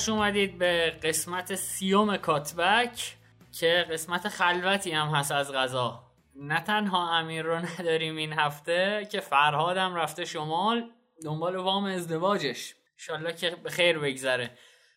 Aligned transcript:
خوش 0.00 0.08
اومدید 0.08 0.58
به 0.58 0.90
قسمت 1.02 1.54
سیوم 1.54 2.16
کاتبک 2.16 3.16
که 3.52 3.86
قسمت 3.90 4.28
خلوتی 4.28 4.92
هم 4.92 5.08
هست 5.08 5.32
از 5.32 5.52
غذا. 5.52 6.02
نه 6.36 6.60
تنها 6.60 7.18
امیر 7.18 7.42
رو 7.42 7.56
نداریم 7.56 8.16
این 8.16 8.32
هفته 8.32 9.08
که 9.12 9.20
فرهادم 9.20 9.94
رفته 9.94 10.24
شمال 10.24 10.90
دنبال 11.24 11.56
وام 11.56 11.84
ازدواجش. 11.84 12.74
انشالله 12.98 13.32
که 13.32 13.50
به 13.50 13.70
خیر 13.70 13.98
بگذره. 13.98 14.50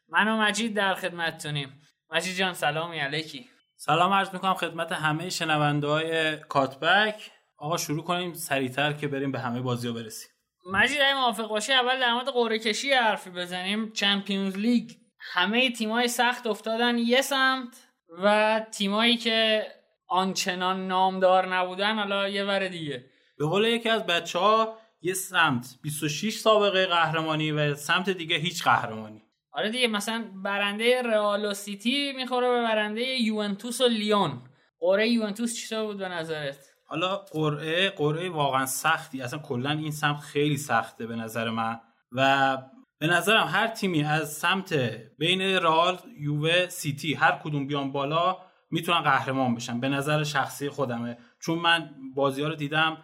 من 0.09 0.27
و 0.27 0.38
مجید 0.38 0.75
در 0.75 0.95
خدمتتونیم. 0.95 1.81
مجید 2.11 2.35
جان 2.35 2.53
سلامی 2.53 2.99
علیکی. 2.99 3.49
سلام 3.75 4.13
عرض 4.13 4.33
می‌کنم 4.33 4.53
خدمت 4.53 4.91
همه 4.91 5.30
شنونده 5.30 5.88
های 5.88 6.38
کاتبک. 6.38 7.31
آقا 7.58 7.77
شروع 7.77 8.03
کنیم 8.03 8.33
سریعتر 8.33 8.94
که 8.94 9.08
بریم 9.08 9.31
به 9.31 9.39
همه 9.39 9.61
بازی 9.61 9.88
ها 9.88 9.94
برسیم. 9.94 10.33
مجید 10.66 11.02
اگه 11.02 11.13
موافق 11.13 11.48
باشی 11.48 11.73
اول 11.73 11.99
در 11.99 12.13
مورد 12.13 12.27
قرعه 12.27 12.59
کشی 12.59 12.94
حرفی 12.94 13.30
بزنیم. 13.30 13.92
چمپیونز 13.92 14.58
لیگ. 14.58 14.92
همه 15.19 15.72
تیمای 15.72 16.08
سخت 16.08 16.47
افتادن 16.47 16.97
یه 16.97 17.22
سمت 17.22 17.88
و 18.23 18.59
تیمایی 18.72 19.17
که 19.17 19.67
آنچنان 20.08 20.88
نامدار 20.88 21.56
نبودن 21.56 21.95
حالا 21.95 22.30
یه 22.30 22.44
ور 22.44 22.67
دیگه. 22.67 23.06
به 23.38 23.45
قول 23.45 23.66
یکی 23.66 23.89
از 23.89 24.06
بچه 24.06 24.39
ها 24.39 24.78
یه 25.02 25.14
سمت. 25.14 25.75
26 25.81 26.38
سابقه 26.38 26.86
قهرمانی 26.86 27.52
و 27.52 27.75
سمت 27.75 28.09
دیگه 28.09 28.38
هیچ 28.38 28.64
قهرمانی. 28.64 29.23
آره 29.52 29.69
دیگه 29.69 29.88
مثلا 29.88 30.25
برنده 30.44 31.02
رئال 31.02 31.45
و 31.45 31.53
سیتی 31.53 32.14
می‌خوره 32.14 32.50
به 32.50 32.61
برنده 32.61 33.02
یوونتوس 33.02 33.81
و 33.81 33.88
لیون. 33.88 34.41
قرعه 34.80 35.08
یوونتوس 35.08 35.56
چطور 35.56 35.86
بود 35.86 35.97
به 35.97 36.08
نظرت؟ 36.08 36.72
حالا 36.94 37.16
قرعه 37.16 37.89
قرعه 37.89 38.30
واقعا 38.30 38.66
سختی. 38.66 39.22
اصلا 39.22 39.39
کلا 39.39 39.72
این 39.72 39.91
سمت 39.91 40.19
خیلی 40.19 40.58
سخته 40.58 41.08
به 41.08 41.16
نظر 41.16 41.50
من. 41.50 41.80
و 42.11 42.58
به 43.00 43.08
نظرم 43.08 43.47
هر 43.47 43.67
تیمی 43.67 44.03
از 44.03 44.33
سمت 44.33 44.73
بین 45.17 45.41
رئال 45.41 45.97
یووه 46.19 46.67
سیتی 46.67 47.13
هر 47.13 47.31
کدوم 47.31 47.67
بیان 47.67 47.91
بالا 47.91 48.38
می‌تونن 48.72 49.02
قهرمان 49.02 49.55
بشن. 49.55 49.80
به 49.80 49.89
نظر 49.89 50.23
شخصی 50.23 50.69
خودمه. 50.69 51.17
چون 51.41 51.59
من 51.59 51.89
بازی 52.16 52.41
ها 52.41 52.47
رو 52.47 52.55
دیدم 52.55 52.97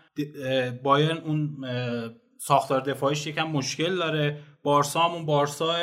بایرن 0.84 1.18
اون 1.18 1.58
ساختار 2.40 2.82
دفاعیش 2.82 3.28
یکم 3.28 3.48
مشکل 3.48 3.96
داره. 3.96 4.44
بارسا 4.64 5.00
هم 5.00 5.12
اون 5.12 5.26
بارسا 5.26 5.76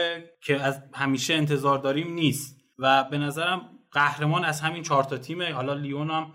که 0.43 0.61
از 0.63 0.83
همیشه 0.95 1.35
انتظار 1.35 1.79
داریم 1.79 2.15
نیست. 2.15 2.57
و 2.79 3.05
به 3.05 3.19
نظرم 3.19 3.61
قهرمان 3.93 4.45
از 4.45 4.61
همین 4.61 4.83
چهار 4.83 5.05
تا 5.05 5.19
تیمه. 5.19 5.53
حالا 5.53 5.75
لیون 5.75 6.11
هم 6.11 6.33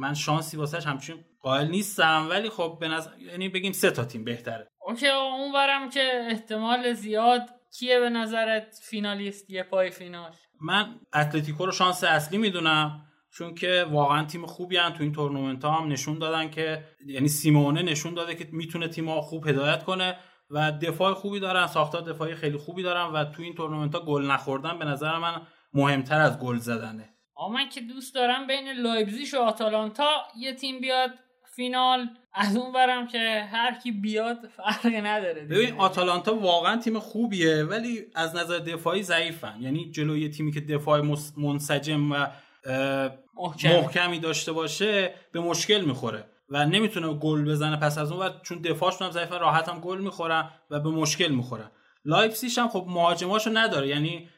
من 0.00 0.14
شانسی 0.14 0.56
واسش 0.56 0.86
همچین 0.86 1.24
قائل 1.40 1.68
نیستم 1.68 2.26
ولی 2.30 2.50
خب 2.50 2.78
به 2.80 2.88
نظر 2.88 3.10
یعنی 3.18 3.48
بگیم 3.48 3.72
سه 3.72 3.90
تا 3.90 4.04
تیم 4.04 4.24
بهتره. 4.24 4.68
okay 4.86 5.08
اونورم 5.08 5.90
که 5.90 6.26
احتمال 6.30 6.92
زیاد 6.92 7.40
کیه 7.78 8.00
به 8.00 8.10
نظرت 8.10 8.78
فینالیست 8.82 9.50
یه 9.50 9.62
پای 9.62 9.90
فینال؟ 9.90 10.30
من 10.60 11.00
اتلتیکو 11.14 11.66
رو 11.66 11.72
شانس 11.72 12.04
اصلی 12.04 12.38
می‌دونم 12.38 13.04
چون 13.30 13.54
که 13.54 13.86
واقعا 13.90 14.24
تیم 14.24 14.46
خوبی 14.46 14.76
هن. 14.76 14.92
تو 14.92 15.02
این 15.02 15.12
تورنمنت 15.12 15.64
ها 15.64 15.70
هم 15.70 15.88
نشون 15.88 16.18
دادن 16.18 16.50
که 16.50 16.84
یعنی 17.06 17.28
سیمونه 17.28 17.82
نشون 17.82 18.14
داده 18.14 18.34
که 18.34 18.48
می‌تونه 18.52 18.88
تیم 18.88 19.08
ها 19.08 19.20
خوب 19.20 19.46
هدایت 19.46 19.84
کنه 19.84 20.18
و 20.50 20.72
دفاع 20.72 21.14
خوبی 21.14 21.40
دارن 21.40 21.66
ساختار 21.66 22.02
دفاعی 22.02 22.34
خیلی 22.34 22.58
خوبی 22.58 22.82
دارن 22.82 23.12
و 23.12 23.24
تو 23.24 23.42
این 23.42 23.54
تورنمنت 23.54 23.94
ها 23.94 24.04
گل 24.04 24.30
نخوردن 24.30 24.78
به 24.78 24.84
نظر 24.84 25.18
من 25.18 25.42
مهمتر 25.72 26.20
از 26.20 26.38
گل 26.38 26.56
زدنه. 26.56 27.17
آ 27.40 27.48
من 27.48 27.68
که 27.68 27.80
دوست 27.80 28.14
دارم 28.14 28.46
بین 28.46 28.72
لایبزیش 28.72 29.34
و 29.34 29.38
آتالانتا 29.38 30.08
یه 30.38 30.52
تیم 30.52 30.80
بیاد 30.80 31.10
فینال. 31.56 32.08
از 32.34 32.56
اون 32.56 32.72
برم 32.72 33.06
که 33.06 33.48
هر 33.52 33.74
کی 33.82 33.92
بیاد 33.92 34.38
فرقی 34.56 35.00
نداره 35.00 35.44
ببین 35.44 35.74
آتالانتا 35.78 36.34
واقعا 36.34 36.76
تیم 36.76 36.98
خوبیه 36.98 37.64
ولی 37.64 38.06
از 38.14 38.36
نظر 38.36 38.58
دفاعی 38.58 39.02
ضعیفن. 39.02 39.56
یعنی 39.60 39.90
جلوی 39.90 40.28
تیمی 40.28 40.52
که 40.52 40.60
دفاع 40.60 41.00
منسجم 41.36 42.12
و 42.12 42.26
محکمی. 43.64 44.18
داشته 44.18 44.52
باشه 44.52 45.14
به 45.32 45.40
مشکل 45.40 45.80
می‌خوره. 45.80 46.24
و 46.48 46.66
نمی‌تونه 46.66 47.14
گل 47.14 47.44
بزنه 47.44 47.76
پس 47.76 47.98
از 47.98 48.12
اون 48.12 48.26
و 48.26 48.30
چون 48.42 48.58
دفاعشون 48.58 49.06
هم 49.06 49.12
ضعیفه 49.12 49.38
راحت 49.38 49.68
هم 49.68 49.80
گل 49.80 49.98
می‌خورن 49.98 50.50
و 50.70 50.80
به 50.80 50.90
مشکل 50.90 51.28
می‌خورن 51.28 51.70
لایپزیش 52.04 52.58
هم 52.58 52.68
خب 52.68 52.84
مهاجماشو 52.88 53.50
نداره 53.54 53.88
یعنی 53.88 54.28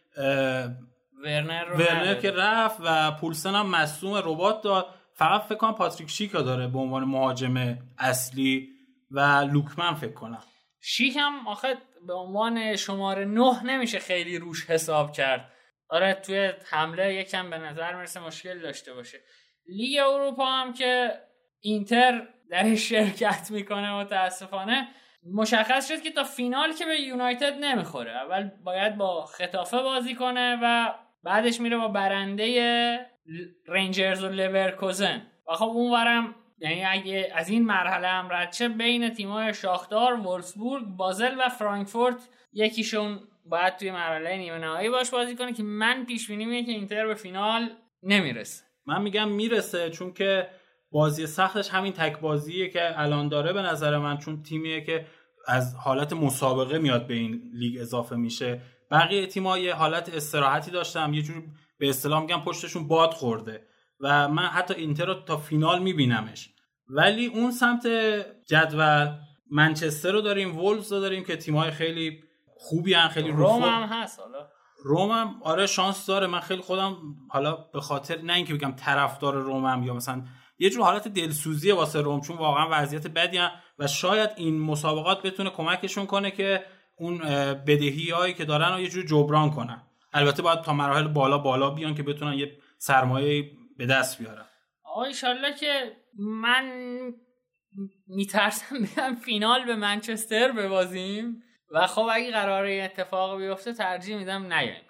ورنر, 1.24 1.64
رو 1.64 1.76
ورنر 1.76 2.14
که 2.14 2.30
رفت 2.30 2.80
و 2.84 3.10
پولسن 3.10 3.54
هم 3.54 3.66
مصدوم 3.66 4.14
رباط 4.14 4.62
داد. 4.62 4.86
فقط 5.14 5.42
فکر 5.42 5.54
کنم 5.54 5.74
پاتریک 5.74 6.10
شیک 6.10 6.33
رو 6.33 6.42
داره 6.42 6.66
به 6.66 6.78
عنوان 6.78 7.04
مهاجم 7.04 7.78
اصلی 7.98 8.68
و 9.10 9.20
لوکمن 9.52 9.94
فکر 9.94 10.12
کنم. 10.12 10.42
شیک 10.80 11.16
هم 11.16 11.48
آخه 11.48 11.76
به 12.06 12.14
عنوان 12.14 12.76
شماره 12.76 13.24
نه 13.24 13.62
نمیشه 13.62 13.98
خیلی 13.98 14.38
روش 14.38 14.70
حساب 14.70 15.12
کرد. 15.12 15.52
آره 15.88 16.14
توی 16.14 16.52
حمله 16.70 17.14
یکم 17.14 17.50
به 17.50 17.58
نظر 17.58 17.94
می‌رسه 17.94 18.20
مشکل 18.20 18.58
داشته 18.58 18.94
باشه. 18.94 19.18
لیگ 19.66 19.98
اروپا 19.98 20.46
هم 20.46 20.72
که 20.72 21.12
اینتر 21.60 22.28
در 22.50 22.74
شرکت 22.74 23.50
می‌کنه 23.50 23.94
متاسفانه 23.94 24.88
مشخص 25.34 25.88
شد 25.88 26.02
که 26.02 26.10
تا 26.10 26.24
فینال 26.24 26.72
که 26.72 26.86
به 26.86 27.00
یونایتد 27.00 27.54
نمی‌خوره. 27.60 28.10
اول 28.10 28.50
باید 28.64 28.96
با 28.96 29.24
خطافه 29.24 29.82
بازی 29.82 30.14
کنه 30.14 30.58
و 30.62 30.94
بعدش 31.24 31.60
میره 31.60 31.76
با 31.76 31.88
برنده 31.88 33.06
رنجرز 33.68 34.24
و 34.24 34.28
لورکوزن. 34.28 35.22
و 35.48 35.54
خب 35.54 35.64
اونورم 35.64 36.34
یعنی 36.58 36.84
اگه 36.84 37.32
از 37.34 37.48
این 37.48 37.64
مرحله 37.64 38.08
هم 38.08 38.28
رد 38.30 38.52
شه 38.52 38.68
بین 38.68 39.10
تیمای 39.10 39.54
شاخدار، 39.54 40.12
وولسبورگ، 40.12 40.84
بازل 40.84 41.34
و 41.38 41.48
فرانکفورت 41.48 42.28
یکیشون 42.52 43.20
باید 43.46 43.76
توی 43.76 43.90
مرحله 43.90 44.36
نیمه 44.36 44.58
نهایی 44.58 44.90
باش 44.90 45.10
بازی 45.10 45.36
کنه 45.36 45.52
که 45.52 45.62
من 45.62 46.04
پیش 46.04 46.30
بینی 46.30 46.64
که 46.64 46.72
اینتر 46.72 47.06
به 47.06 47.14
فینال 47.14 47.70
نمی‌رسه. 48.02 48.64
من 48.86 49.02
میگم 49.02 49.28
می‌رسه 49.28 49.90
چون 49.90 50.12
که 50.12 50.48
بازی 50.90 51.26
سختش 51.26 51.70
همین 51.70 51.92
تک 51.92 52.18
بازیه 52.18 52.68
که 52.68 53.00
الان 53.00 53.28
داره 53.28 53.52
به 53.52 53.62
نظر 53.62 53.98
من 53.98 54.18
چون 54.18 54.42
تیمیه 54.42 54.80
که 54.80 55.06
از 55.46 55.74
حالت 55.74 56.12
مسابقه 56.12 56.78
میاد 56.78 57.06
به 57.06 57.14
این 57.14 57.42
لیگ 57.54 57.80
اضافه 57.80 58.16
میشه. 58.16 58.60
بقیه 58.90 59.26
تیم‌ها 59.26 59.58
یه 59.58 59.74
حالت 59.74 60.14
استراحتی 60.14 60.70
داشتم 60.70 61.14
یه 61.14 61.22
جور 61.22 61.42
به 61.78 61.88
اصطلاح 61.88 62.20
میگم 62.20 62.40
پشتشون 62.40 62.88
باد 62.88 63.10
خورده 63.10 63.66
و 64.00 64.28
من 64.28 64.46
حتی 64.46 64.74
اینتر 64.74 65.06
رو 65.06 65.14
تا 65.14 65.36
فینال 65.36 65.82
میبینمش. 65.82 66.50
ولی 66.88 67.26
اون 67.26 67.50
سمت 67.50 67.86
جدول 68.46 69.08
منچستر 69.50 70.12
رو 70.12 70.20
داریم 70.20 70.58
وولز 70.58 70.92
رو 70.92 71.00
داریم 71.00 71.24
که 71.24 71.36
تیم‌های 71.36 71.70
خیلی 71.70 72.22
خوبی 72.58 72.94
هن 72.94 73.08
خیلی 73.08 73.30
روم 73.30 73.62
هم 73.62 73.82
هست 73.82 74.20
حالا. 74.20 74.48
روم 74.84 75.10
هم 75.10 75.42
آره 75.42 75.66
شانس 75.66 76.06
داره. 76.06 76.26
من 76.26 76.40
خیلی 76.40 76.62
خودم 76.62 76.96
حالا 77.28 77.54
به 77.54 77.80
خاطر 77.80 78.22
نه 78.22 78.32
اینکه 78.32 78.54
بگم 78.54 78.72
طرفدار 78.72 79.34
رومم 79.34 79.82
یا 79.82 79.94
مثلا 79.94 80.24
یه 80.58 80.70
جور 80.70 80.82
حالت 80.82 81.08
دلسوزی 81.08 81.70
واسه 81.72 82.00
روم 82.00 82.20
چون 82.20 82.36
واقعا 82.36 82.68
وضعیت 82.70 83.06
بدی 83.06 83.36
هم 83.38 83.50
و 83.78 83.86
شاید 83.86 84.30
این 84.36 84.60
مسابقات 84.60 85.22
بتونه 85.22 85.50
کمکشون 85.50 86.06
کنه 86.06 86.30
که 86.30 86.64
اون 87.00 87.18
بدهی 87.54 88.10
هایی 88.10 88.34
که 88.34 88.44
دارن 88.44 88.72
رو 88.72 88.80
یه 88.80 88.88
جور 88.88 89.04
جبران 89.04 89.50
کنن. 89.50 89.82
البته 90.12 90.42
باید 90.42 90.60
تا 90.60 90.72
مراحل 90.72 91.08
بالا 91.08 91.38
بالا 91.38 91.70
بیان 91.70 91.94
که 91.94 92.02
بتونن 92.02 92.32
یه 92.32 92.58
سرمایه 92.78 93.50
به 93.78 93.86
دست 93.86 94.18
بیارن. 94.18 94.44
آقا 94.84 95.04
ایشالله 95.04 95.54
که 95.54 95.96
من 96.18 96.64
میترسم 98.06 98.76
بیام 98.96 99.14
فینال 99.14 99.64
به 99.64 99.76
منچستر 99.76 100.52
ببازیم. 100.52 101.42
و 101.72 101.86
خب 101.86 102.08
اگه 102.12 102.30
قرار 102.30 102.64
این 102.64 102.84
اتفاق 102.84 103.38
بیفته 103.38 103.72
ترجیح 103.72 104.16
میدم 104.16 104.52
نیایم. 104.52 104.82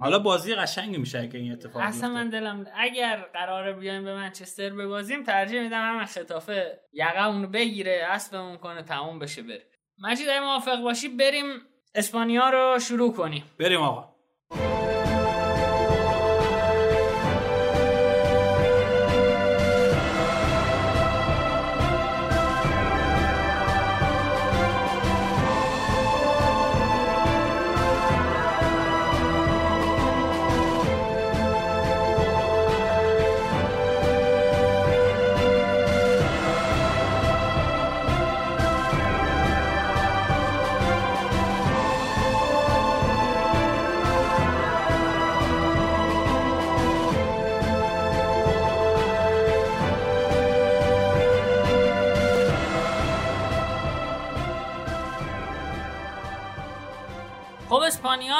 حالا 0.00 0.18
بازی 0.18 0.54
قشنگی 0.54 0.98
میشه 0.98 1.20
اگه 1.20 1.38
این 1.38 1.52
اتفاق 1.52 1.82
اصلا 1.82 2.08
من 2.08 2.30
دلم 2.30 2.66
اگر 2.74 3.16
قراره 3.16 3.72
بیایم 3.72 4.04
به 4.04 4.14
منچستر 4.14 4.70
ببازیم 4.70 5.22
ترجیح 5.22 5.62
میدم 5.62 5.94
همه 5.94 6.06
خطافه 6.06 6.80
یقه 6.92 7.46
بگیره 7.46 8.06
اسبمون 8.08 8.56
کنه 8.56 8.82
تموم 8.82 9.18
بشه 9.18 9.42
بره. 9.42 9.66
مجید 9.98 10.30
موافق 10.30 10.82
باشی 10.82 11.08
بریم 11.08 11.44
اسپانیا 11.94 12.50
رو 12.50 12.78
شروع 12.78 13.12
کنیم. 13.12 13.44
بریم 13.58 13.80
آقا. 13.80 14.16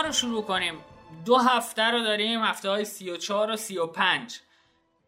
رو 0.06 0.12
شروع 0.12 0.42
کنیم. 0.42 0.74
دو 1.24 1.36
هفته 1.36 1.82
رو 1.82 2.02
داریم 2.02 2.42
هفته 2.42 2.68
های 2.68 2.84
34 2.84 3.50
و 3.50 3.56
35 3.56 4.40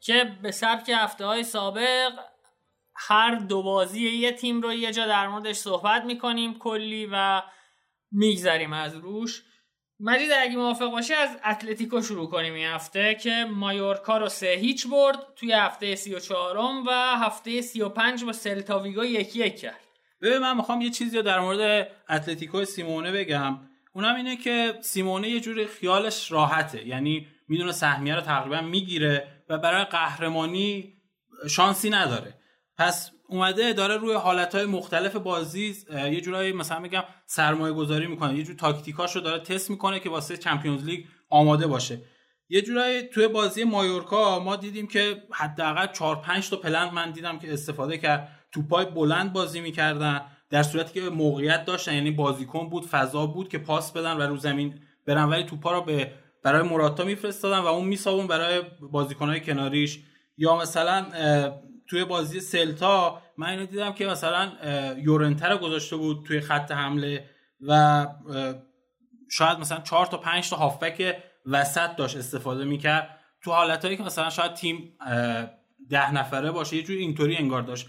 که 0.00 0.36
به 0.42 0.50
سبک 0.50 0.88
هفته 0.88 1.24
های 1.24 1.44
سابق 1.44 2.12
هر 2.96 3.34
دو 3.34 3.62
بازی 3.62 4.08
یه 4.08 4.32
تیم 4.32 4.60
رو 4.60 4.72
یه 4.72 4.92
جا 4.92 5.06
در 5.06 5.28
موردش 5.28 5.56
صحبت 5.56 6.04
می‌کنیم 6.04 6.58
کلی 6.58 7.08
و 7.12 7.42
میگذریم 8.12 8.72
از 8.72 8.94
روش. 8.94 9.42
مجید 10.00 10.32
اگه 10.32 10.56
موافق 10.56 10.90
باشی 10.90 11.14
از 11.14 11.38
اتلتیکو 11.44 12.02
شروع 12.02 12.30
کنیم 12.30 12.54
این 12.54 12.66
هفته 12.66 13.14
که 13.14 13.46
مایورکا 13.50 14.18
رو 14.18 14.28
سه 14.28 14.46
هیچ 14.46 14.86
برد 14.86 15.34
توی 15.36 15.52
هفته 15.52 15.94
سی 15.94 16.14
و 16.14 16.18
چهارم 16.18 16.86
و 16.86 16.90
هفته 17.16 17.60
سی 17.60 17.82
و 17.82 17.88
پنج 17.88 18.24
با 18.24 18.32
سلتاویگو 18.32 19.04
یکی 19.04 19.38
یک 19.38 19.60
کرد. 19.60 19.80
ببین 20.22 20.38
من 20.38 20.56
می‌خوام 20.56 20.80
یه 20.80 20.90
چیزی 20.90 21.16
رو 21.16 21.22
در 21.22 21.40
مورد 21.40 21.90
اتلتیکو 22.08 22.64
سیمونه 22.64 23.12
بگم. 23.12 23.58
اونم 23.92 24.14
اینه 24.14 24.36
که 24.36 24.74
سیمونه 24.80 25.28
یه 25.28 25.40
جوری 25.40 25.66
خیالش 25.66 26.32
راحته. 26.32 26.86
یعنی 26.86 27.26
می‌دونه 27.48 27.72
سهمیه 27.72 28.14
رو 28.14 28.20
تقریبا 28.20 28.60
می‌گیره 28.60 29.28
و 29.48 29.58
برای 29.58 29.84
قهرمانی 29.84 30.94
شانسی 31.50 31.90
نداره. 31.90 32.34
پس 32.78 33.10
اومده 33.28 33.72
داره 33.72 33.96
روی 33.96 34.14
حالتهای 34.14 34.64
مختلف 34.66 35.16
بازی 35.16 35.76
یه 35.90 36.20
جورایی 36.20 36.52
مثلا 36.52 36.78
میگم 36.78 37.02
سرمایه 37.26 37.74
گذاری 37.74 38.06
می‌کنه. 38.06 38.34
یه 38.34 38.42
جور 38.42 38.56
تاکتیکاش 38.56 39.16
رو 39.16 39.20
داره 39.20 39.38
تست 39.38 39.70
می‌کنه 39.70 40.00
که 40.00 40.10
واسه 40.10 40.36
چمپیونز 40.36 40.84
لیگ 40.84 41.04
آماده 41.30 41.66
باشه. 41.66 42.00
یه 42.48 42.62
جورایی 42.62 43.02
توی 43.02 43.28
بازی 43.28 43.64
مایورکا 43.64 44.40
ما 44.40 44.56
دیدیم 44.56 44.86
که 44.86 45.22
حداقل 45.32 45.86
4 45.86 46.16
5 46.16 46.50
تا 46.50 46.56
پلن 46.56 46.90
من 46.90 47.10
دیدم 47.10 47.38
که 47.38 47.52
استفاده 47.52 47.98
کرد. 47.98 48.28
توپای 48.52 48.84
بلند 48.84 49.32
بازی 49.32 49.60
می‌کردن. 49.60 50.20
در 50.50 50.62
صورتی 50.62 51.00
که 51.00 51.10
موقعیت 51.10 51.64
داشتن 51.64 51.94
یعنی 51.94 52.10
بازیکن 52.10 52.68
بود 52.68 52.86
فضا 52.86 53.26
بود 53.26 53.48
که 53.48 53.58
پاس 53.58 53.92
بدن 53.92 54.16
و 54.16 54.22
رو 54.22 54.36
زمین 54.36 54.80
برن 55.06 55.24
ولی 55.24 55.44
توپا 55.44 55.72
رو 55.72 55.80
به 55.80 56.12
برای 56.44 56.62
مراتا 56.62 57.04
میفرستادن 57.04 57.58
و 57.58 57.66
اون 57.66 57.84
میسابون 57.84 58.26
برای 58.26 58.62
بازیکنهای 58.92 59.40
کناریش. 59.40 60.00
یا 60.36 60.56
مثلا 60.56 61.06
توی 61.90 62.04
بازی 62.04 62.40
سلتا 62.40 63.22
من 63.36 63.48
اینو 63.48 63.66
دیدم 63.66 63.92
که 63.92 64.06
مثلا 64.06 64.52
یورنتر 64.98 65.50
رو 65.50 65.58
گذاشته 65.58 65.96
بود 65.96 66.24
توی 66.26 66.40
خط 66.40 66.72
حمله 66.72 67.24
و 67.60 68.06
شاید 69.30 69.58
مثلا 69.58 69.80
چهار 69.80 70.06
تا 70.06 70.16
پنج 70.16 70.50
تا 70.50 70.56
هافبک 70.56 71.16
وسط 71.46 71.96
داشت 71.96 72.16
استفاده 72.16 72.64
می‌کرد. 72.64 73.18
تو 73.42 73.52
حالتهایی 73.52 73.96
که 73.96 74.02
مثلا 74.02 74.30
شاید 74.30 74.54
تیم 74.54 74.98
ده 75.90 76.12
نفره 76.12 76.50
باشه 76.50 76.76
یه 76.76 76.82
جوری 76.82 77.00
اینطوری 77.00 77.36
انگار 77.36 77.62
داشت 77.62 77.88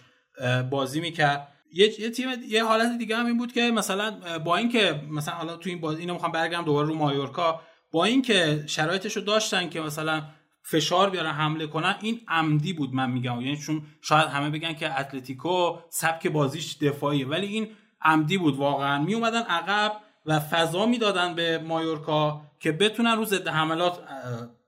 بازی 0.70 1.00
می‌کرد. 1.00 1.48
یه, 1.74 2.02
یه 2.02 2.10
تیم 2.10 2.30
یه 2.48 2.66
حالت 2.66 2.98
دیگه 2.98 3.18
هم 3.18 3.26
این 3.26 3.38
بود 3.38 3.52
که 3.54 3.72
مثلا 3.72 4.40
با 4.40 4.58
اینکه 4.58 5.02
مثلا 5.10 5.34
حالا 5.34 5.58
تو 5.58 5.70
این 5.70 5.82
بازی 5.82 6.00
اینو 6.00 6.14
می‌خوام 6.14 6.32
برگردم 6.32 6.66
دوباره 6.66 6.88
رو 6.88 6.96
مایورکا 6.96 7.62
با 7.92 8.06
اینکه 8.06 8.64
شرایطش 8.68 9.18
رو 9.18 9.22
داشتن 9.22 9.70
که 9.70 9.82
مثلا 9.82 10.24
فشار 10.64 11.10
بیارن 11.10 11.32
حمله 11.32 11.68
کنن 11.68 11.96
این 12.02 12.22
عمدی 12.28 12.74
بود 12.74 12.94
من 12.94 13.12
میگم. 13.12 13.42
یعنی 13.42 13.58
چون 13.58 13.82
شاید 14.02 14.28
همه 14.28 14.50
بگن 14.50 14.74
که 14.74 15.00
اتلتیکو 15.00 15.78
سبک 15.90 16.28
بازیش 16.28 16.78
دفاعیه 16.78 17.28
ولی 17.28 17.48
این 17.48 17.68
عمدی 18.02 18.38
بود 18.38 18.56
واقعا. 18.56 19.04
می 19.04 19.14
اومدن 19.14 19.42
عقب 19.42 19.92
و 20.26 20.40
فضا 20.40 20.86
می‌دادن 20.86 21.36
به 21.36 21.58
مایورکا 21.58 22.42
که 22.60 22.72
بتونن 22.72 23.18
رو 23.18 23.26
ضد 23.26 23.48
حملات 23.48 24.00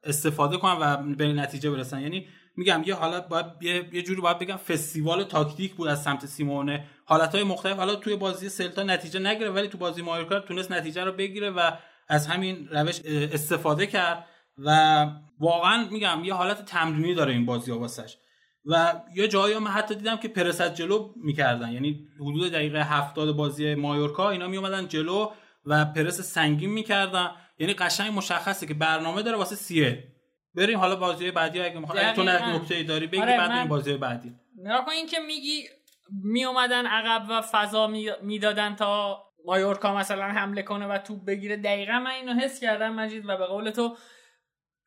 استفاده 0.03 0.57
کنن 0.57 0.77
و 0.81 1.15
به 1.15 1.33
نتیجه 1.33 1.71
برسن. 1.71 2.01
یعنی 2.01 2.27
میگم 2.57 2.83
یه 2.85 2.95
حالت 2.95 3.27
باید 3.27 3.45
یه, 3.93 4.01
جوری 4.01 4.21
باید 4.21 4.39
بگم 4.39 4.55
فستیوال 4.55 5.23
تاکتیک 5.23 5.73
بود 5.73 5.87
از 5.87 6.03
سمت 6.03 6.25
سیمونه. 6.25 6.85
حالتهای 7.05 7.43
مختلف 7.43 7.77
حالا 7.77 7.95
توی 7.95 8.15
بازی 8.15 8.49
سلتا 8.49 8.83
نتیجه 8.83 9.19
نگیره 9.19 9.49
ولی 9.49 9.67
تو 9.67 9.77
بازی 9.77 10.01
مایورکا 10.01 10.39
تونست 10.39 10.71
نتیجه 10.71 11.03
رو 11.03 11.11
بگیره 11.11 11.49
و 11.49 11.71
از 12.07 12.27
همین 12.27 12.67
روش 12.71 13.01
استفاده 13.05 13.87
کرد 13.87 14.25
و 14.57 15.07
واقعا 15.39 15.87
میگم 15.91 16.21
یه 16.23 16.33
حالت 16.33 16.65
تمرینی 16.65 17.15
داره 17.15 17.33
این 17.33 17.45
بازی 17.45 17.71
واسش. 17.71 18.17
و 18.65 19.01
یه 19.15 19.27
جایی 19.27 19.57
من 19.57 19.71
حتی 19.71 19.95
دیدم 19.95 20.17
که 20.17 20.27
پرس 20.27 20.61
از 20.61 20.75
جلو 20.75 21.13
می‌کردن. 21.23 21.71
یعنی 21.71 22.07
حدود 22.19 22.51
دقیقه 22.51 22.83
هفتاد 22.83 23.35
بازی 23.35 23.75
مایورکا 23.75 24.29
اینا 24.29 24.47
میومدن 24.47 24.87
جلو 24.87 25.31
و 25.65 25.85
پرس 25.85 26.21
سنگین 26.21 26.69
می‌کردن. 26.69 27.31
یعنی 27.59 27.73
قشنگ 27.73 28.17
مشخصه 28.17 28.67
که 28.67 28.73
برنامه 28.73 29.21
داره 29.21 29.37
واسه 29.37 29.55
سیه. 29.55 30.10
بریم 30.55 30.79
حالا 30.79 30.95
بازی 30.95 31.31
بعدی 31.31 31.61
اگه 31.61 31.79
می‌خوای. 31.79 32.13
تو 32.13 32.23
نکته 32.23 32.83
داری 32.83 33.07
بگی 33.07 33.21
آره 33.21 33.37
بعد 33.37 33.51
این 33.51 33.67
بازی 33.67 33.97
بعدی. 33.97 34.35
نگاه 34.57 34.89
این 34.89 35.07
که 35.07 35.19
میگی 35.19 35.63
می 36.23 36.45
اومدن 36.45 36.85
عقب 36.85 37.25
و 37.29 37.41
فضا 37.41 37.87
می‌دادن 38.21 38.75
تا 38.75 39.23
مایورکا 39.45 39.95
مثلا 39.95 40.25
حمله 40.25 40.63
کنه 40.63 40.87
و 40.87 40.97
توپ 40.97 41.25
بگیره. 41.25 41.57
دقیقا 41.57 41.99
من 41.99 42.11
اینو 42.11 42.33
حس 42.33 42.59
کردم 42.59 42.93
مجید 42.93 43.29
و 43.29 43.37
به 43.37 43.45
قول 43.45 43.69
تو 43.69 43.97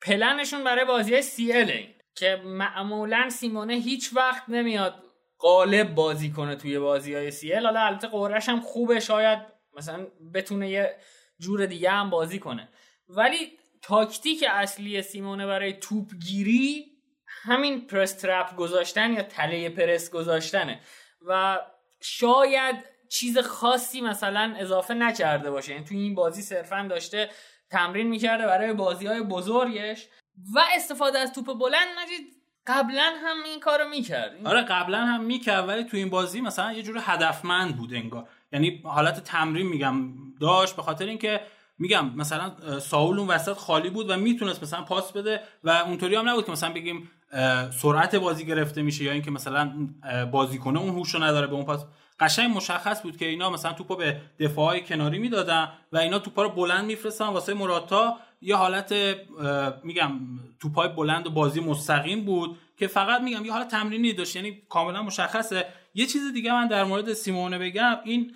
پلنشون 0.02 0.64
برای 0.64 0.84
بازی 0.84 1.22
سی 1.22 1.52
ال 1.52 1.72
که 2.16 2.42
معمولا 2.44 3.30
سیمونه 3.30 3.74
هیچ 3.74 4.10
وقت 4.16 4.42
نمیاد 4.48 4.94
قالب 5.38 5.94
بازی 5.94 6.30
کنه 6.30 6.56
توی 6.56 6.78
بازی 6.78 7.14
های 7.14 7.30
سی 7.30 7.52
ال 7.52 7.66
حالا 7.66 7.80
البته 7.80 8.08
قررش 8.08 8.48
هم 8.48 8.60
خوبه 8.60 9.00
شاید 9.00 9.38
مثلا 9.76 10.06
بتونه 10.34 10.70
یه 10.70 10.96
جور 11.38 11.66
دیگه 11.66 11.90
هم 11.90 12.10
بازی 12.10 12.38
کنه. 12.38 12.68
ولی 13.08 13.58
تاکتیک 13.86 14.44
اصلی 14.50 15.02
سیمونه 15.02 15.46
برای 15.46 15.72
توپ 15.72 16.14
گیری 16.26 16.86
همین 17.26 17.86
پرس 17.86 18.12
ترپ 18.12 18.56
گذاشتن 18.56 19.12
یا 19.12 19.22
تله 19.22 19.68
پرس 19.68 20.10
گذاشتنه. 20.10 20.80
و 21.26 21.60
شاید 22.00 22.76
چیز 23.08 23.38
خاصی 23.38 24.00
مثلا 24.00 24.54
اضافه 24.58 24.94
نکرده 24.94 25.50
باشه. 25.50 25.72
یعنی 25.72 25.84
توی 25.84 25.98
این 25.98 26.14
بازی 26.14 26.42
صرفا 26.42 26.86
داشته 26.90 27.30
تمرین 27.70 28.06
می‌کرده 28.06 28.46
برای 28.46 28.72
بازی 28.72 29.06
های 29.06 29.22
بزرگش. 29.22 30.08
و 30.54 30.60
استفاده 30.76 31.18
از 31.18 31.32
توپ 31.32 31.58
بلند 31.58 31.88
نجید 32.02 32.26
قبلا 32.66 33.12
هم 33.22 33.36
این 33.44 33.60
کارو 33.60 33.88
می‌کرد. 33.88 34.46
آره 34.46 34.62
قبلا 34.62 34.98
هم 34.98 35.24
می‌کرد 35.24 35.68
ولی 35.68 35.84
تو 35.84 35.96
این 35.96 36.10
بازی 36.10 36.40
مثلا 36.40 36.72
یه 36.72 36.82
جور 36.82 36.98
هدفمند 37.00 37.76
بود 37.76 37.94
انگار. 37.94 38.28
یعنی 38.52 38.82
حالت 38.84 39.24
تمرین 39.24 39.66
میگم 39.66 40.14
داشت 40.40 40.76
به 40.76 40.82
خاطر 40.82 41.06
اینکه 41.06 41.40
میگم 41.78 42.10
مثلا 42.16 42.52
ساول 42.80 43.18
اون 43.18 43.28
وسط 43.28 43.56
خالی 43.56 43.90
بود 43.90 44.10
و 44.10 44.16
می‌تونست 44.16 44.62
مثلا 44.62 44.82
پاس 44.82 45.12
بده 45.12 45.40
و 45.64 45.70
اونطوری 45.70 46.16
هم 46.16 46.28
نبود 46.28 46.46
که 46.46 46.52
مثلا 46.52 46.72
بگیم 46.72 47.10
سرعت 47.70 48.16
بازی 48.16 48.44
گرفته 48.46 48.82
میشه 48.82 49.04
یا 49.04 49.12
اینکه 49.12 49.30
مثلا 49.30 49.88
بازیکن 50.32 50.76
اون 50.76 50.88
هوشو 50.88 51.22
نداره 51.22 51.46
به 51.46 51.54
اون 51.54 51.64
پاس. 51.64 51.84
قشنگ 52.20 52.56
مشخص 52.56 53.02
بود 53.02 53.16
که 53.16 53.26
اینا 53.26 53.50
مثلا 53.50 53.72
توپو 53.72 53.96
به 53.96 54.20
دفاعهای 54.40 54.80
کناری 54.80 55.18
می‌دادن 55.18 55.68
و 55.92 55.98
اینا 55.98 56.18
توپا 56.18 56.42
رو 56.42 56.48
بلند 56.48 56.84
میفرستن 56.84 57.26
واسه 57.26 57.54
مراتا 57.54 58.16
یه 58.40 58.56
حالت 58.56 58.94
میگم 59.82 60.10
توپای 60.60 60.88
بلند 60.88 61.26
و 61.26 61.30
بازی 61.30 61.60
مستقیم 61.60 62.24
بود 62.24 62.58
که 62.76 62.86
فقط 62.86 63.20
میگم 63.20 63.44
یه 63.44 63.52
حالت 63.52 63.68
تمرینی 63.68 64.12
داشت. 64.12 64.36
یعنی 64.36 64.62
کاملا 64.68 65.02
مشخصه. 65.02 65.66
یه 65.94 66.06
چیز 66.06 66.32
دیگه 66.32 66.52
من 66.52 66.68
در 66.68 66.84
مورد 66.84 67.12
سیمونه 67.12 67.58
بگم 67.58 67.96
این 68.04 68.32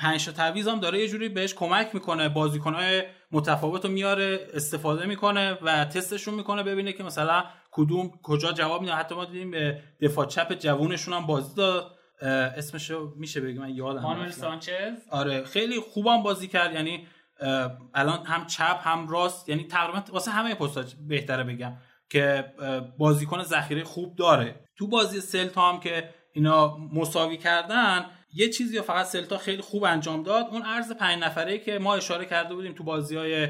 پنج 0.00 0.26
تا 0.26 0.32
تعویض 0.32 0.68
هم 0.68 0.80
داره 0.80 1.00
یه 1.00 1.08
جوری 1.08 1.28
بهش 1.28 1.54
کمک 1.54 1.94
می‌کنه 1.94 2.28
بازیکنهای 2.28 3.02
متفاوت 3.32 3.84
رو 3.84 3.90
میاره 3.90 4.46
استفاده 4.54 5.06
می‌کنه 5.06 5.58
و 5.62 5.84
تستشون 5.84 6.34
می‌کنه 6.34 6.62
ببینه 6.62 6.92
که 6.92 7.02
مثلا 7.02 7.44
کدوم 7.70 8.10
کجا 8.22 8.52
جواب 8.52 8.80
میده. 8.80 8.92
حتی 8.94 9.14
ما 9.14 9.24
دیدیم 9.24 9.50
به 9.50 9.82
دفاع 10.00 10.26
چپ 10.26 10.54
جوونشون 10.54 11.14
هم 11.14 11.26
بازی 11.26 11.54
داد. 11.54 11.94
اسمشو 12.56 13.12
میشه 13.16 13.40
بگم 13.40 13.58
من 13.58 13.74
یادم 13.74 14.00
مانوئل 14.00 14.30
سانچز؟ 14.30 15.08
آره 15.10 15.44
خیلی 15.44 15.80
خوبم 15.80 16.22
بازی 16.22 16.48
کرد. 16.48 16.74
یعنی 16.74 17.06
الان 17.94 18.26
هم 18.26 18.46
چپ 18.46 18.80
هم 18.82 19.08
راست. 19.08 19.48
یعنی 19.48 19.64
تقریبا 19.64 20.02
واسه 20.12 20.30
همه 20.30 20.54
پست‌ها 20.54 20.84
بهتره 21.08 21.44
بگم 21.44 21.72
که 22.10 22.52
بازیکن 22.98 23.42
ذخیره 23.42 23.84
خوب 23.84 24.16
داره. 24.16 24.60
تو 24.76 24.86
بازی 24.86 25.20
سلتا 25.20 25.72
هم 25.72 25.80
که 25.80 26.10
اینا 26.38 26.76
مساوی 26.92 27.36
کردن 27.36 28.06
یه 28.34 28.48
چیزی 28.48 28.80
فقط 28.80 29.06
سلتا 29.06 29.38
خیلی 29.38 29.62
خوب 29.62 29.84
انجام 29.84 30.22
داد. 30.22 30.46
اون 30.50 30.62
عرض 30.62 30.92
پنج 30.92 31.22
نفره 31.22 31.58
که 31.58 31.78
ما 31.78 31.94
اشاره 31.94 32.24
کرده 32.24 32.54
بودیم 32.54 32.74
تو 32.74 32.84
بازی 32.84 33.16
های 33.16 33.48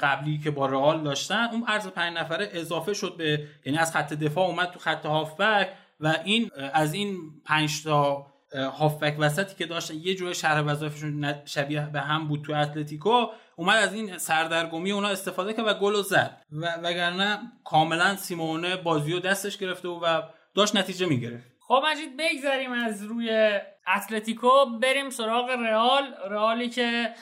قبلی 0.00 0.38
که 0.38 0.50
با 0.50 0.66
رئال 0.66 1.02
داشتن 1.02 1.48
اون 1.52 1.64
عرض 1.66 1.86
پنج 1.86 2.16
نفره 2.16 2.48
اضافه 2.52 2.94
شد 2.94 3.16
به 3.16 3.46
یعنی 3.64 3.78
از 3.78 3.92
خط 3.92 4.12
دفاع 4.12 4.46
اومد 4.46 4.70
تو 4.70 4.78
خط 4.78 5.06
هافبک 5.06 5.68
و 6.00 6.14
این 6.24 6.50
از 6.72 6.94
این 6.94 7.18
پنج 7.44 7.82
تا 7.84 8.26
هافبک 8.54 9.16
وسطی 9.18 9.54
که 9.54 9.66
داشتن 9.66 9.94
یه 9.94 10.14
جور 10.14 10.32
شرح 10.32 10.60
وظایفشون 10.60 11.34
شبیه 11.44 11.80
به 11.92 12.00
هم 12.00 12.28
بود 12.28 12.44
تو 12.44 12.52
اتلتیکو 12.52 13.26
اومد 13.56 13.76
از 13.76 13.94
این 13.94 14.18
سردرگمی 14.18 14.92
اونا 14.92 15.08
استفاده 15.08 15.52
کرد 15.52 15.66
و 15.66 15.74
گل 15.74 16.02
زد. 16.02 16.42
و 16.52 16.66
وگرنه 16.82 17.38
کاملا 17.64 18.16
سیمونه 18.16 18.76
بازی 18.76 19.12
رو 19.12 19.20
دستش 19.20 19.58
گرفته 19.58 19.88
و 19.88 20.22
داشت 20.54 20.76
نتیجه 20.76 21.06
می‌گرفت. 21.06 21.57
خب 21.68 21.82
مجید 21.86 22.16
بگذاریم 22.16 22.72
از 22.72 23.04
روی 23.04 23.60
اتلتیکو 23.96 24.48
بریم 24.82 25.10
سراغ 25.10 25.50
رئال. 25.50 26.14
رئالی 26.30 26.68
که 26.68 27.14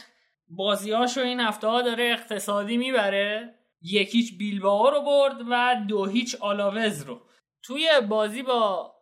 بازیاشو 0.49 1.21
این 1.21 1.41
هفته 1.41 1.67
ها 1.67 1.83
داره 1.83 2.05
اقتصادی 2.05 2.77
می‌بره. 2.77 3.55
یکیچ 3.83 4.39
بیلباو 4.39 4.91
رو 4.91 5.01
برد 5.01 5.37
و 5.51 5.75
دو 5.89 6.05
هیچ 6.05 6.37
آلاوز 6.41 7.03
رو. 7.03 7.21
توی 7.63 7.89
بازی 8.09 8.43
با 8.43 8.93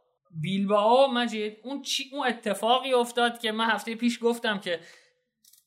بیلباو 0.42 1.06
مجید 1.12 1.58
اون 1.64 1.82
چی 1.82 2.04
اون 2.12 2.26
اتفاقی 2.26 2.92
افتاد 2.92 3.40
که 3.40 3.52
من 3.52 3.70
هفته 3.70 3.94
پیش 3.94 4.18
گفتم 4.22 4.58
که 4.60 4.80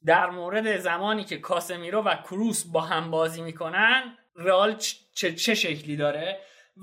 در 0.06 0.30
مورد 0.30 0.78
زمانی 0.78 1.24
که 1.24 1.38
کاسمیرو 1.38 2.02
و 2.02 2.16
کروس 2.16 2.66
با 2.66 2.82
هم 2.82 3.12
بازی 3.12 3.42
می‌کنن 3.42 4.18
رئال 4.36 4.76
چه, 5.14 5.36
چه 5.36 5.56
شکلی 5.56 5.96
داره؟ 5.96 6.40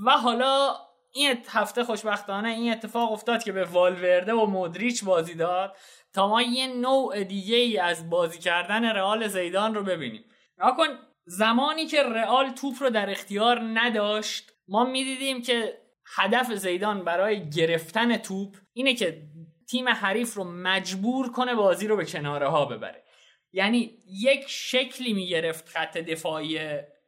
و 0.06 0.10
حالا 0.10 0.74
این 1.16 1.38
هفته 1.48 1.84
خوشبختانه 1.84 2.48
این 2.48 2.72
اتفاق 2.72 3.12
افتاد 3.12 3.42
که 3.44 3.52
به 3.52 3.64
والورده 3.64 4.32
و 4.32 4.46
مودریچ 4.46 5.04
بازی 5.04 5.34
داد 5.34 5.76
تا 6.12 6.28
ما 6.28 6.42
یه 6.42 6.66
نوع 6.66 7.24
دیگه 7.24 7.56
ای 7.56 7.78
از 7.78 8.10
بازی 8.10 8.38
کردن 8.38 8.84
رئال 8.84 9.28
زیدان 9.28 9.74
رو 9.74 9.82
ببینیم. 9.82 10.24
نکن 10.58 10.86
زمانی 11.24 11.86
که 11.86 12.02
رئال 12.02 12.50
توپ 12.50 12.74
رو 12.80 12.90
در 12.90 13.10
اختیار 13.10 13.60
نداشت 13.74 14.52
ما 14.68 14.84
می‌دیدیم 14.84 15.42
که 15.42 15.78
هدف 16.16 16.52
زیدان 16.52 17.04
برای 17.04 17.50
گرفتن 17.50 18.16
توپ 18.16 18.56
اینه 18.72 18.94
که 18.94 19.22
تیم 19.70 19.88
حریف 19.88 20.34
رو 20.34 20.44
مجبور 20.44 21.32
کنه 21.32 21.54
بازی 21.54 21.86
رو 21.86 21.96
به 21.96 22.04
کناره 22.04 22.48
ها 22.48 22.64
ببره. 22.64 23.04
یعنی 23.52 23.98
یک 24.06 24.44
شکلی 24.48 25.12
می‌گرفت 25.12 25.68
خط 25.68 25.98
دفاعی 25.98 26.58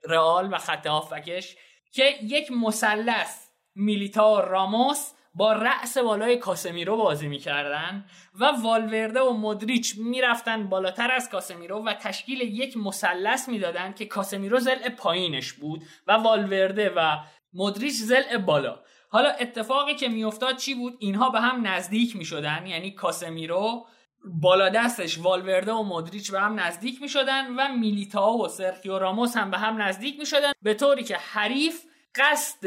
رئال 0.04 0.52
و 0.52 0.58
خط 0.58 0.86
هافکش 0.86 1.56
که 1.92 2.14
یک 2.22 2.52
مثلث 2.52 3.45
میلیتا 3.76 4.40
راموس 4.40 5.12
با 5.34 5.52
رأس 5.52 5.98
بالای 5.98 6.36
کاسمیرو 6.36 6.96
بازی 6.96 7.28
می‌کردن 7.28 8.04
و 8.40 8.44
والورده 8.62 9.20
و 9.20 9.32
مدریچ 9.32 9.94
می‌رفتن 9.98 10.68
بالاتر 10.68 11.10
از 11.10 11.30
کاسمیرو 11.30 11.84
و 11.84 11.94
تشکیل 11.94 12.40
یک 12.40 12.76
مثلث 12.76 13.48
می‌دادن 13.48 13.92
که 13.92 14.06
کاسمیرو 14.06 14.58
زل 14.58 14.88
پایینش 14.88 15.52
بود 15.52 15.84
و 16.06 16.12
والورده 16.12 16.92
و 16.96 17.16
مدریچ 17.54 17.94
زل 17.94 18.38
بالا. 18.38 18.80
حالا 19.10 19.28
اتفاقی 19.28 19.94
که 19.94 20.08
میافتاد 20.08 20.56
چی 20.56 20.74
بود؟ 20.74 20.96
اینها 20.98 21.30
به 21.30 21.40
هم 21.40 21.66
نزدیک 21.66 22.16
می‌شدن 22.16 22.66
یعنی 22.66 22.90
کاسمیرو 22.90 23.86
بالا 24.24 24.68
دستش 24.68 25.18
والورده 25.18 25.72
و 25.72 25.82
مدریچ 25.82 26.32
به 26.32 26.40
هم 26.40 26.60
نزدیک 26.60 27.02
می‌شدن 27.02 27.46
و 27.56 27.68
میلیتا 27.68 28.32
و 28.32 28.48
سرخیو 28.48 28.98
راموس 28.98 29.36
هم 29.36 29.50
به 29.50 29.58
هم 29.58 29.82
نزدیک 29.82 30.18
می‌شدن 30.18 30.52
به 30.62 30.74
طوری 30.74 31.04
که 31.04 31.16
حریف 31.16 31.82
قصد 32.16 32.66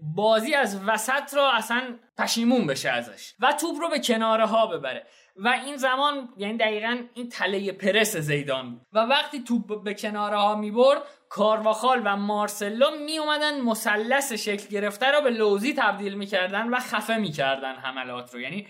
بازی 0.00 0.54
از 0.54 0.80
وسط 0.86 1.34
را 1.34 1.52
اصلا 1.52 1.98
پشیمون 2.18 2.66
بشه 2.66 2.90
ازش 2.90 3.34
و 3.40 3.52
توپ 3.52 3.80
رو 3.80 3.88
به 3.88 3.98
کناره 3.98 4.46
ها 4.46 4.66
ببره. 4.66 5.06
و 5.36 5.48
این 5.48 5.76
زمان 5.76 6.28
یعنی 6.36 6.58
دقیقا 6.58 6.98
این 7.14 7.28
تله 7.28 7.72
پرس 7.72 8.16
زیدان 8.16 8.70
بود. 8.70 8.86
و 8.92 8.98
وقتی 8.98 9.42
توپ 9.42 9.84
به 9.84 9.94
کناره 9.94 10.36
ها 10.36 10.56
می 10.56 10.70
برد 10.70 11.02
کارواخال 11.28 12.02
و 12.04 12.16
مارسلو 12.16 12.90
می 13.06 13.18
اومدن 13.18 13.60
مسلس 13.60 14.32
شکل 14.32 14.68
گرفته 14.68 15.06
رو 15.06 15.20
به 15.20 15.30
لوزی 15.30 15.74
تبدیل 15.74 16.14
می‌کردن 16.14 16.68
و 16.68 16.78
خفه 16.78 17.16
می‌کردن 17.16 17.74
حملات 17.74 18.34
رو. 18.34 18.40
یعنی 18.40 18.68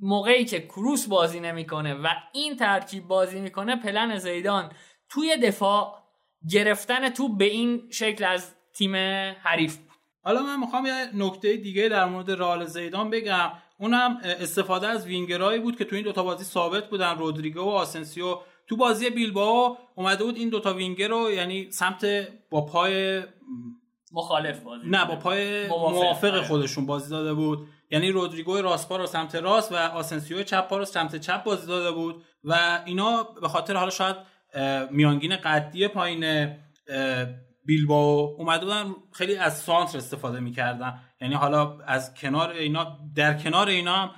موقعی 0.00 0.44
که 0.44 0.60
کروس 0.60 1.08
بازی 1.08 1.40
نمی‌کنه 1.40 1.94
و 1.94 2.08
این 2.32 2.56
ترکیب 2.56 3.08
بازی 3.08 3.40
می‌کنه 3.40 3.76
پلن 3.76 4.18
زیدان 4.18 4.72
توی 5.08 5.36
دفاع 5.36 6.02
گرفتن 6.50 7.08
توپ 7.08 7.38
به 7.38 7.44
این 7.44 7.88
شکل 7.92 8.24
از 8.24 8.54
تیم 8.74 8.96
حریف 9.42 9.76
بود. 9.76 9.90
حالا 10.22 10.42
من 10.42 10.60
می‌خوام 10.60 10.86
یه 10.86 11.10
نکته 11.14 11.56
دیگه 11.56 11.88
در 11.88 12.04
مورد 12.04 12.30
رال 12.30 12.64
زیدان 12.64 13.10
بگم. 13.10 13.52
اونم 13.78 14.18
استفاده 14.22 14.86
از 14.86 15.06
وینگرایی 15.06 15.60
بود 15.60 15.78
که 15.78 15.84
تو 15.84 15.96
این 15.96 16.04
دوتا 16.04 16.22
بازی 16.22 16.44
ثابت 16.44 16.88
بودن 16.88 17.18
رودریگو 17.18 17.60
و 17.60 17.68
آسنسیو. 17.68 18.38
تو 18.66 18.76
بازی 18.76 19.10
بیلباو 19.10 19.78
اومده 19.94 20.24
بود 20.24 20.36
این 20.36 20.48
دوتا 20.48 20.74
وینگر 20.74 21.08
رو 21.08 21.32
یعنی 21.32 21.70
سمت 21.70 22.28
با 22.50 22.60
پای 22.60 23.22
مخالف 24.12 24.60
بازی 24.60 24.88
نه 24.88 25.04
با 25.04 25.16
پای 25.16 25.68
موافق 25.68 26.34
آره. 26.34 26.42
خودشون 26.42 26.86
بازی 26.86 27.10
داده 27.10 27.34
بود. 27.34 27.68
یعنی 27.90 28.10
رودریگو 28.10 28.56
راست 28.56 28.92
رو 28.92 29.06
سمت 29.06 29.34
راست 29.34 29.72
و 29.72 29.76
آسنسیو 29.76 30.42
چپ 30.42 30.68
پا 30.68 30.78
رو 30.78 30.84
سمت 30.84 31.16
چپ 31.16 31.44
بازی 31.44 31.66
داده 31.66 31.90
بود 31.90 32.24
و 32.44 32.82
اینا 32.84 33.22
به 33.22 33.48
خاطر 33.48 33.74
حالا 33.74 33.90
شاید 33.90 34.16
میانگین 34.90 35.36
قدی 35.36 35.88
پایین 35.88 36.54
بیلباو 37.70 38.36
اومده 38.38 38.64
بودن 38.64 38.94
خیلی 39.12 39.36
از 39.36 39.58
سانتر 39.58 39.98
استفاده 39.98 40.40
می‌کردن. 40.40 41.00
یعنی 41.20 41.34
حالا 41.34 41.78
از 41.80 42.14
کنار 42.14 42.50
اینا 42.50 42.98
در 43.14 43.38
کنار 43.38 43.68
اینا 43.68 43.96
هم 43.96 44.10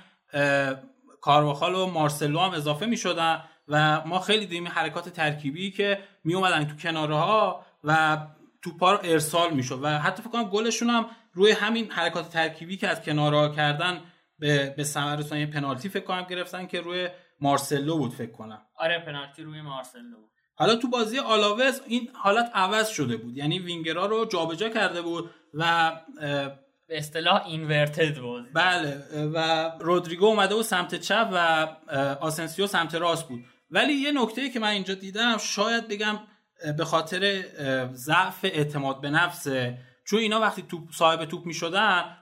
کارواخال 1.21 1.75
و 1.75 1.85
مارسلو 1.85 2.39
هم 2.39 2.51
اضافه 2.51 2.85
می‌شدن 2.85 3.43
و 3.67 4.01
ما 4.05 4.19
خیلی 4.19 4.45
دیدیم 4.45 4.67
حرکات 4.67 5.09
ترکیبی 5.09 5.71
که 5.71 5.99
می 6.23 6.33
اومدن 6.33 6.65
تو 6.65 6.75
کناره 6.75 7.15
ها 7.15 7.65
و 7.83 8.17
توپا 8.61 8.91
رو 8.91 8.99
ارسال 9.03 9.53
می‌شد. 9.53 9.79
و 9.83 9.87
حتی 9.87 10.21
فکر 10.21 10.31
کنم 10.31 10.43
گلشون 10.43 10.89
هم 10.89 11.05
روی 11.33 11.51
همین 11.51 11.91
حرکات 11.91 12.29
ترکیبی 12.29 12.77
که 12.77 12.87
از 12.87 13.01
کنارها 13.01 13.49
کردن 13.49 14.01
به 14.39 14.73
به 14.77 14.83
ثمر 14.83 15.45
پنالتی 15.45 15.89
فکر 15.89 16.05
کنم 16.05 16.23
گرفتن 16.29 16.67
که 16.67 16.81
روی 16.81 17.09
مارسلو 17.41 17.97
بود 17.97 18.13
فکر 18.13 18.31
کنم. 18.31 18.61
آره 18.77 18.99
پنالتی 18.99 19.43
روی 19.43 19.61
مارسلو 19.61 20.17
بود. 20.17 20.32
حالا 20.55 20.75
تو 20.75 20.89
بازی 20.89 21.19
آلاوز 21.19 21.81
این 21.87 22.09
حالت 22.13 22.51
عوض 22.53 22.89
شده 22.89 23.17
بود. 23.17 23.37
یعنی 23.37 23.59
وینگرا 23.59 24.05
رو 24.05 24.25
جابجا 24.25 24.69
کرده 24.69 25.01
بود 25.01 25.29
و 25.53 25.91
به 26.87 26.97
اصطلاح 26.97 27.45
inverted 27.45 28.17
بود 28.17 28.53
بله 28.53 29.03
و 29.33 29.71
رودریگو 29.79 30.25
اومده 30.25 30.55
بود 30.55 30.63
سمت 30.63 30.95
چپ 30.95 31.29
و 31.33 31.67
آسنسیو 32.21 32.67
سمت 32.67 32.95
راست 32.95 33.27
بود. 33.27 33.45
ولی 33.71 33.93
یه 33.93 34.11
نکته 34.11 34.49
که 34.49 34.59
من 34.59 34.67
اینجا 34.67 34.93
دیدم 34.93 35.37
شاید 35.37 35.87
بگم 35.87 36.19
به 36.77 36.85
خاطر 36.85 37.43
ضعف 37.93 38.39
اعتماد 38.43 39.01
به 39.01 39.09
نفسه 39.09 39.77
چون 40.05 40.19
اینا 40.19 40.39
وقتی 40.39 40.61
توپ 40.61 40.91
صاحب 40.91 41.25
توپ 41.25 41.45
می‌شدن 41.45 42.17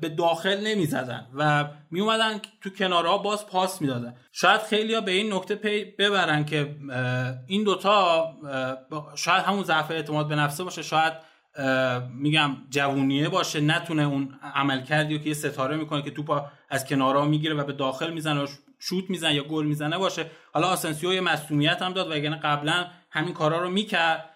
به 0.00 0.08
داخل 0.08 0.66
نمی 0.66 0.86
زدن 0.86 1.26
و 1.34 1.68
می 1.90 2.00
اومدن 2.00 2.40
تو 2.60 2.70
کنارها 2.70 3.18
باز 3.18 3.46
پاس 3.46 3.82
می‌دادن. 3.82 4.14
شاید 4.32 4.60
خیلی 4.60 4.94
ها 4.94 5.00
به 5.00 5.10
این 5.10 5.32
نکته 5.32 5.54
پی 5.54 5.84
ببرن 5.84 6.44
که 6.44 6.76
این 7.46 7.64
دوتا 7.64 8.24
شاید 9.14 9.44
همون 9.44 9.64
ضعف 9.64 9.90
اعتماد 9.90 10.28
به 10.28 10.34
نفسه 10.34 10.64
باشه 10.64 10.82
شاید 10.82 11.12
میگم 12.14 12.56
جوونیه 12.70 13.28
باشه 13.28 13.60
نتونه 13.60 14.02
اون 14.02 14.38
عمل 14.54 14.82
کردی 14.82 15.18
که 15.18 15.28
یه 15.28 15.34
ستاره 15.34 15.76
می‌کنه 15.76 16.02
که 16.02 16.10
توپ 16.10 16.42
از 16.70 16.86
کنارها 16.86 17.24
می‌گیره 17.24 17.54
و 17.54 17.64
به 17.64 17.72
داخل 17.72 18.12
می‌زنه 18.12 18.42
و 18.42 18.46
شوت 18.78 19.10
می‌زنه 19.10 19.34
یا 19.34 19.44
گل 19.44 19.66
می‌زنه 19.66 19.98
باشه. 19.98 20.26
حالا 20.52 20.66
آسنسیو 20.68 21.12
یه 21.12 21.20
مصونیت 21.20 21.82
هم 21.82 21.92
داد 21.92 22.10
و 22.10 22.36
قبلا 22.42 22.86
همین 23.10 23.34
کارا 23.34 23.62
رو 23.62 23.70
می‌کرد 23.70 24.30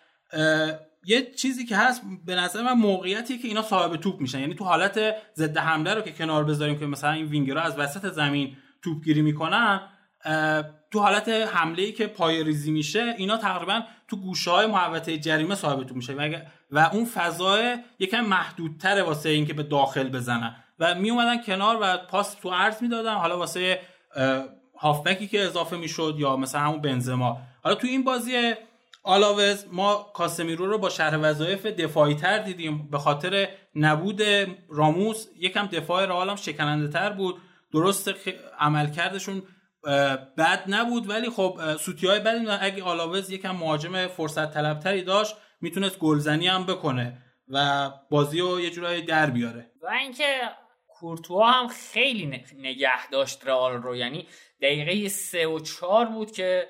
یه 1.07 1.31
چیزی 1.31 1.65
که 1.65 1.77
هست 1.77 2.03
به 2.27 2.35
نظر 2.35 2.63
من 2.63 2.73
موقعیتی 2.73 3.39
که 3.39 3.49
اینا 3.49 3.63
صاحب 3.63 3.97
توپ 3.97 4.21
میشن. 4.21 4.41
یعنی 4.41 4.55
تو 4.55 4.65
حالت 4.65 5.01
ضد 5.35 5.57
حمله 5.57 5.95
رو 5.95 6.01
که 6.01 6.13
کنار 6.13 6.45
بذاریم 6.45 6.79
که 6.79 6.87
مثلا 6.87 7.11
این 7.11 7.27
وینگرها 7.27 7.63
از 7.63 7.79
وسط 7.79 8.13
زمین 8.13 8.57
توپ 8.83 9.05
گیری 9.05 9.23
می‌کنن 9.23 9.81
تو 10.91 11.01
حالت 11.01 11.29
حمله 11.29 11.83
ای 11.83 11.93
که 11.93 12.07
پای 12.07 12.45
ریزی 12.45 12.71
میشه 12.71 13.15
اینا 13.19 13.37
تقریبا 13.37 13.83
تو 14.09 14.17
گوشه 14.17 14.51
های 14.51 14.67
محوطه 14.67 15.19
جریمه 15.19 15.55
صاحب 15.55 15.85
توپ 15.85 15.97
میشه. 15.97 16.15
و, 16.15 16.41
و 16.71 16.91
اون 16.93 17.05
فضای 17.05 17.77
یکم 17.99 18.21
محدودتره 18.21 19.03
واسه 19.03 19.29
اینکه 19.29 19.55
به 19.55 19.63
داخل 19.63 20.09
بزنن. 20.09 20.57
و 20.79 20.95
می 20.95 21.11
اومدن 21.11 21.43
کنار 21.43 21.79
و 21.81 21.97
پاس 21.97 22.35
تو 22.35 22.51
عرض 22.51 22.83
می‌دادن. 22.83 23.15
حالا 23.15 23.39
واسه 23.39 23.81
هافبکی 24.81 25.29
که 25.29 25.43
اضافه 25.43 25.77
می‌شد 25.77 26.17
یا 26.19 26.37
مثلا 26.37 26.61
همون 26.61 26.81
بنزما. 26.81 27.39
حالا 27.63 27.77
تو 27.77 27.87
این 27.87 28.05
بازی 28.05 28.55
آلاوز 29.07 29.67
ما 29.73 30.11
کاسمیرو 30.15 30.67
رو 30.67 30.79
با 30.79 30.89
شهر 30.89 31.19
وظایف 31.23 31.67
دفاعی 31.67 32.15
تر 32.15 32.39
دیدیم 32.39 32.89
به 32.91 32.99
خاطر 32.99 33.49
نبود 33.75 34.23
راموس. 34.69 35.27
یکم 35.39 35.67
دفاع 35.67 36.07
رئال 36.07 36.31
هم 36.31 36.37
شکننده 36.37 36.89
تر 36.89 37.11
بود. 37.11 37.37
درست 37.73 38.11
عملکردشون 38.59 39.43
بد 40.39 40.65
نبود 40.69 41.11
ولی 41.11 41.31
خب 41.31 41.77
سوتی 41.81 42.07
های 42.07 42.21
بدی 42.21 42.47
اگه 42.49 42.83
آلاوز 42.83 43.31
یکم 43.31 43.51
مهاجم 43.51 44.07
فرصت 44.07 44.55
طلبتری 44.55 45.03
داشت 45.03 45.37
می‌تونست 45.61 45.99
گلزنی 45.99 46.49
هم 46.49 46.67
بکنه 46.67 47.19
و 47.49 47.91
بازی 48.11 48.41
رو 48.41 48.61
یه 48.61 48.71
جورایی 48.71 49.03
در 49.03 49.31
بیاره. 49.31 49.71
و 49.83 49.87
اینکه 49.87 50.41
کورتوا 50.89 51.51
هم 51.51 51.69
خیلی 51.69 52.45
نگه 52.57 53.11
داشت 53.13 53.47
رئال 53.47 53.73
رو. 53.73 53.97
یعنی 53.97 54.27
دقیقه 54.63 55.09
سه 55.09 55.47
و 55.47 55.61
چهار 55.61 56.07
بود 56.07 56.33
که 56.33 56.69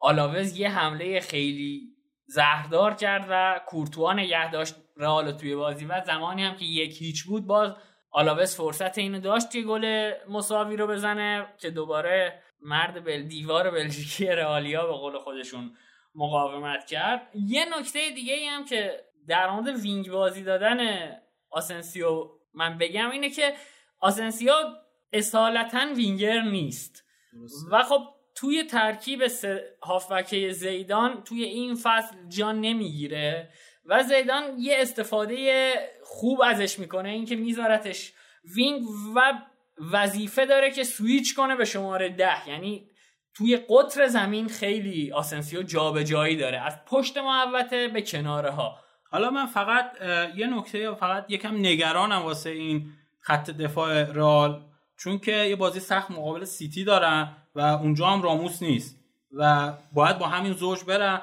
آلاوز 0.00 0.58
یه 0.58 0.68
حمله 0.68 1.20
خیلی 1.20 1.90
زهردار 2.26 2.94
کرد 2.94 3.26
و 3.30 3.60
کورتوا 3.66 4.12
نگه 4.12 4.50
داشت 4.50 4.74
رئال 4.96 5.32
توی 5.32 5.56
بازی 5.56 5.84
و 5.84 6.00
زمانی 6.06 6.44
هم 6.44 6.56
که 6.56 6.64
یک 6.64 7.02
هیچ 7.02 7.24
بود 7.24 7.46
باز 7.46 7.72
آلاوز 8.10 8.56
فرصت 8.56 8.98
اینو 8.98 9.20
داشت 9.20 9.50
که 9.50 9.62
گل 9.62 10.12
مساوی 10.28 10.76
رو 10.76 10.86
بزنه 10.86 11.46
که 11.58 11.70
دوباره 11.70 12.42
مرد 12.62 13.04
بل 13.04 13.22
دیوار 13.22 13.70
بلژیکی 13.70 14.26
رئالیا 14.26 14.86
به 14.86 14.92
قول 14.92 15.18
خودشون 15.18 15.76
مقاومت 16.14 16.86
کرد. 16.86 17.30
یه 17.34 17.78
نکته 17.78 18.10
دیگه 18.14 18.34
ای 18.34 18.46
هم 18.46 18.64
که 18.64 19.00
در 19.28 19.50
مورد 19.50 19.68
wing 19.68 20.10
بازی 20.10 20.42
دادن 20.42 20.78
آسنسیو 21.50 22.28
من 22.54 22.78
بگم 22.78 23.10
اینه 23.10 23.30
که 23.30 23.54
آسنسیو 24.00 24.52
اصالتا 25.12 25.86
وینگر 25.96 26.40
نیست. 26.40 27.04
و 27.70 27.82
خب 27.82 28.00
توی 28.40 28.64
ترکیب 28.64 29.22
هافبکه 29.82 30.52
زیدان 30.52 31.22
توی 31.24 31.44
این 31.44 31.74
فصل 31.74 32.16
جا 32.28 32.60
نمی‌گیره 32.60 33.48
و 33.86 34.02
زیدان 34.02 34.42
یه 34.58 34.76
استفاده 34.78 35.72
خوب 36.04 36.42
ازش 36.42 36.78
می‌کنه 36.78 37.08
اینکه 37.08 37.36
میذارتش 37.36 38.12
wing 38.56 38.82
و 39.14 39.32
وظیفه 39.92 40.46
داره 40.46 40.70
که 40.70 40.84
سویچ 40.84 41.34
کنه 41.36 41.56
به 41.56 41.64
شماره 41.64 42.08
ده. 42.08 42.48
یعنی 42.48 42.90
توی 43.34 43.56
قطر 43.56 44.06
زمین 44.06 44.48
خیلی 44.48 45.12
آسنسیو 45.12 45.62
جابجایی 45.62 46.36
داره 46.36 46.58
از 46.58 46.84
پشت 46.84 47.18
محوطه 47.18 47.88
به 47.88 48.02
کناره 48.02 48.50
ها 48.50 48.78
حالا 49.10 49.30
من 49.30 49.46
فقط 49.46 49.96
یه 50.36 50.46
نکته 50.46 50.94
فقط 50.94 51.26
یکم 51.28 51.56
نگرانم 51.56 52.22
واسه 52.22 52.50
این 52.50 52.92
خط 53.20 53.50
دفاع 53.50 54.04
رئال 54.04 54.62
چون 54.98 55.18
که 55.18 55.32
یه 55.32 55.56
بازی 55.56 55.80
سخت 55.80 56.10
مقابل 56.10 56.44
سیتی 56.44 56.84
دارن. 56.84 57.36
و 57.54 57.60
اونجا 57.60 58.06
هم 58.06 58.22
راموس 58.22 58.62
نیست. 58.62 58.96
و 59.32 59.72
باید 59.92 60.18
با 60.18 60.26
همین 60.26 60.52
زوج 60.52 60.84
برن 60.84 61.20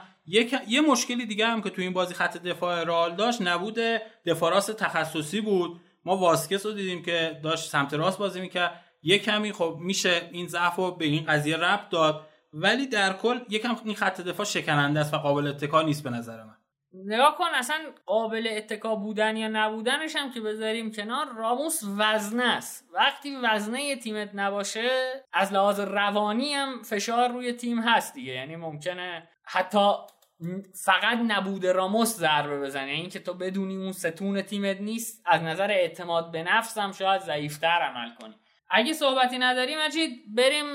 یه 0.67 0.81
مشکلی 0.89 1.25
دیگه 1.25 1.48
هم 1.48 1.62
که 1.62 1.69
تو 1.69 1.81
این 1.81 1.93
بازی 1.93 2.13
خط 2.13 2.38
دفاع 2.38 2.84
رال 2.84 3.15
داشت 3.15 3.41
نبود 3.41 3.77
دفاع 4.25 4.60
تخصصی 4.60 5.41
بود. 5.41 5.81
ما 6.05 6.17
واسکس 6.17 6.65
رو 6.65 6.72
دیدیم 6.72 7.03
که 7.03 7.39
داشت 7.43 7.69
سمت 7.69 7.93
راست 7.93 8.17
بازی 8.17 8.41
می‌کرد. 8.41 8.84
یه 9.03 9.19
کمی 9.19 9.51
خب 9.51 9.77
میشه 9.79 10.29
این 10.31 10.48
ضعف 10.48 10.75
رو 10.75 10.91
به 10.91 11.05
این 11.05 11.25
قضیه 11.25 11.57
ربط 11.57 11.89
داد. 11.89 12.27
ولی 12.53 12.88
در 12.88 13.13
کل 13.13 13.39
یکم 13.50 13.75
این 13.86 13.96
خط 13.96 14.22
دفاع 14.22 14.46
شکننده 14.46 15.00
است 15.00 15.13
و 15.13 15.17
قابل 15.17 15.48
اتکا 15.48 15.81
نیست 15.81 16.03
به 16.03 16.10
نظر 16.10 16.43
من. 16.43 16.57
نگاه 16.94 17.38
کن 17.38 17.46
اصلا 17.56 17.77
قابل 18.06 18.48
اتکا 18.51 18.96
بودن 18.96 19.38
یا 19.38 19.48
نبودنش 19.48 20.15
هم 20.15 20.32
که 20.32 20.41
بذاریم 20.41 20.91
کنار 20.91 21.34
راموس 21.36 21.84
وزنه 21.98 22.44
است. 22.44 22.89
وقتی 22.94 23.36
وزنه 23.36 23.96
تیمت 23.96 24.29
نباشه 24.34 24.89
از 25.34 25.53
لحاظ 25.53 25.79
روانی 25.79 26.53
هم 26.53 26.82
فشار 26.84 27.29
روی 27.29 27.53
تیم 27.53 27.79
هست 27.79 28.13
دیگه. 28.13 28.34
یعنی 28.34 28.56
ممکنه 28.56 29.29
حتی 29.44 29.91
فقط 30.86 31.17
نبود 31.27 31.65
راموس 31.65 32.15
ضربه 32.15 32.60
بزنه. 32.60 32.98
یعنی 32.98 33.10
که 33.10 33.20
تو 33.20 33.34
بدونی 33.34 33.75
اون 33.75 33.91
ستون 33.91 34.41
تیمت 34.41 34.82
نیست 34.82 35.24
از 35.25 35.41
نظر 35.41 35.72
اعتماد 35.72 36.32
به 36.32 36.44
نفس 36.44 36.77
هم 36.77 36.91
شاید 36.91 37.22
ضعیفتر 37.22 37.67
عمل 37.67 38.15
کنی. 38.22 38.36
اگه 38.70 38.94
صحبتی 38.94 39.38
نداریم 39.38 39.77
مجید 39.86 40.36
بریم 40.36 40.65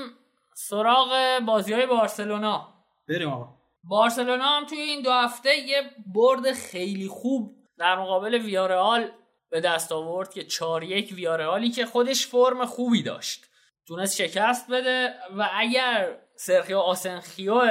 سراغ 0.53 1.39
بازی 1.45 1.73
های 1.73 1.85
بارسلونا. 1.85 2.73
بریم 3.09 3.29
آقا. 3.29 3.62
بارسلونا 3.83 4.45
هم 4.45 4.65
توی 4.65 4.77
این 4.77 5.01
دو 5.01 5.11
هفته 5.11 5.57
یه 5.57 5.81
برد 6.13 6.51
خیلی 6.51 7.07
خوب 7.07 7.55
در 7.77 7.99
مقابل 7.99 8.33
ویارئال 8.33 9.11
به 9.49 9.61
دست 9.61 9.91
آورد 9.91 10.33
که 10.33 10.43
4 10.43 10.83
یک 10.83 11.13
ویارئالی 11.15 11.69
که 11.69 11.85
خودش 11.85 12.27
فرم 12.27 12.65
خوبی 12.65 13.03
داشت. 13.03 13.45
تونست 13.87 14.15
شکست 14.15 14.71
بده 14.71 15.13
و 15.37 15.49
اگر 15.53 16.17
سرخیو 16.35 16.77
آسنخیو 16.77 17.61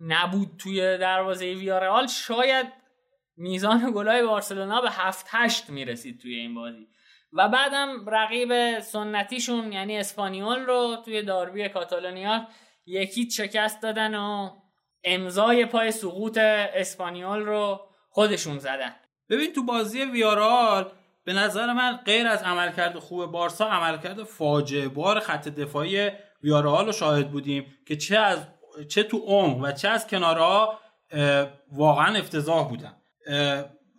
نبود 0.00 0.48
توی 0.58 0.98
دروازه 0.98 1.44
ویارئال 1.44 2.06
شاید 2.06 2.66
میزان 3.36 3.92
گلای 3.94 4.22
بارسلونا 4.22 4.80
به 4.80 4.90
7 4.90 5.26
8 5.28 5.70
می‌رسید 5.70 6.20
توی 6.20 6.34
این 6.34 6.54
بازی. 6.54 6.88
و 7.32 7.48
بعدم 7.48 8.08
رقیب 8.08 8.80
سنتیشون 8.80 9.72
یعنی 9.72 9.98
اسپانیول 9.98 10.58
رو 10.58 10.96
توی 11.04 11.22
داربی 11.22 11.68
کاتالونیا 11.68 12.48
یکی 12.86 13.30
شکست 13.30 13.82
دادن 13.82 14.14
و 14.14 14.50
امضای 15.04 15.66
پای 15.66 15.92
سقوط 15.92 16.38
اسپانیول 16.38 17.40
رو 17.40 17.80
خودشون 18.10 18.58
زدن. 18.58 18.94
ببین 19.30 19.52
تو 19.52 19.64
بازی 19.64 20.04
ویارال 20.04 20.92
به 21.24 21.32
نظر 21.32 21.72
من 21.72 21.96
غیر 21.96 22.26
از 22.26 22.42
عملکرد 22.42 22.98
خوب 22.98 23.26
بارسا 23.26 23.66
عملکرد 23.66 24.22
فاجعه 24.22 24.88
بار 24.88 25.20
خط 25.20 25.48
دفاعی 25.48 26.10
ویارال 26.42 26.86
رو 26.86 26.92
شاهد 26.92 27.30
بودیم 27.30 27.66
که 27.86 27.96
چه 27.96 28.18
از 28.18 28.38
چه 28.88 29.02
تو 29.02 29.18
عمق 29.18 29.58
و 29.62 29.72
چه 29.72 29.88
از 29.88 30.06
کنارها 30.06 30.78
واقعا 31.72 32.18
افتضاح 32.18 32.68
بودن. 32.68 32.96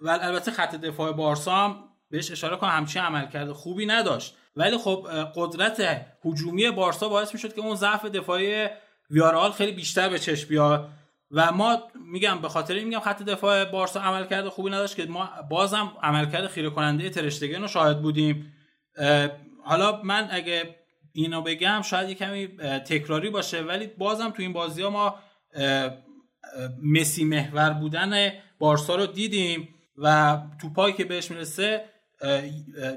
و 0.01 0.09
البته 0.09 0.51
خط 0.51 0.75
دفاع 0.75 1.11
بارسا 1.11 1.55
هم 1.55 1.83
بهش 2.11 2.31
اشاره 2.31 2.55
کنم 2.55 2.69
همچین 2.69 3.01
عملکرد 3.01 3.51
خوبی 3.51 3.85
نداشت. 3.85 4.37
ولی 4.55 4.77
خب 4.77 5.07
قدرت 5.35 6.05
هجومی 6.25 6.71
بارسا 6.71 7.09
باعث 7.09 7.33
می‌شد 7.33 7.53
که 7.53 7.61
اون 7.61 7.75
ضعف 7.75 8.05
دفاعی 8.05 8.67
ویارال 9.09 9.51
خیلی 9.51 9.71
بیشتر 9.71 10.09
به 10.09 10.19
چشم 10.19 10.49
بیاد 10.49 10.89
و 11.31 11.51
ما 11.51 11.83
میگم 12.11 12.41
به 12.41 12.49
خاطر 12.49 12.83
میگم 12.83 12.99
خط 12.99 13.23
دفاع 13.23 13.65
بارسا 13.65 14.01
عملکرد 14.01 14.47
خوبی 14.47 14.69
نداشت 14.69 14.95
که 14.95 15.05
ما 15.05 15.29
بازم 15.49 15.91
عملکرد 16.03 16.47
خیره 16.47 16.69
کننده 16.69 17.09
ترشتگن 17.09 17.61
رو 17.61 17.67
شاهد 17.67 18.01
بودیم. 18.01 18.53
حالا 19.63 20.01
من 20.03 20.27
اگه 20.31 20.75
اینو 21.13 21.41
بگم 21.41 21.81
شاید 21.81 22.09
یه 22.09 22.15
کمی 22.15 22.47
تکراری 22.87 23.29
باشه 23.29 23.61
ولی 23.61 23.87
بازم 23.87 24.29
تو 24.29 24.41
این 24.41 24.53
بازی 24.53 24.81
ها 24.81 24.89
ما 24.89 25.15
مسی 26.83 27.25
محور 27.25 27.69
بودن 27.69 28.31
بارسا 28.59 28.95
رو 28.95 29.05
دیدیم 29.05 29.69
و 29.97 30.37
توپایی 30.61 30.93
که 30.93 31.05
بهش 31.05 31.31
می‌رسه 31.31 31.85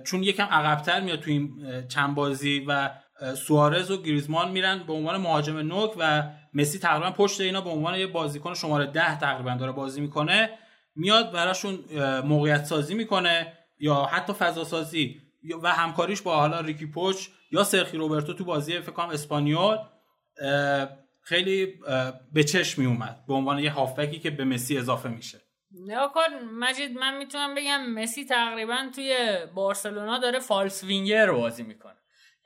چون 0.05 0.23
یکم 0.23 0.45
عقبتر 0.45 1.01
میاد 1.01 1.21
تو 1.21 1.31
این 1.31 1.51
چند 1.89 2.15
بازی 2.15 2.65
و 2.69 2.91
سوارز 3.37 3.91
و 3.91 4.03
گریزمان 4.03 4.51
میرن 4.51 4.79
به 4.87 4.93
عنوان 4.93 5.17
مهاجم 5.17 5.59
نوک 5.59 5.95
و 5.99 6.23
مسی 6.55 6.79
تقریبا 6.79 7.11
پشت 7.11 7.41
اینا 7.41 7.61
به 7.61 7.71
عنوان 7.71 7.95
یه 7.95 8.07
بازیکن 8.07 8.55
شماره 8.55 8.87
ده 8.87 9.19
تقریبا 9.19 9.55
داره 9.55 9.73
بازی 9.73 10.01
می‌کنه. 10.01 10.59
میاد 10.97 11.33
براشون 11.33 11.79
موقعیت 12.25 12.65
سازی 12.65 12.95
می‌کنه 12.95 13.53
یا 13.79 13.95
حتی 13.95 14.33
فضا 14.33 14.65
سازی 14.65 15.21
و 15.63 15.73
همکاریش 15.73 16.23
با 16.23 16.37
حالا 16.37 16.61
ریکی 16.61 16.87
پوچ 16.87 17.29
یا 17.51 17.65
سرخی 17.65 17.97
روبرتو 17.97 18.35
تو 18.35 18.45
بازی 18.45 18.81
فکر 18.81 18.93
کنم 18.93 19.09
اسپانیول. 19.09 19.77
خیلی 21.21 21.75
به 22.33 22.45
چشم 22.45 22.83
می 22.83 22.89
اومد 22.89 23.25
به 23.29 23.35
عنوان 23.35 23.59
یه 23.59 23.71
هافبکی 23.71 24.19
که 24.19 24.31
به 24.31 24.45
مسی 24.45 24.79
اضافه 24.79 25.09
میشه. 25.09 25.41
نگاه 25.87 26.13
مجید 26.59 26.99
من 26.99 27.19
می‌تونم 27.19 27.55
بگم 27.55 27.87
مسی 27.87 28.25
تقریبا 28.25 28.77
توی 28.95 29.39
بارسلونا 29.55 30.19
داره 30.19 30.39
فالس 30.39 30.85
وینگر 30.85 31.33
بازی 31.33 31.63
می‌کنه. 31.63 31.97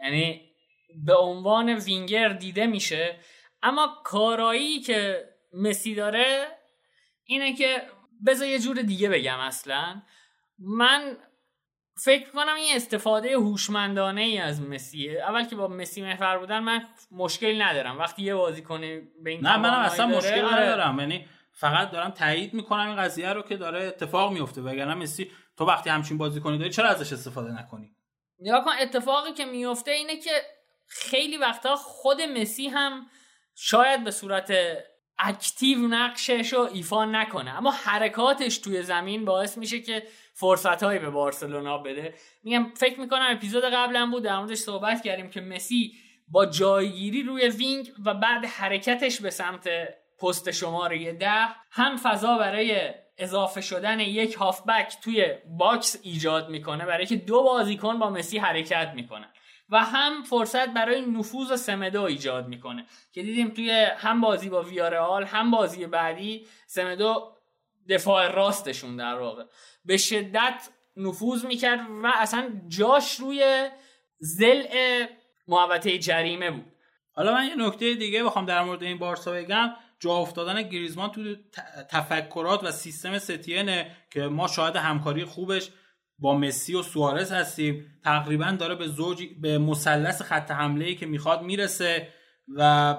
یعنی 0.05 0.41
به 1.05 1.17
عنوان 1.17 1.69
وینگر 1.75 2.29
دیده 2.29 2.67
میشه. 2.67 3.19
اما 3.63 3.97
کارایی 4.05 4.81
که 4.81 5.25
مسی 5.53 5.95
داره 5.95 6.47
اینه 7.25 7.53
که 7.57 7.83
بذار 8.27 8.49
یه 8.49 8.59
جور 8.59 8.83
دیگه 8.83 9.09
بگم 9.09 9.39
اصلا. 9.39 10.03
من 10.59 11.17
فکر 12.05 12.31
کنم 12.31 12.55
این 12.55 12.77
استفاده 12.77 13.37
هوشمندانه 13.37 14.21
ای 14.21 14.39
از 14.39 14.63
مسیه. 14.63 15.21
اول 15.29 15.45
که 15.45 15.57
با 15.57 15.69
مسی 15.69 16.03
محور 16.03 16.39
بودن 16.39 16.59
من 16.59 16.89
مشکلی 17.11 17.59
ندارم. 17.59 17.99
وقتی 17.99 18.23
یه 18.23 18.35
بازی 18.35 18.63
کنه 18.63 19.03
به 19.25 19.31
این 19.31 19.41
نه 19.41 19.57
منم 19.57 19.81
اصلا 19.81 20.07
مشکل 20.07 20.45
آره. 20.45 20.63
ندارم. 20.63 21.01
یعنی 21.01 21.27
فقط 21.53 21.91
دارم 21.91 22.11
تایید 22.11 22.55
می‌کنم 22.55 22.87
این 22.87 22.97
قضیه 22.97 23.33
رو 23.33 23.43
که 23.43 23.57
داره 23.57 23.85
اتفاق 23.85 24.33
میفته 24.33 24.61
وگرنه 24.61 24.95
مسی 24.95 25.31
تو 25.57 25.65
وقتی 25.65 25.91
همچین 25.91 26.19
بازی 26.19 26.41
کنی 26.41 26.59
داری 26.59 26.71
چرا 26.71 26.89
ازش 26.89 27.13
استفاده 27.13 27.61
نکنی؟ 27.61 27.97
یا 28.39 28.61
کن 28.61 28.71
اتفاقی 28.81 29.33
که 29.33 29.45
میفته 29.45 29.91
اینه 29.91 30.17
که 30.17 30.31
خیلی 30.93 31.37
وقتا 31.37 31.77
خود 31.77 32.23
مسی 32.23 32.69
هم 32.69 33.07
شاید 33.55 34.05
به 34.05 34.11
صورت 34.11 34.53
active 35.19 35.79
نقشش 35.79 36.53
رو 36.53 36.69
ایفا 36.73 37.05
نکنه. 37.05 37.57
اما 37.57 37.71
حرکاتش 37.71 38.59
توی 38.59 38.83
زمین 38.83 39.25
باعث 39.25 39.59
میشه 39.59 39.81
که 39.81 40.03
فرصت 40.35 40.83
هایی 40.83 40.99
به 40.99 41.11
بارسلونا 41.11 41.79
بده. 41.79 42.15
میگم 42.43 42.73
فکر 42.77 43.01
می‌کنم 43.01 43.27
اپیزود 43.31 43.65
قبلا 43.65 44.07
بود 44.07 44.23
در 44.23 44.39
موردش 44.39 44.59
صحبت 44.59 45.03
کردیم 45.03 45.31
که 45.31 45.41
مسی 45.41 45.93
با 46.29 46.47
جایگیری 46.47 47.23
روی 47.23 47.49
wing 47.49 47.93
و 48.05 48.15
بعد 48.15 48.45
حرکتش 48.45 49.21
به 49.21 49.31
سمت 49.31 49.69
پست 50.21 50.51
شماره 50.51 51.13
ده 51.13 51.49
هم 51.71 51.97
فضا 51.97 52.39
برای 52.39 52.95
اضافه 53.19 53.61
شدن 53.61 54.01
یک 54.01 54.35
هافبک 54.35 54.95
توی 55.05 55.27
box 55.59 56.01
ایجاد 56.03 56.49
می‌کنه. 56.49 56.87
برای 56.87 57.07
که 57.07 57.17
دو 57.17 57.43
بازیکن 57.43 57.99
با 57.99 58.11
مسی 58.11 58.39
حرکت 58.39 58.93
می‌کنن. 58.95 59.33
و 59.73 59.85
هم 59.85 60.23
فرصت 60.23 60.69
برای 60.69 61.01
نفوذ 61.01 61.61
سمدو 61.61 62.03
ایجاد 62.03 62.49
می‌کنه. 62.49 62.87
که 63.13 63.23
دیدیم 63.23 63.49
توی 63.49 63.71
هم 63.97 64.21
بازی 64.21 64.49
با 64.49 64.63
ویارال 64.63 65.25
هم 65.25 65.51
بازی 65.51 65.87
بعدی 65.87 66.47
سمدو 66.67 67.33
دفاع 67.89 68.29
راستشون 68.29 68.97
در 68.97 69.15
واقع. 69.15 69.45
به 69.85 69.97
شدت 69.97 70.69
نفوذ 70.97 71.45
می‌کرد 71.45 71.81
و 72.03 72.13
اصلا 72.15 72.61
جاش 72.69 73.21
روی 73.21 73.69
زل 74.19 74.63
محوطه 75.49 75.99
جریمه 75.99 76.51
بود. 76.51 76.73
حالا 77.13 77.35
من 77.35 77.47
یه 77.47 77.57
نکته 77.57 77.95
دیگه 77.95 78.25
بخوام 78.25 78.47
در 78.47 78.63
مورد 78.63 78.83
این 78.83 78.99
بارسا 78.99 79.33
بگم. 79.33 79.71
جا 80.01 80.11
افتادن 80.11 80.63
گریزمان 80.63 81.11
تو 81.11 81.37
تفکرات 81.91 82.65
و 82.65 82.71
سیستم 82.71 83.19
ستینه 83.19 83.97
که 84.11 84.21
ما 84.21 84.49
شاهد 84.49 84.77
همکاری 84.77 85.25
خوبش 85.25 85.71
با 86.23 86.35
مسی 86.35 86.75
و 86.75 86.83
سوارز 86.83 87.33
هستیم. 87.33 87.87
تقریبا 88.05 88.57
داره 88.59 88.75
به 88.75 88.87
زوج 88.87 89.23
به 89.41 89.59
مثلث 89.59 90.23
خط 90.23 90.51
حمله 90.51 90.85
ای 90.85 90.95
که 90.95 91.07
می‌خواد 91.07 91.43
می‌رسه 91.43 92.09
و 92.57 92.97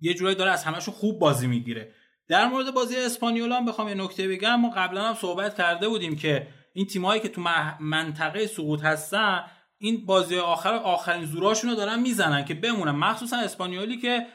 یه 0.00 0.14
جورایی 0.14 0.36
داره 0.36 0.50
از 0.50 0.64
همشون 0.64 0.94
خوب 0.94 1.18
بازی 1.18 1.46
می‌گیره. 1.46 1.92
در 2.28 2.46
مورد 2.46 2.74
بازی 2.74 2.96
اسپانیول 2.96 3.52
هم 3.52 3.64
بخوام 3.64 3.88
یه 3.88 3.94
نکته 3.94 4.28
بگم. 4.28 4.60
ما 4.60 4.70
قبلا 4.70 5.02
هم 5.02 5.14
صحبت 5.14 5.56
کرده 5.56 5.88
بودیم 5.88 6.16
که 6.16 6.46
این 6.74 6.86
تیمایی 6.86 7.20
که 7.20 7.28
تو 7.28 7.40
منطقه 7.80 8.46
سقوط 8.46 8.84
هستن 8.84 9.44
این 9.78 10.06
بازی 10.06 10.38
آخر 10.38 10.74
آخرین 10.74 11.24
زوراشون 11.24 11.70
رو 11.70 11.76
دارن 11.76 12.00
می‌زنن 12.00 12.44
که 12.44 12.54
بمونن. 12.54 12.90
مخصوصا 12.90 13.36
اسپانیولی 13.36 13.96
که 13.96 14.26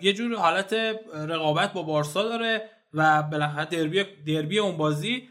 یه 0.00 0.12
جور 0.12 0.36
حالت 0.36 0.72
رقابت 1.14 1.72
با 1.72 1.82
بارسا 1.82 2.22
داره 2.22 2.70
و 2.94 3.22
بالاخره 3.22 3.64
دربی 3.64 4.04
دربی 4.26 4.58
اون 4.58 4.76
بازی 4.76 5.28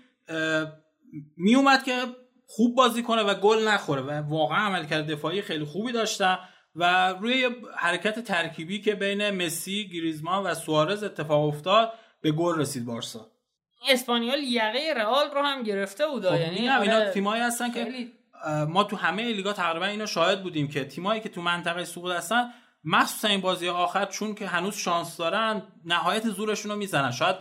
میومد 1.38 1.84
که 1.84 2.02
خوب 2.48 2.76
بازی 2.76 3.04
کنه 3.04 3.22
و 3.24 3.34
گل 3.34 3.68
نخوره 3.68 4.02
و 4.02 4.12
واقعا 4.30 4.58
عملکرد 4.66 5.12
دفاعی 5.12 5.42
خیلی 5.42 5.66
خوبی 5.66 5.92
داشتن 5.92 6.38
و 6.76 7.14
روی 7.14 7.50
حرکت 7.78 8.20
ترکیبی 8.20 8.82
که 8.82 8.96
بین 8.96 9.30
مسی، 9.30 9.90
گریزمان 9.94 10.44
و 10.44 10.54
سوارز 10.54 11.04
اتفاق 11.04 11.46
افتاد 11.48 11.94
به 12.22 12.32
گل 12.32 12.60
رسید 12.60 12.86
بارسا. 12.86 13.28
اسپانیول 13.90 14.40
یقه 14.44 14.94
رئال 14.96 15.32
رو 15.36 15.42
هم 15.42 15.64
گرفته 15.64 16.08
بود 16.08 16.26
خب 16.30 16.40
یعنی 16.40 16.56
اینا 16.56 16.78
آره، 16.80 17.12
تیمایی 17.14 17.42
هستن 17.44 17.72
که 17.72 17.84
خیلی- 17.84 18.12
ما 18.68 18.84
تو 18.84 18.96
همه 18.96 19.24
لیگا 19.24 19.54
تقریبا 19.54 19.86
اینو 19.86 20.06
شاهد 20.06 20.44
بودیم 20.44 20.68
که 20.68 20.86
تیمایی 20.86 21.22
که 21.22 21.30
تو 21.30 21.42
منطقه 21.42 21.86
سقوط 21.86 22.12
هستن 22.12 22.50
مخصوصا 22.84 23.28
این 23.28 23.42
بازی 23.42 23.70
آخر 23.70 24.06
چون 24.06 24.36
که 24.36 24.48
هنوز 24.48 24.76
شانس 24.76 25.18
دارن 25.18 25.62
نهایت 25.86 26.30
زورشون 26.30 26.72
رو 26.72 26.78
می‌زنن. 26.78 27.12
شاید 27.12 27.36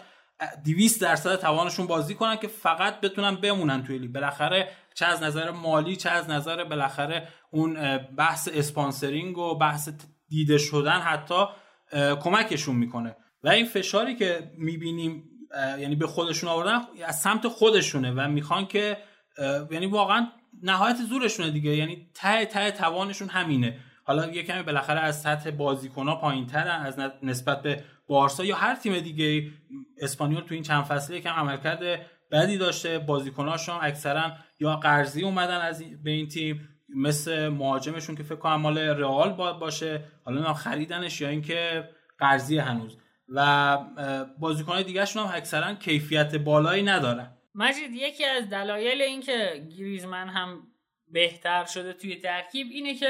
200 0.64 1.02
درصد 1.02 1.36
توانشون 1.36 1.86
بازی 1.86 2.14
کنن 2.14 2.36
که 2.36 2.48
فقط 2.48 3.00
بتونن 3.00 3.34
بمونن 3.34 3.82
توی 3.82 3.98
لیگ. 3.98 4.12
بالاخره 4.12 4.68
چه 4.94 5.06
از 5.06 5.22
نظر 5.22 5.50
مالی 5.50 5.96
چه 5.96 6.10
از 6.10 6.30
نظر 6.30 6.64
بالاخره 6.64 7.28
اون 7.50 7.98
بحث 7.98 8.48
اسپانسرینگ 8.52 9.38
و 9.38 9.54
بحث 9.54 9.88
دیده 10.28 10.58
شدن 10.58 10.98
حتی 11.00 11.44
کمکشون 12.22 12.76
می‌کنه. 12.76 13.16
و 13.42 13.48
این 13.48 13.66
فشاری 13.66 14.16
که 14.16 14.52
می‌بینیم 14.58 15.24
یعنی 15.78 15.96
به 15.96 16.06
خودشون 16.06 16.50
آوردن 16.50 16.80
از 17.06 17.20
سمت 17.20 17.48
خودشونه 17.48 18.10
و 18.10 18.28
می‌خوان 18.28 18.66
که 18.66 18.98
یعنی 19.70 19.86
واقعا 19.86 20.26
نهایت 20.62 20.96
زورشونه 20.96 21.50
دیگه. 21.50 21.76
یعنی 21.76 22.10
ته 22.14 22.44
ته 22.44 22.70
توانشون 22.70 23.28
همینه. 23.28 23.78
حالا 24.04 24.26
یه 24.26 24.42
کمی 24.42 24.62
بالاخره 24.62 25.00
از 25.00 25.22
سطح 25.22 25.50
بازیکن‌ها 25.50 26.16
پایین‌ترن 26.16 26.86
از 26.86 27.00
نسبت 27.22 27.62
به 27.62 27.84
بارسا 28.06 28.44
یا 28.44 28.56
هر 28.56 28.74
تیم 28.74 29.00
دیگه 29.00 29.50
اسپانیول 29.98 30.40
تو 30.40 30.54
این 30.54 30.62
چند 30.62 30.84
فصله 30.84 31.16
یکم 31.16 31.30
عملکرد 31.30 32.06
بدی 32.30 32.58
داشته 32.58 32.98
بازیکناش 32.98 33.68
هم 33.68 33.78
اکثرا 33.82 34.32
یا 34.60 34.76
قرضی 34.76 35.24
اومدن 35.24 35.60
از 35.60 35.80
این- 35.80 36.02
به 36.02 36.10
این 36.10 36.28
تیم 36.28 36.68
مثل 36.96 37.48
مهاجمشون 37.48 38.16
که 38.16 38.22
فکر 38.22 38.36
کنم 38.36 38.54
مال 38.56 38.78
رئال 38.78 39.32
با- 39.32 39.52
باشه 39.52 40.04
حالا 40.24 40.54
خریدنش 40.54 41.20
یا 41.20 41.28
اینکه 41.28 41.88
قرضی 42.18 42.58
هنوز. 42.58 42.96
و 43.28 43.78
بازیکنهای 44.38 44.84
دیگهشون 44.84 45.26
هم 45.26 45.32
اکثرا 45.34 45.74
کیفیت 45.74 46.34
بالایی 46.36 46.82
ندارن. 46.82 47.30
مجید 47.54 47.90
یکی 47.92 48.24
از 48.24 48.48
دلایل 48.50 49.02
اینکه 49.02 49.66
گریزمن 49.78 50.28
هم 50.28 50.62
بهتر 51.12 51.64
شده 51.64 51.92
توی 51.92 52.16
ترکیب 52.16 52.66
اینه 52.70 52.94
که 52.94 53.08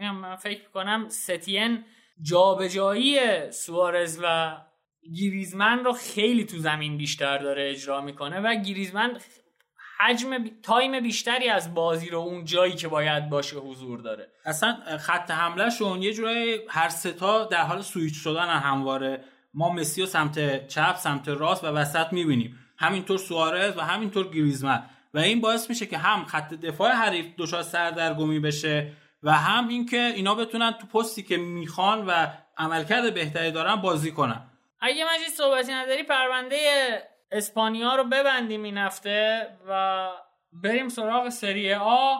من 0.00 0.36
فکر 0.36 0.68
کنم 0.68 1.08
ستین 1.08 1.84
جابجایی 2.22 3.18
سوارز 3.52 4.20
و 4.22 4.56
گریزمن 5.20 5.84
رو 5.84 5.92
خیلی 5.92 6.44
تو 6.44 6.58
زمین 6.58 6.96
بیشتر 6.96 7.38
داره 7.38 7.70
اجرا 7.70 8.00
می‌کنه 8.00 8.40
و 8.40 8.54
گریزمن 8.54 9.18
حجم. 9.98 10.44
تایم 10.62 11.00
بیشتری 11.00 11.48
از 11.48 11.74
بازی 11.74 12.10
رو 12.10 12.18
اون 12.18 12.44
جایی 12.44 12.72
که 12.72 12.88
باید 12.88 13.28
باشه 13.28 13.56
حضور 13.56 14.00
داره. 14.00 14.28
اصلا 14.44 14.76
خط 14.98 15.30
حملهشون 15.30 16.02
یه 16.02 16.12
جورایی 16.12 16.58
هر 16.68 16.88
ستا 16.88 17.44
در 17.44 17.62
حال 17.62 17.82
سویچ 17.82 18.14
شدن 18.14 18.48
همواره. 18.48 19.24
ما 19.54 19.72
مسی 19.72 20.02
و 20.02 20.06
سمت 20.06 20.68
چپ 20.68 20.96
سمت 20.96 21.28
راست 21.28 21.64
و 21.64 21.66
وسط 21.66 22.12
می‌بینیم. 22.12 22.58
همینطور 22.78 23.18
سوارز 23.18 23.76
و 23.76 23.80
همینطور 23.80 24.28
گریزمن. 24.28 24.82
و 25.14 25.18
این 25.18 25.40
باعث 25.40 25.70
میشه 25.70 25.86
که 25.86 25.98
هم 25.98 26.24
خط 26.24 26.54
دفاع 26.54 26.92
حریف 26.92 27.26
دچار 27.38 27.62
سردرگمی 27.62 28.40
بشه 28.40 28.92
و 29.26 29.32
هم 29.32 29.68
اینکه 29.68 30.12
اینا 30.16 30.34
بتونن 30.34 30.72
تو 30.72 30.86
پستی 30.86 31.22
که 31.22 31.36
می‌خوان 31.36 32.06
و 32.06 32.26
عملکرد 32.58 33.14
بهتری 33.14 33.50
دارن 33.50 33.76
بازی 33.76 34.12
کنن. 34.12 34.50
اگه 34.80 35.04
مجید 35.14 35.28
صحبتی 35.28 35.72
نداری 35.72 36.02
پرونده 36.02 36.58
اسپانیا 37.32 37.94
رو 37.94 38.04
ببندیم 38.04 38.62
این 38.62 38.78
هفته 38.78 39.46
و 39.68 40.08
بریم 40.52 40.88
سراغ 40.88 41.28
سری 41.28 41.74
آ. 41.74 42.14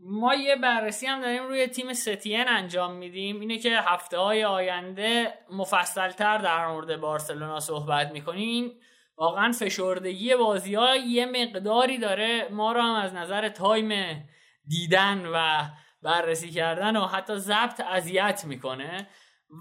ما 0.00 0.34
یه 0.34 0.56
بررسی 0.56 1.06
هم 1.06 1.20
داریم 1.20 1.46
روی 1.46 1.66
تیم 1.66 1.92
ستین 1.92 2.48
انجام 2.48 2.92
میدیم. 2.92 3.40
اینه 3.40 3.58
که 3.58 3.78
هفته 3.80 4.18
های 4.18 4.44
آینده 4.44 5.34
مفصلتر 5.52 6.38
در 6.38 6.66
مورد 6.66 7.00
بارسلونا 7.00 7.60
صحبت 7.60 8.12
می‌کنیم. 8.12 8.72
واقعا 9.16 9.52
فشردگی 9.52 10.34
بازی 10.34 10.74
ها 10.74 10.96
یه 10.96 11.26
مقداری 11.26 11.98
داره. 11.98 12.48
ما 12.50 12.72
رو 12.72 12.80
هم 12.80 12.94
از 12.94 13.14
نظر 13.14 13.48
تایم 13.48 14.22
دیدن 14.68 15.26
و 15.34 15.62
بررسی 16.06 16.50
کردن 16.50 16.96
و 16.96 17.06
حتی 17.06 17.36
ضبط 17.36 17.80
اذیت 17.80 18.44
می‌کنه. 18.44 19.08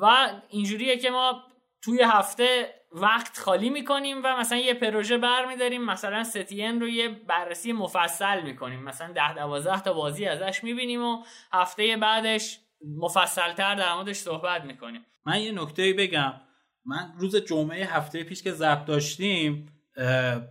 و 0.02 0.28
اینجوریه 0.50 0.98
که 0.98 1.10
ما 1.10 1.44
توی 1.82 2.02
هفته 2.02 2.74
وقت 2.92 3.38
خالی 3.38 3.70
می‌کنیم 3.70 4.22
و 4.24 4.38
مثلا 4.38 4.58
یه 4.58 4.74
پروژه 4.74 5.18
برمیداریم 5.18 5.86
مثلا 5.86 6.24
ستین 6.24 6.82
رو 6.82 6.88
یه 6.88 7.10
بررسی 7.10 7.74
مفصل 7.74 8.42
می‌کنیم. 8.42 8.84
مثلا 8.84 9.14
ده 9.14 9.34
دوازده 9.34 9.82
تا 9.82 9.94
بازی 9.94 10.26
ازش 10.26 10.64
می‌بینیم 10.64 11.04
و 11.04 11.24
هفته 11.54 11.98
بعدش 11.98 12.60
مفصلتر 12.98 13.76
در 13.76 13.94
موردش 13.94 14.16
صحبت 14.16 14.64
می‌کنیم. 14.64 15.06
من 15.26 15.42
یه 15.42 15.52
نکته 15.52 15.94
بگم. 15.94 16.34
من 16.86 17.14
روز 17.18 17.36
جمعه 17.36 17.86
هفته 17.86 18.24
پیش 18.24 18.44
که 18.44 18.52
ضبط 18.52 18.86
داشتیم 18.86 19.72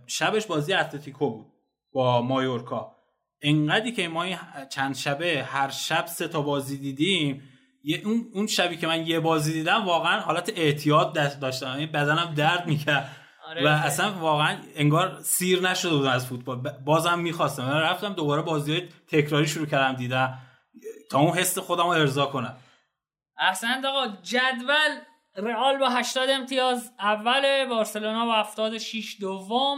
شبش 0.07 0.45
بازی 0.45 0.73
اتلتیکو 0.73 1.29
بود 1.29 1.53
با 1.93 2.21
مایورکا. 2.21 2.94
انقدری 3.41 3.91
که 3.91 4.07
ما 4.07 4.25
چند 4.69 4.95
شبه 4.95 5.43
هر 5.43 5.69
شب 5.69 6.05
سه 6.05 6.27
تا 6.27 6.41
بازی 6.41 6.77
دیدیم 6.77 7.49
یه 7.83 8.01
اون 8.05 8.27
اون 8.33 8.47
شبی 8.47 8.77
که 8.77 8.87
من 8.87 9.07
یه 9.07 9.19
بازی 9.19 9.53
دیدم 9.53 9.85
واقعا 9.85 10.19
حالت 10.19 10.53
اعتیاد 10.55 11.13
دست 11.13 11.41
داشتم. 11.41 11.67
یعنی 11.67 11.85
بدنم 11.85 12.33
درد 12.33 12.67
می‌کرد. 12.67 13.11
آره 13.47 13.65
و 13.65 13.67
اصلا 13.67 14.11
واقعا 14.11 14.57
انگار 14.75 15.19
سیر 15.21 15.61
نشده 15.61 15.95
بودم 15.95 16.09
از 16.09 16.27
فوتبال. 16.27 16.57
بازم 16.85 17.19
می‌خواستم. 17.19 17.65
من 17.65 17.79
رفتم 17.81 18.13
دوباره 18.13 18.41
بازی 18.41 18.71
های 18.73 18.87
تکراری 19.07 19.47
شروع 19.47 19.65
کردم 19.65 19.93
دیدم. 19.93 20.37
تا 21.11 21.19
اون 21.19 21.37
حس 21.37 21.57
خودم 21.57 21.83
رو 21.83 21.89
ارضا 21.89 22.25
کنم. 22.25 22.57
احسنت 23.37 23.85
آقا. 23.85 24.07
جدول 24.23 24.99
رئال 25.35 25.77
با 25.77 25.89
80 25.89 26.29
امتیاز 26.29 26.91
اول 26.99 27.65
بارسلونا 27.65 28.25
با 28.25 28.33
76 28.33 29.17
دوم. 29.19 29.77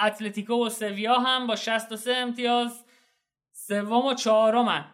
اتلتیکو 0.00 0.66
و 0.66 0.68
سویا 0.68 1.14
هم 1.14 1.46
با 1.46 1.56
63 1.56 2.12
امتیاز. 2.16 2.84
سوم 3.68 4.06
و 4.06 4.14
چهارمن 4.14 4.84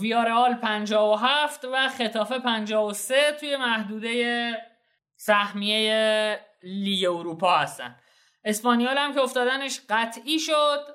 ویارئال 0.00 0.54
57 0.54 1.64
و 1.72 1.88
خطافه 1.88 2.38
53 2.38 3.36
توی 3.40 3.56
محدوده 3.56 4.52
سهمیه 5.16 6.40
لیگ 6.62 7.04
اروپا 7.04 7.56
هستن. 7.56 7.96
اسپانیال 8.44 8.98
هم 8.98 9.14
که 9.14 9.20
افتادنش 9.20 9.80
قطعی 9.88 10.38
شد 10.38 10.86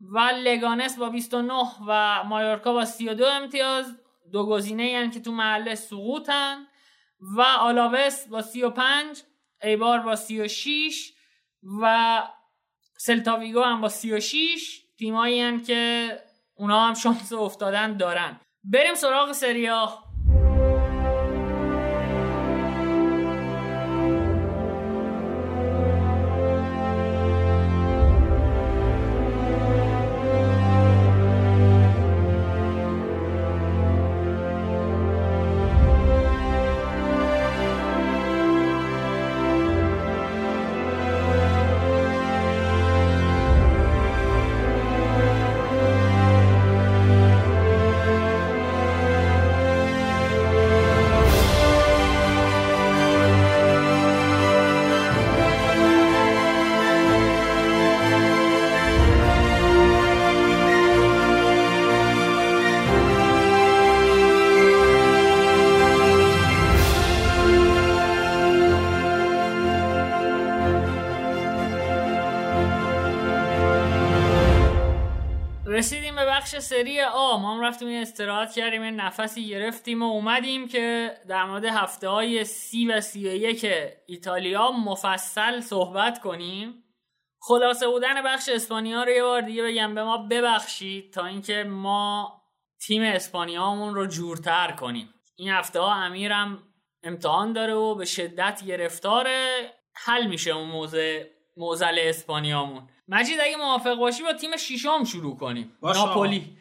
و 0.00 0.18
لگانس 0.18 0.98
با 0.98 1.08
29 1.08 1.52
و 1.86 2.24
مایورکا 2.24 2.72
با 2.72 2.84
32 2.84 3.24
امتیاز. 3.24 3.98
دو 4.32 4.46
گزینه 4.46 4.86
یعنی 4.86 5.10
که 5.10 5.20
تو 5.20 5.32
محله 5.32 5.74
سقوطن 5.74 6.66
و 7.36 7.40
آلاوس 7.40 8.26
با 8.26 8.42
35 8.42 9.22
ایبار 9.62 9.98
با 9.98 10.16
36 10.16 11.12
و 11.82 12.22
سلتاویگو 12.96 13.62
هم 13.62 13.80
با 13.80 13.88
36 13.88 14.82
تیمایی 14.98 15.60
که 15.60 16.20
اونا 16.54 16.86
هم 16.86 16.94
شانس 16.94 17.32
افتادن 17.32 17.96
دارن. 17.96 18.40
بریم 18.64 18.94
سراغ 18.94 19.32
سریا. 19.32 20.03
کردیم 78.54 78.82
این 78.82 78.94
نفسی 78.94 79.48
گرفتیم 79.48 80.02
و 80.02 80.06
اومدیم 80.06 80.68
که 80.68 81.16
در 81.28 81.44
مورد 81.44 81.64
هفته 81.64 82.08
های 82.08 82.44
سی 82.44 82.86
و 82.86 83.00
سی 83.00 83.28
و 83.28 83.34
یک 83.34 83.66
ایتالیا 84.06 84.70
مفصل 84.70 85.60
صحبت 85.60 86.20
کنیم. 86.20 86.84
خلاصه 87.40 87.88
بودن 87.88 88.22
بخش 88.24 88.48
اسپانیا 88.48 89.04
رو 89.04 89.10
یه 89.10 89.22
بار 89.22 89.40
دیگه 89.40 89.62
بگم 89.62 89.94
به 89.94 90.04
ما 90.04 90.18
ببخشید 90.18 91.12
تا 91.12 91.26
اینکه 91.26 91.64
ما 91.64 92.32
تیم 92.86 93.02
اسپانیامون 93.02 93.94
رو 93.94 94.06
جورتر 94.06 94.72
کنیم. 94.72 95.14
این 95.36 95.50
هفته 95.50 95.80
ها 95.80 95.94
امیرم 95.94 96.62
امتحان 97.02 97.52
داره 97.52 97.74
و 97.74 97.94
به 97.94 98.04
شدت 98.04 98.64
گرفتاره. 98.66 99.70
حل 99.94 100.26
میشه 100.26 100.50
اون 100.50 100.68
موزه 100.68 101.30
موزل 101.56 101.98
اسپانیامون. 102.00 102.88
مجید 103.08 103.40
اگه 103.40 103.56
موافق 103.56 103.94
باشی 103.94 104.22
با 104.22 104.32
تیم 104.32 104.56
شیشم 104.56 105.04
شروع 105.04 105.36
کنیم. 105.36 105.78
ناپولی. 105.82 106.56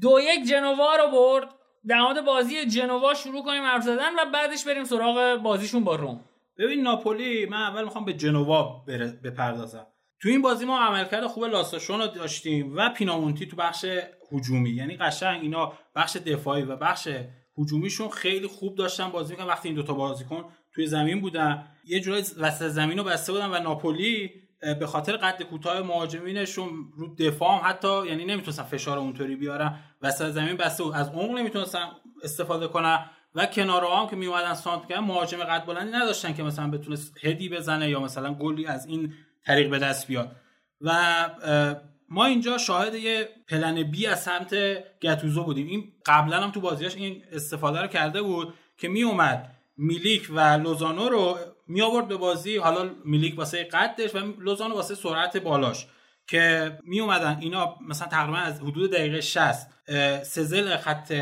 دو 0.00 0.18
یک 0.20 0.48
جنوا 0.48 0.96
رو 0.96 1.10
برد. 1.10 1.48
در 1.86 2.00
مورد 2.00 2.24
بازی 2.24 2.66
جنوا 2.66 3.14
شروع 3.14 3.44
کنیم 3.44 3.62
حرف 3.62 3.82
زدن 3.82 4.14
و 4.18 4.30
بعدش 4.32 4.64
بریم 4.64 4.84
سراغ 4.84 5.36
بازیشون 5.42 5.84
با 5.84 5.96
روم. 5.96 6.24
ببین 6.58 6.82
ناپولی 6.82 7.46
من 7.46 7.62
اول 7.62 7.84
می‌خوام 7.84 8.04
به 8.04 8.12
جنوا 8.12 8.84
بپردازم. 9.24 9.86
تو 10.22 10.28
این 10.28 10.42
بازی 10.42 10.64
ما 10.64 10.80
عملکرد 10.80 11.26
خوب 11.26 11.44
لاساشون 11.44 12.00
رو 12.00 12.06
داشتیم 12.06 12.76
و 12.76 12.90
پینامونتی 12.90 13.46
تو 13.46 13.56
بخش 13.56 13.84
هجومی. 14.32 14.70
یعنی 14.70 14.96
قشنگ 14.96 15.42
اینا 15.42 15.72
بخش 15.94 16.16
دفاعی 16.16 16.62
و 16.62 16.76
بخش 16.76 17.08
هجومیشون 17.58 18.08
خیلی 18.08 18.46
خوب 18.46 18.74
داشتن 18.74 19.08
بازی 19.08 19.32
می‌کنن 19.32 19.46
وقتی 19.46 19.68
این 19.68 19.76
دوتا 19.76 19.94
بازیکن 19.94 20.44
توی 20.74 20.86
زمین 20.86 21.20
بودن 21.20 21.66
یه 21.84 22.00
جورایی 22.00 22.24
وسط 22.38 22.68
زمین 22.68 22.98
رو 22.98 23.04
بسته 23.04 23.32
بودن 23.32 23.50
و 23.50 23.58
ناپولی 23.58 24.30
به 24.80 24.86
خاطر 24.86 25.16
قد 25.16 25.42
کوتاه 25.42 25.80
مهاجمینشون 25.80 26.92
رو 26.96 27.14
دفاع 27.14 27.60
حتی 27.60 28.06
یعنی 28.06 28.24
نمی‌تونستن 28.24 28.62
فشار 28.62 28.98
اونطوری 28.98 29.36
بیارن. 29.36 29.78
وسط 30.02 30.30
زمین 30.30 30.56
بسته 30.56 30.96
از 30.96 31.08
عمق 31.08 31.30
نمی‌تونستن 31.30 31.88
استفاده 32.22 32.68
کنن 32.68 33.10
و 33.34 33.46
کنارها 33.46 34.00
هم 34.02 34.08
که 34.08 34.16
می 34.16 34.26
اومدن 34.26 34.54
سانت 34.54 34.88
کردن 34.88 35.04
مهاجم 35.04 35.38
قد 35.38 35.64
بلندی 35.66 35.92
نداشتن 35.92 36.34
که 36.34 36.42
مثلا 36.42 36.70
بتونه 36.70 36.98
هدی 37.22 37.48
بزنه 37.48 37.90
یا 37.90 38.00
مثلا 38.00 38.34
گلی 38.34 38.66
از 38.66 38.86
این 38.86 39.12
طریق 39.46 39.70
به 39.70 39.78
دست 39.78 40.06
بیاد. 40.06 40.36
و 40.80 40.94
ما 42.08 42.24
اینجا 42.24 42.58
شاهد 42.58 42.94
یه 42.94 43.28
پلن 43.48 43.82
بی 43.82 44.06
از 44.06 44.22
سمت 44.22 44.54
گتوزو 45.02 45.44
بودیم. 45.44 45.66
این 45.66 45.92
قبلا 46.06 46.40
هم 46.40 46.50
تو 46.50 46.60
بازیاش 46.60 46.96
این 46.96 47.22
استفاده 47.32 47.80
رو 47.80 47.86
کرده 47.86 48.22
بود 48.22 48.54
که 48.76 48.88
می 48.88 49.02
اومد 49.02 49.50
میلیک 49.76 50.28
و 50.30 50.40
لوزانو 50.40 51.08
رو 51.08 51.38
می 51.66 51.82
آورد 51.82 52.08
به 52.08 52.16
بازی 52.16 52.56
حالا 52.56 52.90
میلیک 53.04 53.38
واسه 53.38 53.64
قدش 53.64 54.14
و 54.14 54.18
لوزانو 54.40 54.74
واسه 54.74 54.94
سرعت 54.94 55.36
بالاش 55.36 55.86
که 56.26 56.78
می 56.82 57.00
اومدن. 57.00 57.38
اینا 57.40 57.76
مثلا 57.88 58.08
تقریبا 58.08 58.38
از 58.38 58.60
حدود 58.60 58.92
دقیقه 58.92 59.20
60 59.20 59.68
سزل 60.22 60.76
خط 60.76 61.14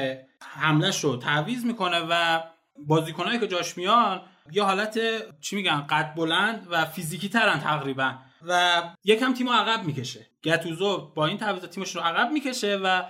حملش 0.43 1.05
رو 1.05 1.17
تعویض 1.17 1.65
می‌کنه 1.65 2.07
و 2.11 2.41
بازیکنایی 2.77 3.39
که 3.39 3.47
جاش 3.47 3.77
میان 3.77 4.23
یه 4.53 4.63
حالت 4.63 4.99
چی 5.41 5.57
میگن 5.57 5.81
قد 5.81 6.15
بلند 6.15 6.67
و 6.71 6.85
فیزیکی 6.85 7.29
ترن 7.29 7.59
تقریبا 7.59 8.15
و 8.49 8.83
یکم 9.05 9.35
تیم 9.35 9.49
عقب 9.49 9.85
می‌کشه. 9.85 10.27
گتوزو 10.45 11.13
با 11.15 11.27
این 11.27 11.39
تعویض 11.39 11.65
تیمش 11.65 11.97
رو 11.97 12.03
عقب 12.03 12.31
می‌کشه 12.33 12.77
و 12.85 13.03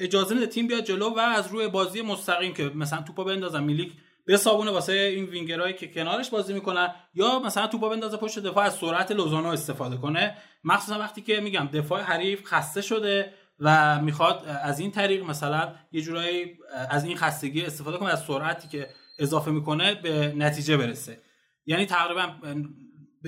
اجازه 0.00 0.34
میده 0.34 0.46
تیم 0.46 0.66
بیاد 0.66 0.84
جلو 0.84 1.10
و 1.10 1.18
از 1.18 1.48
روی 1.48 1.68
بازی 1.68 2.02
مستقیم 2.02 2.54
که 2.54 2.64
مثلا 2.74 3.02
توپو 3.02 3.24
بندازن. 3.24 3.62
میلیک 3.62 3.92
به 4.30 4.36
صابونه 4.36 4.70
واسه 4.70 4.92
این 4.92 5.24
وینگرایی 5.24 5.74
که 5.74 5.88
کنارش 5.88 6.30
بازی 6.30 6.52
می‌کنن 6.52 6.94
یا 7.14 7.38
مثلا 7.38 7.66
توپا 7.66 7.88
بندازه 7.88 8.16
پشت 8.16 8.38
دفاع 8.38 8.64
از 8.64 8.74
سرعت 8.74 9.12
لوزانو 9.12 9.48
استفاده 9.48 9.96
کنه. 9.96 10.36
مخصوصا 10.64 10.98
وقتی 10.98 11.22
که 11.22 11.40
میگم 11.40 11.68
دفاع 11.72 12.02
حریف 12.02 12.44
خسته 12.44 12.80
شده 12.80 13.32
و 13.58 14.00
می‌خواد 14.00 14.44
از 14.62 14.80
این 14.80 14.90
طریق 14.90 15.24
مثلا 15.24 15.74
یه 15.92 16.02
جورایی 16.02 16.58
از 16.90 17.04
این 17.04 17.16
خستگی 17.16 17.62
استفاده 17.62 17.98
کنه 17.98 18.10
از 18.10 18.24
سرعتی 18.24 18.68
که 18.68 18.88
اضافه 19.18 19.50
می‌کنه 19.50 19.94
به 19.94 20.34
نتیجه 20.36 20.76
برسه. 20.76 21.18
یعنی 21.66 21.86
تقریبا 21.86 22.28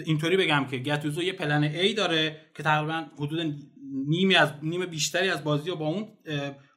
اینطوری 0.06 0.36
بگم 0.36 0.66
که 0.70 0.78
گتوزو 0.78 1.22
یه 1.22 1.32
پلن 1.32 1.72
A 1.72 1.94
داره 1.96 2.36
که 2.56 2.62
تقریبا 2.62 3.04
حدود 3.18 3.56
نیمی 4.06 4.34
از 4.34 4.52
نیم 4.62 4.86
بیشتری 4.86 5.30
از 5.30 5.44
بازی 5.44 5.70
رو 5.70 5.76
با 5.76 5.86
اون 5.86 6.08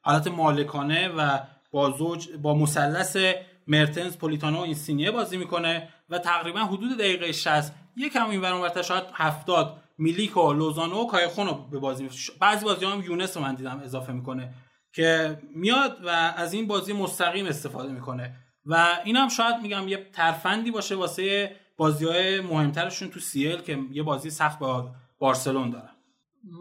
حالت 0.01 0.27
مالکانه 0.27 1.07
و 1.07 1.39
با 1.71 1.91
زوج 1.91 2.27
با 2.41 2.53
مثلث 2.53 3.17
مرتنز 3.67 4.17
پولیتانو 4.17 4.57
و 4.57 4.61
اینسینیه 4.61 5.11
بازی 5.11 5.37
می‌کنه 5.37 5.89
و 6.09 6.19
تقریبا 6.19 6.59
حدود 6.59 6.97
دقیقه 6.97 7.31
60 7.31 7.73
یکم 7.97 8.29
این 8.29 8.41
ورون 8.41 8.81
شاید 8.81 9.03
70 9.13 9.81
میلیک 9.97 10.37
و 10.37 10.53
لوزانو 10.53 10.95
و 10.95 11.07
کایخون 11.07 11.47
رو 11.47 11.53
به 11.53 11.79
بازی 11.79 12.03
می‌کنه 12.03 12.17
بعضی 12.39 12.65
بازی 12.65 12.85
هم 12.85 13.01
یونس 13.01 13.37
رو 13.37 13.43
من 13.43 13.55
دیدم 13.55 13.79
اضافه 13.83 14.13
می‌کنه 14.13 14.53
که 14.93 15.39
میاد 15.55 15.97
و 16.05 16.09
از 16.37 16.53
این 16.53 16.67
بازی 16.67 16.93
مستقیم 16.93 17.45
استفاده 17.45 17.91
می‌کنه. 17.91 18.35
و 18.65 18.99
این 19.03 19.15
هم 19.15 19.29
شاید 19.29 19.61
میگم 19.61 19.87
یه 19.87 20.09
ترفندی 20.13 20.71
باشه 20.71 20.95
واسه 20.95 21.55
بازی 21.77 22.05
های 22.05 22.41
مهمترشون 22.41 23.09
تو 23.09 23.19
سیل 23.19 23.57
که 23.57 23.79
یه 23.91 24.03
بازی 24.03 24.29
سخت 24.29 24.59
با 24.59 24.91
بارسلون 25.19 25.69
دارن. 25.69 25.89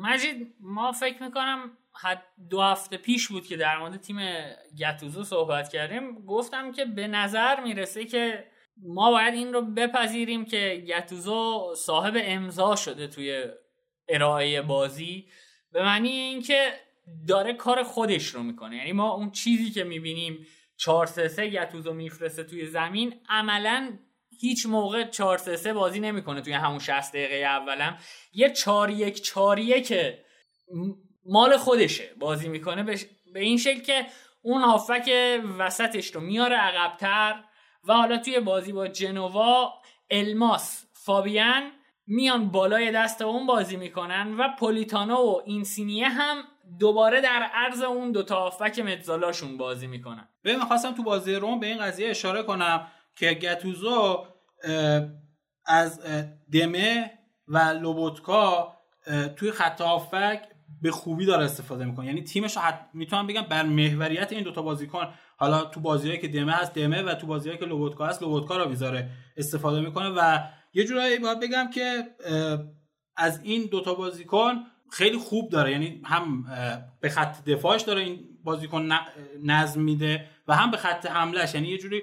مجید 0.02 0.54
ما 0.60 0.92
فکر 0.92 1.22
می‌کنم 1.22 1.70
حد 2.02 2.22
دو 2.50 2.60
هفته 2.60 2.96
پیش 2.96 3.28
بود 3.28 3.46
که 3.46 3.56
در 3.56 3.78
مورد 3.78 4.00
تیم 4.00 4.16
گتوزو 4.78 5.24
صحبت 5.24 5.68
کردیم 5.68 6.24
گفتم 6.26 6.72
که 6.72 6.84
به 6.84 7.06
نظر 7.06 7.60
می‌رسه 7.60 8.04
که 8.04 8.44
ما 8.76 9.10
باید 9.10 9.34
این 9.34 9.52
رو 9.52 9.62
بپذیریم 9.62 10.44
که 10.44 10.84
گتوزو 10.88 11.74
صاحب 11.76 12.14
امضا 12.16 12.76
شده 12.76 13.06
توی 13.06 13.44
ارائه 14.08 14.62
بازی 14.62 15.28
به 15.72 15.82
معنی 15.82 16.08
اینکه 16.08 16.72
داره 17.28 17.52
کار 17.52 17.82
خودش 17.82 18.26
رو 18.26 18.42
می‌کنه. 18.42 18.76
یعنی 18.76 18.92
ما 18.92 19.10
اون 19.12 19.30
چیزی 19.30 19.70
که 19.70 19.84
می‌بینیم 19.84 20.46
4 20.76 21.06
3 21.06 21.28
3 21.28 21.48
گتوزو 21.48 21.92
میفرسته 21.92 22.44
توی 22.44 22.66
زمین 22.66 23.14
عملا 23.28 23.98
هیچ 24.40 24.66
موقع 24.66 25.04
4 25.04 25.38
3 25.38 25.56
3 25.56 25.72
بازی 25.72 26.00
نمی‌کنه 26.00 26.40
توی 26.40 26.52
همون 26.52 26.78
60 26.78 27.12
دقیقه 27.12 27.34
اولم. 27.34 27.98
یه 28.32 28.50
4 28.50 28.90
1 28.90 29.22
4 29.22 29.58
1 29.58 29.92
مال 31.26 31.56
خودشه. 31.56 32.10
بازی 32.18 32.48
می‌کنه 32.48 32.82
به 33.32 33.40
این 33.40 33.58
شکل 33.58 33.80
که 33.80 34.06
اون 34.42 34.62
هافک 34.62 35.10
وسطش 35.58 36.14
رو 36.14 36.20
میاره 36.20 36.56
عقبتر 36.56 37.44
و 37.84 37.94
حالا 37.94 38.18
توی 38.18 38.40
بازی 38.40 38.72
با 38.72 38.88
جنوا 38.88 39.72
الماس 40.10 40.86
فابیان 40.92 41.70
میان 42.06 42.48
بالای 42.48 42.92
دست 42.92 43.22
اون 43.22 43.46
بازی 43.46 43.76
می‌کنن 43.76 44.34
و 44.38 44.48
پولیتانو 44.58 45.16
و 45.16 45.40
اینسینیه 45.44 46.08
هم 46.08 46.36
دوباره 46.80 47.20
در 47.20 47.50
عرض 47.54 47.82
اون 47.82 48.12
دوتا 48.12 48.40
هافک 48.40 48.78
متزالاشون 48.78 49.56
بازی 49.56 49.86
می‌کنن. 49.86 50.28
به 50.42 50.58
خواستم 50.58 50.94
تو 50.94 51.02
بازی 51.02 51.34
روم 51.34 51.60
به 51.60 51.66
این 51.66 51.78
قضیه 51.78 52.10
اشاره 52.10 52.42
کنم 52.42 52.86
که 53.16 53.34
گتوزو 53.34 54.26
از 55.66 56.00
دمه 56.52 57.18
و 57.48 57.58
لوبوتکا 57.58 58.76
توی 59.36 59.50
خط 59.50 59.80
هافک 59.80 60.42
به 60.82 60.90
خوبی 60.90 61.26
داره 61.26 61.44
استفاده 61.44 61.84
می‌کنه. 61.84 62.06
یعنی 62.06 62.22
تیمش 62.22 62.56
حت... 62.56 62.80
می‌تونم 62.94 63.26
بگم 63.26 63.42
بر 63.42 63.62
محوریت 63.62 64.32
این 64.32 64.42
دوتا 64.42 64.62
بازیکن 64.62 65.08
حالا 65.36 65.64
تو 65.64 65.80
بازیهایی 65.80 66.20
که 66.20 66.28
دمه 66.28 66.52
هست 66.52 66.74
دمه 66.74 67.02
و 67.02 67.14
تو 67.14 67.26
بازیهایی 67.26 67.60
که 67.60 67.66
لوبوتکا 67.66 68.06
هست 68.06 68.22
لوبوتکا 68.22 68.56
رو 68.56 68.68
می‌ذاره 68.68 69.10
استفاده 69.36 69.80
می‌کنه 69.80 70.08
و 70.08 70.38
یه 70.74 70.84
جورایی 70.84 71.18
باید 71.18 71.40
بگم 71.40 71.70
که 71.74 72.04
از 73.16 73.40
این 73.42 73.68
دوتا 73.70 73.94
بازیکن 73.94 74.54
خیلی 74.90 75.18
خوب 75.18 75.50
داره. 75.50 75.72
یعنی 75.72 76.02
هم 76.04 76.44
به 77.00 77.08
خط 77.08 77.44
دفاعش 77.44 77.82
داره 77.82 78.00
این 78.00 78.20
بازیکن 78.44 78.88
نظم 79.42 79.80
میده 79.80 80.26
و 80.48 80.54
هم 80.54 80.70
به 80.70 80.76
خط 80.76 81.06
حملهش 81.06 81.54
یعنی 81.54 81.68
یه 81.68 81.78
جوری 81.78 82.02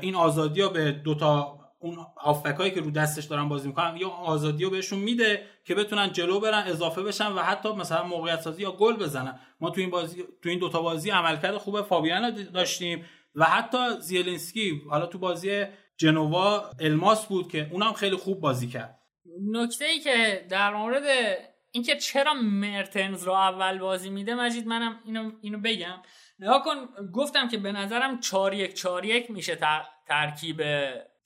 این 0.00 0.14
آزادی 0.14 0.60
ها 0.60 0.68
به 0.68 0.92
دوتا 0.92 1.57
اون 1.80 2.06
هافکایی 2.16 2.70
که 2.70 2.80
رو 2.80 2.90
دستش 2.90 3.24
دارن 3.24 3.48
بازی 3.48 3.68
می‌کنن 3.68 3.96
یا 3.96 4.08
آزادی 4.08 4.64
رو 4.64 4.70
بهشون 4.70 4.98
میده 4.98 5.46
که 5.64 5.74
بتونن 5.74 6.12
جلو 6.12 6.40
برن 6.40 6.62
اضافه 6.66 7.02
بشن 7.02 7.32
و 7.32 7.38
حتی 7.38 7.72
مثلا 7.72 8.02
موقعیت 8.02 8.40
سازی 8.40 8.62
یا 8.62 8.72
گل 8.72 8.96
بزنن. 8.96 9.40
ما 9.60 9.70
تو 9.70 9.80
این 9.80 9.90
بازی 9.90 10.24
تو 10.42 10.48
این 10.48 10.58
دوتا 10.58 10.82
بازی 10.82 11.10
عملکرد 11.10 11.56
خوب 11.56 11.82
فابیان 11.82 12.50
داشتیم 12.54 13.04
و 13.34 13.44
حتی 13.44 13.78
زیلنسکی 14.00 14.82
حالا 14.90 15.06
تو 15.06 15.18
بازی 15.18 15.64
جنوا 15.96 16.70
الماس 16.80 17.26
بود 17.26 17.52
که 17.52 17.68
اونم 17.72 17.92
خیلی 17.92 18.16
خوب 18.16 18.40
بازی 18.40 18.68
کرد. 18.68 18.98
نکته 19.50 19.84
ای 19.84 19.98
که 19.98 20.46
در 20.48 20.74
مورد 20.74 21.02
اینکه 21.72 21.96
چرا 21.96 22.34
مرتنز 22.34 23.24
رو 23.24 23.32
اول 23.32 23.78
بازی 23.78 24.10
میده 24.10 24.34
مجید 24.34 24.66
منم 24.66 25.00
اینو 25.04 25.30
اینو 25.40 25.58
بگم. 25.58 26.02
نگاه 26.38 26.62
کن 26.64 26.74
گفتم 27.12 27.48
که 27.48 27.58
به 27.58 27.72
نظرم 27.72 28.20
4 28.20 28.54
1 28.54 28.74
4 28.74 29.04
1 29.04 29.30
میشه 29.30 29.58
ترکیب 30.08 30.62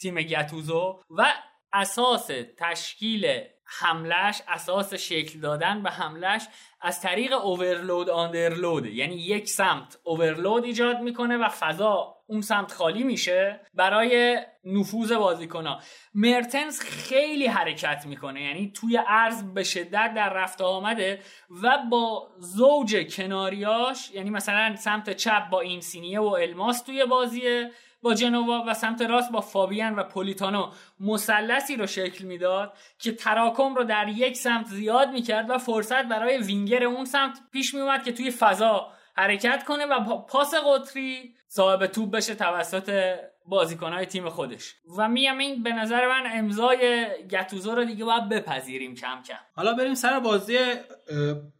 تیم 0.03 0.15
گتوزو 0.15 1.01
و 1.11 1.33
اساس 1.73 2.31
تشکیل 2.59 3.27
حملش 3.65 4.43
اساس 4.49 4.95
شکل 4.95 5.41
دادن 5.41 5.83
به 5.83 5.91
حملش 5.91 6.43
از 6.81 7.01
طریق 7.01 7.33
اوورلود 7.33 8.11
آندرلود 8.11 8.87
یعنی 8.87 9.15
یک 9.15 9.49
سمت 9.49 9.99
اوورلود 10.05 10.65
ایجاد 10.65 11.01
می‌کنه 11.01 11.37
و 11.37 11.49
فضا 11.49 12.17
اون 12.27 12.41
سمت 12.41 12.73
خالی 12.73 13.03
میشه 13.03 13.61
برای 13.75 14.39
نفوذ 14.65 15.13
بازیکنها. 15.13 15.81
مرتنز 16.15 16.81
خیلی 16.81 17.47
حرکت 17.47 18.07
می‌کنه 18.07 18.43
یعنی 18.43 18.73
توی 18.73 18.97
عرض 18.97 19.43
به 19.43 19.65
شدت 19.65 20.13
در 20.17 20.33
رفت 20.33 20.61
آمده 20.61 21.23
و 21.63 21.79
با 21.91 22.29
زوج 22.39 23.17
کناریاش 23.17 24.11
یعنی 24.11 24.31
مثلا 24.31 24.77
سمت 24.77 25.11
چپ 25.11 25.49
با 25.51 25.61
اینسینیه 25.61 26.21
و 26.21 26.27
الماس 26.27 26.83
توی 26.83 27.05
بازیه 27.05 27.71
با 28.03 28.15
جنوا 28.15 28.65
و 28.67 28.75
سمت 28.75 29.03
راست 29.03 29.33
با 29.33 29.41
فابیان 29.41 29.95
و 29.95 30.03
پولیتانو 30.03 30.71
مثلثی 31.01 31.77
رو 31.77 31.87
شکل 31.87 32.25
می‌داد 32.25 32.73
که 32.99 33.13
تراکم 33.13 33.75
رو 33.75 33.85
در 33.85 34.09
یک 34.09 34.37
سمت 34.37 34.67
زیاد 34.67 35.11
می‌کرد 35.11 35.51
و 35.51 35.59
فرصت 35.59 36.05
برای 36.05 36.39
وینگر 36.39 36.85
اون 36.85 37.05
سمت 37.05 37.39
پیش 37.53 37.75
میومد 37.75 38.05
که 38.05 38.13
توی 38.13 38.31
فضا 38.31 38.89
حرکت 39.17 39.65
کنه 39.65 39.87
و 39.87 40.19
پاس 40.19 40.55
قطری 40.55 41.35
صاحب 41.49 41.87
توپ 41.87 42.11
بشه 42.11 42.35
توسط 42.35 43.15
بازیکنهای 43.47 44.07
تیم 44.07 44.29
خودش. 44.29 44.75
و 44.99 45.09
میگم 45.09 45.39
این 45.39 45.63
به 45.63 45.73
نظر 45.73 46.09
من 46.09 46.31
امضای 46.33 47.07
گتوزو 47.31 47.75
رو 47.75 47.85
دیگه 47.85 48.05
باید 48.05 48.29
بپذیریم 48.29 48.95
کم 48.95 49.23
کم. 49.29 49.35
حالا 49.57 49.75
بریم 49.75 49.95
سر 49.95 50.21
بازی 50.21 50.59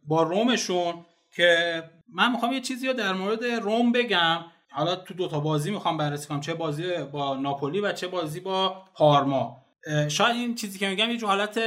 با 0.07 0.23
رومشون 0.23 1.05
که 1.35 1.83
من 2.13 2.31
می‌خوام 2.31 2.53
یه 2.53 2.61
چیزی 2.61 2.87
رو 2.87 2.93
در 2.93 3.13
مورد 3.13 3.45
روم 3.45 3.91
بگم. 3.91 4.45
حالا 4.73 4.95
تو 4.95 5.13
دوتا 5.13 5.39
بازی 5.39 5.71
می‌خوام 5.71 5.97
بررسی 5.97 6.27
کنم. 6.27 6.39
چه 6.39 6.53
بازی 6.53 6.83
با 7.11 7.35
ناپولی 7.35 7.79
و 7.79 7.91
چه 7.91 8.07
بازی 8.07 8.39
با 8.39 8.83
پارما. 8.93 9.65
شاید 10.07 10.35
این 10.35 10.55
چیزی 10.55 10.79
که 10.79 10.89
میگم 10.89 11.11
یه 11.11 11.25
حالت 11.25 11.59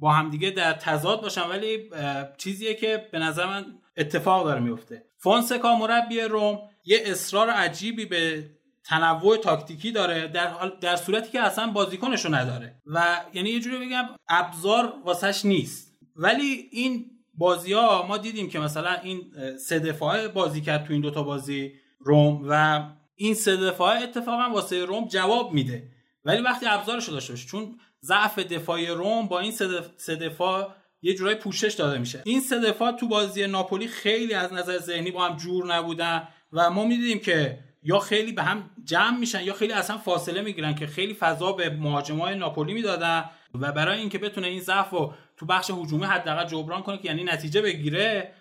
با 0.00 0.12
همدیگه 0.12 0.50
در 0.50 0.72
تضاد 0.72 1.22
باشم 1.22 1.46
ولی 1.50 1.90
چیزیه 2.36 2.74
که 2.74 3.08
به 3.12 3.18
نظر 3.18 3.46
من 3.46 3.64
اتفاق 3.96 4.44
داره 4.44 4.60
میفته 4.60 5.04
فونسکا 5.18 5.76
مربی 5.76 6.20
روم 6.20 6.58
یه 6.84 7.02
اصرار 7.04 7.50
عجیبی 7.50 8.04
به 8.04 8.50
تنوع 8.84 9.36
تاکتیکی 9.36 9.92
داره 9.92 10.28
در, 10.28 10.72
در 10.80 10.96
صورتی 10.96 11.32
که 11.32 11.40
اصلا 11.40 11.66
بازیکنشو 11.66 12.34
نداره. 12.34 12.82
و 12.86 13.20
یعنی 13.34 13.50
یه 13.50 13.60
جوری 13.60 13.86
بگم 13.86 14.04
ابزار 14.28 14.94
واسش 15.04 15.44
نیست. 15.44 15.96
ولی 16.16 16.68
این 16.72 17.10
بازی 17.34 17.72
ها 17.72 18.06
ما 18.08 18.18
دیدیم 18.18 18.50
که 18.50 18.58
مثلا 18.58 18.92
این 19.02 19.22
سه 19.56 19.78
دفاعه 19.78 20.28
بازی 20.28 20.60
کرد 20.60 20.84
تو 20.84 20.92
این 20.92 21.02
دوتا 21.02 21.22
بازی. 21.22 21.72
روم 21.98 22.42
و 22.48 22.84
این 23.14 23.34
سه 23.34 23.56
دفاعه 23.56 24.02
اتفاقا 24.02 24.50
واسه 24.52 24.84
روم 24.84 25.08
جواب 25.08 25.52
میده. 25.52 25.88
ولی 26.24 26.42
وقتی 26.42 26.66
ابزارشو 26.66 27.12
داشته 27.12 27.32
باشه 27.32 27.46
چون 27.46 27.78
ضعف 28.02 28.38
دفاعی 28.38 28.86
روم 28.86 29.28
با 29.28 29.40
این 29.40 29.52
سه 29.96 30.16
دفاع 30.16 30.74
یه 31.02 31.14
جورای 31.14 31.34
پوشش 31.34 31.74
داده 31.74 31.98
میشه. 31.98 32.22
این 32.24 32.40
سه 32.40 32.60
دفاع 32.60 32.92
تو 32.92 33.08
بازی 33.08 33.46
ناپولی 33.46 33.88
خیلی 33.88 34.34
از 34.34 34.52
نظر 34.52 34.78
ذهنی 34.78 35.10
با 35.10 35.28
هم 35.28 35.36
جور 35.36 35.74
نبودن 35.74 36.28
و 36.52 36.70
ما 36.70 36.84
می‌دیدیم 36.84 37.18
که 37.18 37.58
یا 37.82 37.98
خیلی 37.98 38.32
به 38.32 38.42
هم 38.42 38.70
جمع 38.84 39.18
میشن 39.18 39.42
یا 39.42 39.52
خیلی 39.52 39.72
اصلا 39.72 39.98
فاصله 39.98 40.42
می‌گیرن 40.42 40.74
که 40.74 40.86
خیلی 40.86 41.14
فضا 41.14 41.52
به 41.52 41.70
مهاجمای 41.70 42.34
ناپولی 42.34 42.74
می‌دادن 42.74 43.24
و 43.54 43.72
برای 43.72 43.98
اینکه 43.98 44.18
بتونه 44.18 44.46
این 44.46 44.60
ضعف 44.60 44.90
رو 44.90 45.14
تو 45.36 45.46
بخش 45.46 45.70
هجومی 45.70 46.04
حداقل 46.04 46.46
جبران 46.46 46.82
کنه 46.82 46.98
که 46.98 47.08
یعنی 47.08 47.24
نتیجه 47.24 47.62
بگیره 47.62 48.32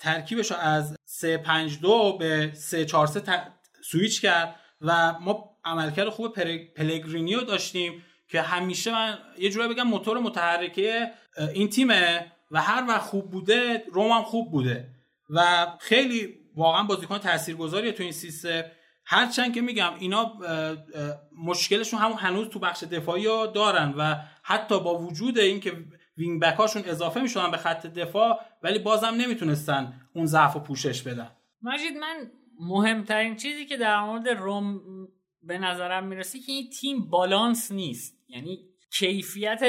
ترکیبش 0.00 0.50
رو 0.50 0.56
از 0.56 0.96
3 1.04 1.38
5 1.38 1.80
2 1.80 2.18
به 2.18 2.52
3 2.54 2.84
4 2.84 3.06
3 3.06 3.22
سویچ 3.84 4.20
کرد 4.20 4.56
و 4.80 5.12
ما 5.20 5.56
عملکرد 5.64 6.08
خوب 6.08 6.34
پلگرینیو 6.76 7.40
داشتیم 7.40 8.04
که 8.28 8.42
همیشه 8.42 8.92
من 8.92 9.18
یه 9.38 9.50
جورایی 9.50 9.74
بگم 9.74 9.82
موتور 9.82 10.18
متحرکه 10.18 11.10
این 11.54 11.68
تیمه 11.68 12.32
و 12.50 12.62
هر 12.62 12.84
وقت 12.88 13.00
خوب 13.00 13.30
بوده 13.30 13.84
روم 13.92 14.12
هم 14.12 14.22
خوب 14.22 14.50
بوده 14.50 14.88
و 15.30 15.66
خیلی 15.80 16.40
واقعا 16.56 16.82
بازیکن 16.82 17.18
تاثیرگذاریه 17.18 17.92
تو 17.92 18.02
این 18.02 18.12
سیستم. 18.12 18.62
هرچند 19.04 19.54
که 19.54 19.60
میگم 19.60 19.92
اینا 19.98 20.32
مشکلشون 21.44 22.00
همون 22.00 22.18
هنوز 22.18 22.48
تو 22.48 22.58
بخش 22.58 22.82
دفاعی 22.82 23.24
دارن 23.54 23.94
و 23.98 24.16
حتی 24.42 24.80
با 24.80 24.98
وجود 24.98 25.38
اینکه 25.38 25.72
وینگ 26.20 26.42
بک 26.42 26.54
هاشون 26.54 26.82
اضافه 26.86 27.20
می‌شدن 27.20 27.50
به 27.50 27.56
خط 27.56 27.86
دفاع 27.86 28.40
ولی 28.62 28.78
بازم 28.78 29.14
نمی‌تونستن 29.16 30.00
اون 30.14 30.26
ضعف 30.26 30.56
و 30.56 30.60
پوشش 30.60 31.02
بدن. 31.02 31.30
مجید 31.62 31.96
من 31.96 32.30
مهمترین 32.60 33.36
چیزی 33.36 33.66
که 33.66 33.76
در 33.76 34.00
مورد 34.00 34.28
روم 34.28 34.80
به 35.42 35.58
نظرم 35.58 36.06
می‌رسه 36.06 36.38
که 36.38 36.52
این 36.52 36.70
تیم 36.70 37.10
بالانس 37.10 37.72
نیست. 37.72 38.24
یعنی 38.28 38.58
کیفیت 38.92 39.60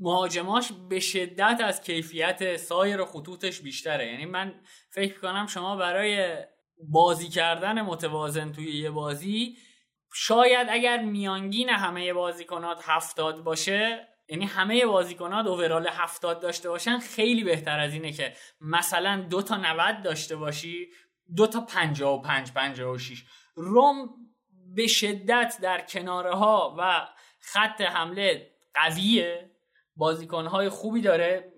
مهاجماش 0.00 0.72
به 0.88 1.00
شدت 1.00 1.60
از 1.64 1.82
کیفیت 1.82 2.56
سایر 2.56 3.04
خطوطش 3.04 3.60
بیشتره. 3.60 4.06
یعنی 4.06 4.26
من 4.26 4.54
فکر 4.90 5.20
کنم 5.20 5.46
شما 5.46 5.76
برای 5.76 6.36
بازی 6.88 7.28
کردن 7.28 7.82
متوازن 7.82 8.52
توی 8.52 8.72
یه 8.72 8.90
بازی 8.90 9.56
شاید 10.14 10.66
اگر 10.70 11.02
میانگین 11.02 11.68
همه 11.68 12.12
بازیکنات 12.12 12.80
هفتاد 12.82 13.44
باشه 13.44 14.08
یعنی 14.28 14.44
همه 14.44 14.86
بازیکنات 14.86 15.46
اوورال 15.46 15.86
هفتاد 15.86 16.40
داشته 16.40 16.68
باشن 16.68 16.98
خیلی 16.98 17.44
بهتر 17.44 17.78
از 17.78 17.92
اینه 17.92 18.12
که 18.12 18.32
مثلا 18.60 19.26
دو 19.30 19.42
تا 19.42 19.56
90 19.56 20.02
داشته 20.02 20.36
باشی 20.36 20.88
دو 21.36 21.46
تا 21.46 21.60
55 21.60 22.52
56 22.52 23.24
روم 23.54 24.08
به 24.74 24.86
شدت 24.86 25.58
در 25.62 25.80
کناره 25.80 26.34
ها 26.34 26.76
و 26.78 27.08
خط 27.40 27.80
حمله 27.80 28.50
قویه 28.74 29.50
بازیکنهای 29.96 30.68
خوبی 30.68 31.00
داره 31.00 31.52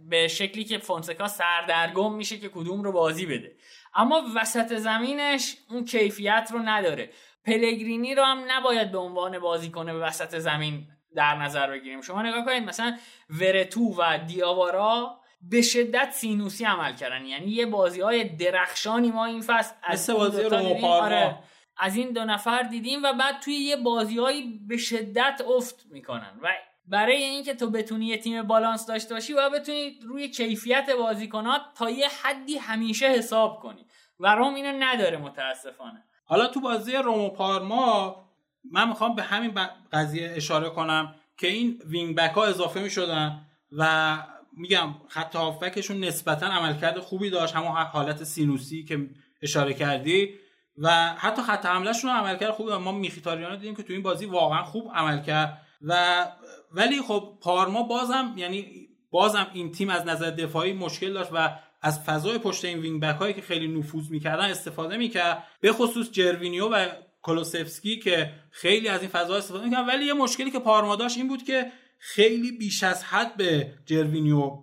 به 0.00 0.28
شکلی 0.28 0.64
که 0.64 0.78
فونسکا 0.78 1.28
سردرگم 1.28 2.14
میشه 2.14 2.38
که 2.38 2.48
کدوم 2.48 2.82
رو 2.82 2.92
بازی 2.92 3.26
بده. 3.26 3.56
اما 3.94 4.22
وسط 4.36 4.74
زمینش 4.76 5.56
اون 5.70 5.84
کیفیت 5.84 6.50
رو 6.52 6.58
نداره. 6.58 7.10
پلگرینی 7.44 8.14
رو 8.14 8.24
هم 8.24 8.44
نباید 8.48 8.92
به 8.92 8.98
عنوان 8.98 9.38
بازیکن 9.38 9.90
وسط 9.90 10.38
زمین 10.38 10.86
در 11.16 11.34
نظر 11.36 11.70
بگیریم. 11.70 12.00
شما 12.00 12.22
نگاه 12.22 12.44
کنید 12.44 12.62
مثلا 12.62 12.96
ورتو 13.30 13.94
و 13.98 14.18
دیاوارا 14.26 15.18
به 15.50 15.62
شدت 15.62 16.10
سینوسی 16.10 16.64
عمل 16.64 16.94
کردن. 16.94 17.26
یعنی 17.26 17.50
یه 17.50 17.66
بازی 17.66 18.00
های 18.00 18.24
درخشانی 18.24 19.10
ما 19.10 19.24
این 19.24 19.40
فصل 19.40 19.74
از 19.82 20.10
بازی 20.10 20.44
آره 20.82 21.38
از 21.76 21.96
این 21.96 22.12
دو 22.12 22.24
نفر 22.24 22.62
دیدیم 22.62 23.02
و 23.02 23.12
بعد 23.12 23.40
توی 23.40 23.54
یه 23.54 23.76
بازیهایی 23.76 24.60
به 24.68 24.76
شدت 24.76 25.40
افت 25.56 25.86
می‌کنن. 25.90 26.40
و 26.42 26.48
برای 26.86 27.22
اینکه 27.22 27.54
تو 27.54 27.70
بتونی 27.70 28.06
یه 28.06 28.18
تیم 28.18 28.42
بالانس 28.42 28.86
داشته 28.86 29.14
باشی 29.14 29.32
و 29.32 29.50
بتونی 29.50 29.98
روی 30.02 30.28
کیفیت 30.28 30.90
بازیکنات 30.90 31.60
تا 31.74 31.90
یه 31.90 32.08
حدی 32.22 32.58
همیشه 32.58 33.06
حساب 33.06 33.60
کنی. 33.60 33.86
و 34.20 34.34
روم 34.34 34.54
اینو 34.54 34.84
نداره 34.84 35.16
متاسفانه. 35.16 36.04
حالا 36.24 36.46
تو 36.46 36.60
بازی 36.60 36.92
روم 36.92 37.20
و 37.20 37.30
پارما 37.30 38.24
من 38.70 38.88
می‌خوام 38.88 39.14
به 39.14 39.22
همین 39.22 39.52
قضیه 39.92 40.32
اشاره 40.36 40.70
کنم 40.70 41.14
که 41.36 41.46
این 41.46 41.82
wing 41.86 42.16
back 42.16 42.30
ها 42.30 42.44
اضافه 42.44 42.82
می‌شدن 42.82 43.46
و 43.72 44.16
میگم 44.56 44.94
خط 45.08 45.36
هافبکشون 45.36 46.04
نسبتا 46.04 46.46
عملکرد 46.46 46.98
خوبی 46.98 47.30
داشت 47.30 47.54
همون 47.54 47.72
حالت 47.72 48.24
سینوسی 48.24 48.84
که 48.84 49.08
اشاره 49.42 49.74
کردی 49.74 50.34
و 50.78 51.14
حتی 51.18 51.42
خط 51.42 51.66
حملهشون 51.66 52.10
هم 52.10 52.16
عملکرد 52.16 52.50
خوبی 52.50 52.72
ما 52.72 52.92
مخیتاریان 52.92 53.56
دیدیم 53.56 53.74
که 53.74 53.82
تو 53.82 53.92
این 53.92 54.02
بازی 54.02 54.26
واقعا 54.26 54.64
خوب 54.64 54.90
عمل 54.94 55.22
کرد 55.22 55.62
و 55.82 56.24
ولی 56.72 57.02
خب 57.02 57.38
پارما 57.40 57.82
بازم 57.82 58.34
یعنی 58.36 58.88
بازم 59.10 59.46
این 59.52 59.72
تیم 59.72 59.90
از 59.90 60.06
نظر 60.06 60.30
دفاعی 60.30 60.72
مشکل 60.72 61.12
داشت 61.12 61.30
و 61.32 61.56
از 61.82 62.04
فضای 62.04 62.38
پشت 62.38 62.64
این 62.64 62.78
wing 62.78 63.02
back 63.02 63.16
هایی 63.16 63.34
که 63.34 63.42
خیلی 63.42 63.78
نفوذ 63.78 64.10
می‌کردن 64.10 64.44
استفاده 64.44 64.96
می‌کرد. 64.96 65.44
به 65.60 65.72
خصوص 65.72 66.10
جروینیو 66.10 66.68
و 66.68 66.86
کولوسفسکی 67.22 67.98
که 67.98 68.32
خیلی 68.50 68.88
از 68.88 69.00
این 69.00 69.10
فضا 69.10 69.36
استفاده 69.36 69.64
می‌کردن 69.64 69.86
ولی 69.86 70.04
یه 70.04 70.12
مشکلی 70.12 70.50
که 70.50 70.58
پارما 70.58 70.96
داشت 70.96 71.16
این 71.16 71.28
بود 71.28 71.42
که 71.42 71.72
خیلی 71.98 72.52
بیش 72.52 72.82
از 72.82 73.04
حد 73.04 73.36
به 73.36 73.74
جروینیو 73.86 74.58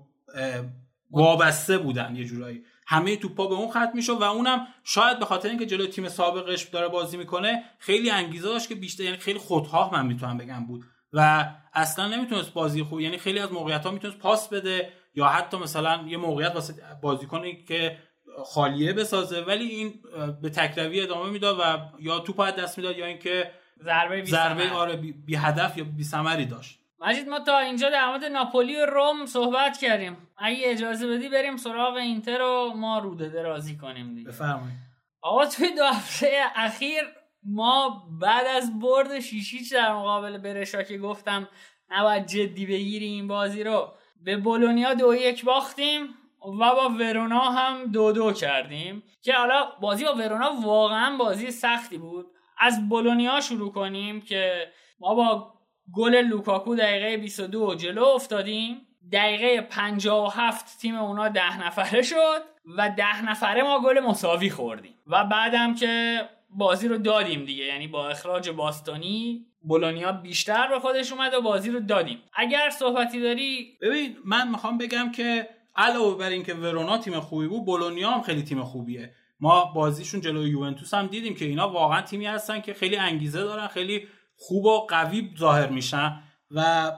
وابسته 1.12 1.78
بودن 1.78 2.16
یه 2.16 2.26
جورایی. 2.26 2.64
همه 2.88 3.16
توپا 3.16 3.48
به 3.48 3.56
اون 3.56 3.72
خط 3.72 3.92
می‌شد 3.94 4.22
و 4.22 4.24
اونم 4.24 4.68
شاید 4.84 5.20
به 5.20 5.26
خاطر 5.26 5.50
اینکه 5.50 5.66
جلوی 5.66 5.88
تیم 5.88 6.10
سابقش 6.10 6.64
داره 6.64 6.88
بازی 6.88 7.18
می‌کنه 7.18 7.64
خیلی 7.80 8.10
انگیزه 8.10 8.48
داشت 8.48 8.70
که 8.70 8.76
بیشتر 8.76 9.04
یعنی 9.04 9.18
خیلی 9.18 9.40
خودخواه 9.40 9.94
من 9.94 10.06
می‌تونم 10.06 10.38
بگم 10.38 10.66
بود. 10.66 10.84
و 11.14 11.50
اصلا 11.74 12.08
نمی‌تونست 12.08 12.54
بازی 12.54 12.84
خوب 12.84 13.00
یعنی 13.00 13.18
خیلی 13.18 13.40
از 13.40 13.52
موقعیت 13.52 13.86
ها 13.86 13.92
می‌تونست 13.92 14.18
پاس 14.18 14.50
بده 14.50 14.94
یا 15.16 15.26
حتی 15.26 15.58
مثلا 15.58 16.06
یه 16.08 16.18
موقعیت 16.18 16.52
واسه 16.56 16.74
بازیکنی 17.02 17.64
که 17.64 17.98
خالیه 18.46 18.94
بسازه 18.94 19.42
ولی 19.42 19.66
این 19.66 19.94
به 20.42 20.50
تکروی 20.50 21.02
ادامه 21.02 21.30
می‌داد 21.30 21.60
و 21.60 21.64
یا 22.00 22.20
توپ 22.20 22.40
از 22.40 22.56
دست 22.56 22.78
می‌داد 22.78 22.98
یا 22.98 23.06
اینکه 23.06 23.52
ضربه 23.84 24.22
بی 24.22 24.28
ضربه 24.28 24.72
آره 24.72 24.96
بی, 24.96 25.36
هدف 25.36 25.78
یا 25.78 25.84
بی 25.84 26.04
ثمری 26.04 26.46
داشت. 26.46 26.80
مجید 27.00 27.30
ما 27.30 27.40
تا 27.40 27.60
اینجا 27.60 27.90
در 27.90 28.08
مورد 28.08 28.24
ناپولی 28.24 28.76
و 28.76 28.86
روم 28.86 29.26
صحبت 29.26 29.78
کردیم. 29.78 30.18
اگه 30.38 30.60
اجازه 30.64 31.08
بدی 31.08 31.30
بریم 31.30 31.58
سراغ 31.58 31.96
اینتر 31.96 32.42
و 32.42 32.74
ما 32.76 33.00
روده 33.00 33.30
درازی 33.30 33.78
کنیم 33.78 34.16
دیگه. 34.16 34.30
بفرمایید. 34.30 34.78
آقا 35.22 35.46
توی 35.46 35.76
دو 35.76 35.84
هفته 35.84 36.42
اخیر 36.56 37.04
ما 37.44 38.08
بعد 38.22 38.48
از 38.48 38.80
برد 38.80 39.20
شیشیچ 39.20 39.74
در 39.74 39.94
مقابل 39.94 40.38
برشا 40.38 40.84
که 40.84 40.98
گفتم 40.98 41.48
نباید 41.90 42.26
جدی 42.26 42.66
بگیریم 42.66 43.14
این 43.14 43.28
بازی 43.28 43.64
رو 43.64 43.94
به 44.24 44.38
بولونیا 44.38 44.94
دو 44.94 45.16
یک 45.16 45.46
باختیم. 45.46 46.02
و 46.46 46.76
با 46.76 46.90
ورونا 47.00 47.40
هم 47.40 47.92
دو 47.92 48.12
دو 48.12 48.32
کردیم 48.32 49.04
که 49.22 49.34
حالا 49.34 49.66
بازی 49.82 50.06
با 50.06 50.14
ورونا 50.14 50.52
واقعا 50.62 51.18
بازی 51.18 51.52
سختی 51.52 51.98
بود. 51.98 52.26
از 52.58 52.90
بولونیا 52.90 53.42
شروع 53.42 53.72
کنیم 53.72 54.22
که 54.22 54.72
ما 55.00 55.16
با 55.16 55.54
گل 55.94 56.16
لوکاکو 56.16 56.76
دقیقه 56.76 57.18
22 57.18 57.76
جلو 57.76 58.06
افتادیم. 58.06 58.82
دقیقه 59.12 59.62
57 59.62 60.80
تیم 60.80 60.96
اونا 60.96 61.30
ده 61.30 61.68
نفره 61.68 62.02
شد 62.02 62.42
و 62.78 62.90
ده 62.98 63.26
نفره 63.26 63.64
ما 63.64 63.80
گل 63.80 64.00
مساوی 64.00 64.50
خوردیم. 64.50 64.96
و 65.08 65.24
بعدم 65.24 65.76
که 65.76 66.22
بازی 66.50 66.88
رو 66.88 66.98
دادیم 66.98 67.46
دیگه 67.46 67.66
یعنی 67.66 67.88
با 67.88 68.10
اخراج 68.10 68.50
باستانی 68.50 69.46
بولونیا 69.62 70.12
بیشتر 70.12 70.68
به 70.68 70.80
خودش 70.80 71.12
اومد 71.12 71.34
و 71.34 71.42
بازی 71.42 71.72
رو 71.72 71.80
دادیم. 71.80 72.24
اگر 72.34 72.70
صحبتی 72.70 73.22
داری 73.22 73.78
ببین 73.82 74.18
من 74.26 74.48
می‌خوام 74.48 74.78
بگم 74.78 75.12
که 75.12 75.50
علاوه 75.80 76.18
بر 76.18 76.30
اینکه 76.30 76.54
ورونا 76.54 76.98
تیم 76.98 77.20
خوبی 77.20 77.48
بود 77.48 77.66
بولونیا 77.66 78.12
هم 78.12 78.22
خیلی 78.22 78.44
تیم 78.44 78.64
خوبیه. 78.64 79.14
ما 79.40 79.66
بازیشون 79.66 80.22
جلوی 80.22 80.50
یوونتوس 80.50 80.94
هم 80.94 81.08
دیدیم 81.08 81.36
که 81.36 81.46
اینا 81.46 81.70
واقعا 81.70 82.02
تیمی 82.02 82.26
هستن 82.26 82.62
که 82.62 82.74
خیلی 82.74 82.96
انگیزه 82.96 83.44
دارن 83.44 83.68
خیلی 83.68 84.08
خوب 84.36 84.66
و 84.66 84.80
قوی 84.80 85.30
ظاهر 85.40 85.70
میشن 85.70 86.20
و 86.52 86.92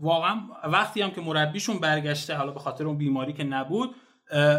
واقعا 0.00 0.40
وقتی 0.64 1.02
هم 1.02 1.10
که 1.10 1.20
مربیشون 1.20 1.78
برگشته 1.78 2.34
حالا 2.34 2.50
به 2.50 2.60
خاطر 2.60 2.84
اون 2.84 2.98
بیماری 2.98 3.32
که 3.32 3.44
نبود 3.44 3.94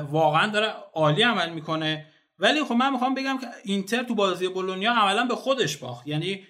واقعا 0.10 0.48
داره 0.48 0.74
عالی 0.94 1.24
عمل 1.24 1.50
می‌کنه. 1.50 2.06
ولی 2.40 2.64
خب 2.64 2.74
من 2.74 2.94
می‌خوام 2.94 3.14
بگم 3.14 3.38
که 3.38 3.48
اینتر 3.64 4.04
تو 4.04 4.16
بازی 4.16 4.48
بولونیا 4.48 4.92
عملا 4.94 5.26
به 5.26 5.36
خودش 5.36 5.78
باخت. 5.78 6.08
یعنی 6.08 6.44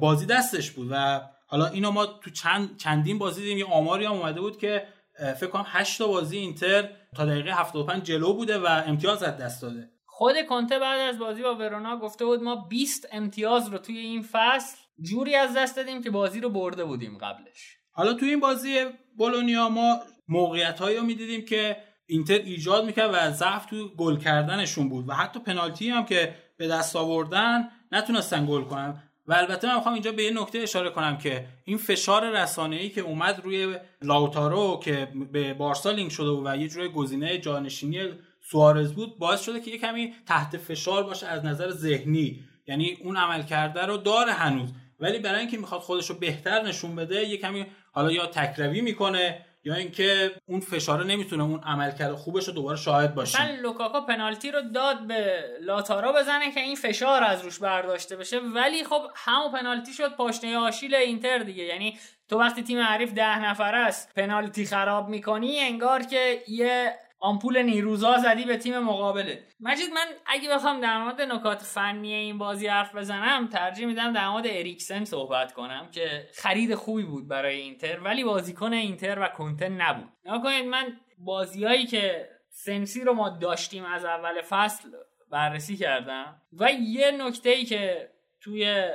بازی 0.00 0.26
دستش 0.26 0.70
بود 0.70 0.88
و 0.90 1.20
حالا 1.46 1.66
اینو 1.66 1.90
ما 1.90 2.06
تو 2.06 2.30
چند 2.30 2.76
چندین 2.76 3.18
بازی 3.18 3.42
دیدیم 3.42 3.58
یه 3.58 3.64
آماری 3.64 4.04
هم 4.04 4.12
اومده 4.12 4.40
بود 4.40 4.58
که 4.58 4.86
فکر 5.18 5.46
کنم 5.46 5.64
8 5.66 5.98
تا 5.98 6.06
بازی 6.06 6.38
اینتر 6.38 6.88
تا 7.16 7.24
دقیقه 7.24 7.54
75 7.54 8.02
جلو 8.02 8.32
بوده 8.32 8.58
و 8.58 8.82
امتیاز 8.86 9.22
از 9.22 9.36
دست 9.36 9.62
داده. 9.62 9.90
خود 10.06 10.46
کنته 10.48 10.78
بعد 10.78 11.00
از 11.00 11.18
بازی 11.18 11.42
با 11.42 11.54
ورونا 11.54 11.96
گفته 11.98 12.24
بود 12.24 12.42
ما 12.42 12.56
20 12.56 13.08
امتیاز 13.12 13.68
رو 13.68 13.78
توی 13.78 13.98
این 13.98 14.22
فصل 14.32 14.76
جوری 15.00 15.34
از 15.34 15.56
دست 15.56 15.76
دادیم 15.76 16.02
که 16.02 16.10
بازی 16.10 16.40
رو 16.40 16.48
برده 16.48 16.84
بودیم 16.84 17.18
قبلش. 17.18 17.76
حالا 17.90 18.14
توی 18.14 18.28
این 18.28 18.40
بازی 18.40 18.84
بولونیا 19.16 19.68
ما 19.68 20.00
موقعیت 20.28 20.80
هایی 20.80 20.96
رو 20.96 21.02
می‌دیدیم 21.02 21.44
که 21.44 21.76
اینتر 22.06 22.34
ایجاد 22.34 22.84
می‌کرد 22.84 23.10
و 23.14 23.30
ضعف 23.30 23.66
تو 23.66 23.96
گل 23.96 24.16
کردنشون 24.16 24.88
بود 24.88 25.08
و 25.08 25.12
حتی 25.12 25.40
پنالتی 25.40 25.90
هم 25.90 26.04
که 26.04 26.34
به 26.56 26.68
دست 26.68 26.96
آوردن 26.96 27.68
نتونستن 27.92 28.46
گل 28.46 28.62
کنن. 28.62 29.02
و 29.26 29.32
البته 29.32 29.68
من 29.68 29.74
می‌خوام 29.74 29.94
اینجا 29.94 30.12
به 30.12 30.22
یه 30.22 30.30
نکته 30.30 30.58
اشاره 30.58 30.90
کنم 30.90 31.18
که 31.18 31.46
این 31.64 31.78
فشار 31.78 32.48
ای 32.70 32.88
که 32.88 33.00
اومد 33.00 33.40
روی 33.44 33.76
لاوتارو 34.02 34.80
که 34.82 35.08
به 35.32 35.54
بارسا 35.54 35.90
لینک 35.90 36.12
شده 36.12 36.30
و 36.50 36.56
یه 36.56 36.68
جوری 36.68 36.88
گزینه 36.88 37.38
جانشینی 37.38 38.08
سوارز 38.50 38.92
بود 38.92 39.18
باعث 39.18 39.44
شده 39.44 39.60
که 39.60 39.70
یه 39.70 39.78
کمی 39.78 40.14
تحت 40.26 40.56
فشار 40.56 41.02
باشه 41.02 41.26
از 41.26 41.44
نظر 41.44 41.70
ذهنی. 41.70 42.44
یعنی 42.66 42.98
اون 43.02 43.16
عمل 43.16 43.42
کرده 43.42 43.86
رو 43.86 43.96
داره 43.96 44.32
هنوز. 44.32 44.68
ولی 45.00 45.18
برای 45.18 45.40
اینکه 45.40 45.58
می‌خواد 45.58 45.80
خودش 45.80 46.10
رو 46.10 46.16
بهتر 46.16 46.62
نشون 46.62 46.96
بده 46.96 47.28
یه 47.28 47.36
کمی 47.36 47.66
حالا 47.92 48.12
یا 48.12 48.26
تکروی 48.26 48.80
می‌کنه 48.80 49.46
یا 49.64 49.74
اینکه 49.74 50.32
اون 50.46 50.60
فشاره 50.60 51.04
نمی‌تونه 51.04 51.42
اون 51.42 51.60
عملکرد 51.60 52.14
خوبش 52.14 52.48
رو 52.48 52.54
دوباره 52.54 52.76
شاهد 52.76 53.14
باشه 53.14 53.42
مثلا 53.42 53.56
لوکاکو 53.62 54.00
پنالتی 54.00 54.50
رو 54.50 54.60
داد 54.74 55.06
به 55.06 55.44
لائوتارو 55.60 56.12
بزنه 56.12 56.52
که 56.52 56.60
این 56.60 56.76
فشار 56.76 57.24
از 57.24 57.42
روش 57.42 57.58
برداشته 57.58 58.16
بشه 58.16 58.38
ولی 58.38 58.84
خب 58.84 59.02
همون 59.14 59.52
پنالتی 59.52 59.92
شد 59.92 60.16
پاشنه 60.16 60.58
آشیل 60.58 60.94
اینتر 60.94 61.38
دیگه. 61.38 61.64
یعنی 61.64 61.98
تو 62.28 62.38
وقتی 62.38 62.62
تیم 62.62 62.78
حریف 62.78 63.12
ده 63.12 63.38
نفر 63.38 63.74
است 63.74 64.14
پنالتی 64.14 64.66
خراب 64.66 65.08
می‌کنی 65.08 65.60
انگار 65.60 66.02
که 66.02 66.42
یه 66.48 66.94
آمپول 67.18 67.62
نیروزا 67.62 68.18
زدی 68.18 68.44
به 68.44 68.56
تیم 68.56 68.78
مقابل 68.78 69.46
مجید 69.60 69.90
من 69.90 70.06
اگه 70.26 70.54
بخوام 70.54 70.80
در 70.80 71.02
مورد 71.02 71.20
نکات 71.20 71.62
فنی 71.62 72.14
این 72.14 72.38
بازی 72.38 72.66
حرف 72.66 72.94
بزنم 72.94 73.48
ترجیح 73.48 73.86
میدم 73.86 74.12
در 74.12 74.28
مورد 74.28 74.46
اریکسن 74.46 75.04
صحبت 75.04 75.52
کنم 75.52 75.88
که 75.90 76.28
خرید 76.34 76.74
خوبی 76.74 77.02
بود 77.02 77.28
برای 77.28 77.60
اینتر 77.60 78.00
ولی 78.00 78.24
بازیکن 78.24 78.72
اینتر 78.72 79.18
و 79.18 79.28
کنته 79.28 79.68
نبود. 79.68 80.08
ببینید 80.24 80.64
من 80.64 80.96
بازیایی 81.18 81.86
که 81.86 82.28
سنسی 82.50 83.00
رو 83.00 83.12
ما 83.12 83.28
داشتیم 83.28 83.84
از 83.84 84.04
اول 84.04 84.42
فصل 84.42 84.88
بررسی 85.30 85.76
کردم 85.76 86.42
و 86.52 86.72
یه 86.72 87.10
نکته 87.10 87.50
ای 87.50 87.64
که 87.64 88.10
توی 88.40 88.90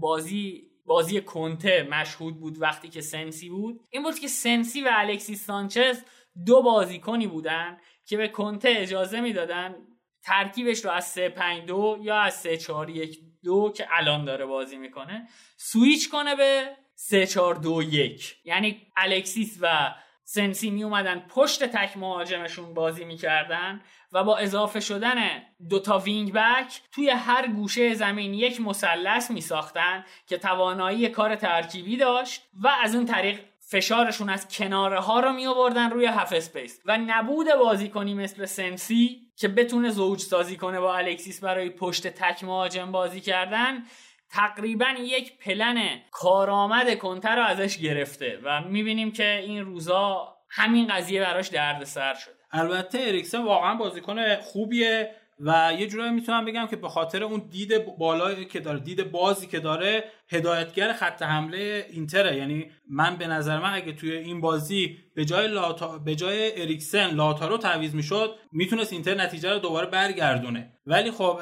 بازی 0.00 0.70
بازی 0.86 1.20
کنته 1.20 1.88
مشهود 1.90 2.40
بود 2.40 2.62
وقتی 2.62 2.88
که 2.88 3.00
سنسی 3.00 3.50
بود 3.50 3.80
این 3.90 4.02
بود 4.02 4.18
که 4.18 4.28
سنسی 4.28 4.82
و 4.82 4.88
الکسیس 4.92 5.46
سانچز 5.46 6.02
دو 6.46 6.62
بازیکنی 6.62 7.26
بودن 7.26 7.78
که 8.06 8.16
به 8.16 8.28
کنته 8.28 8.68
اجازه 8.76 9.20
می‌دادن 9.20 9.74
ترکیبش 10.22 10.84
رو 10.84 10.90
از 10.90 11.06
3 11.06 11.28
5 11.28 11.64
2 11.64 11.98
یا 12.00 12.20
از 12.20 12.34
3 12.34 12.56
4 12.56 12.90
1 12.90 13.20
2 13.44 13.72
که 13.76 13.86
الان 13.90 14.24
داره 14.24 14.46
بازی 14.46 14.76
می‌کنه 14.76 15.28
سویچ 15.56 16.10
کنه 16.10 16.36
به 16.36 16.76
3 16.94 17.26
4 17.26 17.54
2 17.54 17.82
1 17.82 18.36
یعنی 18.44 18.86
الکسیس 18.96 19.58
و 19.60 19.94
سنسی 20.24 20.70
می 20.70 20.84
اومدن 20.84 21.26
پشت 21.28 21.64
تک 21.64 21.96
مهاجمشون 21.96 22.74
بازی 22.74 23.04
می‌کردن 23.04 23.82
و 24.12 24.24
با 24.24 24.36
اضافه 24.36 24.80
شدن 24.80 25.42
دوتا 25.68 25.98
wing 25.98 26.32
back 26.32 26.80
توی 26.92 27.10
هر 27.10 27.46
گوشه 27.46 27.94
زمین 27.94 28.34
یک 28.34 28.60
مثلث 28.60 29.30
می 29.30 29.40
ساختن 29.40 30.04
که 30.26 30.38
توانایی 30.38 31.08
کار 31.08 31.36
ترکیبی 31.36 31.96
داشت 31.96 32.42
و 32.62 32.68
از 32.68 32.94
اون 32.94 33.06
طریق 33.06 33.40
فشارشون 33.74 34.30
از 34.30 34.48
کناره 34.48 35.00
ها 35.00 35.20
رو 35.20 35.32
می 35.32 35.46
آوردن 35.46 35.90
روی 35.90 36.06
half 36.06 36.32
space. 36.32 36.80
و 36.84 36.98
نبود 36.98 37.46
بازیکنی 37.58 38.14
مثل 38.14 38.44
سنسی 38.44 39.20
که 39.36 39.48
بتونه 39.48 39.90
زوج 39.90 40.20
سازی 40.20 40.56
کنه 40.56 40.80
با 40.80 40.96
الکسیس 40.96 41.40
برای 41.40 41.70
پشت 41.70 42.06
تک 42.08 42.44
مهاجم 42.44 42.92
بازی 42.92 43.20
کردن 43.20 43.82
تقریبا 44.30 44.86
یک 45.00 45.38
پلن 45.38 46.00
کارآمد 46.10 46.98
کنته 46.98 47.36
رو 47.36 47.42
ازش 47.42 47.78
گرفته. 47.78 48.38
و 48.44 48.60
می‌بینیم 48.60 49.12
که 49.12 49.38
این 49.38 49.64
روزا 49.64 50.36
همین 50.50 50.86
قضیه 50.86 51.20
براش 51.20 51.48
دردسر 51.48 52.14
شده. 52.14 52.34
البته 52.52 52.98
اریکسن 53.00 53.42
واقعا 53.42 53.74
بازیکن 53.74 54.36
خوبیه. 54.36 55.14
و 55.46 55.72
یه 55.78 55.86
جورایی 55.86 56.12
می‌تونم 56.12 56.44
بگم 56.44 56.66
که 56.66 56.76
به 56.76 56.88
خاطر 56.88 57.24
اون 57.24 57.42
دید 57.50 57.96
بالایی 57.98 58.44
که 58.44 58.60
داره 58.60 58.78
دید 58.78 59.10
بازی 59.10 59.46
که 59.46 59.60
داره 59.60 60.04
هدایتگر 60.28 60.92
خط 60.92 61.22
حمله 61.22 61.86
اینتره. 61.90 62.36
یعنی 62.36 62.70
من 62.90 63.16
به 63.16 63.26
نظر 63.26 63.58
من 63.58 63.74
اگه 63.74 63.92
توی 63.92 64.12
این 64.12 64.40
بازی 64.40 64.98
به 65.14 65.24
جای 65.24 65.48
لاتا... 65.48 65.98
به 65.98 66.14
جای 66.14 66.62
اریکسن 66.62 67.10
لاتارو 67.10 67.58
تعویض 67.58 67.94
می‌شد 67.94 68.34
می‌تونست 68.52 68.92
اینتر 68.92 69.14
نتیجه 69.14 69.52
رو 69.52 69.58
دوباره 69.58 69.86
برگردونه. 69.86 70.72
ولی 70.86 71.10
خب 71.10 71.40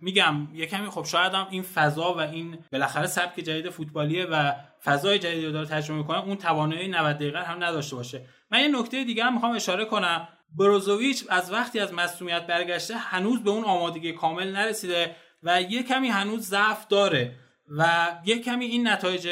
میگم 0.00 0.48
یه 0.54 0.66
کمی 0.66 0.90
خب 0.90 1.04
شاید 1.04 1.32
هم 1.32 1.46
این 1.50 1.62
فضا 1.62 2.14
و 2.14 2.20
این 2.20 2.58
بالاخره 2.72 3.06
سبک 3.06 3.40
جدید 3.40 3.70
فوتبالیه 3.70 4.26
و 4.26 4.52
فضای 4.84 5.18
جدیدی 5.18 5.46
رو 5.46 5.52
داره 5.52 5.66
تجربه 5.66 5.98
می‌کنه 5.98 6.24
اون 6.24 6.36
توانایی 6.36 6.88
90 6.88 7.16
دقیقه 7.16 7.42
هم 7.42 7.64
نداشته 7.64 7.96
باشه. 7.96 8.26
من 8.50 8.60
یه 8.60 8.68
نکته 8.68 9.04
دیگه 9.04 9.24
هم 9.24 9.34
می‌خوام 9.34 9.52
اشاره 9.52 9.84
کنم. 9.84 10.28
بروزوویچ 10.58 11.24
از 11.28 11.52
وقتی 11.52 11.80
از 11.80 11.92
مصونیت 11.92 12.46
برگشته 12.46 12.96
هنوز 12.96 13.42
به 13.42 13.50
اون 13.50 13.64
آمادگی 13.64 14.12
کامل 14.12 14.52
نرسیده 14.52 15.16
و 15.42 15.62
یه 15.62 15.82
کمی 15.82 16.08
هنوز 16.08 16.48
ضعف 16.48 16.88
داره 16.88 17.34
و 17.78 18.12
یه 18.24 18.38
کمی 18.38 18.64
این 18.64 18.88
نتایج 18.88 19.28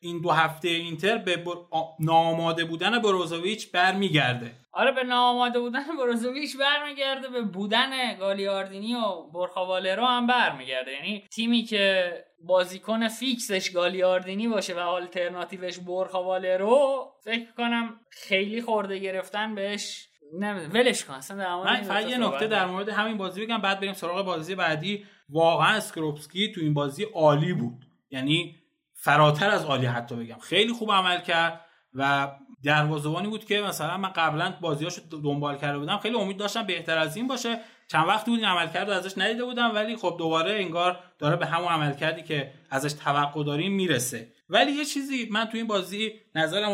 این 0.00 0.20
دو 0.20 0.30
هفته 0.30 0.68
اینتر 0.68 1.18
به 1.18 1.36
بر... 1.36 1.54
ناآماده 2.00 2.64
بودن 2.64 2.98
بروزوویچ 2.98 3.72
برمیگرده. 3.72 4.52
آره 4.72 4.92
به 4.92 5.04
ناآماده 5.04 5.60
بودن 5.60 5.96
بروزوویچ 5.98 6.56
برمیگرده 6.56 7.28
به 7.28 7.42
بودن 7.42 8.18
گالیاردینی 8.18 8.94
و 8.94 9.22
برخاوالرو 9.34 10.04
هم 10.04 10.26
برمیگرده. 10.26 10.92
یعنی 10.92 11.24
تیمی 11.30 11.62
که 11.62 12.12
بازیکن 12.38 13.08
fix 13.08 13.45
ش 13.45 13.70
گالیاردینی 13.70 14.48
باشه 14.48 14.74
و 14.74 14.78
آلترناتیوش 14.78 15.78
برخاوالرو 15.78 17.12
فکر 17.24 17.52
کنم 17.56 18.00
خیلی 18.10 18.62
خرده 18.62 18.98
گرفتن 18.98 19.54
بهش 19.54 20.07
نه 20.34 20.68
ولش 20.68 21.04
کن 21.04 21.14
اصلا 21.14 21.36
در 21.36 21.54
مورد 21.54 21.88
من 21.88 22.08
یه 22.08 22.18
نکته 22.18 22.46
در 22.46 22.66
مورد 22.66 22.88
همین 22.88 23.18
بازی 23.18 23.46
بگم 23.46 23.58
بعد 23.58 23.80
بریم 23.80 23.92
سراغ 23.92 24.26
بازی 24.26 24.54
بعدی. 24.54 25.04
واقعا 25.28 25.76
اسکوروپسکی 25.76 26.52
تو 26.52 26.60
این 26.60 26.74
بازی 26.74 27.04
عالی 27.04 27.52
بود. 27.52 27.84
یعنی 28.10 28.56
فراتر 28.94 29.50
از 29.50 29.64
عالی 29.64 29.86
حتی 29.86 30.16
بگم. 30.16 30.38
خیلی 30.38 30.72
خوب 30.72 30.92
عمل 30.92 31.20
کرد 31.20 31.60
و 31.94 32.30
دروازه‌بانی 32.64 33.28
بود 33.28 33.44
که 33.44 33.60
مثلا 33.60 33.96
من 33.96 34.08
قبلا 34.08 34.54
بازیاشو 34.60 35.02
دنبال 35.24 35.56
کرده 35.56 35.78
بودم. 35.78 35.98
خیلی 35.98 36.16
امید 36.16 36.36
داشتم 36.36 36.62
بهتر 36.62 36.98
از 36.98 37.16
این 37.16 37.26
باشه. 37.26 37.60
چند 37.88 38.08
وقتی 38.08 38.30
بود 38.30 38.40
این 38.40 38.48
عملکرد 38.48 38.90
ازش 38.90 39.18
ندیده 39.18 39.44
بودم 39.44 39.74
ولی 39.74 39.96
خب 39.96 40.16
دوباره 40.18 40.54
انگار 40.54 41.00
داره 41.18 41.36
به 41.36 41.46
همون 41.46 41.68
عملکردی 41.68 42.22
که 42.22 42.52
ازش 42.70 42.92
توقع 42.92 43.44
داریم 43.44 43.72
می‌رسه. 43.72 44.32
ولی 44.48 44.72
یه 44.72 44.84
چیزی 44.84 45.28
من 45.30 45.44
تو 45.44 45.56
این 45.56 45.66
بازی 45.66 46.12
نظرم 46.34 46.72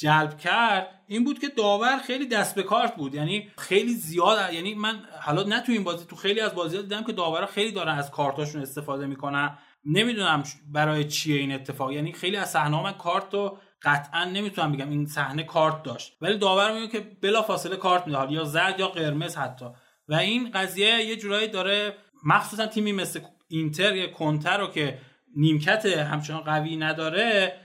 جلب 0.00 0.38
کرد 0.38 0.86
این 1.06 1.24
بود 1.24 1.38
که 1.38 1.48
داور 1.48 1.98
خیلی 1.98 2.26
دست 2.26 2.54
به 2.54 2.62
کارت 2.62 2.96
بود. 2.96 3.14
یعنی 3.14 3.50
خیلی 3.58 3.94
زیاد 3.94 4.52
یعنی 4.52 4.74
من 4.74 5.00
حالا 5.20 5.42
نه 5.42 5.60
تو 5.60 5.72
این 5.72 5.84
بازی 5.84 6.04
تو 6.04 6.16
خیلی 6.16 6.40
از 6.40 6.54
بازی 6.54 6.76
دیدم 6.76 7.04
که 7.04 7.12
داورا 7.12 7.46
خیلی 7.46 7.72
دارن 7.72 7.98
از 7.98 8.10
کارتاشون 8.10 8.62
استفاده 8.62 9.06
می‌کنن. 9.06 9.58
نمی‌دونم 9.84 10.42
برای 10.72 11.04
چیه 11.04 11.40
این 11.40 11.52
اتفاق. 11.52 11.92
یعنی 11.92 12.12
خیلی 12.12 12.36
از 12.36 12.50
صحنه 12.50 12.82
من 12.82 12.92
کارت 12.92 13.34
رو 13.34 13.58
قطعا 13.82 14.24
نمی‌تونم 14.24 14.72
بگم. 14.72 14.90
این 14.90 15.06
صحنه 15.06 15.42
کارت 15.42 15.82
داشت. 15.82 16.16
ولی 16.20 16.38
داور 16.38 16.72
میگه 16.72 16.88
که 16.88 17.00
بلا 17.22 17.42
فاصله 17.42 17.76
کارت 17.76 18.06
میده 18.06 18.32
یا 18.32 18.44
زرد 18.44 18.80
یا 18.80 18.88
قرمز 18.88 19.36
حتی. 19.36 19.66
و 20.08 20.14
این 20.14 20.50
قضیه 20.50 21.04
یه 21.04 21.16
جورایی 21.16 21.48
داره 21.48 21.94
مخصوصا 22.24 22.66
تیمی 22.66 22.92
مثل 22.92 23.20
اینتر 23.48 23.96
یا 23.96 24.10
کنتر 24.10 24.58
رو 24.58 24.66
که 24.66 24.98
نیمکت 25.36 25.86
همچنان 25.86 26.40
قوی 26.40 26.76
نداره 26.76 27.59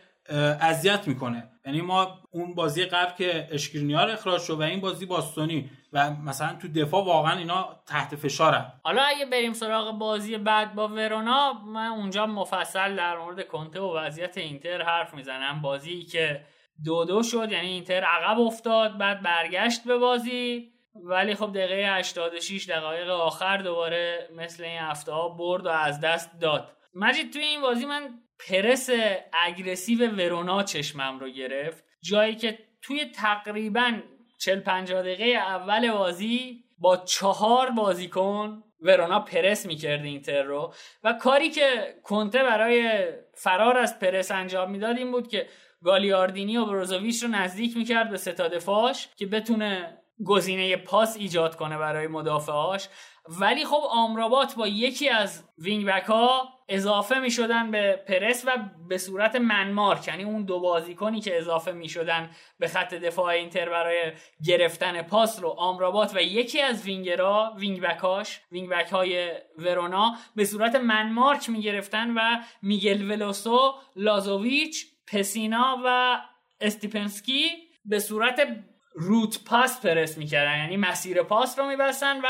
اذیت 0.62 1.08
می‌کنه. 1.08 1.50
یعنی 1.66 1.82
ما 1.82 2.20
اون 2.32 2.56
بازی 2.56 2.86
قبل 2.86 3.16
که 3.16 3.48
اشکرینیار 3.52 4.10
اخراج 4.10 4.42
شد 4.42 4.54
و 4.54 4.62
این 4.62 4.82
بازی 4.82 5.06
باستونی 5.06 5.70
و 5.94 6.12
مثلا 6.12 6.56
تو 6.62 6.68
دفاع 6.68 7.06
واقعا 7.06 7.38
اینا 7.38 7.80
تحت 7.88 8.16
فشارن. 8.16 8.74
حالا 8.84 9.02
اگه 9.02 9.26
بریم 9.26 9.54
سراغ 9.54 9.92
بازی 9.92 10.38
بعد 10.38 10.76
با 10.76 10.88
ورونا 10.88 11.54
من 11.54 11.88
اونجا 11.88 12.26
مفصل 12.26 12.96
در 12.96 13.18
مورد 13.18 13.48
کنته 13.48 13.80
و 13.80 13.98
وضعیت 13.98 14.38
اینتر 14.38 14.82
حرف 14.82 15.14
می‌زنم. 15.14 15.62
بازی 15.62 16.04
که 16.04 16.46
دو 16.86 17.06
دو 17.06 17.24
شد 17.24 17.52
یعنی 17.52 17.68
اینتر 17.68 18.04
عقب 18.04 18.40
افتاد 18.40 18.98
بعد 18.98 19.22
برگشت 19.22 19.84
به 19.84 19.98
بازی. 19.98 20.72
ولی 21.04 21.36
خب 21.36 21.52
دقیقه 21.54 21.98
86 21.98 22.70
دقایق 22.70 23.10
آخر 23.10 23.58
دوباره 23.58 24.30
مثل 24.36 24.64
این 24.64 24.80
هفته 24.80 25.12
ها 25.12 25.30
برد 25.30 25.66
و 25.66 25.70
از 25.70 26.00
دست 26.00 26.40
داد. 26.40 26.72
مجید 26.94 27.34
توی 27.34 27.44
این 27.44 27.62
بازی 27.62 27.86
من 27.86 28.10
پرس 28.40 28.90
اگرسیو 29.34 30.12
ورونا 30.12 30.64
چشمم 30.64 31.20
رو 31.20 31.30
گرفت. 31.30 31.84
جایی 32.04 32.36
که 32.36 32.60
توی 32.82 33.06
تقریبا 33.06 33.94
40 34.40 34.60
50 34.60 35.02
دقیقه 35.02 35.26
اول 35.26 35.92
بازی 35.92 36.64
با 36.78 36.98
چهار 36.98 37.70
بازیکن 37.70 38.64
ورونا 38.82 39.20
پرس 39.20 39.66
می‌کرد 39.66 40.04
اینتر 40.06 40.44
رو 40.44 40.74
و 41.04 41.14
کاری 41.14 41.50
که 41.50 41.96
کنته 42.04 42.44
برای 42.44 43.06
فرار 43.34 43.78
از 43.78 44.00
پرس 44.00 44.32
انجام 44.32 44.72
می‌داد 44.72 44.98
این 44.98 45.12
بود 45.12 45.28
که 45.28 45.48
گالیاردینی 45.84 46.58
و 46.58 46.66
بروزوویچ 46.66 47.24
رو 47.24 47.30
نزدیک 47.30 47.78
می‌کرد 47.78 48.10
به 48.10 48.18
ستاد 48.18 48.60
فاش 48.60 49.08
که 49.18 49.26
بتونه 49.26 49.98
گزینه 50.26 50.78
پاس 50.78 51.18
ایجاد 51.18 51.56
کنه 51.56 51.78
برای 51.78 52.08
مدافعاش. 52.08 52.90
ولی 53.40 53.66
خب 53.66 53.84
آمرابات 53.90 54.56
با 54.56 54.68
یکی 54.68 55.10
از 55.10 55.44
wing 55.58 55.86
back 55.86 56.04
ها 56.06 56.55
اضافه 56.68 57.20
می 57.20 57.32
شدن 57.32 57.72
به 57.72 58.04
پرس 58.08 58.44
و 58.48 58.52
به 58.90 58.98
صورت 58.98 59.36
man 59.36 59.67
mark 59.67 60.08
یعنی 60.08 60.24
اون 60.24 60.44
دو 60.44 60.60
بازیکنی 60.60 61.22
که 61.22 61.38
اضافه 61.38 61.72
می 61.72 61.90
شدن 61.90 62.30
به 62.60 62.68
خط 62.68 62.94
دفاع 62.94 63.26
اینتر 63.26 63.70
برای 63.70 64.12
گرفتن 64.46 65.02
پاس 65.02 65.40
رو 65.40 65.50
آمرابات 65.50 66.16
و 66.16 66.22
یکی 66.22 66.62
از 66.62 66.84
winger 66.84 67.54
ا 67.58 67.63
wing 67.63 67.82
back 67.82 68.22
اش 68.22 68.42
wing 68.52 68.70
back 68.70 68.90
های 68.90 69.32
ورونا 69.58 70.16
به 70.36 70.46
صورت 70.46 70.76
man 70.76 71.07
mark 71.07 71.50
می 71.50 71.62
گرفتن 71.62 72.12
و 72.18 72.22
میگل 72.62 73.12
ولوسو 73.12 73.74
لازوویچ 73.96 74.86
پسینا 75.08 75.82
و 75.86 76.20
استیپنسکی 76.62 77.50
به 77.86 78.00
صورت 78.00 78.48
route 78.94 79.44
پاس 79.44 79.82
پرس 79.82 80.18
می‌کردن 80.18 80.58
یعنی 80.58 80.78
مسیر 80.78 81.24
پاس 81.24 81.60
رو 81.60 81.68
میبستن 81.68 82.22
و 82.22 82.28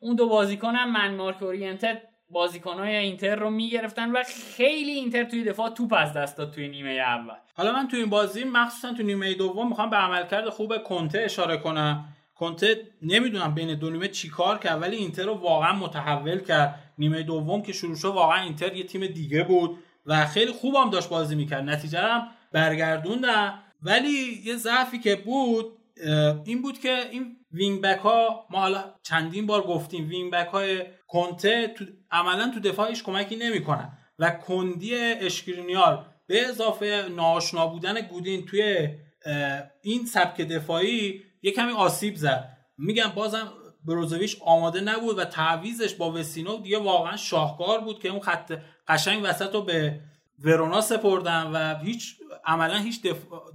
اون 0.00 0.16
دو 0.16 0.28
بازیکن 0.28 0.74
هم 0.74 0.92
man 0.92 1.14
mark 1.14 1.42
oriented 1.42 2.07
بازیکنهای 2.30 2.96
اینتر 2.96 3.36
رو 3.36 3.50
می‌گرفتن 3.50 4.10
و 4.10 4.22
خیلی 4.56 4.90
اینتر 4.90 5.24
توی 5.24 5.44
دفاع 5.44 5.70
توپ 5.70 5.94
از 5.98 6.12
دست 6.12 6.36
داد 6.36 6.54
توی 6.54 6.68
نیمه 6.68 6.90
اول. 6.90 7.34
حالا 7.54 7.72
من 7.72 7.88
توی 7.88 8.00
این 8.00 8.10
بازی 8.10 8.44
مخصوصا 8.44 8.92
توی 8.92 9.04
نیمه 9.04 9.34
دوم 9.34 9.68
می‌خوام 9.68 9.90
به 9.90 9.96
عملکرد 9.96 10.48
خوب 10.48 10.82
کنته 10.82 11.20
اشاره 11.20 11.56
کنم. 11.56 12.04
کنته 12.34 12.82
نمی‌دونم 13.02 13.54
بین 13.54 13.74
دو 13.74 13.90
نیمه 13.90 14.08
چیکار 14.08 14.58
کرد 14.58 14.82
ولی 14.82 14.96
اینتر 14.96 15.24
رو 15.24 15.34
واقعا 15.34 15.72
متحول 15.72 16.40
کرد. 16.40 16.74
نیمه 16.98 17.22
دوم 17.22 17.62
که 17.62 17.72
شروع 17.72 17.96
شد 17.96 18.08
واقعا 18.08 18.42
اینتر 18.42 18.76
یه 18.76 18.84
تیم 18.84 19.06
دیگه 19.06 19.44
بود 19.44 19.78
و 20.06 20.26
خیلی 20.26 20.52
خوب 20.52 20.74
هم 20.74 20.90
داشت 20.90 21.08
بازی 21.08 21.34
می‌کرد. 21.34 21.64
نتیجه 21.64 21.98
هم 21.98 22.28
برگردوندن. 22.52 23.54
ولی 23.82 24.40
یه 24.44 24.56
ضعفی 24.56 24.98
که 24.98 25.16
بود 25.16 25.77
این 26.44 26.62
بود 26.62 26.78
که 26.78 27.10
این 27.10 27.36
wing 27.52 27.80
back 27.80 27.98
ها 27.98 28.46
ما 28.50 28.58
حالا 28.60 28.84
چندین 29.02 29.46
بار 29.46 29.62
گفتیم 29.62 30.08
wing 30.08 30.32
back 30.32 30.48
های 30.48 30.86
کنته 31.06 31.68
تو 31.68 31.84
عملا 32.10 32.50
تو 32.54 32.60
دفاعش 32.60 33.02
کمکی 33.02 33.36
نمی‌کنن 33.36 33.98
و 34.18 34.30
کندی 34.30 34.94
اشکرینیار 34.94 36.06
به 36.26 36.48
اضافه 36.48 37.08
ناآشنا 37.16 37.66
بودن 37.66 38.00
گودین 38.00 38.46
توی 38.46 38.88
این 39.82 40.06
سبک 40.06 40.40
دفاعی 40.40 41.22
یه 41.42 41.52
کمی 41.52 41.72
آسیب 41.72 42.16
زد. 42.16 42.56
میگم 42.78 43.12
بازم 43.14 43.52
بروزوویچ 43.84 44.36
آماده 44.40 44.80
نبود 44.80 45.18
و 45.18 45.24
تعویضش 45.24 45.94
با 45.94 46.12
وسینو 46.12 46.62
دیگه 46.62 46.78
واقعا 46.78 47.16
شاهکار 47.16 47.80
بود 47.80 48.02
که 48.02 48.08
اون 48.08 48.20
خط 48.20 48.58
قشنگ 48.88 49.20
وسط 49.24 49.54
رو 49.54 49.62
به 49.62 50.00
ورونا 50.38 50.80
سپردن 50.80 51.42
و 51.42 51.78
هیچ 51.78 52.16
عملا 52.44 52.76
هیچ 52.76 53.00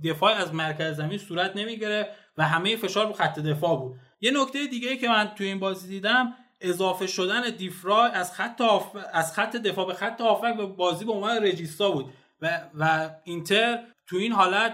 دفاعی 0.04 0.34
از 0.34 0.54
مرکز 0.54 0.98
زمین 0.98 1.18
صورت 1.18 1.56
نمی‌گیره 1.56 2.08
و 2.38 2.44
همه 2.44 2.76
فشار 2.76 3.08
رو 3.08 3.14
خط 3.14 3.40
دفاع 3.40 3.80
بود. 3.80 3.96
یه 4.22 4.32
نکته 4.32 4.68
دیگه 4.68 4.90
ای 4.90 4.98
که 4.98 5.10
من 5.10 5.32
توی 5.36 5.48
این 5.48 5.60
بازی 5.60 5.88
دیدم 5.88 6.34
اضافه 6.62 7.08
شدن 7.08 7.50
دیفرای 7.50 8.12
از 8.14 8.34
خط 8.34 8.62
هاف... 8.62 8.96
از 9.14 9.34
خط 9.34 9.56
دفاع 9.56 9.88
به 9.88 9.94
خط 9.94 10.22
هافبک 10.22 10.58
به 10.58 10.66
بازی 10.66 11.06
به 11.06 11.12
عنوان 11.12 11.44
regista 11.44 11.92
بود. 11.92 12.06
و 12.42 12.62
و 12.80 13.10
اینتر 13.24 13.80
تو 14.08 14.16
این 14.16 14.32
حالت 14.32 14.74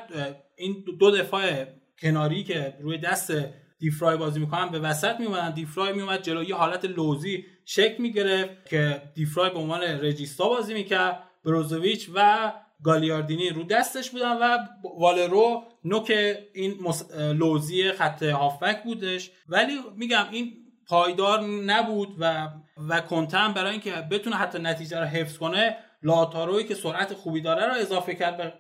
این 0.58 0.86
دو 1.00 1.12
دفاع 1.12 1.66
کناری 2.02 2.44
که 2.44 2.78
روی 2.82 2.98
دست 2.98 3.34
دیفرای 3.80 4.18
بازی 4.18 4.40
می‌کنن 4.40 4.70
به 4.70 4.80
وسط 4.80 5.20
میومدن 5.20 5.52
دیفرای 5.52 5.94
میومد 5.94 6.22
جلوی 6.22 6.46
یه 6.46 6.56
حالت 6.56 6.86
لوزی 6.86 7.46
شکل 7.66 7.96
می‌گرفت 8.00 8.70
که 8.70 9.02
دیفرای 9.16 9.50
به 9.50 9.60
عنوان 9.60 9.82
regista 9.82 10.50
بازی 10.50 10.74
می‌کرد. 10.74 11.24
بروزوویچ 11.46 12.10
و 12.14 12.52
گالیاردینی 12.84 13.50
رو 13.50 13.64
دستش 13.64 14.10
بودن 14.10 14.38
و 14.38 14.58
والرو 15.00 15.64
نوک 15.84 16.12
این 16.54 16.78
لوزی 17.18 17.92
خط 17.92 18.24
هافبک 18.24 18.84
بودش. 18.84 19.32
ولی 19.48 19.74
میگم 19.96 20.26
این 20.32 20.54
پایدار 20.88 21.42
نبود 21.42 22.16
و 22.20 22.48
و 22.90 23.02
کنتم 23.02 23.54
برای 23.54 23.72
اینکه 23.72 23.92
بتونه 23.92 24.36
حتی 24.36 24.60
نتیجه 24.60 25.00
رو 25.00 25.06
حفظ 25.06 25.38
کنه 25.38 25.78
لاتاروی 26.04 26.64
که 26.64 26.76
سرعت 26.76 27.14
خوبی 27.14 27.42
داره 27.42 27.66
رو 27.66 27.74
اضافه 27.74 28.16
کرد 28.16 28.38
به 28.38 28.54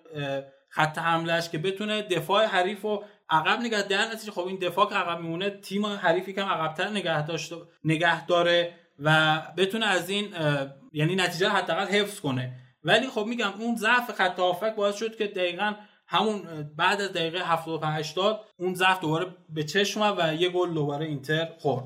خط 0.69 0.97
حملهش 0.97 1.49
که 1.49 1.57
بتونه 1.57 2.01
دفاع 2.01 2.45
حریف 2.45 2.81
رو 2.81 3.03
عقب 3.29 3.59
نگه 3.59 3.81
در 3.81 4.05
نتیجه. 4.05 4.31
خب 4.31 4.47
این 4.47 4.59
دفاع 4.59 4.89
که 4.89 4.95
عقب 4.95 5.21
میمونه 5.21 5.49
تیم 5.49 5.85
حریفی 5.85 6.33
که 6.33 6.41
عقبتر 6.41 6.89
نگه 6.89 7.25
داشته 7.25 7.55
نگه 7.83 8.25
داره 8.25 8.73
و 8.99 9.41
بتونه 9.57 9.85
از 9.85 10.09
این 10.09 10.33
یعنی 10.93 11.15
نتیجه 11.15 11.49
حداقل 11.49 11.85
حفظ 11.85 12.19
کنه. 12.19 12.53
ولی 12.83 13.07
خب 13.07 13.25
میگم 13.25 13.53
اون 13.59 13.75
ضعف 13.75 14.11
خط 14.11 14.39
هافک 14.39 14.75
باعث 14.75 14.95
شد 14.95 15.15
که 15.15 15.27
دقیقا 15.27 15.73
همون 16.07 16.69
بعد 16.77 17.01
از 17.01 17.13
دقیقه 17.13 17.39
75 17.39 17.99
80 17.99 18.45
اون 18.59 18.73
ضعف 18.73 18.99
دوباره 19.01 19.35
به 19.49 19.63
چشم 19.63 20.15
و 20.17 20.33
یه 20.33 20.49
گل 20.49 20.73
دوباره 20.73 21.05
اینتر 21.05 21.47
خورد. 21.59 21.83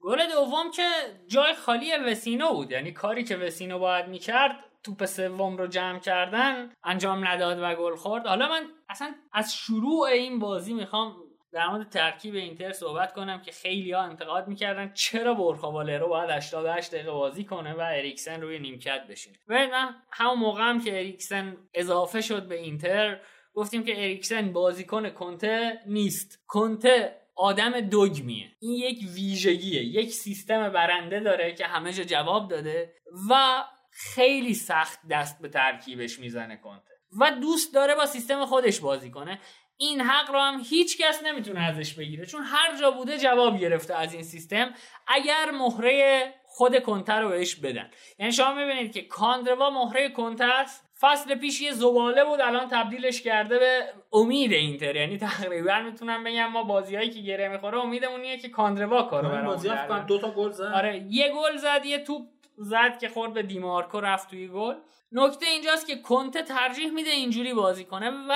گل 0.00 0.30
دوم 0.32 0.70
که 0.70 0.88
جای 1.26 1.54
خالی 1.54 1.96
وسینو 1.96 2.52
بود. 2.52 2.70
یعنی 2.70 2.92
کاری 2.92 3.24
که 3.24 3.36
وسینو 3.36 3.78
باید 3.78 4.08
می‌کرد 4.08 4.56
توپ 4.82 5.04
سوم 5.04 5.56
رو 5.56 5.66
جمع 5.66 5.98
کردن 5.98 6.70
انجام 6.84 7.28
نداد 7.28 7.58
و 7.62 7.74
گل 7.74 7.96
خورد. 7.96 8.26
حالا 8.26 8.48
من 8.48 8.62
اصلا 8.88 9.14
از 9.32 9.54
شروع 9.54 10.02
این 10.02 10.38
بازی 10.38 10.74
می‌خوام 10.74 11.16
در 11.54 11.68
مورد 11.68 11.88
ترکیب 11.88 12.34
اینتر 12.34 12.72
صحبت 12.72 13.12
کنم 13.12 13.42
که 13.42 13.52
خیلی 13.52 13.92
ها 13.92 14.02
انتقاد 14.02 14.48
می‌کردن 14.48 14.92
چرا 14.92 15.34
برخا 15.34 15.82
رو 15.82 16.08
باید 16.08 16.30
88 16.30 16.94
دقیقه 16.94 17.10
بازی 17.10 17.44
کنه 17.44 17.74
و 17.74 17.80
اریکسن 17.80 18.40
روی 18.40 18.58
نیمکت 18.58 19.06
بشینه. 19.10 19.36
و 19.48 19.54
من 19.54 19.94
همون 20.10 20.38
موقع 20.38 20.62
هم 20.62 20.84
که 20.84 20.96
اریکسن 20.96 21.56
اضافه 21.74 22.20
شد 22.20 22.48
به 22.48 22.54
اینتر 22.54 23.20
گفتیم 23.54 23.84
که 23.84 24.02
اریکسن 24.02 24.52
بازیکن 24.52 25.10
کنته 25.10 25.80
نیست. 25.86 26.44
کنته 26.46 27.16
آدم 27.36 27.80
دوگمیه. 27.80 28.50
این 28.60 28.72
یک 28.72 28.98
ویژگیه 29.14 29.82
یک 29.82 30.12
سیستم 30.12 30.68
برنده 30.68 31.20
داره 31.20 31.54
که 31.54 31.66
همه 31.66 31.92
جا 31.92 32.04
جواب 32.04 32.50
داده 32.50 32.94
و 33.30 33.64
خیلی 33.90 34.54
سخت 34.54 34.98
دست 35.10 35.42
به 35.42 35.48
ترکیبش 35.48 36.18
می‌زنه 36.18 36.56
کنته. 36.56 36.94
و 37.20 37.30
دوست 37.30 37.74
داره 37.74 37.94
با 37.94 38.06
سیستم 38.06 38.46
خودش 38.46 38.80
بازی 38.80 39.10
کنه. 39.10 39.40
این 39.76 40.00
حق 40.00 40.30
رو 40.30 40.38
هم 40.38 40.62
هیچ 40.70 40.98
کس 40.98 41.22
نمی‌تونه 41.22 41.60
ازش 41.60 41.94
بگیره. 41.94 42.26
چون 42.26 42.42
هر 42.42 42.76
جا 42.76 42.90
بوده 42.90 43.18
جواب 43.18 43.58
گرفته 43.58 43.94
از 43.94 44.14
این 44.14 44.22
سیستم. 44.22 44.74
اگر 45.06 45.50
مهره 45.50 46.34
خود 46.44 46.82
کنته 46.82 47.12
رو 47.12 47.28
بهش 47.28 47.54
بدن. 47.54 47.90
یعنی 48.18 48.32
شما 48.32 48.54
می‌بینید 48.54 48.92
که 48.92 49.02
کاندروا 49.02 49.70
مهره 49.70 50.08
کنته 50.08 50.44
است. 50.44 50.84
فصل 51.00 51.34
پیش 51.34 51.60
یه 51.60 51.72
زباله 51.72 52.24
بود 52.24 52.40
الان 52.40 52.68
تبدیلش 52.68 53.22
کرده 53.22 53.58
به 53.58 53.82
امید 54.12 54.52
اینتر. 54.52 54.96
یعنی 54.96 55.18
تقریبا 55.18 55.80
می‌تونم 55.80 56.24
بگم 56.24 56.46
ما 56.46 56.62
بازیایی 56.62 57.10
که 57.10 57.20
گره 57.20 57.48
می‌خوره 57.48 57.78
امیدمون 57.78 58.36
که 58.36 58.48
کاندروا 58.48 59.02
کارو 59.02 59.28
برام 59.28 59.46
بازی 59.46 59.70
دو 60.08 60.18
تا 60.18 60.30
گل 60.30 60.50
زد. 60.50 60.72
آره 60.74 61.06
یه 61.10 61.32
گل 61.32 61.56
زد 61.56 61.84
یه 61.84 61.98
توپ 61.98 62.22
زد 62.58 62.98
که 63.00 63.08
خورد 63.08 63.32
به 63.32 63.42
دیمارکو 63.42 64.00
رفت 64.00 64.30
توی 64.30 64.48
گل. 64.48 64.74
نکته 65.12 65.46
اینجاست 65.46 65.86
که 65.86 65.96
کنته 65.96 66.42
ترجیح 66.42 66.90
میده 66.90 67.10
اینجوری 67.10 67.54
بازی 67.54 67.84
کنه 67.84 68.10
و 68.10 68.34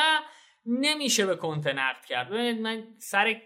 نمیشه 0.68 1.26
به 1.26 1.36
کنته 1.36 1.72
نقد 1.72 2.04
کرد. 2.04 2.28
ببینید 2.28 2.60
من 2.60 2.84
سر 2.98 3.40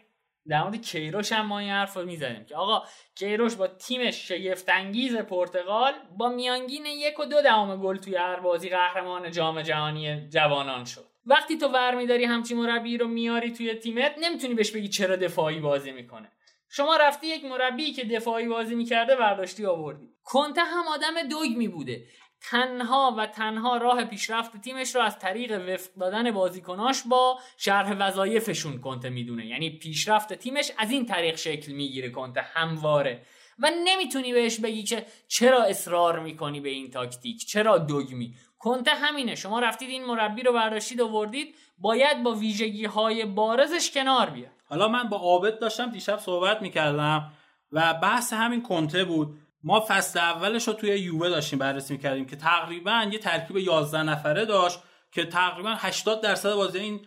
در 0.48 0.62
مورد 0.62 0.82
کیروش 0.82 1.32
هم 1.32 1.46
ما 1.46 1.58
این 1.58 1.70
حرف 1.70 1.96
رو 1.96 2.04
می‌زنیم 2.04 2.44
که 2.44 2.56
آقا 2.56 2.82
کیروش 3.14 3.54
با 3.54 3.66
تیمش 3.66 4.28
شگفت 4.28 4.68
انگیز 4.68 5.16
پرتغال 5.16 5.92
با 6.16 6.28
میانگین 6.28 6.86
یک 6.86 7.20
و 7.20 7.24
دو 7.24 7.42
دهم 7.42 7.76
گل 7.82 7.96
توی 7.96 8.16
هر 8.16 8.40
بازی 8.40 8.68
قهرمان 8.68 9.30
جام 9.30 9.62
جهانی 9.62 10.28
جوانان 10.28 10.84
شد. 10.84 11.04
وقتی 11.26 11.58
تو 11.58 11.68
ور 11.68 11.94
میداری 11.94 12.24
همچین 12.24 12.58
مربی 12.58 12.98
رو 12.98 13.08
میاری 13.08 13.52
توی 13.52 13.74
تیمت 13.74 14.14
نمی‌تونی 14.18 14.54
بهش 14.54 14.70
بگی 14.70 14.88
چرا 14.88 15.16
دفاعی 15.16 15.60
بازی 15.60 15.92
می‌کنه. 15.92 16.32
شما 16.68 16.96
رفتی 16.96 17.26
یک 17.26 17.44
مربی 17.44 17.92
که 17.92 18.04
دفاعی 18.04 18.48
بازی 18.48 18.74
می‌کرده 18.74 19.16
برداشتی 19.16 19.66
آوردی. 19.66 20.08
کنته 20.24 20.60
هم 20.60 20.88
آدم 20.88 21.28
دوگمی 21.28 21.68
بوده 21.68 22.04
تنها 22.50 23.14
و 23.18 23.26
تنها 23.26 23.76
راه 23.76 24.04
پیشرفت 24.04 24.60
تیمش 24.60 24.94
رو 24.94 25.02
از 25.02 25.18
طریق 25.18 25.68
وفق 25.68 25.90
دادن 26.00 26.30
بازیکناش 26.30 27.02
با 27.02 27.38
شرح 27.56 27.96
وظایفشون 27.98 28.80
کنته 28.80 29.10
می‌دونه. 29.10 29.46
یعنی 29.46 29.70
پیشرفت 29.70 30.32
تیمش 30.32 30.72
از 30.78 30.90
این 30.90 31.06
طریق 31.06 31.36
شکل 31.36 31.72
می‌گیره 31.72 32.10
کنته 32.10 32.40
همواره. 32.40 33.22
و 33.58 33.70
نمی‌تونی 33.84 34.32
بهش 34.32 34.60
بگی 34.60 34.82
که 34.82 35.06
چرا 35.28 35.62
اصرار 35.62 36.18
می‌کنی 36.18 36.60
به 36.60 36.68
این 36.68 36.90
تاکتیک؟ 36.90 37.46
چرا 37.46 37.78
دوگمی؟ 37.78 38.34
کنته 38.58 38.90
همینه. 38.90 39.34
شما 39.34 39.60
رفتید 39.60 39.90
این 39.90 40.04
مربی 40.04 40.42
رو 40.42 40.52
برداشتید 40.52 41.00
و 41.00 41.08
وردید 41.08 41.54
باید 41.78 42.22
با 42.22 42.32
ویژگی 42.32 42.84
های 42.84 43.24
بارزش 43.24 43.90
کنار 43.90 44.30
بیاد. 44.30 44.52
حالا 44.68 44.88
من 44.88 45.08
با 45.08 45.16
عابد 45.16 45.58
داشتم 45.58 45.90
دیشب 45.90 46.18
صحبت 46.18 46.62
می‌کردم 46.62 47.32
و 47.72 47.94
بحث 47.94 48.32
همین 48.32 48.62
کنته 48.62 49.04
بود. 49.04 49.38
ما 49.64 49.84
فصل 49.88 50.18
اولش 50.18 50.68
رو 50.68 50.74
توی 50.74 50.98
یووه 50.98 51.28
داشتیم 51.28 51.58
بررسی 51.58 51.92
می‌کردیم 51.92 52.26
که 52.26 52.36
تقریبا 52.36 53.08
یه 53.12 53.18
ترکیب 53.18 53.56
11 53.56 54.02
نفره 54.02 54.44
داشت 54.44 54.78
که 55.12 55.24
تقریبا 55.24 55.74
80 55.78 56.22
درصد 56.22 56.54
بازی 56.54 56.78
این 56.78 57.00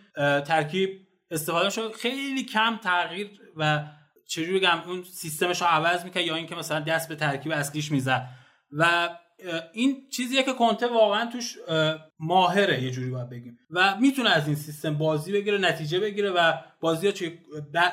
ترکیب 0.44 0.90
استفاده 1.30 1.70
شد. 1.70 1.92
خیلی 1.92 2.44
کم 2.44 2.76
تغییر 2.76 3.30
و 3.56 3.84
چجوری 4.28 4.58
بگم 4.58 4.82
اون 4.86 5.02
سیستمش 5.02 5.60
رو 5.60 5.66
عوض 5.66 6.04
می‌کرد 6.04 6.24
یا 6.24 6.34
اینکه 6.34 6.54
مثلا 6.54 6.80
دست 6.80 7.08
به 7.08 7.16
ترکیب 7.16 7.52
اصلیش 7.52 7.92
می‌زد. 7.92 8.28
و 8.70 9.08
این 9.72 10.08
چیزیه 10.16 10.42
که 10.42 10.52
کنته 10.52 10.86
واقعا 10.86 11.30
توش 11.30 11.56
ماهره 12.18 12.82
یه 12.82 12.90
جوری 12.90 13.10
باید 13.10 13.30
بگیم. 13.30 13.58
و 13.70 13.96
می‌تونه 13.96 14.30
از 14.30 14.46
این 14.46 14.56
سیستم 14.56 14.98
بازی 14.98 15.32
بگیره 15.32 15.58
نتیجه 15.58 16.00
بگیره 16.00 16.30
و 16.30 16.52
بازی 16.80 17.06
ها 17.06 17.12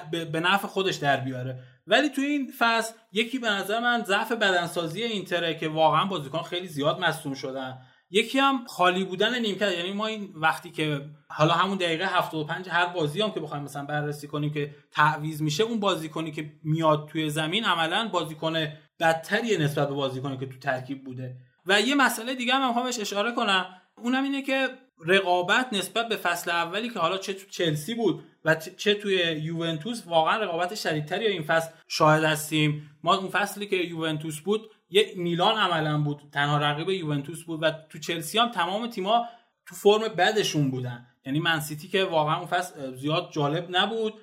به 0.10 0.40
نفع 0.40 0.68
خودش 0.68 0.96
در 0.96 1.18
بیاره. 1.18 1.60
ولی 1.88 2.10
توی 2.10 2.26
این 2.26 2.54
فصل 2.58 2.94
یکی 3.12 3.40
به 3.40 3.50
نظر 3.50 3.80
من 3.80 4.04
ضعف 4.04 4.32
بدنسازی 4.32 5.04
اینتره 5.04 5.56
که 5.56 5.70
واقعا 5.70 6.06
بازیکن 6.06 6.42
خیلی 6.42 6.68
زیاد 6.68 7.00
مصدوم 7.00 7.34
شدن. 7.34 7.78
یکی 8.10 8.40
هم 8.40 8.66
خالی 8.66 9.04
بودن 9.04 9.40
نیمکت. 9.40 9.72
یعنی 9.72 9.94
ما 9.94 10.08
این 10.08 10.34
وقتی 10.36 10.72
که 10.72 11.06
حالا 11.30 11.54
همون 11.54 11.78
دقیقه 11.78 12.06
75 12.06 12.70
هر 12.70 12.86
بازی 12.86 13.22
هم 13.22 13.32
که 13.32 13.40
بخوایم 13.40 13.64
مثلا 13.64 13.86
بررسی 13.86 14.28
کنیم 14.28 14.54
که 14.54 14.76
تعویض 14.92 15.42
میشه 15.42 15.64
اون 15.64 15.80
بازیکنی 15.80 16.32
که 16.32 16.52
میاد 16.64 17.08
توی 17.08 17.30
زمین 17.30 17.66
عملا 17.66 18.08
بازیکن 18.08 18.68
بدتریه 19.00 19.58
نسبت 19.58 19.88
به 19.88 19.94
بازیکنی 19.94 20.38
که 20.38 20.46
تو 20.46 20.60
ترکیب 20.60 21.04
بوده. 21.04 21.36
و 21.66 21.82
یه 21.82 21.96
مسئله 21.96 22.36
دیگه 22.36 22.54
هم 22.54 22.68
می‌خوام 22.68 22.86
اشاره 22.86 23.32
کنم. 23.32 23.66
اونم 23.98 24.24
اینه 24.24 24.42
که 24.42 24.70
رقابت 25.06 25.68
نسبت 25.72 26.08
به 26.10 26.16
فصل 26.16 26.52
اولی 26.52 26.90
که 26.90 27.00
حالا 27.00 27.18
چه 27.18 27.34
تو 27.34 27.48
چلسی 27.50 27.96
بود 27.96 28.24
و 28.46 28.56
چه 28.56 28.94
توی 28.94 29.16
یوونتوس 29.42 30.04
واقعا 30.06 30.38
رقابت 30.38 30.76
شدیدتری 30.76 31.28
این 31.28 31.44
فصل 31.44 31.72
شاهد 31.88 32.24
هستیم. 32.24 32.90
ما 33.04 33.16
اون 33.16 33.30
فصلی 33.30 33.68
که 33.68 33.76
یوونتوس 33.76 34.40
بود 34.40 34.72
یه 34.90 35.14
میلان 35.16 35.58
عملا 35.58 35.98
بود 35.98 36.22
تنها 36.34 36.58
رقیب 36.58 36.90
یوونتوس 36.90 37.44
بود 37.44 37.64
و 37.64 37.72
تو 37.90 38.00
چلسی 38.00 38.38
هم 38.38 38.52
تمام 38.52 38.90
تیما 38.90 39.26
تو 39.66 39.76
فرم 39.76 40.08
بدشون 40.08 40.72
بودن. 40.72 41.08
یعنی 41.26 41.40
منسیتی 41.40 41.88
که 41.88 42.04
واقعا 42.04 42.38
اون 42.38 42.46
فصل 42.46 42.96
زیاد 42.96 43.32
جالب 43.32 43.68
نبود 43.70 44.14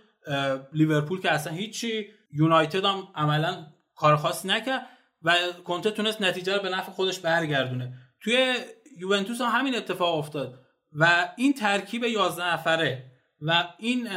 لیورپول 0.73 1.21
که 1.21 1.31
اصلا 1.31 1.53
هیچی 1.53 2.07
یونایتد 2.33 2.85
هم 2.85 3.09
عملا 3.15 3.67
کار 3.95 4.17
خاصی 4.17 4.49
نکرد 4.49 4.87
و 5.23 5.35
کنته 5.65 5.91
تونست 5.91 6.23
نتیجه 6.23 6.57
رو 6.57 6.63
به 6.63 6.69
نفع 6.69 6.93
خودش 6.93 7.19
برگردونه. 7.19 7.95
توی 8.21 8.55
یوونتوس 9.01 9.41
هم 9.41 9.61
همین 9.61 9.77
اتفاق 9.77 10.19
افتاد 10.19 10.61
و 10.93 11.29
این 11.37 11.53
ترکیب 11.53 12.05
11 12.05 12.53
نفره 12.53 13.11
و 13.41 13.69
این 13.79 14.09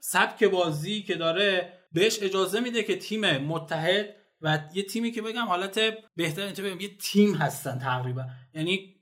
سبک 0.00 0.44
بازی 0.44 1.02
که 1.02 1.14
داره 1.14 1.72
بهش 1.92 2.18
اجازه 2.22 2.60
میده 2.60 2.82
که 2.82 2.96
تیم 2.96 3.38
متحد 3.38 4.14
و 4.42 4.58
یه 4.74 4.82
تیمی 4.82 5.10
که 5.10 5.22
بگم 5.22 5.44
حالت 5.44 5.80
بهتر 6.16 6.42
اینجا 6.42 6.64
بگم 6.64 6.80
یه 6.80 6.96
تیم 6.96 7.34
هستن 7.34 7.78
تقریبا. 7.78 8.24
یعنی 8.54 8.94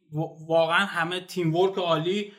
واقعا 0.49 0.85
همه 0.87 1.21
تیم 1.21 1.57
ورک 1.57 1.79
عالی 1.79 2.33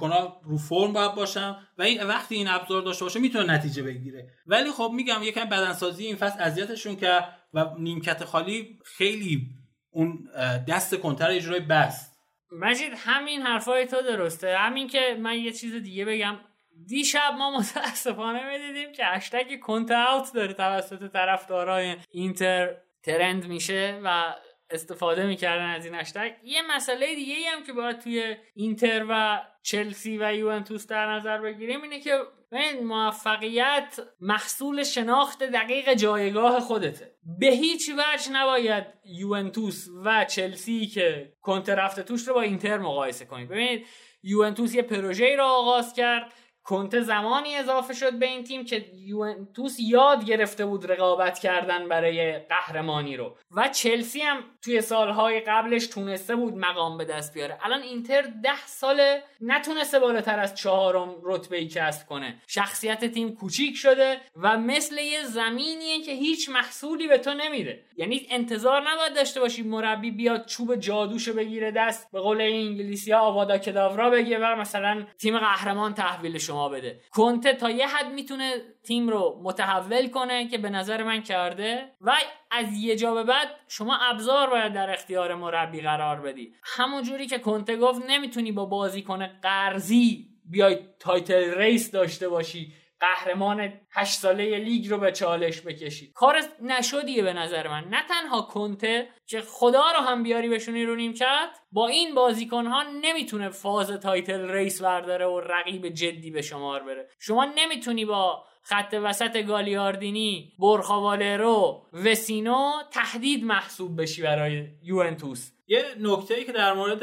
ها 0.00 0.40
رو 0.44 0.58
فرم 0.58 0.92
باید 0.92 1.14
باشن 1.14 1.56
و 1.78 1.82
این 1.82 2.02
وقتی 2.02 2.34
این 2.34 2.48
ابزار 2.48 2.82
داشته 2.82 3.04
باشه 3.04 3.20
می‌تونه 3.20 3.54
نتیجه 3.54 3.82
بگیره. 3.82 4.30
ولی 4.46 4.70
خب 4.70 4.92
میگم 4.94 5.22
یکم 5.22 5.44
بدنسازی 5.44 6.06
این 6.06 6.16
فصل 6.16 6.42
اذیتشون 6.42 6.96
که 6.96 7.20
و 7.54 7.66
نیمکت 7.78 8.24
خالی 8.24 8.78
خیلی 8.84 9.50
اون 9.90 10.28
دست 10.68 10.94
کنتر 10.94 11.30
اجرای 11.30 11.60
بست 11.60 12.13
مجید 12.60 12.92
همین 12.96 13.42
حرفای 13.42 13.86
تو 13.86 14.02
درسته. 14.02 14.56
همین 14.58 14.88
که 14.88 15.16
من 15.20 15.38
یه 15.38 15.52
چیز 15.52 15.74
دیگه 15.74 16.04
بگم. 16.04 16.40
دیشب 16.86 17.34
ما 17.38 17.58
متاسفانه 17.58 18.50
می‌دیدیم 18.52 18.92
که 18.92 19.04
هشتگ 19.04 19.60
کنت 19.60 19.90
اوت 19.90 20.32
داره 20.34 20.52
توسط 20.52 21.12
طرفدارای 21.12 21.96
اینتر 22.10 22.76
ترند 23.02 23.46
میشه 23.46 24.00
و 24.04 24.34
استفاده 24.70 25.26
می‌کردن 25.26 25.70
از 25.70 25.84
این 25.84 25.94
هشتگ. 25.94 26.32
یه 26.44 26.76
مسئله 26.76 27.14
دیگه 27.14 27.34
ای 27.34 27.44
هم 27.44 27.62
که 27.64 27.72
باید 27.72 27.98
توی 27.98 28.36
اینتر 28.54 29.06
و 29.08 29.42
چلسی 29.62 30.18
و 30.18 30.34
یوونتوس 30.34 30.86
در 30.86 31.12
نظر 31.12 31.40
بگیریم 31.40 31.82
اینه 31.82 32.00
که 32.00 32.18
این 32.52 32.86
موفقیت 32.86 34.00
محصول 34.20 34.82
شناخت 34.82 35.42
دقیق 35.42 35.94
جایگاه 35.94 36.60
خودته. 36.60 37.14
به 37.38 37.46
هیچ 37.46 37.90
وجه 37.90 38.32
نباید 38.32 38.84
یوونتوس 39.04 39.88
و 40.04 40.24
چلسی 40.24 40.86
که 40.86 41.32
کنتر 41.42 41.74
رفته 41.74 42.02
توش 42.02 42.28
رو 42.28 42.34
با 42.34 42.40
اینتر 42.40 42.78
مقایسه 42.78 43.24
کنید 43.24 43.48
ببینید 43.48 43.86
یوونتوس 44.22 44.74
یه 44.74 44.82
پروژه 44.82 45.36
را 45.36 45.48
آغاز 45.48 45.94
کرد. 45.94 46.32
کنته 46.64 47.00
زمانی 47.00 47.56
اضافه 47.56 47.94
شد 47.94 48.18
به 48.18 48.26
این 48.26 48.44
تیم 48.44 48.64
که 48.64 48.84
یوونتوس 48.94 49.76
یاد 49.80 50.24
گرفته 50.24 50.66
بود 50.66 50.90
رقابت 50.92 51.38
کردن 51.38 51.88
برای 51.88 52.38
قهرمانی 52.38 53.16
رو. 53.16 53.36
و 53.56 53.68
چلسی 53.68 54.20
هم 54.20 54.44
توی 54.62 54.80
سالهای 54.80 55.40
قبلش 55.40 55.86
تونسته 55.86 56.36
بود 56.36 56.56
مقام 56.56 56.98
به 56.98 57.04
دست 57.04 57.34
بیاره. 57.34 57.58
الان 57.62 57.82
اینتر 57.82 58.22
ده 58.22 58.66
ساله 58.66 59.22
نتونسته 59.40 59.98
بالاتر 59.98 60.38
از 60.38 60.54
چهارم 60.54 61.14
رتبه 61.22 61.56
ای 61.56 61.68
کسب 61.68 62.06
کنه. 62.06 62.42
شخصیت 62.46 63.04
تیم 63.04 63.34
کوچیک 63.34 63.76
شده 63.76 64.20
و 64.36 64.58
مثل 64.58 64.98
یه 64.98 65.22
زمینیه 65.22 66.02
که 66.02 66.12
هیچ 66.12 66.48
محصولی 66.48 67.08
به 67.08 67.18
تو 67.18 67.34
نمیده. 67.34 67.84
یعنی 67.96 68.26
انتظار 68.30 68.90
نباید 68.90 69.14
داشته 69.14 69.40
باشی 69.40 69.62
مربی 69.62 70.10
بیاد 70.10 70.46
چوب 70.46 70.76
جادوشو 70.76 71.32
بگیره 71.32 71.70
دست 71.70 72.12
به 72.12 72.20
قول 72.20 72.40
انگلیسی 72.40 73.12
ها 73.12 73.20
آوادا 73.20 73.58
کداورا 73.58 74.10
بگه 74.10 74.38
و 74.38 74.56
مثلا 74.56 75.06
تیم 75.18 75.38
قهرمان 75.38 75.94
تحویل 75.94 76.38
شما 76.54 76.68
بده. 76.68 77.00
کنته 77.10 77.52
تا 77.52 77.70
یه 77.70 77.86
حد 77.86 78.12
می‌تونه 78.12 78.54
تیم 78.82 79.08
رو 79.08 79.40
متحول 79.42 80.08
کنه 80.08 80.48
که 80.48 80.58
به 80.58 80.70
نظر 80.70 81.02
من 81.02 81.22
کرده 81.22 81.90
و 82.00 82.12
از 82.50 82.66
یه 82.78 82.96
جا 82.96 83.14
به 83.14 83.24
بعد 83.24 83.48
شما 83.68 83.96
ابزار 83.96 84.50
باید 84.50 84.72
در 84.72 84.90
اختیار 84.90 85.34
مربی 85.34 85.80
قرار 85.80 86.20
بدی. 86.20 86.54
همون 86.62 87.02
جوری 87.02 87.26
که 87.26 87.38
کنته 87.38 87.76
گفت 87.76 88.02
نمی‌تونی 88.08 88.52
با 88.52 88.64
بازیکن 88.64 89.26
قرضی 89.26 90.28
بیای 90.50 90.78
title 91.00 91.54
race 91.58 91.90
داشته 91.90 92.28
باشی. 92.28 92.72
قهرمان 93.04 93.72
هشت 93.90 94.18
ساله 94.18 94.58
لیگ 94.58 94.88
رو 94.88 94.98
به 94.98 95.12
چالش 95.12 95.60
بکشی. 95.60 96.12
کار 96.14 96.40
نشدنیه 96.62 97.22
به 97.22 97.32
نظر 97.32 97.68
من. 97.68 97.84
نه 97.90 98.02
تنها 98.08 98.42
کنته 98.42 99.08
که 99.26 99.40
خدا 99.40 99.84
رو 99.90 100.00
هم 100.00 100.22
بیاری 100.22 100.48
بشونی 100.48 100.84
رو 100.84 100.94
نیمکت 100.94 101.50
با 101.72 101.88
این 101.88 102.14
بازیکن 102.14 102.66
ها 102.66 102.82
نمی‌تونه 102.82 103.48
فاز 103.48 103.90
title 103.90 104.50
race 104.50 104.82
برداره 104.82 105.26
و 105.26 105.40
رقیب 105.40 105.88
جدی 105.88 106.30
به 106.30 106.42
شمار 106.42 106.82
بره. 106.82 107.08
شما 107.18 107.44
نمی‌تونی 107.44 108.04
با 108.04 108.44
خط 108.62 109.00
وسط 109.02 109.42
گالیاردینی 109.42 110.52
بورخا 110.58 111.29
والرو 111.29 111.86
وسینو 111.92 112.72
تهدید 112.90 113.44
محسوب 113.44 114.00
بشی 114.02 114.22
برای 114.22 114.68
یوونتوس. 114.82 115.50
یه 115.66 115.84
نکته 116.00 116.34
ای 116.34 116.44
که 116.44 116.52
در 116.52 116.72
مورد 116.72 117.02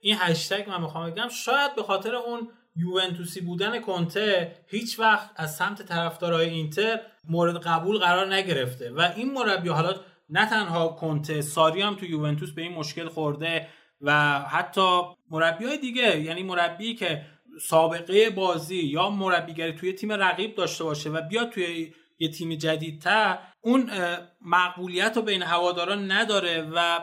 این 0.00 0.16
هشتگ 0.18 0.68
من 0.68 0.80
می‌خوام 0.80 1.10
بگم 1.10 1.28
شاید 1.28 1.74
به 1.74 1.82
خاطر 1.82 2.14
اون 2.14 2.48
یوونتوسی 2.80 3.40
بودن 3.40 3.80
کنته 3.80 4.56
هیچ 4.66 4.98
وقت 4.98 5.30
از 5.36 5.56
سمت 5.56 5.82
طرفدارای 5.82 6.48
اینتر 6.48 7.00
مورد 7.28 7.56
قبول 7.56 7.98
قرار 7.98 8.34
نگرفته. 8.34 8.90
و 8.90 9.12
این 9.16 9.32
مربی 9.32 9.68
حالا 9.68 9.94
نه 10.30 10.46
تنها 10.46 10.88
کنته 10.88 11.40
ساری 11.40 11.82
هم 11.82 11.94
تو 11.94 12.06
یوونتوس 12.06 12.50
به 12.50 12.62
این 12.62 12.72
مشکل 12.72 13.08
خورده 13.08 13.68
و 14.00 14.38
حتی 14.38 15.00
مربی 15.30 15.64
های 15.64 15.78
دیگه 15.78 16.20
یعنی 16.20 16.42
مربی 16.42 16.94
که 16.94 17.22
سابقه 17.60 18.30
بازی 18.30 18.76
یا 18.76 19.10
مربیگری 19.10 19.72
توی 19.72 19.92
تیم 19.92 20.12
رقیب 20.12 20.54
داشته 20.54 20.84
باشه 20.84 21.10
و 21.10 21.20
بیاد 21.20 21.50
توی 21.50 21.92
یه 22.18 22.28
تیم 22.28 22.54
جدیدتر 22.54 23.38
اون 23.60 23.90
مقبولیت 24.40 25.16
رو 25.16 25.22
بین 25.22 25.42
هواداران 25.42 26.12
نداره 26.12 26.70
و 26.74 26.98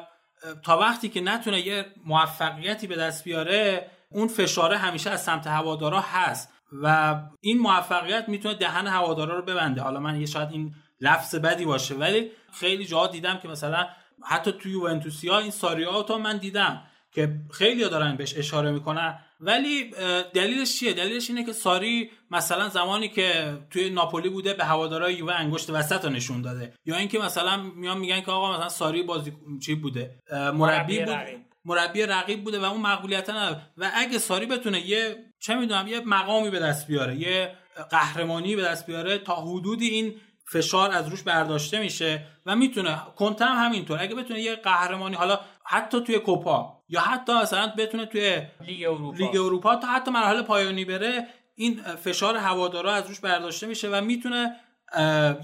تا 0.63 0.77
وقتی 0.77 1.09
که 1.09 1.21
نتونه 1.21 1.67
یه 1.67 1.85
موفقیتی 2.05 2.87
به 2.87 2.95
دست 2.95 3.23
بیاره 3.23 3.91
اون 4.11 4.27
فشاره 4.27 4.77
همیشه 4.77 5.09
از 5.09 5.23
سمت 5.23 5.47
هوادارا 5.47 6.01
هست 6.01 6.53
و 6.83 7.15
این 7.41 7.57
موفقیت 7.59 8.29
می‌تونه 8.29 8.55
دهن 8.55 8.87
هوادارا 8.87 9.35
رو 9.35 9.41
ببنده. 9.41 9.81
حالا 9.81 9.99
من 9.99 10.19
یه 10.19 10.25
شاید 10.25 10.51
این 10.51 10.73
لفظ 11.01 11.35
بدی 11.35 11.65
باشه 11.65 11.95
ولی 11.95 12.31
خیلی 12.51 12.85
جا 12.85 13.07
دیدم 13.07 13.37
که 13.37 13.47
مثلا 13.47 13.87
حتی 14.23 14.51
توی 14.51 14.71
یوونتوسیا 14.71 15.39
این 15.39 15.51
ساریا 15.51 16.03
تا 16.03 16.17
من 16.17 16.37
دیدم 16.37 16.83
که 17.11 17.39
خیلی 17.51 17.89
دارن 17.89 18.15
بهش 18.15 18.37
اشاره 18.37 18.71
می‌کنن. 18.71 19.19
ولی 19.39 19.91
دلیلش 20.33 20.79
چیه؟ 20.79 20.93
دلیلش 20.93 21.29
اینه 21.29 21.43
که 21.43 21.53
ساری 21.53 22.11
مثلا 22.31 22.69
زمانی 22.69 23.09
که 23.09 23.57
توی 23.69 23.89
ناپولی 23.89 24.29
بوده 24.29 24.53
به 24.53 24.65
هوادارهای 24.65 25.13
یووه 25.13 25.33
انگشت 25.33 25.69
وسط 25.69 26.05
رو 26.05 26.11
نشون 26.11 26.41
داده. 26.41 26.73
یا 26.85 26.95
اینکه 26.95 27.19
مثلا 27.19 27.57
میان 27.57 27.97
میگن 27.97 28.21
که 28.21 28.31
آقا 28.31 28.53
مثلا 28.53 28.69
ساری 28.69 29.03
بازی 29.03 29.33
چی 29.65 29.75
بوده؟ 29.75 30.19
مربی 30.53 30.99
بود. 30.99 31.17
مربی 31.67 32.03
رقیب 32.03 32.43
بوده 32.43 32.59
و 32.59 32.63
اون 32.63 32.81
مقبولیت 32.81 33.29
نداره. 33.29 33.61
و 33.77 33.91
اگه 33.93 34.17
ساری 34.17 34.45
بتونه 34.45 34.89
یه 34.89 35.15
چه 35.39 35.55
می‌دونم 35.55 35.87
یه 35.87 35.99
مقامی 35.99 36.49
به 36.49 36.59
دست 36.59 36.87
بیاره 36.87 37.15
یه 37.15 37.55
قهرمانی 37.89 38.55
به 38.55 38.61
دست 38.61 38.85
بیاره 38.85 39.17
تا 39.17 39.35
حدودی 39.35 39.87
این 39.87 40.15
فشار 40.51 40.91
از 40.91 41.07
روش 41.07 41.23
برداشته 41.23 41.79
میشه 41.79 42.25
و 42.45 42.55
می‌تونه. 42.55 43.01
کنته 43.15 43.45
هم 43.45 43.65
همینطور. 43.65 44.01
اگه 44.01 44.15
بتونه 44.15 44.41
یه 44.41 44.55
قهرمانی 44.55 45.15
حالا 45.15 45.39
حتی 45.65 46.01
توی 46.01 46.19
کوپا 46.19 46.83
یا 46.89 46.99
حتی 47.01 47.33
مثلا 47.33 47.73
بتونه 47.77 48.05
توی 48.05 48.41
لیگ 48.61 48.87
اروپا. 48.89 49.17
لیگ 49.17 49.35
اروپا 49.35 49.75
تا 49.75 49.87
حتی 49.87 50.11
مرحله 50.11 50.41
پایانی 50.41 50.85
بره 50.85 51.27
این 51.55 51.81
فشار 51.81 52.37
هوادارا 52.37 52.93
از 52.93 53.07
روش 53.07 53.19
برداشته 53.19 53.67
میشه 53.67 53.89
و 53.89 54.01
می‌تونه 54.01 54.55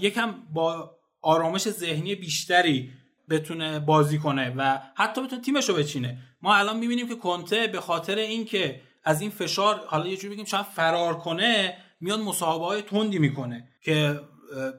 یکم 0.00 0.34
با 0.52 0.90
آرامش 1.22 1.62
ذهنی 1.62 2.14
بیشتری 2.14 2.92
بتونه 3.30 3.80
بازی 3.80 4.18
کنه 4.18 4.54
و 4.56 4.78
حتی 4.94 5.22
بتونه 5.22 5.42
تیمش 5.42 5.68
رو 5.68 5.74
بچینه. 5.74 6.18
ما 6.42 6.54
الان 6.54 6.78
می‌بینیم 6.78 7.08
که 7.08 7.14
کنته 7.14 7.66
به 7.66 7.80
خاطر 7.80 8.16
اینکه 8.16 8.80
از 9.04 9.20
این 9.20 9.30
فشار 9.30 9.80
حالا 9.86 10.06
یه 10.06 10.16
جوری 10.16 10.34
بگیم 10.34 10.44
شاید 10.44 10.66
فرار 10.66 11.18
کنه 11.18 11.76
میاد 12.00 12.20
مصاحبه 12.20 12.64
های 12.64 12.82
تندی 12.82 13.18
می‌کنه 13.18 13.68
که 13.82 14.20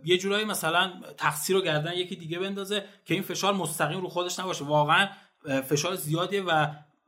یه 0.05 0.17
جورایی 0.17 0.45
مثلا 0.45 0.91
تقصیر 1.17 1.55
رو 1.55 1.61
گردن 1.61 1.93
یکی 1.93 2.15
دیگه 2.15 2.39
بندازه 2.39 2.85
که 3.05 3.13
این 3.13 3.23
فشار 3.23 3.53
مستقیم 3.53 4.01
رو 4.01 4.09
خودش 4.09 4.39
نباشه. 4.39 4.65
واقعا 4.65 5.07
فشار 5.69 5.95
زیادیه 5.95 6.41
و 6.41 6.67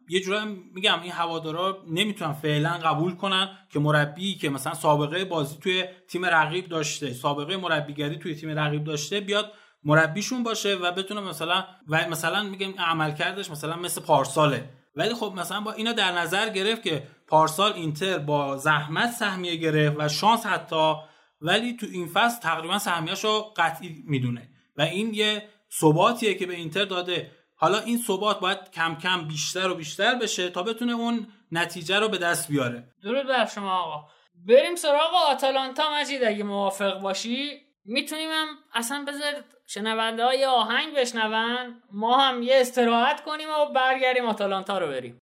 یه 0.09 0.19
جورایی 0.19 0.45
میگم 0.73 1.01
این 1.01 1.11
هوادارا 1.11 1.83
نمی‌تونن 1.88 2.33
فعلا 2.33 2.69
قبول 2.69 3.15
کنن 3.15 3.49
که 3.69 3.79
مربی 3.79 4.35
که 4.35 4.49
مثلا 4.49 4.73
سابقه 4.73 5.25
بازی 5.25 5.57
توی 5.61 5.85
تیم 6.07 6.25
رقیب 6.25 6.67
داشته 6.67 7.13
سابقه 7.13 7.57
مربیگری 7.57 8.17
توی 8.17 8.35
تیم 8.35 8.49
رقیب 8.49 8.83
داشته 8.83 9.19
بیاد 9.19 9.51
مربیشون 9.84 10.43
باشه 10.43 10.75
و 10.75 10.91
بتونه 10.91 11.21
مثلا 11.21 11.65
و 11.88 12.09
مثلا 12.09 12.43
میگم 12.43 12.73
عمل 12.80 13.11
کردش 13.11 13.51
مثلا 13.51 13.75
مثل 13.75 14.01
پارساله. 14.01 14.69
ولی 14.95 15.13
خب 15.13 15.34
مثلا 15.36 15.61
با 15.61 15.71
اینا 15.71 15.91
در 15.91 16.11
نظر 16.11 16.49
گرفت 16.49 16.84
که 16.84 17.03
پارسال 17.28 17.73
اینتر 17.73 18.17
با 18.17 18.57
زحمت 18.57 19.11
سهمیه 19.11 19.55
گرفت 19.55 19.95
و 19.99 20.09
شانس 20.09 20.45
حتی 20.45 20.93
ولی 21.41 21.73
تو 21.73 21.86
این 21.91 22.07
فصل 22.07 22.41
تقریبا 22.41 22.80
سهمیهش 22.80 23.23
رو 23.23 23.53
قطعی 23.57 24.03
می‌دونه. 24.07 24.49
و 24.78 24.82
این 24.82 25.13
یه 25.13 25.49
ثباتیه 25.80 26.34
که 26.34 26.45
به 26.45 26.55
اینتر 26.55 26.86
داده. 26.86 27.32
حالا 27.55 27.80
این 27.80 27.97
ثبات 27.97 28.39
باید 28.39 28.71
کم 28.71 28.95
کم 28.95 29.28
بیشتر 29.28 29.69
و 29.69 29.75
بیشتر 29.75 30.15
بشه 30.15 30.49
تا 30.49 30.63
بتونه 30.63 30.93
اون 30.93 31.28
نتیجه 31.51 31.99
رو 31.99 32.09
به 32.09 32.17
دست 32.17 32.47
بیاره. 32.47 32.88
درود 33.03 33.28
بر 33.28 33.45
شما 33.45 33.80
آقا. 33.80 34.07
بریم 34.47 34.75
سراغ 34.75 35.13
آتالانتا 35.30 35.84
مجید 35.93 36.23
اگه 36.23 36.43
موافق 36.43 36.99
باشی. 36.99 37.49
می‌تونیم 37.86 38.30
هم 38.32 38.47
اصلا 38.73 39.05
بذارید 39.07 39.56
شنونده 39.68 40.24
های 40.26 40.45
آهنگ 40.45 40.95
بشنون. 40.95 41.82
ما 41.91 42.18
هم 42.18 42.43
یه 42.43 42.61
استراحت 42.61 43.24
کنیم 43.24 43.49
و 43.49 43.65
برگردیم 43.65 44.26
آتالانتا 44.26 44.78
رو 44.78 44.88
بریم. 44.88 45.20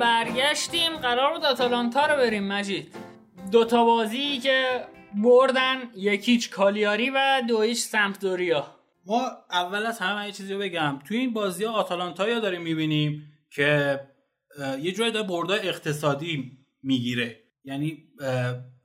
برگشتیم 0.00 0.96
قرار 0.96 1.32
بود 1.34 1.44
آتالانتا 1.44 2.06
رو 2.06 2.16
بریم 2.16 2.44
مجید. 2.48 2.94
دوتا 3.52 3.84
بازی 3.84 4.38
که 4.38 4.84
بردن 5.14 5.76
یکیچ 5.96 6.50
کالیاری 6.50 7.10
و 7.10 7.42
دویچ 7.48 7.78
سمپدوریا. 7.78 8.66
ما 9.06 9.22
اول 9.50 9.86
از 9.86 9.98
همه 9.98 10.26
یه 10.26 10.32
چیزی 10.32 10.54
بگم. 10.54 10.98
توی 11.08 11.16
این 11.16 11.32
بازی 11.32 11.64
آتالانتا 11.64 12.28
یا 12.28 12.40
داریم 12.40 12.62
می‌بینیم 12.62 13.32
که 13.50 14.00
یه 14.82 14.92
جای 14.92 15.10
داره 15.10 15.26
برده 15.26 15.54
اقتصادی 15.54 16.58
می‌گیره. 16.82 17.40
یعنی 17.64 17.98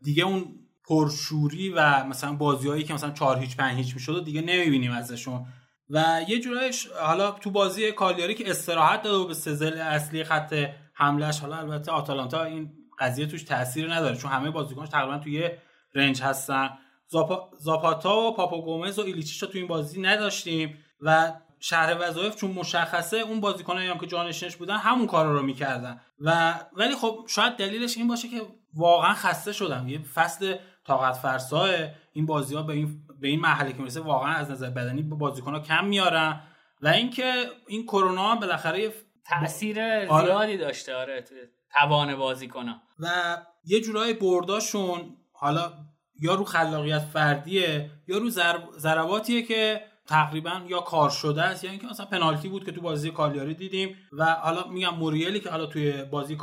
دیگه 0.04 0.24
اون 0.24 0.46
پرشوری 0.88 1.70
و 1.70 2.04
مثلا 2.04 2.34
بازیهایی 2.34 2.84
که 2.84 2.94
مثلا 2.94 3.12
4 3.12 3.40
هیچ 3.40 3.58
5 3.58 3.78
هیچ 3.78 3.94
می‌شد 3.94 4.26
دیگه 4.26 4.42
نمی‌بینیم 4.42 4.92
ازشون. 4.92 5.46
و 5.90 6.22
یه 6.28 6.40
جورایش 6.40 6.88
حالا 6.88 7.32
تو 7.32 7.52
بازی 7.52 7.92
کالیاری 7.92 8.36
که 8.36 8.50
استراحت 8.50 9.02
داده 9.02 9.18
و 9.18 9.28
به 9.28 9.34
سزل 9.34 9.78
اصلی 9.78 10.24
خط 10.24 10.70
حملهش 10.94 11.40
حالا 11.40 11.56
البته 11.56 11.92
آتالانتا 11.92 12.44
این 12.44 12.72
قضیه 13.00 13.26
توش 13.26 13.44
تاثیر 13.44 13.94
نداره 13.94 14.16
چون 14.16 14.32
همه 14.32 14.52
بازیکنش 14.52 14.90
تقریبا 14.90 15.18
توی 15.18 15.50
رنج 15.94 16.22
هستن. 16.22 16.70
زاپا... 17.08 17.50
زاپاتا 17.58 18.18
و 18.18 18.36
پاپا 18.36 18.62
گومز 18.62 19.00
و 19.00 19.02
ایلیچیش 19.02 19.42
رو 19.42 19.48
تو 19.48 19.58
این 19.58 19.68
بازی 19.68 20.02
نداشتیم 20.02 20.78
و 21.02 21.34
شهر 21.60 21.98
وظایف 22.00 22.36
چون 22.36 22.52
مشخصه 22.52 23.18
اون 23.18 23.42
بازیکنایی 23.42 23.90
هم 23.90 23.98
که 23.98 24.08
جانشینش 24.08 24.56
بودن 24.56 24.78
همون 24.78 25.08
کارا 25.08 25.34
رو 25.34 25.42
می‌کردن. 25.42 26.02
و 26.20 26.60
ولی 26.74 26.96
خب 26.96 27.26
شاید 27.30 27.54
دلیلش 27.54 27.98
این 27.98 28.08
باشه 28.08 28.28
که 28.28 28.42
واقعا 28.74 29.14
خسته 29.14 29.54
شدم. 29.54 29.88
یه 29.88 30.00
فصل 30.00 30.56
طاقت 30.88 31.14
فرساه 31.14 31.70
این 32.14 32.26
بازی 32.26 32.56
ها 32.56 32.64
به 32.64 32.74
این 32.74 33.02
به 33.22 33.28
این 33.28 33.40
مرحله 33.40 33.74
که 33.74 33.78
می‌رسه 33.78 34.02
واقعا 34.02 34.34
از 34.34 34.52
نظر 34.52 34.70
بدنی 34.70 35.02
بازیکن 35.02 35.54
ها 35.54 35.60
کم 35.60 35.86
میارن 35.86 36.42
و 36.82 36.88
اینکه 36.88 37.34
این 37.68 37.84
کرونا 37.84 38.32
هم 38.32 38.40
بالاخره 38.40 38.94
تاثیر 39.26 39.82
آره. 39.82 40.26
زیادی 40.26 40.58
داشته 40.58 40.96
آره 40.96 41.22
تو 41.22 41.36
توان 41.72 42.16
بازی 42.16 42.48
کنم 42.48 42.82
و 43.00 43.38
یه 43.66 43.82
جورای 43.82 44.14
برداشون 44.14 45.18
حالا 45.32 45.74
یا 46.20 46.36
رو 46.36 46.44
خلاقیت 46.44 47.00
فردیه 47.00 47.92
یا 48.08 48.18
رو 48.18 48.30
ضرباتیه 48.78 49.42
که 49.42 49.82
تقریبا 50.08 50.62
یا 50.68 50.80
کار 50.80 51.10
شده 51.10 51.44
است 51.44 51.64
یا 51.64 51.72
اینکه 51.72 51.88
مثلا 51.88 52.06
پنالتی 52.06 52.50
بود 52.50 52.66
که 52.66 52.72
تو 52.72 52.82
بازی 52.82 53.12
کالیاری 53.12 53.54
دیدیم 53.54 53.96
و 54.12 54.26
حالا 54.26 54.68
میگم 54.68 54.96
موریلی 54.96 55.40
که 55.40 55.50
حالا 55.50 55.66
توی 55.66 56.04
بازی 56.04 56.38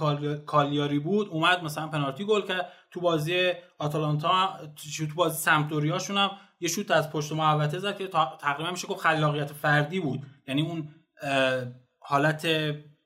کالیاری 0.47 0.99
بود 0.99 1.29
اومد 1.29 1.65
مثلا 1.65 1.87
پنالتی 1.87 2.25
گل 2.25 2.41
کرد 2.41 2.73
تو 2.91 3.01
بازی 3.01 3.53
آتالانتا 3.79 4.59
تو 4.99 5.15
بازی 5.15 5.39
سمپدوریاشون 5.39 6.19
هم 6.19 6.31
یه 6.63 6.69
شوت 6.69 6.91
از 6.91 7.11
پشت 7.11 7.33
محوطه 7.33 7.79
زد 7.79 7.99
که 7.99 8.09
تقریبا 8.41 8.71
میشه 8.71 8.89
گفت 8.89 9.01
خلاقیت 9.01 9.53
فردی 9.53 10.01
بود. 10.01 10.21
یعنی 10.49 10.63
اون 10.63 10.89
حالت 11.99 12.49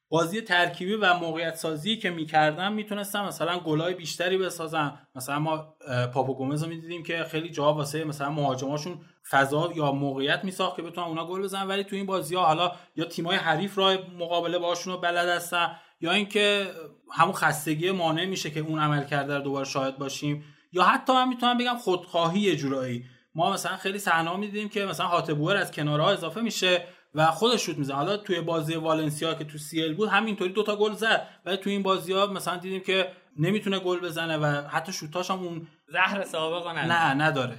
بازی 0.09 0.41
ترکیبی 0.41 0.95
و 0.95 1.15
موقعیت 1.15 1.55
سازی 1.55 1.97
که 1.97 2.11
می‌کردن 2.11 2.73
می‌تونستم 2.73 3.25
مثلا 3.25 3.59
گلای 3.59 3.95
بیشتری 3.95 4.39
بسازن. 4.39 4.99
مثلا 5.15 5.39
ما 5.39 5.77
پاپو 6.15 6.35
گومز 6.35 6.63
رو 6.63 6.69
می‌دیدیم 6.69 7.03
که 7.03 7.25
خیلی 7.25 7.51
جا 7.51 7.75
واسه 7.75 8.05
مثلا 8.05 8.31
مهاجماشون 8.31 9.01
فضا 9.31 9.73
یا 9.77 9.93
موقعیت 9.93 10.45
میساخت 10.45 10.77
که 10.77 10.83
بتونن 10.83 11.07
اونا 11.07 11.27
گل 11.27 11.43
بزنن. 11.43 11.69
ولی 11.69 11.85
تو 11.85 11.97
این 11.97 12.07
بازی 12.07 12.35
ها 12.35 12.47
حالا 12.47 12.73
یا 12.97 13.05
تیمای 13.05 13.37
حریف 13.37 13.79
راه 13.79 13.97
مقابله 14.19 14.59
باشون 14.59 14.93
رو 14.93 15.01
بلد 15.01 15.29
هستن 15.29 15.77
یا 16.01 16.13
اینکه 16.13 16.67
همون 17.13 17.33
خستگی 17.33 17.91
مانع 17.91 18.25
میشه 18.25 18.51
که 18.51 18.61
اون 18.61 18.79
عمل 18.79 19.05
کرده 19.05 19.37
رو 19.37 19.43
دوباره 19.43 19.65
شاهد 19.65 19.99
باشیم. 19.99 20.45
یا 20.73 20.83
حتی 20.83 21.13
من 21.13 21.29
می‌تونم 21.29 21.59
بگم 21.59 21.77
خودخواهی 21.77 22.41
یه 22.41 22.57
جورایی. 22.57 23.05
ما 23.37 23.53
مثلا 23.53 23.77
خیلی 23.77 23.99
صحنه 23.99 24.37
می‌دیدیم 24.37 24.69
که 24.69 24.85
مثلا 24.85 25.07
هاتبور 25.07 25.57
از 25.57 25.73
کنارها 25.73 26.11
اضافه 26.11 26.41
میشه 26.41 26.85
و 27.15 27.27
خودش 27.27 27.67
شوت 27.67 27.79
می‌زنه. 27.79 27.97
حالا 27.97 28.17
توی 28.17 28.41
بازی 28.41 28.75
والنسیا 28.75 29.35
که 29.35 29.45
تو 29.45 29.59
سیل 29.59 29.95
بود 29.95 30.09
همینطوری 30.09 30.53
دوتا 30.53 30.77
گل 30.77 30.93
زد. 30.93 31.29
ولی 31.45 31.57
توی 31.57 31.73
این 31.73 31.83
بازی 31.83 32.13
ها 32.13 32.27
مثلا 32.27 32.57
دیدیم 32.57 32.81
که 32.81 33.13
نمی‌تونه 33.39 33.79
گل 33.79 34.01
بزنه 34.01 34.37
و 34.37 34.69
حتی 34.69 34.93
شوتاش 34.93 35.31
هم 35.31 35.39
اون 35.39 35.67
زهر 35.89 36.25
سابق 36.25 36.69
نداره. 36.69 36.87
نه 36.87 37.25
نداره. 37.25 37.59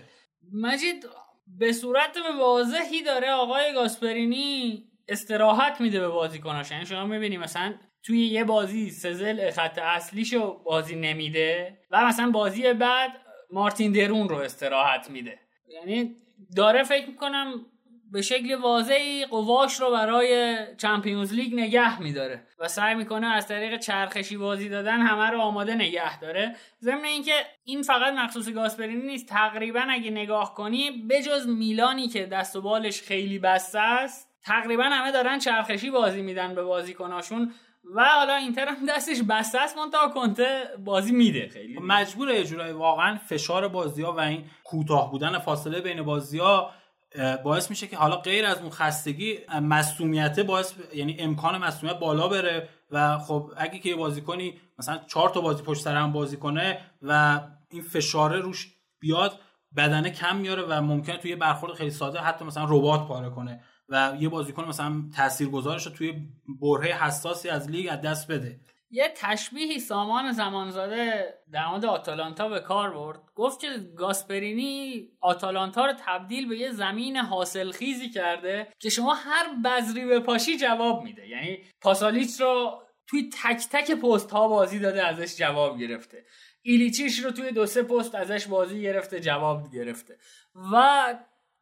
مجید 0.53 1.05
به 1.47 1.73
صورت 1.73 2.17
واضحی 2.39 3.03
داره 3.03 3.31
آقای 3.31 3.73
گاسپرینی 3.73 4.83
استراحت 5.07 5.81
میده 5.81 5.99
به 5.99 6.07
بازیکناش. 6.07 6.71
یعنی 6.71 6.85
شما 6.85 7.05
می‌بینی 7.05 7.37
مثلا 7.37 7.73
توی 8.03 8.27
یه 8.27 8.43
بازی 8.43 8.89
سزل 8.89 9.51
خط 9.51 9.77
اصلیشو 9.77 10.63
بازی 10.63 10.95
نمیده 10.95 11.77
و 11.91 12.05
مثلا 12.05 12.31
بازی 12.31 12.73
بعد 12.73 13.11
مارتین 13.51 13.91
درون 13.91 14.29
رو 14.29 14.35
استراحت 14.35 15.09
میده. 15.09 15.39
یعنی 15.67 16.15
داره 16.55 16.83
فکر 16.83 17.07
می‌کنم 17.07 17.65
به 18.11 18.21
شکل 18.21 18.55
واضحی 18.55 19.25
قواش 19.25 19.79
رو 19.79 19.91
برای 19.91 20.57
چمپیونز 20.77 21.33
لیگ 21.33 21.53
نگه 21.53 22.01
میداره 22.01 22.47
و 22.59 22.67
سعی 22.67 22.95
می‌کنه 22.95 23.27
از 23.27 23.47
طریق 23.47 23.79
چرخشی 23.79 24.37
بازی 24.37 24.69
دادن 24.69 24.99
همه 24.99 25.29
رو 25.29 25.39
آماده 25.39 25.75
نگه 25.75 26.19
داره. 26.19 26.55
ضمن 26.81 27.05
اینکه 27.05 27.33
این 27.63 27.81
فقط 27.81 28.13
مخصوص 28.13 28.49
گاسپرینی 28.49 29.07
نیست 29.07 29.29
تقریبا 29.29 29.85
اگه 29.89 30.11
نگاه 30.11 30.53
کنی 30.53 30.91
بجز 30.91 31.47
میلانی 31.47 32.07
که 32.07 32.25
دست 32.25 32.55
و 32.55 32.61
بالش 32.61 33.01
خیلی 33.01 33.39
بسته 33.39 33.79
است 33.79 34.27
تقریبا 34.43 34.83
همه 34.83 35.11
دارن 35.11 35.39
چرخشی 35.39 35.89
بازی 35.89 36.21
میدن 36.21 36.55
به 36.55 36.63
بازیکناشون. 36.63 37.53
و 37.95 38.03
حالا 38.03 38.35
اینتر 38.35 38.67
هم 38.67 38.85
دستش 38.89 39.21
بسته 39.29 39.59
است 39.59 39.77
مونتا 39.77 40.07
کنته 40.07 40.63
بازی 40.85 41.11
میده. 41.11 41.49
خیلی 41.49 41.79
مجبوره 41.79 42.35
یه 42.35 42.43
جورایی 42.43 42.73
واقعا 42.73 43.17
فشار 43.17 43.67
بازی 43.67 44.01
ها 44.01 44.13
و 44.13 44.19
این 44.19 44.45
کوتاه 44.63 45.11
بودن 45.11 45.39
فاصله 45.39 45.81
بین 45.81 46.01
بازی 46.01 46.39
ها 46.39 46.71
باعث 47.43 47.69
میشه 47.69 47.87
که 47.87 47.97
حالا 47.97 48.15
غیر 48.15 48.45
از 48.45 48.61
اون 48.61 48.69
خستگی 48.69 49.39
مصومیت 49.61 50.39
باعث 50.39 50.73
یعنی 50.93 51.15
امکان 51.19 51.57
مصومیت 51.57 51.99
بالا 51.99 52.27
بره 52.27 52.69
و 52.91 53.17
خب 53.17 53.51
اگه 53.57 53.79
که 53.79 53.89
یه 53.89 53.95
بازیکنی 53.95 54.59
مثلا 54.79 54.97
چهار 55.07 55.29
تا 55.29 55.41
بازی 55.41 55.63
پشت 55.63 55.81
سر 55.81 55.95
هم 55.95 56.11
بازی 56.11 56.37
کنه 56.37 56.79
و 57.01 57.41
این 57.69 57.81
فشاره 57.81 58.39
روش 58.39 58.73
بیاد 58.99 59.39
بدنه 59.77 60.09
کم 60.09 60.35
میاره 60.35 60.63
و 60.63 60.81
ممکنه 60.81 61.17
توی 61.17 61.35
برخورد 61.35 61.73
خیلی 61.73 61.91
ساده 61.91 62.19
حتی 62.19 62.45
مثلا 62.45 62.65
ربات 62.69 63.07
پاره 63.07 63.29
کنه. 63.29 63.63
و 63.89 64.17
یه 64.19 64.29
بازیکن 64.29 64.65
مثلا 64.65 65.03
تاثیرگذارش 65.15 65.85
رو 65.85 65.91
توی 65.91 66.13
برهه 66.61 67.03
حساسی 67.03 67.49
از 67.49 67.69
لیگ 67.69 67.87
از 67.91 68.01
دست 68.01 68.31
بده. 68.31 68.59
یه 68.89 69.13
تشبیهی 69.15 69.79
سامان 69.79 70.31
زمانزاده 70.31 71.33
در 71.51 71.67
مورد 71.67 71.85
آتالانتا 71.85 72.49
به 72.49 72.59
کار 72.59 72.91
برد. 72.91 73.19
گفت 73.35 73.59
که 73.59 73.67
گاسپرینی 73.97 75.07
آتالانتا 75.21 75.85
رو 75.85 75.93
تبدیل 76.05 76.49
به 76.49 76.57
یه 76.57 76.71
زمین 76.71 77.17
حاصل 77.17 77.71
خیزی 77.71 78.09
کرده 78.09 78.67
که 78.79 78.89
شما 78.89 79.13
هر 79.13 79.55
بذری 79.65 80.05
به 80.05 80.19
پاشی 80.19 80.57
جواب 80.57 81.03
میده. 81.03 81.27
یعنی 81.27 81.57
پاسالیچ 81.81 82.41
رو 82.41 82.83
توی 83.07 83.29
تک 83.43 83.67
تک 83.71 83.91
پست 83.91 84.31
ها 84.31 84.47
بازی 84.47 84.79
داده 84.79 85.07
ازش 85.07 85.37
جواب 85.37 85.79
گرفته. 85.79 86.25
ایلیچیش 86.61 87.19
رو 87.19 87.31
توی 87.31 87.51
دو 87.51 87.65
سه 87.65 87.83
پست 87.83 88.15
ازش 88.15 88.47
بازی 88.47 88.81
گرفته 88.81 89.19
جواب 89.19 89.71
گرفته. 89.73 90.17
و 90.73 91.05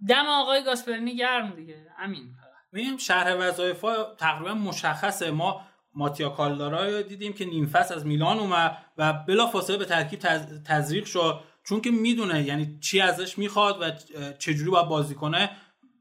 دم 0.10 0.26
آقای 0.28 0.64
گاسپرینی 0.64 1.16
گرم 1.16 1.56
دیگه. 1.56 1.88
همین 1.98 2.36
میگم 2.72 2.98
شرح 2.98 3.34
وظایف 3.34 3.86
تقریبا 4.20 4.54
مشخصه. 4.54 5.32
ما 5.32 5.62
ماتیا 5.94 6.30
کالدارا 6.30 7.02
دیدیم 7.02 7.34
که 7.34 7.46
نیم 7.46 7.72
از 7.74 8.06
میلان 8.06 8.40
اومد 8.40 8.78
و 8.98 9.14
بلا 9.14 9.48
فاصله 9.48 9.78
به 9.78 9.86
ترکیب 9.86 10.20
تزریق 10.68 11.06
شد. 11.06 11.40
چون 11.64 11.82
که 11.82 11.92
می‌دونه 11.92 12.44
یعنی 12.44 12.80
چی 12.80 13.02
ازش 13.02 13.38
می‌خواد 13.38 13.78
و 13.82 13.92
چجوری 14.40 14.72
باید 14.72 14.88
بازی 14.88 15.16
کنه 15.16 15.50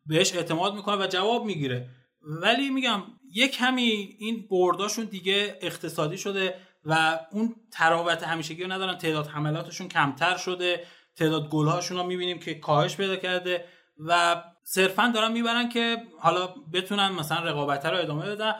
بهش 0.06 0.34
اعتماد 0.34 0.74
می‌کنه 0.74 0.96
و 0.96 1.06
جواب 1.06 1.44
می‌گیره. 1.44 1.88
ولی 2.22 2.70
میگم 2.70 3.02
یک 3.32 3.56
کمی 3.56 4.16
این 4.18 4.48
برداشون 4.50 5.04
دیگه 5.04 5.58
اقتصادی 5.60 6.18
شده 6.18 6.54
و 6.84 7.18
اون 7.32 7.56
تراوت 7.72 8.22
همیشگی 8.22 8.62
رو 8.62 8.72
ندارن. 8.72 8.98
تعداد 8.98 9.26
حملاتشون 9.26 9.88
کمتر 9.88 10.36
شده. 10.36 10.84
تعداد 11.16 11.48
گلهاشون 11.48 11.96
رو 11.96 12.04
می‌بینیم 12.04 12.38
که 12.38 12.54
کاهش 12.54 12.96
پیدا 12.96 13.16
کرده. 13.16 13.64
و 13.98 14.42
صرفا 14.62 15.12
دارن 15.14 15.32
می‌برن 15.32 15.68
که 15.68 15.96
حالا 16.20 16.48
بتونن 16.72 17.08
مثلا 17.08 17.44
رقابت 17.44 17.86
رو 17.86 17.98
ادامه 17.98 18.26
بدن. 18.26 18.54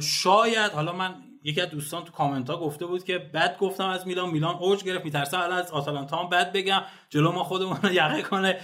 شاید 0.00 0.72
حالا 0.72 0.92
من 0.92 1.14
یکی 1.42 1.60
از 1.60 1.68
دوستان 1.68 2.04
تو 2.04 2.12
کامنت 2.12 2.50
ها 2.50 2.56
گفته 2.56 2.86
بود 2.86 3.04
که 3.04 3.18
بد 3.18 3.58
گفتم 3.58 3.88
از 3.88 4.06
میلان. 4.06 4.30
میلان 4.30 4.54
اوج 4.54 4.84
گرفت 4.84 5.04
میترسم 5.04 5.40
الان 5.40 5.58
از 5.58 5.70
آتالانتا 5.70 6.16
هم 6.16 6.28
بد 6.28 6.52
بگم. 6.52 6.82
جلو 7.10 7.32
ما 7.32 7.44
خودمون 7.44 7.78
یقه 7.92 8.22
کنه 8.22 8.60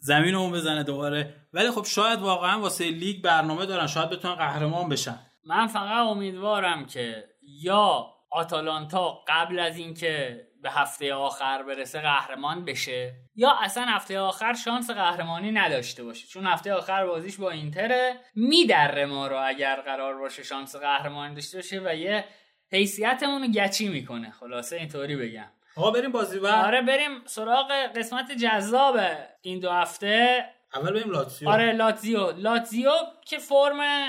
زمین 0.00 0.34
اون 0.34 0.52
بزنه 0.52 0.82
دوباره. 0.82 1.34
ولی 1.52 1.70
خب 1.70 1.84
شاید 1.84 2.20
واقعا 2.20 2.60
واسه 2.60 2.84
لیگ 2.84 3.24
برنامه 3.24 3.66
دارن. 3.66 3.86
شاید 3.86 4.10
بتونن 4.10 4.34
قهرمان 4.34 4.88
بشن. 4.88 5.18
من 5.46 5.66
فقط 5.66 6.06
امیدوارم 6.06 6.86
که 6.86 7.24
یا 7.62 8.06
آتالانتا 8.30 9.18
قبل 9.28 9.58
از 9.58 9.76
اینکه 9.76 10.46
به 10.64 10.70
هفته 10.70 11.14
آخر 11.14 11.62
برسه 11.62 12.00
قهرمان 12.00 12.64
بشه. 12.64 13.14
یا 13.36 13.58
اصلا 13.62 13.84
هفته 13.84 14.18
آخر 14.18 14.54
شانس 14.54 14.90
قهرمانی 14.90 15.52
نداشته 15.52 16.04
باشه. 16.04 16.26
چون 16.26 16.46
هفته 16.46 16.74
آخر 16.74 17.06
بازیش 17.06 17.36
با 17.36 17.50
اینتره 17.50 18.16
میدره 18.34 19.06
ما 19.06 19.26
رو 19.26 19.48
اگر 19.48 19.80
قرار 19.80 20.18
باشه 20.18 20.42
شانس 20.42 20.76
قهرمانی 20.76 21.34
داشته 21.34 21.58
باشه 21.58 21.80
و 21.84 21.94
یه 21.94 22.24
حیثیتمون 22.72 23.42
رو 23.42 23.48
گچی 23.48 23.88
می‌کنه. 23.88 24.30
خلاصه 24.30 24.76
اینطوری 24.76 25.16
بگم. 25.16 25.50
آقا 25.76 25.90
بریم 25.90 26.12
بازی 26.12 26.40
بعد. 26.40 26.64
آره 26.64 26.82
بریم 26.82 27.22
سراغ 27.24 27.72
قسمت 27.96 28.32
جذاب 28.32 29.00
این 29.42 29.60
دو 29.60 29.70
هفته. 29.70 30.44
اول 30.74 30.92
بریم 30.92 31.10
لاتزیو. 31.10 31.48
آره 31.48 31.72
لاتزیو. 31.72 32.30
لاتزیو 32.30 32.92
که 33.26 33.38
فرم 33.38 34.06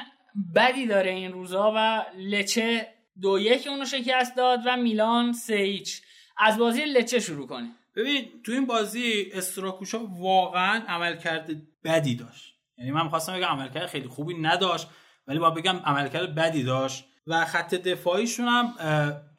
بدی 0.55 0.87
داره 0.87 1.11
این 1.11 1.31
روزا 1.31 1.73
و 1.75 2.05
لچه 2.17 2.87
دو 3.21 3.39
یک 3.39 3.67
اونو 3.67 3.85
شکست 3.85 4.37
داد 4.37 4.59
و 4.65 4.77
میلان 4.77 5.33
سه 5.33 5.55
ایچ 5.55 6.01
از 6.37 6.57
بازی 6.57 6.85
لچه 6.85 7.19
شروع 7.19 7.47
کنیم. 7.47 7.75
ببین 7.95 8.25
تو 8.45 8.51
این 8.51 8.65
بازی 8.65 9.31
استراکوشا 9.33 9.99
واقعا 10.19 10.83
عملکرد 10.87 11.51
بدی 11.83 12.15
داشت. 12.15 12.55
یعنی 12.77 12.91
من 12.91 13.03
می‌خواستم 13.03 13.33
بگم 13.33 13.47
عملکرد 13.47 13.85
خیلی 13.85 14.07
خوبی 14.07 14.33
نداشت 14.33 14.87
ولی 15.27 15.39
با 15.39 15.49
بگم 15.49 15.77
عملکرد 15.85 16.35
بدی 16.35 16.63
داشت. 16.63 17.05
و 17.27 17.45
خط 17.45 17.75
دفاعیشون 17.75 18.47
هم 18.47 18.73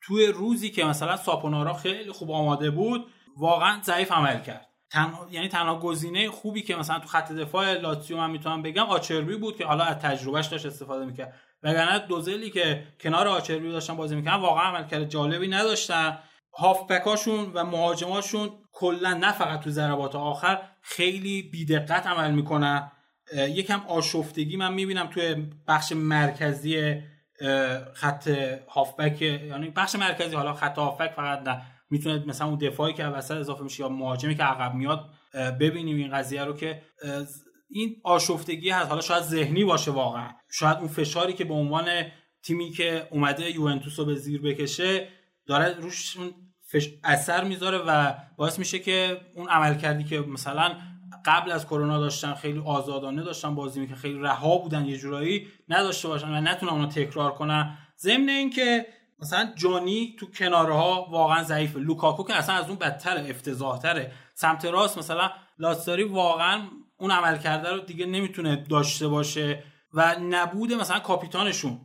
توی 0.03 0.27
روزی 0.27 0.71
که 0.71 0.85
مثلا 0.85 1.17
ساپونارا 1.17 1.75
خیلی 1.75 2.13
خوب 2.13 2.31
آماده 2.31 2.71
بود 2.71 3.07
واقعا 3.37 3.81
ضعیف 3.83 4.13
عمل 4.13 4.41
کرد. 4.41 4.67
تنها 4.91 5.29
یعنی 5.31 5.49
تنها 5.49 5.79
گزینه 5.79 6.31
خوبی 6.31 6.63
که 6.63 6.77
مثلا 6.77 6.99
تو 6.99 7.09
خط 7.09 7.33
دفاع 7.33 7.73
لاتزیو 7.79 8.17
من 8.17 8.31
می‌تونم 8.31 8.63
بگم 8.63 8.83
آچربی 8.83 9.37
بود 9.37 9.57
که 9.57 9.67
حالا 9.67 9.85
از 9.85 9.97
تجربهش 9.97 10.47
داشت 10.47 10.67
استفاده 10.67 11.05
می‌کرد. 11.05 11.35
وگرنه 11.63 11.99
دوزلی 11.99 12.51
که 12.51 12.87
کنار 13.01 13.29
آچربی 13.29 13.73
داشتن 13.73 13.97
بازی 13.97 14.17
می‌کردن 14.17 14.41
واقعا 14.41 14.65
عملکرد 14.65 15.09
جالبی 15.09 15.49
نداشتن. 15.49 16.19
هافبکاشون 16.59 17.53
و 17.55 17.65
مهاجماشون 17.65 18.51
کلا 18.73 19.15
نه 19.15 19.33
فقط 19.33 19.61
تو 19.61 19.71
ضربات 19.71 20.15
آخر 20.15 20.59
خیلی 20.83 21.43
بیدقت 21.43 22.07
عمل 22.07 22.31
می‌کنن. 22.31 22.93
یکم 23.33 23.81
آشفتگی 23.89 24.57
من 24.57 24.75
می‌بینم 24.75 25.07
توی 25.07 25.47
بخش 25.69 25.93
مرکزی 25.93 27.03
خط 27.95 28.29
هافبک. 28.69 29.23
یعنی 29.23 29.71
بخش 29.71 29.95
مرکزی 29.97 30.37
حالا 30.37 30.55
خط 30.55 30.79
هافبک 30.79 31.11
فقط 31.11 31.49
نه. 31.49 31.63
می‌تونه 31.91 32.25
مثلا 32.27 32.47
اون 32.47 32.59
دفاعی 32.59 32.95
که 32.95 33.05
وسط 33.05 33.35
اضافه 33.35 33.63
میشه 33.63 33.83
یا 33.83 33.89
مهاجمی 33.89 34.35
که 34.35 34.43
عقب 34.43 34.75
میاد 34.75 35.11
ببینیم 35.61 35.97
این 35.97 36.11
قضیه 36.11 36.45
رو 36.45 36.53
که 36.53 36.83
این 37.69 37.97
آشفتگی 38.05 38.71
هست. 38.71 38.89
حالا 38.89 39.01
شاید 39.01 39.23
ذهنی 39.23 39.65
باشه 39.65 39.91
واقعا. 39.91 40.29
شاید 40.51 40.77
اون 40.77 40.89
فشاری 40.89 41.33
که 41.33 41.45
به 41.45 41.55
عنوان 41.55 41.89
تیمی 42.43 42.71
که 42.71 43.09
اومده 43.11 43.51
یوونتوس 43.51 43.99
رو 43.99 44.05
به 44.05 44.15
زیر 44.15 44.43
بکشه 44.43 45.09
داره 45.47 45.75
روش 45.81 46.17
فش... 46.77 46.91
اثر 47.05 47.45
می‌ذاره 47.45 47.79
و 47.79 48.15
باعث 48.37 48.59
میشه 48.59 48.79
که 48.79 49.21
اون 49.35 49.49
عمل 49.49 49.75
کردی 49.75 50.05
که 50.05 50.21
مثلا 50.21 50.77
قبل 51.25 51.53
از 51.53 51.67
کرونا 51.67 51.99
داشتن 51.99 52.35
خیلی 52.35 52.63
آزادانه 52.67 53.23
داشتن 53.23 53.55
بازی 53.55 53.81
می‌کنن 53.81 53.97
خیلی 53.97 54.19
رها 54.19 54.59
بودن 54.59 54.85
یه 54.85 54.97
جورایی 54.97 55.49
نداشته 55.69 56.09
باشن 56.09 56.29
و 56.29 56.41
نتونن 56.41 56.73
اونو 56.73 56.87
تکرار 56.87 57.35
کنن. 57.35 57.79
ضمن 57.99 58.29
اینکه 58.29 58.87
مثلا 59.21 59.53
جانی 59.57 60.17
تو 60.19 60.27
کنارها 60.27 61.07
واقعا 61.11 61.43
ضعیفه. 61.43 61.79
لوکاکو 61.79 62.25
که 62.25 62.35
اصلا 62.35 62.55
از 62.55 62.69
اون 62.69 62.79
بدتر 62.79 63.17
افتضاحتره. 63.17 64.13
سمت 64.35 64.65
راست 64.65 64.99
مثلا 64.99 65.31
لاتساری 65.59 66.03
واقعا 66.03 66.63
اون 66.99 67.11
عمل 67.11 67.39
کرده 67.39 67.73
رو 67.73 67.81
دیگه 67.81 68.07
نمی‌تونه 68.07 68.57
داشته 68.57 69.09
باشه 69.09 69.63
و 69.95 70.17
نبود 70.21 70.73
مثلا 70.73 70.99
کاپیتانشون. 70.99 71.81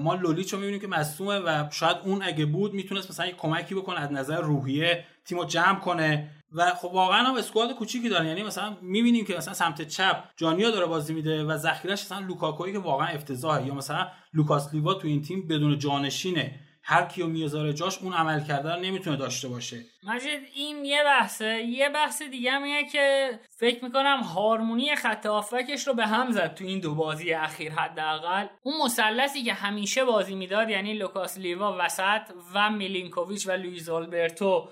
ما 0.00 0.14
لولیچو 0.14 0.56
می‌بینیم 0.56 0.80
که 0.80 0.86
مصدومه 0.86 1.38
و 1.38 1.64
شاید 1.70 1.96
اون 2.04 2.22
اگه 2.22 2.46
بود 2.46 2.74
می‌تونست 2.74 3.10
مثلا 3.10 3.26
یک 3.26 3.36
کمکی 3.36 3.74
بکنه 3.74 4.00
از 4.00 4.12
نظر 4.12 4.40
روحیه 4.40 5.04
تیمو 5.24 5.44
جمع 5.44 5.78
کنه. 5.80 6.30
و 6.52 6.74
خب 6.74 6.90
واقعا 6.92 7.22
هم 7.22 7.34
squad 7.34 7.72
کوچیکی 7.72 8.08
دارن. 8.08 8.26
یعنی 8.26 8.42
مثلا 8.42 8.76
می‌بینیم 8.82 9.24
که 9.24 9.36
مثلا 9.36 9.54
سمت 9.54 9.82
چپ 9.82 10.24
جانیا 10.36 10.70
داره 10.70 10.86
بازی 10.86 11.14
میده 11.14 11.44
و 11.44 11.56
ذخیرش 11.56 12.04
مثلا 12.04 12.18
لوکاکوی 12.18 12.72
که 12.72 12.78
واقعا 12.78 13.08
افتضاحه. 13.08 13.66
یا 13.66 13.74
مثلا 13.74 14.08
لوکاس 14.34 14.74
لیوا 14.74 14.94
تو 14.94 15.08
این 15.08 15.22
تیم 15.22 15.48
بدون 15.48 15.78
جانشینه. 15.78 16.60
هر 16.82 17.04
کیو 17.04 17.26
می‌ذاره 17.26 17.72
جاش 17.72 17.98
اون 17.98 18.12
عمل 18.12 18.44
کرده 18.44 18.76
نمی‌تونه 18.76 19.16
داشته 19.16 19.48
باشه. 19.48 19.84
مجید 20.02 20.40
این 20.54 20.84
یه 20.84 21.04
بحثه. 21.04 21.62
یه 21.62 21.88
بحث 21.88 22.22
دیگه 22.22 22.50
هم 22.50 22.86
که 22.92 23.38
فکر 23.58 23.84
می‌کنم 23.84 24.20
هارمونی 24.20 24.96
خط 24.96 25.26
هافبکش 25.26 25.86
رو 25.86 25.94
به 25.94 26.06
هم 26.06 26.30
زد 26.30 26.54
تو 26.54 26.64
این 26.64 26.80
دو 26.80 26.94
بازی 26.94 27.32
اخیر 27.32 27.72
حداقل. 27.72 28.46
اون 28.62 28.82
مثلثی 28.84 29.42
که 29.42 29.52
همیشه 29.52 30.04
بازی 30.04 30.34
می‌داد 30.34 30.70
یعنی 30.70 30.94
لوکاس 30.94 31.38
لیوا 31.38 31.76
وسط 31.80 32.22
و 32.54 32.70
میلینکوویچ 32.70 33.48
و 33.48 33.50
لویز 33.50 33.88
آلبرتو 33.88 34.68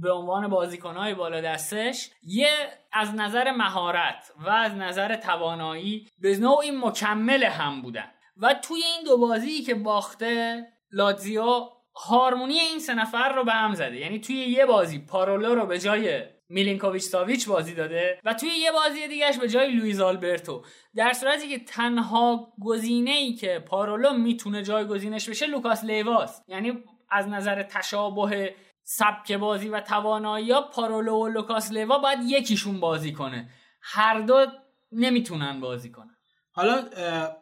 به 0.00 0.12
عنوان 0.12 0.48
بازیکنهای 0.48 1.14
بالا 1.14 1.40
دستش 1.40 2.10
یه 2.22 2.48
از 2.92 3.14
نظر 3.14 3.50
مهارت 3.50 4.32
و 4.38 4.50
از 4.50 4.74
نظر 4.74 5.16
توانایی 5.16 6.08
به 6.18 6.36
نوعی 6.36 6.70
مکمل 6.70 7.44
هم 7.44 7.82
بودن. 7.82 8.10
و 8.36 8.54
توی 8.54 8.82
این 8.82 9.04
دو 9.04 9.18
بازی 9.18 9.62
که 9.62 9.74
باخته 9.74 10.66
لاتزیو 10.92 11.68
هارمونی 11.94 12.58
این 12.58 12.78
سه 12.78 12.94
نفر 12.94 13.32
رو 13.32 13.44
به 13.44 13.52
هم 13.52 13.74
زده. 13.74 13.96
یعنی 13.96 14.20
توی 14.20 14.36
یه 14.36 14.66
بازی 14.66 14.98
پارولو 14.98 15.54
رو 15.54 15.66
به 15.66 15.78
جای 15.78 16.22
میلینکوویچ 16.48 17.02
ساویچ 17.02 17.48
بازی 17.48 17.74
داده 17.74 18.20
و 18.24 18.34
توی 18.34 18.48
یه 18.48 18.72
بازی 18.72 19.08
دیگهش 19.08 19.38
به 19.38 19.48
جای 19.48 19.72
لویز 19.72 20.00
آلبرتو. 20.00 20.64
در 20.94 21.12
صورتی 21.12 21.48
که 21.48 21.64
تنها 21.64 22.52
گزینه 22.64 23.10
ای 23.10 23.32
که 23.32 23.64
پارولو 23.68 24.12
می‌تونه 24.12 24.62
جایگزینش 24.62 25.28
بشه 25.28 25.46
لوکاس 25.46 25.84
لیواست 25.84 26.44
یعنی 26.48 26.84
از 27.10 27.28
نظر 27.28 27.62
تشابه 27.62 28.54
سبک 28.82 29.32
بازی 29.32 29.68
و 29.68 29.80
توانایی 29.80 30.50
ها 30.50 30.62
پارولو 30.62 31.16
و 31.16 31.28
لوکاس 31.28 31.72
لیوا 31.72 31.98
باید 31.98 32.18
یکیشون 32.22 32.80
بازی 32.80 33.12
کنه. 33.12 33.50
هر 33.82 34.20
دو 34.20 34.46
نمی‌تونن 34.92 35.60
بازی 35.60 35.90
کنن. 35.90 36.16
حالا 36.52 36.84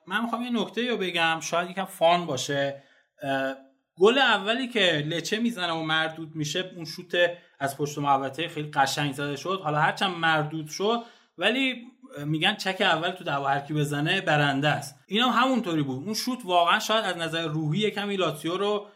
من 0.07 0.23
می‌خوام 0.23 0.43
یه 0.43 0.51
نکته 0.51 0.91
رو 0.91 0.97
بگم. 0.97 1.41
شاید 1.41 1.71
یکم 1.71 1.85
فان 1.85 2.27
باشه. 2.27 2.83
گل 3.97 4.19
اولی 4.19 4.69
که 4.69 5.05
لچه 5.07 5.39
می‌زنه 5.39 5.73
و 5.73 5.83
مردود 5.83 6.37
میشه 6.37 6.73
اون 6.77 6.85
شوت 6.85 7.17
از 7.59 7.77
پشت 7.77 7.99
محوطه 7.99 8.49
خیلی 8.49 8.71
قشنگ 8.71 9.13
زده 9.13 9.37
شد. 9.37 9.61
حالا 9.65 9.79
هرچند 9.79 10.17
مردود 10.17 10.69
شد 10.69 11.03
ولی 11.39 11.85
میگن 12.27 12.55
چک 12.55 12.81
اول 12.81 13.11
تو 13.11 13.25
دعوا 13.25 13.49
هرکی 13.49 13.75
بزنه 13.75 14.21
برنده 14.21 14.69
است. 14.69 14.97
اینا 15.07 15.31
هم 15.31 15.45
همونطوری 15.45 15.83
بود. 15.83 16.05
اون 16.05 16.15
شوت 16.15 16.39
واقعا 16.45 16.79
شاید 16.79 17.05
از 17.05 17.17
نظر 17.17 17.49
روحی 17.49 17.91
کمی 17.91 18.17
لاتیو 18.17 18.57
رو 18.57 18.87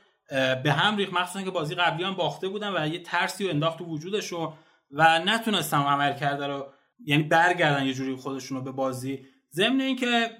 به 0.64 0.72
هم 0.72 0.96
ریخت. 0.96 1.12
مخصوصا 1.12 1.42
که 1.44 1.50
بازی 1.50 1.74
قبلی 1.74 2.04
هم 2.04 2.14
باخته 2.14 2.48
بودن 2.48 2.76
و 2.76 2.88
یه 2.88 3.02
ترسی 3.02 3.44
رو 3.44 3.50
انداخت 3.50 3.78
تو 3.78 3.84
وجودشون 3.84 4.52
و 4.90 5.18
نتونستم 5.18 5.80
عمل 5.82 6.12
کرده 6.12 6.46
رو 6.46 6.66
یعنی 7.04 7.22
برگردن 7.22 7.86
یه 7.86 7.94
جوری 7.94 8.16
خودشون 8.16 8.64
به 8.64 8.72
بازی. 8.72 9.26
ضمن 9.52 9.80
اینکه 9.80 10.30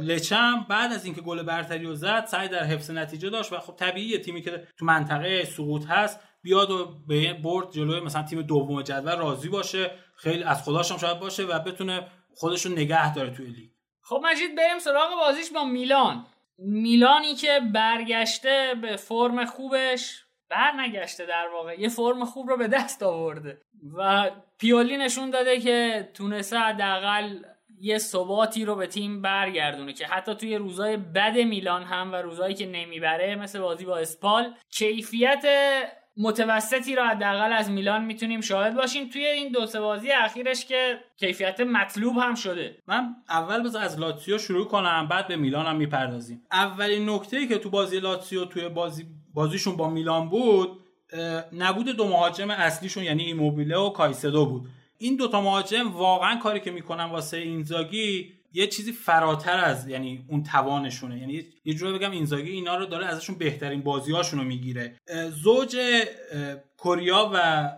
لچم 0.00 0.66
بعد 0.68 0.92
از 0.92 1.04
اینکه 1.04 1.20
گل 1.20 1.42
برتری 1.42 1.84
رو 1.84 1.94
زد 1.94 2.24
سعی 2.24 2.48
در 2.48 2.64
حفظ 2.64 2.90
نتیجه 2.90 3.30
داشت 3.30 3.52
و 3.52 3.58
خب 3.58 3.76
طبیعیه 3.76 4.18
تیمی 4.18 4.42
که 4.42 4.66
تو 4.78 4.84
منطقه 4.84 5.44
سقوط 5.44 5.86
هست 5.86 6.20
بیاد 6.42 6.70
و 6.70 6.98
به 7.08 7.34
برد 7.34 7.70
جلوی 7.70 8.00
مثلا 8.00 8.22
تیم 8.22 8.42
دوم 8.42 8.82
جدول 8.82 9.16
راضی 9.16 9.48
باشه 9.48 9.90
خیلی 10.16 10.42
از 10.42 10.62
خداش 10.62 10.92
هم 10.92 10.98
شاید 10.98 11.18
باشه 11.18 11.42
و 11.42 11.58
بتونه 11.58 12.06
خودش 12.34 12.66
رو 12.66 12.72
نگه 12.72 13.14
داره 13.14 13.30
توی 13.30 13.46
لیگ. 13.46 13.70
خب 14.02 14.20
مجید 14.24 14.56
بریم 14.56 14.78
سراغ 14.78 15.10
بازیش 15.20 15.50
با 15.50 15.64
میلان. 15.64 16.26
میلانی 16.58 17.34
که 17.34 17.60
برگشته 17.74 18.74
به 18.82 18.96
فرم 18.96 19.44
خوبش 19.44 20.24
بر 20.50 20.72
نگشته 20.72 21.26
در 21.26 21.48
واقع. 21.52 21.80
یه 21.80 21.88
فرم 21.88 22.24
خوب 22.24 22.48
رو 22.48 22.56
به 22.56 22.68
دست 22.68 23.02
آورده. 23.02 23.60
و 23.96 24.30
پیولی 24.58 24.96
نشون 24.96 25.30
داده 25.30 25.60
که 25.60 26.08
تونسته 26.14 26.58
حداقل 26.58 27.38
یه 27.80 27.98
ثباتی 27.98 28.64
رو 28.64 28.74
به 28.74 28.86
تیم 28.86 29.22
برگردونه 29.22 29.92
که 29.92 30.06
حتی 30.06 30.34
توی 30.34 30.56
روزای 30.56 30.96
بد 30.96 31.38
میلان 31.38 31.82
هم 31.82 32.12
و 32.12 32.16
روزایی 32.16 32.54
که 32.54 32.66
نمی‌بره 32.66 33.36
مثل 33.36 33.60
بازی 33.60 33.84
با 33.84 33.98
اسپال 33.98 34.54
کیفیت 34.70 35.44
متوسطی 36.16 36.96
رو 36.96 37.04
حداقل 37.04 37.52
از 37.52 37.70
میلان 37.70 38.04
می‌تونیم 38.04 38.40
شاهد 38.40 38.76
باشیم. 38.76 39.08
توی 39.08 39.26
این 39.26 39.52
دو 39.52 39.66
سه 39.66 39.80
بازی 39.80 40.10
اخیرش 40.10 40.66
که 40.66 40.98
کیفیت 41.16 41.60
مطلوب 41.60 42.16
هم 42.16 42.34
شده. 42.34 42.76
من 42.86 43.14
اول 43.28 43.62
بذار 43.62 43.82
از 43.82 44.00
لاتسیو 44.00 44.38
شروع 44.38 44.66
کنم 44.66 45.08
بعد 45.10 45.28
به 45.28 45.36
میلان 45.36 45.66
هم 45.66 45.76
می‌پردازیم. 45.76 46.42
اولین 46.52 47.10
نکته 47.10 47.46
که 47.46 47.58
تو 47.58 47.70
بازی 47.70 48.00
لاتسیو 48.00 48.44
توی 48.44 48.68
بازی 48.68 49.06
بازیشون 49.34 49.76
با 49.76 49.90
میلان 49.90 50.28
بود 50.28 50.84
نبود 51.52 51.88
دو 51.88 52.08
مهاجم 52.08 52.50
اصلیشون 52.50 53.04
یعنی 53.04 53.24
ایموبیله 53.24 53.76
و 53.76 53.90
کایسدو 53.90 54.46
بود. 54.46 54.68
این 54.98 55.16
دوتا 55.16 55.40
مهاجم 55.40 55.92
واقعا 55.92 56.36
کاری 56.36 56.60
که 56.60 56.70
می‌کنن 56.70 57.04
واسه 57.04 57.36
اینزاگی 57.36 58.32
یه 58.52 58.66
چیزی 58.66 58.92
فراتر 58.92 59.58
از 59.58 59.88
یعنی 59.88 60.24
اون 60.28 60.42
توانشونه. 60.42 61.18
یعنی 61.18 61.44
یه 61.64 61.74
جوری 61.74 61.98
بگم 61.98 62.10
اینزاگی 62.10 62.50
اینا 62.50 62.76
رو 62.76 62.86
داره 62.86 63.06
ازشون 63.06 63.38
بهترین 63.38 63.82
بازیهاشون 63.82 64.38
رو 64.38 64.44
می‌گیره 64.44 64.96
زوج 65.30 65.76
کوریا 66.76 67.30
و 67.34 67.68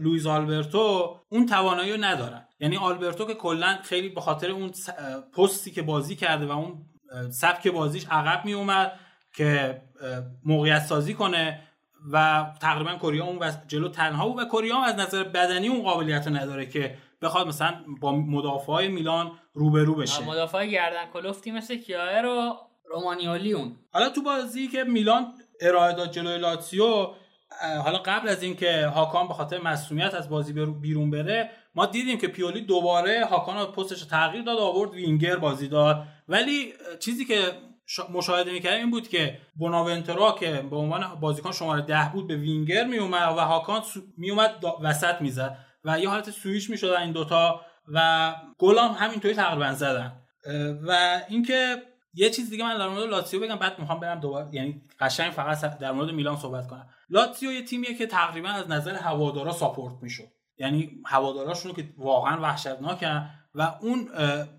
لویز 0.00 0.26
آلبرتو 0.26 1.16
اون 1.28 1.46
توانایی 1.46 1.92
رو 1.92 2.04
ندارن. 2.04 2.48
یعنی 2.60 2.76
آلبرتو 2.76 3.26
که 3.26 3.34
کلا 3.34 3.78
خیلی 3.82 4.08
به 4.08 4.20
خاطر 4.20 4.50
اون 4.50 4.72
پستی 5.36 5.70
که 5.70 5.82
بازی 5.82 6.16
کرده 6.16 6.46
و 6.46 6.50
اون 6.50 6.86
سبک 7.30 7.68
بازیش 7.68 8.06
عقب 8.10 8.44
می 8.44 8.52
اومد 8.52 8.92
که 9.32 9.82
موقعیت 10.44 10.82
سازی 10.82 11.14
کنه. 11.14 11.60
و 12.12 12.46
تقریبا 12.60 12.94
کوریا 12.94 13.24
اون 13.24 13.50
جلو 13.68 13.88
تنها 13.88 14.28
بود 14.28 14.42
و 14.42 14.44
کوریا 14.44 14.82
از 14.82 14.94
نظر 14.94 15.24
بدنی 15.24 15.68
اون 15.68 15.82
قابلیت 15.82 16.26
رو 16.26 16.36
نداره 16.36 16.66
که 16.66 16.96
بخواد 17.22 17.46
مثلا 17.46 17.74
با 18.00 18.12
مدافعای 18.12 18.88
میلان 18.88 19.32
روبرو 19.52 19.94
بشه. 19.94 20.24
مدافع 20.24 20.66
گردن 20.66 21.06
کلفتی 21.12 21.50
مثل 21.50 21.76
کیایر 21.76 22.26
و 22.26 22.56
رومانیالیون 22.84 23.76
حالا 23.92 24.08
تو 24.08 24.22
بازی 24.22 24.68
که 24.68 24.84
میلان 24.84 25.34
ارائه 25.60 25.92
داد 25.92 26.10
جلوی 26.10 26.38
لاتسیو 26.38 27.06
حالا 27.84 27.98
قبل 27.98 28.28
از 28.28 28.42
اینکه 28.42 28.86
هاکان 28.86 29.28
به 29.28 29.34
خاطر 29.34 29.60
مسئولیت 29.60 30.14
از 30.14 30.28
بازی 30.28 30.52
بیرون 30.52 31.10
بره 31.10 31.50
ما 31.74 31.86
دیدیم 31.86 32.18
که 32.18 32.28
پیولی 32.28 32.60
دوباره 32.60 33.24
هاکان 33.24 33.72
پستش 33.72 34.00
رو 34.00 34.08
تغییر 34.08 34.44
داد 34.44 34.58
آورد 34.58 34.90
وینگر 34.90 35.36
بازی 35.36 35.68
داد. 35.68 36.02
ولی 36.28 36.72
چیزی 37.00 37.24
که 37.24 37.52
مشاهده 38.12 38.52
می‌کردیم 38.52 38.80
این 38.80 38.90
بود 38.90 39.08
که 39.08 39.38
بوناونترا 39.56 40.32
که 40.32 40.66
به 40.70 40.76
عنوان 40.76 41.20
بازیکن 41.20 41.52
شماره 41.52 41.82
ده 41.82 42.10
بود 42.12 42.28
به 42.28 42.36
وینگر 42.36 42.84
میومد 42.84 43.36
و 43.36 43.40
هاکان 43.40 43.82
میومد 44.16 44.64
وسط 44.82 45.20
می‌زد 45.20 45.58
و 45.84 46.00
یه 46.00 46.08
حالت 46.08 46.30
سویش 46.30 46.70
می‌شد 46.70 46.86
این 46.86 47.12
دوتا 47.12 47.60
و 47.88 48.34
گل 48.58 48.78
هم 48.78 48.90
همینطوری 48.98 49.34
تقریبا 49.34 49.72
زدن. 49.72 50.12
و 50.86 51.20
اینکه 51.28 51.82
یه 52.14 52.30
چیز 52.30 52.50
دیگه 52.50 52.64
من 52.64 52.78
در 52.78 52.88
مورد 52.88 53.02
لاتسیو 53.02 53.40
بگم 53.40 53.56
بعد 53.56 53.78
می‌خوام 53.78 54.00
برم 54.00 54.20
دوباره 54.20 54.48
یعنی 54.52 54.82
قشنگ 55.00 55.32
فقط 55.32 55.78
در 55.78 55.92
مورد 55.92 56.10
میلان 56.10 56.36
صحبت 56.36 56.66
کنم. 56.66 56.88
لاتسیو 57.10 57.52
یه 57.52 57.62
تیمیه 57.62 57.94
که 57.94 58.06
تقریبا 58.06 58.48
از 58.48 58.70
نظر 58.70 58.94
هوادارا 58.94 59.52
ساپورت 59.52 59.94
می‌شد. 60.02 60.28
یعنی 60.58 60.90
هواداراشون 61.06 61.72
که 61.72 61.88
واقعا 61.98 62.40
وحشتناکن 62.40 63.30
و 63.54 63.74
اون 63.80 64.08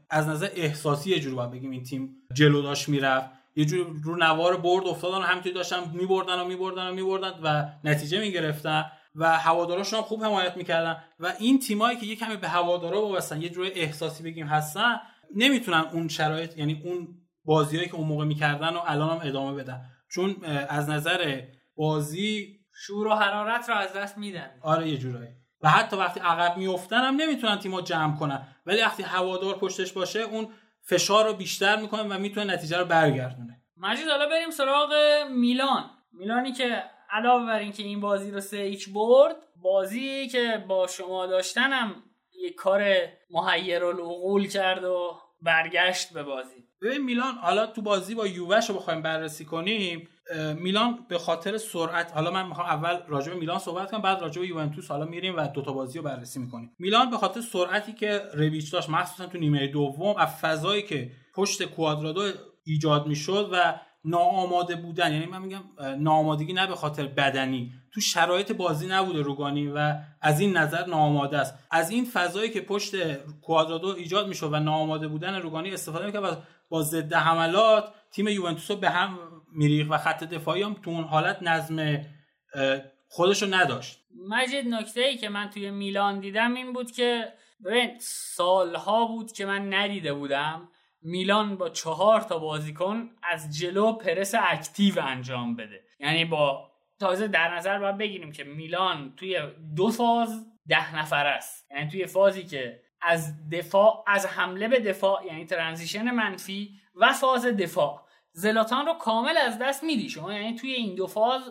از 0.09 0.27
نظر 0.27 0.49
احساسی 0.55 1.09
یه 1.09 1.19
جوری 1.19 1.35
باید 1.35 1.51
بگیم 1.51 1.71
این 1.71 1.83
تیم 1.83 2.15
جلو 2.33 2.61
داشت 2.61 2.89
می‌رفت. 2.89 3.29
یه 3.55 3.65
جوری 3.65 3.85
رو 4.03 4.15
نوار 4.15 4.57
برد 4.57 4.87
افتادن 4.87 5.17
و 5.17 5.21
همینطوری 5.21 5.55
داشتن 5.55 5.77
میبردن 5.93 6.39
و 6.39 6.45
میبردن 6.45 6.87
و 6.87 6.93
میبردن 6.93 7.31
و 7.43 7.69
نتیجه 7.83 8.19
می‌گرفتن 8.19 8.85
و 9.15 9.37
هواداراشون 9.37 9.99
هم 9.99 10.05
خوب 10.05 10.23
حمایت 10.23 10.57
می‌کردن 10.57 11.03
و 11.19 11.33
این 11.39 11.59
تیمایی 11.59 11.97
که 11.97 12.05
یه 12.05 12.15
کمی 12.15 12.37
به 12.37 12.47
هوادارا 12.47 13.01
وابستن 13.01 13.41
یه 13.41 13.49
جوری 13.49 13.71
احساسی 13.71 14.23
بگیم 14.23 14.47
هستن 14.47 14.95
نمی‌تونن 15.35 15.85
اون 15.93 16.07
شرایط 16.07 16.57
یعنی 16.57 16.81
اون 16.85 17.07
بازیایی 17.45 17.87
که 17.87 17.95
اون 17.95 18.07
موقع 18.07 18.25
می‌کردن 18.25 18.73
و 18.73 18.79
الان 18.85 19.09
هم 19.09 19.27
ادامه 19.27 19.63
بدن. 19.63 19.81
چون 20.11 20.35
از 20.69 20.89
نظر 20.89 21.41
بازی 21.75 22.59
شور 22.87 23.07
و 23.07 23.13
حرارت 23.13 23.69
رو 23.69 23.75
از 23.75 23.93
دست 23.93 24.17
میدن. 24.17 24.49
آره 24.61 24.89
یه 24.89 24.97
جورایی. 24.97 25.29
و 25.61 25.69
حتی 25.69 25.95
وقتی 25.95 26.19
عقب 26.19 26.57
میفتن 26.57 27.01
هم 27.01 27.15
نمی‌تونن 27.15 27.59
تیم‌ها 27.59 27.81
جمع 27.81 28.17
کنن. 28.17 28.47
ولی 28.65 28.81
وقتی 28.81 29.03
هوادار 29.03 29.55
پشتش 29.55 29.93
باشه 29.93 30.19
اون 30.19 30.47
فشار 30.81 31.25
رو 31.25 31.33
بیشتر 31.33 31.75
می‌کنه 31.75 32.03
و 32.03 32.19
می‌تونه 32.19 32.53
نتیجه 32.53 32.77
رو 32.77 32.85
برگردونه. 32.85 33.61
مجید 33.77 34.07
حالا 34.07 34.29
بریم 34.29 34.49
سراغ 34.49 34.93
میلان. 35.29 35.89
میلانی 36.13 36.51
که 36.51 36.83
علاوه 37.09 37.45
بر 37.45 37.59
اینکه 37.59 37.83
این 37.83 37.99
بازی 37.99 38.31
رو 38.31 38.39
سه 38.39 38.57
ایچ 38.57 38.89
برد 38.89 39.35
بازی 39.55 40.27
که 40.27 40.65
با 40.67 40.87
شما 40.87 41.25
داشتنم 41.25 42.03
یه 42.43 42.53
کار 42.53 42.83
محیر 43.31 43.85
العقول 43.85 44.47
کرد 44.47 44.83
و 44.83 45.19
برگشت 45.41 46.13
به 46.13 46.23
بازی. 46.23 46.67
ببین 46.81 47.03
میلان 47.03 47.35
حالا 47.35 47.67
تو 47.67 47.81
بازی 47.81 48.15
با 48.15 48.27
یووش 48.27 48.69
رو 48.69 48.75
بخوایم 48.75 49.01
بررسی 49.01 49.45
کنیم 49.45 50.09
میلان 50.57 51.05
به 51.09 51.17
خاطر 51.17 51.57
سرعت 51.57 52.13
حالا 52.13 52.31
من 52.31 52.47
می‌خوام 52.47 52.67
اول 52.67 52.97
راجع 53.07 53.33
به 53.33 53.39
میلان 53.39 53.59
صحبت 53.59 53.91
کنم 53.91 54.01
بعد 54.01 54.21
راجع 54.21 54.41
به 54.41 54.47
یوونتوس 54.47 54.91
حالا 54.91 55.05
میریم 55.05 55.35
و 55.37 55.47
دوتا 55.47 55.73
بازی 55.73 55.97
رو 55.97 56.03
بررسی 56.03 56.39
می‌کنیم. 56.39 56.75
میلان 56.79 57.09
به 57.09 57.17
خاطر 57.17 57.41
سرعتی 57.41 57.93
که 57.93 58.21
رویچ 58.33 58.73
داشت 58.73 58.89
مخصوصا 58.89 59.25
تو 59.25 59.37
نیمه 59.37 59.67
دوم 59.67 60.15
از 60.17 60.29
فضایی 60.29 60.81
که 60.81 61.11
پشت 61.35 61.63
کوادرادو 61.63 62.21
ایجاد 62.63 63.07
می‌شد 63.07 63.49
و 63.53 63.79
ناآماده 64.05 64.75
بودن 64.75 65.13
یعنی 65.13 65.25
من 65.25 65.41
میگم 65.41 65.63
ناآمادگی 65.99 66.53
نه 66.53 66.67
به 66.67 66.75
خاطر 66.75 67.07
بدنی 67.07 67.71
تو 67.93 68.01
شرایط 68.01 68.51
بازی 68.51 68.87
نبوده 68.87 69.21
روگانی 69.21 69.67
و 69.67 69.95
از 70.21 70.39
این 70.39 70.57
نظر 70.57 70.85
ناآماده 70.85 71.37
است. 71.37 71.53
از 71.71 71.89
این 71.89 72.05
فضایی 72.05 72.49
که 72.49 72.61
پشت 72.61 73.13
کوادرادو 73.41 73.87
ایجاد 73.87 74.27
میشه 74.27 74.45
و 74.45 74.55
ناآماده 74.55 75.07
بودن 75.07 75.35
روگانی 75.35 75.71
استفاده 75.71 76.05
می‌کنه 76.05 76.21
و 76.21 76.35
با 76.69 76.81
ضد 76.81 77.13
حملات 77.13 77.93
تیم 78.11 78.27
یوونتوس 78.27 78.71
رو 78.71 78.77
به 78.77 78.89
هم 78.89 79.19
میریخ 79.55 79.87
و 79.89 79.97
خط 79.97 80.23
دفاعی 80.23 80.63
هم 80.63 80.73
تو 80.73 80.91
اون 80.91 81.03
حالت 81.03 81.43
نظم 81.43 82.01
خودش 83.07 83.41
رو 83.41 83.53
نداشت. 83.53 83.99
مجید 84.29 84.67
نکته 84.67 85.01
ای 85.01 85.17
که 85.17 85.29
من 85.29 85.49
توی 85.49 85.71
میلان 85.71 86.19
دیدم 86.19 86.53
این 86.53 86.73
بود 86.73 86.91
که 86.91 87.33
ببین 87.65 87.91
سالها 87.99 89.05
بود 89.05 89.31
که 89.31 89.45
من 89.45 89.73
ندیده 89.73 90.13
بودم 90.13 90.69
میلان 91.01 91.57
با 91.57 91.69
چهار 91.69 92.21
تا 92.21 92.39
بازیکن 92.39 93.09
از 93.23 93.57
جلو 93.57 93.93
پرس 93.93 94.35
active 94.39 94.99
انجام 94.99 95.55
بده. 95.55 95.83
یعنی 95.99 96.25
با 96.25 96.71
تازه 96.99 97.27
در 97.27 97.55
نظر 97.55 97.79
باید 97.79 97.97
بگیریم 97.97 98.31
که 98.31 98.43
میلان 98.43 99.13
توی 99.17 99.39
دو 99.75 99.91
فاز 99.91 100.45
ده 100.67 100.95
نفر 100.95 101.25
است. 101.25 101.71
یعنی 101.71 101.89
توی 101.89 102.05
فازی 102.05 102.43
که 102.43 102.81
از 103.01 103.49
دفاع 103.49 104.03
از 104.07 104.25
حمله 104.25 104.67
به 104.67 104.79
دفاع 104.79 105.25
یعنی 105.25 105.45
transition 105.45 106.11
منفی 106.11 106.79
و 106.95 107.13
فاز 107.13 107.45
دفاع. 107.45 108.04
زلاتان 108.37 108.85
رو 108.85 108.93
کامل 108.93 109.37
از 109.37 109.59
دست 109.59 109.83
میدی. 109.83 110.09
شما 110.09 110.33
یعنی 110.33 110.55
توی 110.55 110.71
این 110.71 110.95
دو 110.95 111.07
فاز 111.07 111.41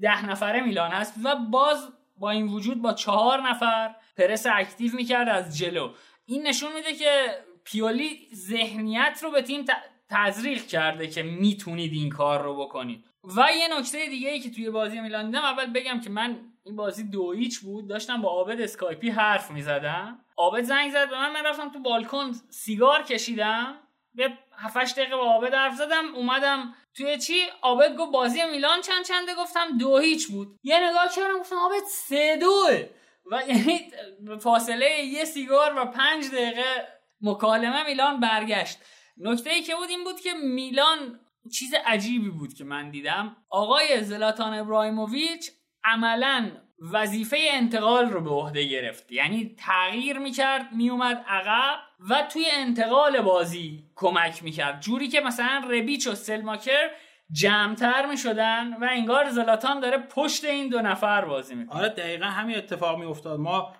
ده 0.00 0.26
نفره 0.26 0.60
میلان 0.60 0.90
هست 0.90 1.14
و 1.24 1.36
باز 1.36 1.92
با 2.16 2.30
این 2.30 2.46
وجود 2.46 2.82
با 2.82 2.92
چهار 2.92 3.50
نفر 3.50 3.94
پرس 4.16 4.46
active 4.46 4.94
می‌کرد 4.94 5.28
از 5.28 5.58
جلو. 5.58 5.90
این 6.26 6.46
نشون 6.46 6.72
میده 6.72 6.92
که 6.94 7.26
پیولی 7.64 8.28
ذهنیت 8.34 9.20
رو 9.22 9.30
به 9.30 9.42
تیم 9.42 9.64
تزریق 10.10 10.66
کرده 10.66 11.06
که 11.06 11.22
می‌تونید 11.22 11.92
این 11.92 12.10
کار 12.10 12.42
رو 12.42 12.56
بکنید. 12.56 13.04
و 13.36 13.48
یه 13.58 13.78
نکته 13.78 14.06
دیگه 14.06 14.30
ای 14.30 14.40
که 14.40 14.50
توی 14.50 14.70
بازی 14.70 15.00
میلان 15.00 15.26
دیدم 15.26 15.44
اول 15.44 15.66
بگم 15.66 16.00
که 16.00 16.10
من 16.10 16.38
این 16.64 16.76
بازی 16.76 17.02
دو 17.02 17.32
هیچ 17.32 17.60
بود. 17.60 17.88
داشتم 17.88 18.22
با 18.22 18.28
عابد 18.28 18.60
اسکایپی 18.60 19.10
حرف 19.10 19.50
می‌زدم. 19.50 20.18
عابد 20.36 20.62
زنگ 20.62 20.90
زد 20.90 21.10
به 21.10 21.16
من 21.16 21.32
من 21.32 21.46
رفتم 21.46 21.70
تو 21.70 21.78
بالکن 21.78 22.32
سیگار 22.50 23.02
کشیدم. 23.02 23.76
یه 24.14 24.38
7 24.62 24.96
دقیقه 24.96 25.16
با 25.16 25.22
عابد 25.22 25.54
حرف 25.54 25.74
زدم 25.74 26.14
اومدم. 26.14 26.74
توی 26.94 27.18
چی؟ 27.18 27.42
عابد 27.62 27.96
گفت 27.96 28.12
بازی 28.12 28.44
میلان 28.44 28.80
چند 28.80 29.04
چنده؟ 29.04 29.34
گفتم 29.34 29.78
دو 29.78 29.98
هیچ 29.98 30.28
بود. 30.28 30.58
یه 30.62 30.90
نگاه 30.90 31.08
کردم 31.16 31.38
گفتم 31.38 31.56
عابد 31.56 31.84
سه 31.88 32.36
دوه 32.36 32.88
و 33.32 33.42
یعنی 33.48 33.92
فاصله 34.40 35.04
یه 35.04 35.24
سیگار 35.24 35.78
و 35.78 35.84
پنج 35.84 36.30
دقیقه 36.30 36.88
مکالمه 37.20 37.86
میلان 37.86 38.20
برگشت. 38.20 38.78
نکته 39.16 39.50
ای 39.50 39.62
که 39.62 39.74
بود 39.74 39.88
این 39.88 40.04
بود 40.04 40.20
که 40.20 40.32
میلان 40.32 41.20
چیز 41.52 41.74
عجیبی 41.86 42.30
بود 42.30 42.54
که 42.54 42.64
من 42.64 42.90
دیدم. 42.90 43.36
آقای 43.50 44.04
زلاتان 44.04 44.54
ابراهیموویچ 44.54 45.50
عملا 45.84 46.50
وظیفه 46.92 47.36
انتقال 47.52 48.10
رو 48.10 48.20
به 48.20 48.30
عهده 48.30 48.64
گرفت. 48.64 49.12
یعنی 49.12 49.56
تغییر 49.58 50.18
می‌کرد 50.18 50.72
میومد 50.72 51.24
عقب 51.28 51.78
و 52.10 52.22
توی 52.32 52.44
انتقال 52.52 53.20
بازی 53.20 53.84
کمک 53.96 54.42
می‌کرد. 54.42 54.80
جوری 54.80 55.08
که 55.08 55.20
مثلا 55.20 55.62
ربیچ 55.70 56.06
و 56.06 56.14
سلماکر 56.14 56.90
جمعتر 57.32 58.06
می‌شدن 58.06 58.74
و 58.74 58.88
انگار 58.90 59.30
زلاتان 59.30 59.80
داره 59.80 59.98
پشت 59.98 60.44
این 60.44 60.68
دو 60.68 60.82
نفر 60.82 61.24
بازی 61.24 61.54
می‌کنه. 61.54 61.78
آره 61.78 61.88
دقیقا 61.88 62.26
همین 62.26 62.56
اتفاق 62.56 62.98
میافتاد. 62.98 63.38
ما 63.40 63.72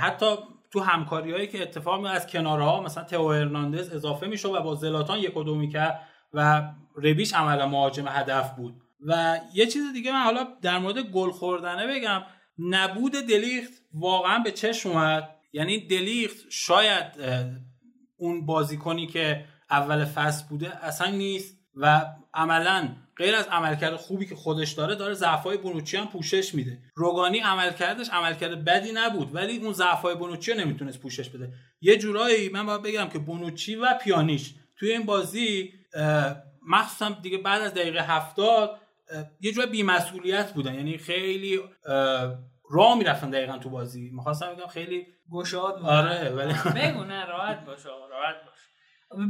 حتی 0.00 0.26
تو 0.72 0.80
همکاری 0.80 1.32
هایی 1.32 1.46
که 1.46 1.62
اتفاق 1.62 2.00
می 2.00 2.08
از 2.08 2.26
کنارها 2.26 2.80
مثلا 2.80 3.04
تئو 3.04 3.32
هرناندز 3.32 3.92
اضافه 3.94 4.26
می‌شد 4.26 4.54
و 4.54 4.60
با 4.60 4.74
زلاتان 4.74 5.18
یک 5.18 5.36
و 5.36 5.42
دو 5.42 5.54
می‌کرد 5.54 6.00
و 6.32 6.62
ربیش 6.96 7.34
عملا 7.34 7.66
مهاجم 7.66 8.08
هدف 8.08 8.50
بود. 8.54 8.74
و 9.06 9.38
یه 9.54 9.66
چیز 9.66 9.92
دیگه 9.92 10.12
من 10.12 10.22
حالا 10.22 10.46
در 10.62 10.78
مورد 10.78 10.98
گل 10.98 11.30
خوردنه 11.30 11.86
بگم. 11.86 12.22
نبود 12.58 13.12
دلیخت 13.12 13.72
واقعا 13.94 14.38
به 14.38 14.50
چشم 14.50 14.90
اومد. 14.90 15.30
یعنی 15.52 15.86
دلیخت 15.86 16.36
شاید 16.50 17.06
اون 18.16 18.46
بازیکنی 18.46 19.06
که 19.06 19.44
اول 19.70 20.04
فصل 20.04 20.44
بوده 20.48 20.84
اصلا 20.84 21.10
نیست 21.10 21.58
و 21.74 22.06
عملا 22.34 22.88
غیر 23.16 23.34
از 23.34 23.46
عملکرد 23.46 23.96
خوبی 23.96 24.26
که 24.26 24.34
خودش 24.34 24.72
داره 24.72 24.94
داره 24.94 25.14
ضعفای 25.14 25.56
بونوچی 25.56 25.96
هم 25.96 26.06
پوشش 26.06 26.54
میده. 26.54 26.78
روگانی 26.94 27.38
عملکردش 27.38 28.08
عملکرد 28.10 28.64
بدی 28.64 28.92
نبود 28.92 29.34
ولی 29.34 29.56
اون 29.56 29.72
ضعفای 29.72 30.14
بونوچی 30.14 30.52
رو 30.52 30.60
نمی‌تونست 30.60 31.00
پوشش 31.00 31.28
بده. 31.28 31.52
یه 31.80 31.96
جورایی 31.96 32.48
من 32.48 32.66
باید 32.66 32.82
بگم 32.82 33.08
که 33.08 33.18
بونوچی 33.18 33.76
و 33.76 33.98
پیانیش 34.02 34.54
توی 34.78 34.92
این 34.92 35.02
بازی 35.02 35.72
مخصوصا 36.68 37.10
دیگه 37.22 37.38
بعد 37.38 37.62
از 37.62 37.74
دقیقه 37.74 38.02
هفتاد 38.02 38.80
یه 39.40 39.52
جور 39.52 39.66
بیمسئولیت 39.66 40.52
بودن. 40.52 40.74
یعنی 40.74 40.98
خیلی 40.98 41.60
راه 42.70 42.98
می‌رفتن 42.98 43.30
دقیقا 43.30 43.58
تو 43.58 43.70
بازی. 43.70 44.10
می‌خواستم 44.10 44.54
بگم 44.54 44.66
خیلی 44.66 45.06
گشاد 45.32 45.82
آره 45.82 46.30
ولی 46.30 46.52
بگو 46.52 47.04
نه 47.04 47.24
راحت 47.24 47.64
باش 47.64 47.86
راحت 47.86 48.36
باش. 48.46 48.56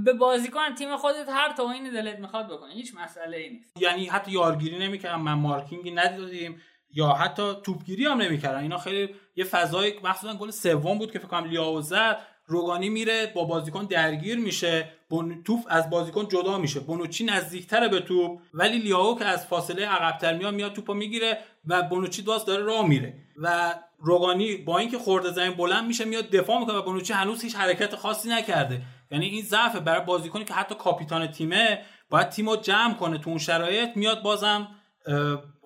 به 0.05 0.13
بازیکن 0.13 0.75
تیم 0.75 0.97
خودت 0.97 1.29
هر 1.29 1.53
تا 1.53 1.71
این 1.71 1.93
دلت 1.93 2.19
می‌خواد 2.19 2.47
بکنی 2.49 2.75
هیچ 2.75 2.95
مسئله 2.95 3.37
ای 3.37 3.51
نیست. 3.51 3.81
یعنی 3.81 4.07
حتی 4.07 4.31
یارگیری 4.31 4.79
نمی‌کردن 4.79 5.21
من 5.21 5.33
مارکینگی 5.33 5.91
ندیدیم 5.91 6.63
یا 6.91 7.09
حتی 7.09 7.53
توپگیری 7.65 8.05
هم 8.05 8.23
نمی‌کردن. 8.23 8.59
اینا 8.59 8.79
خیلی 8.79 9.15
یه 9.37 9.45
فضای 9.45 10.01
مخصوصا 10.05 10.35
گل 10.35 10.51
سوم 10.51 10.99
بود 10.99 11.13
که 11.13 11.19
فکر 11.19 11.29
کنم 11.29 11.45
لیاو 11.45 11.81
زد. 11.81 12.19
روگانی 12.47 12.89
میره 12.89 13.33
با 13.35 13.45
بازیکن 13.45 13.85
درگیر 13.85 14.39
میشه 14.39 14.89
بون... 15.09 15.43
توپ 15.43 15.61
از 15.69 15.91
بازیکن 15.91 16.29
جدا 16.29 16.59
میشه. 16.59 16.81
بونوچی 16.81 17.25
نزدیکتره 17.25 17.89
به 17.89 18.01
توپ 18.01 18.41
ولی 18.55 18.79
لیاو 18.79 19.19
که 19.19 19.25
از 19.25 19.47
فاصله 19.47 19.87
عقبتر 19.87 20.39
میاد 20.39 20.55
میاد 20.55 20.73
توپو 20.73 20.95
می‌گیره 20.95 21.39
و 21.67 21.83
بونوچی 21.83 22.23
دواست 22.23 22.47
داره 22.47 22.63
راه 22.63 22.89
میره. 22.89 23.15
و 23.37 23.75
روگانی 23.99 24.57
با 24.57 24.79
اینکه 24.79 24.99
خورده 24.99 25.31
زمین 25.33 25.55
بلند 25.55 25.87
میشه 25.87 26.05
میاد 26.05 26.31
دفاع 26.31 26.61
می‌کنه 26.61 26.79
و 26.79 26.83
بونوچی 26.83 27.13
هنوز 27.13 27.43
هیچ 27.43 27.57
حرکت 27.57 27.97
خاصی 27.97 28.29
نکرده. 28.29 28.83
یعنی 29.11 29.27
این 29.27 29.43
ضعف 29.43 29.77
برای 29.77 30.05
بازیکنی 30.05 30.45
که 30.45 30.55
حتی 30.55 30.75
کاپیتان 30.75 31.27
تیمه 31.27 31.83
باید 32.11 32.29
تیمو 32.29 32.57
جمع 32.57 32.95
کنه 32.95 33.19
تو 33.19 33.31
اون 33.31 33.39
شرایط. 33.39 33.97
میاد 33.97 34.23
بازم 34.23 34.69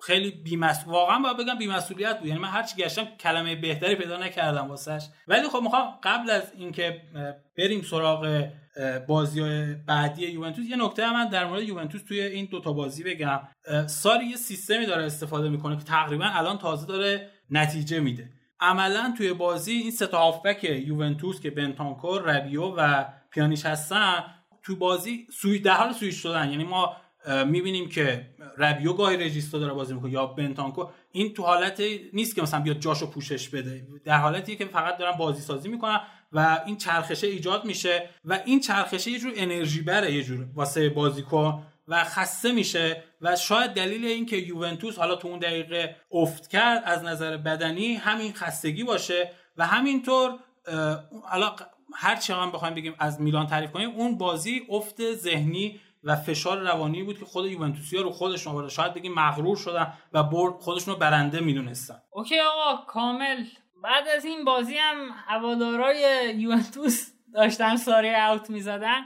خیلی 0.01 0.31
بیمس 0.31 0.83
واقعا 0.87 1.19
باید 1.19 1.37
بگم 1.37 1.57
بیمسئولیت 1.57 2.19
بود. 2.19 2.27
یعنی 2.27 2.39
من 2.39 2.49
هرچی 2.49 2.75
گشتم 2.75 3.05
کلمه 3.19 3.55
بهتری 3.55 3.95
پیدا 3.95 4.17
نکردم 4.17 4.67
واسش. 4.67 5.05
ولی 5.27 5.49
خب 5.49 5.59
می‌خوام 5.63 5.99
قبل 6.03 6.29
از 6.29 6.51
اینکه 6.57 7.01
بریم 7.57 7.81
سراغ 7.81 8.49
بازی 9.07 9.41
بعدی 9.87 10.27
یوونتوس 10.27 10.65
یه 10.69 10.75
نکته 10.75 11.13
من 11.13 11.29
در 11.29 11.45
مورد 11.45 11.63
یوونتوس 11.63 12.03
توی 12.03 12.21
این 12.21 12.47
دوتا 12.51 12.73
بازی 12.73 13.03
بگم. 13.03 13.39
ساری 13.87 14.25
یه 14.25 14.35
سیستمی 14.35 14.85
داره 14.85 15.03
استفاده 15.05 15.49
می‌کنه 15.49 15.77
که 15.77 15.83
تقریبا 15.83 16.25
الان 16.25 16.57
تازه 16.57 16.87
داره 16.87 17.29
نتیجه 17.49 17.99
میده. 17.99 18.29
عملا 18.59 19.13
توی 19.17 19.33
بازی 19.33 19.71
این 19.71 19.91
سه 19.91 20.07
تا 20.07 20.17
هافبک 20.17 20.63
یوونتوس 20.63 21.41
که 21.41 21.51
بنتانکور 21.51 22.21
ربیو 22.21 22.63
و 22.63 23.05
پیانیش 23.31 23.65
هستن 23.65 24.23
توی 24.63 24.75
بازی 24.75 25.27
سوی 25.41 25.59
در 25.59 25.73
حال 25.73 25.93
سویچ 25.93 26.15
شدن. 26.15 26.49
یعنی 26.51 26.63
ما 26.63 26.97
می‌بینیم 27.47 27.89
که 27.89 28.25
ربیو 28.57 28.93
گاهی 28.93 29.17
رجیستو 29.17 29.59
داره 29.59 29.73
بازی 29.73 29.93
می‌کنه 29.93 30.11
یا 30.11 30.25
بنتانکو. 30.25 30.85
این 31.11 31.33
تو 31.33 31.43
حالت 31.43 31.81
نیست 32.13 32.35
که 32.35 32.41
مثلا 32.41 32.59
بیاد 32.59 32.79
جاشو 32.79 33.09
پوشش 33.09 33.49
بده. 33.49 33.87
در 34.05 34.17
حالتیه 34.17 34.55
که 34.55 34.65
فقط 34.65 34.97
دارن 34.97 35.17
بازی 35.17 35.41
سازی 35.41 35.69
می‌کنن 35.69 35.99
و 36.31 36.59
این 36.65 36.77
چرخشه 36.77 37.27
ایجاد 37.27 37.65
میشه 37.65 38.09
و 38.25 38.39
این 38.45 38.59
چرخشه 38.59 39.11
یه 39.11 39.19
جور 39.19 39.33
انرژی 39.35 39.81
بره 39.81 40.13
یه 40.13 40.23
جور 40.23 40.47
واسه 40.55 40.89
بازیکن 40.89 41.63
و 41.87 42.03
خسته 42.03 42.51
میشه 42.51 43.03
و 43.21 43.35
شاید 43.35 43.71
دلیل 43.71 44.05
این 44.05 44.25
که 44.25 44.37
یوونتوس 44.37 44.97
حالا 44.97 45.15
تو 45.15 45.27
اون 45.27 45.39
دقیقه 45.39 45.95
افت 46.11 46.47
کرد 46.47 46.83
از 46.85 47.03
نظر 47.03 47.37
بدنی 47.37 47.93
همین 47.93 48.33
خستگی 48.33 48.83
باشه 48.83 49.31
و 49.57 49.67
همینطور 49.67 50.39
حالا 51.23 51.55
هر 51.95 52.15
چی 52.15 52.33
هم 52.33 52.51
بخوایم 52.51 52.73
بگیم 52.73 52.95
از 52.99 53.21
میلان 53.21 53.47
تعریف 53.47 53.71
کنیم 53.71 53.89
اون 53.89 54.17
بازی 54.17 54.61
افت 54.69 55.13
ذهنی 55.13 55.79
و 56.03 56.15
فشار 56.15 56.59
روانی 56.59 57.03
بود 57.03 57.19
که 57.19 57.25
خود 57.25 57.45
یوونتوسیا 57.45 58.01
رو 58.01 58.11
خودشون 58.11 58.53
آورده 58.53 58.69
شاید 58.69 58.93
بگیم 58.93 59.13
مغرور 59.13 59.57
شدن 59.57 59.93
و 60.13 60.23
برد 60.23 60.53
خودشون 60.53 60.93
رو 60.93 60.99
برنده 60.99 61.39
می‌دونستن. 61.39 62.01
اوکی 62.11 62.39
آقا 62.39 62.85
کامل. 62.85 63.45
بعد 63.83 64.07
از 64.07 64.25
این 64.25 64.45
بازی 64.45 64.77
هم 64.77 65.09
هوادارای 65.27 66.33
یوونتوس 66.37 67.11
داشتن 67.33 67.75
ساری 67.75 68.09
اوت 68.09 68.49
می‌زدن. 68.49 69.01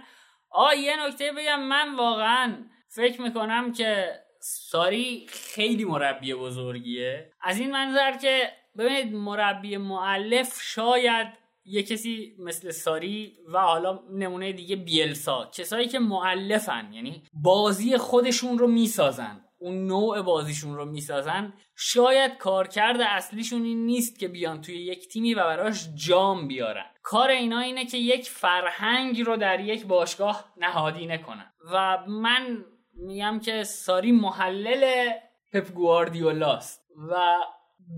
آ 0.49 0.73
یه 0.73 1.07
نکته 1.07 1.31
بگم. 1.31 1.61
من 1.61 1.95
واقعا 1.95 2.55
فکر 2.88 3.22
می‌کنم 3.22 3.73
که 3.73 4.19
ساری 4.41 5.27
خیلی 5.30 5.85
مربی 5.85 6.34
بزرگیه. 6.34 7.31
از 7.41 7.59
این 7.59 7.72
منظر 7.72 8.17
که 8.17 8.51
ببینید 8.77 9.13
مربی 9.13 9.77
معلف 9.77 10.61
شاید 10.61 11.27
یه 11.66 11.84
کسی 11.84 12.36
مثل 12.40 12.72
ساری 12.72 13.38
و 13.54 13.60
حالا 13.60 14.00
نمونه 14.12 14.52
دیگه 14.52 14.76
بیلسا 14.76 15.50
کسایی 15.54 15.88
که 15.88 16.00
معلفن 16.00 16.94
یعنی 16.94 17.24
بازی 17.34 17.98
خودشون 17.98 18.58
رو 18.58 18.68
می‌سازن 18.68 19.42
اون 19.60 19.88
نوع 19.88 20.22
بازیشون 20.22 20.76
رو 20.76 20.86
می‌سازن. 20.86 21.54
شاید 21.76 22.38
کارکرد 22.38 23.02
اصلیشون 23.02 23.64
این 23.64 23.86
نیست 23.86 24.20
که 24.20 24.28
بیان 24.28 24.62
توی 24.62 24.76
یک 24.76 25.08
تیمی 25.08 25.34
و 25.34 25.44
براش 25.44 25.88
جام 25.96 26.48
بیارن. 26.48 26.86
کار 27.04 27.30
اینا 27.30 27.60
اینه 27.60 27.86
که 27.86 27.98
یک 27.98 28.30
فرهنگ 28.30 29.22
رو 29.22 29.38
در 29.38 29.60
یک 29.60 29.86
باشگاه 29.86 30.54
نهادینه 30.58 31.18
کنن 31.18 31.54
و 31.74 31.98
من 32.08 32.66
میگم 32.94 33.40
که 33.40 33.64
ساری 33.64 34.12
محلل 34.12 35.10
پپ 35.54 35.72
گواردیولاست 35.72 36.86
و 37.10 37.36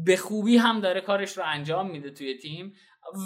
به 0.06 0.18
خوبی 0.18 0.58
هم 0.58 0.80
داره 0.80 1.02
کارش 1.02 1.38
رو 1.38 1.44
انجام 1.46 1.92
میده 1.92 2.12
توی 2.12 2.38
تیم. 2.38 2.74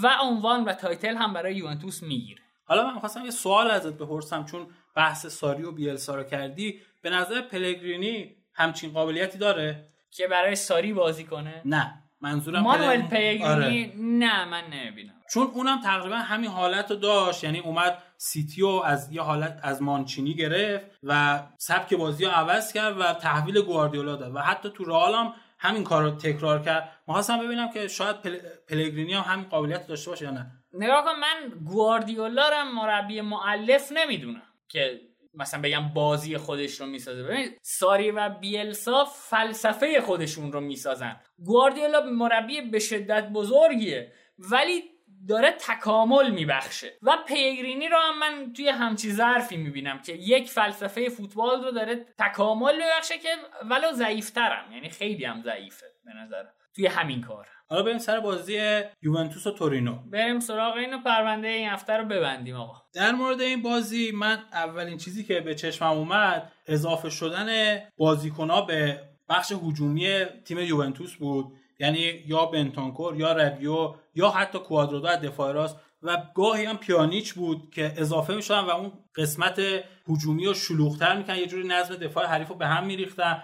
و 0.03 0.17
عنوان 0.23 0.63
و 0.63 0.73
title 0.73 1.15
هم 1.15 1.33
برای 1.33 1.55
یوونتوس 1.55 2.03
می‌گیره. 2.03 2.41
حالا 2.65 2.91
من 2.91 2.99
خواستم 2.99 3.25
یه 3.25 3.31
سوال 3.31 3.71
ازت 3.71 3.93
بپرسم 3.93 4.45
چون 4.45 4.67
بحث 4.95 5.25
ساری 5.25 5.63
و 5.63 5.71
بیلسا 5.71 6.15
رو 6.15 6.23
کردی 6.23 6.79
به 7.01 7.09
نظر 7.09 7.41
پلگرینی 7.41 8.35
همچین 8.53 8.91
قابلیتی 8.91 9.37
داره؟ 9.37 9.87
که 10.11 10.27
برای 10.27 10.55
ساری 10.55 10.93
بازی 10.93 11.23
کنه؟ 11.23 11.61
نه 11.65 11.93
منظورم 12.21 12.61
مانوئل 12.61 13.01
پلگرینی. 13.01 13.43
آره. 13.43 13.93
نه 13.97 14.45
من 14.45 14.63
نمی‌بینم. 14.73 15.13
چون 15.33 15.47
اونم 15.53 15.81
تقریبا 15.81 16.15
همین 16.15 16.49
حالت 16.49 16.91
رو 16.91 16.97
داشت 16.97 17.43
یعنی 17.43 17.59
اومد 17.59 17.97
سیتیو 18.17 18.67
از 18.67 19.11
یه 19.11 19.21
حالت 19.21 19.59
از 19.63 19.81
مانچینی 19.81 20.33
گرفت 20.33 20.85
و 21.03 21.43
سبک 21.57 21.93
بازی 21.93 22.25
رو 22.25 22.31
عوض 22.31 22.73
کرد 22.73 22.99
و 22.99 23.13
تحویل 23.13 23.61
گواردیولا 23.61 24.15
داد. 24.15 24.35
و 24.35 24.39
حتی 24.39 24.69
تو 24.69 24.83
رئال 24.83 25.15
هم 25.15 25.33
همین 25.63 25.83
کار 25.83 26.03
رو 26.03 26.11
تکرار 26.11 26.61
کرد. 26.61 26.89
می‌خواستم 27.07 27.39
ببینم 27.39 27.71
که 27.71 27.87
شاید 27.87 28.21
پل... 28.21 28.37
پلگرینی 28.69 29.13
هم 29.13 29.33
همین 29.33 29.45
قابلیت 29.45 29.87
داشته 29.87 30.09
باشه 30.09 30.25
یا 30.25 30.31
نه. 30.31 30.51
نگاه 30.73 31.03
کن 31.03 31.19
من 31.19 31.49
گواردیولا 31.65 32.49
رو 32.49 32.71
مربی 32.71 33.21
معلف 33.21 33.91
نمی‌دونم 33.91 34.41
که 34.69 35.01
مثلا 35.33 35.61
بگم 35.61 35.89
بازی 35.93 36.37
خودش 36.37 36.81
رو 36.81 36.85
می‌سازه. 36.87 37.23
ببینید 37.23 37.59
ساری 37.61 38.11
و 38.11 38.29
بیلسا 38.29 39.05
فلسفه 39.05 40.01
خودشون 40.01 40.51
رو 40.51 40.59
می‌سازن. 40.59 41.19
گواردیولا 41.37 42.01
مربی 42.01 42.61
به 42.61 42.79
شدت 42.79 43.29
بزرگیه. 43.29 44.13
ولی 44.39 44.83
داره 45.27 45.51
تکامل 45.51 46.31
میبخشه. 46.31 46.97
و 47.01 47.17
پیگرینی 47.27 47.89
رو 47.89 47.97
هم 47.97 48.19
من 48.19 48.53
توی 48.53 48.69
همچی 48.69 49.11
ظرفی 49.11 49.57
می‌بینم 49.57 49.99
که 49.99 50.13
یک 50.13 50.49
فلسفه 50.49 51.09
فوتبال 51.09 51.63
رو 51.63 51.71
داره 51.71 52.05
تکامل 52.19 52.75
میبخشه 52.75 53.17
که 53.17 53.29
ولو 53.69 53.91
ضعیفترم. 53.91 54.71
یعنی 54.71 54.89
خیلی 54.89 55.25
هم 55.25 55.41
ضعیفه 55.41 55.85
به 56.05 56.13
نظرم 56.13 56.53
توی 56.75 56.87
همین 56.87 57.21
کار. 57.21 57.47
حالا 57.69 57.83
بریم 57.83 57.97
سر 57.97 58.19
بازی 58.19 58.81
یوونتوس 59.01 59.47
و 59.47 59.51
تورینو. 59.51 59.95
بریم 60.11 60.39
سراغ 60.39 60.75
اینو 60.75 61.01
پرونده 61.01 61.47
این 61.47 61.69
هفته 61.69 61.93
رو 61.93 62.05
ببندیم 62.05 62.55
آقا. 62.55 62.81
در 62.93 63.11
مورد 63.11 63.41
این 63.41 63.61
بازی 63.61 64.11
من 64.11 64.43
اولین 64.53 64.97
چیزی 64.97 65.23
که 65.23 65.39
به 65.39 65.55
چشمم 65.55 65.91
اومد 65.91 66.51
اضافه 66.67 67.09
شدن 67.09 67.79
بازیکنها 67.97 68.61
به 68.61 69.01
بخش 69.29 69.51
هجومی 69.51 70.25
تیم 70.45 70.59
یوونتوس 70.59 71.15
بود. 71.15 71.53
یعنی 71.81 71.99
یا 72.25 72.45
بنتانکور 72.45 73.15
یا 73.15 73.31
ربیو 73.31 73.95
یا 74.15 74.29
حتی 74.29 74.59
کوادرادو 74.59 75.07
از 75.07 75.21
دفاع 75.21 75.51
راست 75.51 75.75
و 76.03 76.17
گاهی 76.35 76.65
هم 76.65 76.77
پیانیچ 76.77 77.33
بود 77.33 77.71
که 77.73 77.93
اضافه 77.97 78.35
می‌شدن 78.35 78.59
و 78.59 78.69
اون 78.69 78.91
قسمت 79.15 79.61
هجومی 80.09 80.45
رو 80.45 80.53
شلوغتر 80.53 81.17
می‌کنن 81.17 81.37
یه 81.37 81.45
جوری 81.45 81.67
نظم 81.67 81.95
دفاع 81.95 82.25
حریف 82.25 82.47
رو 82.47 82.55
به 82.55 82.67
هم 82.67 82.85
میریختن. 82.85 83.43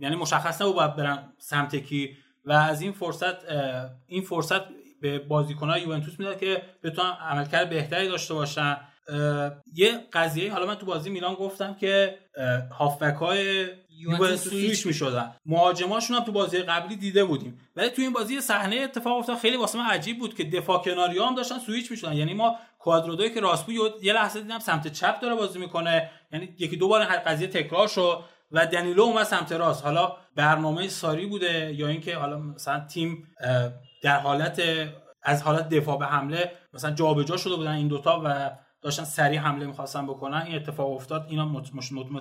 یعنی 0.00 0.16
مشخص 0.16 0.62
نبود 0.62 0.74
باید 0.74 0.96
برن 0.96 1.32
سمت 1.38 1.76
کی. 1.76 2.16
و 2.44 2.52
از 2.52 2.82
این 2.82 2.92
فرصت 2.92 3.36
این 4.06 4.22
فرصت 4.22 4.60
به 5.00 5.18
بازیکنهای 5.18 5.82
یوونتوس 5.82 6.18
می‌داد 6.18 6.40
که 6.40 6.62
بتونن 6.82 7.10
عملکرد 7.10 7.70
بهتری 7.70 8.08
داشته 8.08 8.34
باشن. 8.34 8.76
یه 9.74 9.98
قضیه 10.12 10.52
حالا 10.52 10.66
من 10.66 10.74
تو 10.74 10.86
بازی 10.86 11.10
میلان 11.10 11.34
گفتم 11.34 11.74
که 11.74 12.18
هافبک 12.78 13.14
یوونتوس 13.98 14.48
سویچ 14.48 14.86
می‌شدن. 14.86 15.34
مهاجماشون 15.46 16.16
هم 16.16 16.24
تو 16.24 16.32
بازی 16.32 16.58
قبلی 16.58 16.96
دیده 16.96 17.24
بودیم. 17.24 17.60
ولی 17.76 17.88
تو 17.88 18.02
این 18.02 18.12
بازی 18.12 18.40
صحنه 18.40 18.76
اتفاق 18.76 19.18
افتاد 19.18 19.38
خیلی 19.38 19.56
واسه 19.56 19.78
من 19.78 19.84
عجیب 19.84 20.18
بود 20.18 20.34
که 20.34 20.44
دفاع 20.44 20.82
کناری 20.82 21.18
هم 21.18 21.34
داشتن 21.34 21.58
سویچ 21.58 21.90
می‌شدن. 21.90 22.12
یعنی 22.12 22.34
ما 22.34 22.56
کوادرادوی 22.78 23.30
که 23.30 23.40
راست 23.40 23.66
بود 23.66 23.92
یه 24.02 24.12
لحظه 24.12 24.40
دیدم 24.40 24.58
سمت 24.58 24.92
چپ 24.92 25.20
داره 25.20 25.34
بازی 25.34 25.58
می‌کنه. 25.58 26.10
یعنی 26.32 26.54
یکی 26.58 26.76
دو 26.76 26.88
بار 26.88 27.04
قضیه 27.04 27.48
تکرار 27.48 27.88
شد 27.88 28.24
و 28.52 28.66
دنیلو 28.66 29.02
اومد 29.02 29.24
سمت 29.24 29.52
راست. 29.52 29.84
حالا 29.84 30.16
برنامه 30.36 30.88
ساری 30.88 31.26
بوده 31.26 31.74
یا 31.74 31.88
اینکه 31.88 32.16
حالا 32.16 32.38
مثلا 32.38 32.80
تیم 32.80 33.28
در 34.02 34.20
حالت 34.20 34.62
از 35.22 35.42
حالت 35.42 35.68
دفاع 35.68 35.98
به 35.98 36.06
حمله 36.06 36.52
مثلا 36.72 36.90
جابجا 36.90 37.36
شده 37.36 37.56
بودن 37.56 37.72
این 37.72 37.88
دوتا 37.88 38.22
و 38.24 38.50
داشتن 38.82 39.04
سریع 39.04 39.38
حمله 39.38 39.66
می‌خواستن 39.66 40.06
بکنن 40.06 40.42
این 40.46 40.56
اتفاق 40.56 40.92
افتاد 40.92 41.26
اینا 41.28 41.64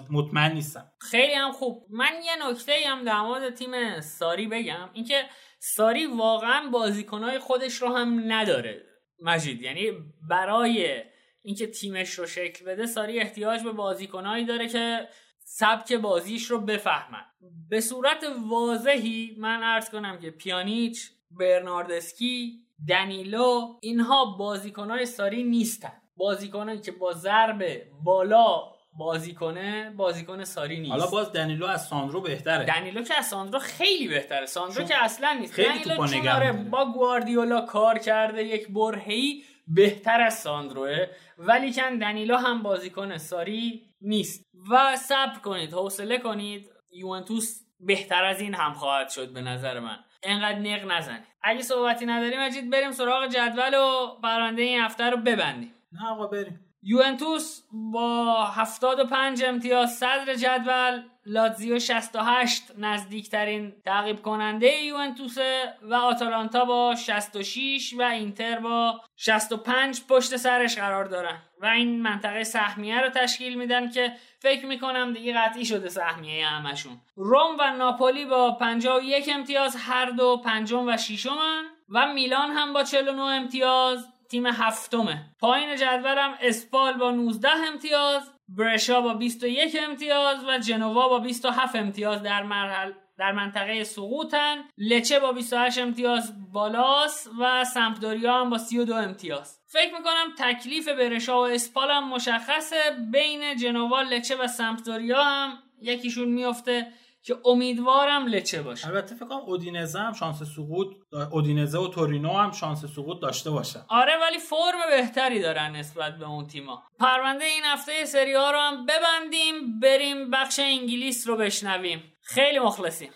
مطمئن 0.10 0.52
نیستم 0.52 0.92
خیلی 1.00 1.34
هم 1.34 1.52
خوب. 1.52 1.86
من 1.90 2.12
یه 2.26 2.50
نکته 2.50 2.74
هم 2.86 3.04
در 3.04 3.22
مورد 3.22 3.54
تیم 3.54 4.02
ساری 4.02 4.48
بگم 4.48 4.90
اینکه 4.94 5.24
ساری 5.60 6.06
واقعا 6.06 6.70
بازیکنهای 6.70 7.40
خودش 7.40 7.76
رو 7.76 7.96
هم 7.96 8.32
نداره 8.32 8.84
مجید. 9.20 9.62
یعنی 9.62 9.92
برای 10.30 11.04
اینکه 11.42 11.68
تیمش 11.68 12.10
رو 12.10 12.26
شکل 12.26 12.66
بده 12.66 12.86
ساری 12.86 13.20
احتیاج 13.20 13.64
به 13.64 13.72
بازیکنهایی 13.72 14.46
داره 14.46 14.68
که 14.68 15.08
سبک 15.40 15.94
بازیش 15.94 16.52
رو 16.52 16.62
بفهمن. 16.62 17.26
به 17.70 17.82
صورت 17.82 18.26
واضحی 18.50 19.36
من 19.38 19.64
عرض 19.64 19.90
کنم 19.90 20.20
که 20.20 20.32
پیانیچ 20.32 21.10
برناردسکی 21.32 22.60
دنیلو 22.90 23.78
اینها 23.82 24.26
بازیکنهای 24.40 25.06
ساری 25.06 25.44
نیستن. 25.44 26.02
بازیکنایی 26.18 26.82
که 26.82 26.92
با 26.92 27.14
ضرب 27.14 27.64
بالا 28.04 28.78
بازی 28.98 29.34
کنه 29.34 29.94
بازیکن 29.98 30.44
ساری 30.44 30.80
نیست. 30.80 30.92
حالا 30.92 31.08
باز 31.08 31.32
دنیلو 31.32 31.66
از 31.66 31.88
ساندرو 31.88 32.22
بهتره. 32.22 32.66
دنیلو 32.66 33.04
که 33.04 33.18
از 33.18 33.28
ساندرو 33.28 33.60
خیلی 33.60 34.08
بهتره. 34.08 34.46
ساندرو 34.46 34.84
که 34.84 35.04
اصلا 35.04 35.38
نیست. 35.40 35.54
خیلی 35.54 35.80
دنیلو 35.84 36.08
چون 36.08 36.28
آره 36.28 36.52
با 36.52 36.92
گواردیولا 36.92 37.62
کار 37.62 37.98
کرده 37.98 38.44
یک 38.44 38.68
برهی 38.68 39.44
بهتر 39.68 40.22
از 40.22 40.34
ساندروه 40.34 41.06
ولی 41.38 41.74
کن 41.74 41.98
دنیلو 41.98 42.38
هم 42.38 42.64
بازیکن 42.64 43.18
ساری 43.18 43.82
نیست. 44.02 44.46
و 44.72 44.96
صبر 44.96 45.40
کنید 45.40 45.74
حوصله 45.74 46.18
کنید. 46.18 46.70
یوونتوس 46.92 47.60
بهتر 47.80 48.24
از 48.26 48.42
این 48.42 48.54
هم 48.54 48.74
خواهد 48.74 49.10
شد 49.10 49.34
به 49.34 49.42
نظر 49.42 49.80
من. 49.80 49.98
انقدر 50.24 50.60
نق 50.60 50.92
نزنید. 50.92 51.24
اگه 51.44 51.62
صحبتی 51.62 52.06
نداریم 52.06 52.40
مجید 52.40 52.70
بریم 52.70 52.92
سراغ 52.92 53.28
جدول 53.28 53.74
و 53.74 54.20
پرونده 54.24 54.62
این 54.62 54.82
هفته 54.82 55.10
رو 55.10 55.18
ببندیم. 55.18 55.74
نه 55.92 56.10
آقا 56.10 56.28
بریم. 56.28 56.60
یوونتوس 56.84 57.62
با 57.72 58.46
75 58.46 59.44
امتیاز 59.44 59.98
صدر 59.98 60.34
جدول 60.34 61.04
لاتزیو 61.26 61.80
68 61.80 62.64
نزدیکترین 62.78 63.74
تعقیب 63.86 64.22
کننده 64.22 64.84
یوونتوس 64.84 65.38
و 65.82 65.94
آتالانتا 65.94 66.66
با 66.66 66.96
66 66.96 67.94
و 67.98 68.02
اینتر 68.02 68.60
با 68.60 69.02
65 69.16 70.02
پشت 70.10 70.38
سرش 70.38 70.78
قرار 70.78 71.06
دارن. 71.06 71.42
و 71.62 71.66
این 71.66 72.02
منطقه 72.02 72.44
سهمیه 72.44 73.02
رو 73.02 73.10
تشکیل 73.10 73.58
میدن 73.58 73.92
که 73.92 74.14
فکر 74.40 74.66
می‌کنم 74.66 75.14
دیگه 75.14 75.34
قطعی 75.34 75.66
شده 75.66 75.90
سهمیه 75.90 76.48
همشون. 76.48 77.02
روم 77.16 77.58
و 77.60 77.72
ناپولی 77.78 78.26
با 78.26 78.52
51 78.52 79.30
امتیاز 79.34 79.76
هر 79.76 80.06
دو 80.06 80.42
پنجم 80.46 80.88
و 80.88 80.98
ششمن. 80.98 81.64
و 81.90 82.14
میلان 82.14 82.52
هم 82.52 82.74
با 82.74 82.84
49 82.84 83.22
امتیاز. 83.22 84.08
تیم 84.30 84.46
هفتمه. 84.46 85.26
پایین 85.40 85.76
جدولم 85.76 86.34
اسپال 86.42 86.94
با 86.94 87.12
19 87.12 87.50
امتیاز 87.74 88.32
برشا 88.50 89.02
با 89.02 89.14
21 89.14 89.78
امتیاز 89.82 90.38
و 90.48 90.58
جنوا 90.58 91.10
با 91.10 91.20
27 91.20 91.76
امتیاز 91.76 92.24
در 92.24 92.44
مرحله 92.44 92.96
در 93.18 93.32
منطقه 93.32 93.84
سقوطن. 93.84 94.58
لچه 94.78 95.20
با 95.20 95.32
28 95.32 95.78
امتیاز 95.78 96.52
بالاس 96.52 97.28
و 97.40 97.66
سمپدوریا 97.66 98.34
هم 98.34 98.50
با 98.50 98.58
32 98.58 98.96
امتیاز. 98.96 99.60
فکر 99.68 99.94
می‌کنم 99.94 100.34
تکلیف 100.38 100.88
برشا 100.88 101.42
و 101.42 101.48
اسپال 101.48 101.92
هم 101.92 102.10
مشخصه. 102.10 102.78
بین 103.12 103.56
جنوا 103.56 104.02
لچه 104.02 104.36
و 104.36 104.48
سمپدوریا 104.48 105.24
هم 105.24 105.58
یکیشون 105.82 106.30
میفته 106.30 106.88
که 107.28 107.36
امیدوارم 107.46 108.28
لچه 108.28 108.62
باشه. 108.62 108.88
البته 108.88 109.16
فکر 109.16 109.26
کنم 109.26 109.38
اودینزه 109.38 110.00
هم 110.00 110.14
شانس 110.14 110.44
سقوط 110.44 110.88
اودینزه 111.32 111.80
و 111.80 111.88
تورینو 111.88 112.34
هم 112.34 112.52
شانس 112.52 112.86
سقوط 112.86 113.22
داشته 113.22 113.50
باشه 113.50 113.80
آره 113.90 114.14
ولی 114.22 114.38
فرم 114.38 114.80
بهتری 114.90 115.42
دارن 115.42 115.76
نسبت 115.76 116.18
به 116.18 116.26
اون 116.26 116.48
تیما 116.48 116.84
پرونده 117.00 117.46
این 117.46 117.64
هفته 117.66 118.06
سری 118.06 118.34
ها 118.34 118.52
رو 118.52 118.58
هم 118.58 118.86
ببندیم 118.86 119.80
بریم 119.80 120.32
بخش 120.32 120.60
انگلیس 120.60 121.28
رو 121.28 121.38
بشنویم. 121.38 122.04
خیلی 122.22 122.60
مخلصیم. 122.60 123.12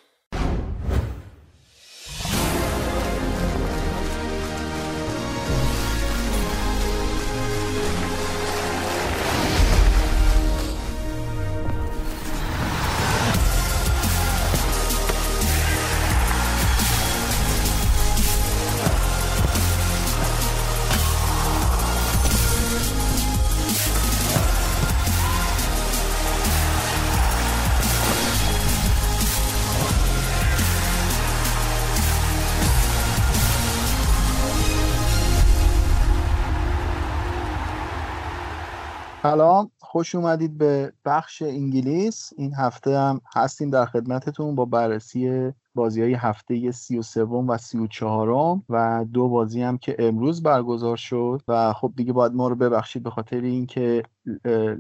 خوش 39.92 40.16
اومدید 40.16 40.58
به 40.58 40.94
بخش 41.06 41.42
انگلیس. 41.42 42.34
این 42.38 42.54
هفته 42.56 42.98
هم 42.98 43.22
هستیم 43.36 43.70
در 43.70 43.86
خدمتتون 43.86 44.56
با 44.56 44.66
بررسی 44.66 45.52
بازی 45.76 46.02
های 46.02 46.14
هفته 46.14 46.72
سی 46.72 46.98
و 46.98 47.02
سوم 47.02 47.50
و 47.50 47.58
سی 47.58 47.78
و 47.78 47.88
چهارم 47.88 48.64
و 48.70 49.06
دو 49.14 49.30
بازی 49.30 49.62
هم 49.62 49.78
که 49.78 49.96
امروز 50.00 50.44
برگزار 50.44 50.98
شد. 50.98 51.42
و 51.48 51.74
خب 51.74 51.94
دیگه 51.96 52.14
باید 52.14 52.34
ما 52.34 52.48
رو 52.48 52.56
ببخشید 52.56 53.04
به 53.04 53.10
خاطر 53.10 53.42
اینکه 53.42 54.04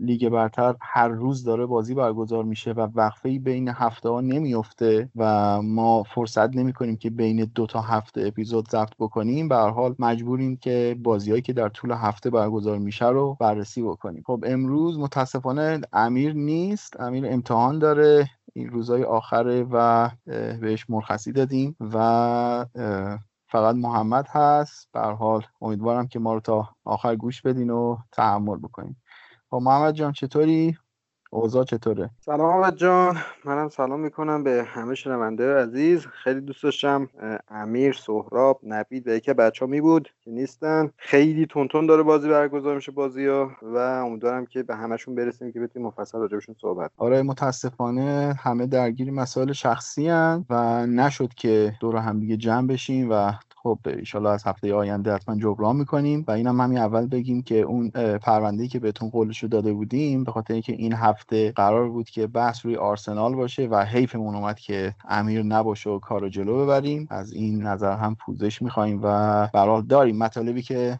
لیگ 0.01 0.29
برتر 0.29 0.75
هر 0.81 1.07
روز 1.07 1.43
داره 1.43 1.65
بازی 1.65 1.93
برگزار 1.93 2.43
میشه 2.43 2.71
و 2.71 2.87
وقفه 2.95 3.39
بین 3.39 3.67
هفته 3.67 4.09
ها 4.09 4.21
نمیفته 4.21 5.09
و 5.15 5.61
ما 5.61 6.03
فرصت 6.03 6.55
نمی 6.55 6.73
کنیم 6.73 6.95
که 6.97 7.09
بین 7.09 7.51
دو 7.55 7.65
تا 7.65 7.81
هفته 7.81 8.27
اپیزود 8.27 8.69
ضبط 8.69 8.93
بکنیم. 8.99 9.47
به 9.49 9.55
هر 9.55 9.69
حال 9.69 9.95
مجبوریم 9.99 10.57
که 10.57 10.95
بازیهایی 11.03 11.41
که 11.41 11.53
در 11.53 11.69
طول 11.69 11.91
هفته 11.91 12.29
برگزار 12.29 12.77
میشه 12.77 13.07
رو 13.07 13.37
بررسی 13.39 13.81
بکنیم. 13.81 14.23
خب 14.25 14.43
امروز 14.47 14.99
متاسفانه 14.99 15.81
امیر 15.93 16.33
نیست. 16.33 16.99
امیر 16.99 17.25
امتحان 17.27 17.79
داره. 17.79 18.29
این 18.53 18.69
روزهای 18.69 19.03
آخره 19.03 19.65
و 19.71 20.09
بهش 20.61 20.89
مرخصی 20.89 21.31
دادیم 21.31 21.75
و 21.79 22.65
فقط 23.47 23.75
محمد 23.75 24.27
هست. 24.29 24.87
به 24.93 24.99
حال 24.99 25.43
امیدوارم 25.61 26.07
که 26.07 26.19
ما 26.19 26.33
رو 26.33 26.39
تا 26.39 26.69
آخر 26.85 27.15
گوش 27.15 27.41
بدین 27.41 27.69
و 27.69 27.97
تحمل 28.11 28.57
بکنین. 28.57 28.95
خب 29.51 29.59
محمد 29.63 29.93
جان 29.93 30.11
چطوری؟ 30.11 30.77
اوضاع 31.31 31.63
چطوره؟ 31.63 32.09
سلام 32.19 32.41
احمد 32.41 32.75
جان. 32.75 33.17
منم 33.45 33.69
سلام 33.69 33.99
می‌کنم 33.99 34.43
به 34.43 34.63
همه 34.67 34.95
شنونده 34.95 35.55
عزیز. 35.55 36.05
خیلی 36.05 36.41
دوست 36.41 36.63
داشتم 36.63 37.09
امیر 37.49 37.93
سهراب 37.93 38.59
نبید 38.63 39.07
و 39.07 39.11
یکی 39.11 39.33
بچه 39.33 39.65
ها 39.65 39.71
می 39.71 39.81
بود 39.81 40.09
که 40.21 40.31
نیستن. 40.31 40.91
خیلی 40.97 41.45
تونتون 41.45 41.85
داره 41.85 42.03
بازی 42.03 42.29
برگزار 42.29 42.75
میشه 42.75 42.91
بازی 42.91 43.27
ها 43.27 43.51
و 43.61 43.77
امیدوارم 43.77 44.45
که 44.45 44.63
به 44.63 44.75
همشون 44.75 45.15
برسیم 45.15 45.51
که 45.51 45.59
بتونیم 45.59 45.87
مفصل 45.87 46.17
راجبشون 46.17 46.55
صحبت 46.61 46.91
آره 46.97 47.21
متاسفانه 47.21 48.35
همه 48.39 48.67
درگیر 48.67 49.11
مسائل 49.11 49.51
شخصی 49.51 50.07
هن 50.07 50.45
و 50.49 50.85
نشد 50.85 51.33
که 51.33 51.73
دور 51.79 51.95
هم 51.97 52.19
دیگه 52.19 52.37
جمع 52.37 52.67
بشیم 52.67 53.07
و 53.11 53.33
خب 53.63 53.79
ایشالا 53.85 54.31
از 54.31 54.43
هفته 54.47 54.73
آینده 54.73 55.13
حتما 55.13 55.35
جبران 55.35 55.75
می‌کنیم 55.75 56.23
و 56.27 56.31
اینم 56.31 56.61
همین 56.61 56.77
اول 56.77 57.07
بگیم 57.07 57.41
که 57.41 57.59
اون 57.59 57.89
پرونده 58.17 58.67
که 58.67 58.79
بهتون 58.79 59.09
قولش 59.09 59.43
داده 59.43 59.73
بودیم 59.73 60.23
به 60.23 60.31
خاطر 60.31 60.53
اینکه 60.53 60.73
این 60.73 60.93
هفته 60.93 61.51
قرار 61.51 61.89
بود 61.89 62.09
که 62.09 62.27
بحث 62.27 62.65
روی 62.65 62.75
آرسنال 62.75 63.35
باشه 63.35 63.67
و 63.67 63.85
حیفمون 63.85 64.35
اومد 64.35 64.59
که 64.59 64.95
امیر 65.09 65.43
نباشه 65.43 65.89
و 65.89 65.99
کارو 65.99 66.29
جلو 66.29 66.63
ببریم 66.65 67.07
از 67.09 67.33
این 67.33 67.63
نظر 67.63 67.97
هم 67.97 68.15
پوزش 68.15 68.61
می‌خوایم 68.61 68.99
و 69.03 69.47
برحال 69.53 69.81
داریم 69.81 70.17
مطالبی 70.17 70.61
که 70.61 70.99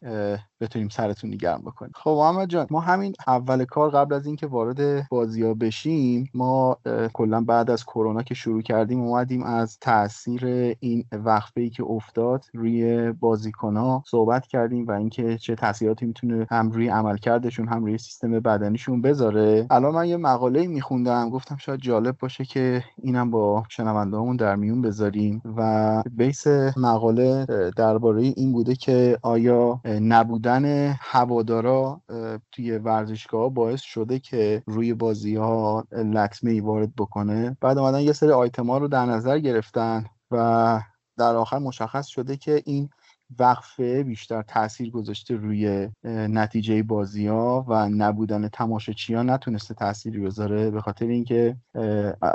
بتونیم 0.62 0.90
سرتون 0.90 1.34
نگرم 1.34 1.62
بکنیم. 1.62 1.92
خب 1.96 2.10
محمد 2.10 2.50
جان 2.50 2.68
ما 2.70 2.80
همین 2.80 3.14
اول 3.28 3.66
کار 3.66 3.90
قبل 3.90 4.14
از 4.14 4.26
اینکه 4.26 4.48
وارد 4.48 5.08
بازی 5.10 5.44
ها 5.44 5.54
بشیم 5.54 6.30
ما 6.34 6.78
کلا 7.14 7.42
بعد 7.42 7.72
از 7.72 7.86
کرونا 7.86 8.22
که 8.24 8.34
شروع 8.34 8.62
کردیم 8.62 9.02
اومدیم 9.02 9.44
از 9.44 9.78
تاثیر 9.80 10.46
این 10.80 11.06
وقفه 11.12 11.62
ای 11.62 11.70
که 11.70 11.84
افتاد 11.84 12.46
روی 12.54 13.12
بازیکن 13.12 13.78
ها 13.78 14.04
صحبت 14.08 14.48
کردیم 14.48 14.88
و 14.88 14.92
اینکه 14.92 15.38
چه 15.38 15.56
تاثیراتی 15.56 16.06
می‌تونه 16.06 16.48
هم 16.52 16.72
روی 16.72 16.88
عملکردشون 16.88 17.68
هم 17.68 17.86
روی 17.86 17.98
سیستم 17.98 18.40
بدنیشون 18.40 19.02
بذاره. 19.02 19.68
الان 19.70 19.96
من 19.96 20.08
یه 20.08 20.18
مقاله 20.18 20.68
میخوندم 20.68 21.30
گفتم 21.30 21.58
شاید 21.58 21.80
جالب 21.80 22.18
باشه 22.20 22.46
که 22.46 22.84
اینم 22.98 23.32
با 23.32 23.64
شنوندهامون 23.70 24.36
در 24.36 24.56
میون 24.56 24.82
بذاریم 24.82 25.42
و 25.58 26.04
بیس 26.18 26.48
مقاله 26.78 27.46
درباره 27.78 28.22
این 28.22 28.52
بوده 28.52 28.76
که 28.76 29.18
آیا 29.22 29.82
نبودن 29.86 30.51
هوادارا 31.00 32.02
توی 32.52 32.72
ورزشگاه 32.78 33.54
باعث 33.54 33.82
شده 33.82 34.20
که 34.20 34.64
روی 34.68 34.94
بازی 34.94 35.36
ها 35.36 35.88
لطمه 35.92 36.52
ای 36.52 36.60
وارد 36.60 36.96
بکنه. 36.96 37.58
بعد 37.62 37.78
اومدن 37.78 38.00
یه 38.00 38.14
سری 38.14 38.32
آیتم 38.32 38.70
ها 38.70 38.78
رو 38.78 38.88
در 38.88 39.06
نظر 39.06 39.40
گرفتن 39.40 40.06
و 40.32 40.82
در 41.18 41.36
آخر 41.36 41.60
مشخص 41.60 42.08
شده 42.08 42.38
که 42.38 42.64
این 42.66 42.90
وقفه 43.40 44.04
بیشتر 44.04 44.42
تاثیر 44.42 44.92
گذاشته 44.92 45.36
روی 45.36 45.90
نتیجه 46.04 46.84
بازی 46.84 47.28
ها 47.28 47.66
و 47.68 47.90
نبودن 47.90 48.48
تماشاچی 48.48 49.14
ها 49.14 49.24
نتونسته 49.24 49.74
تأثیری 49.74 50.20
بذاره 50.20 50.72
به 50.72 50.82
خاطر 50.82 51.06
اینکه 51.06 51.58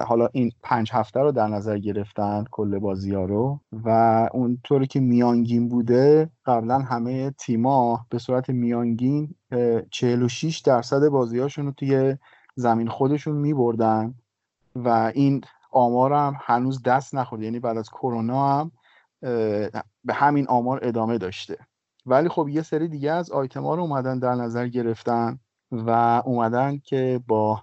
حالا 0.06 0.28
این 0.32 0.52
پنج 0.62 0.90
هفته 0.92 1.20
رو 1.20 1.32
در 1.32 1.48
نظر 1.48 1.78
گرفتن 1.78 2.44
کل 2.50 2.78
بازی 2.78 3.14
ها 3.14 3.24
رو 3.24 3.60
و 3.84 3.88
اونطوری 4.32 4.86
که 4.86 5.00
میانگین 5.00 5.68
بوده 5.68 6.30
قبلا 6.46 6.78
همه 6.78 7.30
تیما 7.30 8.06
به 8.10 8.18
صورت 8.18 8.50
میانگین 8.50 9.34
46 9.90 10.58
درصد 10.58 11.08
بازی 11.08 11.38
هاشون 11.38 11.66
رو 11.66 11.72
توی 11.72 12.16
زمین 12.54 12.88
خودشون 12.88 13.36
می 13.36 13.54
بردن 13.54 14.14
و 14.74 15.12
این 15.14 15.40
آمار 15.72 16.12
هم 16.12 16.36
هنوز 16.40 16.82
دست 16.82 17.14
نخورده 17.14 17.44
یعنی 17.44 17.60
بعد 17.60 17.76
از 17.76 17.90
کرونا 17.90 18.60
هم 18.60 18.72
به 20.04 20.14
همین 20.14 20.46
آمار 20.48 20.80
ادامه 20.82 21.18
داشته. 21.18 21.56
ولی 22.06 22.28
خب 22.28 22.48
یه 22.48 22.62
سری 22.62 22.88
دیگه 22.88 23.12
از 23.12 23.30
آیتما 23.30 23.74
رو 23.74 23.82
اومدن 23.82 24.18
در 24.18 24.34
نظر 24.34 24.68
گرفتن 24.68 25.38
و 25.72 25.90
اومدن 26.24 26.78
که 26.78 27.20
با 27.26 27.62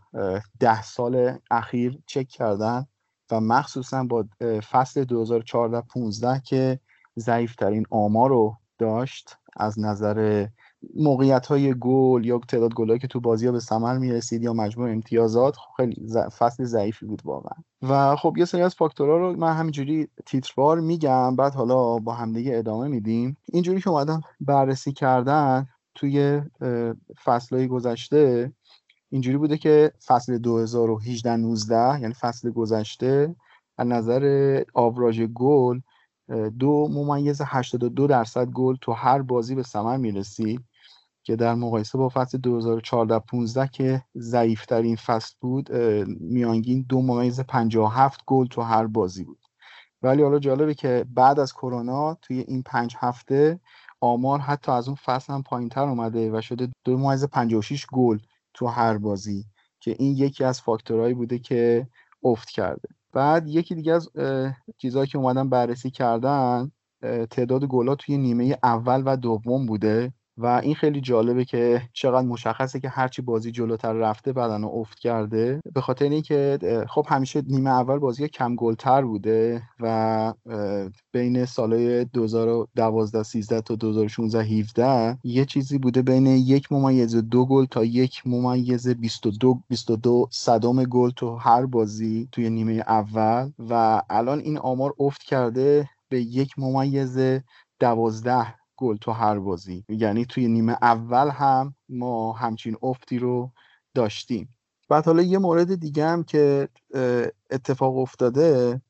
ده 0.59 0.81
سال 0.81 1.37
اخیر 1.51 1.99
چک 2.05 2.27
کردن 2.27 2.85
و 3.31 3.39
مخصوصا 3.39 4.03
با 4.03 4.25
فصل 4.71 5.05
2014-15 6.39 6.41
که 6.41 6.79
ضعیفترین 7.17 7.85
آمار 7.89 8.29
رو 8.29 8.57
داشت 8.77 9.37
از 9.57 9.79
نظر 9.79 10.47
موقعیت 10.95 11.45
های 11.45 11.75
گل 11.79 12.25
یا 12.25 12.39
تعداد 12.47 12.73
گلایی 12.73 12.99
که 12.99 13.07
تو 13.07 13.19
بازی 13.19 13.45
ها 13.45 13.51
به 13.51 13.59
ثمر 13.59 13.97
می‌رسید 13.97 14.43
یا 14.43 14.53
مجموع 14.53 14.89
امتیازات 14.89 15.55
خب 15.55 15.73
خیلی 15.77 16.07
فصل 16.37 16.63
ضعیفی 16.63 17.05
بود 17.05 17.21
واقعا. 17.25 17.63
و 17.81 18.15
خب 18.15 18.37
یه 18.37 18.45
سری 18.45 18.61
از 18.61 18.75
فاکتورها 18.75 19.17
رو 19.17 19.35
من 19.35 19.53
همینجوری 19.53 20.07
تیتروار 20.25 20.79
میگم 20.79 21.35
بعد 21.35 21.55
حالا 21.55 21.97
با 21.97 22.13
همدیگه 22.13 22.57
ادامه 22.57 22.87
میدیم. 22.87 23.37
اینجوری 23.45 23.81
که 23.81 23.89
اومدم 23.89 24.21
بررسی 24.41 24.93
کردن 24.93 25.67
توی 25.95 26.41
فصلهای 27.23 27.67
گذشته 27.67 28.51
اینجوری 29.09 29.37
بوده 29.37 29.57
که 29.57 29.91
فصل 30.05 30.37
2018 30.37 31.35
19 31.35 32.01
یعنی 32.01 32.13
فصل 32.13 32.51
گذشته 32.51 33.35
از 33.77 33.87
نظر 33.87 34.63
آوراژ 34.73 35.21
گل 35.21 35.79
دو 36.59 36.87
ممیز 36.91 37.41
82 37.45 38.07
درصد 38.07 38.47
گل 38.47 38.75
تو 38.81 38.91
هر 38.91 39.21
بازی 39.21 39.55
به 39.55 39.63
ثمر 39.63 39.97
می‌رسید. 39.97 40.61
که 41.23 41.35
در 41.35 41.55
مقایسه 41.55 41.97
با 41.97 42.09
فصل 42.09 42.37
2014 42.37 43.19
15 43.19 43.67
که 43.67 44.03
ضعیفترین 44.17 44.95
فصل 44.95 45.35
بود 45.41 45.71
میانگین 46.19 46.85
دو 46.89 47.01
ممیز 47.01 47.39
57 47.39 48.23
گل 48.27 48.47
تو 48.47 48.61
هر 48.61 48.87
بازی 48.87 49.23
بود. 49.23 49.39
ولی 50.01 50.21
حالا 50.23 50.39
جالبه 50.39 50.73
که 50.73 51.05
بعد 51.13 51.39
از 51.39 51.53
کرونا 51.53 52.13
توی 52.21 52.39
این 52.39 52.63
پنج 52.63 52.95
هفته 52.99 53.59
آمار 54.01 54.39
حتی 54.39 54.71
از 54.71 54.87
اون 54.87 54.97
فصل 55.05 55.33
هم 55.33 55.43
پایین 55.43 55.69
تر 55.69 55.83
اومده 55.83 56.31
و 56.31 56.41
شده 56.41 56.67
دو 56.83 56.97
ممیز 56.97 57.23
56 57.23 57.85
گل 57.93 58.19
تو 58.53 58.67
هر 58.67 58.97
بازی 58.97 59.45
که 59.79 59.95
این 59.99 60.17
یکی 60.17 60.43
از 60.43 60.61
فاکتورهایی 60.61 61.13
بوده 61.13 61.39
که 61.39 61.87
افت 62.23 62.49
کرده. 62.49 62.89
بعد 63.13 63.47
یکی 63.47 63.75
دیگه 63.75 63.93
از 63.93 64.09
چیزهایی 64.77 65.07
که 65.07 65.17
اومدن 65.17 65.49
بررسی 65.49 65.91
کردن 65.91 66.71
تعداد 67.29 67.65
گلا 67.65 67.95
توی 67.95 68.17
نیمه 68.17 68.57
اول 68.63 69.03
و 69.05 69.17
دوم 69.17 69.65
بوده. 69.65 70.13
و 70.37 70.45
این 70.45 70.75
خیلی 70.75 71.01
جالبه 71.01 71.45
که 71.45 71.81
چقدر 71.93 72.27
مشخصه 72.27 72.79
که 72.79 72.89
هرچی 72.89 73.21
بازی 73.21 73.51
جلوتر 73.51 73.93
رفته 73.93 74.33
بدن 74.33 74.63
افت 74.63 74.99
کرده. 74.99 75.61
به 75.73 75.81
خاطر 75.81 76.09
اینکه 76.09 76.59
خب 76.89 77.05
همیشه 77.09 77.43
نیمه 77.47 77.69
اول 77.69 77.99
بازی 77.99 78.27
کم 78.27 78.55
گلتر 78.55 79.01
بوده 79.01 79.63
و 79.79 80.33
بین 81.11 81.45
سالهای 81.45 82.05
2012 82.05 83.23
13 83.23 83.61
تا 83.61 83.75
2016 83.75 84.43
17 84.43 85.17
یه 85.23 85.45
چیزی 85.45 85.77
بوده 85.77 86.01
بین 86.01 86.27
یک 86.27 86.71
ممیز 86.71 87.15
دو 87.15 87.45
گل 87.45 87.65
تا 87.65 87.83
یک 87.83 88.21
ممیز 88.25 88.87
22 88.87 89.59
22 89.69 90.27
صدام 90.31 90.83
گل 90.83 91.09
تو 91.09 91.35
هر 91.35 91.65
بازی 91.65 92.29
توی 92.31 92.49
نیمه 92.49 92.73
اول 92.87 93.51
و 93.69 94.01
الان 94.09 94.39
این 94.39 94.57
آمار 94.57 94.93
افت 94.99 95.23
کرده 95.23 95.89
به 96.09 96.21
یک 96.21 96.59
ممیز 96.59 97.19
دوازده. 97.79 98.62
گل 98.77 98.97
تو 98.97 99.11
هر 99.11 99.39
بازی. 99.39 99.85
یعنی 99.89 100.25
توی 100.25 100.47
نیمه 100.47 100.77
اول 100.81 101.29
هم 101.29 101.75
ما 101.89 102.33
همچین 102.33 102.77
افتی 102.83 103.19
رو 103.19 103.51
داشتیم. 103.93 104.55
بعد 104.89 105.05
حالا 105.05 105.21
یه 105.21 105.37
مورد 105.37 105.75
دیگه 105.75 106.07
هم 106.07 106.23
که 106.23 106.69
اتفاق 107.51 107.97
افتاده 107.97 108.81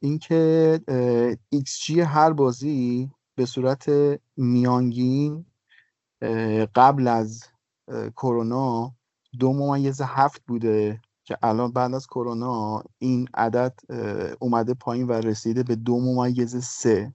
اینکه 0.00 0.80
ایکس 1.48 1.80
جی 1.80 2.00
هر 2.00 2.32
بازی 2.32 3.10
به 3.34 3.46
صورت 3.46 3.90
میانگین 4.36 5.46
قبل 6.74 7.08
از 7.08 7.44
کرونا 8.16 8.94
دو 9.38 9.52
ممیز 9.52 10.00
هفت 10.00 10.42
بوده 10.46 11.00
که 11.24 11.38
الان 11.42 11.72
بعد 11.72 11.94
از 11.94 12.06
کرونا 12.06 12.82
این 12.98 13.28
عدد 13.34 13.80
اومده 14.40 14.74
پایین 14.74 15.06
و 15.06 15.12
رسیده 15.12 15.62
به 15.62 15.76
دو 15.76 16.00
ممیز 16.00 16.64
سه. 16.64 17.14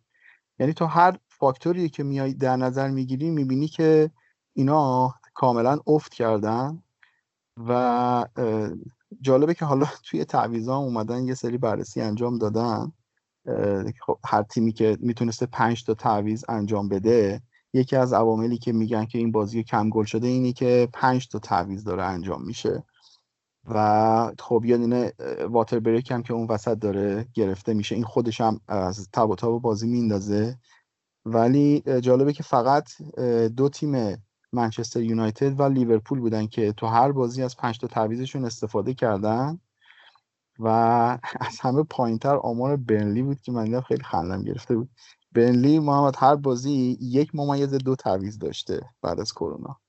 یعنی 0.59 0.73
تو 0.73 0.85
هر 0.85 1.17
فاکتوری 1.39 1.89
که 1.89 2.03
میای 2.03 2.33
در 2.33 2.55
نظر 2.55 2.89
می‌گیری 2.89 3.29
می‌بینی 3.29 3.67
که 3.67 4.11
اینا 4.53 5.13
کاملا 5.33 5.79
افت 5.87 6.13
کردن 6.13 6.83
و 7.67 8.25
جالبه 9.21 9.53
که 9.53 9.65
حالا 9.65 9.85
توی 10.05 10.25
تعویضا 10.25 10.77
اومدن 10.77 11.23
یه 11.23 11.33
سری 11.33 11.57
بررسی 11.57 12.01
انجام 12.01 12.37
دادن. 12.37 12.91
خب 14.05 14.19
هر 14.25 14.43
تیمی 14.43 14.71
که 14.71 14.97
می‌تونسته 15.01 15.45
پنج 15.45 15.83
تا 15.83 15.93
تعویض 15.93 16.43
انجام 16.49 16.89
بده 16.89 17.41
یکی 17.73 17.95
از 17.95 18.13
عواملی 18.13 18.57
که 18.57 18.73
میگن 18.73 19.05
که 19.05 19.17
این 19.17 19.31
بازی 19.31 19.63
کم 19.63 19.89
گل 19.89 20.03
شده 20.05 20.27
اینی 20.27 20.53
که 20.53 20.89
پنج 20.93 21.27
تا 21.27 21.39
تعویض 21.39 21.83
داره 21.83 22.03
انجام 22.03 22.43
میشه. 22.45 22.83
و 23.69 24.31
خب 24.39 24.63
یه 24.65 24.77
دونه 24.77 25.13
واتر 25.49 25.79
بریک 25.79 26.11
هم 26.11 26.23
که 26.23 26.33
اون 26.33 26.47
وسط 26.47 26.79
داره 26.79 27.27
گرفته 27.33 27.73
میشه. 27.73 27.95
این 27.95 28.03
خودش 28.03 28.41
هم 28.41 28.59
از 28.67 29.09
تب 29.13 29.29
و 29.29 29.35
تب 29.35 29.47
بازی 29.47 29.87
میندازه. 29.87 30.57
ولی 31.33 31.83
جالبه 32.01 32.33
که 32.33 32.43
فقط 32.43 33.01
دو 33.57 33.69
تیم 33.69 34.23
منچستر 34.51 35.01
یونایتد 35.01 35.59
و 35.59 35.63
لیورپول 35.63 36.19
بودن 36.19 36.47
که 36.47 36.71
تو 36.71 36.85
هر 36.85 37.11
بازی 37.11 37.43
از 37.43 37.57
پنج 37.57 37.79
تا 37.79 37.87
تعویضشون 37.87 38.45
استفاده 38.45 38.93
کردن 38.93 39.59
و 40.59 40.67
از 41.47 41.59
همه 41.61 41.83
پایینتر 41.83 42.35
آمار 42.35 42.75
برنلی 42.75 43.23
بود 43.23 43.41
که 43.41 43.51
من 43.51 43.81
خیلی 43.81 44.03
خندم 44.03 44.43
گرفته 44.43 44.75
بود. 44.75 44.89
برنلی 45.31 45.79
محمد 45.79 46.15
هر 46.17 46.35
بازی 46.35 46.97
یک 47.01 47.35
ممیز 47.35 47.73
دو 47.73 47.95
تعویض 47.95 48.37
داشته 48.37 48.81
بعد 49.01 49.19
از 49.19 49.33
کرونا. 49.33 49.79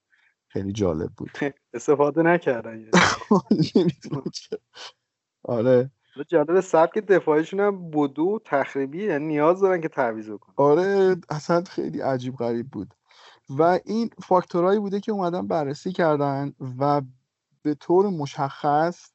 خیلی 0.49 0.73
جالب 0.73 1.11
بود. 1.17 1.31
استفاده 1.75 2.23
نکردن 2.23 2.91
آره. 5.43 5.91
جالب 6.25 6.61
سبک 6.61 6.99
دفاعیشون 6.99 7.61
هم 7.61 7.91
بودو 7.91 8.39
تخریبی 8.45 9.05
یعنی 9.05 9.27
نیاز 9.27 9.61
دارن 9.61 9.81
که 9.81 9.89
تعویض 9.89 10.31
کنن 10.31 10.55
آره 10.57 11.17
اصلا 11.31 11.65
خیلی 11.65 12.01
عجیب 12.01 12.37
غریب 12.37 12.71
بود. 12.71 12.95
و 13.51 13.79
این 13.85 14.11
فاکتورهایی 14.25 14.79
بوده 14.79 15.01
که 15.01 15.13
اومدن 15.13 15.47
بررسی 15.47 15.93
کردن 15.93 16.53
و 16.79 17.03
به 17.63 17.75
طور 17.75 18.09
مشخص 18.09 19.11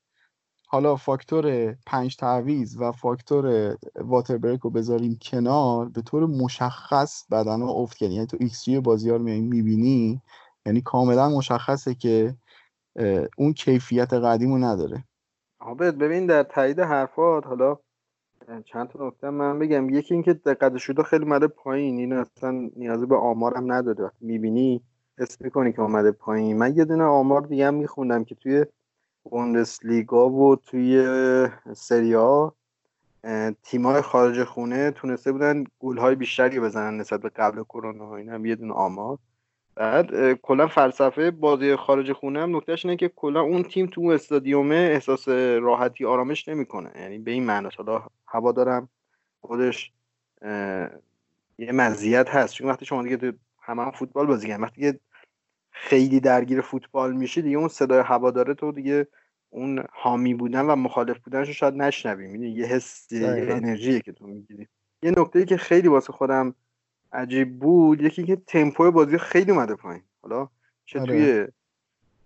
حالا 0.68 0.96
فاکتور 0.96 1.76
پنج 1.86 2.16
تعویض 2.16 2.78
و 2.82 2.92
فاکتور 2.92 3.78
water 3.96 4.38
break 4.38 4.62
رو 4.62 4.70
بذاریم 4.70 5.18
کنار 5.22 5.90
به 5.90 6.02
طور 6.02 6.26
مشخص 6.26 7.26
بدن 7.32 7.62
ها 7.62 7.72
افت 7.72 8.02
یعنی 8.02 8.26
تو 8.26 8.38
ایکس 8.40 8.64
جی 8.64 8.80
بازی 8.80 9.10
ها 9.10 9.16
رو 9.16 9.24
می‌بینی 9.24 10.22
یعنی 10.66 10.82
کاملا 10.82 11.30
مشخصه 11.30 11.96
که 11.96 12.36
اون 13.38 13.54
کیفیت 13.54 14.14
قدیم 14.14 14.52
رو 14.54 14.58
نداره. 14.58 15.04
عابد 15.64 15.96
ببین 15.96 16.26
در 16.26 16.44
تایید 16.44 16.80
حرفات 16.80 17.48
حالا 17.48 17.78
چند 18.66 18.88
تا 18.88 19.08
نکته 19.08 19.30
من 19.30 19.60
بگم. 19.60 19.90
یکی 19.90 20.14
اینکه 20.14 20.34
دقت 20.34 20.78
شده 20.78 21.04
خیلی 21.04 21.24
اومده 21.24 21.48
پایین. 21.48 21.98
این 21.98 22.14
اصلا 22.14 22.70
نیازی 22.76 23.06
به 23.06 23.16
آمارم 23.16 23.72
نداره. 23.72 24.04
وقتی 24.04 24.26
می‌بینی 24.26 24.82
حس 25.20 25.42
می‌کنی 25.42 25.74
که 25.74 25.82
اومده 25.82 26.12
پایین. 26.12 26.58
من 26.58 26.76
یه 26.76 26.86
دونه 26.86 27.04
آمار 27.04 27.42
دیگه 27.42 27.68
هم 27.68 27.74
میخوندم 27.74 28.24
که 28.24 28.36
توی 28.36 28.66
لیگا 29.84 30.30
و 30.30 30.56
توی 30.56 31.08
سریا 31.74 32.56
تیمای 33.64 34.02
خارج 34.02 34.44
خونه 34.44 34.92
تونسته 34.92 35.32
بودن 35.32 35.64
گل 35.80 36.16
بیشتری 36.16 36.60
بزنن 36.60 36.98
نسبت 36.98 37.22
به 37.22 37.30
قبل 37.30 37.64
کرونا 37.64 38.16
این 38.16 38.30
هم 38.30 38.46
یه 38.46 38.56
دونه 38.56 38.74
آمار. 38.74 39.18
بعد 39.76 40.34
کلا 40.34 40.68
فلسفه 40.68 41.32
بازی 41.32 41.76
خارج 41.76 42.12
خونه 42.12 42.42
هم 42.42 42.56
نکتهش 42.56 42.86
اینه 42.86 42.98
که 42.98 43.10
کلا 43.10 43.42
اون 43.42 43.64
تیم 43.64 43.88
تو 43.88 44.02
استادیومه 44.02 44.76
احساس 44.76 45.28
راحتی 45.28 46.06
آرامش 46.06 46.48
نمی‌کنه. 46.48 46.92
یعنی 46.96 47.18
به 47.18 47.32
این 47.32 47.44
معنی 47.44 47.70
حالا 47.78 48.04
هوا 48.28 48.52
دارم 48.52 48.90
خودش 49.42 49.92
یه 51.58 51.72
مزیت 51.72 52.30
هست. 52.30 52.54
چون 52.54 52.70
وقتی 52.70 52.86
شما 52.86 53.04
دیگه 53.04 53.34
همه 53.62 53.84
هم 53.84 53.92
فوتبال 53.92 54.26
بازی 54.26 54.48
کردن 54.48 54.64
وقتی 54.64 54.82
که 54.82 55.00
خیلی 55.72 56.20
درگیر 56.20 56.62
فوتبال 56.62 57.14
میشی 57.14 57.42
دیگه 57.42 57.58
اون 57.58 57.68
صدای 57.68 58.00
هواداره 58.00 58.54
تو 58.54 58.72
دیگه 58.72 59.08
اون 59.50 59.84
حامی 59.92 60.34
بودن 60.34 60.66
و 60.66 60.76
مخالف 60.76 61.20
بودنش 61.20 61.48
رو 61.48 61.54
شاید 61.54 61.74
نشنوی. 61.74 62.28
می‌دونی؟ 62.28 62.52
یه 62.52 62.66
حس 62.66 63.08
انرژیه 63.12 64.00
که 64.00 64.12
تو 64.12 64.28
می‌گیری. 64.28 64.68
یه 65.04 65.12
نکته 65.18 65.46
که 65.46 65.58
خیلی 65.58 65.88
واسه 65.88 66.14
خودم 66.14 66.56
عجیب 67.14 67.60
بود. 67.60 68.02
یکی 68.02 68.24
که 68.24 68.36
تمپو 68.36 68.92
بازی 68.92 69.18
خیلی 69.18 69.52
اومده 69.52 69.76
پایین. 69.76 70.04
حالا 70.22 70.50
چه 70.86 71.00
آره. 71.00 71.08
توی 71.08 71.48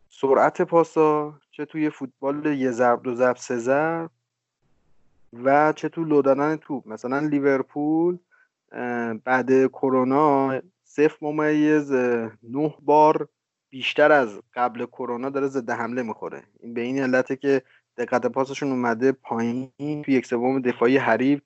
سرعت 0.10 0.62
پاسا 0.62 1.40
چه 1.52 1.66
توی 1.66 1.90
فوتبال 1.90 2.46
یه 2.46 2.72
ضرب 2.72 3.04
دو 3.04 3.16
ضرب 3.16 3.36
سه 3.36 3.58
ضرب 3.58 4.12
و 5.34 5.74
چه 5.76 5.90
تو 5.90 6.04
لودانن 6.04 6.58
توپ. 6.58 6.88
مثلا 6.88 7.20
لیورپول 7.20 8.18
بعد 9.24 9.68
کرونا 9.68 10.62
صفر 10.84 11.18
ممیز 11.22 11.92
نه 12.44 12.74
بار 12.82 13.28
بیشتر 13.70 14.12
از 14.12 14.40
قبل 14.54 14.86
کرونا 14.86 15.30
داره 15.30 15.48
ضد 15.48 15.70
حمله 15.70 16.04
می‌خوره. 16.04 16.44
این 16.60 16.74
به 16.74 16.82
این 16.82 17.00
علته 17.00 17.36
که 17.36 17.62
دقت 17.98 18.26
پاسشون 18.26 18.72
اومده 18.72 19.12
پایین. 19.12 19.72
توی 19.78 20.14
یک 20.14 20.26
سوم 20.26 20.62
دفاعی 20.62 20.98
حریف 20.98 21.42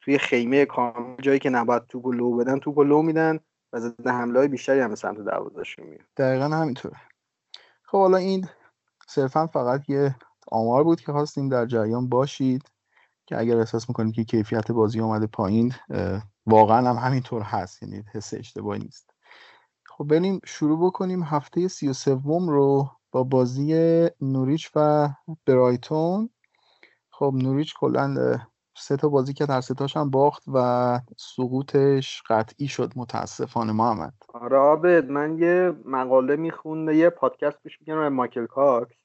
توی 0.00 0.18
خیمه 0.18 0.64
کامل 0.64 1.16
جایی 1.22 1.38
که 1.38 1.50
نباید 1.50 1.86
توپ 1.86 2.06
لو 2.06 2.36
بدن 2.36 2.58
توپ 2.58 2.78
لو 2.78 3.02
میدن 3.02 3.38
و 3.72 3.80
ضد 3.80 4.06
حمله 4.06 4.38
های 4.38 4.48
بیشتری 4.48 4.80
هم 4.80 4.94
سمت 4.94 5.18
دروازهشون 5.18 5.86
میاد 5.86 6.04
دقیقا 6.16 6.44
همینطوره. 6.44 6.96
خب 7.82 7.98
حالا 7.98 8.16
این 8.16 8.48
صرفا 9.08 9.46
فقط 9.46 9.90
یه 9.90 10.16
آمار 10.52 10.84
بود 10.84 11.00
که 11.00 11.12
خواستیم 11.12 11.48
در 11.48 11.66
جریان 11.66 12.08
باشید 12.08 12.62
که 13.26 13.38
اگر 13.38 13.58
احساس 13.58 13.88
می‌کنید 13.88 14.14
که 14.14 14.24
کیفیت 14.24 14.72
بازی 14.72 15.00
آمده 15.00 15.26
پایین 15.26 15.74
واقعا 16.46 16.90
هم 16.90 16.96
همینطور 16.96 17.42
هست 17.42 17.82
یعنی 17.82 18.04
حس 18.14 18.34
اشتباهی 18.34 18.80
نیست. 18.80 19.10
خب 19.86 20.04
بریم 20.04 20.40
شروع 20.44 20.86
بکنیم. 20.86 21.22
هفته 21.22 21.68
سی 21.68 21.88
و 21.88 21.92
سوم 21.92 22.48
رو 22.48 22.90
با 23.12 23.24
بازی 23.24 23.74
نوریچ 24.20 24.70
و 24.74 25.08
برایتون. 25.46 26.30
خب 27.10 27.32
نوریچ 27.34 27.74
کلا 27.80 28.38
سه 28.80 28.96
تا 28.96 29.08
بازی 29.08 29.32
که 29.32 29.46
در 29.46 29.60
ستاش 29.60 29.96
هم 29.96 30.10
باخت 30.10 30.42
و 30.54 31.00
سقوطش 31.16 32.22
قطعی 32.28 32.68
شد 32.68 32.92
متاسفانه 32.96 33.72
محمد. 33.72 34.12
آره 34.34 34.56
آبد 34.56 35.10
من 35.10 35.38
یه 35.38 35.72
مقاله 35.84 36.36
میخونده 36.36 36.96
یه 36.96 37.10
پادکست 37.10 37.62
پیشنهاد 37.62 37.80
می‌کنم 37.80 38.08
مایکل 38.08 38.46
کاکس 38.46 38.96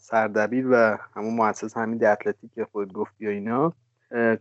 سردبیر 0.00 0.66
و 0.70 0.98
همون 1.14 1.34
مؤسس 1.34 1.76
همین 1.76 2.06
اتلتیک 2.06 2.54
که 2.54 2.66
خود 2.72 2.92
گفتی 2.92 3.26
و 3.26 3.30
اینا. 3.30 3.72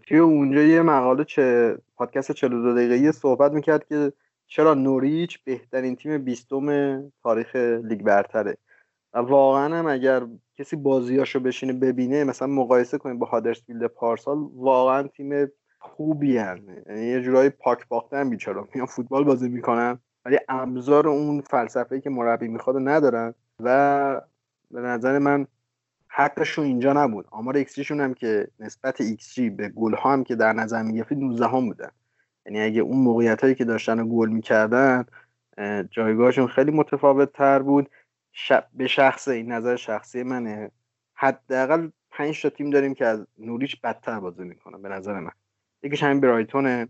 توی 0.07 0.17
اونجا 0.17 0.61
یه 0.61 0.81
مقاله 0.81 1.23
چه 1.23 1.77
پادکست 1.95 2.31
42 2.31 2.73
دقیقه‌ای 2.73 3.11
صحبت 3.11 3.51
می‌کرد 3.51 3.87
که 3.87 4.13
چرا 4.47 4.73
نوریچ 4.73 5.43
بهترین 5.43 5.95
تیم 5.95 6.17
بیستم 6.17 6.99
تاریخ 7.23 7.55
لیگ 7.55 8.01
برتره. 8.01 8.57
و 9.13 9.19
واقعا 9.19 9.75
هم 9.75 9.87
اگر 9.87 10.27
کسی 10.57 10.75
بازیاشو 10.75 11.39
بشینه 11.39 11.73
ببینه 11.73 12.23
مثلا 12.23 12.47
مقایسه 12.47 12.97
کنیم 12.97 13.19
با 13.19 13.25
هادرسفیلد 13.27 13.85
پارسال 13.85 14.37
واقعا 14.55 15.07
تیم 15.07 15.51
خوبی 15.79 16.37
هن. 16.37 16.83
یعنی 16.89 17.05
یه 17.05 17.21
جورایی 17.21 17.49
پاک 17.49 17.87
باختن 17.87 18.29
بیچارا 18.29 18.67
میان 18.73 18.87
فوتبال 18.87 19.23
بازی 19.23 19.49
می‌کنن 19.49 19.99
ولی 20.25 20.37
ابزار 20.49 21.07
اون 21.07 21.41
فلسفه 21.41 22.01
که 22.01 22.09
مربی 22.09 22.47
می‌خواد 22.47 22.75
ندارن 22.79 23.33
و 23.59 24.21
به 24.71 24.81
نظر 24.81 25.19
من 25.19 25.47
حقشون 26.07 26.65
اینجا 26.65 26.93
نبود. 26.93 27.25
آمار 27.31 27.57
X 27.57 27.91
هم 27.91 28.13
که 28.13 28.47
نسبت 28.59 29.01
X 29.01 29.39
به 29.39 29.69
گل 29.69 29.93
ها 29.93 30.13
هم 30.13 30.23
که 30.23 30.35
در 30.35 30.53
نظر 30.53 30.83
می‌گرفتی 30.83 31.15
19 31.15 31.47
هم 31.47 31.65
بودن. 31.67 31.91
یعنی 32.45 32.61
اگه 32.61 32.81
اون 32.81 32.97
موقعیت 32.97 33.41
هایی 33.41 33.55
که 33.55 33.65
داشتن 33.65 34.09
گل 34.09 34.29
می‌کردن 34.29 35.05
جایگاهشون 35.91 36.47
خیلی 36.47 36.71
متفاوت 36.71 37.33
تر 37.33 37.59
بود. 37.59 37.89
به 38.73 38.87
شخص 38.87 39.27
این 39.27 39.51
نظر 39.51 39.75
شخصی 39.75 40.23
منه. 40.23 40.71
حداقل 41.13 41.89
پنج 42.11 42.41
تا 42.41 42.49
تیم 42.49 42.69
داریم 42.69 42.93
که 42.93 43.05
از 43.05 43.27
نوریچ 43.37 43.81
بدتر 43.81 44.19
بازی 44.19 44.43
می‌کنن 44.43 44.81
به 44.81 44.89
نظر 44.89 45.19
من. 45.19 45.31
یکیش 45.83 46.03
همین 46.03 46.21
برایتونه 46.21 46.87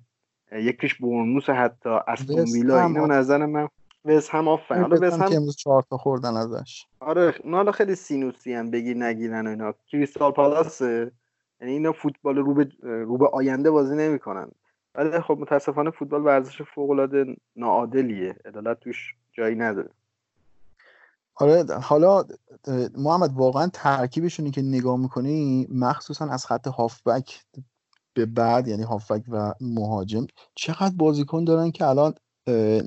یکیش 0.51 0.95
بورنوس 0.95 1.49
حتی 1.49 1.89
استون 1.89 2.39
ویلا 2.39 2.85
اینو 2.85 3.07
به 3.07 3.13
نظر 3.13 3.45
من 3.45 3.67
وز 4.05 4.29
هم 4.29 4.47
آفرین. 4.47 4.81
حالا 4.81 5.07
وز 5.07 5.13
هم 5.13 5.31
امروز 5.35 5.55
چهار 5.55 5.83
تا 5.89 5.97
خوردن 5.97 6.37
ازش. 6.37 6.85
آره 6.99 7.33
حالا 7.51 7.71
خیلی 7.71 7.95
سینوسی 7.95 8.53
هم 8.53 8.71
بگیر 8.71 8.97
نگیرن 8.97 9.47
و 9.47 9.49
اینا. 9.49 9.73
کریستال 9.87 10.31
پالاس 10.31 10.81
یعنی 10.81 11.07
اینا 11.73 11.91
فوتبال 11.91 12.37
رو 12.37 12.53
به 12.53 12.69
رو 12.81 13.17
به 13.17 13.27
آینده 13.27 13.71
بازی 13.71 13.95
نمی‌کنن. 13.95 14.51
ولی 14.95 15.19
خب 15.19 15.37
متاسفانه 15.39 15.91
فوتبال 15.91 16.25
ورزش 16.25 16.61
فوق 16.61 16.89
العاده 16.89 17.35
ناعادلیه. 17.55 18.35
عدالت 18.45 18.79
توش 18.79 19.15
جایی 19.31 19.55
نداره. 19.55 19.89
آره 21.39 21.65
حالا 21.81 22.23
محمد 22.97 23.33
واقعا 23.33 23.69
ترکیبشونی 23.73 24.51
که 24.51 24.61
نگاه 24.61 24.97
می‌کنی 24.97 25.67
مخصوصا 25.71 26.25
از 26.25 26.45
خط 26.45 26.67
هافبک 26.67 27.45
به 28.13 28.25
بعد 28.25 28.67
یعنی 28.67 28.83
هافبک 28.83 29.23
و 29.29 29.53
مهاجم 29.61 30.27
چقدر 30.55 30.95
بازیکن 30.95 31.43
دارن 31.43 31.71
که 31.71 31.85
الان 31.85 32.13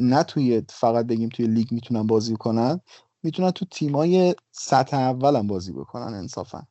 نه 0.01 0.23
توی 0.23 0.63
فقط 0.69 1.07
بگیم 1.07 1.29
توی 1.29 1.47
لیگ 1.47 1.67
می‌تونن 1.71 2.07
بازی 2.07 2.37
کنن 2.37 2.81
می‌تونن 3.23 3.51
تو 3.51 3.65
تیمای 3.65 4.35
سطح 4.51 4.97
اول 4.97 5.37
هم 5.37 5.47
بازی 5.47 5.73
بکنن 5.73 6.15
انصافا. 6.15 6.63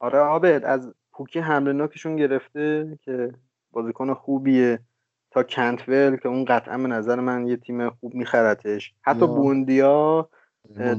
آره 0.00 0.18
عابد 0.18 0.64
از 0.64 0.94
پوکی 1.12 1.38
حمله 1.38 1.72
ناکشون 1.72 2.16
گرفته 2.16 2.98
که 3.04 3.32
بازیکن 3.70 4.14
خوبیه 4.14 4.78
تا 5.30 5.42
کنتول 5.42 6.16
که 6.16 6.28
اون 6.28 6.44
قطعا 6.44 6.78
به 6.78 6.88
نظر 6.88 7.20
من 7.20 7.46
یه 7.46 7.56
تیم 7.56 7.90
خوب 7.90 8.14
میخرتش. 8.14 8.94
حتی 9.02 9.26
بوندیا 9.26 10.28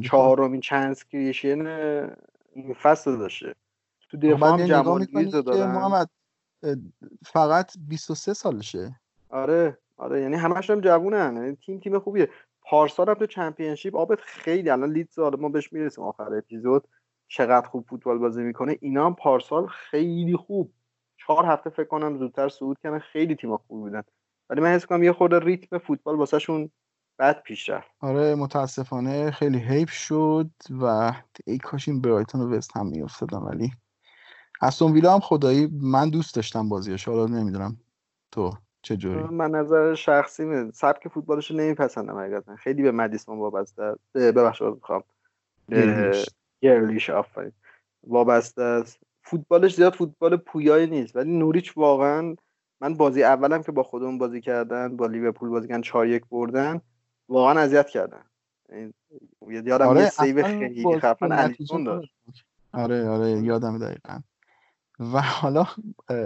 چهارمین 0.04 0.62
چانس 0.62 1.06
کریشن 1.06 1.66
این 2.54 2.74
فصل 2.74 3.18
داشته. 3.18 3.56
تو 4.10 4.18
دفاع 4.18 4.50
هم 4.50 4.66
جمال 4.66 5.06
که 5.06 5.42
محمد 5.52 6.10
فقط 7.26 7.72
23 7.88 8.34
سالشه. 8.34 9.00
آره 9.30 9.78
آره 9.98 10.22
یعنی 10.22 10.36
همش 10.36 10.70
هم 10.70 10.82
جوونن. 10.82 11.36
یعنی 11.36 11.56
تیم 11.56 11.80
تیم 11.80 12.00
خوبیه. 12.00 12.30
پارسال 12.62 13.10
هم 13.10 13.14
تو 13.14 13.26
چمپیونشیپ 13.26 13.96
آبت 13.96 14.22
خیلی 14.22 14.70
الان 14.70 14.92
لیدز 14.92 15.20
حالا 15.20 15.38
ما 15.38 15.50
بهش 15.50 15.74
می‌رسیم. 15.74 16.04
آخر 16.04 16.36
اپیزود 16.36 16.88
چقدر 17.28 17.68
خوب 17.68 17.86
فوتبال 17.90 18.18
بازی 18.18 18.44
می‌کنه. 18.44 18.78
اینا 18.82 19.06
هم 19.06 19.16
پارسال 19.16 19.68
خیلی 19.68 20.36
خوب. 20.36 20.74
چهار 21.18 21.46
هفته 21.46 21.70
فکر 21.70 21.88
کنم 21.88 22.18
زودتر 22.18 22.50
صعود 22.50 22.80
کردن. 22.84 23.00
خیلی 23.00 23.36
تیم 23.36 23.58
خوب 23.58 23.80
بودن. 23.80 24.04
ولی 24.50 24.62
من 24.62 24.68
حس 24.68 24.86
کنم 24.86 25.04
یه 25.04 25.14
خورده 25.14 25.40
ریتم 25.40 25.78
فوتبال 25.78 26.16
واسهشون 26.16 26.70
بد 27.20 27.42
پیش 27.42 27.70
رفت. 27.70 27.92
آره 28.00 28.36
متاسفانه 28.36 29.32
خیلی 29.32 29.58
حیف 29.58 29.90
شد 29.90 30.50
و 30.82 31.14
ای 31.48 31.58
کاش 31.58 31.88
این 31.88 32.02
برایتون 32.02 32.42
و 32.42 32.56
وست 32.56 32.78
هم 32.78 32.88
میافتادم 32.88 33.46
ولی 33.46 33.72
استون 34.62 34.92
ویلا 34.92 35.14
هم 35.14 35.20
خدایی 35.20 35.70
من 35.82 36.10
دوست 36.10 36.36
داشتم 36.36 36.70
بازیش 36.70 37.08
حالا 37.08 37.26
نمی‌دونم 37.26 37.78
تو 38.32 38.52
چجوری 38.82 39.24
من 39.24 39.52
نظر 39.52 39.96
شخصی 39.96 40.46
می 40.46 40.72
سبک 40.72 41.08
فوتبالش 41.08 41.52
رو 41.52 41.58
نمیپسندم 41.58 42.18
حقیقتا. 42.18 42.56
خیلی 42.56 42.84
به 42.84 42.92
مدیسون 42.92 43.40
وابسته 43.40 43.96
ببخشید 44.16 44.68
می‌خوام. 44.68 45.04
گرلیش 46.62 47.10
آفرین. 47.10 47.52
وابسته 48.08 48.62
است. 48.62 49.00
فوتبالش 49.24 49.76
زیاد 49.76 49.94
فوتبال 49.94 50.38
پویایی 50.38 50.88
نیست 50.88 51.16
ولی 51.16 51.38
نوریچ 51.38 51.78
واقعا 51.78 52.36
من 52.82 52.94
بازی 52.94 53.24
اولم 53.24 53.64
که 53.64 53.72
با 53.72 53.84
خودمون 53.84 54.18
بازی 54.18 54.42
کردن 54.42 54.98
با 54.98 55.08
لیورپول 55.08 55.50
بازی 55.50 55.68
کردن 55.68 55.82
4 55.82 56.08
1 56.08 56.26
بردن 56.32 56.82
واقعا 57.30 57.60
اذیت 57.60 57.90
کردن. 57.90 58.24
یادم 59.48 59.88
آره 59.88 60.02
یه 60.02 60.10
save 60.10 60.44
خیلی 60.44 61.00
خفن 61.00 61.32
الیسون 61.32 61.84
داشت. 61.84 62.16
آره 62.74 63.10
آره 63.10 63.32
یادم 63.32 63.78
دقیقا. 63.78 64.20
و 65.00 65.22
حالا 65.22 65.68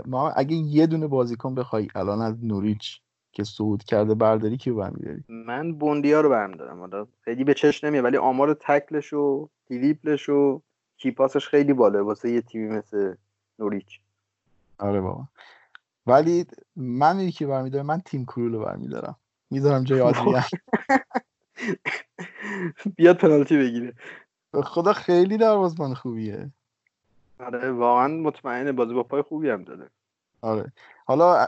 ما 0.06 0.30
اگه 0.30 0.56
یه 0.56 0.88
دونه 0.88 1.07
بازیکن 1.07 1.56
بخوای 1.56 1.88
الان 1.95 2.22
از 2.22 2.45
نوریچ 2.45 3.02
که 3.32 3.44
صعود 3.44 3.84
کرده 3.84 4.15
برداری 4.15 4.57
کیو 4.57 4.76
برمیداری؟ 4.76 5.24
من 5.30 5.74
بوندیا 5.74 6.22
رو 6.22 6.30
برمیدارم. 6.30 6.80
حالا 6.80 7.07
خیلی 7.22 7.44
به 7.44 7.53
چشم 7.53 7.88
نمیاد 7.88 8.06
ولی 8.06 8.18
آمار 8.18 8.53
تکلش 8.53 9.14
و 9.14 9.49
دریبلش 9.65 10.30
و 10.30 10.61
کیپاسش 10.98 11.48
خیلی 11.48 11.74
باله. 11.74 12.02
واسه 12.02 12.32
یه 12.32 12.41
تیمی 12.41 12.69
مثل 12.69 13.15
نوریچ. 13.60 13.99
آره 14.80 15.02
بابا. 15.02 15.28
ولی 16.07 16.45
من 16.76 17.19
یکی 17.19 17.45
برمیدارم 17.45 17.86
من 17.86 18.02
تیم 18.02 18.26
کرول 18.26 18.53
رو 18.53 18.65
برمیدارم. 18.65 19.15
می‌ذارم 19.49 19.84
جای 19.84 20.02
آدریان. 20.02 20.44
بیاد 22.98 23.18
پنالتی 23.18 23.57
بگیره. 23.57 23.94
خدا 24.64 24.94
خیلی 24.94 25.38
دروازه‌بان 25.38 25.94
خوبیه. 25.94 26.52
آره 27.40 27.72
واقعا 27.72 28.07
مطمئنه. 28.07 28.72
بازی 28.72 28.94
با 28.94 29.03
پای 29.03 29.22
خوبی 29.22 29.49
هم 29.49 29.64
داره. 29.64 29.90
آره. 30.41 30.72
حالا 31.06 31.48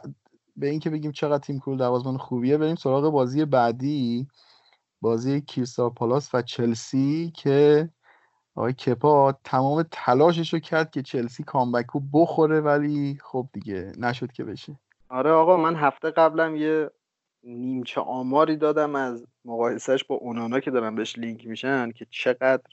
به 0.56 0.70
اینکه 0.70 0.90
بگیم 0.90 1.12
چقدر 1.12 1.44
تیم 1.44 1.60
کرول 1.60 1.78
دروازه‌بان 1.78 2.18
خوبیه 2.18 2.58
بریم 2.58 2.76
سراغ 2.76 3.10
بازی 3.12 3.46
بعدی. 3.46 4.28
بازی 5.02 5.42
کیرسا 5.42 5.90
پالاس 5.90 6.36
و 6.36 6.42
چلسی 6.42 7.32
که 7.36 7.90
آقای 8.56 8.74
کپا 8.74 9.32
تمام 9.44 9.84
تلاشش 9.92 10.54
رو 10.54 10.60
کرد 10.60 10.92
که 10.92 11.02
چلسی 11.02 11.44
کامبک 11.44 11.86
رو 11.86 12.02
بخوره 12.14 12.62
ولی 12.62 13.18
خب 13.24 13.48
دیگه 13.54 13.92
نشد 13.98 14.32
که 14.32 14.44
بشه. 14.44 14.80
آره 15.10 15.32
آقا 15.32 15.58
من 15.58 15.76
هفته 15.76 16.12
قبلم 16.12 16.56
یه 16.56 16.92
نیمچه 17.44 18.02
آماری 18.02 18.58
دادم 18.58 18.96
از 18.96 19.26
مقایسهش 19.46 20.04
با 20.04 20.16
اونانا 20.16 20.60
که 20.60 20.72
دارن 20.72 20.96
بهش 20.96 21.18
لینک 21.18 21.48
میشن 21.48 21.92
که 21.92 22.08
چقدر 22.10 22.64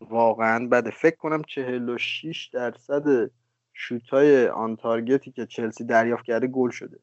واقعا 0.00 0.68
بده. 0.68 0.90
فکر 0.90 1.16
کنم 1.16 1.42
46 1.42 2.50
درصد 2.52 3.30
شوتای 3.74 4.48
آن 4.48 4.76
تارگتی 4.76 5.32
که 5.32 5.46
چلسی 5.46 5.84
دریافت 5.84 6.24
کرده 6.24 6.46
گل 6.46 6.70
شده. 6.70 6.98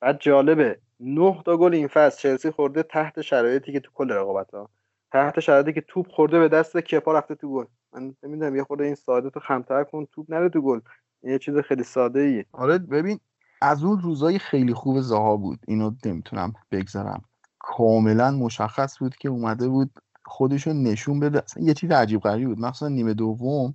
بعد 0.00 0.20
جالبه 0.20 0.80
9 1.00 1.42
تا 1.46 1.56
گل 1.56 1.74
این 1.74 1.88
فصل 1.88 2.18
چلسی 2.22 2.50
خورده 2.50 2.82
تحت 2.82 3.20
شرایطی 3.20 3.72
که 3.72 3.80
تو 3.80 3.90
کل 3.94 4.10
رقابت 4.12 4.54
ها 4.54 4.70
تحت 5.12 5.40
شرایطی 5.40 5.72
که 5.72 5.80
توپ 5.80 6.08
خورده 6.08 6.38
به 6.38 6.48
دست 6.48 6.76
کپا 6.78 7.12
رفته 7.18 7.34
تو 7.34 7.52
گل. 7.54 7.64
من 7.92 8.14
نمی‌دونم 8.22 8.56
یه 8.56 8.64
خورده 8.64 8.84
این 8.84 8.94
ساده 8.94 9.30
تو 9.30 9.40
خمتر 9.40 9.84
کن 9.84 10.06
توپ 10.12 10.26
نره 10.30 10.48
تو 10.48 10.60
گل. 10.62 10.80
یه 11.22 11.38
چیز 11.38 11.56
خیلی 11.58 11.82
ساده 11.82 12.20
ایه 12.20 12.46
آره 12.52 12.78
ببین 12.78 13.20
از 13.60 13.84
اون 13.84 14.00
روزای 14.00 14.38
خیلی 14.38 14.74
خوب 14.74 15.00
زها 15.00 15.36
بود. 15.36 15.58
اینو 15.68 15.92
نمی‌تونم 16.06 16.52
بگذارم. 16.70 17.24
کاملا 17.58 18.30
مشخص 18.30 18.98
بود 18.98 19.16
که 19.16 19.28
اومده 19.28 19.68
بود 19.68 19.90
خودشو 20.24 20.72
نشون 20.72 21.20
بده. 21.20 21.42
اصلا 21.42 21.62
یه 21.62 21.74
چیز 21.74 21.90
عجیب 21.90 22.20
غریب 22.20 22.48
بود. 22.48 22.58
مثلا 22.58 22.88
نیمه 22.88 23.14
دوم. 23.14 23.74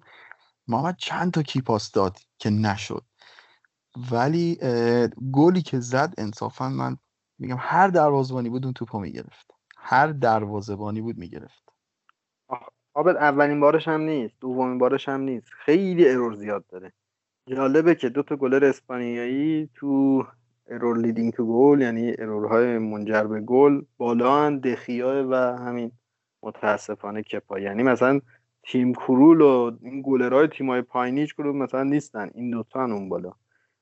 محمد 0.68 0.95
چند 0.98 1.32
تا 1.32 1.41
کیپاس 1.41 1.91
داد 1.91 2.18
که 2.40 2.49
نشد. 2.49 3.03
ولی 4.12 4.57
گلی 5.34 5.62
که 5.62 5.80
زد 5.80 6.14
انصافا 6.18 6.70
من 6.70 6.98
میگم 7.40 7.57
هر 7.60 7.88
دروازبانی 7.88 8.49
بود 8.49 8.66
اون 8.66 8.74
توپو 8.74 8.99
می‌گرفت. 8.99 9.52
هر 9.78 10.07
دروازبانی 10.07 11.02
بود 11.02 11.18
می‌گرفت. 11.18 11.64
آبد 12.94 13.16
اولین 13.16 13.60
بارش 13.60 13.88
هم 13.88 14.02
نیست. 14.02 14.36
دومین 14.41 14.78
بارش 14.78 15.10
هم 15.10 15.22
نیست. 15.22 15.48
خیلی 15.66 16.10
error 16.10 16.36
زیاد 16.36 16.68
داره. 16.68 16.94
جالبه 17.50 17.96
که 17.96 18.10
دو 18.10 18.24
تا 18.24 18.36
گلر 18.36 18.66
اسپانیایی 18.66 19.70
تو 19.76 20.24
error 20.68 20.98
leading 20.98 21.34
to 21.34 21.46
goal 21.46 21.82
یعنی 21.82 22.14
error 22.20 22.61
های 22.61 22.78
منجر 22.78 23.24
به 23.24 23.42
گل 23.42 23.82
بالا 23.98 24.50
دخیا 24.50 25.28
و 25.30 25.36
همین 25.36 25.92
متاسفانه 26.44 27.24
کپا. 27.24 27.60
یعنی 27.60 27.84
مثلا 27.84 28.22
تیم 28.64 28.94
کرول 28.94 29.42
و 29.42 29.72
این 29.82 30.02
گلرهای 30.06 30.48
تیمای 30.48 30.82
پایینی 30.82 31.22
هیچ 31.22 31.40
مثلا 31.40 31.84
نیستن. 31.84 32.30
این 32.34 32.52
دوتا 32.52 32.84
اون 32.84 33.10
بالا. 33.10 33.32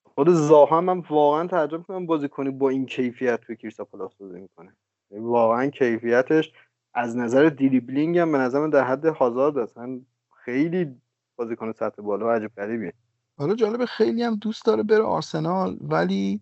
خود 0.04 0.30
زاها 0.30 0.78
هم 0.78 1.04
واقعا 1.10 1.48
تعجب 1.48 1.82
کنم 1.82 2.06
بازی 2.06 2.30
کنی 2.30 2.50
با 2.50 2.70
این 2.70 2.86
کیفیت 2.86 3.42
تو 3.42 3.56
کریستا 3.56 3.86
پلاس 3.86 4.16
بازی 4.16 4.40
می‌کنه. 4.40 4.76
واقعا 5.12 5.68
کیفیتش 5.68 6.54
از 6.94 7.18
نظر 7.18 7.50
دریبلینگ 7.50 8.18
هم 8.18 8.32
به 8.32 8.38
نظر 8.38 8.68
در 8.68 8.84
حد 8.84 9.06
هازارد 9.06 9.58
اصلا 9.58 10.02
خیلی 10.46 10.96
بازیکن 11.36 11.72
سطح 11.72 12.02
بالا 12.02 12.26
و 12.26 12.30
عجب 12.30 12.52
غریبیه. 12.58 12.94
حالا 13.38 13.56
جالب 13.56 13.86
خیلی 13.86 14.24
هم 14.24 14.36
دوست 14.36 14.66
داره 14.66 14.84
بره 14.84 15.04
آرسنال 15.04 15.78
ولی 15.82 16.42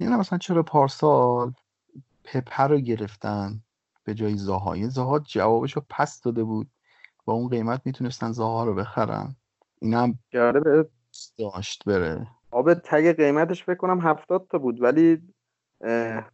نمی‌دونم 0.00 0.20
مثلا 0.20 0.38
چرا 0.38 0.62
پارسال 0.62 1.52
پپر 2.24 2.68
رو 2.68 2.78
گرفتن 2.78 3.60
به 4.04 4.14
جای 4.14 4.36
زاها. 4.36 4.72
این 4.72 4.88
زاها 4.88 5.18
جوابش 5.18 5.72
رو 5.72 5.82
پس 5.90 6.20
داده 6.20 6.44
بود. 6.44 6.70
با 7.24 7.32
اون 7.32 7.48
قیمت 7.48 7.80
می‌تونستن 7.84 8.32
زاها 8.32 8.64
رو 8.64 8.74
بخرن. 8.74 9.36
این 9.80 9.94
هم 9.94 10.18
داشت 11.38 11.84
بره. 11.84 12.26
آب 12.50 12.74
تگ 12.74 13.16
قیمتش 13.16 13.64
فکر 13.64 13.74
کنم 13.74 14.00
هفتاد 14.00 14.46
تا 14.50 14.58
بود 14.58 14.82
ولی 14.82 15.22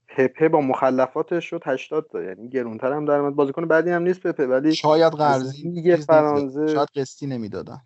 پپه 0.08 0.48
با 0.48 0.60
مخلفاتش 0.60 1.44
شد 1.50 1.62
80 1.66 2.06
تا. 2.12 2.22
یعنی 2.22 2.48
گرونتر 2.48 2.92
هم 2.92 3.04
در 3.04 3.30
بازیکن 3.30 3.68
بعدی 3.68 3.90
هم 3.90 4.02
نیست 4.02 4.20
پپه 4.20 4.46
ولی 4.46 4.74
شاید 4.74 5.12
قرضی 5.12 5.70
دیگه 5.70 5.96
فرانسه 5.96 6.66
شاید 6.66 6.88
قسطی 6.88 7.26
نمی‌دادن. 7.26 7.80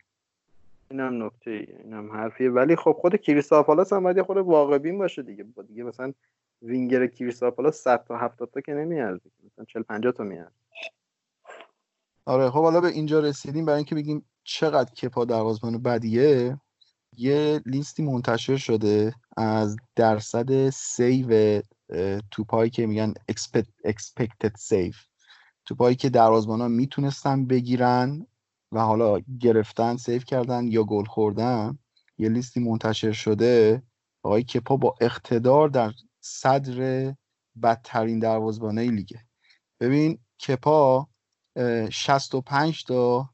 اینم 0.90 1.24
نکته 1.24 1.50
ای 1.50 1.66
اینم 1.84 2.12
حرفیه. 2.12 2.50
ولی 2.50 2.76
خب 2.76 2.92
خود 2.92 3.16
کریستاپالاس 3.16 3.92
هم 3.92 4.02
باید 4.02 4.22
خود 4.22 4.36
واقع 4.36 4.78
بین 4.78 4.98
باشه 4.98 5.22
دیگه. 5.22 5.44
با 5.44 5.62
دیگه 5.62 5.82
مثلا 5.82 6.12
وینگر 6.62 7.06
کریستاپالاس 7.06 7.76
100 7.82 8.04
تا 8.04 8.16
70 8.16 8.50
تا 8.50 8.60
که 8.60 8.72
نمیارزه 8.72 9.30
مثلا 9.44 9.64
40 9.64 9.82
50 9.82 10.12
تا 10.12 10.24
میارزه. 10.24 10.54
آره 12.24 12.50
خب 12.50 12.62
حالا 12.62 12.80
به 12.80 12.88
اینجا 12.88 13.20
رسیدیم 13.20 13.64
برای 13.64 13.76
اینکه 13.76 13.94
بگیم 13.94 14.24
چقدر 14.44 14.94
کپا 14.94 15.24
دروازه‌بان 15.24 15.82
بدیه. 15.82 16.60
یه 17.16 17.60
لیستی 17.66 18.02
منتشر 18.02 18.56
شده 18.56 19.14
از 19.36 19.76
درصد 19.96 20.70
save 20.70 21.62
توپایی 22.30 22.70
که 22.70 22.86
میگن 22.86 23.14
expected 23.32 24.52
save 24.68 24.96
توپایی 25.64 25.96
که 25.96 26.08
دروازه‌بانا 26.08 26.68
می‌تونستن 26.68 27.46
بگیرن. 27.46 28.26
و 28.72 28.80
حالا 28.80 29.20
گرفتن 29.40 29.96
save 29.96 30.22
کردن 30.22 30.68
یا 30.68 30.84
گل 30.84 31.04
خوردن 31.04 31.78
یه 32.18 32.28
لیستی 32.28 32.60
منتشر 32.60 33.12
شده. 33.12 33.82
آقای 34.22 34.42
کپا 34.42 34.76
با 34.76 34.94
اقتدار 35.00 35.68
در 35.68 35.92
صدر 36.20 37.14
بدترین 37.62 38.18
دروازبانه 38.18 38.90
لیگه. 38.90 39.26
ببین 39.80 40.18
کپا 40.48 41.08
65 41.90 42.84
تا 42.84 43.30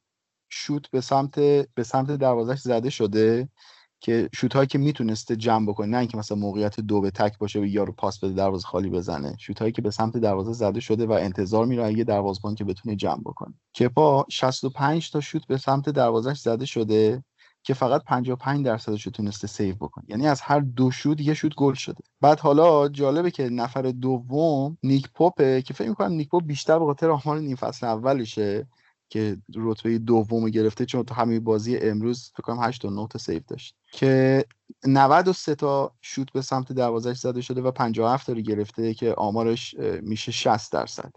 شوت 0.49 0.91
به 0.91 1.01
سمت 1.01 1.35
به 1.75 1.83
سمت 1.83 2.11
دروازش 2.11 2.59
زده 2.59 2.91
شده. 2.91 3.49
که 4.01 4.29
شوت 4.35 4.57
هایی 4.57 4.67
که 4.67 4.79
می‌تونسته 4.79 5.37
جمع 5.37 5.67
بکنه 5.67 5.87
نه 5.87 5.99
اینکه 5.99 6.17
مثلا 6.19 6.39
موقعیت 6.39 6.81
دو 6.81 7.01
به 7.01 7.11
تک 7.11 7.39
باشه 7.39 7.61
و 7.61 7.65
یارو 7.67 7.93
پاس 7.93 8.19
بده 8.19 8.33
دروازه 8.35 8.67
خالی 8.67 8.91
بزنه. 8.91 9.37
شوت 9.39 9.59
هایی 9.59 9.73
که 9.73 9.83
به 9.83 9.91
سمت 9.91 10.17
دروازه 10.17 10.53
زده 10.53 10.81
شده 10.81 11.07
و 11.07 11.13
انتظار 11.13 11.67
میره 11.67 11.93
یه 11.99 12.05
دروازه‌بان 12.05 12.55
که 12.55 12.65
بتونه 12.65 12.97
جمع 12.97 13.21
بکنه. 13.21 13.55
کپا 13.81 14.27
65 14.31 15.11
تا 15.11 15.21
شوت 15.21 15.47
به 15.47 15.57
سمت 15.57 15.91
دروازش 15.91 16.39
زده 16.39 16.67
شده 16.67 17.25
که 17.63 17.75
فقط 17.75 18.05
55 18.05 18.65
درصدش 18.67 19.03
رو 19.07 19.13
تونسته 19.13 19.47
save 19.47 19.75
بکنه. 19.75 20.05
یعنی 20.09 20.27
از 20.29 20.41
هر 20.41 20.61
دو 20.61 20.91
شوت 20.91 21.21
یه 21.21 21.35
شوت 21.35 21.55
گل 21.55 21.75
شده. 21.75 22.05
بعد 22.21 22.41
حالا 22.41 22.89
جالبه 22.89 23.31
که 23.31 23.49
نفر 23.49 23.83
دوم 23.83 24.79
نیک 24.83 25.09
پاپه 25.15 25.63
که 25.63 25.75
فکر 25.75 25.89
می‌کنم 25.89 26.13
نیک 26.13 26.29
پاپ 26.29 26.45
بیشتر 26.47 26.79
به 26.79 26.85
خاطر 26.85 27.11
آمار 27.11 27.39
نیم 27.39 27.57
فصل 27.57 27.87
اولشه. 27.87 28.67
که 29.09 29.37
رتبه 29.57 29.99
دوم 29.99 30.51
گرفته 30.51 30.87
چون 30.87 31.03
تو 31.03 31.15
همین 31.15 31.45
بازی 31.45 31.77
امروز 31.77 32.31
فکر 32.33 32.43
کنم 32.43 32.61
8 32.61 32.83
تا 32.83 32.91
9 32.91 33.07
تا 33.11 33.19
سیو 33.19 33.41
داشت. 33.49 33.77
که 33.93 34.45
93 34.87 35.55
تا 35.55 35.95
شوت 36.01 36.33
به 36.33 36.43
سمت 36.43 36.73
دروازش 36.73 37.19
زده 37.19 37.41
شده 37.41 37.61
و 37.61 37.71
57 37.71 38.27
تا 38.27 38.33
گرفته 38.33 38.95
که 38.95 39.15
آمارش 39.15 39.75
میشه 40.03 40.33
60 40.33 40.73
درصد. 40.73 41.13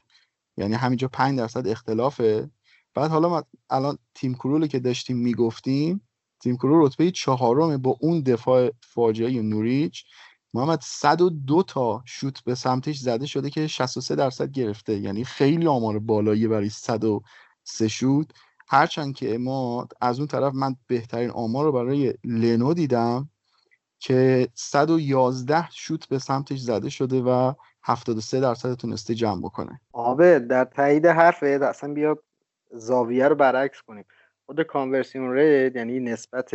یعنی 0.57 0.73
همینجا 0.73 1.07
5 1.07 1.37
درصد 1.37 1.67
اختلافه. 1.67 2.49
بعد 2.93 3.11
حالا 3.11 3.43
الان 3.69 3.97
تیم 4.15 4.33
کرول 4.33 4.67
که 4.67 4.79
داشتیم 4.79 5.17
می‌گفتیم 5.17 6.01
تیم 6.39 6.57
کرول 6.57 6.85
رتبه 6.85 7.11
چهارم 7.11 7.77
با 7.77 7.97
اون 8.01 8.21
دفاع 8.21 8.71
فاجعه 8.81 9.41
نوریچ. 9.41 10.05
محمد 10.53 10.79
102 10.83 11.63
تا 11.63 12.03
شوت 12.05 12.43
به 12.43 12.55
سمتش 12.55 12.97
زده 12.97 13.25
شده 13.25 13.49
که 13.49 13.67
63 13.67 14.15
درصد 14.15 14.51
گرفته. 14.51 14.99
یعنی 14.99 15.23
خیلی 15.23 15.67
آمار 15.67 15.99
بالایی 15.99 16.47
برای 16.47 16.69
103 17.63 17.87
شوت. 17.87 18.27
هرچند 18.67 19.15
که 19.15 19.37
ما 19.37 19.87
از 20.01 20.19
اون 20.19 20.27
طرف 20.27 20.53
من 20.55 20.75
بهترین 20.87 21.29
آمار 21.29 21.65
رو 21.65 21.71
برای 21.71 22.13
لنو 22.23 22.73
دیدم 22.73 23.29
که 23.99 24.47
111 24.53 25.69
شوت 25.71 26.07
به 26.07 26.19
سمتش 26.19 26.59
زده 26.59 26.89
شده 26.89 27.21
و 27.21 27.53
73 27.83 28.39
درصد 28.39 28.73
تونسته 28.73 29.15
جمع 29.15 29.41
بکنه. 29.41 29.81
آبه 29.93 30.39
در 30.39 30.65
تایید 30.65 31.05
حرف 31.05 31.43
اصلا 31.43 31.93
بیا 31.93 32.23
زاویه 32.71 33.27
رو 33.27 33.35
برعکس 33.35 33.81
کنیم. 33.81 34.05
خود 34.45 34.61
کانورسیون 34.61 35.33
ریت 35.33 35.75
یعنی 35.75 35.99
نسبت 35.99 36.51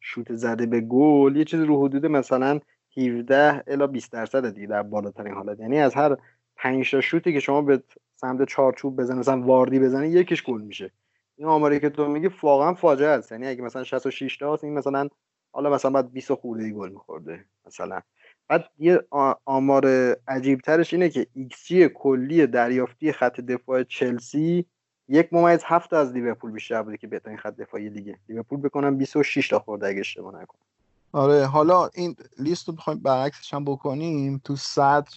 شوت 0.00 0.34
زده 0.34 0.66
به 0.66 0.80
گل 0.80 1.36
یه 1.36 1.44
چیز 1.44 1.60
رو 1.60 1.84
حدود 1.84 2.06
مثلا 2.06 2.60
17 2.96 3.64
الا 3.66 3.86
20 3.86 4.12
درصد 4.12 4.54
دیگه 4.54 4.66
در 4.66 4.82
بالاترین 4.82 5.34
حالت. 5.34 5.60
یعنی 5.60 5.78
از 5.78 5.94
هر 5.94 6.16
5 6.58 6.90
تا 6.90 7.00
شوتی 7.00 7.32
که 7.32 7.40
شما 7.40 7.62
به 7.62 7.82
سمت 8.14 8.48
چارچوب 8.48 8.96
بزنی 8.96 9.18
مثلا 9.18 9.42
واردی 9.42 9.78
بزنی 9.78 10.08
یکیش 10.08 10.42
گل 10.42 10.60
میشه. 10.60 10.92
این 11.36 11.48
آماری 11.48 11.80
که 11.80 11.90
تو 11.90 12.08
میگی 12.08 12.30
واقعا 12.42 12.74
فاجعه 12.74 13.08
است. 13.08 13.32
یعنی 13.32 13.46
اگه 13.46 13.62
مثلا 13.62 13.84
66 13.84 14.36
تا 14.36 14.58
این 14.62 14.74
مثلا 14.74 15.08
حالا 15.52 15.70
مثلا 15.70 15.90
بعد 15.90 16.12
20 16.12 16.34
خورده 16.34 16.70
گل 16.70 16.88
میخورده 16.88 17.44
مثلا. 17.66 18.00
بعد 18.48 18.64
یه 18.78 19.00
آمار 19.44 19.86
عجیب 20.28 20.60
ترش 20.60 20.94
اینه 20.94 21.08
که 21.08 21.26
xG 21.34 22.46
دریافتی 22.46 23.12
خط 23.12 23.40
دفاع 23.40 23.82
چلسی 23.82 24.66
یک 25.08 25.32
ممیز 25.32 25.62
هفت 25.64 25.92
از 25.92 26.12
لیورپول 26.12 26.50
بیشتر 26.50 26.82
بوده 26.82 26.96
که 26.96 27.06
بهترین 27.06 27.36
خط 27.36 27.56
دفاعی 27.56 27.88
لیگه 27.88 28.18
لیورپول 28.28 28.60
بکنم 28.60 28.98
26 28.98 29.48
تا 29.48 29.58
خورده 29.58 29.86
اگه 29.86 30.00
اشتباه 30.00 30.42
نکنم. 30.42 30.77
آره 31.12 31.46
حالا 31.46 31.90
این 31.94 32.16
لیست 32.38 32.68
رو 32.68 32.74
بخوایم 32.74 33.00
برعکسش 33.00 33.54
هم 33.54 33.64
بکنیم. 33.64 34.40
تو 34.44 34.56
صدر 34.56 35.14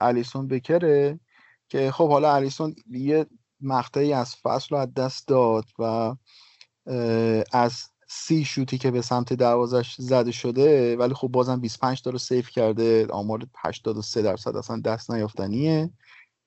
الیسون 0.00 0.48
بکره 0.48 1.20
که 1.68 1.90
خب 1.90 2.08
حالا 2.10 2.34
الیسون 2.34 2.74
یه 2.90 3.26
مقطعی 3.60 4.12
از 4.12 4.36
فصل 4.36 4.68
رو 4.70 4.76
از 4.76 4.94
دست 4.94 5.28
داد 5.28 5.64
و 5.78 6.14
از 7.52 7.84
سی 8.08 8.44
شوتی 8.44 8.78
که 8.78 8.90
به 8.90 9.02
سمت 9.02 9.32
دروازش 9.32 9.94
زده 9.98 10.32
شده 10.32 10.96
ولی 10.96 11.14
خب 11.14 11.28
بازم 11.28 11.60
25 11.60 12.02
تا 12.02 12.10
رو 12.10 12.18
سیف 12.18 12.50
کرده. 12.50 13.06
آمار 13.06 13.46
83 13.58 14.22
درصد 14.22 14.56
اصلا 14.56 14.80
دست 14.80 15.10
نیافتنیه. 15.10 15.90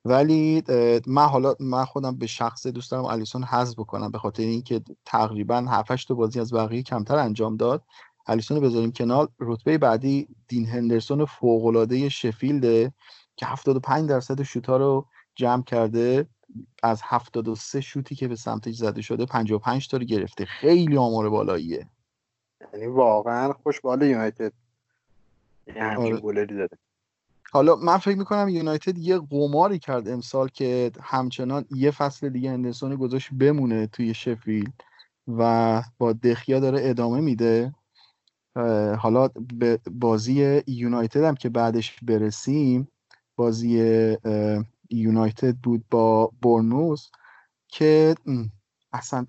ولی 0.06 0.64
من 1.08 1.26
حالا 1.26 1.56
من 1.60 1.86
خودم 1.86 2.18
به 2.18 2.28
شخص 2.28 2.68
دوست 2.68 2.92
دارم 2.92 3.06
الیسون 3.06 3.44
حذف 3.44 3.80
بکنم 3.80 4.12
به 4.12 4.18
خاطر 4.18 4.44
اینکه 4.44 4.82
تقریبا 5.06 5.66
7 5.70 6.08
تا 6.08 6.14
بازی 6.14 6.40
از 6.40 6.54
بقیه 6.54 6.84
کمتر 6.84 7.16
انجام 7.16 7.58
داد. 7.58 7.84
الیسون 8.28 8.58
رو 8.58 8.64
بذاریم 8.64 8.92
کنار. 8.92 9.30
رتبه 9.40 9.78
بعدی 9.78 10.28
دین 10.48 10.68
هندرسون 10.68 11.26
فوق 11.26 11.66
العاده 11.66 12.10
شفیلده 12.10 12.94
که 13.36 13.46
75 13.46 14.10
درصد 14.10 14.44
شوتا 14.44 14.78
رو 14.78 15.06
جمع 15.36 15.64
کرده. 15.64 16.28
از 16.84 17.02
73 17.04 17.82
شوتی 17.82 18.16
که 18.16 18.28
به 18.28 18.36
سمتش 18.36 18.76
زده 18.76 19.02
شده 19.02 19.26
55 19.26 19.88
تا 19.88 19.98
رو 19.98 20.04
گرفته. 20.04 20.46
خیلی 20.46 20.98
آمار 20.98 21.30
بالاییه. 21.30 21.88
یعنی 22.74 22.88
واقعا 22.88 23.54
خوش 23.54 23.82
بالا 23.82 24.06
یونایتد. 24.06 24.54
همچین 25.68 26.14
آره. 26.14 26.22
گلری 26.22 26.56
داره. 26.56 26.78
حالا 27.52 27.76
من 27.76 27.98
فکر 27.98 28.18
می‌کنم 28.18 28.50
یونایتد 28.50 28.98
یه 28.98 29.20
قماری 29.20 29.80
کرد 29.80 30.10
امسال 30.10 30.48
که 30.48 30.92
همچنان 31.02 31.66
یه 31.76 31.92
فصل 31.92 32.30
دیگه 32.30 32.50
اندرسون 32.50 32.96
گذاشت 32.96 33.30
بمونه 33.34 33.88
توی 33.88 34.14
شفیل 34.14 34.72
و 35.28 35.82
با 35.98 36.14
دخیا 36.14 36.60
داره 36.60 36.80
ادامه 36.84 37.22
میده. 37.22 37.74
حالا 39.00 39.28
به 39.54 39.80
بازی 39.92 40.62
یونایتد 40.68 41.24
هم 41.24 41.36
که 41.36 41.50
بعدش 41.50 42.00
برسیم 42.04 42.88
بازی 43.36 44.18
یونایتد 44.90 45.56
بود 45.56 45.86
با 45.90 46.32
بورنوس 46.42 47.10
که 47.68 48.16
اصلا 48.94 49.26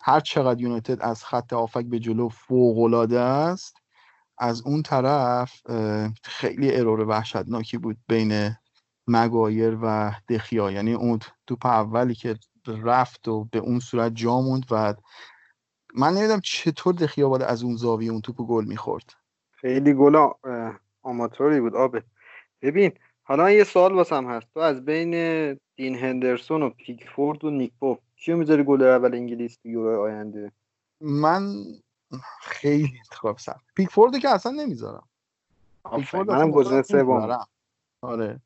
هر 0.00 0.20
چقدر 0.20 0.60
یونایتد 0.60 1.02
از 1.02 1.24
خط 1.24 1.52
آفک 1.52 1.84
به 1.84 1.98
جلو 1.98 2.28
فوق 2.28 2.94
است 3.12 3.76
از 4.38 4.62
اون 4.66 4.82
طرف 4.82 5.62
خیلی 6.22 6.76
ارور 6.76 7.00
وحشتناکی 7.00 7.78
بود 7.78 7.98
بین 8.08 8.56
مگایر 9.06 9.78
و 9.82 10.12
دخیا. 10.28 10.70
یعنی 10.70 10.92
اون 10.92 11.18
توپ 11.46 11.66
اولی 11.66 12.14
که 12.14 12.36
رفت 12.66 13.28
و 13.28 13.44
به 13.44 13.58
اون 13.58 13.80
صورت 13.80 14.12
جا 14.14 14.40
موند 14.40 14.66
و 14.70 14.94
من 15.94 16.14
نمی‌دونم 16.14 16.40
چطور 16.40 16.94
دخیا 16.94 17.28
باید 17.28 17.42
از 17.42 17.62
اون 17.62 17.76
زاویه 17.76 18.10
اون 18.10 18.20
توپ 18.20 18.36
گل 18.36 18.64
می‌خورد. 18.64 19.14
خیلی 19.52 19.94
گل 19.94 20.28
آماتوری 21.02 21.60
بود 21.60 21.74
آبه. 21.74 22.02
ببین 22.62 22.92
حالا 23.22 23.50
یه 23.50 23.64
سوال 23.64 23.94
واسم 23.94 24.30
هست. 24.30 24.46
تو 24.54 24.60
از 24.60 24.84
بین 24.84 25.12
دین 25.76 25.94
هندرسون 25.94 26.62
و 26.62 26.70
پیکفورد 26.70 27.44
و 27.44 27.50
نیک 27.50 27.72
پاپ 27.80 27.98
کیو 28.16 28.36
می‌ذاری 28.36 28.64
گلر 28.64 28.82
اول 28.82 29.14
انگلیس 29.14 29.56
تو 29.56 29.68
یورو 29.68 30.02
آینده؟ 30.02 30.52
من 31.00 31.56
خیلی 32.40 32.98
انتخاب 32.98 33.38
سخت. 33.38 33.64
پیکفورد 33.74 34.18
که 34.18 34.28
اصلا 34.28 34.52
نمی‌ذارم. 34.52 35.08
پیکفورد 35.96 36.30
منم 36.30 36.50
گزینه 36.50 36.82
سوم 36.82 37.38
آره. 38.02 38.40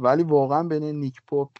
ولی 0.00 0.22
واقعا 0.22 0.62
بین 0.62 0.82
نیک 0.82 1.22
پاپ 1.26 1.50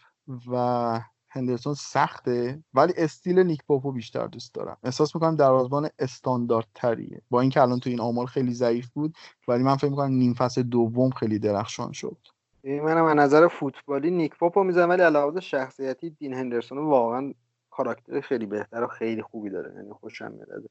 و 0.47 1.01
هندرسون 1.35 1.73
سخته 1.73 2.63
ولی 2.73 2.93
استیل 2.97 3.39
نیک 3.39 3.63
پاپو 3.67 3.91
بیشتر 3.91 4.27
دوست 4.27 4.53
دارم. 4.53 4.77
احساس 4.83 5.15
می‌کنم 5.15 5.35
دروازه‌بان 5.35 5.89
استاندارد 5.99 6.67
تریه 6.75 7.21
با 7.29 7.41
اینکه 7.41 7.61
الان 7.61 7.79
تو 7.79 7.89
این 7.89 8.01
آمار 8.01 8.25
خیلی 8.25 8.53
ضعیف 8.53 8.89
بود 8.89 9.17
ولی 9.47 9.63
من 9.63 9.75
فکر 9.75 9.89
می‌کنم 9.89 10.11
نیم 10.11 10.33
فصل 10.33 10.63
دوم 10.63 11.09
خیلی 11.09 11.39
درخشان 11.39 11.91
شد. 11.91 12.17
منم 12.63 13.05
از 13.05 13.15
نظر 13.15 13.47
فوتبالی 13.47 14.11
نیک 14.11 14.37
پاپو 14.37 14.63
می‌زنم 14.63 14.89
ولی 14.89 15.01
علاوه 15.01 15.39
شخصیتی 15.39 16.09
دین 16.09 16.33
هندرسون 16.33 16.77
واقعا 16.77 17.33
کاراکتر 17.69 18.21
خیلی 18.21 18.45
بهتر 18.45 18.83
و 18.83 18.87
خیلی 18.87 19.21
خوبی 19.21 19.49
داره. 19.49 19.73
یعنی 19.75 19.93
خوشم 19.93 20.31
میاد 20.31 20.63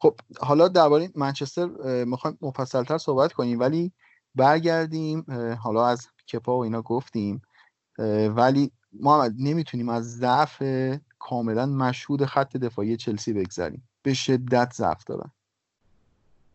خب 0.00 0.14
حالا 0.40 0.68
درباره 0.68 1.10
منچستر 1.14 1.66
می‌خوایم 2.04 2.38
مفصلتر 2.40 2.98
صحبت 2.98 3.32
کنیم 3.32 3.60
ولی 3.60 3.92
برگردیم 4.34 5.26
حالا 5.62 5.86
از 5.86 6.08
کپا 6.32 6.56
و 6.56 6.62
اینا 6.62 6.82
گفتیم 6.82 7.42
ولی 8.36 8.72
ما 9.00 9.28
نمی‌تونیم 9.38 9.88
از 9.88 10.16
ضعف 10.18 10.62
کاملا 11.18 11.66
مشهود 11.66 12.24
خط 12.24 12.56
دفاعی 12.56 12.96
چلسی 12.96 13.32
بگذریم. 13.32 13.82
به 14.02 14.14
شدت 14.14 14.72
ضعف 14.72 15.04
دارن. 15.04 15.30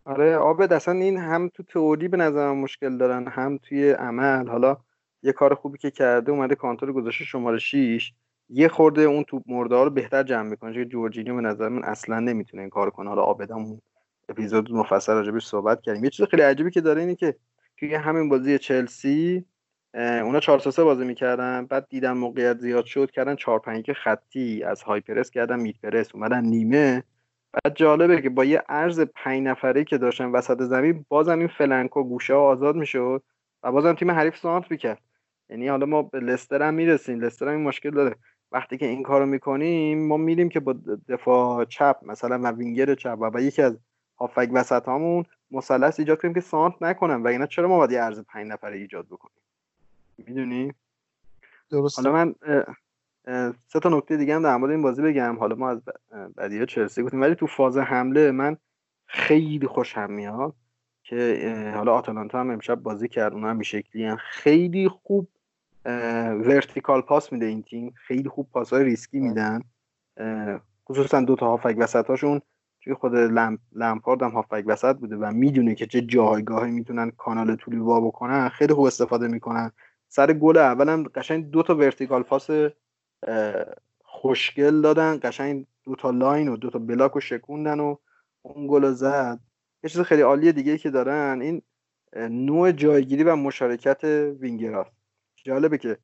آره 0.05 0.38
آبد 0.38 0.73
اصلا 0.73 0.93
این 0.93 1.18
هم 1.18 1.49
تو 1.49 1.64
تئوری 1.64 2.07
به 2.07 2.18
نظر 2.18 2.51
مشکل 2.51 2.97
دارن 2.97 3.27
هم 3.27 3.57
توی 3.57 3.91
عمل. 3.91 4.47
حالا 4.47 4.77
یه 5.23 5.31
کار 5.31 5.55
خوبی 5.55 5.77
که 5.77 5.91
کرده 5.91 6.31
اومده 6.31 6.55
کانتور 6.55 6.93
گذاشته 6.93 7.26
شماره 7.26 7.57
6 7.57 8.14
یه 8.49 8.68
خورده 8.68 9.01
اون 9.01 9.23
توپ 9.23 9.43
مرده 9.47 9.84
رو 9.84 9.89
بهتر 9.89 10.23
جمع 10.23 10.49
می‌کنه. 10.49 10.73
چون 10.73 10.89
جورجینیو 10.89 11.35
به 11.35 11.41
نظر 11.41 11.69
من 11.69 11.84
اصلا 11.84 12.19
نمی‌تونه 12.19 12.61
این 12.61 12.69
کار 12.69 12.89
کنه. 12.89 13.09
حالا 13.09 13.22
آبدم 13.22 13.81
اپیزود 14.30 14.72
مفصل 14.72 15.14
راجبش 15.14 15.45
صحبت 15.47 15.81
کردیم. 15.81 16.03
یه 16.03 16.09
چیز 16.09 16.26
خیلی 16.26 16.41
عجیبی 16.43 16.72
که 16.72 16.81
داره 16.81 17.01
اینه 17.01 17.15
که 17.15 17.35
توی 17.77 17.95
همین 17.95 18.30
بازی 18.30 18.59
چلسی 18.59 19.45
اونا 19.98 20.40
4 20.40 20.60
3 20.60 20.84
بازی 20.84 21.06
می‌کردن 21.06 21.65
بعد 21.65 21.88
دیدن 21.90 22.11
موقعیت 22.11 22.57
زیاد 22.60 22.86
شد 22.86 23.11
کردن 23.11 23.36
4 23.36 23.60
5 23.60 23.91
خطی 23.91 24.64
از 24.64 24.84
های 24.84 24.99
پرس 24.99 25.32
کردن 25.32 25.60
مید 25.60 25.80
پرس 25.84 26.15
اومدن 26.15 26.45
نیمه. 26.45 27.03
بعد 27.53 27.76
جالبه 27.76 28.22
که 28.22 28.30
با 28.30 28.45
یه 28.45 28.64
عرض 28.69 28.99
5 28.99 29.48
نفره 29.48 29.84
که 29.84 29.98
داشتن 29.98 30.26
وسط 30.26 30.61
زمین 30.61 31.06
بازم 31.10 31.40
این 31.40 31.48
فلنکو 31.48 32.03
گوشه 32.03 32.34
ها 32.34 32.40
آزاد 32.40 32.76
می‌شد 32.76 33.24
و 33.64 33.72
بازم 33.72 33.94
تیم 33.94 34.11
حریف 34.11 34.38
سانت 34.38 34.72
می‌کرد. 34.72 35.02
یعنی 35.49 35.68
حالا 35.68 35.86
ما 35.86 36.02
به 36.02 36.19
لستر 36.19 36.61
هم 36.61 36.74
می‌رسیم 36.74 37.19
لستر 37.19 37.48
هم 37.48 37.56
این 37.56 37.64
مشکل 37.68 37.91
داره. 37.91 38.15
وقتی 38.52 38.78
که 38.78 38.86
این 38.86 39.03
کارو 39.03 39.26
می‌کنیم 39.26 40.07
ما 40.07 40.18
میریم 40.18 40.49
که 40.49 40.60
با 40.60 40.76
دفاع 41.10 41.65
چپ 41.65 41.98
مثلا 42.06 42.40
و 42.44 42.48
وینگر 42.52 42.95
چپ 42.95 43.18
و 43.22 43.30
با 43.30 43.40
یکی 43.40 43.61
از 43.61 43.78
هافک 44.19 44.49
وسط 44.53 44.86
هامون 44.86 45.26
مثلث 45.52 45.99
ایجاد 45.99 46.22
کنیم 46.22 46.34
که 46.34 46.40
سانت 46.40 46.74
نکنن. 46.82 47.24
و 47.24 47.28
اینا 47.28 47.45
چرا 47.45 47.68
ما 47.68 47.78
باید 47.78 47.91
یه 47.91 48.02
عرض 48.02 48.19
5 48.19 48.48
نفره 48.48 48.78
ایجاد 48.78 49.06
بکنیم؟ 49.06 49.47
می‌دونی؟ 50.18 50.73
درست 51.69 51.99
حالا 51.99 52.11
من 52.11 52.35
سه 53.68 53.80
تا 53.84 53.89
نکته 53.89 54.18
دیگه 54.18 54.35
هم 54.35 54.44
در 54.44 54.57
مورد 54.57 54.72
این 54.72 54.81
بازی 54.81 55.02
بگم. 55.02 55.35
حالا 55.39 55.56
ما 55.56 55.69
از 55.69 55.81
بدیه 56.38 56.65
چلسی 56.65 57.03
گفتیم 57.03 57.22
ولی 57.22 57.35
تو 57.35 57.48
فاز 57.48 57.77
حمله 57.77 58.31
من 58.31 58.57
خیلی 59.06 59.68
خوشم 59.68 60.11
میاد 60.11 60.56
که 61.03 61.72
حالا 61.76 61.94
آتالانتا 61.94 62.39
هم 62.39 62.49
امشب 62.49 62.76
بازی 62.76 63.07
کرد 63.07 63.34
اونا 63.34 63.49
هم 63.49 63.61
شکلی 63.61 64.15
خیلی 64.15 64.89
خوب 64.89 65.27
vertical 66.45 67.02
pass 67.02 67.34
میده 67.34 67.45
این 67.45 67.64
تیم. 67.64 67.94
خیلی 68.07 68.30
خوب 68.30 68.52
پاس 68.52 68.73
های 68.73 68.84
ریسکی 68.84 69.19
میدن. 69.19 69.61
خصوصا 70.89 71.22
دو 71.22 71.35
تا 71.35 71.48
هافبک 71.48 71.76
وسط 71.77 72.07
هاشون 72.07 72.41
توی 72.81 72.94
خود 72.94 73.15
لمپ 73.15 73.60
لمپارد 73.73 74.23
هم 74.23 74.31
هافبک 74.31 74.64
وسط 74.68 74.95
بوده 74.95 75.15
و 75.15 75.31
می‌دونه 75.31 75.76
که 75.76 75.85
چه 75.85 76.02
جایگاهی 76.02 76.72
می‌تونن 76.72 77.11
کانال 77.11 77.56
طولی 77.56 77.77
وا 77.77 78.02
بکنن 78.02 78.49
خیلی 78.49 78.73
خوب 78.73 78.85
استفاده 78.85 79.27
می‌کنن. 79.27 79.72
سر 80.09 80.34
گل 80.34 80.57
اولم 80.57 81.03
قشنگ 81.03 81.49
دو 81.51 81.63
تا 81.63 81.75
vertical 81.76 82.23
pass 82.23 82.49
خوشگل 84.03 84.81
دادن 84.81 85.19
قشنگ 85.23 85.65
دو 85.84 85.95
تا 85.95 86.09
line 86.10 86.48
و 86.47 86.57
دو 86.57 86.69
تا 86.69 86.79
block 86.80 87.11
رو 87.11 87.21
شکوندن 87.21 87.79
و 87.79 87.95
اون 88.41 88.67
گل 88.67 88.91
زد. 88.91 89.39
یه 89.84 89.89
چیز 89.89 90.01
خیلی 90.01 90.21
عالی 90.21 90.51
دیگه 90.51 90.77
که 90.77 90.89
دارن 90.89 91.41
این 91.41 91.61
نوع 92.29 92.71
جایگیری 92.71 93.23
و 93.23 93.35
مشارکت 93.35 94.03
وینگراست 94.39 94.91
جالبه 95.43 95.77
که 95.77 95.97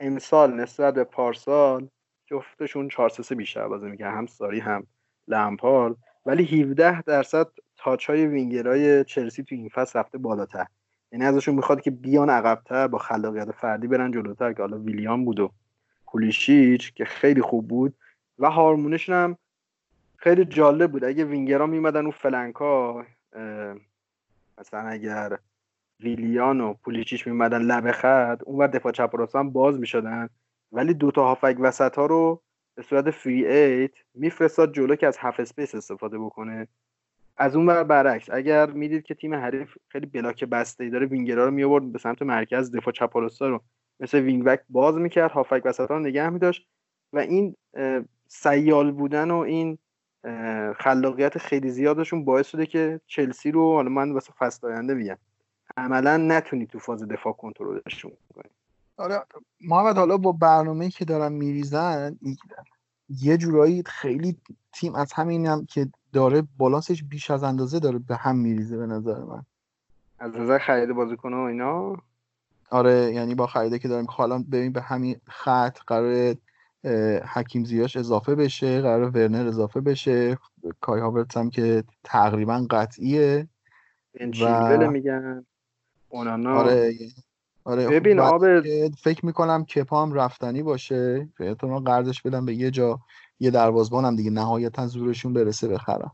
امسال 0.00 0.54
نسبت 0.54 0.94
به 0.94 1.04
پارسال 1.04 1.88
جفتشون 2.26 2.88
4 2.88 3.08
3 3.08 3.34
بیشتر 3.34 3.68
بازی 3.68 3.86
می‌کنن 3.86 4.10
هم 4.10 4.26
ساری 4.26 4.60
هم 4.60 4.86
لمپارد 5.28 5.96
ولی 6.26 6.62
17 6.62 7.02
درصد 7.02 7.48
touch 7.76 8.10
های 8.10 8.26
وینگرای 8.26 9.04
چلسی 9.04 9.42
تو 9.42 9.54
این 9.54 9.68
فصل 9.68 9.98
رفته 9.98 10.18
بالاتر. 10.18 10.66
یعنی 11.12 11.24
ازشون 11.24 11.54
می‌خواد 11.54 11.80
که 11.80 11.90
بیان 11.90 12.30
عقبتر 12.30 12.86
با 12.86 12.98
خلاقیت 12.98 13.50
فردی 13.50 13.86
برن 13.86 14.10
جلوتر 14.10 14.52
که 14.52 14.62
حالا 14.62 14.78
ویلیام 14.78 15.24
بود 15.24 15.40
و 15.40 15.52
پولیشیچ 16.06 16.94
که 16.94 17.04
خیلی 17.04 17.42
خوب 17.42 17.68
بود 17.68 17.94
و 18.38 18.50
هارمونشون 18.50 19.14
هم 19.14 19.36
خیلی 20.16 20.44
جالب 20.44 20.92
بود. 20.92 21.04
اگه 21.04 21.24
وینگرا 21.24 21.66
میمدن 21.66 22.00
اون 22.00 22.10
flank 22.10 22.88
ا 22.88 23.04
مثلا 24.58 24.80
اگر 24.80 25.38
ویلیان 26.00 26.60
و 26.60 26.74
پولیشیچ 26.74 27.26
میمدن 27.26 27.62
لبه 27.62 27.92
خط 27.92 28.42
اون 28.44 28.66
دفاع 28.66 28.92
چپ 28.92 29.14
و 29.14 29.38
هم 29.38 29.50
باز 29.50 29.78
می‌شدن. 29.78 30.28
ولی 30.72 30.94
دوتا 30.94 31.24
هافبک 31.24 31.56
وسط 31.60 31.96
ها 31.96 32.06
رو 32.06 32.42
به 32.74 32.82
صورت 32.82 33.10
free 33.10 33.46
eight 33.46 33.92
میفرستاد 34.14 34.74
جلو 34.74 34.96
که 34.96 35.06
از 35.06 35.16
half 35.18 35.40
space 35.40 35.74
استفاده 35.74 36.18
بکنه. 36.18 36.68
از 37.36 37.56
اون 37.56 37.66
ور 37.66 37.84
برعکس 37.84 38.30
اگر 38.30 38.70
می‌دید 38.70 39.02
که 39.02 39.14
تیم 39.14 39.34
حریف 39.34 39.74
خیلی 39.88 40.06
block 40.06 40.44
بسته 40.44 40.84
ای 40.84 40.90
داره 40.90 41.06
وینگرها 41.06 41.44
رو 41.44 41.50
میآورد 41.50 41.92
به 41.92 41.98
سمت 41.98 42.22
مرکز 42.22 42.70
دفاع 42.70 42.92
چپ 42.92 43.16
رو 43.16 43.60
مثل 44.00 44.20
wing 44.20 44.44
back 44.44 44.60
باز 44.68 44.96
می‌کرد 44.96 45.30
هافبک 45.30 45.62
وسط 45.64 45.90
رو 45.90 45.98
نگه 45.98 46.30
میداشت 46.30 46.66
و 47.12 47.18
این 47.18 47.56
سیال 48.28 48.92
بودن 48.92 49.30
و 49.30 49.36
این 49.36 49.78
خلاقیت 50.76 51.38
خیلی 51.38 51.70
زیادشون 51.70 52.24
باعث 52.24 52.46
شده 52.46 52.66
که 52.66 53.00
چلسی 53.06 53.50
رو 53.50 53.74
حالا 53.74 53.88
من 53.88 54.12
واسه 54.12 54.32
فصل 54.38 54.66
آینده 54.66 54.94
میگم 54.94 55.18
عملا 55.76 56.16
نتونی 56.16 56.66
تو 56.66 56.78
فاز 56.78 57.08
دفاع 57.08 57.32
کنترلشون 57.32 58.12
کنی 58.34 58.50
آره 58.96 59.22
محمد 59.60 59.96
حالا 59.96 60.16
با 60.16 60.32
برنامه‌ای 60.32 60.90
که 60.90 61.04
دارن 61.04 61.32
میریزن 61.32 62.18
یه 63.08 63.36
جورایی 63.36 63.82
خیلی 63.86 64.36
تیم 64.72 64.94
از 64.94 65.12
همین 65.12 65.46
هم 65.46 65.66
که 65.66 65.88
داره 66.12 66.42
بالانسش 66.58 67.02
بیش 67.02 67.30
از 67.30 67.42
اندازه 67.42 67.78
داره 67.78 67.98
به 67.98 68.16
هم 68.16 68.36
میریزه 68.36 68.76
به 68.76 68.86
نظر 68.86 69.18
من. 69.18 69.42
از 70.18 70.36
نظر 70.36 70.58
خرید 70.58 70.92
بازیکن 70.92 71.34
و 71.34 71.40
اینا؟ 71.40 71.96
آره 72.70 73.12
یعنی 73.14 73.34
با 73.34 73.46
خریده 73.46 73.78
که 73.78 73.88
داریم. 73.88 74.06
حالا 74.10 74.44
ببین 74.52 74.72
به 74.72 74.80
همین 74.80 75.16
خط 75.26 75.78
قرار 75.86 76.34
حکیم 77.34 77.64
زیاش 77.64 77.96
اضافه 77.96 78.34
بشه 78.34 78.80
قرار 78.80 79.10
ورنر 79.10 79.46
اضافه 79.46 79.80
بشه. 79.80 80.38
کای 80.80 81.00
هاورتس 81.00 81.36
هم 81.36 81.50
که 81.50 81.84
تقریبا 82.04 82.66
قطعیه. 82.70 83.48
و... 84.42 84.90
میگن. 84.90 85.46
اونانا. 86.08 86.54
آره 86.54 86.92
آره 87.64 87.88
ببین 87.88 88.20
آب 88.20 88.42
فکر 88.90 89.26
می‌کنم 89.26 89.64
کپا 89.64 90.02
هم 90.02 90.12
رفتنی 90.12 90.62
باشه. 90.62 91.28
احتمال 91.40 91.82
قرضش 91.82 92.22
بدم 92.22 92.46
به 92.46 92.54
یه 92.54 92.70
جا. 92.70 93.00
یه 93.40 93.50
دروازبان 93.50 94.04
هم 94.04 94.16
دیگه 94.16 94.30
نهایتا 94.30 94.86
زورشون 94.86 95.32
برسه 95.32 95.68
بخرم 95.68 96.12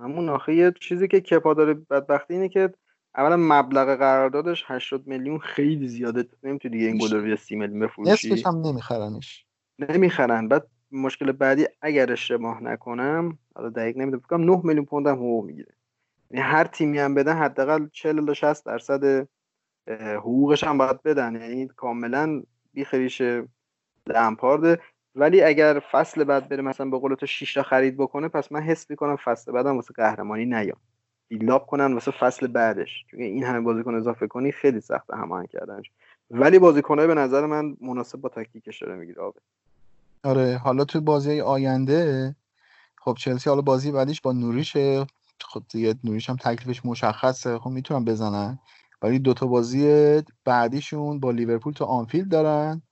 همون 0.00 0.28
آخه 0.28 0.54
یه 0.54 0.72
چیزی 0.80 1.08
که 1.08 1.20
کپا 1.20 1.54
داره 1.54 1.74
بدبختی 1.74 2.34
اینه 2.34 2.48
که 2.48 2.74
اولا 3.16 3.36
مبلغ 3.38 3.98
قراردادش 3.98 4.64
80 4.66 5.06
میلیون 5.06 5.38
خیلی 5.38 5.88
زیاده. 5.88 6.24
نمی‌تونی 6.42 6.76
دیگه 6.76 6.86
این 6.86 6.98
گل 6.98 7.30
رو 7.30 7.36
30 7.36 7.56
میلیون 7.56 7.80
بفروشی. 7.80 8.30
نصفش 8.30 8.46
هم 8.46 8.60
نمیخرنش. 8.60 9.46
نمی‌خرن. 9.78 10.48
بعد 10.48 10.66
مشکل 10.92 11.32
بعدی 11.32 11.66
اگر 11.82 12.12
اشتباه 12.12 12.62
نکنم 12.62 13.38
حالا 13.54 13.68
دقیق 13.68 13.96
نمی‌دونم 13.96 14.22
فکر 14.26 14.36
9 14.36 14.60
میلیون 14.64 14.84
پوند 14.84 15.06
هم 15.06 15.16
حقوق 15.16 15.44
می‌گیره. 15.44 15.74
یعنی 16.30 16.42
هر 16.46 16.64
تیمی 16.64 16.98
هم 16.98 17.14
بدن 17.14 17.36
حداقل 17.36 17.86
40 17.92 18.26
تا 18.26 18.34
60 18.34 18.64
درصد 18.66 19.28
حقوقش 19.88 20.64
هم 20.64 20.78
باید 20.78 21.02
بدن. 21.02 21.34
یعنی 21.34 21.68
کاملا 21.68 22.42
بیخریش 22.74 23.22
لمپارده 24.06 24.80
ولی 25.14 25.42
اگر 25.42 25.82
فصل 25.92 26.24
بعد 26.24 26.48
بره 26.48 26.62
مثلا 26.62 26.90
به 26.90 26.98
قول 26.98 27.14
تو 27.14 27.26
6 27.26 27.54
تا 27.54 27.62
خرید 27.62 27.96
بکنه 27.96 28.28
پس 28.28 28.52
من 28.52 28.60
حس 28.60 28.90
می‌کنم 28.90 29.16
فصل 29.16 29.52
بعدم 29.52 29.76
واسه 29.76 29.94
قهرمانی 29.94 30.46
نیام 30.46 30.78
بیلاب 31.28 31.66
کنن 31.66 31.92
واسه 31.94 32.10
فصل 32.10 32.46
بعدش. 32.46 33.04
چون 33.10 33.20
این 33.20 33.44
همه 33.44 33.60
بازیکن 33.60 33.94
اضافه 33.94 34.26
کنی 34.26 34.52
خیلی 34.52 34.80
سخته 34.80 35.16
هماهنگ 35.16 35.48
کردنش. 35.48 35.90
ولی 36.30 36.58
بازیکنای 36.58 37.06
به 37.06 37.14
نظر 37.14 37.46
من 37.46 37.76
مناسب 37.80 38.18
با 38.20 38.28
تاکتیکش 38.28 38.82
داره 38.82 38.96
می‌گیره. 38.96 39.22
آره 40.24 40.56
حالا 40.56 40.84
تو 40.84 41.00
بازی 41.00 41.40
آینده 41.40 42.36
خب 42.98 43.16
چلسی 43.18 43.50
حالا 43.50 43.62
بازی 43.62 43.92
بعدیش 43.92 44.20
با 44.20 44.32
نوریچه 44.32 45.06
خب 45.40 45.62
دیگه 45.68 45.94
نوریچ 46.04 46.30
هم 46.30 46.36
تکلیفش 46.36 46.84
مشخصه 46.84 47.58
خب 47.58 47.70
می‌تونن 47.70 48.04
بزنن. 48.04 48.58
ولی 49.02 49.18
دوتا 49.18 49.46
بازی 49.46 50.22
بعدیشون 50.44 51.20
با 51.20 51.30
لیورپول 51.30 51.72
تو 51.72 51.84
آنفیلد 51.84 52.28
دارن. 52.28 52.82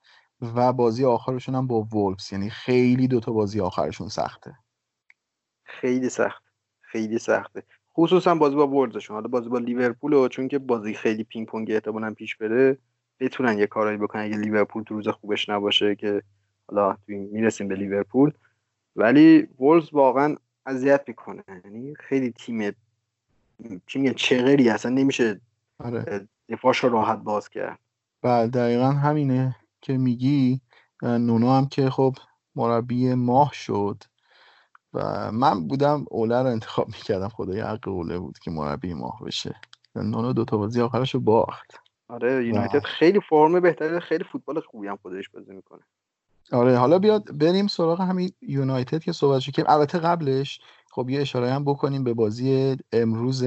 و 0.43 0.73
بازی 0.73 1.05
آخرشون 1.05 1.55
هم 1.55 1.66
با 1.66 1.82
وولفز 1.82 2.32
یعنی 2.32 2.51
خیلی 2.51 3.09
دوتا 3.09 3.32
بازی 3.32 3.60
آخرشون 3.60 4.09
سخته. 4.09 4.55
خیلی 5.65 6.09
سخت. 6.09 6.43
خیلی 6.81 7.19
سخته. 7.19 7.62
خصوصا 7.97 8.35
بازی 8.35 8.56
با 8.56 8.66
وولفزشون 8.66 9.15
حالا 9.15 9.28
بازی 9.28 9.48
با 9.48 9.59
لیورپول 9.59 10.12
و 10.12 10.28
چون 10.28 10.48
که 10.48 10.59
بازی 10.59 10.94
خیلی 10.94 11.24
پینگ 11.24 11.47
پونگی 11.47 11.74
احتمالاً 11.74 12.15
پیش 12.15 12.36
بره 12.36 12.78
بتونن 13.20 13.59
یه 13.59 13.66
کارایی 13.66 13.98
بکنن 13.98 14.23
اگه 14.23 14.36
لیورپول 14.36 14.82
تو 14.82 14.94
روز 14.94 15.09
خوبش 15.09 15.48
نباشه 15.48 15.94
که 15.94 16.23
حالا 16.69 16.97
می‌رسیم 17.06 17.69
به 17.69 17.74
لیورپول 17.74 18.32
ولی 18.97 19.48
وولز 19.59 19.89
واقعا 19.93 20.36
اذیت 20.66 21.05
می‌کنه. 21.06 21.44
یعنی 21.65 21.94
خیلی 21.94 22.31
تیم 22.31 22.77
میگن 23.94 24.12
چغری 24.12 24.70
اصلا 24.70 24.90
نمیشه 24.90 25.40
آره. 25.78 26.28
دفاعش 26.48 26.85
راحت 26.85 27.19
باز 27.19 27.48
کرد. 27.48 27.78
بله 28.23 28.47
دقیقا 28.47 28.90
همینه. 28.90 29.56
که 29.80 29.96
میگی 29.98 30.60
نونو 31.02 31.50
هم 31.50 31.68
که 31.68 31.90
خب 31.90 32.14
مربی 32.56 33.14
ماه 33.14 33.50
شد 33.52 34.02
و 34.94 35.32
من 35.32 35.68
بودم 35.68 36.05
اوله 36.10 36.42
رو 36.42 36.46
انتخاب 36.46 36.86
می‌کردم 36.88 37.28
خدای 37.28 37.60
حق 37.60 37.88
اوله 37.88 38.18
بود 38.18 38.38
که 38.38 38.50
مربی 38.50 38.94
ماه 38.94 39.20
بشه. 39.24 39.60
نونو 39.94 40.32
دوتا 40.32 40.56
بازی 40.56 40.80
آخرش 40.80 41.14
رو 41.14 41.20
باخت. 41.20 41.74
آره 42.09 42.46
یونایتد 42.46 42.84
خیلی 42.84 43.20
فرم 43.20 43.60
بهتری 43.60 44.00
خیلی 44.00 44.24
فوتبال 44.24 44.60
خوبی 44.60 44.88
هم 44.88 44.96
خودش 44.96 45.28
بازی 45.28 45.52
می‌کنه. 45.52 45.80
آره 46.52 46.78
حالا 46.78 46.98
بیاد 46.98 47.38
بریم 47.38 47.66
سراغ 47.66 48.00
همین 48.00 48.32
یونایتد 48.40 49.02
که 49.02 49.12
صحبت 49.12 49.40
که 49.42 49.70
البته 49.72 49.98
قبلش 49.98 50.60
خب 50.90 51.10
یه 51.10 51.20
اشاره 51.20 51.52
هم 51.52 51.64
بکنیم 51.64 52.05
به 52.05 52.14
بازی 52.14 52.76
امروز 52.92 53.44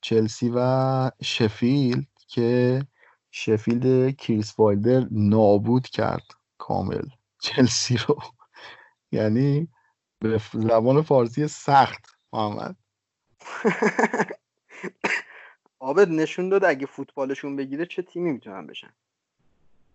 چلسی 0.00 0.52
و 0.54 1.10
شفیلد 1.22 2.06
که 2.28 2.82
شفیلد 3.30 4.16
کریس 4.16 4.58
وایلدر 4.58 5.06
نابود 5.10 5.86
کرد 5.86 6.24
کامل. 6.58 7.02
چلسی 7.38 7.96
رو. 7.96 8.18
یعنی 9.12 9.68
به 10.18 10.40
زبان 10.52 11.02
فارسی 11.02 11.48
سخت 11.48 12.06
محمد. 12.32 12.76
آبد 15.78 16.08
نشون 16.08 16.48
داد 16.48 16.64
اگه 16.64 16.86
فوتبالشون 16.86 17.56
بگیره 17.56 17.86
چه 17.86 18.02
تیمی 18.02 18.32
می‌تونن 18.32 18.66
بشن؟ 18.66 18.90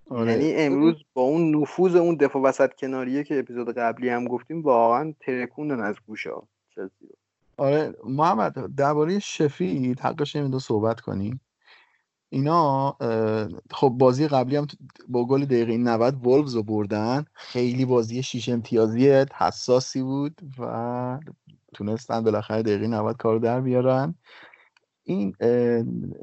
آره. 0.09 0.31
یعنی 0.31 0.53
امروز 0.53 1.03
با 1.13 1.21
اون 1.21 1.55
نفوذ 1.55 1.95
اون 1.95 2.15
دفاع 2.15 2.41
وسط 2.41 2.73
کناریه 2.73 3.23
که 3.23 3.39
اپیزود 3.39 3.77
قبلی 3.77 4.09
هم 4.09 4.27
گفتیم 4.27 4.61
واقعا 4.61 5.13
ترکوندن 5.19 5.79
از 5.79 5.95
گوشه 6.07 6.29
چلسی 6.75 7.07
رو. 7.07 7.15
آره. 7.57 7.93
محمد 8.03 8.75
درباره 8.75 9.19
شفید 9.19 9.99
حقش 9.99 10.35
نمیده 10.35 10.59
صحبت 10.59 11.01
کنیم 11.01 11.41
اینا 12.33 12.97
خب 13.71 13.89
بازی 13.89 14.27
قبلی 14.27 14.55
هم 14.55 14.67
با 15.07 15.25
گل 15.25 15.45
دقیقه 15.45 15.77
90 15.77 16.25
وولفز 16.25 16.55
رو 16.55 16.63
بردن. 16.63 17.25
خیلی 17.33 17.85
بازی 17.85 18.23
شیش 18.23 18.49
امتیازی 18.49 19.09
حساسی 19.09 20.01
بود 20.01 20.41
و 20.59 21.19
تونستن 21.73 22.23
بالاخره 22.23 22.61
دقیقه 22.61 22.87
90 22.87 23.17
کار 23.17 23.39
در 23.39 23.61
بیارن. 23.61 24.15
این 25.03 25.35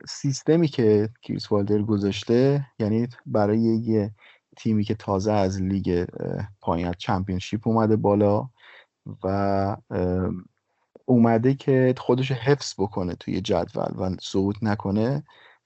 سیستمی 0.08 0.68
که 0.68 1.08
کریس 1.22 1.52
والدر 1.52 1.82
گذاشته 1.82 2.66
یعنی 2.78 3.08
برای 3.26 3.60
یه 3.60 4.14
تیمی 4.56 4.84
که 4.84 4.94
تازه 4.94 5.32
از 5.32 5.62
لیگ 5.62 6.06
پایین 6.60 6.92
چمپیونشیپ 6.92 7.68
اومده 7.68 7.96
بالا 7.96 8.48
و 9.22 9.76
اومده 11.04 11.54
که 11.54 11.94
خودش 11.98 12.32
حفظ 12.32 12.74
بکنه 12.78 13.14
توی 13.14 13.40
جدول 13.40 13.92
و 13.98 14.16
صعود 14.20 14.56
نکنه. 14.62 15.22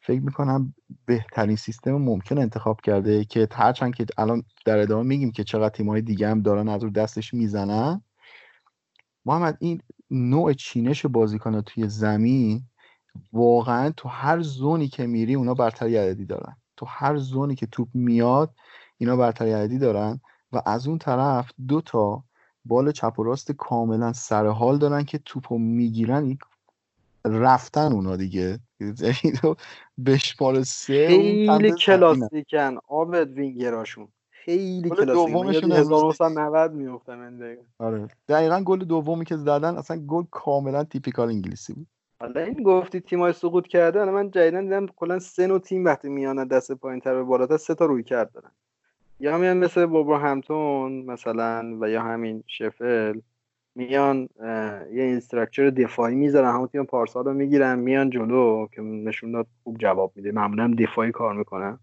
فکر 0.06 0.20
می‌کنم 0.20 0.74
بهترین 1.06 1.56
سیستم 1.56 1.92
ممکن 1.92 2.38
انتخاب 2.38 2.80
کرده 2.80 3.24
که 3.24 3.48
هرچند 3.52 3.94
که 3.94 4.06
الان 4.18 4.42
در 4.66 4.78
ادامه 4.78 5.02
میگیم 5.08 5.32
که 5.32 5.44
چقدر 5.44 5.68
تیمای 5.68 6.02
دیگه 6.02 6.28
هم 6.28 6.42
دارن 6.42 6.68
از 6.68 6.84
رو 6.84 6.90
دستش 6.90 7.34
می‌زنن 7.34 8.02
محمد 9.26 9.56
این 9.60 9.80
نوع 10.10 10.52
چینش 10.52 11.06
بازیکن 11.06 11.60
توی 11.60 11.88
زمین 11.88 12.62
واقعا 13.32 13.90
تو 13.96 14.08
هر 14.08 14.40
زونی 14.42 14.88
که 14.88 15.06
میری 15.06 15.34
اونا 15.34 15.54
برتری 15.54 15.96
عددی 15.96 16.26
دارن. 16.26 16.56
تو 16.76 16.86
هر 16.88 17.16
زونی 17.16 17.54
که 17.54 17.66
توپ 17.66 17.88
میاد 17.94 18.54
اینا 18.98 19.16
برتری 19.16 19.52
عددی 19.52 19.78
دارن 19.78 20.20
و 20.52 20.62
از 20.66 20.86
اون 20.88 20.98
طرف 20.98 21.50
دو 21.68 21.80
تا 21.80 22.24
بال 22.64 22.92
چپ 22.92 23.18
و 23.18 23.22
راست 23.22 23.52
کاملا 23.52 24.12
سر 24.12 24.46
حال 24.46 24.78
دارن 24.78 25.04
که 25.04 25.18
توپو 25.18 25.58
می‌گیرن. 25.58 26.38
رفتن 27.24 27.92
اونا 27.92 28.16
دیگه. 28.16 28.58
یعنی 28.80 29.54
بشمار 30.06 30.62
سه 30.62 31.08
خیلی 31.08 31.72
کلاسیکن 31.72 32.78
آبد 32.88 33.30
وینگراشون. 33.30 34.08
خیلی 34.30 34.90
کلاسیکن. 34.90 35.48
1990 35.48 36.72
میفته 36.72 37.14
من 37.14 37.36
دقیقا 37.36 37.62
آره. 37.78 38.08
دقیقا 38.28 38.60
گل 38.60 38.78
دومی 38.78 39.24
که 39.24 39.36
زدن 39.36 39.76
اصلا 39.76 39.96
گل 40.06 40.24
کاملا 40.30 40.84
typical 40.84 41.28
انگلیسی 41.28 41.72
بود. 41.72 41.86
حالا 42.20 42.40
این 42.40 42.62
گفتی 42.62 43.00
تیمای 43.00 43.32
سقوط 43.32 43.66
کرده 43.66 44.04
من 44.04 44.30
جدیدن 44.30 44.64
دیدم 44.64 44.86
کلا 44.86 45.18
سه 45.18 45.46
نوع 45.46 45.58
تیم 45.58 45.84
وقتی 45.84 46.08
میان 46.08 46.48
دست 46.48 46.72
پایین 46.72 47.00
تر 47.00 47.14
به 47.14 47.22
بالاتر 47.22 47.56
سه 47.56 47.74
تا 47.74 47.84
رویکرد 47.84 48.32
دارن. 48.32 48.50
یا 49.20 49.38
میان 49.38 49.56
مثل 49.56 49.86
ولورهمپتون 49.86 50.92
مثلا 50.92 51.76
و 51.80 51.88
یا 51.88 52.02
همین 52.02 52.44
شفیلد. 52.46 53.20
میان 53.74 54.28
یه 54.92 55.02
این 55.02 55.15
structure 55.15 55.70
دفاعی 55.70 56.14
می‌ذارن 56.14 56.54
همون 56.54 56.66
تیم 56.66 56.84
پارسال 56.84 57.24
رو 57.24 57.34
می‌گیرن 57.34 57.78
میان 57.78 58.10
جلو 58.10 58.66
که 58.72 58.82
نشون 58.82 59.32
داد 59.32 59.46
خوب 59.64 59.78
جواب 59.78 60.12
میده. 60.16 60.32
معمولا 60.32 60.74
دفاعی 60.78 61.12
کار 61.12 61.34
می‌کنن. 61.34 61.78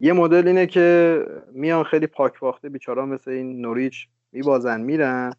یه 0.00 0.12
مدل 0.12 0.48
اینه 0.48 0.66
که 0.66 1.26
میان 1.52 1.84
خیلی 1.84 2.06
پاک 2.06 2.40
باخته 2.40 2.68
بیچارا 2.68 3.06
مثل 3.06 3.30
این 3.30 3.60
نوریچ 3.60 4.08
میبازن 4.32 4.80
میرن. 4.80 5.32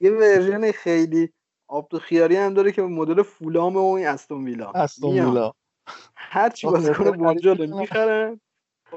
یه 0.00 0.10
ورژن 0.10 0.72
خیلی 0.72 1.32
آب 1.68 1.88
تو 1.88 1.98
خیاری 1.98 2.36
هم 2.36 2.54
داره 2.54 2.72
که 2.72 2.82
مدل 2.82 3.22
فولام 3.22 3.76
و 3.76 3.92
این 3.92 4.06
استون 4.06 4.44
ویلا. 4.44 4.70
استون 4.70 5.10
ویلا. 5.10 5.52
هر 6.16 6.48
چی 6.48 6.66
بازیکن 6.66 7.10
بنجل 7.10 7.66
می‌خرن 7.78 8.40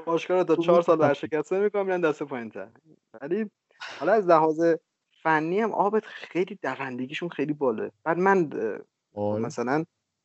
باشگاه 0.04 0.44
تا 0.44 0.56
چهار 0.56 0.82
سال 0.82 1.00
ورشکسته 1.00 1.58
می‌کنن 1.58 1.82
میرن 1.82 2.00
دست 2.00 2.22
پایین 2.22 2.50
تر 2.50 2.68
ولی 3.20 3.50
حالا 4.00 4.12
از 4.12 4.26
لحاظ 4.26 4.74
فنی 5.26 5.60
هم 5.60 5.72
آبت 5.72 6.06
خیلی 6.06 6.58
دوندگیشون 6.62 7.28
خیلی 7.28 7.52
باله. 7.52 7.90
بعد 8.04 8.18
من 8.18 8.50
آره. 9.14 9.42
مثلا 9.42 9.84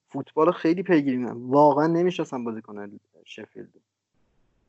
فوتبال 0.10 0.52
خیلی 0.52 0.84
پیگیری 0.84 1.18
می‌کنم. 1.18 1.52
واقعا 1.52 1.88
نمی‌شناسم 1.88 2.44
بازیکن 2.44 3.00
شفیلد. 3.26 3.70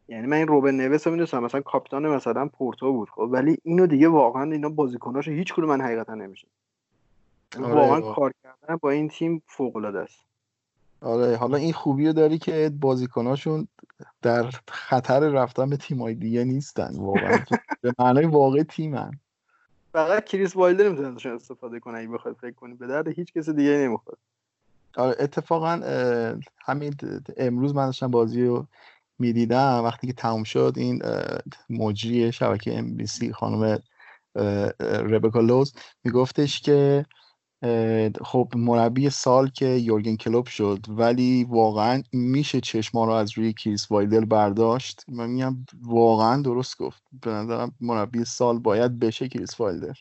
یعنی 0.08 0.26
من 0.26 0.36
این 0.36 0.46
روبن 0.46 0.74
نویس 0.74 1.06
رو 1.06 1.12
می‌دونستم. 1.12 1.44
مثلا 1.44 1.60
کاپیتان 1.60 2.08
مثلا 2.08 2.48
پورتو 2.48 2.92
بود. 2.92 3.10
خب 3.10 3.28
ولی 3.30 3.58
اینو 3.62 3.86
دیگه 3.86 4.08
واقعا 4.08 4.52
اینا 4.52 4.68
بازیکناشو 4.68 5.30
هیچ 5.30 5.54
کدوم 5.54 5.68
من 5.68 5.80
حقیقتا 5.80 6.14
نمیشه 6.14 6.48
آره 7.56 7.74
واقعا 7.74 8.00
کار 8.00 8.32
کردن 8.42 8.76
با 8.76 8.90
این 8.90 9.08
تیم 9.08 9.42
فوق 9.46 9.76
العاده 9.76 9.98
است. 9.98 10.18
آره 11.00 11.36
حالا 11.36 11.56
این 11.56 11.72
خوبی 11.72 12.06
رو 12.06 12.12
داری 12.12 12.38
که 12.38 12.72
بازیکناشون 12.80 13.68
در 14.22 14.50
خطر 14.68 15.20
رفتن 15.28 15.70
به 15.70 15.76
تیمای 15.76 16.14
دیگه 16.14 16.44
نیستن. 16.44 16.90
واقعا 16.96 17.38
به 17.80 17.94
معنای 17.98 18.26
واقع 18.26 18.62
تیمن. 18.62 19.10
فقط 19.92 20.24
کریس 20.24 20.56
وایلدر 20.56 20.84
نمی‌تونه 20.84 21.08
ازشون 21.08 21.32
استفاده 21.32 21.80
کنه 21.80 21.98
اگه 21.98 22.08
بخواد 22.08 22.36
فکر 22.40 22.54
کنی 22.54 22.74
به 22.74 22.86
درد 22.86 23.08
هیچ 23.08 23.32
کس 23.32 23.48
دیگه 23.48 23.70
نمی‌خواد 23.70 24.18
آره 24.96 25.16
اتفاقا 25.20 25.80
همین 26.64 26.94
امروز 27.36 27.74
من 27.74 27.86
داشتم 27.86 28.10
بازی 28.10 28.44
رو 28.44 28.66
می‌دیدم. 29.18 29.82
وقتی 29.84 30.06
که 30.06 30.12
تموم 30.12 30.42
شد 30.44 30.72
این 30.76 31.02
مجری 31.70 32.32
شبکه 32.32 32.78
ام 32.78 32.96
بی 32.96 33.06
سی 33.06 33.32
خانم 33.32 33.78
ربکا 34.80 35.40
لو 35.40 35.74
میگفتش 36.04 36.60
که 36.60 37.06
خب 38.24 38.48
مربی 38.56 39.10
سال 39.10 39.48
که 39.48 39.66
یورگن 39.66 40.16
کلوپ 40.16 40.46
شد 40.46 40.78
ولی 40.88 41.44
واقعا 41.44 42.02
میشه 42.12 42.60
چشما 42.60 43.04
رو 43.04 43.12
از 43.12 43.38
روی 43.38 43.52
کریس 43.52 43.90
وایلدر 43.90 44.24
برداشت؟ 44.24 45.04
من 45.08 45.30
میگم 45.30 45.56
واقعا 45.82 46.42
درست 46.42 46.78
گفت. 46.78 47.02
به 47.22 47.30
نظرم 47.30 47.72
مربی 47.80 48.24
سال 48.24 48.58
باید 48.58 48.98
بشه 48.98 49.28
کریس 49.28 49.60
وایلدر. 49.60 49.92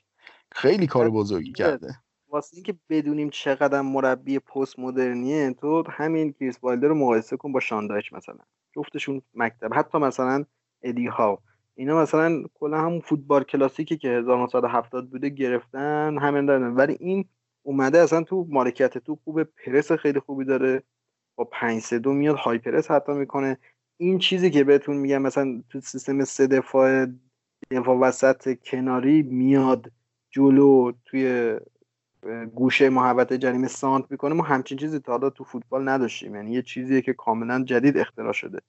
خیلی 0.51 0.87
کار 0.87 1.09
بزرگی 1.09 1.51
کرده. 1.51 1.95
واسه 2.29 2.55
اینکه 2.55 2.75
بدونیم 2.89 3.29
چقدر 3.29 3.81
مربی 3.81 4.39
پست 4.39 4.79
مدرنیه 4.79 5.53
تو 5.53 5.83
همین 5.89 6.33
کریس 6.33 6.57
وایلدر 6.63 6.87
رو 6.87 6.95
مقایسه 6.95 7.37
کن 7.37 7.51
با 7.51 7.59
شاندایچ 7.59 8.13
مثلا. 8.13 8.39
جفتشون 8.75 9.21
مکتب. 9.33 9.69
حتی 9.73 9.97
مثلا 9.97 10.45
ادی 10.81 11.07
ها 11.07 11.39
اینا 11.75 12.01
مثلا 12.01 12.43
کلا 12.53 12.81
همون 12.81 12.99
فوتبال 12.99 13.43
کلاسیکی 13.43 13.97
که 13.97 14.07
1970 14.07 15.09
بوده 15.09 15.29
گرفتن 15.29 16.17
همین 16.17 16.45
دارن. 16.45 16.75
ولی 16.75 16.97
این 16.99 17.25
اومده 17.63 17.99
اصلا 17.99 18.23
تو 18.23 18.47
مالکیت 18.49 18.97
تو 18.97 19.17
خوبه 19.23 19.43
پرس 19.43 19.91
خیلی 19.91 20.19
خوبی 20.19 20.45
داره. 20.45 20.83
با 21.35 21.43
5 21.43 21.81
3 21.81 21.99
2 21.99 22.13
میاد 22.13 22.35
های 22.35 22.57
پرس 22.57 22.91
حتی 22.91 23.11
می‌کنه. 23.11 23.57
این 23.97 24.19
چیزی 24.19 24.51
که 24.51 24.63
بهتون 24.63 24.97
میگم 24.97 25.21
مثلا 25.21 25.63
تو 25.69 25.79
سیستم 25.79 26.23
سه 26.23 26.47
دفاع 26.47 27.07
دفاع 27.71 27.97
وسط 27.97 28.59
کناری 28.63 29.21
میاد 29.21 29.91
جلو 30.29 30.91
توی 31.05 31.57
گوشه 32.55 32.89
محبت 32.89 33.33
جریمه 33.33 33.67
سانت 33.67 34.05
می‌کنه. 34.11 34.33
ما 34.33 34.43
همچین 34.43 34.77
چیزی 34.77 34.99
تا 34.99 35.11
حالا 35.11 35.29
تو 35.29 35.43
فوتبال 35.43 35.89
نداشتیم. 35.89 36.35
یعنی 36.35 36.51
یه 36.51 36.61
چیزیه 36.61 37.01
که 37.01 37.13
کاملا 37.13 37.63
جدید 37.63 37.97
اختراع 37.97 38.33
شده. 38.33 38.59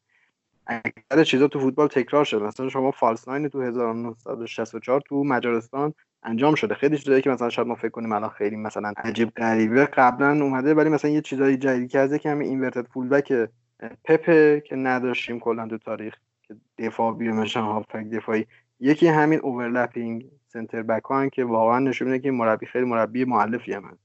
اکثر 0.66 1.24
چیزا 1.24 1.48
تو 1.48 1.60
فوتبال 1.60 1.88
تکرار 1.88 2.24
شده. 2.24 2.44
مثلا 2.44 2.68
شما 2.68 2.90
فالس 2.90 3.28
ناین 3.28 3.48
تو 3.48 3.62
1964 3.62 5.00
تو 5.00 5.24
مجارستان 5.24 5.94
انجام 6.22 6.54
شده. 6.54 6.74
خیلی 6.74 6.98
چیزایی 6.98 7.22
که 7.22 7.30
مثلا 7.30 7.48
شاید 7.48 7.68
ما 7.68 7.74
فکر 7.74 7.88
کنیم 7.88 8.12
الان 8.12 8.30
خیلی 8.30 8.56
مثلا 8.56 8.92
عجیب 8.96 9.30
غریبه 9.30 9.84
قبلا 9.84 10.44
اومده 10.44 10.74
ولی 10.74 10.88
مثلا 10.88 11.10
یه 11.10 11.20
چیزای 11.20 11.56
جدیدی 11.56 11.98
از 11.98 12.14
که 12.14 12.30
همین 12.30 12.48
اینورتد 12.48 12.86
فول 12.86 13.08
بک 13.08 13.48
پپه 14.04 14.62
که 14.66 14.76
نداشتیم 14.76 15.40
کلا 15.40 15.68
تو 15.68 15.78
تاریخ 15.78 16.14
که 16.42 16.54
دفاع 16.78 17.12
مثلا 17.12 17.62
هافک 17.62 18.10
دفاعی. 18.12 18.46
یکی 18.80 19.06
همین 19.06 19.40
اوورلپینگ 19.42 20.24
سنتر 20.48 20.82
بک 20.82 21.04
ها 21.04 21.28
که 21.28 21.44
واقعا 21.44 21.78
نشون 21.78 22.08
میده 22.08 22.22
که 22.22 22.30
مربی 22.30 22.66
خیلی 22.66 22.84
مربی 22.84 23.24
مؤلفی 23.24 23.72
هم 23.72 23.98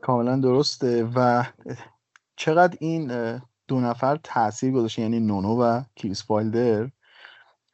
کاملا 0.00 0.36
درسته. 0.36 1.08
و 1.16 1.44
چقدر 2.36 2.76
این 2.80 3.12
دو 3.68 3.80
نفر 3.80 4.18
تاثیر 4.22 4.72
گذاشته 4.72 5.02
یعنی 5.02 5.20
نونو 5.20 5.62
و 5.62 5.82
کریس 5.96 6.30
وایلدر 6.30 6.88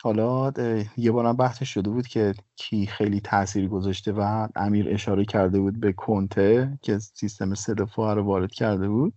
حالا 0.02 0.52
یه 0.96 1.12
بارم 1.12 1.36
بحث 1.36 1.62
شده 1.62 1.90
بود 1.90 2.06
که 2.06 2.34
کی 2.56 2.86
خیلی 2.86 3.20
تاثیر 3.20 3.68
گذاشته 3.68 4.12
و 4.12 4.48
امیر 4.56 4.86
اشاره 4.88 5.24
کرده 5.24 5.60
بود 5.60 5.80
به 5.80 5.92
کنته 5.92 6.78
که 6.82 6.98
سیستم 6.98 7.54
سه 7.54 7.74
دفاع 7.74 8.14
رو 8.14 8.22
وارد 8.22 8.52
کرده 8.52 8.88
بود. 8.88 9.14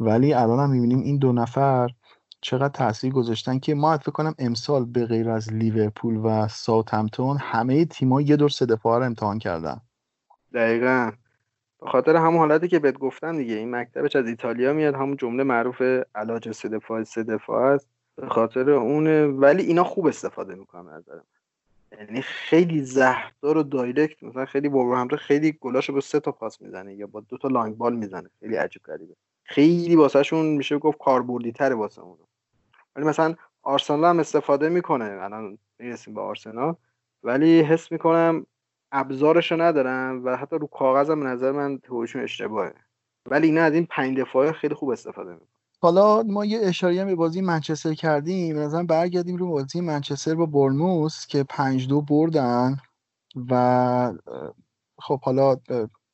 ولی 0.00 0.34
الان 0.34 0.60
هم 0.60 0.70
می‌بینیم 0.70 1.00
این 1.00 1.18
دو 1.18 1.32
نفر 1.32 1.90
چقدر 2.40 2.68
تاثیر 2.68 3.12
گذاشتن 3.12 3.58
که 3.58 3.74
ما 3.74 3.98
فکر 3.98 4.12
کنم 4.12 4.34
امسال 4.38 4.84
به 4.84 5.06
غیر 5.06 5.30
از 5.30 5.52
لیورپول 5.52 6.16
و 6.16 6.48
ساوثهمپتون 6.48 7.36
همه 7.40 7.84
تیم‌ها 7.84 8.20
یه 8.20 8.36
دور 8.36 8.48
سه 8.48 8.66
دفاع 8.66 8.98
رو 8.98 9.04
امتحان 9.04 9.38
کردن. 9.38 9.80
دقیقا. 10.54 11.12
به 11.80 11.86
خاطر 11.86 12.16
همون 12.16 12.38
حالتی 12.38 12.68
که 12.68 12.78
بهت 12.78 12.98
گفتم 12.98 13.36
دیگه 13.36 13.54
این 13.54 13.70
مکتبش 13.70 14.16
از 14.16 14.26
ایتالیا 14.26 14.72
میاد 14.72 14.94
همون 14.94 15.16
جمله 15.16 15.44
معروف 15.44 15.82
علاج 16.14 16.52
سه 16.52 16.68
دفاع 16.68 17.02
سه 17.02 17.22
دفاع 17.22 17.74
است. 17.74 17.95
به 18.16 18.28
خاطر 18.28 18.70
اونه. 18.70 19.26
ولی 19.26 19.62
اینا 19.62 19.84
خوب 19.84 20.06
استفاده 20.06 20.54
می‌کنن 20.54 20.94
نظر 20.94 21.20
یعنی 21.92 22.22
خیلی 22.22 22.82
زهردار 22.82 23.56
و 23.56 23.62
دایرکت. 23.62 24.22
مثلا 24.22 24.44
خیلی 24.44 24.68
همراه 24.68 25.20
خیلی 25.20 25.52
گلاشو 25.60 25.92
با 25.92 26.00
سه 26.00 26.20
تا 26.20 26.32
پاس 26.32 26.62
می‌زنه 26.62 26.94
یا 26.94 27.06
با 27.06 27.20
دو 27.20 27.38
تا 27.38 27.48
لانگ 27.48 27.76
بال 27.76 27.96
می‌زنه. 27.96 28.30
خیلی 28.40 28.56
عجیب 28.56 28.82
غریبه. 28.82 29.14
خیلی 29.44 29.96
واسهشون 29.96 30.46
میشه 30.46 30.78
گفت 30.78 30.98
کاربردی 30.98 31.52
تره 31.52 31.74
واسه 31.74 32.02
اون 32.02 32.18
ولی 32.96 33.06
مثلا 33.06 33.34
آرسنال 33.62 34.04
هم 34.04 34.18
استفاده 34.18 34.68
می‌کنه. 34.68 35.04
الان 35.04 35.58
می‌رسیم 35.78 36.14
به 36.14 36.20
آرسنال. 36.20 36.74
ولی 37.22 37.60
حس 37.60 37.92
می‌کنم 37.92 38.46
ابزارشو 38.92 39.62
ندارم 39.62 40.24
و 40.24 40.36
حتی 40.36 40.58
رو 40.58 40.66
کاغذم 40.66 41.26
نظر 41.26 41.52
من 41.52 41.78
توشون 41.78 42.22
اشتباهه. 42.22 42.74
ولی 43.26 43.46
اینا 43.46 43.62
از 43.62 43.74
این 43.74 43.86
پنج 43.90 44.18
دفاعه 44.20 44.52
خیلی 44.52 44.74
خوب 44.74 44.88
استفاده 44.88 45.32
می‌کنه 45.32 45.48
حالا 45.86 46.22
ما 46.22 46.44
یه 46.44 46.60
اشاره 46.62 47.04
به 47.04 47.14
بازی 47.14 47.40
منچستر 47.40 47.94
کردیم. 47.94 48.56
به 48.56 48.82
برگردیم 48.82 49.36
رو 49.36 49.48
بازی 49.50 49.80
منچستر 49.80 50.34
با 50.34 50.46
برنموس 50.46 51.26
که 51.26 51.42
پنج 51.42 51.88
دو 51.88 52.00
بردن 52.00 52.76
و 53.50 54.12
خب 54.98 55.20
حالا 55.20 55.56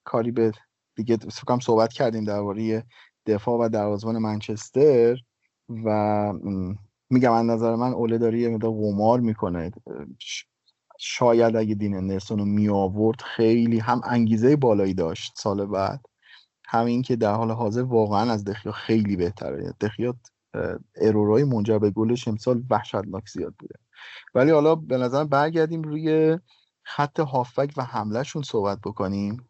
کاری 0.04 0.30
به 0.30 0.52
دیگه 0.96 1.16
فکرم 1.16 1.60
صحبت 1.60 1.92
کردیم 1.92 2.24
درباره 2.24 2.84
دفاع 3.26 3.66
و 3.66 3.68
دروازه‌بان 3.68 4.18
منچستر 4.18 5.16
و 5.84 6.32
میگم 7.10 7.32
از 7.32 7.46
نظر 7.46 7.76
من 7.76 7.92
اوله 7.92 8.18
داره 8.18 8.40
یه 8.40 8.48
مدار 8.48 8.72
قمار 8.72 9.20
می‌کنه. 9.20 9.70
شاید 10.98 11.56
اگه 11.56 11.74
دین 11.74 11.96
اندرسون 11.96 12.38
رو 12.38 12.44
می 12.44 12.68
آورد 12.68 13.20
خیلی 13.22 13.78
هم 13.78 14.00
انگیزه 14.04 14.56
بالایی 14.56 14.94
داشت 14.94 15.32
سال 15.36 15.66
بعد. 15.66 16.06
همین 16.72 17.02
که 17.02 17.16
در 17.16 17.34
حال 17.34 17.50
حاضر 17.50 17.82
واقعا 17.82 18.32
از 18.32 18.44
دخیا 18.44 18.72
خیلی 18.72 19.16
بهتره. 19.16 19.74
دخیا 19.80 20.14
ارورای 20.96 21.44
منجر 21.44 21.78
به 21.78 21.90
گلش 21.90 22.28
امسال 22.28 22.62
وحشتناک 22.70 23.28
زیاد 23.28 23.54
بوده. 23.58 23.74
ولی 24.34 24.50
حالا 24.50 24.74
به 24.74 24.96
نظر 24.96 25.24
برگردیم 25.24 25.82
روی 25.82 26.38
خط 26.82 27.20
هافک 27.20 27.72
و 27.76 27.84
حملهشون 27.84 28.42
صحبت 28.42 28.78
بکنیم. 28.84 29.48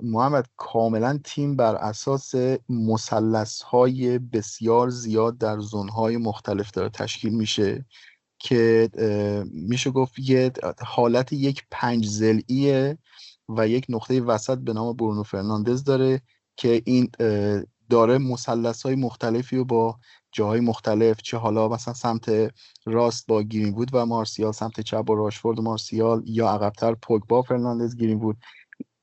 محمد 0.00 0.46
کاملا 0.56 1.18
تیم 1.24 1.56
بر 1.56 1.74
اساس 1.74 2.34
مسلس 2.68 3.62
های 3.62 4.18
بسیار 4.18 4.88
زیاد 4.88 5.38
در 5.38 5.58
زون 5.58 5.88
های 5.88 6.16
مختلف 6.16 6.70
داره 6.70 6.88
تشکیل 6.88 7.34
میشه 7.34 7.84
که 8.38 8.90
میشه 9.52 9.90
گفت 9.90 10.18
یه 10.18 10.52
حالت 10.80 11.32
یک 11.32 11.64
پنج 11.70 12.06
زلیه 12.06 12.98
و 13.48 13.68
یک 13.68 13.86
نقطه 13.88 14.20
وسط 14.20 14.58
به 14.58 14.72
نام 14.72 14.96
برونو 14.96 15.22
فرناندز 15.22 15.84
داره 15.84 16.20
که 16.56 16.82
این 16.84 17.10
داره 17.90 18.18
مسلس 18.18 18.82
های 18.82 18.94
مختلفی 18.94 19.56
رو 19.56 19.64
با 19.64 19.98
جاهای 20.32 20.60
مختلف 20.60 21.22
چه 21.22 21.36
حالا 21.36 21.68
مثلا 21.68 21.94
سمت 21.94 22.52
راست 22.86 23.26
با 23.26 23.42
گیرین 23.42 23.74
بود 23.74 23.90
و 23.92 24.06
مارسیال 24.06 24.52
سمت 24.52 24.80
چپ 24.80 25.02
با 25.02 25.14
راشفورد 25.14 25.58
و 25.58 25.62
مارسیال 25.62 26.22
یا 26.26 26.48
عقبتر 26.48 26.94
پوگبا 26.94 27.42
فرناندز 27.42 27.96
گیرین 27.96 28.18
بود 28.18 28.36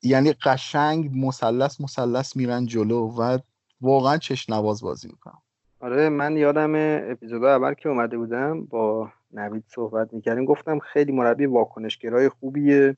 یعنی 0.03 0.33
قشنگ 0.33 1.09
مثلث 1.13 1.81
مثلث 1.81 2.35
میرن 2.35 2.65
جلو 2.65 3.07
و 3.07 3.37
واقعا 3.81 4.17
چش 4.17 4.49
نواز 4.49 4.81
بازی 4.81 5.07
می‌کنم 5.07 5.41
آره 5.79 6.09
من 6.09 6.37
یادم 6.37 6.73
اپیزود 7.11 7.43
اول 7.43 7.73
که 7.73 7.89
اومده 7.89 8.17
بودم 8.17 8.65
با 8.65 9.11
نوید 9.33 9.63
صحبت 9.67 10.13
می‌کردیم 10.13 10.45
گفتم 10.45 10.79
خیلی 10.79 11.11
مربی 11.11 11.45
واکنشگرای 11.45 12.29
خوبیه. 12.29 12.97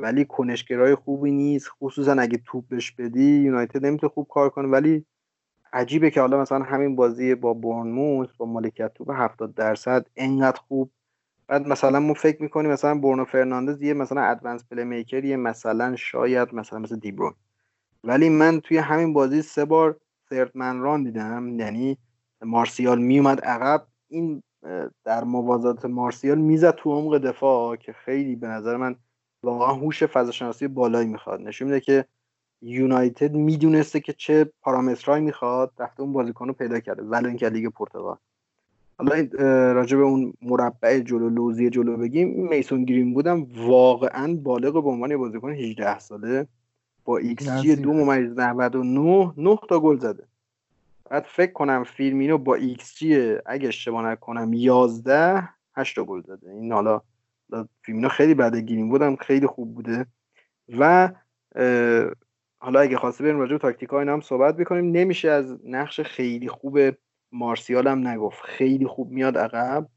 ولی 0.00 0.24
کنشگرای 0.24 0.94
خوبی 0.94 1.30
نیست. 1.30 1.68
خصوصا 1.80 2.12
اگه 2.12 2.40
توپ 2.46 2.64
بهش 2.68 2.92
بدی 2.92 3.40
یونایتد 3.40 3.86
نمی‌تونه 3.86 4.12
خوب 4.12 4.26
کار 4.30 4.50
کنه. 4.50 4.68
ولی 4.68 5.04
عجیبه 5.72 6.10
که 6.10 6.20
حالا 6.20 6.40
مثلا 6.40 6.62
همین 6.62 6.96
بازی 6.96 7.34
با 7.34 7.54
بورنموث 7.54 8.28
با 8.36 8.46
مالکیت 8.46 8.94
توپ 8.94 9.10
70 9.10 9.54
درصد 9.54 10.06
انقدر 10.16 10.60
خوب. 10.68 10.90
بعد 11.48 11.68
مثلا 11.68 12.00
ما 12.00 12.14
فکر 12.14 12.42
می‌کنیم 12.42 12.70
مثلا 12.70 12.94
برونو 12.94 13.24
فرناندز 13.24 13.82
یه 13.82 13.94
مثلا 13.94 14.22
advanced 14.22 14.64
playmaker 14.64 15.24
یه 15.24 15.36
مثلا 15.36 15.96
شاید 15.96 16.54
مثلا 16.54 16.78
مثل 16.78 16.96
دی‌بروین 16.96 17.34
ولی 18.04 18.28
من 18.28 18.60
توی 18.60 18.78
همین 18.78 19.12
بازی 19.12 19.42
سه 19.42 19.64
بار 19.64 19.96
third 20.30 20.50
man 20.56 20.80
run 20.80 21.04
دیدم. 21.04 21.58
یعنی 21.58 21.98
مارسیال 22.42 22.98
میومد 22.98 23.40
عقب. 23.40 23.86
این 24.08 24.42
در 25.04 25.24
موازات 25.24 25.84
مارسیال 25.84 26.38
می‌زد 26.38 26.74
تو 26.74 26.90
عمق 26.90 27.18
دفاع 27.18 27.76
که 27.76 27.92
خیلی 27.92 28.36
به 28.36 28.46
نظر 28.46 28.76
من 28.76 28.96
واقعا 29.44 29.74
هوش 29.74 30.04
فضاشناسی 30.04 30.68
بالایی 30.68 31.08
می‌خواد. 31.08 31.40
نشون 31.40 31.68
میده 31.68 31.80
که 31.80 32.04
یونایتد 32.62 33.34
می‌دونسته 33.34 34.00
که 34.00 34.12
چه 34.12 34.52
پارامترهایی 34.62 35.24
می‌خواد 35.24 35.72
رفته 35.78 36.02
اون 36.02 36.12
بازیکن 36.12 36.46
رو 36.46 36.52
پیدا 36.52 36.80
کرده 36.80 37.02
ولو 37.02 37.28
اینکه 37.28 37.48
لیگ 37.48 37.68
پرتغال. 37.68 38.16
حالا 38.98 39.28
راجع 39.72 39.96
به 39.96 40.02
اون 40.02 40.32
مربع 40.42 40.98
جلو 40.98 41.28
لوزی 41.28 41.70
جلو 41.70 41.96
بگیم 41.96 42.48
میسون 42.48 42.84
گرین‌وود 42.84 43.14
هم 43.14 43.46
واقعا 43.56 44.34
بالغ 44.34 44.72
به 44.84 44.90
عنوان 44.90 45.16
بازیکن 45.16 45.50
18 45.50 45.98
ساله. 45.98 46.46
با 47.04 47.18
ایکس 47.18 47.48
جی 47.48 47.76
دو 47.76 47.92
ممیز 47.92 48.38
99 48.38 49.32
9 49.36 49.58
تا 49.68 49.80
گل 49.80 49.98
زده. 49.98 50.24
بعد 51.10 51.24
فکر 51.28 51.52
کنم 51.52 51.84
فیرمینو 51.84 52.38
با 52.38 52.54
xG 52.54 53.36
اگه 53.46 53.68
اشتباه 53.68 54.06
نکنم 54.06 54.52
11 54.52 55.48
8 55.74 55.96
تا 55.96 56.04
گل 56.04 56.22
زده. 56.22 56.50
این 56.50 56.72
حالا 56.72 57.00
فیلمینو 57.82 58.08
خیلی 58.08 58.34
بعد 58.34 58.56
گرین 58.56 58.88
بودم 58.88 59.16
خیلی 59.16 59.46
خوب 59.46 59.74
بوده. 59.74 60.06
و 60.78 61.12
حالا 62.58 62.80
اگه 62.80 62.96
خواسته 62.96 63.24
بریم 63.24 63.38
راجع 63.38 63.52
به 63.52 63.58
تاکتیک 63.58 63.92
هم 63.92 64.20
صحبت 64.20 64.56
بکنیم. 64.56 64.90
نمیشه 64.90 65.30
از 65.30 65.58
نقش 65.64 66.00
خیلی 66.00 66.48
خوب 66.48 66.78
مارسیال 67.32 67.88
هم 67.88 68.08
نگفت. 68.08 68.42
خیلی 68.42 68.86
خوب 68.86 69.10
میاد 69.10 69.38
عقب. 69.38 69.88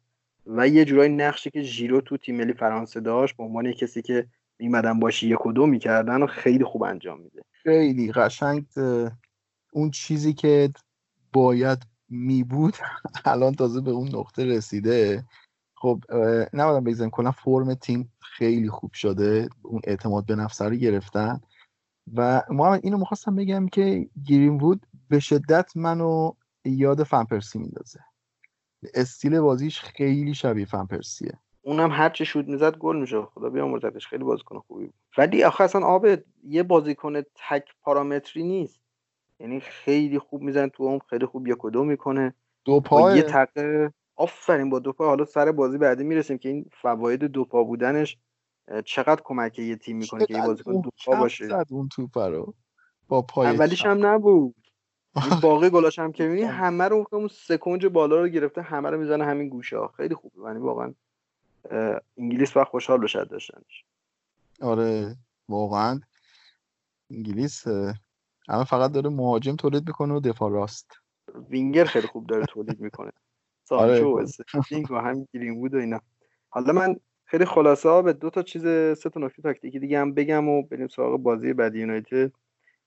و 0.46 0.68
یه 0.68 0.86
جورایی 0.86 1.14
نقشی 1.14 1.50
که 1.50 1.62
ژیرو 1.62 2.02
تو 2.02 2.18
تیم 2.18 2.36
ملی 2.38 2.54
فرانسه 2.54 3.00
داشت 3.00 3.38
به 3.38 3.44
عنوان 3.44 3.72
کسی 3.72 4.02
که 4.02 4.28
میمدن 4.60 5.00
باشی 5.00 5.28
یک 5.28 5.46
و 5.46 5.52
دو 5.52 5.66
می‌کردن 5.66 6.24
و 6.24 6.28
خیلی 6.28 6.64
خوب 6.64 6.84
انجام 6.84 7.22
میده. 7.22 7.42
خیلی 7.52 8.12
قشنگ 8.12 8.66
اون 9.74 9.92
چیزی 9.92 10.34
که 10.34 10.70
باید 11.34 11.78
میبود 12.10 12.74
الان 13.26 13.54
تازه 13.54 13.82
به 13.82 13.92
اون 13.92 14.08
نقطه 14.16 14.46
رسیده. 14.46 15.24
خب 15.80 16.04
نبودم 16.54 16.84
بگذاریم 16.84 17.12
کلا 17.12 17.32
فرم 17.32 17.74
تیم 17.74 18.14
خیلی 18.22 18.70
خوب 18.70 18.94
شده 18.94 19.50
اون 19.62 19.82
اعتماد 19.84 20.26
به 20.26 20.36
نفس 20.36 20.62
رو 20.62 20.76
گرفتن. 20.76 21.42
و 22.16 22.44
محمد 22.50 22.80
اینو 22.84 22.98
می‌خواستم 22.98 23.36
بگم 23.36 23.68
که 23.68 24.10
گیرین 24.24 24.58
وود 24.58 24.86
به 25.10 25.20
شدت 25.20 25.78
منو 25.78 26.32
یاد 26.66 27.04
فنپرسی 27.04 27.60
میندازه. 27.60 28.00
استیل 28.94 29.40
بازیش 29.40 29.82
خیلی 29.82 30.34
شبیه 30.34 30.66
فنپرسیه. 30.66 31.40
اونم 31.62 31.92
هر 31.92 32.10
چه 32.10 32.24
شود 32.24 32.48
می‌زد 32.48 32.78
گل 32.78 32.98
میشه 32.98 33.22
خدا 33.22 33.50
بیامرزتش 33.50 34.08
خیلی 34.08 34.24
بازیکن 34.24 34.60
خوبی 34.60 34.86
بود. 34.86 34.94
ولی 35.18 35.44
آخه 35.44 35.64
اصلا 35.64 35.86
آب 35.86 36.06
یه 36.44 36.64
بازیکن 36.64 37.22
تک 37.22 37.64
پارامتری 37.82 38.44
نیست. 38.44 38.82
یعنی 39.40 39.60
خیلی 39.60 40.20
خوب 40.20 40.42
میزن 40.42 40.68
تو 40.68 40.84
اون 40.84 41.00
خیلی 41.10 41.26
خوب 41.26 41.48
یک 41.48 41.66
و 41.66 41.70
دو 41.70 41.84
می‌کنه. 41.84 42.34
دو 42.66 42.80
پا 42.80 43.16
یه 43.16 43.24
تقه 43.24 43.94
آفرین 44.18 44.70
با 44.70 44.80
دو 44.80 44.94
پا 44.94 45.06
حالا 45.06 45.26
سر 45.26 45.52
بازی 45.52 45.78
بعدی 45.78 46.04
می‌رسیم 46.04 46.38
که 46.38 46.50
این 46.50 46.70
فواید 46.82 47.24
دو 47.24 47.46
پا 47.46 47.64
بودنش 47.64 48.18
چقدر 48.86 49.22
کمک 49.24 49.60
یه 49.60 49.76
تیم 49.76 49.98
می‌کنه 49.98 50.26
که 50.26 50.34
یه 50.34 50.46
بازیکن 50.46 50.82
دو 50.82 50.90
پا 51.06 51.16
باشه؟ 51.16 51.48
زد 51.48 51.66
اون 51.70 51.90
توپ 51.90 52.18
رو 52.18 52.54
با 53.08 53.22
پای 53.22 53.48
اولیش 53.48 53.86
هم 53.86 54.06
نبود. 54.06 54.56
باقی 55.44 55.70
گلاش 55.70 56.00
هم 56.00 56.12
که 56.12 56.24
می‌بینی 56.24 56.44
همه 56.44 56.84
رو 56.84 57.06
اون 57.12 57.28
سکنج 57.28 57.86
بالا 57.86 58.22
رو 58.22 58.28
گرفته 58.28 58.62
همه 58.62 58.90
رو 58.90 59.00
می‌زنه 59.00 59.26
همین 59.26 59.50
گوشه 59.50 59.78
ها. 59.78 59.88
خیلی 59.88 60.16
خوبه 60.16 60.48
یعنی 60.48 60.60
واقعا 60.60 60.94
انگلیس 62.18 62.58
وقت 62.58 62.68
خوشحال 62.68 62.98
بشه 62.98 63.26
داشتنش. 63.26 63.86
آره 64.62 65.16
واقعا 65.50 66.00
انگلیس 67.12 67.68
الان 68.48 68.64
فقط 68.64 68.92
داره 68.92 69.10
مهاجم 69.10 69.56
تولید 69.56 69.88
می‌کنه 69.88 70.14
و 70.14 70.20
دفاع 70.20 70.52
راست. 70.52 70.92
وینگر 71.50 71.86
خیلی 71.86 72.08
خوب 72.08 72.28
داره 72.28 72.46
تولید 72.46 72.80
می‌کنه. 72.80 73.12
سانچو 73.70 74.18
آره. 74.18 74.84
و 74.90 74.96
هم 74.96 75.28
گرین 75.34 75.56
بود 75.56 75.74
و 75.74 75.78
اینا. 75.78 76.02
حالا 76.50 76.74
من 76.74 76.96
خیلی 77.26 77.46
خلاصه 77.46 78.02
به 78.02 78.14
دو 78.14 78.30
تا 78.30 78.42
چیز 78.42 78.62
سه 78.98 79.10
تا 79.10 79.20
نکته 79.20 79.42
تاکتیکی 79.42 79.80
دیگه 79.80 80.00
هم 80.00 80.14
بگم 80.14 80.50
و 80.50 80.64
بریم 80.64 80.88
سراغ 80.88 81.18
بازی 81.18 81.54
بعد 81.54 81.76
یونایتد. 81.76 82.32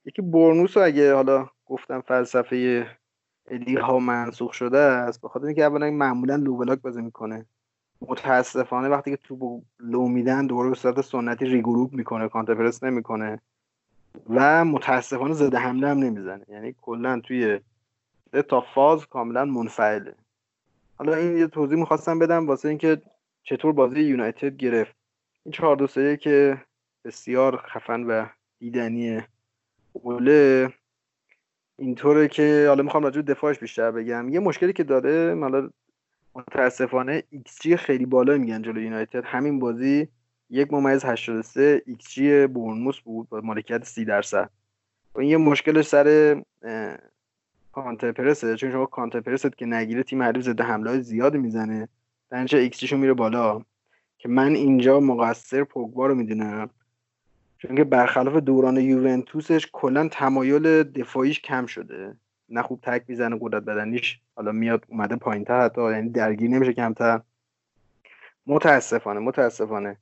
یکی 0.04 0.22
برنوس 0.22 0.76
اگه 0.76 1.14
حالا 1.14 1.48
گفتم 1.66 2.00
فلسفه 2.00 2.86
الی 3.48 3.76
ها 3.76 3.98
منسوخ 3.98 4.52
شده 4.52 4.78
است 4.78 5.20
بخاطر 5.20 5.46
اینکه 5.46 5.64
اولا 5.64 5.90
معمولا 5.90 6.36
لو 6.36 6.56
بلاک 6.56 6.80
بازی 6.80 7.02
می‌کنه. 7.02 7.46
متاسفانه 8.00 8.88
وقتی 8.88 9.10
که 9.10 9.16
توپ 9.16 9.62
لو 9.80 10.08
میدن 10.08 10.46
دوباره 10.46 10.68
به 10.68 10.74
صورت 10.74 11.00
سنتی 11.00 11.44
regroup 11.44 11.92
می‌کنه 11.92 12.28
counter 12.28 12.60
press 12.60 12.82
نمی‌کنه. 12.82 13.40
و 14.30 14.64
متاسفانه 14.64 15.34
ضد 15.34 15.58
حمله 15.58 15.88
هم 15.88 15.98
نمی‌زنه. 15.98 16.44
یعنی 16.48 16.74
کلا 16.82 17.20
توی 17.20 17.60
تا 18.48 18.60
فاز 18.60 19.06
کاملا 19.06 19.44
منفعله. 19.44 20.14
حالا 21.00 21.14
این 21.14 21.36
یه 21.36 21.46
توضیح 21.46 21.78
می‌خواستم 21.78 22.18
بدم 22.18 22.46
واسه 22.46 22.68
اینکه 22.68 23.02
چطور 23.42 23.72
بازی 23.72 24.00
یونایتد 24.00 24.56
گرفت. 24.56 24.96
این 25.44 25.52
چهار 25.52 25.76
دو 25.76 26.16
که 26.16 26.64
بسیار 27.04 27.56
خفن 27.56 28.02
و 28.02 28.26
دیدنیه 28.58 29.28
اوله. 29.92 30.72
اینطوره 31.78 32.28
که 32.28 32.64
حالا 32.68 32.82
می‌خوام 32.82 33.02
راجع 33.02 33.20
دفاعش 33.20 33.58
بیشتر 33.58 33.90
بگم. 33.90 34.28
یه 34.28 34.40
مشکلی 34.40 34.72
که 34.72 34.84
داره 34.84 35.38
حالا 35.40 35.70
متاسفانه 36.34 37.22
xG 37.30 37.76
خیلی 37.76 38.06
بالا 38.06 38.38
میدن 38.38 38.62
جلو 38.62 38.80
یونایتد. 38.80 39.24
همین 39.24 39.58
بازی 39.58 40.08
یک 40.50 40.72
ممیز 40.72 41.04
83 41.04 41.82
xG 41.86 42.46
بورنموث 42.46 43.00
بود 43.00 43.28
با 43.28 43.40
مالکیت 43.40 43.84
30 43.84 44.04
درصد. 44.04 44.50
و 45.14 45.20
این 45.20 45.30
یه 45.30 45.36
مشکلش 45.36 45.86
سر 45.86 46.42
counter 47.72 48.12
press 48.12 48.49
ه 48.49 48.56
چون 48.56 48.70
شما 48.72 48.86
counter 48.86 49.20
press 49.20 49.50
ت 49.50 49.56
که 49.56 49.66
نگیره 49.66 50.02
تیم 50.02 50.22
حریف 50.22 50.44
ضد 50.44 50.64
حمله 50.64 51.00
زیاد 51.00 51.36
می‌زنه. 51.36 51.88
در 52.30 52.56
ایکس 52.56 52.92
میره 52.92 53.14
بالا. 53.14 53.62
که 54.18 54.28
من 54.28 54.54
اینجا 54.54 55.00
مقصر 55.00 55.64
پوگبا 55.64 56.06
رو 56.06 56.14
می‌دونم. 56.14 56.70
چون 57.58 57.76
که 57.76 57.84
برخلاف 57.84 58.34
دوران 58.34 58.76
یوونتوسش 58.76 59.68
کلا 59.72 60.08
تمایل 60.08 60.82
دفاعیش 60.82 61.40
کم 61.40 61.66
شده. 61.66 62.16
نه 62.48 62.62
خوب 62.62 62.80
تک 62.82 63.04
می‌زنه 63.08 63.38
قدرت 63.40 63.62
بدنیش 63.62 64.20
حالا 64.34 64.52
میاد 64.52 64.84
اومده 64.88 65.16
پایین 65.16 65.44
تر 65.44 65.60
حتی 65.60 65.82
یعنی 65.82 66.10
درگیر 66.10 66.50
نمیشه 66.50 66.72
کمتر. 66.72 67.20
متاسفانه 68.46 69.20
متاسفانه. 69.20 69.96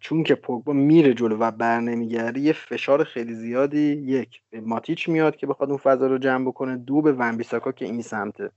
چون 0.00 0.22
که 0.22 0.34
پوگبا 0.34 0.72
میره 0.72 1.14
جلو 1.14 1.36
و 1.36 1.50
بر 1.50 1.80
نمیگرده 1.80 2.40
یه 2.40 2.52
فشار 2.52 3.04
خیلی 3.04 3.34
زیادی 3.34 3.92
یک 3.92 4.40
به 4.50 4.60
ماتیچ 4.60 5.08
میاد 5.08 5.36
که 5.36 5.46
بخواد 5.46 5.68
اون 5.68 5.78
فضا 5.78 6.06
رو 6.06 6.18
جمع 6.18 6.46
بکنه 6.46 6.76
دو 6.76 7.02
به 7.02 7.12
ونبیساکا 7.12 7.72
که 7.72 7.84
این 7.84 8.02
سمته. 8.02 8.50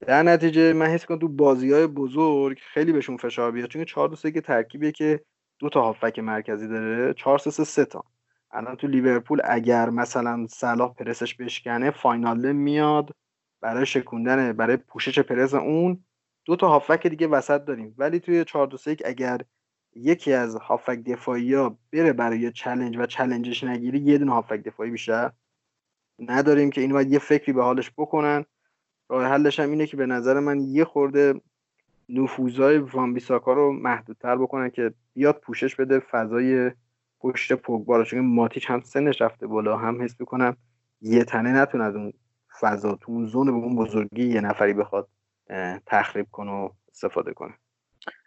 در 0.00 0.22
نتیجه 0.22 0.72
من 0.72 0.86
حس 0.86 1.06
کنم 1.06 1.18
تو 1.18 1.28
بازی 1.28 1.72
های 1.72 1.86
بزرگ 1.86 2.58
خیلی 2.58 2.92
بهشون 2.92 3.16
فشار 3.16 3.52
بیاد 3.52 3.68
چون 3.68 3.84
4 3.84 4.08
2 4.08 4.30
که 4.30 4.40
ترکیبیه 4.40 4.92
که 4.92 5.20
دو 5.58 5.68
تا 5.68 5.82
هافک 5.82 6.18
مرکزی 6.18 6.68
داره 6.68 7.14
4 7.14 7.38
3 7.38 7.64
3 7.64 7.84
تا. 7.84 8.04
الان 8.52 8.76
تو 8.76 8.86
لیورپول 8.86 9.40
اگر 9.44 9.90
مثلا 9.90 10.46
صلاح 10.46 10.94
پرسش 10.94 11.34
بشکنه 11.34 11.90
واینالدوم 11.90 12.52
میاد 12.52 13.10
برای 13.60 13.86
شکوندن 13.86 14.52
برای 14.52 14.76
پوشش 14.76 15.18
پرس 15.18 15.54
اون 15.54 16.04
دو 16.44 16.56
تا 16.56 16.68
هافبک 16.68 17.06
دیگه 17.06 17.26
وسط 17.26 17.64
داریم. 17.64 17.94
ولی 17.98 18.20
توی 18.20 18.44
4 18.44 18.66
2 18.66 18.78
اگر 19.04 19.40
یکی 19.94 20.32
از 20.32 20.56
هافبک 20.56 20.98
دفاعی 20.98 21.54
ها 21.54 21.78
بره 21.92 22.12
برای 22.12 22.52
چلنج 22.52 22.96
و 22.96 23.06
چلنجش 23.06 23.64
نگیری 23.64 23.98
یه 23.98 24.18
دونه 24.18 24.32
هافبک 24.32 24.62
دفاعی 24.62 24.90
بیشتر 24.90 25.32
نداریم 26.18 26.70
که 26.70 26.80
این 26.80 26.92
باید 26.92 27.12
یه 27.12 27.18
فکری 27.18 27.52
به 27.52 27.62
حالش 27.62 27.90
بکنن. 27.98 28.44
راه 29.08 29.26
حلش 29.26 29.60
هم 29.60 29.70
اینه 29.70 29.86
که 29.86 29.96
به 29.96 30.06
نظر 30.06 30.40
من 30.40 30.60
یه 30.60 30.84
خورده 30.84 31.40
نفوذهای 32.08 32.78
وان 32.78 33.14
بیساکا 33.14 33.52
رو 33.52 33.72
محدودتر 33.72 34.36
بکنن 34.36 34.70
که 34.70 34.94
بیاد 35.14 35.40
پوشش 35.40 35.76
بده 35.76 35.98
فضای 35.98 36.70
پشت 37.20 37.52
پوگبا 37.52 37.96
رو. 37.96 38.04
چون 38.04 38.20
ماتیچ 38.20 38.70
هم 38.70 38.80
سنش 38.80 39.22
رفته 39.22 39.46
بالا 39.46 39.76
هم 39.76 40.02
حس 40.02 40.20
می‌کنم 40.20 40.56
یه 41.00 41.24
تنه 41.24 41.52
نتونه 41.52 41.84
از 41.84 41.96
اون 41.96 42.12
فضا 42.60 42.94
تو 42.94 43.12
اون 43.12 43.26
زون 43.26 43.46
به 43.46 43.52
اون 43.52 43.76
بزرگی 43.76 44.26
یه 44.26 44.40
نفری 44.40 44.72
بخواد 44.72 45.08
تخریب 45.86 46.26
کنه 46.32 46.50
و 46.50 46.68
استفاده 46.92 47.32
کنه. 47.32 47.54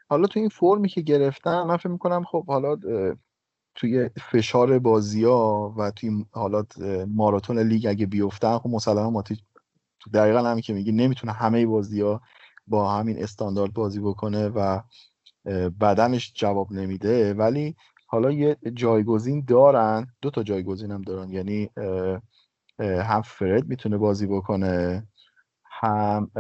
حالا 0.10 0.28
تو 0.28 0.40
این 0.40 0.50
فرمی 0.50 0.90
که 0.90 1.02
گرفتن 1.02 1.64
من 1.64 1.78
فکر 1.78 1.90
می‌کنم 1.90 2.24
خب 2.24 2.46
حالا 2.46 2.78
توی 3.76 4.10
فشار 4.32 4.80
بازی 4.80 5.24
ها 5.24 5.74
و 5.78 5.92
توی 5.92 6.26
حالات 6.32 6.80
ماراتون 7.08 7.60
لیگ 7.60 7.86
اگه 7.88 8.06
بیفتن 8.06 8.58
خب 8.58 8.70
مسلما 8.70 9.10
ماتیچ 9.10 9.40
تو 10.00 10.10
دقیقا 10.10 10.40
همین 10.40 10.62
که 10.62 10.74
میگی 10.74 10.92
نمی‌تونه 10.92 11.34
همه 11.34 11.66
بازی 11.66 12.02
ها 12.02 12.22
با 12.68 12.92
همین 12.92 13.24
استاندارد 13.24 13.74
بازی 13.74 14.00
بکنه 14.00 14.48
و 14.50 14.82
بدنش 15.80 16.34
جواب 16.36 16.72
نمیده. 16.72 17.34
ولی 17.34 17.76
حالا 18.08 18.32
یه 18.32 18.58
جایگزین 18.74 19.46
دارن 19.48 20.08
دو 20.22 20.30
تا 20.30 20.44
جایگزین 20.44 20.92
هم 20.92 21.02
دارن. 21.02 21.30
یعنی 21.30 21.70
هم 22.80 23.22
فرد 23.22 23.68
می‌تونه 23.68 23.98
بازی 23.98 24.28
بکنه 24.28 25.08
هم 25.64 26.32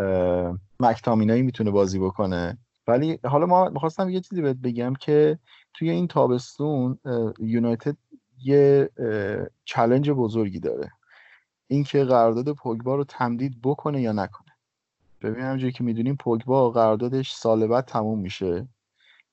مکتامینایی 0.79 1.41
می‌تونه 1.41 1.71
بازی 1.71 1.99
بکنه. 1.99 2.57
ولی 2.87 3.19
حالا 3.23 3.45
ما 3.45 3.69
می‌خواستم 3.69 4.09
یه 4.09 4.19
چیزی 4.19 4.41
بهت 4.41 4.57
بگم 4.57 4.93
که 4.93 5.39
توی 5.73 5.89
این 5.89 6.07
تابستون 6.07 6.99
یونایتد 7.39 7.97
یه 8.43 8.89
چلنج 9.65 10.11
بزرگی 10.11 10.59
داره. 10.59 10.91
اینکه 11.67 12.03
قرارداد 12.03 12.53
پوگبا 12.53 12.95
رو 12.95 13.03
تمدید 13.03 13.61
بکنه 13.63 14.01
یا 14.01 14.11
نکنه. 14.11 14.51
ببین 15.21 15.43
همونجوری 15.43 15.71
که 15.71 15.83
می‌دونیم 15.83 16.15
پوگبا 16.15 16.71
قراردادش 16.71 17.33
سال 17.33 17.67
بعد 17.67 17.85
تموم 17.85 18.19
میشه 18.19 18.67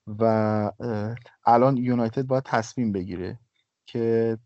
و 0.07 0.73
الان 1.47 1.77
یونایتد 1.77 2.23
باید 2.23 2.45
تصمیم 2.45 2.93
بگیره 2.93 3.39
که 3.87 4.39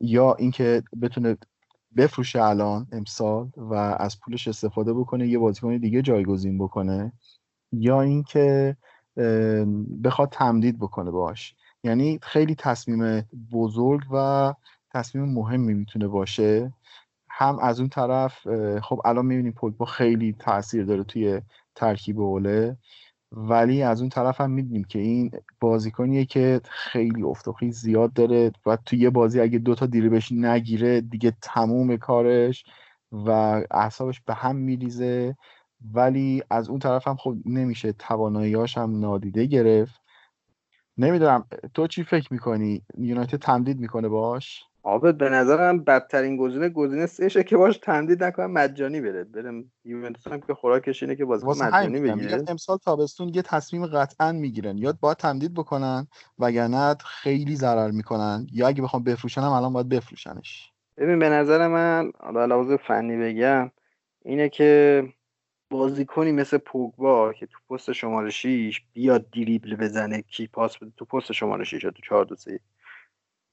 یا 0.00 0.34
اینکه 0.34 0.82
بتونه 1.02 1.36
بفروشه 1.96 2.42
الان 2.42 2.86
امسال 2.92 3.50
و 3.56 3.74
از 3.74 4.20
پولش 4.20 4.48
استفاده 4.48 4.94
بکنه 4.94 5.28
یه 5.28 5.38
بازیکن 5.38 5.76
دیگه 5.76 6.02
جایگزین 6.02 6.58
بکنه. 6.58 7.12
یا 7.80 8.02
اینکه 8.02 8.76
بخواد 10.04 10.28
تمدید 10.32 10.78
بکنه 10.78 11.10
باش 11.10 11.54
یعنی 11.84 12.18
خیلی 12.22 12.54
تصمیم 12.54 13.28
بزرگ 13.52 14.00
و 14.12 14.54
تصمیم 14.94 15.24
مهمی 15.24 15.74
می‌تونه 15.74 16.08
باشه. 16.08 16.72
هم 17.28 17.58
از 17.58 17.80
اون 17.80 17.88
طرف 17.88 18.48
خب 18.80 19.00
الان 19.04 19.26
می‌بینیم 19.26 19.52
پوگبا 19.52 19.84
خیلی 19.84 20.36
تاثیر 20.38 20.84
داره 20.84 21.04
توی 21.04 21.40
ترکیب 21.74 22.20
اوله. 22.20 22.76
ولی 23.32 23.82
از 23.82 24.00
اون 24.00 24.10
طرف 24.10 24.40
هم 24.40 24.50
می‌دونیم 24.50 24.84
که 24.84 24.98
این 24.98 25.30
بازیکنیه 25.60 26.24
که 26.24 26.60
خیلی 26.70 27.22
افت 27.22 27.48
زیاد 27.70 28.12
داره 28.12 28.52
و 28.66 28.76
توی 28.86 28.98
یه 28.98 29.10
بازی 29.10 29.40
اگه 29.40 29.58
دوتا 29.58 29.86
بهش 29.86 30.32
نگیره 30.32 31.00
دیگه 31.00 31.32
تموم 31.42 31.96
کارش 31.96 32.64
و 33.12 33.30
اعصابش 33.70 34.20
به 34.20 34.34
هم 34.34 34.56
میریزه. 34.56 35.36
ولی 35.92 36.42
از 36.50 36.68
اون 36.68 36.78
طرف 36.78 37.08
هم 37.08 37.16
خب 37.16 37.34
نمیشه 37.46 37.92
تواناییاش 37.92 38.78
هم 38.78 39.00
نادیده 39.00 39.46
گرفت. 39.46 40.00
نمی‌دونم 40.98 41.44
تو 41.74 41.86
چی 41.86 42.04
فکر 42.04 42.32
می‌کنی؟ 42.32 42.82
یونایتد 42.98 43.38
تمدید 43.38 43.80
می‌کنه 43.80 44.08
باش 44.08 44.64
آبد 44.82 45.16
به 45.16 45.28
نظرم 45.28 45.84
بدترین 45.84 46.36
گزینه 46.36 46.68
گزینه 46.68 47.06
سهشه 47.06 47.44
که 47.44 47.56
باش 47.56 47.78
تمدید 47.78 48.24
نکنم 48.24 48.50
مجانی 48.50 49.00
بره. 49.00 49.24
برم 49.24 49.64
یوونتوس 49.84 50.26
هم 50.26 50.40
که 50.40 50.54
خوراکش 50.54 51.02
اینه 51.02 51.16
که 51.16 51.24
بازیکن 51.24 51.62
مجانی 51.62 52.00
بگیره. 52.00 52.44
امسال 52.48 52.78
تابستون 52.78 53.28
یه 53.28 53.42
تصمیم 53.42 53.86
قطعا 53.86 54.32
می‌گیرن. 54.32 54.78
یا 54.78 54.94
باید 55.00 55.16
تمدید 55.16 55.54
بکنن 55.54 56.06
وگرنه 56.38 56.94
خیلی 57.04 57.56
ضرر 57.56 57.90
می‌کنن. 57.90 58.46
یا 58.52 58.68
اگه 58.68 58.82
بخوام 58.82 59.02
بفروشن 59.02 59.40
هم 59.40 59.52
الان 59.52 59.72
باید 59.72 59.88
بفروشنش. 59.88 60.72
ببین 60.96 61.18
به 61.18 61.28
نظر 61.28 61.68
من 61.68 62.12
حالا 62.20 62.76
فنی 62.76 63.16
بگم 63.16 63.70
اینه 64.24 64.48
که 64.48 65.02
بازیکنی 65.70 66.32
مثل 66.32 66.58
پوگبا 66.58 67.32
که 67.32 67.46
تو 67.46 67.58
پست 67.70 67.92
شماره 67.92 68.30
6 68.30 68.80
بیاد 68.92 69.30
دریبل 69.30 69.76
بزنه 69.76 70.22
کی 70.22 70.46
پاس 70.46 70.78
بده 70.78 70.92
تو 70.96 71.04
پست 71.04 71.32
شماره 71.32 71.64
6 71.64 71.82
تو 71.82 72.02
4 72.02 72.24
2 72.24 72.36
3 72.36 72.60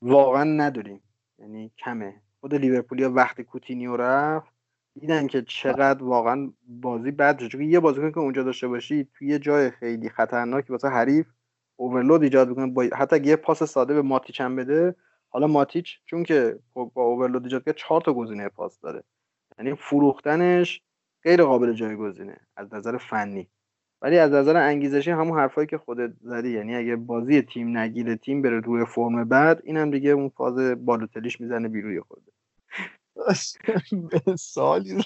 واقعا 0.01 0.43
نداریم. 0.43 1.01
یعنی 1.39 1.71
کمه. 1.77 2.21
خود 2.39 2.55
لیورپولیا 2.55 3.11
وقتی 3.11 3.43
کوتینیو 3.43 3.97
رفت 3.97 4.53
دیدن 4.99 5.27
که 5.27 5.41
چقدر 5.41 6.03
واقعا 6.03 6.53
بازی 6.67 7.11
بد 7.11 7.39
شد. 7.39 7.47
چون 7.47 7.61
یه 7.61 7.79
بازیکن 7.79 8.11
که 8.11 8.19
اونجا 8.19 8.43
داشته 8.43 8.67
باشی 8.67 9.07
توی 9.13 9.27
یه 9.27 9.39
جای 9.39 9.71
خیلی 9.71 10.09
خطرناکی 10.09 10.73
واسه 10.73 10.88
حریف 10.88 11.27
اوورلود 11.75 12.23
ایجاد 12.23 12.49
بکنه 12.49 12.67
با... 12.67 12.83
حتی 12.97 13.17
یه 13.23 13.35
پاس 13.35 13.63
ساده 13.63 13.93
به 13.93 14.01
ماتیچ 14.01 14.41
هم 14.41 14.55
بده 14.55 14.95
حالا 15.29 15.47
ماتیچ 15.47 15.99
چون 16.05 16.23
که 16.23 16.59
با 16.73 16.91
اوورلود 16.95 17.43
ایجاد 17.43 17.65
کرد 17.65 17.75
چهار 17.75 18.01
تا 18.01 18.13
گزینه 18.13 18.49
پاس 18.49 18.79
داره. 18.79 19.03
یعنی 19.57 19.75
فروختنش 19.75 20.81
غیر 21.23 21.43
قابل 21.43 21.73
جایگزینه 21.73 22.38
از 22.56 22.73
نظر 22.73 22.98
فنی. 22.98 23.48
ولی 24.02 24.18
از 24.18 24.31
نظر 24.31 24.57
انگیزشی 24.57 25.11
همون 25.11 25.39
حرفایی 25.39 25.68
که 25.68 25.77
خودت 25.77 26.11
زدی 26.22 26.49
یعنی 26.49 26.76
اگه 26.76 26.95
بازی 26.95 27.41
تیم 27.41 27.77
نگیره 27.77 28.15
تیم 28.15 28.41
بره 28.41 28.60
روی 28.60 28.85
فرم 28.85 29.23
بعد 29.23 29.61
اینم 29.64 29.91
دیگه 29.91 30.10
اون 30.10 30.30
فاز 30.30 30.85
بالوتلیش 30.85 31.41
می‌زنه 31.41 31.68
بیروی 31.68 32.02
خورده. 32.02 32.31
سالی 34.35 35.03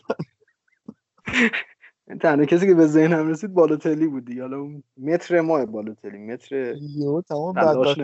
تنها 2.22 2.46
کسی 2.46 2.68
که 2.68 2.74
به 2.74 2.88
ذهنم 2.88 3.28
رسید 3.28 3.54
بالوتلی 3.54 4.08
بود 4.08 4.26
دیگه. 4.26 4.42
حالا 4.42 4.58
اون 4.58 4.84
متر 4.98 5.42
ما 5.42 5.66
بالوتلی 5.66 6.18
متر 6.18 6.76
یو 6.76 7.22
تمام 7.22 7.54
بدبختی 7.54 8.02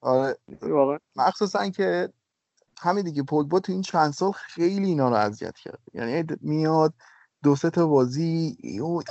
آره. 0.00 0.36
مخصوصا 1.16 1.68
که 1.68 2.08
همین 2.78 3.04
دیگه 3.04 3.22
پوگبا 3.22 3.60
تو 3.60 3.72
این 3.72 3.82
چند 3.82 4.12
سال 4.12 4.32
خیلی 4.32 4.86
اینا 4.86 5.08
رو 5.08 5.14
اذیت 5.14 5.56
کرد. 5.56 5.78
یعنی 5.94 6.24
میاد 6.40 6.94
دو 7.42 7.56
سه 7.56 7.70
تا 7.70 7.86
بازی 7.86 8.56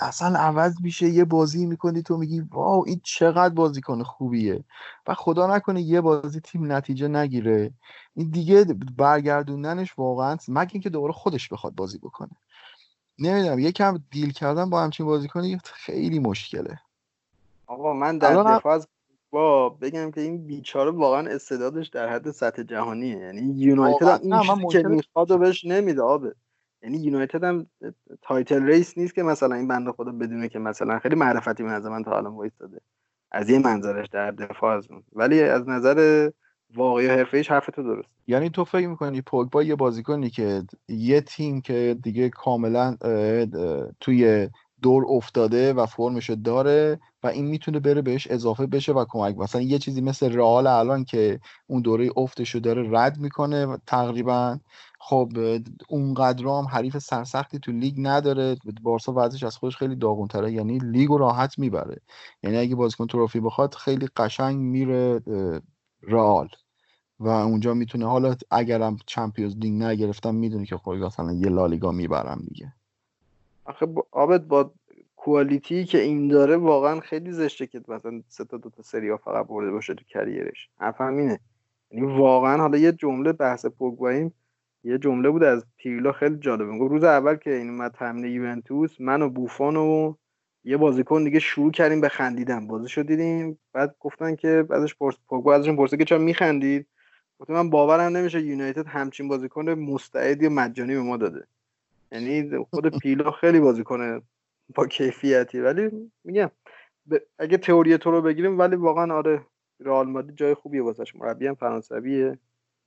اصلا 0.02 0.40
عوض 0.40 0.82
میشه 0.82 1.10
یه 1.10 1.26
بازی 1.26 1.66
می‌کنی 1.66 2.04
تو 2.04 2.18
میگی 2.18 2.40
واو 2.40 2.84
این 2.88 3.02
چقدر 3.04 3.54
بازیکن 3.54 4.04
خوبیه. 4.04 4.64
و 5.08 5.14
خدا 5.14 5.56
نکنه 5.56 5.82
یه 5.82 6.02
بازی 6.02 6.40
تیم 6.40 6.72
نتیجه 6.72 7.08
نگیره. 7.08 7.72
این 8.16 8.30
دیگه 8.30 8.64
برگردوندنش 8.98 10.00
واقعا 10.00 10.38
مگه 10.48 10.70
اینکه 10.74 10.90
دوباره 10.90 11.14
خودش 11.14 11.50
بخواد 11.50 11.76
بازی 11.76 11.98
بکنه. 11.98 12.32
نمی‌دونم 13.20 13.60
یکم 13.60 14.00
دیل 14.12 14.32
کردن 14.32 14.70
با 14.70 14.84
همچین 14.84 15.06
بازیکنی 15.06 15.60
خیلی 15.64 16.20
مشکله. 16.20 16.80
آقا 17.68 17.94
من 17.94 18.18
در 18.18 18.44
دفاع 18.44 18.74
از 18.76 18.88
با 19.32 19.70
بگم 19.70 20.12
که 20.12 20.22
این 20.22 20.48
بیچاره 20.48 20.92
واقعا 20.92 21.28
استعدادش 21.28 21.88
در 21.88 22.10
حد 22.10 22.32
سطح 22.32 22.64
جهانیه. 22.64 23.18
یعنی 23.18 23.54
یونایتد 23.56 24.08
هم 24.08 24.20
این 24.22 24.40
چیزی 24.40 24.82
که 24.82 24.88
می‌خواد 24.88 25.32
و 25.32 25.38
بهش 25.38 25.66
نمیده 25.66 26.02
آبه 26.02 26.36
یعنی 26.84 26.98
یونایتد 26.98 27.44
هم 27.44 27.68
title 28.22 28.64
race 28.64 28.98
نیست 28.98 29.16
که 29.16 29.24
مثلا 29.24 29.56
این 29.56 29.68
بنده 29.68 29.92
خدا 29.92 30.12
بدونه 30.12 30.50
که 30.50 30.60
مثلا 30.60 31.00
خیلی 31.00 31.16
معرفتی 31.16 31.64
به 31.64 31.70
نظر 31.70 31.90
من 31.90 32.04
تا 32.04 32.18
الان 32.18 32.34
وایستاده. 32.34 32.82
از 33.32 33.50
یه 33.50 33.60
منظرش 33.60 34.08
در 34.08 34.32
دفاع 34.32 34.78
از 34.78 34.88
اون. 34.92 35.04
ولی 35.14 35.42
از 35.42 35.70
نظر 35.70 36.30
واقعی 36.76 37.08
و 37.08 37.12
حرفه‌ایش 37.12 37.52
حرف 37.52 37.66
تو 37.66 37.84
درست. 37.84 38.10
یعنی 38.28 38.50
تو 38.50 38.66
فکر 38.66 38.88
می‌کنی 38.88 39.22
پوگبا 39.22 39.64
یه 39.64 39.76
بازیکنی 39.76 40.30
که 40.30 40.64
یه 40.88 41.22
تیم 41.22 41.62
که 41.62 41.98
دیگه 42.04 42.30
کاملا 42.30 42.98
توی 44.00 44.50
دور 44.82 45.06
افتاده 45.10 45.74
و 45.74 45.86
فرمشو 45.86 46.36
داره 46.36 47.00
و 47.24 47.28
این 47.28 47.46
می‌تونه 47.46 47.80
بره 47.80 48.02
بهش 48.02 48.28
اضافه 48.28 48.66
بشه 48.66 48.94
و 48.94 49.06
کمک 49.10 49.38
مثلا 49.38 49.62
یه 49.62 49.80
چیزی 49.80 50.02
مثل 50.02 50.34
رئال 50.34 50.68
الان 50.68 51.06
که 51.06 51.40
اون 51.68 51.82
دوره 51.82 52.10
افتشو 52.18 52.60
داره 52.60 52.88
رد 52.92 53.18
می‌کنه 53.20 53.78
تقریبا. 53.88 54.60
خب 55.00 55.32
اونقدر 55.90 56.46
هم 56.46 56.66
حریف 56.72 56.98
سرسختی 56.98 57.60
تو 57.60 57.72
لیگ 57.72 57.96
نداره. 57.98 58.56
بارسا 58.84 59.14
وضعش 59.16 59.44
از 59.44 59.58
خودش 59.58 59.78
خیلی 59.78 59.96
داغونتره. 59.96 60.52
یعنی 60.52 60.78
لیگ 60.80 61.10
راحت 61.12 61.60
می‌بره. 61.60 62.02
یعنی 62.44 62.58
اگه 62.58 62.76
بازیکن 62.76 63.08
تروفی 63.08 63.40
بخواد 63.40 63.74
خیلی 63.76 64.08
قشنگ 64.18 64.58
میره 64.60 65.22
رئال. 66.04 66.50
و 67.20 67.28
اونجا 67.28 67.74
می‌تونه 67.74 68.08
حالا 68.08 68.36
اگرم 68.52 68.98
چمپیونز 69.08 69.58
لیگ 69.58 69.74
نگرفتم 69.74 70.36
می‌دونه 70.36 70.66
که 70.66 70.78
خب 70.78 70.92
مثلا 70.92 71.34
یه 71.34 71.50
لالیگا 71.50 71.92
می‌برم 71.92 72.42
دیگه. 72.50 72.74
آخه 73.70 73.86
با 73.86 74.08
آبت 74.12 74.42
با 74.42 74.74
کوالیتی 75.16 75.86
که 75.86 75.98
این 76.02 76.28
داره 76.28 76.58
واقعا 76.58 77.00
خیلی 77.00 77.32
زشته 77.32 77.68
که 77.68 77.82
مثلا 77.88 78.22
سه 78.28 78.46
تا 78.46 78.58
دو 78.58 78.70
تا 78.70 78.84
سری 78.84 79.10
ها 79.10 79.18
فقط 79.18 79.48
برده 79.48 79.72
باشه 79.72 79.94
تو 79.94 80.04
کریرش. 80.06 80.70
حرفم 80.80 81.18
اینه. 81.18 81.40
یعنی 81.92 82.18
واقعا 82.18 82.58
حالا 82.58 82.78
یه 82.78 82.92
جمله 82.92 83.34
بحث 83.34 83.66
پوگباییم 83.66 84.34
یه 84.84 84.98
جمله 84.98 85.30
بود 85.30 85.44
از 85.44 85.66
پیرلو 85.78 86.12
خیلی 86.12 86.36
جالبه. 86.36 86.66
میگه 86.66 86.88
روز 86.88 87.04
اول 87.04 87.36
که 87.36 87.56
این 87.56 87.70
اومد 87.70 87.92
تمرین 87.92 88.34
یوونتوس 88.34 89.02
من 89.02 89.22
و 89.22 89.30
بوفون 89.30 89.76
و 89.76 90.14
یه 90.64 90.78
بازیکن 90.78 91.24
دیگه 91.24 91.40
شروع 91.40 91.72
کردیم 91.72 92.02
به 92.02 92.10
خندیدن. 92.10 92.68
بازی 92.68 92.90
شد 92.90 93.08
دیدیم 93.08 93.60
بعد 93.74 93.96
گفتن 94.00 94.36
که 94.36 94.66
بعدش 94.70 94.96
پرس 94.96 95.16
پوگبا 95.28 95.56
ازشون 95.56 95.76
پرسید 95.76 96.00
که 96.00 96.06
چرا 96.06 96.18
میخندید؟ 96.18 96.88
گفتم 97.40 97.54
من 97.54 97.70
باورم 97.70 98.18
نمیشه 98.18 98.42
یونایتد 98.42 98.88
همچین 98.88 99.28
بازیکن 99.28 99.70
مستعدی 99.70 100.48
و 100.48 100.50
مجانی 100.50 100.96
به 100.96 101.02
ما 101.02 101.18
داده. 101.18 101.48
یعنی 102.12 102.66
خود 102.70 103.00
پیلو 103.00 103.32
خیلی 103.32 103.60
بازیکن 103.60 104.22
با 104.76 104.88
کیفیتی 104.88 105.60
ولی 105.60 106.12
میگم 106.24 106.52
اگه 107.40 107.58
تئوری 107.58 107.98
تو 107.98 108.12
رو 108.12 108.22
بگیریم 108.22 108.60
ولی 108.60 108.76
واقعا 108.76 109.16
آره 109.16 109.46
رئال 109.80 110.08
مادرید 110.08 110.36
جای 110.36 110.54
خوبیه 110.54 110.84
واسش. 110.84 111.16
مربی 111.16 111.48
هم 111.48 111.56
فرانسویه 111.56 112.40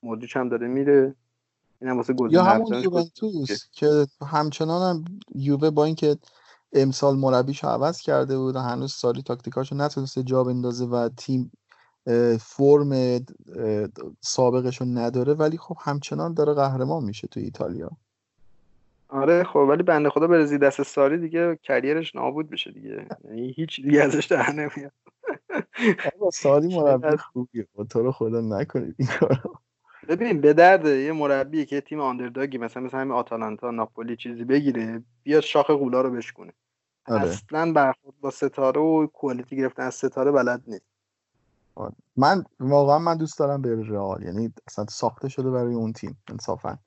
مودریچ 0.03 0.37
هم 0.37 0.49
داره 0.49 0.67
میره. 0.69 1.15
اینم 1.81 1.97
واسه 1.97 2.15
یا 2.31 2.43
همون 2.43 2.83
یوونتوس 2.83 3.71
که 3.73 4.07
همچنان 4.27 4.97
هم 4.97 5.05
یووه 5.35 5.71
با 5.71 5.85
اینکه 5.85 6.17
امسال 6.73 7.17
مربیش 7.17 7.65
عوض 7.65 8.01
کرده 8.01 8.39
بود 8.39 8.57
و 8.57 8.59
هنوز 8.59 8.93
سالی 8.93 9.23
تاکتیکاشو 9.23 9.75
نتونسته 9.75 10.23
جا 10.23 10.45
بندازه 10.45 10.85
و 10.85 11.09
تیم 11.09 11.53
فرم 12.41 13.21
سابقش 14.21 14.81
رو 14.81 14.87
نداره 14.87 15.35
ولی 15.35 15.59
خب 15.59 15.77
همچنان 15.81 16.35
داره 16.35 16.55
قهرمان 16.55 17.05
میشه 17.05 17.29
تو 17.29 17.41
ایتالیا. 17.41 17.91
آره 19.13 19.45
خب 19.45 19.57
ولی 19.57 19.83
بنده 19.83 20.11
خدا 20.11 20.27
برزی 20.27 20.59
دست 20.59 20.83
ساری 20.83 21.19
دیگه 21.19 21.59
کریرش 21.63 22.15
نابود 22.15 22.51
بشه 22.51 22.71
دیگه. 22.73 23.07
یعنی 23.25 23.53
هیچ 23.57 23.81
دیگه 23.83 24.03
ازش 24.03 24.27
در 24.27 24.51
نمیاد. 24.51 24.93
سالی 26.33 26.69
مربی 26.79 27.17
خوبیه. 27.17 27.67
تو 27.91 28.03
رو 28.03 28.13
خدا 28.13 28.41
نکنید 28.41 28.95
این 28.99 29.09
کارو. 29.21 29.57
ببین 30.09 30.41
به 30.41 30.53
درد 30.53 30.87
یه 30.87 31.13
مربی 31.13 31.67
که 31.67 31.81
تیم 31.81 32.01
آندرداگی 32.01 32.59
مثلا 32.59 32.83
مثلا 32.83 33.01
همین 33.01 33.13
آتالانتا 33.13 33.71
ناپولی 33.71 34.17
چیزی 34.17 34.45
بگیره 34.45 35.03
بیاد 35.23 35.43
شاخ 35.43 35.71
قولا 35.71 36.01
رو 36.01 36.11
بشکنه 36.11 36.53
آره. 37.07 37.23
اصلا 37.23 37.73
برخورد 37.73 38.15
با 38.21 38.31
ستاره 38.31 38.81
و 38.81 39.07
کوالیتی 39.07 39.57
گرفتن 39.57 39.83
از 39.83 39.95
ستاره 39.95 40.31
بلد 40.31 40.63
نیست. 40.67 40.87
آره. 41.75 41.95
من 42.17 42.45
واقعا 42.61 42.99
من 42.99 43.17
دوست 43.17 43.39
دارم 43.39 43.63
بره 43.63 43.89
رئال. 43.89 44.23
یعنی 44.23 44.53
اصلا 44.67 44.85
ساخته 44.89 45.29
شده 45.29 45.51
برای 45.51 45.75
اون 45.75 45.93
تیم 45.93 46.23
انصافا. 46.29 46.79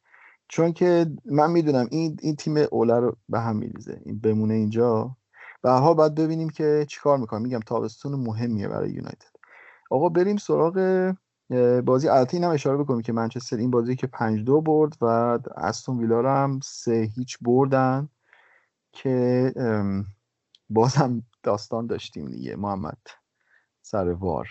چون 0.48 0.74
که 0.74 1.06
من 1.26 1.52
می‌دونم 1.52 1.88
این 1.92 2.18
این 2.22 2.36
تیم 2.36 2.58
اوله 2.72 3.00
رو 3.00 3.16
به 3.30 3.40
هم 3.40 3.56
میریزه 3.56 4.02
این 4.06 4.20
بمونه 4.20 4.54
اینجا. 4.54 5.18
و 5.64 5.70
ها 5.70 5.94
باید 5.94 6.16
ببینیم 6.16 6.50
که 6.50 6.86
چیکار 6.90 7.18
می‌کنه. 7.18 7.40
میگم 7.40 7.60
تابستون 7.60 8.16
مهمیه 8.16 8.68
برای 8.68 8.92
یونایتد. 8.92 9.36
آقا 9.92 10.10
بریم 10.10 10.38
سراغ 10.38 11.14
بازی. 11.86 12.10
البته 12.10 12.38
اینم 12.38 12.50
اشاره 12.50 12.78
بکنیم 12.78 13.02
که 13.02 13.14
منچستر 13.14 13.58
این 13.58 13.72
بازی 13.72 13.96
که 13.96 14.08
پنج 14.08 14.44
دو 14.44 14.62
برد 14.62 14.98
و 15.02 15.06
استون 15.58 16.00
ویلا 16.00 16.44
هم 16.44 16.60
سه 16.64 17.10
هیچ 17.16 17.38
بردن 17.42 18.10
که 18.92 19.54
بازم 20.70 21.24
داستان 21.44 21.88
داشتیم 21.88 22.26
دیگه. 22.26 22.56
محمد 22.56 22.98
سر 23.82 24.10
وار. 24.10 24.48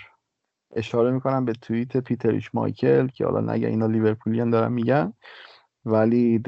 اشاره 0.77 1.11
می‌کنم 1.11 1.45
به 1.45 1.53
توییت 1.53 1.97
پیتریش 1.97 2.55
مایکل 2.55 3.07
که 3.09 3.25
حالا 3.25 3.53
نگه 3.53 3.69
اینا 3.69 3.87
لیورپولیان 3.87 4.51
دارن 4.51 4.73
میگن. 4.73 5.12
ولی 5.86 6.43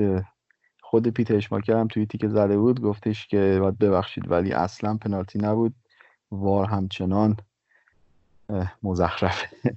خود 0.82 1.08
پیترش 1.08 1.52
مایکل 1.52 1.72
هم 1.72 1.88
توییتی 1.88 2.18
که 2.18 2.28
زده 2.28 2.58
بود 2.58 2.80
گفتش 2.80 3.26
که 3.26 3.58
باید 3.60 3.78
ببخشید 3.78 4.30
ولی 4.30 4.52
اصلا 4.52 4.96
پنالتی 4.96 5.38
نبود. 5.38 5.74
وار 6.30 6.66
همچنان 6.66 7.36
مزخرفه. 8.82 9.48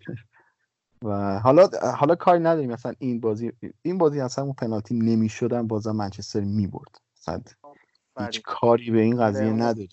و 1.03 1.39
حالا 1.39 1.69
حالا 1.95 2.15
کاری 2.15 2.39
نداریم. 2.39 2.71
مثلا 2.71 2.93
این 2.99 3.19
بازی 3.19 3.51
این 3.81 3.97
بازی 3.97 4.19
اصلا 4.19 4.43
اون 4.43 4.53
پنالتی 4.53 4.95
نمی‌شدن 4.95 5.67
بازم 5.67 5.91
منچستر 5.91 6.39
می‌برد. 6.39 7.01
مثلا 7.17 7.41
هیچ 8.19 8.41
کاری 8.41 8.91
به 8.91 9.01
این 9.01 9.17
قضیه 9.17 9.53
نداریم. 9.53 9.89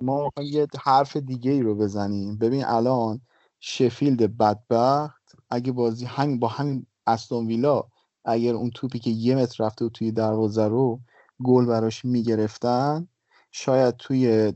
ما 0.00 0.30
یه 0.42 0.66
حرف 0.82 1.16
دیگه 1.16 1.50
ای 1.50 1.62
رو 1.62 1.74
بزنیم. 1.74 2.38
ببین 2.38 2.64
الان 2.64 3.20
شفیلد 3.60 4.36
بدبخت 4.36 5.36
اگه 5.50 5.72
بازی 5.72 6.04
همین 6.04 6.38
با 6.38 6.48
همین 6.48 6.86
استون 7.06 7.46
ویلا 7.46 7.84
اگر 8.26 8.54
اون 8.54 8.70
توپی 8.70 8.98
که 8.98 9.10
یه 9.10 9.36
متر 9.36 9.64
رفته 9.64 9.84
و 9.84 9.88
توی 9.88 10.12
دروازه 10.12 10.68
رو 10.68 11.00
گل 11.44 11.66
براش 11.66 12.04
می‌گرفتن 12.04 13.08
شاید 13.50 13.96
توی 13.96 14.52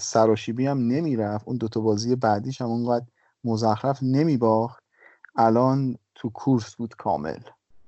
سراشیبی 0.00 0.66
هم 0.66 0.78
نمی‌رفت. 0.78 1.48
اون 1.48 1.56
دوتا 1.56 1.80
بازی 1.80 2.16
بعدیش 2.16 2.60
هم 2.60 2.68
اونقدر 2.68 3.06
مزخرف 3.44 3.98
نمیباخت. 4.02 4.84
الان 5.36 5.96
تو 6.14 6.30
کورس 6.30 6.74
بود 6.74 6.94
کامل. 6.94 7.38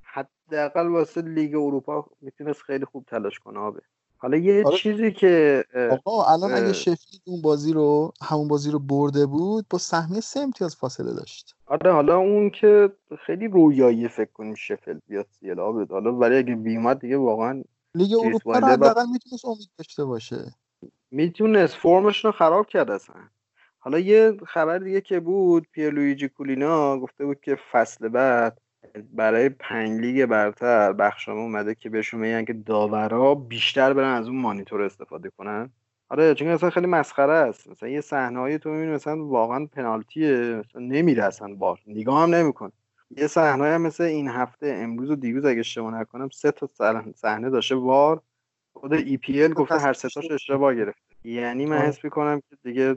حداقل 0.02 0.86
واسه 0.86 1.22
لیگ 1.22 1.54
اروپا 1.54 2.06
می‌تونست 2.20 2.62
خیلی 2.62 2.84
خوب 2.84 3.04
تلاش 3.06 3.38
کنه 3.38 3.58
آبه. 3.58 3.80
حالا 4.18 4.36
یه 4.36 4.64
آره. 4.66 4.76
چیزی 4.76 5.12
که 5.12 5.64
آقا 5.90 6.24
الان 6.24 6.54
اگه 6.54 6.72
شفید 6.72 7.22
اون 7.24 7.42
بازی 7.42 7.72
رو 7.72 8.12
همون 8.22 8.48
بازی 8.48 8.70
رو 8.70 8.78
برده 8.78 9.26
بود 9.26 9.66
با 9.70 9.78
سهمیه 9.78 10.20
سه 10.20 10.40
امتیاز 10.40 10.76
فاصله 10.76 11.14
داشت. 11.14 11.55
آره 11.66 11.92
حالا 11.92 12.16
اون 12.16 12.50
که 12.50 12.92
خیلی 13.26 13.48
رویایی 13.48 14.08
فکر 14.08 14.30
کنی 14.32 14.56
شفیلد 14.56 15.02
بیاد 15.08 15.26
سیل 15.40 15.60
آبد 15.60 15.90
حالا 15.90 16.12
ولی 16.12 16.36
اگه 16.36 16.54
میومد 16.54 17.00
دیگه 17.00 17.16
واقعا 17.16 17.62
لیگ 17.94 18.12
اروپا 18.20 18.58
رو 18.58 18.66
حداقل 18.66 19.06
می‌تونست 19.12 19.44
امید 19.44 19.68
داشته 19.78 20.04
باشه. 20.04 20.54
می‌تونست 21.10 21.74
فرمش 21.76 22.24
رو 22.24 22.32
خراب 22.32 22.66
کرد 22.66 22.90
اصلا. 22.90 23.16
حالا 23.78 23.98
یه 23.98 24.32
خبر 24.46 24.78
دیگه 24.78 25.00
که 25.00 25.20
بود 25.20 25.66
پیرلویجی 25.72 26.28
کولینا 26.28 26.98
گفته 26.98 27.24
بود 27.24 27.40
که 27.40 27.58
فصل 27.72 28.08
بعد 28.08 28.60
برای 29.12 29.48
پنج 29.48 30.00
لیگ 30.00 30.26
برتر 30.26 30.92
بخشنامه 30.92 31.40
اومده 31.40 31.74
که 31.74 31.90
بهشون 31.90 32.20
میگن 32.20 32.44
که 32.44 32.52
داورا 32.52 33.34
بیشتر 33.34 33.92
برن 33.92 34.14
از 34.14 34.28
اون 34.28 34.40
مانیتور 34.40 34.82
استفاده 34.82 35.30
کنن. 35.30 35.70
آره 36.08 36.34
چون 36.34 36.48
اصلا 36.48 36.70
خیلی 36.70 36.86
مسخره 36.86 37.32
است. 37.32 37.68
مثلا 37.68 37.88
یه 37.88 38.00
صحنه 38.00 38.58
تو 38.58 38.70
می‌بینی 38.70 38.92
مثلا 38.92 39.24
واقعا 39.26 39.66
پنالتیه 39.66 40.36
مثلا 40.36 40.82
نمیره 40.82 41.24
اصلا 41.24 41.54
VAR 41.54 41.78
نگاه 41.86 42.22
هم 42.22 42.34
نمیکن 42.34 42.72
یه 43.10 43.26
صحنه 43.26 43.64
هم 43.64 43.82
مثل 43.82 44.04
این 44.04 44.28
هفته 44.28 44.66
امروز 44.66 45.10
و 45.10 45.16
دیروز 45.16 45.44
اگه 45.44 45.60
اشتباه 45.60 45.94
نکنم 45.94 46.28
سه 46.28 46.50
تا 46.50 46.68
صحنه 47.14 47.50
داشته 47.50 47.74
وار 47.74 48.22
خود 48.72 48.92
ای 48.92 49.16
پی 49.16 49.42
ال 49.42 49.52
گفته 49.52 49.78
هر 49.78 49.92
سه 49.92 50.08
تاش 50.08 50.30
اشتباه 50.30 50.74
گرفته. 50.74 51.00
یعنی 51.24 51.66
من 51.66 51.78
حس 51.78 52.04
می‌کنم 52.04 52.40
که 52.50 52.56
دیگه 52.64 52.96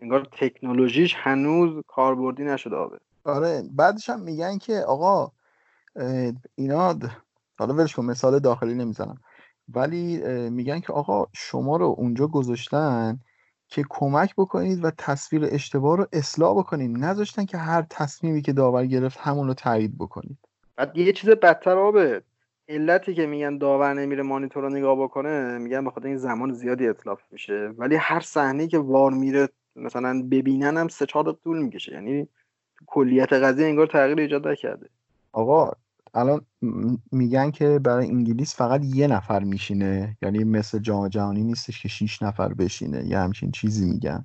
انگار 0.00 0.28
تکنولوژیش 0.32 1.14
هنوز 1.16 1.82
کاربردی 1.86 2.44
نشده 2.44 2.76
آبه. 2.76 2.98
آره 3.24 3.62
بعدش 3.70 4.10
هم 4.10 4.20
میگن 4.20 4.58
که 4.58 4.74
آقا 4.74 5.32
اینا 6.54 6.98
حالا 7.58 7.74
ولش 7.74 7.94
کن 7.94 8.04
مثال 8.04 8.38
داخلی 8.38 8.74
نمی‌زنم. 8.74 9.18
ولی 9.74 10.22
میگن 10.50 10.80
که 10.80 10.92
آقا 10.92 11.26
شما 11.32 11.76
رو 11.76 11.94
اونجا 11.98 12.26
گذاشتن 12.26 13.18
که 13.68 13.84
کمک 13.90 14.34
بکنید 14.36 14.84
و 14.84 14.90
تصویر 14.90 15.48
اشتباه 15.50 15.96
رو 15.96 16.06
اصلاح 16.12 16.58
بکنید. 16.58 16.98
نذاشتن 16.98 17.44
که 17.44 17.56
هر 17.56 17.86
تصمیمی 17.90 18.42
که 18.42 18.52
داور 18.52 18.86
گرفت 18.86 19.18
همون 19.20 19.46
رو 19.46 19.54
تایید 19.54 19.98
بکنید. 19.98 20.38
بعد 20.76 20.96
یه 20.96 21.12
چیز 21.12 21.30
بدتر 21.30 21.78
آبه. 21.78 22.22
علتی 22.68 23.14
که 23.14 23.26
میگن 23.26 23.58
داور 23.58 23.94
نمیره 23.94 24.22
مانیتور 24.22 24.62
رو 24.62 24.68
نگاه 24.68 25.02
بکنه 25.02 25.58
میگن 25.58 25.84
بخاطر 25.84 26.06
این 26.06 26.16
زمان 26.16 26.52
زیادی 26.52 26.88
اطلاف 26.88 27.20
میشه. 27.30 27.70
ولی 27.78 27.96
هر 27.96 28.20
صحنه 28.20 28.66
که 28.66 28.78
وار 28.78 29.12
میره 29.12 29.48
مثلا 29.76 30.22
ببینن 30.30 30.76
هم 30.76 30.88
سه 30.88 31.06
چهار 31.06 31.38
طول 31.44 31.62
می‌کشه. 31.62 31.92
یعنی 31.92 32.28
کلیت 32.86 33.32
قضیه 33.32 33.66
انگار 33.66 33.86
تغییر 33.86 34.18
ایجاد 34.18 34.48
نکرده. 34.48 34.88
آقا 35.32 35.72
الان 36.14 36.46
میگن 37.12 37.50
که 37.50 37.78
برای 37.78 38.06
انگلیس 38.06 38.54
فقط 38.54 38.84
یه 38.84 39.06
نفر 39.06 39.44
میشینه 39.44 40.16
یعنی 40.22 40.44
مثل 40.44 40.78
جام 40.78 41.08
جهانی 41.08 41.44
نیستش 41.44 41.82
که 41.82 41.88
شیش 41.88 42.22
نفر 42.22 42.54
بشینه 42.54 43.06
یه 43.06 43.18
همچین 43.18 43.50
چیزی 43.50 43.86
میگن. 43.86 44.24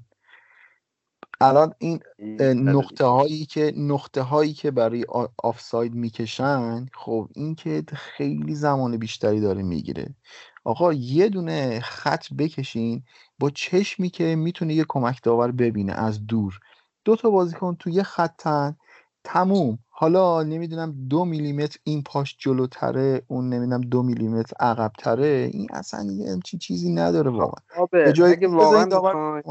الان 1.42 1.74
این 1.80 2.00
نقطه 2.40 3.06
هایی 3.06 3.46
که 3.46 3.74
نقطه 3.78 4.22
هایی 4.22 4.54
که 4.54 4.72
برای 4.72 5.06
آفساید 5.44 5.94
می‌کشن 5.96 6.86
خب 6.94 7.30
این 7.36 7.56
که 7.56 7.84
خیلی 7.94 8.56
زمان 8.56 8.98
بیشتری 8.98 9.40
داره 9.40 9.64
می‌گیره. 9.64 10.16
آقا 10.64 10.94
یه 10.94 11.30
دونه 11.30 11.80
خط 11.80 12.34
بکشین 12.34 13.04
با 13.40 13.50
چشمی 13.50 14.10
که 14.10 14.36
می‌تونه 14.36 14.74
یه 14.74 14.86
کمک 14.90 15.24
داور 15.24 15.52
ببینه 15.52 15.94
از 15.94 16.28
دور. 16.28 16.60
دو 17.06 17.16
تا 17.16 17.30
بازیکن 17.30 17.76
تو 17.76 17.90
یه 17.90 18.04
خطن 18.04 18.76
تموم. 19.24 19.80
حالا 19.96 20.44
نمی‌دونم 20.44 21.08
دو 21.10 21.26
میلیمتر 21.26 21.80
این 21.84 22.04
پاش 22.04 22.38
جلوتره 22.40 23.22
اون 23.28 23.50
نمی‌دونم 23.50 23.82
دو 23.82 24.04
میلیمتر 24.04 24.54
عقبتره. 24.60 25.50
این 25.54 25.68
اصلا 25.74 26.04
یه 26.12 26.32
همچین 26.32 26.60
چیزی 26.60 26.94
نداره 26.94 27.32
واقعا. 27.32 27.86
به 27.92 28.14
جای 28.14 28.46
واقعا 28.46 29.42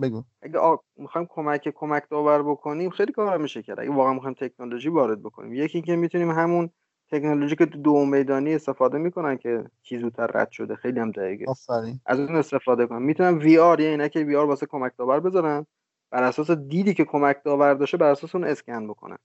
بگو. 0.00 0.22
اگه 0.42 0.58
آ... 0.58 0.76
می‌خوایم 0.96 1.26
کمک 1.30 1.68
کمک 1.74 2.02
داور 2.10 2.42
بکنیم 2.42 2.90
خیلی 2.90 3.12
کار 3.12 3.38
میشه 3.38 3.62
کرد. 3.62 3.80
اگه 3.80 3.90
واقعا 3.90 4.12
می‌خوایم 4.12 4.34
تکنولوژی 4.40 4.88
وارد 4.88 5.22
بکنیم. 5.22 5.54
یکی 5.54 5.78
اینکه 5.78 5.96
می‌تونیم 5.96 6.30
همون 6.30 6.70
تکنولوژی 7.10 7.56
که 7.56 7.66
تو 7.66 7.78
دو 7.78 8.04
میدانی 8.04 8.54
استفاده 8.54 8.98
می‌کنن 8.98 9.36
که 9.36 9.64
کی 9.82 9.98
زودتر 9.98 10.26
رد 10.26 10.50
شده. 10.50 10.74
خیلی 10.74 11.00
هم 11.00 11.10
دقیقه. 11.10 11.44
آفرین. 11.48 12.00
از 12.06 12.20
اون 12.20 12.36
استفاده 12.36 12.86
کنم 12.86 13.02
می‌تونم 13.02 13.38
وی 13.38 13.58
آر 13.58 13.80
یا 13.80 14.08
که 14.08 14.20
وی 14.20 14.36
آر 14.36 14.46
واسه 14.46 14.66
کمک 14.66 14.92
داور 14.98 15.20
بذارن. 15.20 15.66
بر 16.10 16.22
اساس 16.22 16.50
دیدی 16.50 16.94
که 16.94 17.04
کمک 17.04 17.36
داور 17.44 17.74
داشته 17.74 17.96
بر 17.96 18.10
اساس 18.10 18.34
اون 18.34 18.44
اسکن 18.44 18.86
بکنن. 18.88 19.18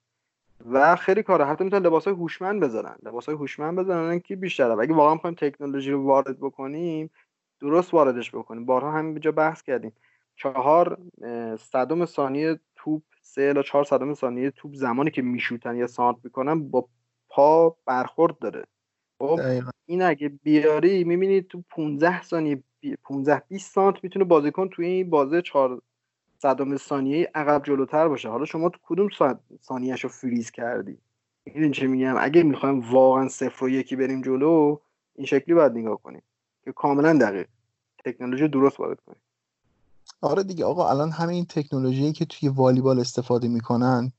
و 0.72 0.96
خیلی 0.96 1.24
کاره. 1.24 1.46
حتی 1.46 1.64
می‌تونن 1.64 1.86
لباسای 1.86 2.14
هوشمند 2.14 2.64
بذارن. 2.64 2.96
لباسای 3.04 3.36
هوشمند 3.36 3.78
بذارن 3.80 4.20
که 4.20 4.36
بیشتره 4.36 4.80
اگه 4.80 4.94
واقعا 4.94 5.14
می‌خوایم 5.14 5.36
تکنولوژی 5.36 5.92
رو 5.92 6.04
وارد 6.04 6.40
بکنیم 6.40 7.10
درست 7.60 7.94
واردش 7.94 8.32
بکنیم. 8.32 8.66
بارها 8.66 8.92
همین 8.92 9.20
جا 9.20 9.32
بحث 9.32 9.62
کردیم. 9.62 9.94
چهار 10.36 10.98
صدم 11.60 12.06
ثانیه 12.06 12.60
توپ 12.76 13.04
سه 13.22 13.42
الا 13.42 13.62
چهار 13.62 13.84
صدم 13.84 14.14
ثانیه 14.14 14.52
توپ 14.52 14.74
زمانی 14.74 15.12
که 15.12 15.22
میشوتن 15.22 15.76
یا 15.76 15.88
سانت 15.88 16.18
می‌کنن 16.24 16.70
با 16.70 16.88
پا 17.30 17.78
برخورد 17.86 18.40
داره. 18.40 18.66
خب 19.20 19.40
این 19.86 20.02
اگه 20.02 20.30
بیاری 20.30 21.04
می‌بینید 21.04 21.48
تو 21.48 21.64
15 21.70 22.22
ثانیه 22.22 22.64
15 23.04 23.42
20 23.50 23.74
سانت 23.74 24.04
می‌تونه 24.04 24.26
بازیکن 24.26 24.70
توی 24.70 24.86
این 24.86 25.10
بازه 25.10 25.42
4 25.42 25.82
صدم 26.42 26.78
ثانیه 26.78 27.32
عقب 27.36 27.64
جلوتر 27.66 28.08
باشه. 28.08 28.30
حالا 28.30 28.46
شما 28.46 28.70
تو 28.70 28.80
کدوم 28.84 29.10
ثانیهش 29.64 30.04
رو 30.04 30.10
فریز 30.10 30.52
کردی؟ 30.52 30.98
این 31.44 31.72
چه 31.72 31.88
میگم؟ 31.88 32.16
اگه 32.20 32.44
می‌خوایم 32.44 32.92
واقعا 32.92 33.28
صفر 33.28 33.66
و 33.66 33.70
یکی 33.70 33.96
بریم 33.96 34.22
جلو 34.22 34.78
این 35.16 35.28
شکلی 35.28 35.56
باید 35.56 35.72
نگاه 35.72 36.02
کنیم 36.02 36.22
که 36.64 36.72
کاملا 36.72 37.18
دقیق. 37.18 37.48
تکنولوژی 38.06 38.48
درست 38.48 38.80
وارد 38.80 39.00
کنیم. 39.06 39.22
آره 40.22 40.44
دیگه 40.44 40.66
آقا 40.66 40.90
الان 40.90 41.12
همین 41.12 41.46
تکنولوژی 41.46 42.12
که 42.12 42.26
توی 42.26 42.50
والیبال 42.50 43.00
استفاده 43.00 43.48
می‌کنن 43.48 44.12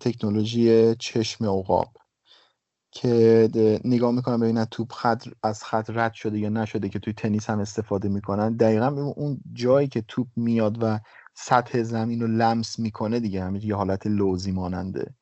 تکنولوژی 0.00 0.94
چشم 0.94 1.44
عقاب 1.44 1.88
که 2.90 3.48
نگاه 3.84 4.12
می‌کنن 4.12 4.40
ببینن 4.40 4.64
توپ 4.64 4.92
خط 4.92 5.28
از 5.42 5.64
خط 5.64 5.90
رد 5.90 6.12
شده 6.12 6.38
یا 6.38 6.48
نشده 6.48 6.88
که 6.88 6.98
توی 6.98 7.12
تنیس 7.12 7.50
هم 7.50 7.58
استفاده 7.58 8.08
می‌کنن. 8.08 8.56
دقیقا 8.56 9.12
اون 9.16 9.40
جایی 9.52 9.88
که 9.88 10.04
توپ 10.08 10.26
میاد 10.36 10.78
و 10.82 10.98
سطح 11.34 11.82
زمین 11.82 12.20
رو 12.20 12.26
لمس 12.26 12.78
می‌کنه 12.78 13.20
دیگه 13.20 13.44
همین 13.44 13.62
یه 13.62 13.74
حالت 13.74 14.06
لوزی 14.06 14.52
ماننده. 14.52 15.14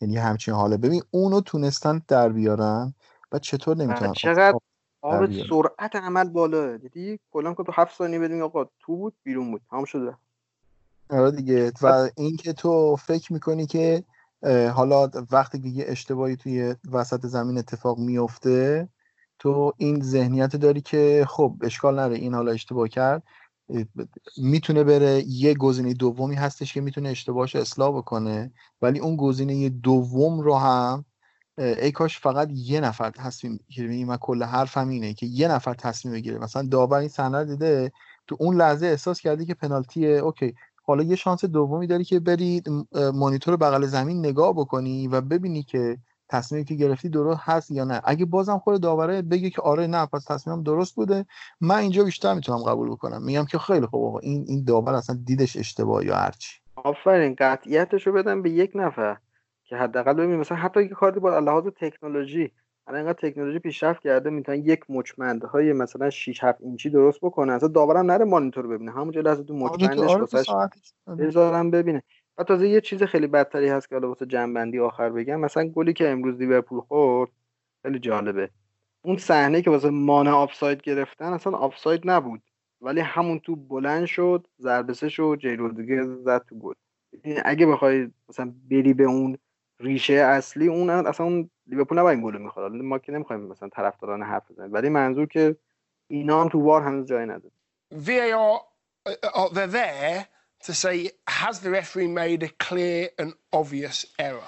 یعنی 0.00 0.16
همچین 0.16 0.54
حاله. 0.54 0.76
ببین 0.76 1.02
اونو 1.10 1.40
تونستن 1.40 2.02
در 2.08 2.28
بیارن 2.28 2.94
و 3.32 3.38
چطور 3.38 3.76
نمی‌تونن 3.76 4.12
چقدر 4.12 4.58
آب 5.02 5.30
سرعت 5.48 5.96
عمل 5.96 6.28
بالا. 6.28 6.76
دیدی؟ 6.76 7.18
کلا 7.30 7.54
که 7.54 7.62
تو 7.62 7.72
هفت 7.74 7.98
ثانیه 7.98 8.18
بدیم 8.18 8.42
آقا 8.42 8.64
تو 8.64 8.96
بود 8.96 9.14
بیرون 9.22 9.50
بود. 9.50 9.62
هم 9.72 9.84
شده. 9.84 10.16
آره 11.10 11.30
دیگه. 11.30 11.72
و 11.82 12.08
اینکه 12.16 12.52
تو 12.52 12.96
فکر 12.96 13.32
می‌کنی 13.32 13.66
که 13.66 14.04
حالا 14.74 15.10
وقتی 15.30 15.60
که 15.60 15.68
یه 15.68 15.84
اشتباهی 15.88 16.36
توی 16.36 16.74
وسط 16.92 17.26
زمین 17.26 17.58
اتفاق 17.58 17.98
میفته 17.98 18.88
تو 19.38 19.72
این 19.76 20.02
ذهنیت 20.02 20.56
داری 20.56 20.80
که 20.80 21.26
خب 21.28 21.54
اشکال 21.62 22.00
نره 22.00 22.14
این 22.14 22.34
حالا 22.34 22.52
اشتباه 22.52 22.88
کرد. 22.88 23.22
می‌تونه 24.36 24.84
بره 24.84 25.24
یه 25.26 25.54
گزینه 25.54 25.94
دومی 25.94 26.34
هستش 26.34 26.74
که 26.74 26.80
می‌تونه 26.80 27.08
اشتباهش 27.08 27.56
اصلاح 27.56 27.96
بکنه 27.96 28.52
ولی 28.82 28.98
اون 28.98 29.16
گزینه 29.16 29.68
دوم 29.68 30.40
رو 30.40 30.54
هم 30.54 31.04
ای 31.58 31.92
کاش 31.92 32.18
فقط 32.18 32.48
یه 32.52 32.80
نفر 32.80 33.10
تصمیم 33.10 33.60
بگیره. 33.68 34.04
من 34.04 34.16
کل 34.16 34.42
حرفم 34.42 34.88
اینه 34.88 35.14
که 35.14 35.26
یه 35.26 35.48
نفر 35.48 35.74
تصمیم 35.74 36.14
بگیره. 36.14 36.38
مثلا 36.38 36.62
داور 36.62 36.98
این 36.98 37.08
صحنه 37.08 37.44
دیده 37.44 37.92
تو 38.26 38.36
اون 38.40 38.56
لحظه 38.56 38.86
احساس 38.86 39.20
کردی 39.20 39.46
که 39.46 39.54
پنالتیه 39.54 40.08
اوکی 40.08 40.54
حالا 40.82 41.02
یه 41.02 41.16
شانس 41.16 41.44
دومی 41.44 41.86
داری 41.86 42.04
که 42.04 42.20
بری 42.20 42.62
مانیتور 43.14 43.56
بغل 43.56 43.86
زمین 43.86 44.18
نگاه 44.18 44.52
بکنی 44.52 45.08
و 45.08 45.20
ببینی 45.20 45.62
که 45.62 45.98
تصمیمی 46.28 46.64
که 46.64 46.74
گرفتی 46.74 47.08
درست 47.08 47.40
هست 47.42 47.70
یا 47.70 47.84
نه. 47.84 48.00
اگه 48.04 48.24
بازم 48.24 48.58
خود 48.58 48.82
داوره 48.82 49.22
بگه 49.22 49.50
که 49.50 49.62
آره 49.62 49.86
نه 49.86 50.06
پس 50.06 50.24
تصمیمم 50.24 50.62
درست 50.62 50.94
بوده. 50.94 51.26
من 51.60 51.76
اینجا 51.76 52.04
بیشتر 52.04 52.34
می‌تونم 52.34 52.62
قبول 52.62 52.90
بکنم. 52.90 53.22
میگم 53.22 53.44
که 53.44 53.58
خیلی 53.58 53.86
خوب 53.86 54.16
این 54.22 54.44
این 54.48 54.64
داور 54.64 54.94
اصلا 54.94 55.18
دیدش 55.24 55.56
اشتباه 55.56 56.06
یا 56.06 56.16
هرچی 56.16 56.60
آفرین 56.76 57.36
قطعیتش 57.38 58.06
رو 58.06 58.12
بدم 58.12 58.42
به 58.42 58.50
یک 58.50 58.72
نفر 58.74 59.16
که 59.64 59.76
حداقل 59.76 60.14
ببین 60.14 60.36
مثلا 60.36 60.58
حتی 60.58 60.80
اگه 60.80 60.88
کاری 60.88 61.20
با 61.20 61.38
لحاظ 61.38 61.64
تکنولوژی 61.80 62.52
الان 62.86 63.00
انقدر 63.00 63.30
تکنولوژی 63.30 63.58
پیشرفت 63.58 64.02
کرده 64.02 64.30
می‌تونن 64.30 64.58
یک 64.58 64.80
مچمند 64.88 65.44
های 65.44 65.72
مثلا 65.72 66.10
6 66.10 66.44
7 66.44 66.60
اینچی 66.60 66.90
درست 66.90 67.18
بکنه 67.22 67.52
اصلا 67.52 67.68
داورم 67.68 68.10
نره 68.10 68.24
مانیتور 68.24 68.66
ببینه. 68.66 68.92
همونجا 68.92 69.20
لحظه 69.20 69.42
تو 69.42 69.54
مچمندش 69.54 70.10
واسش 70.10 70.50
بذارم 71.18 71.70
ببینه. 71.70 72.02
و 72.38 72.44
تازه 72.44 72.68
یه 72.68 72.80
چیز 72.80 73.02
خیلی 73.02 73.26
بدتری 73.26 73.68
هست 73.68 73.88
که 73.88 73.94
حالا 73.94 74.08
واسه 74.08 74.26
جنبندی 74.26 74.78
آخر 74.78 75.10
بگم 75.10 75.40
مثلا 75.40 75.64
گلی 75.68 75.92
که 75.92 76.08
امروز 76.08 76.38
لیورپول 76.38 76.80
خورد 76.80 77.30
خیلی 77.82 77.98
جالبه 77.98 78.50
اون 79.02 79.16
صحنه 79.16 79.62
که 79.62 79.70
واسه 79.70 79.90
مانع 79.90 80.30
آفساید 80.30 80.82
گرفتن 80.82 81.32
اصلا 81.32 81.52
آفساید 81.52 82.00
نبود 82.04 82.42
ولی 82.80 83.00
همون 83.00 83.38
تو 83.38 83.56
بلند 83.56 84.06
شد 84.06 84.46
ضربه 84.60 84.92
شد 84.92 85.38
دیگه 85.76 86.02
زد 86.02 86.44
تو 86.48 86.58
گل 86.58 86.74
اگه 87.44 87.66
بخوای 87.66 88.10
مثلا 88.28 88.54
بری 88.70 88.94
به 88.94 89.04
اون 89.04 89.38
ریشه 89.80 90.14
اصلی 90.14 90.68
اون 90.68 90.90
اصلا 90.90 91.26
اون 91.26 91.50
لیورپول 91.66 91.98
نباید 91.98 92.20
گل 92.20 92.38
می‌خواد 92.38 92.72
ما 92.72 92.98
که 92.98 93.12
نمی‌خوایم 93.12 93.42
مثلا 93.42 93.68
طرفداران 93.68 94.22
حرف 94.22 94.50
بزنیم 94.50 94.72
ولی 94.72 94.88
منظور 94.88 95.26
که 95.26 95.56
اینا 96.08 96.40
هم 96.40 96.48
تو 96.48 96.62
وار 96.62 96.82
هنوز 96.82 97.06
جای 97.06 97.26
نداره 97.26 97.52
VAR 97.92 98.60
uh, 99.08 99.48
they're 99.54 99.72
there 99.72 100.37
to 100.64 100.74
say 100.74 101.10
has 101.26 101.60
the 101.60 101.70
referee 101.70 102.08
made 102.08 102.42
a 102.42 102.48
clear 102.48 103.10
and 103.18 103.34
obvious 103.52 104.06
error 104.18 104.42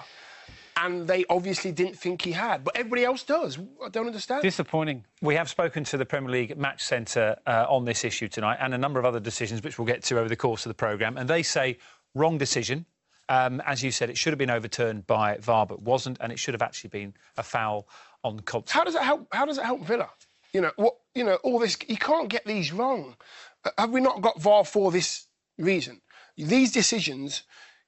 and 0.82 1.06
they 1.06 1.24
obviously 1.28 1.72
didn't 1.72 1.96
think 1.96 2.22
he 2.22 2.32
had, 2.32 2.64
but 2.64 2.76
everybody 2.76 3.04
else 3.04 3.22
does. 3.22 3.58
I 3.84 3.88
don't 3.90 4.06
understand. 4.06 4.42
Disappointing. 4.42 5.04
We 5.20 5.34
have 5.34 5.50
spoken 5.50 5.84
to 5.84 5.96
the 5.96 6.06
Premier 6.06 6.30
League 6.30 6.56
Match 6.56 6.82
Centre 6.82 7.36
uh, 7.46 7.66
on 7.68 7.84
this 7.84 8.04
issue 8.04 8.28
tonight 8.28 8.58
and 8.60 8.72
a 8.72 8.78
number 8.78 8.98
of 8.98 9.04
other 9.04 9.20
decisions 9.20 9.62
which 9.62 9.78
we'll 9.78 9.86
get 9.86 10.02
to 10.04 10.18
over 10.18 10.28
the 10.28 10.36
course 10.36 10.64
of 10.64 10.70
the 10.70 10.74
programme, 10.74 11.16
and 11.16 11.28
they 11.28 11.42
say 11.42 11.78
wrong 12.14 12.38
decision. 12.38 12.86
Um, 13.28 13.62
as 13.64 13.82
you 13.82 13.92
said, 13.92 14.10
it 14.10 14.18
should 14.18 14.32
have 14.32 14.38
been 14.38 14.50
overturned 14.50 15.06
by 15.06 15.36
VAR, 15.36 15.64
but 15.64 15.82
wasn't, 15.82 16.18
and 16.20 16.32
it 16.32 16.38
should 16.38 16.54
have 16.54 16.62
actually 16.62 16.90
been 16.90 17.14
a 17.36 17.42
foul 17.44 17.86
on 18.24 18.40
Colts. 18.40 18.72
How 18.72 18.82
does 18.82 18.94
it 18.94 19.02
help? 19.02 19.28
How 19.32 19.44
does 19.44 19.58
it 19.58 19.64
help 19.64 19.82
Villa? 19.82 20.08
You 20.52 20.62
know 20.62 20.72
what? 20.76 20.96
You 21.14 21.24
know 21.24 21.36
all 21.44 21.58
this. 21.58 21.76
You 21.86 21.96
can't 21.96 22.28
get 22.28 22.44
these 22.44 22.72
wrong. 22.72 23.16
Uh, 23.64 23.70
have 23.78 23.90
we 23.90 24.00
not 24.00 24.20
got 24.20 24.40
VAR 24.40 24.64
for 24.64 24.90
this 24.90 25.26
reason? 25.60 26.00
These 26.36 26.72
decisions 26.72 27.42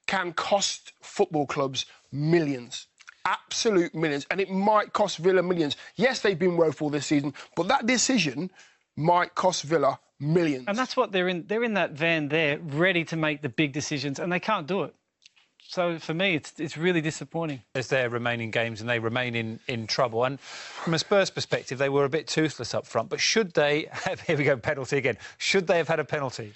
can 0.06 0.32
cost 0.32 0.92
football 1.00 1.46
clubs 1.46 1.86
millions. 2.10 2.86
Absolute 3.24 3.94
millions. 3.94 4.26
And 4.30 4.40
it 4.40 4.50
might 4.50 4.92
cost 4.92 5.18
Villa 5.18 5.42
millions. 5.42 5.76
Yes, 5.96 6.20
they've 6.20 6.38
been 6.38 6.56
woeful 6.56 6.90
this 6.90 7.06
season, 7.06 7.34
but 7.56 7.68
that 7.68 7.86
decision 7.86 8.50
might 8.96 9.34
cost 9.34 9.62
Villa 9.62 9.98
millions. 10.18 10.64
And 10.68 10.76
that's 10.76 10.96
what 10.96 11.12
they're 11.12 11.28
in. 11.28 11.46
They're 11.46 11.64
in 11.64 11.74
that 11.74 11.92
van 11.92 12.28
there, 12.28 12.58
ready 12.58 13.04
to 13.06 13.16
make 13.16 13.42
the 13.42 13.48
big 13.48 13.72
decisions, 13.72 14.18
and 14.18 14.32
they 14.32 14.40
can't 14.40 14.66
do 14.66 14.82
it. 14.82 14.94
So 15.68 15.98
for 15.98 16.12
me, 16.12 16.34
it's 16.34 16.52
it's 16.58 16.76
really 16.76 17.00
disappointing. 17.00 17.62
As 17.74 17.88
their 17.88 18.10
remaining 18.10 18.50
games 18.50 18.80
and 18.80 18.90
they 18.90 18.98
remain 18.98 19.34
in, 19.34 19.60
in 19.68 19.86
trouble. 19.86 20.24
And 20.24 20.38
from 20.38 20.92
a 20.94 20.98
Spurs 20.98 21.30
perspective, 21.30 21.78
they 21.78 21.88
were 21.88 22.04
a 22.04 22.10
bit 22.10 22.26
toothless 22.26 22.74
up 22.74 22.86
front. 22.86 23.08
But 23.08 23.20
should 23.20 23.54
they 23.54 23.86
have, 23.92 24.20
here 24.20 24.36
we 24.36 24.44
go, 24.44 24.56
penalty 24.56 24.98
again. 24.98 25.16
Should 25.38 25.66
they 25.66 25.78
have 25.78 25.88
had 25.88 26.00
a 26.00 26.04
penalty? 26.04 26.52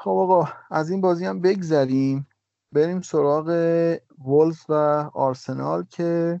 خب 0.00 0.10
آقا 0.10 0.48
از 0.70 0.90
این 0.90 1.00
بازی 1.00 1.24
هم 1.24 1.40
بگذریم. 1.40 2.26
بریم 2.72 3.00
سراغ 3.00 3.48
وولز 4.18 4.60
و 4.68 4.72
آرسنال 5.14 5.84
که 5.84 6.40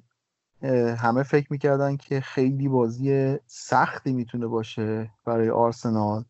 همه 0.98 1.22
فکر 1.22 1.46
می‌کردن 1.50 1.96
که 1.96 2.20
خیلی 2.20 2.68
بازی 2.68 3.36
سختی 3.46 4.12
می‌تونه 4.12 4.46
باشه 4.46 5.10
برای 5.24 5.50
آرسنال 5.50 6.24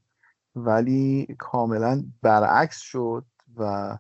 ولی 0.57 1.37
کاملا 1.39 2.05
برعکس 2.23 2.79
شد 2.79 3.25
و 3.57 3.99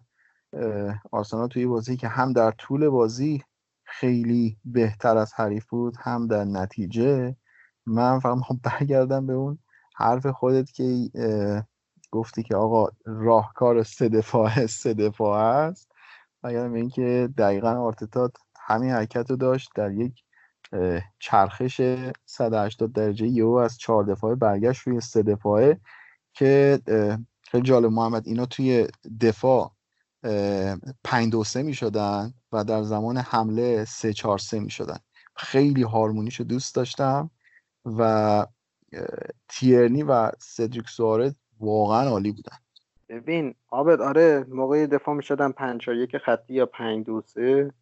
آرسنال 1.12 1.48
توی 1.48 1.66
بازی 1.66 1.96
که 1.96 2.08
هم 2.08 2.32
در 2.32 2.50
طول 2.50 2.88
بازی 2.88 3.42
خیلی 3.84 4.56
بهتر 4.64 5.16
از 5.16 5.34
حریف 5.34 5.66
بود 5.66 5.96
هم 6.00 6.26
در 6.26 6.44
نتیجه. 6.44 7.36
من 7.86 8.20
فقط 8.20 8.36
می‌خوام 8.36 8.60
برگردم 8.62 9.26
به 9.26 9.32
اون 9.32 9.58
حرف 9.96 10.26
خودت 10.26 10.72
که 10.72 11.10
گفتی 12.10 12.42
که 12.42 12.56
آقا 12.56 12.88
راهکار 13.04 13.82
سه 13.82 14.08
دفاعه 14.08 14.66
سه 14.82 14.94
دفاع 14.94 15.38
است. 15.38 15.92
به 16.42 16.74
اینکه 16.74 17.28
دقیقا 17.38 17.70
آرتتا 17.70 18.30
همین 18.60 18.90
حرکت 18.90 19.30
رو 19.30 19.36
داشت 19.36 19.70
در 19.74 19.92
یک 19.92 20.24
چرخش 21.18 21.80
180 22.26 22.92
درجه 22.92 23.26
یهو 23.26 23.52
از 23.52 23.78
چهار 23.78 24.04
دفاعه 24.04 24.34
برگشت 24.34 24.80
روی 24.80 25.00
سه 25.00 25.22
دفاعه 25.22 25.80
که 26.32 26.80
خیلی 27.42 27.62
جالب 27.62 27.90
محمد 27.90 28.26
اینا 28.26 28.46
توی 28.46 28.86
دفاع 29.20 29.72
پنج 31.04 31.32
دو 31.32 31.44
سه 31.44 31.62
می 31.62 31.74
شدن 31.74 32.34
و 32.52 32.64
در 32.64 32.82
زمان 32.82 33.16
حمله 33.16 33.84
سه 33.84 34.12
چهار 34.12 34.38
سه 34.38 34.60
می 34.60 34.70
شدن 34.70 34.98
خیلی 35.36 35.82
هارمونیشو 35.82 36.44
دوست 36.44 36.74
داشتم 36.74 37.30
و 37.84 38.46
تیرنی 39.48 40.02
و 40.02 40.32
سدریک 40.38 40.88
سوارز 40.88 41.34
واقعا 41.60 42.08
عالی 42.08 42.32
بودن. 42.32 42.56
ببین 43.08 43.54
آبد 43.68 44.00
آره 44.00 44.46
موقع 44.48 44.86
دفاع 44.86 45.14
می‌شدن 45.14 45.52
5 45.52 45.88
یک 45.88 46.16
خطی 46.16 46.54
یا 46.54 46.66
5 46.66 47.06
2 47.06 47.20
3 47.20 47.72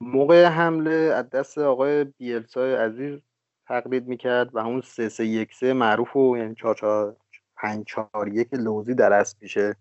موقع 0.00 0.44
حمله 0.44 0.90
از 0.90 1.30
دست 1.30 1.58
آقای 1.58 2.04
بیلسای 2.04 2.74
عزیز 2.74 3.20
تقلید 3.68 4.06
می‌کرد 4.06 4.54
و 4.54 4.60
همون 4.60 4.80
3 4.80 5.08
3 5.08 5.24
1 5.24 5.54
3 5.54 5.72
معروف 5.72 6.16
و 6.16 6.36
یعنی 6.36 6.54
4 6.54 6.74
4 6.74 7.16
5 7.56 7.84
4 7.86 8.28
1 8.28 8.48
لوزی 8.54 8.94
در 8.94 9.12
اصل 9.12 9.36
میشه 9.40 9.76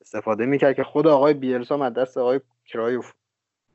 استفاده 0.00 0.46
می‌کرد 0.46 0.76
که 0.76 0.84
خود 0.84 1.06
آقای 1.06 1.34
بیلسا 1.34 1.84
از 1.84 1.92
دست 1.92 2.18
آقای 2.18 2.40
کرایوف 2.66 3.12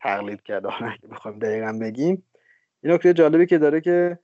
تقلید 0.01 0.43
کرد. 0.43 0.65
اگه 0.65 1.07
بخوایم 1.11 1.39
دقیقا 1.39 1.79
بگیم. 1.81 2.23
این 2.83 2.93
نکته 2.93 3.13
جالبی 3.13 3.45
که 3.45 3.57
داره 3.57 3.81
که 3.81 4.19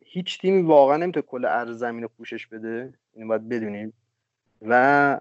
هیچ 0.00 0.40
تیمی 0.40 0.62
واقعا 0.62 0.96
نمی‌تونه 0.96 1.26
کل 1.26 1.46
عرض 1.46 1.78
زمین 1.78 2.06
پوشش 2.06 2.46
بده. 2.46 2.94
اینو 3.16 3.28
باید 3.28 3.48
بدونیم. 3.48 3.92
و 4.62 5.20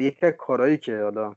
یکی 0.00 0.26
از 0.26 0.32
کارهایی 0.38 0.78
که 0.78 1.02
حالا 1.02 1.34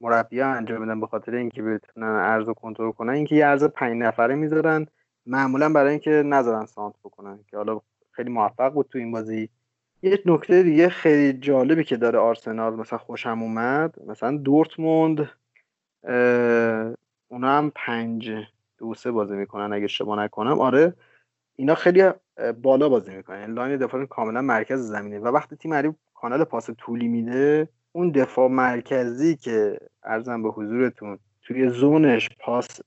مربی 0.00 0.40
ها 0.40 0.48
انجام 0.52 0.80
میدن 0.80 1.00
به 1.00 1.06
خاطر 1.06 1.34
اینکه 1.34 1.62
بتونن 1.62 2.06
ارز 2.06 2.46
رو 2.46 2.54
کنترل 2.54 2.92
کنن 2.92 3.12
اینکه 3.12 3.34
یه 3.34 3.46
ارز 3.46 3.64
پنج 3.64 4.02
نفره 4.02 4.34
می‌ذارن 4.34 4.86
معمولا 5.26 5.72
برای 5.72 5.90
اینکه 5.90 6.10
نذارن 6.10 6.66
سانت 6.66 6.94
بکنن 7.04 7.38
که 7.50 7.56
حالا 7.56 7.80
خیلی 8.10 8.30
موفق 8.30 8.72
بود 8.72 8.88
تو 8.92 8.98
این 8.98 9.12
بازی. 9.12 9.48
یه 10.02 10.22
نکته 10.26 10.62
دیگه 10.62 10.88
خیلی 10.88 11.32
جالبی 11.32 11.84
که 11.84 11.96
داره 11.96 12.18
آرسنال 12.18 12.74
مثلا 12.74 12.98
خوشم 12.98 13.42
اومد 13.42 13.94
مثلا 14.06 14.36
دورتموند 14.36 15.30
اونا 17.28 17.58
هم 17.58 17.72
پنج 17.74 18.30
دو 18.78 18.94
سه 18.94 19.10
بازی 19.10 19.36
می‌کنن 19.36 19.72
اگه 19.72 19.84
اشتباه 19.84 20.24
نکنم. 20.24 20.60
آره 20.60 20.94
اینا 21.60 21.74
خیلی 21.74 22.10
بالا 22.62 22.88
بازی 22.88 23.16
می‌کنن. 23.16 23.40
یعنی 23.40 23.54
line 23.54 23.76
دفاع 23.76 24.04
کاملا 24.04 24.42
مرکز 24.42 24.80
زمینه. 24.80 25.18
و 25.18 25.28
وقتی 25.28 25.56
تیم 25.56 25.74
حریف 25.74 25.94
کانال 26.14 26.44
پاس 26.44 26.70
طولی 26.78 27.08
میده 27.08 27.68
اون 27.92 28.10
دفاع 28.10 28.48
مرکزی 28.48 29.36
که 29.36 29.78
عرضم 30.02 30.42
به 30.42 30.50
حضورتون 30.50 31.18
توی 31.42 31.68
zone 31.68 32.08
ش 32.08 32.28
پاس 32.38 32.80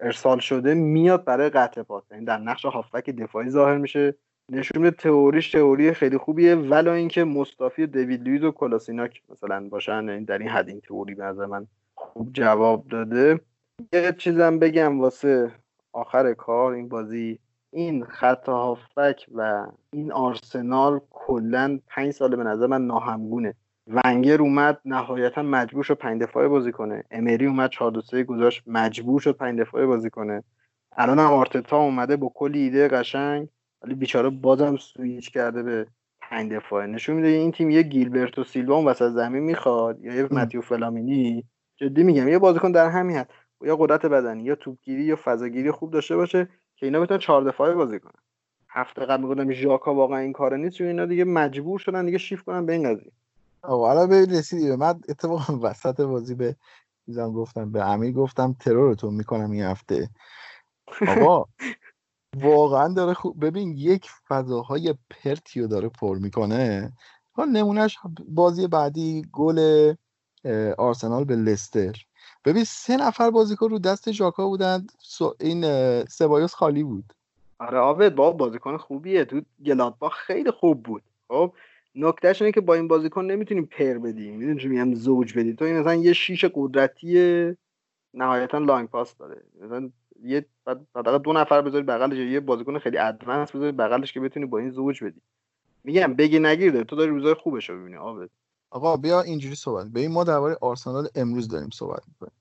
ارسال 0.00 0.38
شده 0.38 0.74
میاد 0.74 1.24
برای 1.24 1.50
قطع 1.50 1.82
پاس. 1.82 2.04
یعنی 2.10 2.24
در 2.24 2.38
نقش 2.38 2.64
هافبک 2.64 3.10
دفاعی 3.10 3.50
ظاهر 3.50 3.78
میشه. 3.78 4.14
نشون 4.52 4.82
میده 4.82 4.96
تئوریش 4.96 5.50
تئوری 5.50 5.92
خیلی 5.92 6.18
خوبیه. 6.18 6.54
ولی 6.54 6.88
اینکه 6.88 7.24
مستافی 7.24 7.86
دیوید 7.86 8.28
لویز 8.28 8.44
و 8.44 8.50
کلاسیناک 8.50 9.22
مثلا 9.28 9.68
باشن. 9.68 10.08
یعنی 10.08 10.24
در 10.24 10.38
این 10.38 10.48
حد 10.48 10.68
این 10.68 10.80
تئوری 10.80 11.14
به 11.14 11.46
من 11.46 11.66
خوب 11.94 12.32
جواب 12.32 12.88
داده. 12.88 13.40
یه 13.92 14.14
چیزم 14.18 14.58
بگم 14.58 15.00
واسه 15.00 15.52
آخر 15.92 16.34
کار 16.34 16.72
این 16.72 16.88
بازی 16.88 17.38
این 17.74 18.04
خط 18.04 18.48
هافبک 18.48 19.26
و 19.34 19.66
این 19.92 20.12
آرسنال 20.12 21.00
کلا 21.10 21.80
پنج 21.86 22.10
سال 22.10 22.36
به 22.36 22.44
نظر 22.44 22.66
من 22.66 22.86
ناهمگونه. 22.86 23.54
ونگر 23.86 24.40
اومد 24.40 24.80
نهایتا 24.84 25.42
مجبور 25.42 25.84
شد 25.84 25.94
پنج 25.94 26.22
دفاعه 26.22 26.48
بازی 26.48 26.72
کنه. 26.72 27.04
امری 27.10 27.46
اومد 27.46 27.70
4 27.70 27.90
2 27.90 28.00
3 28.00 28.24
گذاشت 28.24 28.62
مجبور 28.66 29.20
شد 29.20 29.36
پنج 29.36 29.60
دفاعه 29.60 29.86
بازی 29.86 30.10
کنه. 30.10 30.44
الان 30.96 31.18
هم 31.18 31.32
آرتتا 31.32 31.78
اومده 31.78 32.16
با 32.16 32.32
کلی 32.34 32.58
ایده 32.58 32.88
قشنگ 32.88 33.48
ولی 33.82 33.94
بیچاره 33.94 34.30
بازم 34.30 34.76
سویچ 34.76 35.30
کرده 35.30 35.62
به 35.62 35.86
پنج 36.20 36.52
دفاعه 36.52 36.86
نشون 36.86 37.16
میده 37.16 37.28
این 37.28 37.52
تیم 37.52 37.70
یه 37.70 37.82
گیلبرتو 37.82 38.44
سیلوا 38.44 38.76
اون 38.76 38.84
وسط 38.84 39.10
زمین 39.10 39.42
می‌خواد 39.42 40.04
یا 40.04 40.14
یه 40.14 40.28
متیو 40.30 40.60
فلامینی. 40.60 41.44
جدی 41.76 42.02
میگم 42.02 42.28
یه 42.28 42.38
بازیکن 42.38 42.72
در 42.72 42.88
همین 42.88 43.16
حد 43.16 43.30
یا 43.62 43.76
قدرت 43.76 44.06
بدنی 44.06 44.44
یا 44.44 44.54
توپگیری 44.54 45.04
یا 45.04 45.16
فضاگیری 45.24 45.70
خوب 45.70 45.90
داشته 45.90 46.16
باشه. 46.16 46.48
که 46.84 46.86
اینا 46.86 47.00
بتونن 47.00 47.20
چهار 47.20 47.42
دفاعه 47.42 47.74
بازی 47.74 48.00
کنن. 48.00 48.12
هفته 48.68 49.06
قبل 49.06 49.22
می‌گفتم 49.22 49.52
ژاکا 49.52 49.94
واقعا 49.94 50.18
این 50.18 50.32
کار 50.32 50.56
نیست 50.56 50.76
چون 50.76 50.86
اینا 50.86 51.06
دیگه 51.06 51.24
مجبور 51.24 51.78
شدن 51.78 52.06
دیگه 52.06 52.18
شیفت 52.18 52.44
کنن 52.44 52.66
به 52.66 52.72
این 52.72 52.94
قضیه. 52.94 53.12
آقا 53.62 53.86
حالا 53.88 54.06
به 54.06 54.26
رسیدی 54.26 54.76
من 54.76 55.00
اتفاقا 55.08 55.58
وسط 55.68 56.00
بازی 56.00 56.34
به 56.34 56.56
میزم 57.06 57.32
گفتم 57.32 57.72
به 57.72 57.84
امیر 57.84 58.12
گفتم 58.12 58.52
ترورتون 58.52 59.14
می‌کنم 59.14 59.50
این 59.50 59.62
هفته. 59.62 60.10
آقا 61.08 61.44
واقعا 62.42 62.94
داره 62.94 63.14
خوب 63.14 63.44
ببین 63.44 63.74
یک 63.76 64.10
فضاهای 64.28 64.94
پرتیو 65.10 65.66
داره 65.66 65.88
پر 65.88 66.18
می‌کنه. 66.18 66.92
حال 67.32 67.48
نمونهش 67.48 67.98
بازی 68.28 68.66
بعدی 68.66 69.22
گل 69.32 69.94
آرسنال 70.78 71.24
به 71.24 71.36
لستر. 71.36 71.94
ببین 72.44 72.64
سه 72.64 72.96
نفر 72.96 73.30
بازیکن 73.30 73.70
رو 73.70 73.78
دست 73.78 74.12
ژاکا 74.12 74.48
بودن. 74.48 74.86
این 75.40 75.64
سبایوس 76.04 76.54
خالی 76.54 76.82
بود. 76.82 77.04
آره 77.58 77.78
آبد 77.78 78.14
با 78.14 78.32
بازیکن 78.32 78.76
خوبیه. 78.76 79.24
تو 79.24 79.40
گلادباخ 79.66 80.14
خیلی 80.14 80.50
خوب 80.50 80.82
بود. 80.82 81.02
خب 81.28 81.52
نکتهش 81.94 82.42
اینه 82.42 82.52
که 82.52 82.60
با 82.60 82.74
این 82.74 82.88
بازیکن 82.88 83.24
نمی‌تونیم 83.24 83.64
پر 83.64 83.98
بدیم. 83.98 84.36
می‌دونی 84.36 84.60
چی 84.60 84.68
میگم؟ 84.68 84.94
زوج 84.94 85.38
بدیم. 85.38 85.56
تو 85.56 85.64
این 85.64 85.78
مثلا 85.78 85.94
یه 85.94 86.12
شیش 86.12 86.44
قدرتی 86.54 87.56
نهایتا 88.14 88.58
لانگ 88.58 88.88
پاس 88.88 89.16
داره. 89.16 89.42
مثلا 89.60 89.90
یه 90.22 90.46
حداقل 90.96 91.18
دو 91.18 91.32
نفر 91.32 91.62
بذاری 91.62 91.84
بغلش. 91.84 92.18
یه 92.18 92.40
بازیکن 92.40 92.78
خیلی 92.78 92.98
ادوانس 92.98 93.50
بذاری 93.50 93.72
بغلش 93.72 94.12
که 94.12 94.20
بتونی 94.20 94.46
با 94.46 94.58
این 94.58 94.70
زوج 94.70 95.04
بدی. 95.04 95.20
میگم 95.84 96.14
بگی 96.14 96.38
نگیر 96.38 96.72
داره 96.72 96.84
تو 96.84 96.96
داری 96.96 97.10
روزای 97.10 97.34
خوبش 97.34 97.70
رو 97.70 97.80
ببینی 97.80 97.96
آبد. 97.96 98.30
آقا 98.74 98.98
بیا 98.98 99.22
اینجوری 99.22 99.54
صحبت 99.54 99.86
ببین 99.86 100.12
ما 100.12 100.24
درباره 100.24 100.58
آرسنال 100.62 101.08
امروز 101.14 101.48
داریم 101.48 101.70
صحبت 101.74 102.02
می‌کنیم. 102.08 102.32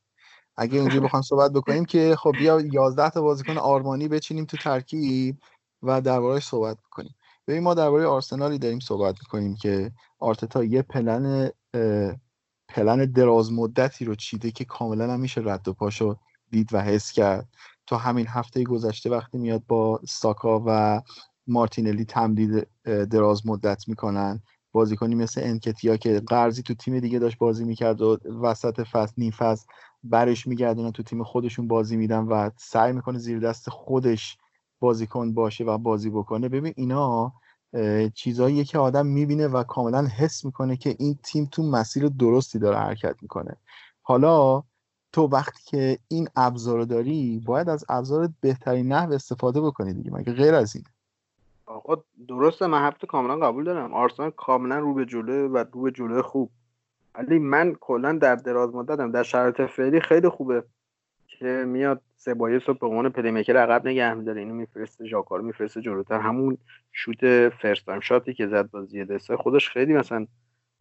اگه 0.58 0.80
اینجوری 0.80 1.00
بخوام 1.08 1.22
صحبت 1.24 1.54
بکنیم 1.54 1.86
که 1.86 2.16
خب 2.20 2.36
بیا 2.40 2.62
11 2.62 3.10
تا 3.12 3.22
بازیکن 3.22 3.58
آرمانی 3.58 4.10
بچینیم 4.10 4.46
تو 4.46 4.58
ترکیب 4.58 5.38
و 5.84 6.02
دربارهش 6.02 6.46
صحبت 6.48 6.78
بکنیم. 6.88 7.16
ببین 7.48 7.64
ما 7.64 7.74
درباره 7.74 8.06
آرسنالی 8.08 8.60
داریم 8.60 8.80
صحبت 8.80 9.16
می‌کنیم 9.20 9.56
که 9.56 9.92
آرتتا 10.20 10.64
یه 10.64 10.84
پلن 10.84 11.52
پلن 12.70 13.06
دراز 13.06 13.54
مدتی 13.54 14.06
رو 14.06 14.16
چیده 14.16 14.52
که 14.52 14.66
کاملا 14.66 15.14
هم 15.14 15.20
میشه 15.20 15.42
رد 15.46 15.68
و 15.68 15.74
پاشو 15.74 16.18
دید 16.52 16.70
و 16.74 16.82
حس 16.82 17.12
کرد. 17.14 17.50
تو 17.88 17.96
همین 17.96 18.28
هفته 18.28 18.64
گذشته 18.64 19.10
وقتی 19.10 19.38
میاد 19.38 19.64
با 19.68 20.02
ساکا 20.10 20.64
و 20.68 21.02
مارتینلی 21.48 22.06
تمدید 22.06 22.68
دراز 22.86 23.48
مدت 23.48 23.88
می‌کنن 23.90 24.42
بازیکنی 24.74 25.16
مثل 25.16 25.42
انکتیا 25.44 25.98
که 25.98 26.20
قرضی 26.20 26.62
تو 26.64 26.74
تیم 26.74 27.00
دیگه 27.00 27.20
داشت 27.20 27.38
بازی 27.38 27.66
می‌کرد 27.66 28.02
و 28.02 28.18
وسط 28.42 28.82
فصل 28.82 29.14
نیم 29.18 29.32
فصل 29.32 29.66
برش 30.04 30.48
میگردونن 30.48 30.92
تو 30.92 31.04
تیم 31.04 31.24
خودشون 31.24 31.68
بازی 31.68 31.98
میدن 31.98 32.20
و 32.24 32.50
سعی 32.58 32.94
می‌کنه 32.94 33.20
زیر 33.20 33.40
دست 33.40 33.70
خودش 33.70 34.38
بازیکن 34.80 35.34
باشه 35.34 35.64
و 35.64 35.78
بازی 35.78 36.10
بکنه. 36.10 36.50
ببین 36.50 36.74
اینا 36.78 37.34
چیزهاییه 38.14 38.64
که 38.64 38.78
آدم 38.78 39.06
می‌بینه 39.06 39.48
و 39.48 39.64
کاملا 39.64 40.08
حس 40.08 40.46
می‌کنه 40.46 40.78
که 40.78 40.96
این 41.00 41.20
تیم 41.24 41.46
تو 41.52 41.64
مسیر 41.64 42.08
درستی 42.08 42.60
داره 42.60 42.78
حرکت 42.78 43.16
می‌کنه. 43.22 43.58
حالا 44.02 44.64
تو 45.12 45.22
وقتی 45.22 45.64
که 45.66 46.00
این 46.08 46.28
ابزار 46.36 46.84
داری 46.84 47.40
باید 47.46 47.70
از 47.70 47.86
ابزار 47.90 48.30
بهترین 48.42 48.88
نحو 48.94 49.14
استفاده 49.14 49.62
بکنی 49.62 49.94
دیگه 49.94 50.12
مگه 50.12 50.34
غیر 50.34 50.56
از 50.56 50.76
این؟ 50.76 50.86
آقا 51.74 52.04
درسته 52.28 52.68
من 52.68 52.88
هفته 52.88 53.08
کاملا 53.08 53.48
قبول 53.48 53.64
دارم. 53.64 53.94
آرسنال 53.94 54.30
کاملا 54.30 54.80
رو 54.80 54.94
به 54.94 55.06
جلو 55.06 55.48
و 55.48 55.66
رو 55.72 55.82
به 55.82 55.92
جلو 55.92 56.22
خوب. 56.22 56.50
ولی 57.16 57.40
من 57.40 57.76
کلا 57.80 58.14
در 58.14 58.36
دراز 58.36 58.76
مدتم 58.76 59.12
در 59.12 59.24
شرایط 59.24 59.62
فعلی 59.62 60.00
خیلی 60.00 60.30
خوبه 60.30 60.64
که 61.28 61.46
میاد 61.46 62.02
سبایوس 62.16 62.62
رو 62.70 62.74
به 62.74 62.88
عنوان 62.88 63.10
playmaker 63.10 63.58
عقب 63.58 63.88
نگه 63.88 64.14
میداره. 64.14 64.40
اینو 64.40 64.54
میفرسته 64.54 65.06
ژاکا 65.06 65.27
رو 65.27 65.42
میفرسته 65.42 65.82
جلوتر. 65.82 66.20
همون 66.20 66.58
شوت 66.92 67.50
first 67.50 67.86
time 67.86 68.00
shot 68.00 68.27
ی 68.27 68.34
که 68.34 68.48
زد 68.48 68.72
بازی 68.72 69.06
دسته 69.06 69.38
خودش 69.38 69.70
خیلی 69.70 69.94
مثلا 69.94 70.28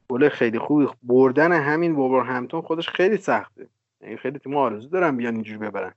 گل 0.09 0.29
خیلی 0.29 0.59
خوبی 0.59 0.89
بردن 1.03 1.53
همین 1.53 1.97
ساوتهمتون 2.27 2.61
خودش 2.61 2.89
خیلی 2.89 3.17
سخته. 3.17 3.67
یعنی 4.01 4.17
خیلی 4.17 4.39
تیم 4.39 4.57
آرزو 4.57 4.89
دارن 4.89 5.17
بیان 5.17 5.35
اینجوری 5.35 5.59
ببرن. 5.59 5.93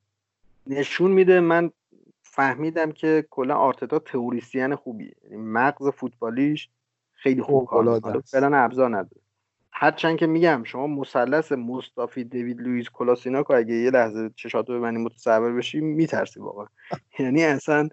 نشون 0.67 1.11
میده 1.11 1.39
من 1.39 1.71
فهمیدم 2.35 2.91
که 2.91 3.27
کلا 3.29 3.55
آرتتا 3.55 3.99
تئوریسین 3.99 4.75
خوبیه. 4.75 5.15
یعنی 5.23 5.37
مغز 5.37 5.87
فوتبالیش 5.87 6.69
خیلی 7.13 7.41
خوب 7.41 7.67
کار 7.67 8.21
فعلا 8.25 8.57
ابزار 8.57 8.89
نداره. 8.89 9.21
هرچند 9.71 10.17
که 10.17 10.27
میگم 10.27 10.63
شما 10.63 10.87
مثلث 10.87 11.51
مصطفی 11.51 12.23
دیوید 12.23 12.61
لوئیس 12.61 12.89
کلاسیناکو 12.93 13.53
اگه 13.53 13.73
یه 13.73 13.91
لحظه 13.91 14.29
چشاتو 14.35 14.79
ببندی 14.79 14.97
متصور 14.97 15.53
بشی 15.53 15.79
میترسی 15.79 16.39
واقعا. 16.39 16.65
یعنی 17.19 17.43
اصلا 17.43 17.89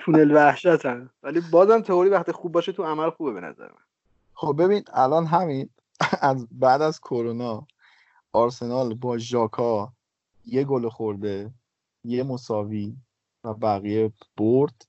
تونل 0.00 0.32
وحشت 0.34 0.86
هم 0.86 1.10
ولی 1.22 1.40
بازم 1.52 1.80
تئوری 1.80 2.10
وقتی 2.10 2.32
خوب 2.32 2.52
باشه 2.52 2.72
تو 2.72 2.84
عمل 2.84 3.10
خوبه 3.10 3.32
به 3.32 3.40
نظر 3.40 3.66
من. 3.66 3.84
خب 4.34 4.56
ببین 4.58 4.82
الان 4.92 5.26
همین 5.26 5.68
از 6.20 6.46
بعد 6.50 6.82
از 6.82 7.00
کرونا 7.00 7.66
آرسنال 8.32 8.94
با 8.94 9.18
ژاکا 9.18 9.92
یه 10.46 10.64
گل 10.64 10.88
خورده 10.88 11.50
یه 12.04 12.22
مساوی. 12.22 12.96
و 13.44 13.54
بقیه 13.54 14.12
برد. 14.36 14.86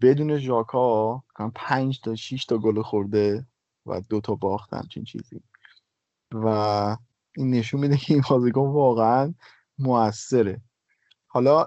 بدون 0.00 0.38
ژاکا 0.38 1.22
پنج 1.54 2.00
تا 2.00 2.14
6 2.14 2.44
تا 2.44 2.58
گل 2.58 2.82
خورده 2.82 3.46
و 3.86 4.00
دو 4.00 4.20
تا 4.20 4.34
باخت 4.34 4.74
همچین 4.74 5.04
چیزی. 5.04 5.40
و 6.32 6.46
این 7.36 7.50
نشون 7.50 7.80
میده 7.80 7.96
که 7.96 8.14
این 8.14 8.22
بازیکن 8.30 8.60
واقعا 8.60 9.34
موثره. 9.78 10.60
حالا 11.26 11.66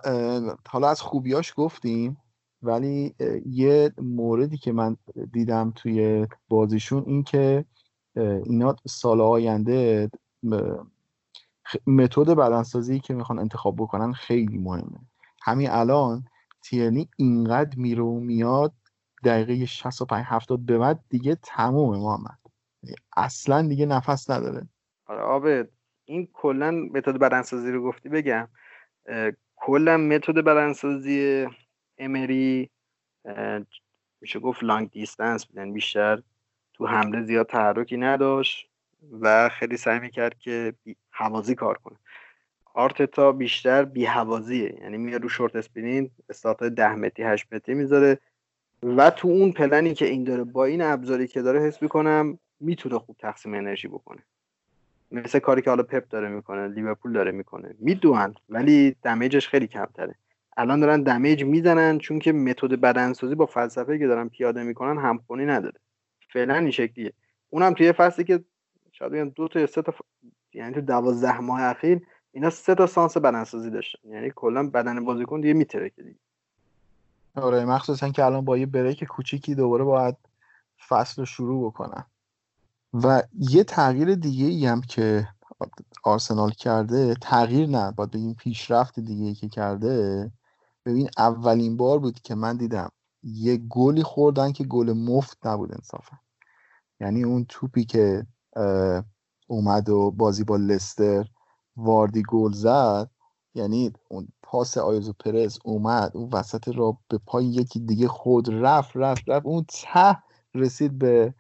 حالا 0.68 0.90
از 0.90 1.02
خوبیاش 1.02 1.54
گفتیم 1.56 2.18
ولی 2.62 3.16
یه 3.46 3.94
موردی 3.98 4.58
که 4.58 4.72
من 4.72 4.98
دیدم 5.34 5.72
توی 5.76 6.28
بازیشون 6.48 7.04
این 7.08 7.24
که 7.24 7.66
اینا 8.16 8.76
سال 8.88 9.22
آینده 9.22 10.10
متد 11.88 12.30
بدنسازی 12.30 13.00
که 13.00 13.14
می‌خوان 13.14 13.40
انتخاب 13.40 13.76
بکنن 13.76 14.14
خیلی 14.14 14.58
مهمه. 14.58 15.00
همین 15.48 15.70
الان 15.70 16.26
تیرنی 16.62 17.10
اینقدر 17.18 17.78
میره 17.78 18.04
و 18.04 18.20
میاد 18.20 18.74
دقیقه 19.24 19.66
65 19.66 20.26
70 20.28 20.66
به 20.66 20.78
بعد 20.78 21.00
دیگه 21.10 21.36
تمومه 21.36 21.98
محمد. 21.98 22.40
اصلا 23.18 23.68
دیگه 23.68 23.86
نفس 23.86 24.30
نداره. 24.30 24.68
آره 25.06 25.22
آبد 25.22 25.70
این 26.06 26.28
کلا 26.34 26.72
متد 26.72 27.18
بدنسازی 27.18 27.72
رو 27.72 27.84
گفتی 27.84 28.10
بگم. 28.10 28.48
کلا 29.56 29.98
متد 29.98 30.34
بدنسازی 30.34 31.48
امری 31.98 32.70
میشه 34.22 34.40
گفت 34.40 34.64
long 34.64 34.92
distance 34.92 35.46
بودن. 35.46 35.74
بیشتر 35.74 36.22
تو 36.74 36.88
حمله 36.88 37.24
زیاد 37.24 37.48
تحرکی 37.48 37.98
نداشت 37.98 38.70
و 39.22 39.50
خیلی 39.50 39.78
سعی 39.78 40.00
می‌کرد 40.00 40.40
که 40.40 40.74
هوازی 41.12 41.56
کار 41.56 41.78
کنه. 41.78 41.98
آرتتا 42.78 43.32
بیشتر 43.32 43.86
بی‌هوازیه 43.86 44.78
یعنی 44.82 44.98
میاد 44.98 45.24
رو 45.24 45.30
short 45.30 45.56
sprint 45.56 46.12
استارت 46.30 46.64
ده 46.64 46.96
متری 46.96 47.26
هشت 47.26 47.54
متری 47.54 47.76
می‌ذاره. 47.76 48.20
و 48.84 49.10
تو 49.10 49.28
اون 49.28 49.52
پلنی 49.52 49.94
که 49.94 50.06
این 50.06 50.24
داره 50.24 50.44
با 50.44 50.66
این 50.66 50.82
ابزاری 50.82 51.28
که 51.28 51.42
داره 51.42 51.60
حس 51.60 51.82
می‌کنم 51.82 52.40
می‌تونه 52.60 53.00
خوب 53.00 53.16
تقسیم 53.20 53.54
انرژی 53.54 53.88
بکنه. 53.88 54.24
مثل 55.12 55.40
کاری 55.40 55.62
که 55.62 55.70
حالا 55.70 55.84
پپ 55.84 56.08
داره 56.10 56.30
می‌کنه 56.30 56.68
لیورپول 56.68 57.14
داره 57.14 57.32
می‌کنه. 57.32 57.76
می‌دونن 57.80 58.34
ولی 58.50 58.96
damage 59.04 59.37
ش 59.37 59.48
خیلی 59.48 59.68
کمتره. 59.68 60.16
الان 60.58 60.80
دارن 60.80 61.04
دمیج 61.04 61.44
می‌زنن 61.44 61.98
چون 61.98 62.20
که 62.20 62.32
متد 62.32 62.74
بدنسازی 62.74 63.36
با 63.36 63.46
فلسفه 63.46 64.00
که 64.00 64.08
دارن 64.08 64.30
پیاده 64.30 64.64
می‌کنن 64.64 65.02
همخونی 65.02 65.46
نداره. 65.46 65.80
فعلا 66.34 66.56
این 66.56 66.72
شکلیه. 66.72 67.14
اونم 67.50 67.74
توی 67.74 67.92
فصلی 67.92 68.26
که 68.26 68.44
شاید 68.92 69.34
دو 69.34 69.48
تا 69.48 69.66
سه 69.66 69.82
تا 69.82 69.94
یعنی 70.54 70.74
تو 70.74 70.82
دوازده 70.82 71.40
ماه 71.40 71.62
اخیر 71.64 72.02
اینا 72.38 72.50
سه 72.50 72.76
تا 72.76 72.88
سانس 72.88 73.18
بدنسازی 73.18 73.70
داشتن. 73.70 74.10
یعنی 74.10 74.32
کلا 74.36 74.70
بدن 74.70 75.06
بازیکن 75.06 75.42
دیگه 75.42 75.54
میترکه 75.54 76.04
دیگه. 76.04 76.20
آره 77.36 77.66
مخصوصا 77.66 78.10
که 78.10 78.26
الان 78.26 78.46
با 78.46 78.58
یه 78.58 78.66
بریک 78.66 79.04
کوچیکی 79.04 79.56
دوباره 79.56 79.84
باید 79.84 80.16
فصل 80.88 81.22
رو 81.22 81.26
شروع 81.26 81.70
بکنن. 81.70 82.06
و 82.94 83.24
یه 83.34 83.64
تغییر 83.64 84.16
دیگه 84.16 84.46
ای 84.46 84.66
هم 84.66 84.82
که 84.82 85.28
آرسنال 86.04 86.52
کرده 86.52 87.16
تغییر 87.22 87.70
نه 87.70 87.92
باید 87.92 88.12
بگیم 88.12 88.34
پیشرفت 88.34 89.00
دیگه 89.00 89.26
ای 89.26 89.34
که 89.34 89.50
کرده. 89.50 90.32
ببین 90.86 91.10
اولین 91.18 91.78
بار 91.78 92.00
بود 92.00 92.20
که 92.20 92.36
من 92.36 92.58
دیدم 92.58 92.90
یه 93.24 93.58
گلی 93.58 94.04
خوردن 94.04 94.52
که 94.52 94.64
گل 94.64 94.94
مفت 94.94 95.48
نبود 95.48 95.74
انصافا. 95.74 96.18
یعنی 97.00 97.24
اون 97.24 97.46
توپی 97.50 97.86
که 97.86 98.26
اومد 99.48 99.90
و 99.90 100.12
بازی 100.12 100.44
با 100.44 100.56
لستر 100.58 101.26
واردی 101.78 102.24
گل 102.28 102.52
زد 102.52 103.10
یعنی 103.56 103.94
اون 104.10 104.28
پاس 104.44 104.78
آیوزو 104.78 105.14
پرز 105.14 105.60
اومد 105.66 106.12
اون 106.14 106.30
وسط 106.34 106.68
را 106.68 106.98
به 107.10 107.20
پای 107.26 107.46
یکی 107.46 107.80
دیگه 107.80 108.08
خود 108.08 108.50
رفت 108.50 108.92
رفت 108.96 109.24
رفت. 109.28 109.46
اون 109.46 109.66
ته 109.70 110.18
رسید 110.56 111.00
به 111.00 111.34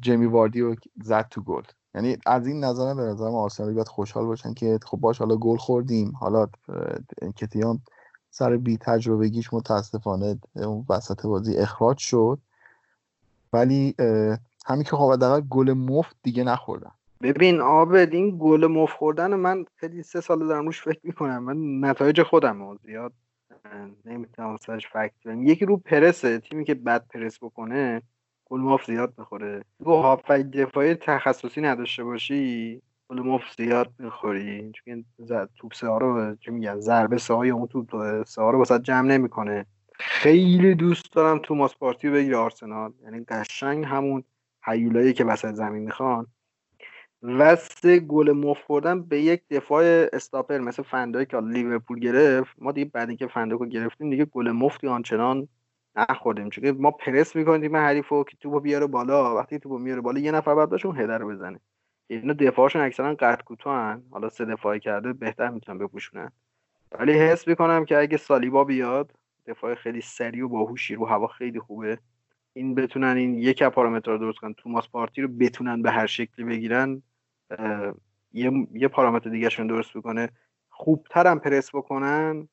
جمی 0.00 0.26
واردی 0.26 0.60
و 0.60 0.76
زد 1.02 1.28
تو 1.30 1.42
گل. 1.42 1.62
یعنی 1.94 2.16
از 2.26 2.46
این 2.46 2.64
نظر 2.64 2.94
به 2.94 3.02
نظرم 3.02 3.34
آرسنالی 3.34 3.74
باید 3.74 3.88
خوشحال 3.88 4.26
باشن 4.26 4.54
که 4.54 4.78
خب 4.82 4.96
باش 4.96 5.18
حالا 5.18 5.36
گل 5.36 5.56
خوردیم. 5.56 6.12
حالا 6.20 6.46
کتیان 7.36 7.82
سر 8.30 8.56
بی 8.56 8.76
تجربگیش 8.76 9.54
متاسفانه 9.54 10.38
اون 10.54 10.86
وسط 10.88 11.26
بازی 11.26 11.56
اخراج 11.56 11.98
شد. 11.98 12.38
ولی 13.52 13.94
همین 14.66 14.82
که 14.82 14.96
خب 14.96 15.12
حداقل 15.12 15.40
گل 15.40 15.72
مفت 15.72 16.16
دیگه 16.22 16.44
نخوردن. 16.44 16.92
ببین 17.24 17.60
آبد 17.60 18.14
این 18.14 18.38
گل 18.40 18.66
مفت 18.66 18.96
خوردن 18.96 19.34
من 19.34 19.64
خیلی 19.76 20.02
سه 20.02 20.20
سال 20.20 20.46
دارم 20.46 20.66
روش 20.66 20.82
فکر 20.82 21.00
می‌کنم. 21.02 21.42
من 21.42 21.88
نتایج 21.88 22.22
خودم 22.22 22.76
زیاد 22.76 23.12
نمی‌تونم 24.04 24.56
سرش 24.56 24.88
فکت 24.88 25.14
یکی 25.26 25.66
رو 25.66 25.76
پرسه 25.76 26.38
تیمی 26.38 26.64
که 26.64 26.74
بد 26.74 27.06
پرس 27.08 27.38
بکنه 27.38 28.02
گل 28.44 28.60
مفت 28.60 28.86
زیاد 28.86 29.14
بخوره 29.18 29.64
تو 29.84 29.96
هافک 29.96 30.30
دفاعی 30.30 30.94
تخصصی 30.94 31.60
نداشته 31.60 32.04
باشی 32.04 32.82
گل 33.08 33.20
مفت 33.20 33.56
زیاد 33.56 33.92
می‌خوری. 33.98 34.72
چون 34.72 35.04
توپ 35.58 35.74
سه 35.74 35.86
رو 35.86 36.36
چه 36.40 36.50
میگن 36.52 36.80
ضربه 36.80 37.18
سه 37.18 37.34
اون 37.34 37.66
توپ 37.66 38.22
سه 38.24 38.42
رو 38.42 38.58
واسه 38.58 38.78
جمع 38.78 39.08
نمی‌کنه. 39.08 39.66
خیلی 39.94 40.74
دوست 40.74 41.12
دارم 41.12 41.38
تو 41.38 41.68
پارتی 41.80 42.08
رو 42.08 42.14
بگیره 42.14 42.36
آرسنال. 42.36 42.92
یعنی 43.02 43.24
قشنگ 43.24 43.84
همون 43.84 44.24
هیولایی 44.64 45.12
که 45.12 45.24
وسط 45.24 45.54
زمین 45.54 45.82
می‌خوان. 45.82 46.26
و 47.24 47.56
سه 47.56 47.98
گل 47.98 48.32
مفت 48.32 48.84
به 49.08 49.20
یک 49.20 49.42
دفاع 49.50 49.84
استاپر 50.12 50.58
مثل 50.58 50.82
فندایی 50.82 51.26
که 51.26 51.40
لیورپول 51.40 51.98
گرفت 51.98 52.56
ما 52.58 52.72
دیگه 52.72 52.90
بعد 52.94 53.08
اینکه 53.08 53.26
فنداک 53.26 53.60
رو 53.60 53.66
گرفتیم 53.66 54.10
دیگه 54.10 54.24
گل 54.24 54.50
مفتی 54.50 54.88
آنچنان 54.88 55.48
نخوردیم. 55.96 56.50
چون 56.50 56.70
ما 56.70 56.90
پرس 56.90 57.36
می‌کنیم 57.36 57.76
حریف 57.76 58.08
رو 58.08 58.24
که 58.24 58.36
توپو 58.36 58.60
بیاره 58.60 58.86
بالا. 58.86 59.36
وقتی 59.36 59.58
توپو 59.58 59.78
میاره 59.78 60.00
بالا 60.00 60.20
یه 60.20 60.32
نفر 60.32 60.54
بعد 60.54 60.70
باشه 60.70 60.86
اون 60.86 61.00
هدر 61.00 61.24
بزنه. 61.24 61.60
اینا 62.06 62.32
دفاعشون 62.32 62.82
اکثرا 62.82 63.14
قد 63.14 63.42
کوتاهن. 63.42 64.02
حالا 64.10 64.28
سه 64.28 64.44
دفاعی 64.44 64.80
کرده 64.80 65.12
بهتر 65.12 65.50
می‌تونن 65.50 65.78
بپوشونن. 65.78 66.32
ولی 66.98 67.12
حس 67.12 67.48
می‌کنم 67.48 67.84
که 67.84 67.98
اگه 67.98 68.16
سالیبا 68.16 68.64
بیاد 68.64 69.12
دفاع 69.46 69.74
خیلی 69.74 70.00
سریع 70.00 70.44
و 70.44 70.48
باهوشی 70.48 70.94
رو 70.94 71.06
هوا 71.06 71.26
خیلی 71.26 71.60
خوبه. 71.60 71.98
این 72.52 72.74
بتونن 72.74 73.16
این 73.16 73.34
یک 73.34 73.62
پارامتر 73.62 74.10
رو 74.10 74.18
درست 74.18 74.38
کنن. 74.38 74.54
توماس 74.54 74.88
پارتی 74.88 75.22
رو 75.22 75.28
بتونن 75.28 75.82
به 75.82 75.90
هر 75.90 76.06
شکلی 76.06 76.44
بگیرن. 76.44 77.02
یه 78.32 78.68
یه 78.72 78.88
پارامتر 78.88 79.30
دیگهشون 79.30 79.66
درست 79.66 79.96
بکنه 79.96 80.30
خوبترم 80.70 81.38
پرس 81.38 81.74
بکنن 81.74 82.48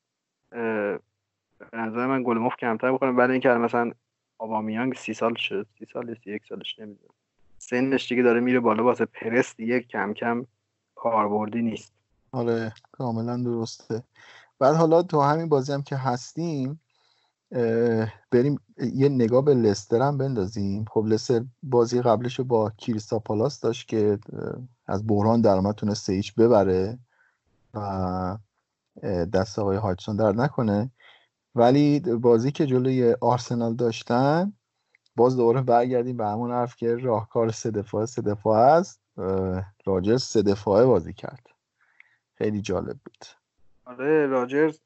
به 0.50 1.78
نظر 1.78 2.06
من 2.06 2.22
گل 2.22 2.38
مفت 2.38 2.58
کمتر 2.58 2.92
بکنه 2.92 3.12
بعد 3.12 3.30
اینکه 3.30 3.48
مثلا 3.48 3.92
آبامیانگ 4.38 4.94
سی 4.94 5.14
سال 5.14 5.34
شد 5.34 5.66
سی 5.78 5.86
سال 5.92 6.16
سی 6.24 6.30
یک 6.30 6.42
سالش 6.48 6.78
نمی‌دونم. 6.78 7.14
سنش 7.58 8.08
دیگه 8.08 8.22
داره 8.22 8.40
میره 8.40 8.60
بالا 8.60 8.84
واسه 8.84 9.04
پرس 9.04 9.56
دیگه 9.56 9.80
کم 9.80 10.12
کم 10.12 10.46
کاربردی 10.94 11.62
نیست. 11.62 11.94
آره 12.32 12.72
کاملا 12.92 13.36
درسته. 13.36 14.02
بعد 14.58 14.74
حالا 14.74 15.02
تو 15.02 15.20
همین 15.20 15.48
بازی 15.48 15.72
هم 15.72 15.82
که 15.82 15.96
هستیم 15.96 16.80
بریم 18.30 18.60
یه 18.94 19.08
نگاه 19.08 19.44
به 19.44 19.54
لستر 19.54 20.02
هم 20.02 20.18
بندازیم. 20.18 20.84
خب 20.90 21.06
لستر 21.06 21.44
بازی 21.62 22.02
قبلش 22.02 22.38
رو 22.38 22.44
با 22.44 22.70
کریستا 22.70 23.18
پالاس 23.18 23.60
داشت 23.60 23.88
که 23.88 24.18
از 24.86 25.06
بحران 25.06 25.40
درآمد 25.40 25.74
تونست 25.74 26.10
ایچ 26.10 26.34
ببره 26.34 26.98
و 27.74 28.38
دست 29.32 29.58
آقای 29.58 29.76
هایتسون 29.76 30.16
در 30.16 30.32
نکنه. 30.32 30.90
ولی 31.54 32.00
بازی 32.00 32.52
که 32.52 32.66
جلوی 32.66 33.16
آرسنال 33.20 33.74
داشتن 33.74 34.52
باز 35.16 35.36
دوباره 35.36 35.62
برگردیم 35.62 36.16
به 36.16 36.26
همون 36.26 36.50
حرف 36.50 36.76
که 36.76 36.96
راهکار 36.96 37.50
سه 37.50 37.70
دفاعه 37.70 38.06
سه 38.06 38.22
دفاعه 38.22 38.62
است. 38.62 39.00
راجرز 39.86 40.22
سه 40.22 40.42
دفاعه 40.42 40.86
بازی 40.86 41.12
کرد. 41.12 41.46
خیلی 42.34 42.60
جالب 42.60 42.96
بود. 43.04 43.24
آره 43.84 44.26
راجرز 44.26 44.78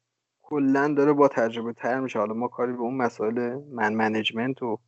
کلا 0.49 0.93
داره 0.97 1.13
با 1.13 1.27
تجربه 1.27 1.73
تر 1.73 1.99
میشه. 1.99 2.19
حالا 2.19 2.33
ما 2.33 2.47
کاری 2.47 2.73
به 2.73 2.79
اون 2.79 2.93
مسائل 2.93 3.59
من 3.71 3.93
منیجمنت 3.93 4.63
و 4.63 4.79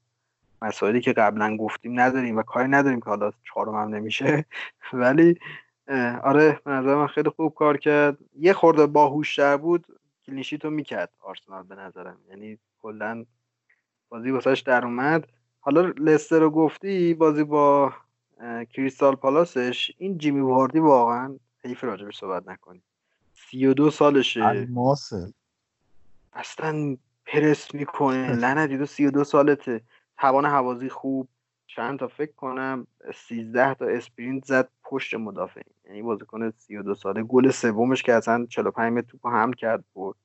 مسائلی 0.61 1.01
که 1.01 1.13
قبلا 1.13 1.57
گفتیم 1.57 1.99
نداریم 1.99 2.37
و 2.37 2.43
کاری 2.43 2.67
نداریم 2.67 2.99
که 2.99 3.05
حالا 3.05 3.31
چهارم 3.43 3.75
هم 3.75 3.95
نمیشه. 3.95 4.45
ولی 4.93 5.39
آره 6.23 6.59
به 6.65 6.71
نظر 6.71 6.95
من 6.95 7.07
خیلی 7.07 7.29
خوب 7.29 7.53
کار 7.53 7.77
کرد. 7.77 8.17
یه 8.39 8.53
خورده 8.53 8.85
باهوشتر 8.85 9.57
بود 9.57 9.85
clean 10.25 10.45
sheet 10.45 10.65
و 10.65 10.69
می‌کرد 10.69 11.09
آرسنال 11.19 11.63
به 11.63 11.75
نظرم. 11.75 12.17
یعنی 12.29 12.57
کلا 12.81 13.25
بازی 14.09 14.31
واسش 14.31 14.63
در 14.65 14.85
اومد. 14.85 15.27
حالا 15.59 15.81
لستر 15.81 16.39
رو 16.39 16.49
گفتی 16.49 17.13
بازی 17.13 17.43
با 17.43 17.93
کریستال 18.73 19.15
پالاسش 19.15 19.91
این 19.97 20.17
جیمی 20.17 20.41
واردی 20.41 20.79
واقعا 20.79 21.35
حیف 21.63 21.83
راجبش 21.83 22.17
صحبت 22.17 22.47
نکنی 22.47 22.81
سی 23.33 23.65
و 23.65 23.73
دو 23.73 23.89
سالشه. 23.89 24.45
الماسه. 24.45 25.33
اصلا 26.33 26.97
پرس 27.25 27.73
می‌کنه. 27.75 28.35
لعنتی 28.35 28.77
دو 28.77 28.85
سی 28.85 29.05
و 29.05 29.11
دو 29.11 29.23
سالته. 29.23 29.81
توان 30.17 30.45
هوازی 30.45 30.89
خوب. 30.89 31.29
چند 31.67 31.99
تا 31.99 32.07
فکر 32.07 32.31
کنم 32.31 32.87
سیزده 33.15 33.73
تا 33.73 33.85
sprint 33.85 34.45
زد 34.45 34.69
پشت 34.83 35.13
مدافع. 35.13 35.61
یعنی 35.85 36.01
بازیکن 36.01 36.49
سی 36.49 36.77
و 36.77 36.83
دو 36.83 36.95
ساله. 36.95 37.23
گل 37.23 37.49
سومش 37.49 38.03
که 38.03 38.13
اصلا 38.13 38.45
45 38.45 38.93
متر 38.93 39.07
توپ 39.07 39.27
حمل 39.27 39.53
کرد 39.53 39.83
بود 39.93 40.15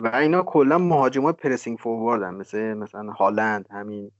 و 0.00 0.16
اینا 0.16 0.42
کلا 0.42 0.78
مهاجمای 0.78 1.32
pressing 1.32 1.78
forward 1.78 2.27
ن 2.27 2.34
مثل 2.34 2.74
مثلا 2.74 3.12
هالند 3.12 3.66
همین 3.70 4.10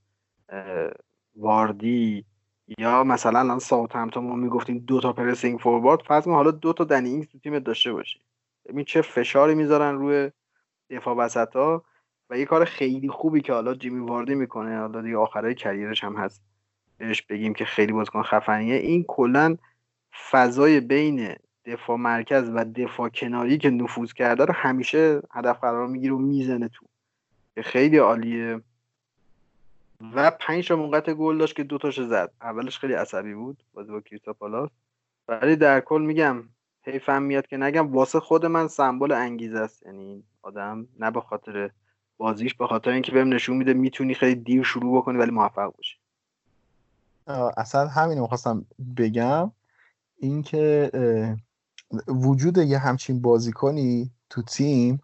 واردی. 1.36 2.24
یا 2.78 3.04
مثلا 3.04 3.38
الان 3.38 3.58
ساوت 3.58 3.96
همتون 3.96 4.24
ما 4.24 4.34
می‌گفتیم 4.34 4.78
دو 4.78 5.00
تا 5.00 5.12
pressing 5.12 5.60
forward 5.60 6.00
فرض 6.02 6.28
حالا 6.28 6.50
دو 6.50 6.72
تا 6.72 6.84
دنی 6.84 7.08
اینگز 7.08 7.28
تو 7.28 7.38
تیم 7.38 7.58
داشته 7.58 7.92
باشی. 7.92 8.20
ببین 8.68 8.84
چه 8.84 9.02
فشاری 9.02 9.54
می‌ذارن 9.54 9.98
روی 9.98 10.30
دفاع 10.90 11.16
وسط 11.16 11.56
و 12.31 12.39
یه 12.39 12.44
کار 12.44 12.65
خیلی 12.65 13.09
خوبی 13.09 13.40
که 13.40 13.52
حالا 13.52 13.74
جیمی 13.74 14.06
واردی 14.06 14.35
می‌کنه 14.35 14.78
حالا 14.78 15.02
دیگه 15.02 15.16
آخرای 15.16 15.55
کریرش 15.55 16.05
هم 16.05 16.16
هست. 16.16 16.43
بهش 16.98 17.23
بگیم 17.23 17.55
که 17.55 17.65
خیلی 17.65 17.93
بازیکن 17.93 18.23
خفنیه. 18.23 18.74
این 18.74 19.05
کلا 19.09 19.56
فضای 20.31 20.81
بین 20.81 21.35
دفاع 21.65 21.97
مرکز 21.97 22.51
و 22.55 22.65
دفاع 22.65 23.09
کناری 23.09 23.59
که 23.59 23.70
نفوذ 23.70 24.12
کرده 24.12 24.44
رو 24.44 24.55
همیشه 24.55 25.23
هدف 25.31 25.60
قرار 25.60 25.86
می‌گیره 25.86 26.15
و 26.15 26.19
می‌زنه 26.19 26.69
تو. 26.69 26.86
خیلی 27.62 27.97
عالیه. 27.97 28.60
و 30.15 30.31
پنج 30.31 30.69
تا 30.69 30.77
موقعیت 30.77 31.10
گل 31.10 31.39
داشت 31.39 31.56
که 31.56 31.65
دو 31.65 31.78
تاش 31.78 32.01
زد. 32.01 32.32
اولش 32.43 32.78
خیلی 32.78 32.93
عصبی 32.93 33.35
بود 33.35 33.62
بازی 33.74 33.93
با 33.93 34.01
کریستا 34.01 34.32
پالاس. 34.32 34.70
ولی 35.28 35.56
در 35.56 35.81
کل 35.81 36.02
میگم 36.02 36.44
حیفم 36.89 37.23
میاد 37.23 37.47
که 37.47 37.56
نگم 37.56 37.93
واسه 37.93 38.20
خود 38.20 38.47
من 38.47 38.69
سمبل 38.69 39.12
انگیزه 39.12 39.59
است. 39.59 39.86
یعنی 39.86 40.24
آدم 40.43 40.86
نه 40.98 41.10
به 41.10 41.20
خاطر 41.20 41.70
بازیش 42.16 42.55
به 42.55 42.66
خاطر 42.66 42.90
اینکه 42.90 43.12
بهم 43.12 43.35
نشون 43.35 43.56
میده 43.56 43.74
می‌تونی 43.74 44.15
خیلی 44.15 44.35
دیر 44.35 44.62
شروع 44.62 44.98
بکنی 44.98 45.19
ولی 45.19 45.31
موفق 45.31 45.73
باشی. 45.77 45.98
اصلا 47.56 47.89
همین 47.89 48.20
می‌خواستم 48.20 48.66
بگم 48.97 49.52
اینکه 50.16 50.90
وجود 52.09 52.59
یه 52.59 52.78
همچین 52.78 53.23
بازیکنی 53.23 54.10
تو 54.31 54.43
تیم 54.43 55.01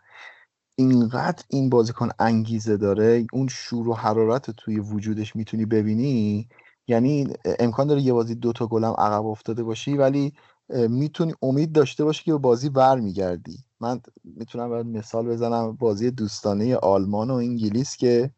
اینقدر 0.77 1.45
این 1.49 1.71
بازیکن 1.71 2.09
انگیزه 2.19 2.77
داره 2.77 3.27
اون 3.33 3.49
شور 3.49 3.89
و 3.89 3.95
حرارت 3.95 4.51
توی 4.51 4.79
وجودش 4.79 5.37
می‌تونی 5.37 5.65
ببینی. 5.67 6.49
یعنی 6.89 7.29
امکان 7.59 7.87
داره 7.87 8.01
یه 8.01 8.13
بازی 8.13 8.35
دوتا 8.35 8.67
گلم 8.67 8.95
عقب 8.99 9.27
افتاده 9.27 9.63
باشی 9.63 9.97
ولی 9.97 10.33
می‌تونی 10.69 11.35
امید 11.43 11.73
داشته 11.73 12.05
باشی 12.05 12.25
که 12.25 12.33
به 12.33 12.39
بازی 12.39 12.69
برمیگردی. 12.69 13.59
من 13.81 14.01
می‌تونم 14.25 14.69
باید 14.69 14.87
مثال 14.87 15.27
بزنم 15.27 15.73
بازی 15.73 16.11
دوستانه 16.11 16.77
آلمان 16.77 17.31
و 17.31 17.35
انگلیس 17.35 17.97
که 17.97 18.31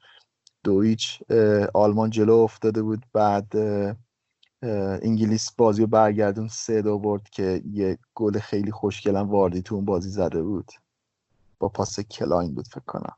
دو 0.65 0.84
هیچ 0.84 1.23
آلمان 1.75 2.11
جلو 2.11 2.35
افتاده 2.35 2.83
بود 2.83 3.07
بعد 3.13 3.53
انگلیس 5.03 5.51
بازی 5.53 5.83
رو 5.83 5.87
برگردوند 5.87 6.49
سه 6.49 6.83
دو 6.83 6.99
برد 6.99 7.31
که 7.31 7.63
یه 7.73 7.99
گل 8.15 8.39
خیلی 8.39 8.71
خوشگلم 8.71 9.31
واردی 9.31 9.63
تو 9.63 9.75
اون 9.75 9.85
بازی 9.85 10.11
زده 10.11 10.43
بود. 10.43 10.73
با 11.59 11.69
پاس 11.69 12.01
کلاین 12.01 12.55
بود 12.55 12.69
فکر 12.69 12.85
کنم. 12.87 13.17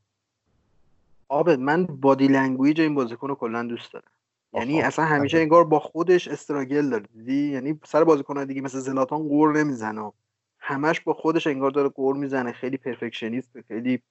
آبد 1.28 1.58
من 1.58 1.86
body 1.86 2.28
language 2.28 2.80
این 2.80 2.94
بازیکن 2.94 3.28
رو 3.28 3.34
کلا 3.34 3.62
دوست 3.62 3.92
دارم. 3.92 4.10
یعنی 4.52 4.82
اصلا 4.82 5.04
همیشه 5.04 5.38
انگار 5.38 5.64
با 5.64 5.78
خودش 5.78 6.28
struggle 6.28 6.90
داره. 6.90 7.04
دیدی؟ 7.14 7.52
یعنی 7.52 7.80
سر 7.84 8.04
بازیکن 8.04 8.44
دیگه 8.44 8.60
مثل 8.60 8.78
زلاتان 8.78 9.28
غر 9.28 9.58
نمی‌زنه. 9.58 10.12
همش 10.58 11.00
با 11.00 11.14
خودش 11.14 11.46
انگار 11.46 11.70
داره 11.70 11.88
غر 11.88 12.16
می‌زنه. 12.16 12.52
خیلی 12.52 12.76
perfectionist 12.76 13.60
خیلی 13.68 14.02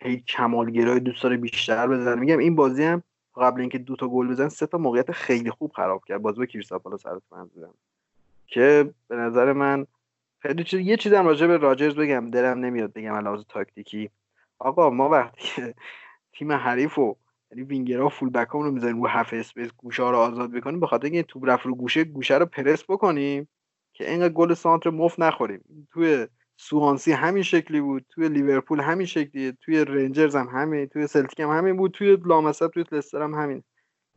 هی 0.00 0.16
کمالگرای 0.16 1.00
دوست 1.00 1.22
داره 1.22 1.36
بیشتر 1.36 1.86
بزنه. 1.86 2.20
میگم 2.20 2.38
این 2.38 2.56
بازی 2.56 2.84
هم 2.84 3.02
قبل 3.36 3.60
اینکه 3.60 3.78
دو 3.78 3.96
تا 3.96 4.08
گل 4.08 4.28
بزنه 4.28 4.48
سه 4.48 4.66
تا 4.66 4.78
موقعیت 4.78 5.12
خیلی 5.12 5.50
خوب 5.50 5.72
خراب 5.72 6.04
کرد. 6.04 6.22
بازی 6.22 6.38
با 6.38 6.46
کریستاپالا 6.46 6.96
سر 6.96 7.18
منظورم. 7.32 7.74
که 8.46 8.94
به 9.08 9.16
نظر 9.16 9.52
من 9.52 9.86
خیلی 10.38 10.64
چیز 10.64 10.80
یه 10.80 10.96
چیزم 10.96 11.26
راجع 11.26 11.46
به 11.46 11.56
راجرز 11.56 11.94
بگم. 11.94 12.30
دلم 12.30 12.58
نمیاد 12.58 12.92
بگم 12.92 13.14
علاوه 13.14 13.44
تاکتیکی. 13.48 14.10
آقا 14.58 14.90
ما 14.90 15.08
وقتی 15.08 15.74
تیم 16.32 16.52
حریف 16.52 16.98
یعنی 17.50 17.64
وینگرها 17.64 18.08
full 18.08 18.30
back 18.30 18.48
رو 18.48 18.70
می‌ذاریم 18.70 19.02
رو 19.02 19.08
half 19.08 19.32
space 19.32 19.68
گوشه 19.76 20.02
رو 20.02 20.16
آزاد 20.16 20.52
بکنیم 20.52 20.80
به 20.80 20.86
خاطر 20.86 21.04
اینکه 21.04 21.22
توپ 21.22 21.48
رفت 21.48 21.66
رو 21.66 21.74
گوشه 21.74 22.04
گوشه 22.04 22.38
رو 22.38 22.46
پرس 22.46 22.84
بکنیم 22.88 23.48
که 23.92 24.10
اینقدر 24.10 24.32
گل 24.32 24.54
سانتر 24.54 24.90
مفت 24.90 25.20
نخوریم. 25.20 25.88
توی 25.92 26.26
سوانسی 26.56 27.12
همین 27.12 27.42
شکلی 27.42 27.80
بود 27.80 28.04
توی 28.08 28.28
لیورپول 28.28 28.80
همین 28.80 29.06
شکلیه 29.06 29.52
توی 29.52 29.84
رنجرز 29.84 30.36
هم 30.36 30.48
همین 30.48 30.86
توی 30.86 31.06
سلتیک 31.06 31.40
هم 31.40 31.50
همین 31.50 31.76
بود 31.76 31.90
توی 31.90 32.16
لامصب 32.26 32.68
توی 32.68 32.84
لستر 32.92 33.22
هم 33.22 33.34
همین. 33.34 33.62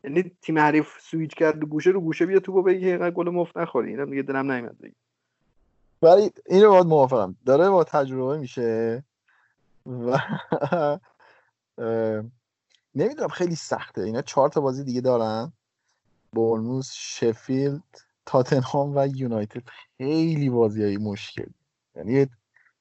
یعنی 0.03 0.31
تیم 0.41 0.59
حریف 0.59 1.01
سویچ 1.01 1.33
کرد 1.33 1.65
گوشه 1.65 1.89
رو 1.89 2.01
گوشه 2.01 2.25
بیا 2.25 2.39
توپو 2.39 2.63
بگی 2.63 2.89
اینقدر 2.89 3.11
گل 3.11 3.29
مفت 3.29 3.57
نخوری. 3.57 3.89
اینم 3.89 4.09
دیگه 4.09 4.21
دلم 4.21 4.51
نمیاد 4.51 4.75
ولی 6.01 6.31
این 6.45 6.63
رو 6.63 6.69
باید 6.69 6.85
موافقم. 6.85 7.35
داره 7.45 7.69
با 7.69 7.83
تجربه 7.83 8.37
میشه 8.37 9.03
و 9.85 10.19
نمی‌دونم 12.95 13.29
خیلی 13.29 13.55
سخته. 13.55 14.01
اینا 14.01 14.21
چهار 14.21 14.49
تا 14.49 14.61
بازی 14.61 14.83
دیگه 14.83 15.01
دارن. 15.01 15.53
برنوس 16.33 16.91
شفیلد 16.93 17.83
تاتنهام 18.25 18.93
و 18.95 19.07
یونایتد. 19.15 19.63
خیلی 19.97 20.49
بازی 20.49 20.97
مشکل. 20.97 21.49
یعنی 21.95 22.25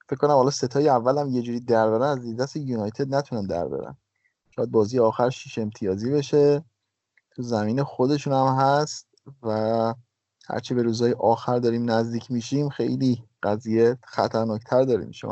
فکر 0.08 0.16
کنم 0.16 0.30
حالا 0.30 0.50
ستای 0.50 0.88
اول 0.88 1.18
هم 1.18 1.28
یه 1.28 1.42
جوری 1.42 1.60
در 1.60 1.90
برن 1.90 2.02
از 2.02 2.36
دست 2.36 2.56
یونایتد 2.56 3.14
نتونن 3.14 3.46
در 3.46 3.68
برن. 3.68 3.96
شاید 4.50 4.70
بازی 4.70 4.98
آخر 4.98 5.30
شیش 5.30 5.58
امتیازی 5.58 6.10
بشه. 6.10 6.64
تو 7.30 7.42
زمین 7.42 7.82
خودشون 7.82 8.32
هم 8.32 8.56
هست 8.60 9.08
و 9.42 9.94
هرچی 10.48 10.74
به 10.74 10.82
روزهای 10.82 11.12
آخر 11.12 11.58
داریم 11.58 11.90
نزدیک 11.90 12.30
میشیم 12.30 12.68
خیلی 12.68 13.24
قضیه 13.42 13.98
خطرناکتر 14.04 14.82
داره 14.82 15.04
میشه 15.04 15.28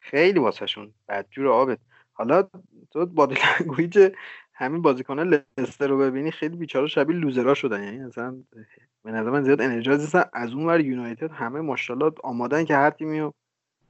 خیلی 0.00 0.38
واسهشون 0.38 0.94
بدجور 1.08 1.48
آبت. 1.48 1.78
حالا 2.12 2.48
تو 2.90 3.06
body 3.06 3.34
language 3.60 4.12
همین 4.54 4.82
بازیکنان 4.82 5.42
لستر 5.58 5.86
رو 5.86 5.98
ببینی 5.98 6.30
خیلی 6.30 6.56
بیچاره 6.56 6.86
شبیه 6.86 7.16
لوزرا 7.16 7.54
شدن. 7.54 7.82
یعنی 7.82 8.00
اصلا 8.00 8.36
به 9.04 9.10
نظر 9.10 9.30
من 9.30 9.42
زیاد 9.42 9.60
انرژی 9.60 9.90
نیستن 9.90 10.24
از 10.32 10.52
اون 10.52 10.66
ور 10.66 10.80
یونایتد 10.80 11.30
همه 11.30 11.60
ماشاءالله 11.60 12.12
آمادن 12.24 12.64
که 12.64 12.76
هر 12.76 12.90
تیمی 12.90 13.20
رو 13.20 13.34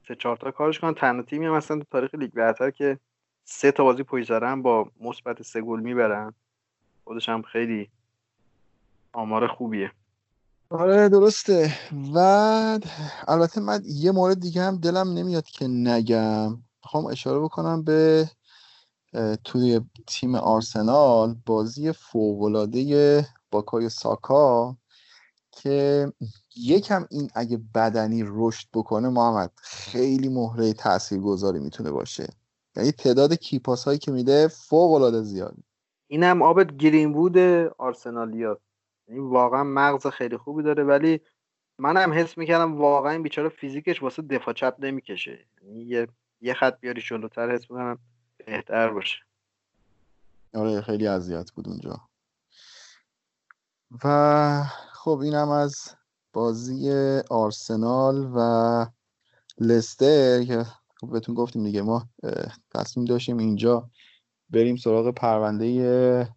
سه 0.07 0.15
چهار 0.15 0.37
تا 0.37 0.51
کارش 0.51 0.79
کنن. 0.79 0.93
تنها 0.93 1.21
تیمی 1.21 1.45
هم 1.45 1.55
هستن 1.55 1.79
تو 1.79 1.85
تاریخ 1.91 2.15
لیگ 2.15 2.31
برتر 2.33 2.71
که 2.71 2.99
سه 3.43 3.71
تا 3.71 3.83
بازی 3.83 4.03
پشت 4.03 4.31
با 4.31 4.91
مثبت 4.99 5.41
سه 5.41 5.61
گل 5.61 5.79
می‌برن. 5.79 6.33
خودش 7.03 7.29
هم 7.29 7.41
خیلی 7.41 7.89
آمار 9.13 9.47
خوبیه. 9.47 9.91
آره 10.69 11.09
درسته. 11.09 11.73
و 12.15 12.19
البته 13.27 13.61
من 13.61 13.81
یه 13.85 14.11
مورد 14.11 14.39
دیگه 14.39 14.61
هم 14.61 14.77
دلم 14.77 15.13
نمیاد 15.13 15.45
که 15.45 15.67
نگم. 15.67 16.49
می‌خوام 16.83 17.05
اشاره 17.05 17.39
بکنم 17.39 17.83
به 17.83 18.25
توی 19.43 19.81
تیم 20.07 20.35
آرسنال 20.35 21.35
بازی 21.45 21.91
فوقالعاده 21.91 23.25
باکای 23.51 23.89
ساکا 23.89 24.77
که 25.51 26.07
یکم 26.55 27.07
این 27.11 27.29
اگه 27.35 27.59
بدنی 27.75 28.23
رشد 28.27 28.67
بکنه 28.73 29.09
محمد 29.09 29.51
خیلی 29.63 30.29
مهره 30.29 30.73
تاثیرگذاری 30.73 31.59
می‌تونه 31.59 31.91
باشه. 31.91 32.27
یعنی 32.75 32.91
تعداد 32.91 33.33
کیپاس 33.33 33.83
هایی 33.83 33.99
که 33.99 34.11
میده 34.11 34.47
فوق 34.47 34.91
العاده 34.91 35.21
زیاده 35.21 35.63
اینم 36.07 36.41
آبت 36.41 36.77
گرین 36.77 37.13
بود 37.13 37.37
آرسنالیات 37.77 38.59
یعنی 39.07 39.19
واقعا 39.19 39.63
مغز 39.63 40.07
خیلی 40.07 40.37
خوبی 40.37 40.63
داره 40.63 40.83
ولی 40.83 41.21
منم 41.79 42.13
حس 42.13 42.37
می‌کردم 42.37 42.77
واقعا 42.77 43.11
این 43.11 43.23
بیچاره 43.23 43.49
فیزیکش 43.49 44.03
واسه 44.03 44.21
دفاع 44.21 44.53
چپ 44.53 44.75
نمی‌کشه. 44.79 45.47
یعنی 45.61 45.79
یه 45.83 46.07
یه 46.41 46.53
خط 46.53 46.79
بیاری 46.79 47.01
جلوتر 47.01 47.55
حس 47.55 47.61
می‌کنم 47.61 47.99
بهتر 48.45 48.89
باشه. 48.89 49.17
آره 50.53 50.81
خیلی 50.81 51.07
اذیت 51.07 51.51
بود 51.51 51.67
اونجا. 51.67 52.09
و 54.03 54.63
خب 54.93 55.19
اینم 55.23 55.49
از 55.49 55.95
بازی 56.33 56.91
آرسنال 57.29 58.31
و 58.35 58.85
لستر 59.57 60.43
که 60.43 60.65
خب 60.95 61.11
بهتون 61.11 61.35
گفتیم 61.35 61.63
دیگه 61.63 61.81
ما 61.81 62.09
تصمیم 62.71 63.05
داشتیم 63.05 63.37
اینجا 63.37 63.89
بریم 64.49 64.75
سراغ 64.75 65.11
پرونده 65.11 66.35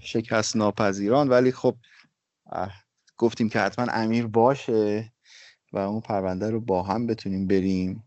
شکست 0.00 0.56
ناپذیران 0.56 1.28
ولی 1.28 1.52
خب 1.52 1.76
گفتیم 3.16 3.48
که 3.48 3.60
حتما 3.60 3.86
امیر 3.92 4.26
باشه 4.26 5.12
و 5.72 5.78
اون 5.78 6.00
پرونده 6.00 6.50
رو 6.50 6.60
با 6.60 6.82
هم 6.82 7.06
بتونیم 7.06 7.46
بریم. 7.46 8.05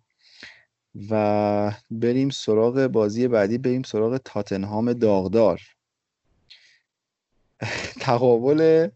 و 1.12 1.72
بریم 1.92 2.30
سراغ 2.30 2.88
بازی 2.88 3.28
بعدی 3.28 3.58
بریم 3.58 3.84
سراغ 3.84 4.18
تاتنهام 4.18 4.94
داغدار. 4.94 5.62
تقابل 8.02 8.90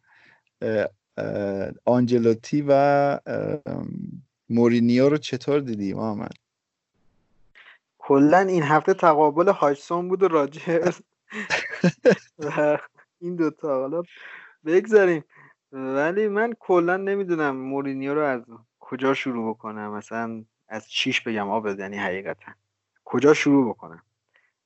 آنجلوتی 1.85 2.65
و 2.67 3.19
مورینیو 4.49 5.09
رو 5.09 5.17
چطور 5.17 5.59
دیدی 5.59 5.93
محمد؟ 5.93 6.33
کلا 7.97 8.37
این 8.37 8.63
هفته 8.63 8.93
تقابل 8.93 9.49
هایسون 9.49 10.09
بود 10.09 10.23
و 10.23 10.27
راجرز 10.27 10.99
و 12.39 12.77
این 13.21 13.35
دوتا. 13.35 13.79
حالا 13.81 14.03
بگذاریم. 14.65 15.23
ولی 15.71 16.27
من 16.27 16.53
کلا 16.59 16.97
نمی‌دونم 16.97 17.55
مورینیو 17.55 18.13
رو 18.13 18.21
از 18.21 18.41
کجا 18.79 19.13
شروع 19.13 19.53
بکنم. 19.53 19.91
مثلا 19.91 20.43
از 20.67 20.89
چیش 20.89 21.21
بگم 21.21 21.49
آب 21.49 21.79
یعنی 21.79 21.97
حقیقتا. 21.97 22.51
کجا 23.03 23.33
شروع 23.33 23.69
بکنم؟ 23.69 24.03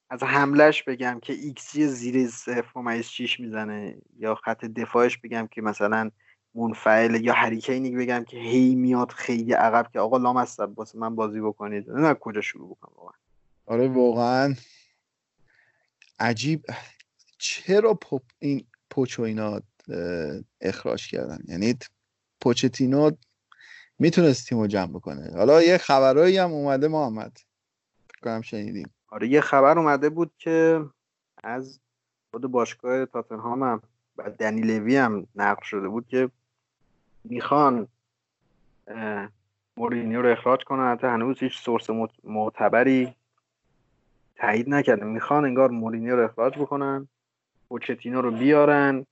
از 0.09 0.23
حملش 0.23 0.83
بگم 0.83 1.19
که 1.21 1.33
ایکسی 1.33 1.87
زیر 1.87 2.27
صفر 2.27 2.79
و 2.79 3.01
چیش 3.01 3.39
می‌زنه 3.39 3.97
یا 4.17 4.35
خط 4.35 4.65
دفاعش 4.65 5.17
بگم 5.17 5.47
که 5.51 5.61
مثلا 5.61 6.11
منفعل 6.55 7.23
یا 7.25 7.33
هریکینی 7.33 7.91
بگم 7.91 8.23
که 8.23 8.37
هی 8.37 8.75
میاد 8.75 9.11
خیلی 9.11 9.53
عقب 9.53 9.91
که 9.93 9.99
آقا 9.99 10.17
لام 10.17 10.45
واسه 10.75 10.97
من 10.97 11.15
بازی 11.15 11.41
بکنید. 11.41 11.89
نه 11.89 12.13
کجا 12.13 12.41
شروع 12.41 12.69
بکنم 12.69 12.93
واقعا؟ 12.95 13.17
آره 13.65 13.87
واقعا 13.87 14.55
عجیب. 16.19 16.65
چرا 17.37 17.93
پوپ 17.93 18.23
این 18.39 18.65
پوچو 18.89 19.21
اینا 19.21 19.61
اخراج 20.61 21.07
کردن؟ 21.07 21.39
یعنی 21.47 21.77
پوچتینو 22.41 23.11
می‌تونست 23.99 24.49
تیمو 24.49 24.67
جمع 24.67 24.87
بکنه. 24.87 25.31
حالا 25.37 25.63
یه 25.63 25.77
خبرایی 25.77 26.37
هم 26.37 26.51
اومده 26.51 26.87
محمد. 26.87 27.39
کنم 28.23 28.41
شنیدیم 28.41 28.89
آره 29.09 29.27
یه 29.27 29.41
خبر 29.41 29.79
اومده 29.79 30.09
بود 30.09 30.31
که 30.37 30.85
از 31.43 31.79
خود 32.31 32.41
باشگاه 32.41 33.05
تاتنهام 33.05 33.63
هم 33.63 33.81
و 34.17 34.29
دنی 34.29 34.61
لوی 34.61 34.97
هم 34.97 35.27
نقل 35.35 35.63
شده 35.63 35.87
بود 35.87 36.07
که 36.07 36.29
می‌خوان 37.23 37.87
مورینیو 39.77 40.21
رو 40.21 40.31
اخراج 40.31 40.63
کنن. 40.63 40.91
حتی 40.91 41.07
هنوز 41.07 41.39
هیچ 41.39 41.57
سورس 41.57 41.89
معتبری 42.23 43.15
تایید 44.35 44.69
نکرده. 44.69 45.05
می‌خوان 45.05 45.45
انگار 45.45 45.69
مورینیو 45.69 46.15
رو 46.15 46.23
اخراج 46.23 46.57
بکنن 46.57 47.07
پوچتینو 47.69 48.21
رو 48.21 48.31
بیارن. 48.31 49.05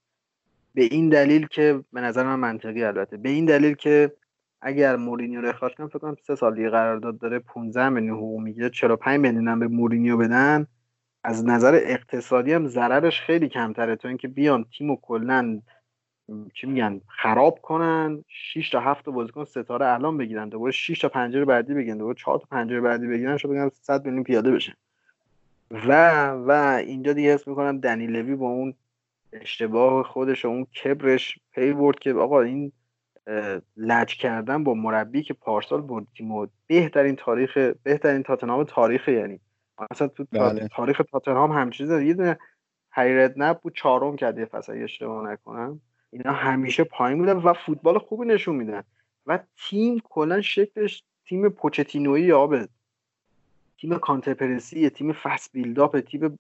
به 0.74 0.84
این 0.84 1.10
دلیل 1.10 1.48
که 1.48 1.84
به 1.94 2.02
نظر 2.02 2.24
من 2.24 2.36
منطقی 2.36 2.84
البته. 2.84 3.18
به 3.18 3.30
این 3.30 3.46
دلیل 3.46 3.74
که 3.74 4.12
اگر 4.62 4.96
مورینیو 4.96 5.42
رو 5.42 5.50
اخراج 5.50 5.76
کنم 5.76 5.88
فکر 5.88 6.00
کنم 6.00 6.16
سه 6.28 6.36
سال 6.36 6.56
دیگه 6.56 6.70
قرارداد 6.70 7.20
داره 7.20 7.40
15 7.40 7.90
میلیون 7.90 8.18
حقوق 8.18 8.42
می‌گیره 8.42 8.70
45 8.70 9.20
میلیون 9.20 9.48
هم 9.48 9.60
به 9.60 9.68
مورینیو 9.68 10.18
بدن. 10.18 10.68
از 11.24 11.46
نظر 11.46 11.76
اقتصادی 11.84 12.54
هم 12.54 12.68
ضررش 12.68 13.22
خیلی 13.22 13.50
کمتره. 13.50 13.96
تا 13.96 14.08
اینکه 14.08 14.28
بیان 14.28 14.66
تیمو 14.78 14.98
کلا 15.02 15.62
چی 16.54 16.68
میگن 16.68 17.02
خراب 17.08 17.60
کنن 17.62 18.24
6 18.28 18.70
تا 18.70 18.80
7 18.80 19.06
تا 19.06 19.12
بازیکن 19.12 19.44
ستاره 19.44 19.88
الان 19.88 20.18
بگیرن 20.18 20.50
دوباره 20.50 20.72
6 20.72 21.00
تا 21.00 21.10
پنجره 21.10 21.46
بعدی 21.46 21.74
بگیرن 21.74 21.98
دوباره 21.98 22.16
4 22.16 22.40
تا 22.40 22.46
پنجره 22.52 22.82
بعدی 22.82 23.08
بگیرن 23.08 23.38
شو 23.38 23.48
بگم 23.48 23.70
100 23.70 24.06
میلیون 24.06 24.24
پیاده 24.24 24.52
بشن. 24.52 24.74
و 25.72 26.30
و 26.30 26.52
اینجا 26.86 27.14
دیگه 27.14 27.34
حس 27.34 27.48
می‌کنم 27.48 27.80
دنی 27.80 28.08
لوی 28.08 28.36
با 28.36 28.48
اون 28.48 28.74
اشتباه 29.34 30.04
خودش 30.04 30.46
و 30.46 30.48
اون 30.48 30.66
کبرش 30.66 31.40
پی 31.52 31.74
برد 31.74 32.00
که 32.00 32.14
آقا 32.14 32.42
این 32.42 32.72
لج 33.78 34.18
کردن 34.18 34.64
با 34.64 34.74
مربی 34.74 35.24
که 35.24 35.34
پارسال 35.34 35.82
برد 35.82 36.08
تیم 36.18 36.52
بهترین 36.68 37.16
تاریخ 37.16 37.58
بهترین 37.84 38.24
تاتنهام 38.24 38.64
تاریخ 38.64 39.08
یعنی 39.08 39.40
مثلا 39.92 40.08
تو 40.08 40.26
بله. 40.32 40.68
تاریخ 40.68 41.02
تاتنهام 41.12 41.52
همچین 41.52 42.08
یه 42.08 42.14
دونه 42.14 42.38
هریرد 42.92 43.34
نب 43.38 43.60
بود 43.62 43.76
چهارم 43.76 44.16
کرد 44.16 44.40
یه 44.40 44.46
فصل 44.46 44.84
اشتباه 44.84 45.32
نکنم. 45.32 45.82
اینا 46.12 46.32
همیشه 46.32 46.84
پایین 46.84 47.18
بودن 47.18 47.38
و 47.38 47.54
فوتبال 47.54 47.98
خوبی 48.00 48.26
نشون 48.26 48.56
میدن. 48.56 48.84
و 49.26 49.40
تیم 49.58 50.02
کلا 50.04 50.42
شکلش 50.42 51.04
تیم 51.26 51.50
پوچتینویی 51.50 52.32
آبه 52.32 52.68
تیم 53.78 53.98
counter-press 53.98 54.83
ی 54.83 54.90
تیم 54.90 55.14
fast 55.14 55.52
build-up 55.52 56.00
تیم 56.00 56.40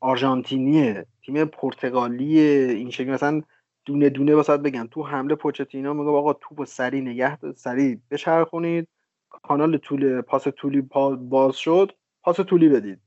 آرژانتینیه 0.00 1.06
تیم 1.22 1.44
پرتغالی 1.44 2.40
این 2.40 2.90
شکل. 2.90 3.10
مثلا 3.10 3.42
دونه 3.84 4.08
دونه 4.08 4.34
واسه 4.34 4.56
بگم. 4.56 4.88
تو 4.90 5.02
حمله 5.02 5.34
پوچتینو 5.34 5.94
میگه 5.94 6.10
آقا 6.10 6.32
توپو 6.32 6.64
سری 6.64 7.00
نگه 7.00 7.38
سری 7.54 8.00
بچرخونید. 8.10 8.88
کانال 9.28 9.76
طول 9.76 10.20
پاس 10.20 10.48
طولی 10.48 10.80
باز 11.20 11.56
شد. 11.56 11.92
پاس 12.22 12.40
طولی 12.40 12.68
بدید. 12.68 12.98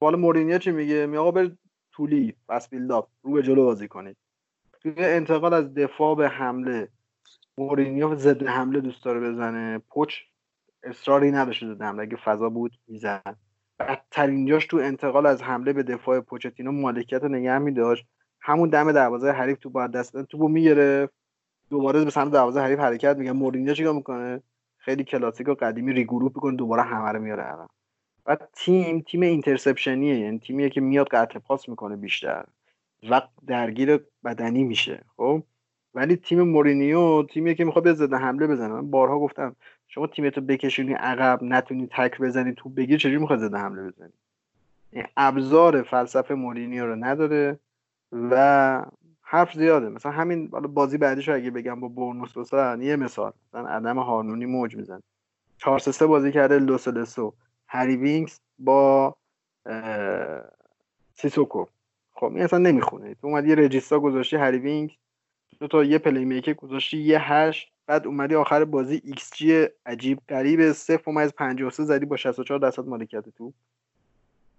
حالا 0.00 0.16
مورینیو 0.16 0.58
چی 0.58 0.70
میگه؟ 0.70 1.06
میگه 1.06 1.18
آقا 1.18 1.30
بر 1.30 1.50
طولی 1.92 2.34
پس 2.48 2.68
build-up 2.68 3.08
رو 3.22 3.32
به 3.32 3.42
جلو 3.42 3.64
بازی 3.64 3.88
کنید. 3.88 4.16
توی 4.80 4.92
انتقال 4.96 5.54
از 5.54 5.74
دفاع 5.74 6.16
به 6.16 6.28
حمله 6.28 6.88
مورینیو 7.58 8.14
ضد 8.14 8.46
حمله 8.46 8.80
دوست 8.80 9.04
داره 9.04 9.20
بزنه. 9.20 9.78
پوچ 9.78 10.14
اصراری 10.82 11.30
نداشته 11.30 11.66
ضد 11.66 11.82
حمله. 11.82 12.02
اگه 12.02 12.16
فضا 12.16 12.48
بود 12.48 12.72
میزن 12.88 13.20
بدترین 13.78 14.58
تو 14.58 14.76
انتقال 14.76 15.26
از 15.26 15.42
حمله 15.42 15.72
به 15.72 15.82
دفاع 15.82 16.20
پوچتینو 16.20 16.72
مالکیت 16.72 17.24
نگه 17.24 17.58
میداشت. 17.58 18.06
همون 18.40 18.68
دم 18.68 18.92
دروازه 18.92 19.30
حریف 19.30 19.58
تو 19.58 19.70
باید 19.70 19.90
دست 19.90 20.22
توپو 20.22 20.48
می‌گرفت. 20.48 21.12
دوباره 21.70 22.04
به 22.04 22.10
سمت 22.10 22.32
دروازه 22.32 22.60
حریف 22.60 22.78
حرکت 22.78 23.16
میگه 23.16 23.32
مورینیو 23.32 23.74
چیکار 23.74 23.94
می‌کنه؟ 23.94 24.42
خیلی 24.78 25.04
کلاسیک 25.04 25.48
و 25.48 25.54
قدیمی 25.54 25.92
regroup 25.92 26.36
می‌کنه 26.36 26.56
دوباره 26.56 26.82
همه 26.82 27.12
رو 27.12 27.22
میاره 27.22 27.42
عقب. 27.42 27.68
و 28.26 28.36
تیم 28.52 29.00
تیم 29.00 29.20
interception 29.20 30.04
یه 30.04 30.18
یعنی 30.18 30.38
تیمیه 30.38 30.70
که 30.70 30.80
میاد 30.80 31.08
قطع 31.08 31.38
پاس 31.38 31.68
می‌کنه 31.68 31.96
بیشتر 31.96 32.44
و 33.10 33.22
درگیر 33.46 34.00
بدنی 34.24 34.64
میشه 34.64 35.04
خب؟ 35.16 35.42
ولی 35.94 36.16
تیم 36.16 36.42
مورینیو 36.42 37.22
تیمیه 37.22 37.54
که 37.54 37.64
می‌خواد 37.64 38.10
به 38.10 38.18
حمله 38.18 38.46
بزنه. 38.46 38.68
من 38.68 38.90
بارها 38.90 39.18
گفتم 39.18 39.56
شما 39.88 40.06
تیمتو 40.06 40.40
بکشونی 40.40 40.92
عقب 40.92 41.42
نتونی 41.42 41.88
تک 41.90 42.20
بزنی 42.20 42.54
تو 42.56 42.68
بگیر 42.68 42.98
چجوری 42.98 43.16
می‌خواد 43.18 43.38
زده 43.38 43.58
حمله 43.58 43.90
بزنی؟ 43.90 44.12
ابزار 45.16 45.82
فلسفه 45.82 46.34
مورینیو 46.34 46.86
رو 46.86 46.96
نداره. 46.96 47.58
و 48.12 48.84
حرف 49.22 49.54
زیاده. 49.54 49.88
مثلا 49.88 50.12
همین 50.12 50.46
بازی 50.48 50.98
بعدیش 50.98 51.28
اگه 51.28 51.50
بگم 51.50 51.80
با 51.80 51.88
برنوس 51.88 52.36
مثلا 52.36 52.82
یه 52.82 52.96
مثال. 52.96 53.32
مثلا 53.48 53.68
عدم 53.68 53.98
هارمونی 53.98 54.46
موج 54.46 54.76
میزن 54.76 55.00
4 55.58 55.78
3 55.78 56.06
بازی 56.06 56.32
کرده 56.32 56.58
لوسلسو 56.58 57.34
هری 57.66 57.96
وینکس 57.96 58.40
با 58.58 59.16
سیسوکو. 61.14 61.64
خب 62.12 62.24
این 62.24 62.42
اصلا 62.42 62.58
نمی‌خونه. 62.58 63.14
تو 63.14 63.26
اومدی 63.26 63.54
regista 63.54 64.00
گذاشتی 64.00 64.36
هری 64.36 64.58
وینکس 64.58 64.94
دو 65.60 65.68
تا 65.68 65.84
یه 65.84 65.98
playmaker 65.98 66.54
گذاشتی 66.54 66.98
یه 66.98 67.32
هشت. 67.32 67.72
بعد 67.86 68.06
اومدی 68.06 68.34
آخر 68.34 68.64
بازی 68.64 69.00
ایکس 69.04 69.30
جی 69.34 69.66
عجیب 69.86 70.20
غریب 70.28 70.72
0.53 70.72 71.70
زدی 71.70 72.06
با 72.06 72.16
64 72.16 72.58
درصد 72.58 72.86
مالکیت 72.86 73.28
تو. 73.28 73.52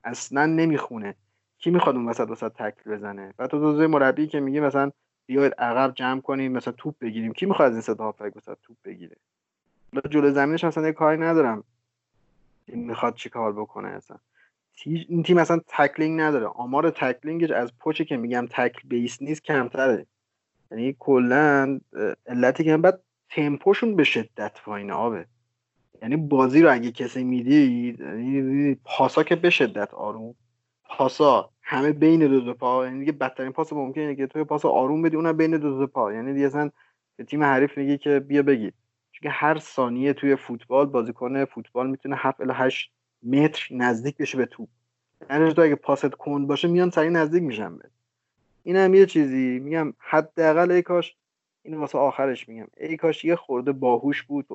اصلا 0.04 0.46
نمی‌خونه. 0.46 1.16
کی 1.62 1.72
می‌خواد 1.72 1.96
اون 1.96 2.10
وسط 2.10 2.30
وسط 2.30 2.52
تکل 2.54 2.92
بزنه؟ 2.92 3.34
و 3.40 3.48
تو 3.48 3.60
دوزه 3.60 3.88
مربی 3.88 4.28
که 4.28 4.40
میگه 4.40 4.62
مثلا 4.62 4.92
بیاید 5.26 5.54
عقب 5.54 5.94
جمع 5.96 6.22
کنیم 6.22 6.52
مثلا 6.52 6.74
توپ 6.78 6.96
بگیریم. 7.02 7.34
کی 7.34 7.46
می‌خواد 7.46 7.74
از 7.74 7.90
این 7.90 7.98
هافبک 7.98 8.32
وسط 8.36 8.58
توپ 8.64 8.78
بگیره؟ 8.86 9.16
جلو 10.10 10.32
زمینش 10.32 10.64
مثلا 10.64 10.88
یه 10.88 10.94
کاری 10.94 11.18
ندارم. 11.18 11.64
این 12.66 12.84
می‌خواد 12.84 13.16
چیکار 13.16 13.54
بکنه 13.54 13.88
اصلا؟ 13.88 14.18
این 14.86 15.24
تیم 15.24 15.38
اصلا 15.38 15.62
تکلینگ 15.68 16.22
نداره. 16.22 16.46
آمار 16.46 16.90
تکلینگش 16.90 17.52
از 17.52 17.78
پوچه 17.80 18.06
که 18.06 18.18
میگم 18.18 18.48
تکل 18.50 18.88
بیس 18.88 19.22
نیست 19.22 19.44
کمتره. 19.44 20.06
یعنی 20.72 20.96
کلا 21.00 21.80
علتی 22.28 22.64
که 22.64 22.78
بعد 22.78 23.02
تمپوشون 23.30 23.96
به 23.96 24.04
شدت 24.04 24.62
پایین 24.62 24.92
آبه. 24.92 25.26
یعنی 26.02 26.18
بازی 26.18 26.62
رو 26.62 26.74
اگه 26.74 26.92
کسی 26.92 27.24
می‌دید 27.24 28.00
یعنی 28.00 28.78
پاسا 28.86 29.24
که 29.24 29.36
به 29.36 29.50
شدت 29.50 29.94
آروم. 29.94 30.36
پاسا. 30.86 31.51
همه 31.62 31.92
بین 31.92 32.28
دو 32.28 32.40
دو 32.40 32.54
پا 32.54 32.86
یعنی 32.86 33.00
دیگه 33.00 33.12
بدترین 33.12 33.52
پاس 33.52 33.74
ممکنه 33.74 34.16
که 34.16 34.28
توی 34.28 34.44
پاس 34.44 34.66
آروم 34.66 35.02
بدی 35.02 35.16
اونم 35.16 35.38
بین 35.38 35.52
دو 35.52 35.78
دو 35.80 35.88
پا. 35.88 36.14
یعنی 36.14 36.34
دیگه 36.34 36.46
اصلا 36.46 36.70
تیم 37.28 37.44
حریف 37.44 37.78
میگه 37.78 37.98
که 37.98 38.20
بیا 38.20 38.44
بگی. 38.44 38.72
چون 39.12 39.32
هر 39.32 39.58
ثانیه 39.58 40.14
توی 40.14 40.36
فوتبال 40.36 40.86
بازیکن 40.86 41.46
فوتبال 41.46 41.90
می‌تونه 41.90 42.16
7 42.20 42.42
الی 42.42 42.54
8 42.54 42.92
متر 43.24 43.68
نزدیک 43.72 44.18
بشه 44.18 44.38
به 44.38 44.46
توپ. 44.46 44.70
یعنی 45.30 45.54
تو 45.54 45.62
اگه 45.62 45.76
پاست 45.76 46.10
کند 46.10 46.48
باشه 46.48 46.68
میان 46.68 46.90
سریع 46.90 47.10
نزدیک 47.10 47.44
میشن 47.44 47.78
به 47.78 47.90
این 48.64 48.76
هم 48.76 48.94
یه 48.94 49.06
چیزی. 49.06 49.60
میگم 49.60 49.94
حداقل 49.98 50.72
ای 50.72 50.82
کاش 50.82 51.16
این 51.64 51.78
واسه 51.78 51.98
آخرش 51.98 52.50
میگم. 52.50 52.68
ای 52.78 52.98
کاش 52.98 53.26
یه 53.26 53.36
خورده 53.36 53.72
باهوش 53.72 54.24
بود 54.24 54.48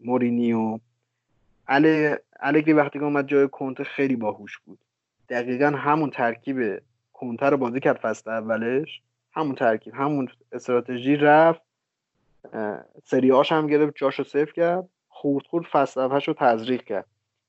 مورینیو. 0.00 0.78
الگری 2.40 2.72
وقتی 2.72 2.98
که 2.98 3.04
اومد 3.04 3.26
جای 3.26 3.48
کنته 3.48 3.84
خیلی 3.84 4.16
باهوش 4.16 4.58
بود. 4.58 4.78
دقیقا 5.30 5.66
همون 5.66 6.10
ترکیب 6.10 6.82
کنته 7.12 7.46
رو 7.46 7.56
بازی 7.56 7.80
کرد 7.80 7.96
فصل 7.96 8.30
اولش. 8.30 9.02
همون 9.32 9.54
ترکیب 9.54 9.94
همون 9.94 10.28
استراتژی 10.52 11.16
رفت. 11.16 11.62
سری 13.04 13.32
آش 13.32 13.52
هم 13.52 13.66
گرفت 13.66 13.92
جاش 13.96 14.18
رو 14.18 14.24
سیف 14.24 14.52
کرد. 14.52 14.88
خورد 15.08 15.46
خورد 15.46 15.64
فصل 15.64 16.00
اولش 16.00 16.28
رو 16.28 16.34
تزریق 16.34 16.82
کرد. 16.82 17.06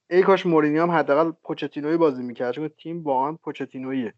ای 0.10 0.24
کاش 0.24 0.46
مورینیو 0.46 0.82
هم 0.82 0.92
حداقل 0.92 1.32
پوچتینوی 1.44 1.98
بازی 1.98 2.24
می‌کرد 2.24 2.54
چون 2.54 2.68
تیم 2.68 3.04
واقعا 3.04 3.32
پوچتینویه 3.32 4.14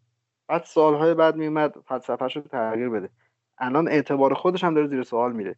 بعد 0.48 0.64
سالهای 0.64 1.14
بعد 1.14 1.36
میومد 1.36 1.74
فلسفهش 1.88 2.36
رو 2.36 2.42
تغییر 2.42 2.88
بده. 2.88 3.10
الان 3.58 3.88
اعتبار 3.88 4.34
خودش 4.34 4.64
هم 4.64 4.74
داره 4.74 4.86
زیر 4.86 5.02
سوال 5.02 5.32
میره. 5.32 5.56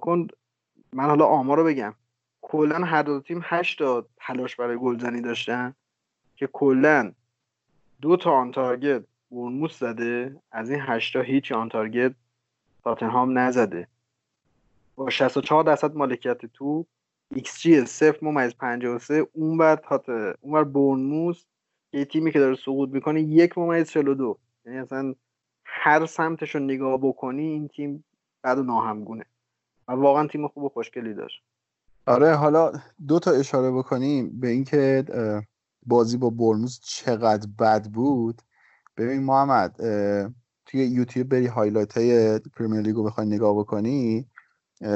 کن 0.00 0.26
من 0.92 1.04
حالا 1.04 1.24
آمار 1.24 1.58
رو 1.58 1.64
بگم. 1.64 1.94
کلا 2.40 2.76
هر 2.76 3.02
دو 3.02 3.20
تیم 3.20 3.40
هشت 3.44 3.78
تا 3.78 4.06
تلاش 4.16 4.56
برای 4.56 4.76
گلزنی 4.76 5.20
داشتن 5.20 5.74
که 6.36 6.46
کلا 6.46 7.12
دو 8.02 8.16
تا 8.16 8.30
on 8.30 8.52
target 8.52 9.04
بورنموث 9.30 9.78
زده. 9.78 10.36
از 10.52 10.70
این 10.70 10.80
هشتا 10.82 11.20
هیچ 11.20 11.52
on 11.52 11.68
target 11.68 12.14
تاتنهام 12.84 13.38
نزده. 13.38 13.88
با 14.96 15.10
64 15.10 15.64
درصد 15.64 15.94
مالکیت 15.94 16.46
تو 16.46 16.86
ایکس 17.34 17.60
جی 17.60 17.84
0 17.84 18.18
ممیز 18.22 18.54
53 18.54 19.26
اون 19.32 19.58
بر 19.58 19.76
تات 19.76 20.08
اون 20.40 20.52
بر 20.52 20.64
بورنموث 20.64 21.44
یه 21.92 22.04
تیمی 22.04 22.32
که 22.32 22.38
داره 22.38 22.56
سقوط 22.56 22.90
می‌کنه 22.90 23.22
یک 23.22 23.58
ممیز 23.58 23.90
42 23.90 24.38
یعنی 24.66 24.78
اصلا 24.78 25.14
هر 25.64 26.06
سمتش 26.06 26.54
رو 26.54 26.60
نگاه 26.60 26.98
بکنی 26.98 27.42
این 27.42 27.68
تیم 27.68 28.04
بد 28.42 28.58
و 28.58 28.62
ناهمگونه. 28.62 29.24
و 29.88 29.92
واقعا 29.92 30.26
تیم 30.26 30.48
خوب 30.48 30.64
و 30.64 30.68
خوشگلی 30.68 31.14
داشت. 31.14 31.42
آره 32.06 32.34
حالا 32.34 32.72
دو 33.08 33.18
تا 33.18 33.30
اشاره 33.30 33.70
بکنیم 33.70 34.40
به 34.40 34.48
اینکه 34.48 35.04
بازی 35.86 36.16
با 36.16 36.30
بورنموث 36.30 36.80
چقدر 36.82 37.48
بد 37.58 37.86
بود. 37.86 38.42
ببین 38.96 39.22
محمد 39.22 39.76
توی 40.66 40.86
یوتیوب 40.86 41.28
بری 41.28 41.46
highlight 41.46 41.98
های 41.98 42.38
پریمیر 42.38 42.80
لیگو 42.80 43.02
بخوای 43.02 43.26
نگاه 43.26 43.58
بکنی 43.58 44.26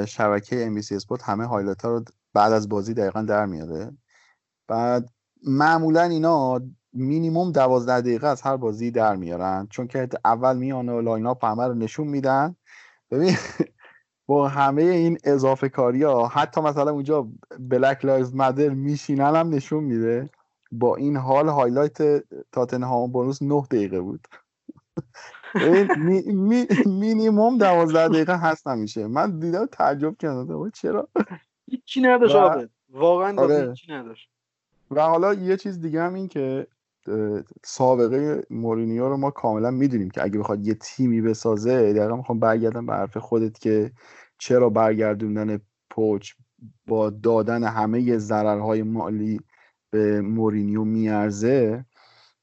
شبکه 0.09 0.67
NBC 0.67 0.83
Sports 0.83 1.23
همه 1.23 1.47
highlight 1.47 1.83
ها 1.83 1.91
رو 1.91 2.05
بعد 2.33 2.53
از 2.53 2.69
بازی 2.69 2.95
دقیقا 2.95 3.23
در 3.23 3.47
میاره. 3.47 3.93
بعد 4.69 5.11
معمولا 5.47 6.03
اینا 6.03 6.61
مینیموم 6.93 7.53
دوازده 7.53 8.01
دقیقه 8.01 8.27
از 8.27 8.43
هر 8.43 8.57
بازی 8.57 8.91
در 8.91 9.17
میارن 9.17 9.67
چون 9.71 9.87
که 9.87 10.09
اول 10.25 10.57
میان 10.57 10.89
و 10.89 11.01
line-up 11.01 11.45
همه 11.45 11.67
رو 11.67 11.75
نشون 11.75 12.07
میدن. 12.07 12.57
ببین 13.11 13.37
با 14.29 14.49
همه 14.49 14.83
این 14.83 15.19
اضافه 15.25 15.69
کاری 15.69 16.03
ها 16.03 16.29
حتی 16.29 16.61
مثلا 16.61 16.91
اونجا 16.91 17.29
بلک 17.61 18.05
لایز 18.05 18.35
مدر 18.35 18.69
میشینن 18.69 19.37
هم 19.37 19.49
نشون 19.49 19.85
میده. 19.85 20.31
با 20.73 20.97
این 20.97 21.17
حال 21.17 21.49
هایلایت 21.49 22.25
تاتنهام 22.53 23.13
بونوس 23.13 23.43
9 23.43 23.63
دقیقه 23.71 24.01
بود. 24.01 24.29
می، 25.99 26.23
می، 26.23 26.67
مینیموم 26.87 27.59
دوازده 27.59 28.09
دقیقه 28.09 28.37
هست 28.39 28.69
نمیشه 28.69 29.07
من 29.07 29.39
دیدم 29.39 29.67
تعجب 29.67 30.17
کردم. 30.17 30.71
چرا؟ 30.71 31.09
هیچی 31.71 32.01
نداشت 32.01 32.37
واقعا 32.91 33.43
آره. 33.43 33.69
هیچی 33.69 33.93
نداشت. 33.93 34.31
و 34.91 35.01
حالا 35.01 35.35
یه 35.35 35.57
چیز 35.57 35.81
دیگه 35.81 36.03
هم 36.03 36.15
این 36.15 36.29
که 36.29 36.67
سابقه 37.65 38.47
مورینیو 38.51 39.09
رو 39.09 39.17
ما 39.17 39.31
کاملا 39.31 39.71
می‌دونیم 39.71 40.11
که 40.11 40.23
اگه 40.23 40.39
بخواد 40.39 40.67
یه 40.67 40.75
تیمی 40.75 41.21
بسازه 41.21 41.93
دقیقا 41.93 42.17
می‌خوام 42.17 42.41
برگردم 42.41 42.87
به 42.87 42.93
حرف 42.93 43.17
خودت 43.17 43.59
که 43.59 43.93
چرا 44.39 44.71
برگردوندن 44.71 45.61
پوچ 45.91 46.33
با 46.87 47.11
دادن 47.11 47.65
همه 47.65 48.19
ضررهای 48.19 48.83
مالی 48.83 49.41
به 49.91 50.21
مورینیو 50.21 50.85
میارزه 50.85 51.85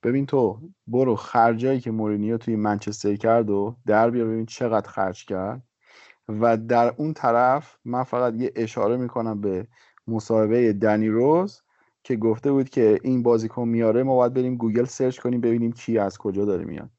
ببین 0.04 0.26
تو 0.26 0.60
برو 0.88 1.16
خرجایی 1.16 1.80
که 1.80 1.92
مورینیو 1.92 2.38
توی 2.38 2.56
منچستر 2.56 3.16
کرد 3.16 3.50
و 3.50 3.76
در 3.86 4.10
بیا 4.10 4.26
ببین 4.26 4.46
چقدر 4.46 4.90
خرج 4.90 5.26
کرد. 5.26 5.62
و 6.30 6.58
در 6.58 6.94
اون 6.98 7.14
طرف 7.14 7.78
من 7.86 8.04
فقط 8.04 8.34
یه 8.34 8.52
اشاره 8.56 8.98
می‌کنم 8.98 9.42
به 9.42 9.68
مصاحبه 10.08 10.74
دنی 10.74 11.10
روز 11.10 11.62
که 12.04 12.16
گفته 12.16 12.52
بود 12.52 12.70
که 12.70 13.00
این 13.04 13.24
بازیکن 13.24 13.68
میاره 13.68 14.04
ما 14.04 14.16
باید 14.16 14.34
بریم 14.34 14.56
گوگل 14.58 14.86
search 14.86 15.20
کنیم 15.20 15.42
ببینیم 15.42 15.72
کی 15.72 15.98
از 15.98 16.18
کجا 16.18 16.46
داره 16.46 16.66
میاد. 16.66 16.90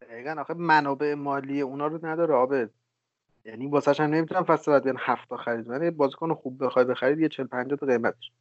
دقیقا 0.00 0.40
آخه 0.40 0.54
منابع 0.54 1.14
مالی 1.14 1.60
اونا 1.60 1.86
رو 1.86 2.06
نداره 2.06 2.34
آبد 2.34 2.70
یعنی 3.44 3.66
واسه 3.66 4.02
هم 4.02 4.10
نمی‌تونم 4.10 4.42
فصل 4.42 4.72
بعد 4.72 4.82
بیان 4.82 4.96
هفت 4.98 5.36
خرید 5.36 5.68
من 5.68 5.90
بازیکن 5.90 6.34
خوب 6.34 6.64
بخوای 6.64 6.84
بخرید 6.84 7.20
یه 7.20 7.28
40 7.28 7.46
50 7.46 7.78
تا 7.78 7.86
قیمتش. 7.86 8.32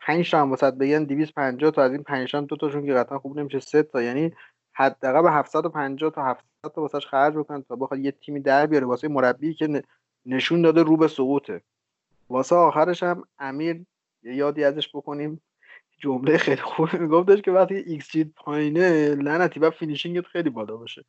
5 0.00 0.30
تا 0.30 0.40
هم 0.40 0.50
واسه 0.50 0.70
بگن 0.70 1.04
250 1.04 1.70
تا 1.70 1.82
از 1.82 1.92
این 1.92 2.02
5 2.02 2.32
تا 2.32 2.40
دو 2.40 2.56
تاشون 2.56 2.86
که 2.86 2.92
قطعا 2.92 3.18
خوب 3.18 3.38
نمیشه 3.38 3.60
سه 3.60 3.82
تا. 3.82 4.02
یعنی 4.02 4.32
حداقل 4.72 5.22
به 5.22 5.32
750 5.32 6.10
تا 6.10 6.24
700 6.24 6.44
تا 6.74 6.80
واسش 6.80 7.06
خرج 7.06 7.34
بکن 7.34 7.62
تا 7.62 7.76
بخواد 7.76 8.00
یه 8.00 8.10
تیمی 8.10 8.40
در 8.40 8.66
بیاره 8.66 8.86
واسه 8.86 9.08
مربی 9.08 9.54
که 9.54 9.82
نشون 10.26 10.62
داده 10.62 10.82
رو 10.82 10.96
به 10.96 11.08
سقوطه. 11.08 11.62
واسه 12.30 12.56
آخرش 12.56 13.02
هم 13.02 13.24
امیر 13.38 13.84
یه 14.22 14.34
یادی 14.34 14.64
ازش 14.64 14.88
بکنیم. 14.94 15.40
جمله 15.98 16.38
خیلی 16.38 16.62
خوب. 16.62 16.96
میگفتش 17.02 17.42
که 17.42 17.50
وقتی 17.50 17.74
ایکس 17.74 18.10
جی 18.10 18.24
پایینه 18.24 19.14
لعنتی 19.14 19.60
بعد 19.60 19.72
finishing 19.72 20.21
ت 20.21 20.26
خیلی 20.26 20.50
بالا 20.50 20.76
باشه. 20.76 21.04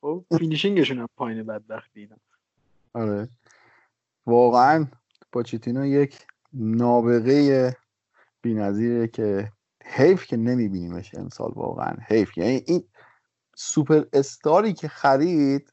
خب 0.00 0.24
finishing 0.38 0.80
شون 0.80 0.98
هم 0.98 1.08
پایینه 1.16 1.42
بدبختی 1.42 2.00
اینا. 2.00 2.16
آره. 2.94 3.28
واقعا 4.26 4.86
پوچتینو 5.32 5.86
یک 5.86 6.26
نابغه 6.52 7.76
بی‌نظیره 8.42 9.08
که 9.08 9.52
حیف 9.84 10.26
که 10.26 10.36
نمیبینیمش 10.36 11.14
امسال 11.14 11.52
واقعا. 11.56 11.96
حیف. 12.06 12.38
یعنی 12.38 12.62
این 12.66 12.84
سوپر 13.56 14.02
استاری 14.12 14.72
که 14.72 14.88
خرید 14.88 15.72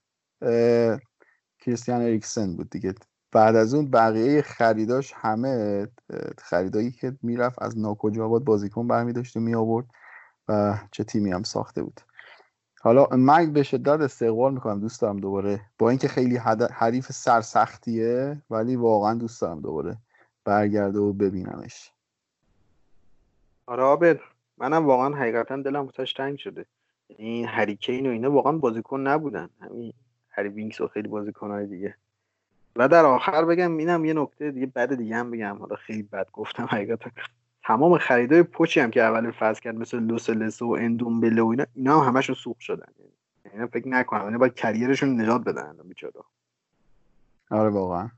کریستیان 1.59 2.01
اریکسن 2.01 2.55
بود 2.55 2.69
دیگه. 2.69 2.93
بعد 3.31 3.55
از 3.55 3.73
اون 3.73 3.91
بقیه 3.91 4.41
خریداش 4.41 5.13
همه 5.15 5.87
خریدایی 6.37 6.91
که 6.91 7.17
می‌رفت 7.21 7.61
از 7.61 7.79
ناکجا 7.79 8.25
آباد 8.25 8.43
بازیکن 8.43 8.87
برمی 8.87 9.13
داشت 9.13 9.37
و 9.37 9.39
می 9.39 9.55
آورد 9.55 9.85
و 10.47 10.79
چه 10.91 11.03
تیمی 11.03 11.31
هم 11.31 11.43
ساخته 11.43 11.83
بود. 11.83 12.01
حالا 12.81 13.07
من 13.11 13.53
به 13.53 13.63
شدت 13.63 14.01
استقبال 14.01 14.53
می‌کنم 14.53 14.79
دوست 14.79 15.01
دارم 15.01 15.17
دوباره. 15.17 15.61
با 15.77 15.89
اینکه 15.89 16.07
خیلی 16.07 16.37
حریف 16.71 17.11
سرسختیه 17.11 18.41
ولی 18.49 18.75
واقعا 18.75 19.13
دوست 19.13 19.41
دارم 19.41 19.61
دوباره. 19.61 19.97
برگرده 20.45 20.99
و 20.99 21.13
ببینمش. 21.13 21.91
آره 23.65 23.83
آبر 23.83 24.19
منم 24.57 24.85
واقعا 24.85 25.15
حقیقتا 25.15 25.55
دلم 25.55 25.85
واسش 25.85 26.13
تنگ 26.13 26.37
شده. 26.37 26.65
این 27.07 27.47
هریکین 27.47 28.07
و 28.07 28.09
اینا 28.09 28.31
واقعا 28.31 28.51
بازیکن 28.51 29.07
نبودن. 29.07 29.49
همین 29.61 29.93
هری 30.29 30.49
وینکس 30.49 30.81
و 30.81 30.87
خیلی 30.87 31.07
بازیکنهای 31.07 31.65
دیگه. 31.65 31.95
و 32.75 32.87
در 32.87 33.05
آخر 33.05 33.45
بگم 33.45 33.77
اینم 33.77 34.05
یه 34.05 34.13
نکته 34.13 34.51
دیگه 34.51 34.65
بعد 34.65 34.95
دیگه 34.95 35.15
هم 35.15 35.31
بگم. 35.31 35.57
حالا 35.59 35.75
خیلی 35.75 36.03
بد 36.03 36.27
گفتم 36.33 36.65
حقیقتا. 36.65 37.09
تمام 37.63 37.97
خریدای 37.97 38.43
پوچی 38.43 38.79
هم 38.79 38.91
که 38.91 39.03
اول 39.03 39.31
فصل 39.31 39.61
کرد 39.61 39.75
مثل 39.75 39.99
لوسلس 39.99 40.61
و 40.61 40.69
اندومبله 40.79 41.41
و 41.41 41.47
اینا 41.47 41.65
اینا 41.73 41.99
هم 41.99 42.07
همشون 42.07 42.35
سوق 42.35 42.59
شدن. 42.59 42.87
یعنی 43.53 43.67
فکر 43.67 43.87
نکنم 43.87 44.25
اینا 44.25 44.37
باید 44.37 44.53
کریرشون 44.53 45.21
نجات 45.21 45.43
بدن 45.43 45.77
بیچاره. 45.83 46.13
آره 47.51 47.69
واقعا. 47.69 48.09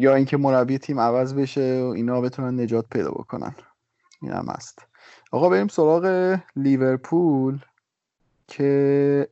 یا 0.00 0.14
اینکه 0.14 0.36
مربی 0.36 0.78
تیم 0.78 1.00
عوض 1.00 1.34
بشه 1.34 1.82
و 1.82 1.86
اینا 1.86 2.20
بتونن 2.20 2.60
نجات 2.60 2.86
پیدا 2.90 3.10
بکنن. 3.10 3.54
این 4.22 4.32
هم 4.32 4.46
هست. 4.48 4.86
آقا 5.32 5.48
بریم 5.48 5.68
سراغ 5.68 6.36
لیورپول 6.56 7.64
که 8.48 9.28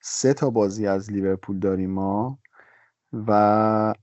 سه 0.00 0.34
تا 0.34 0.50
بازی 0.50 0.86
از 0.86 1.12
لیورپول 1.12 1.58
داریم 1.58 1.90
ما 1.90 2.38
و 3.12 3.94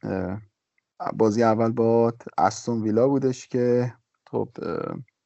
بازی 1.13 1.43
اول 1.43 1.71
با 1.71 2.13
استون 2.37 2.81
ویلا 2.81 3.07
بودش 3.07 3.47
که 3.47 3.93
خب 4.27 4.49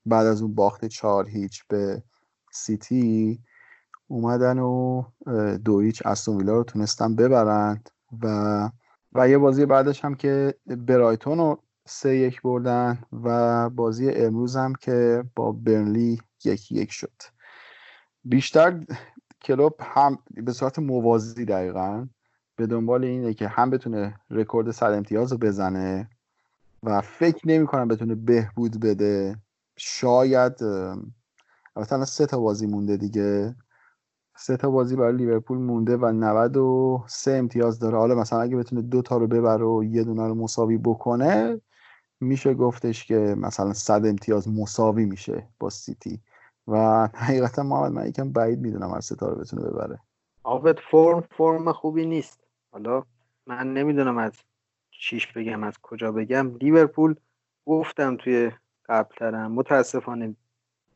بعد 0.05 0.27
از 0.27 0.41
اون 0.41 0.55
باخت 0.55 0.85
چهار 0.85 1.29
هیچ 1.29 1.63
به 1.67 2.03
سیتی 2.51 3.39
اومدن 4.07 4.59
و 4.59 5.03
دو 5.65 5.79
هیچ 5.79 6.05
استون 6.05 6.37
ویلا 6.37 6.57
رو 6.57 6.63
تونستن 6.63 7.15
ببرند 7.15 7.89
و 8.21 8.69
و 9.13 9.29
یه 9.29 9.37
بازی 9.37 9.65
بعدش 9.65 10.05
هم 10.05 10.15
که 10.15 10.55
برایتون 10.65 11.37
رو 11.37 11.63
سه 11.85 12.17
یک 12.17 12.41
بردن 12.41 13.03
و 13.23 13.69
بازی 13.69 14.09
امروز 14.09 14.55
هم 14.55 14.75
که 14.75 15.23
با 15.35 15.51
برنلی 15.51 16.21
یکی 16.43 16.75
یک 16.75 16.91
شد. 16.91 17.13
بیشتر 18.23 18.85
کلوب 19.41 19.75
هم 19.79 20.17
به 20.31 20.51
صورت 20.53 20.79
موازی 20.79 21.45
دقیقا 21.45 22.07
به 22.55 22.67
دنبال 22.67 23.03
اینه 23.03 23.33
که 23.33 23.47
هم 23.47 23.69
بتونه 23.69 24.19
رکورد 24.29 24.71
صد 24.71 24.91
امتیاز 24.91 25.31
رو 25.31 25.37
بزنه 25.37 26.09
و 26.83 27.01
فکر 27.01 27.47
نمی 27.47 27.67
کنم 27.67 27.87
بتونه 27.87 28.15
بهبود 28.15 28.79
بده. 28.79 29.35
شاید 29.77 30.63
مثلا 31.75 32.05
سه 32.05 32.25
تا 32.25 32.39
بازی 32.39 32.67
مونده 32.67 32.97
دیگه. 32.97 33.55
سه 34.41 34.57
تا 34.57 34.69
بازی 34.69 34.95
برای 34.95 35.15
لیورپول 35.15 35.57
مونده 35.57 35.97
و 35.97 36.11
93 36.11 37.31
امتیاز 37.31 37.79
داره. 37.79 37.97
حالا 37.97 38.15
مثلا 38.15 38.41
اگه 38.41 38.57
بتونه 38.57 38.81
دو 38.81 39.01
تا 39.01 39.17
رو 39.17 39.27
ببره 39.27 39.65
و 39.65 39.83
یه 39.83 40.03
دونه 40.03 40.27
رو 40.27 40.35
مساوی 40.35 40.77
بکنه 40.77 41.61
میشه 42.19 42.53
گفتش 42.53 43.05
که 43.05 43.35
مثلا 43.37 43.73
100 43.73 44.05
امتیاز 44.05 44.49
مساوی 44.49 45.05
میشه 45.05 45.47
با 45.59 45.69
سیتی. 45.69 46.19
و 46.67 47.07
حقیقتا 47.13 47.63
محمد 47.63 47.91
من 47.91 48.07
یکم 48.07 48.31
بعید 48.31 48.59
می‌دونم 48.59 48.91
از 48.93 49.05
ستاره 49.05 49.35
بتونه 49.35 49.69
ببره. 49.69 49.99
آبت 50.43 50.79
فرم 50.79 51.23
فرم 51.37 51.71
خوبی 51.71 52.05
نیست. 52.05 52.39
حالا 52.71 53.03
من 53.47 53.73
نمی‌دونم 53.73 54.17
از 54.17 54.33
چیش 54.91 55.27
بگم 55.27 55.63
از 55.63 55.73
کجا 55.81 56.11
بگم. 56.11 56.55
لیورپول 56.55 57.15
گفتم 57.65 58.17
توی 58.17 58.51
قبلترم 58.89 59.51
متاسفانه 59.51 60.35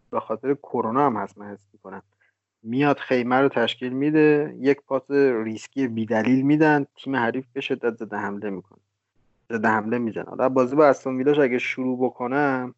به 0.09 0.19
خاطر 0.19 0.53
کرونا 0.53 1.05
هم 1.05 1.17
هست 1.17 1.37
من 1.37 1.51
حس 1.51 1.67
می‌کنم. 1.73 2.01
میاد 2.65 2.97
خیمه 2.99 3.35
رو 3.35 3.49
تشکیل 3.49 3.93
میده 3.93 4.55
یک 4.59 4.81
پاس 4.81 5.11
ریسکی 5.43 5.87
بیدلیل 5.87 6.41
میدن 6.41 6.85
تیم 6.95 7.15
حریف 7.15 7.45
به 7.53 7.61
شدت 7.61 7.97
زده 7.97 8.17
حمله 8.17 8.49
می‌کنه. 8.49 8.79
زده 9.49 9.67
حمله 9.67 9.97
می‌زنه. 9.97 10.25
حالا 10.25 10.49
بازی 10.49 10.75
با 10.75 10.87
استون 10.87 11.17
ویلاش 11.17 11.39
اگه 11.39 11.57
شروع 11.57 12.05
بکنم 12.05 12.75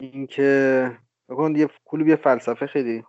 اینکه 0.00 0.90
بکن 1.28 1.56
یه 1.56 1.68
کلوب 1.84 2.08
یه 2.08 2.16
فلسفه 2.16 2.66
خیلی 2.66 3.04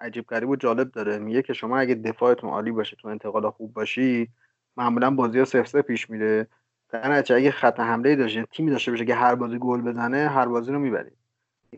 عجیب 0.00 0.26
غریب 0.26 0.48
و 0.48 0.56
جالب 0.56 0.92
داره. 0.92 1.18
میگه 1.18 1.42
که 1.42 1.52
شما 1.52 1.78
اگه 1.78 1.94
دفاعتون 1.94 2.50
عالی 2.50 2.70
باشه 2.72 2.96
تو 2.96 3.08
انتقال 3.08 3.50
خوب 3.50 3.72
باشی 3.72 4.28
معمولا 4.76 5.10
بازی 5.10 5.38
ها 5.38 5.44
سفر 5.44 5.82
پیش 5.82 6.10
میره. 6.10 6.46
در 6.90 7.34
اگه 7.34 7.50
خط 7.50 7.80
حمله 7.80 8.16
داشته 8.16 8.46
تیمی 8.50 8.70
داشته 8.70 8.90
باشه 8.90 9.04
که 9.04 9.14
هر 9.14 9.34
بازی 9.34 9.58
گل 9.58 9.80
بزنه 9.80 10.28
هر 10.28 10.46
بازی 10.46 10.72
رو 10.72 10.78
می‌برید 10.78 11.19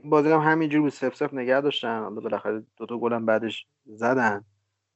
بازی 0.04 0.30
هم 0.30 0.40
همینجوری 0.40 0.80
بود 0.80 0.92
سف 0.92 1.16
سف 1.16 1.34
نگه 1.34 1.60
داشتن 1.60 2.02
حالا 2.02 2.20
بالاخره 2.20 2.62
دو 2.76 2.86
تا 2.86 2.98
گل 2.98 3.18
بعدش 3.18 3.66
زدن. 3.86 4.44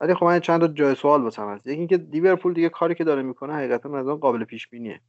ولی 0.00 0.15
خب 0.15 0.25
من 0.25 0.41
چند 0.41 0.60
تا 0.60 0.68
جای 0.68 0.94
سوال 0.94 1.23
واسم 1.23 1.49
هست. 1.49 1.66
یکی 1.66 1.78
اینکه 1.78 1.97
لیورپول 1.97 2.55
دیگه 2.55 2.68
کاری 2.68 2.94
که 2.94 3.05
داره 3.05 3.23
می‌کنه 3.23 3.55
حقیقتا 3.55 3.99
از 3.99 4.07
قابل 4.07 4.44
پیش 4.44 4.68
بینیه 4.68 5.00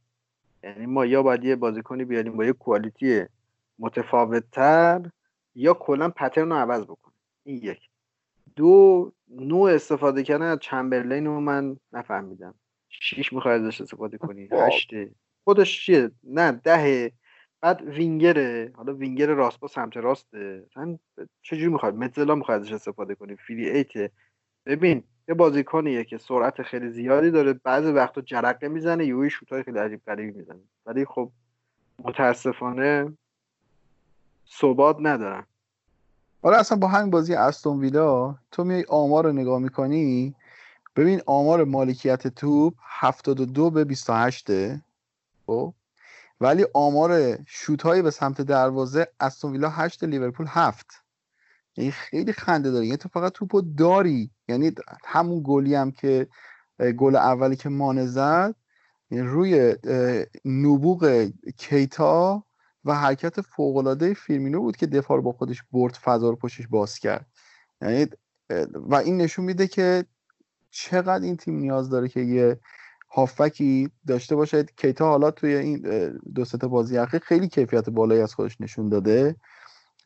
یعنی 0.62 0.86
ما 0.86 1.06
یا 1.06 1.22
باید 1.22 1.44
یه 1.44 1.56
بازیکنی 1.56 2.04
بیاریم 2.04 2.36
با 2.36 2.44
یه 2.44 2.52
کوالیتی 2.52 3.22
متفاوت 3.78 4.44
تر 4.52 5.10
یا 5.54 5.74
کلا 5.74 6.08
پترن 6.08 6.50
رو 6.50 6.56
عوض 6.56 6.84
بکنه 6.84 7.14
این 7.44 7.56
یک. 7.56 7.88
دو 8.56 9.12
نوع 9.28 9.70
استفاده 9.70 10.22
کردن 10.22 10.46
از 10.46 10.58
چمبرلین 10.58 11.26
رو 11.26 11.40
من 11.40 11.76
نفهمیدم. 11.92 12.54
شیش 12.88 13.32
می‌خوای 13.32 13.54
ازش 13.54 13.80
استفاده 13.80 14.18
کنی؟ 14.18 14.48
هشته 14.52 15.10
خودش 15.44 15.86
چیه؟ 15.86 16.10
نه 16.24 16.52
دهه. 16.52 17.12
بعد 17.60 17.82
وینگره 17.82 18.72
حالا 18.76 18.94
وینگر 18.94 19.26
راست 19.26 19.60
با 19.60 19.68
سمت 19.68 19.96
راسته 19.96 20.66
مثلا 20.70 20.98
چجوری 21.42 21.68
می‌خواد 21.68 21.94
متزلا 21.94 22.34
می‌خواد 22.34 22.60
ازش 22.60 22.72
استفاده 22.72 23.14
کنی؟ 23.14 23.36
فری 23.36 23.68
ایته 23.68 24.10
ببین 24.66 25.04
یه 25.28 25.34
بازیکنیه 25.34 26.04
که 26.04 26.18
سرعت 26.18 26.62
خیلی 26.62 26.88
زیادی 26.88 27.30
داره 27.30 27.52
بعضی 27.52 27.92
وقتا 27.92 28.20
جرقه 28.20 28.68
می‌زنه 28.68 29.06
یه 29.06 29.28
شوتای 29.28 29.62
خیلی 29.62 29.78
عجیب 29.78 30.00
غریبی 30.06 30.38
می‌زنه. 30.38 30.60
ولی 30.86 31.04
خب 31.04 31.30
متاسفانه 32.04 33.16
ثبات 34.60 34.96
ندارن. 35.00 35.46
حالا 36.42 36.56
اصلا 36.56 36.78
با 36.78 36.88
همین 36.88 37.10
بازی 37.10 37.34
استون 37.34 37.80
ویلا 37.80 38.38
تو 38.50 38.64
میای 38.64 38.84
آمار 38.88 39.24
رو 39.24 39.32
نگاه 39.32 39.58
می‌کنی 39.58 40.34
ببین 40.96 41.20
آمار 41.26 41.64
مالکیت 41.64 42.26
توپ 42.26 42.74
72 42.82 43.70
به 43.70 43.84
28 43.84 44.46
خب؟ 45.46 45.74
ولی 46.40 46.66
آمار 46.74 47.38
شوت 47.46 47.82
هایی 47.82 48.02
به 48.02 48.10
سمت 48.10 48.40
دروازه 48.40 49.08
استون 49.20 49.52
ویلا 49.52 49.68
8 49.68 50.04
لیورپول 50.04 50.46
7 50.48 50.86
یعنی 51.76 51.90
خیلی 51.90 52.32
خنده 52.32 52.70
داره. 52.70 52.86
یعنی 52.86 52.96
تو 52.96 53.08
فقط 53.08 53.32
توپو 53.32 53.60
داری. 53.60 54.30
یعنی 54.48 54.72
همون 55.04 55.42
گلی 55.44 55.74
هم 55.74 55.90
که 55.90 56.28
گل 56.98 57.16
اولی 57.16 57.56
که 57.56 57.68
مانه 57.68 58.06
زد 58.06 58.54
یعنی 59.10 59.26
روی 59.26 59.76
نبوغ 60.44 61.30
کیتا 61.56 62.44
و 62.84 62.94
حرکت 62.94 63.40
فوقالعاده 63.40 64.14
فیرمینو 64.14 64.60
بود 64.60 64.76
که 64.76 64.86
دفاع 64.86 65.16
رو 65.16 65.22
با 65.22 65.32
خودش 65.32 65.62
برد 65.72 65.94
فضا 65.94 66.30
رو 66.30 66.36
پشتش 66.36 66.66
باز 66.66 66.98
کرد. 66.98 67.26
یعنی 67.82 68.06
و 68.74 68.94
این 68.94 69.16
نشون 69.16 69.44
میده 69.44 69.66
که 69.66 70.04
چقدر 70.70 71.24
این 71.24 71.36
تیم 71.36 71.58
نیاز 71.58 71.90
داره 71.90 72.08
که 72.08 72.20
یه 72.20 72.60
هافکی 73.10 73.90
داشته 74.06 74.36
باشه 74.36 74.64
کیتا 74.76 75.08
حالا 75.08 75.30
توی 75.30 75.54
این 75.54 75.78
دو 76.34 76.44
تا 76.44 76.68
بازی 76.68 76.98
اخیر 76.98 77.20
خیلی 77.20 77.48
کیفیت 77.48 77.90
بالایی 77.90 78.20
از 78.20 78.34
خودش 78.34 78.60
نشون 78.60 78.88
داده. 78.88 79.36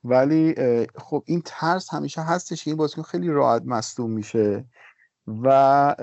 ولی 0.04 0.54
خب 0.96 1.22
این 1.26 1.42
ترس 1.44 1.94
همیشه 1.94 2.20
هستش 2.22 2.68
این 2.68 2.76
بازیکن 2.76 3.02
خیلی 3.02 3.28
راحت 3.28 3.62
مصدوم 3.66 4.10
میشه. 4.10 4.64
و 5.26 5.96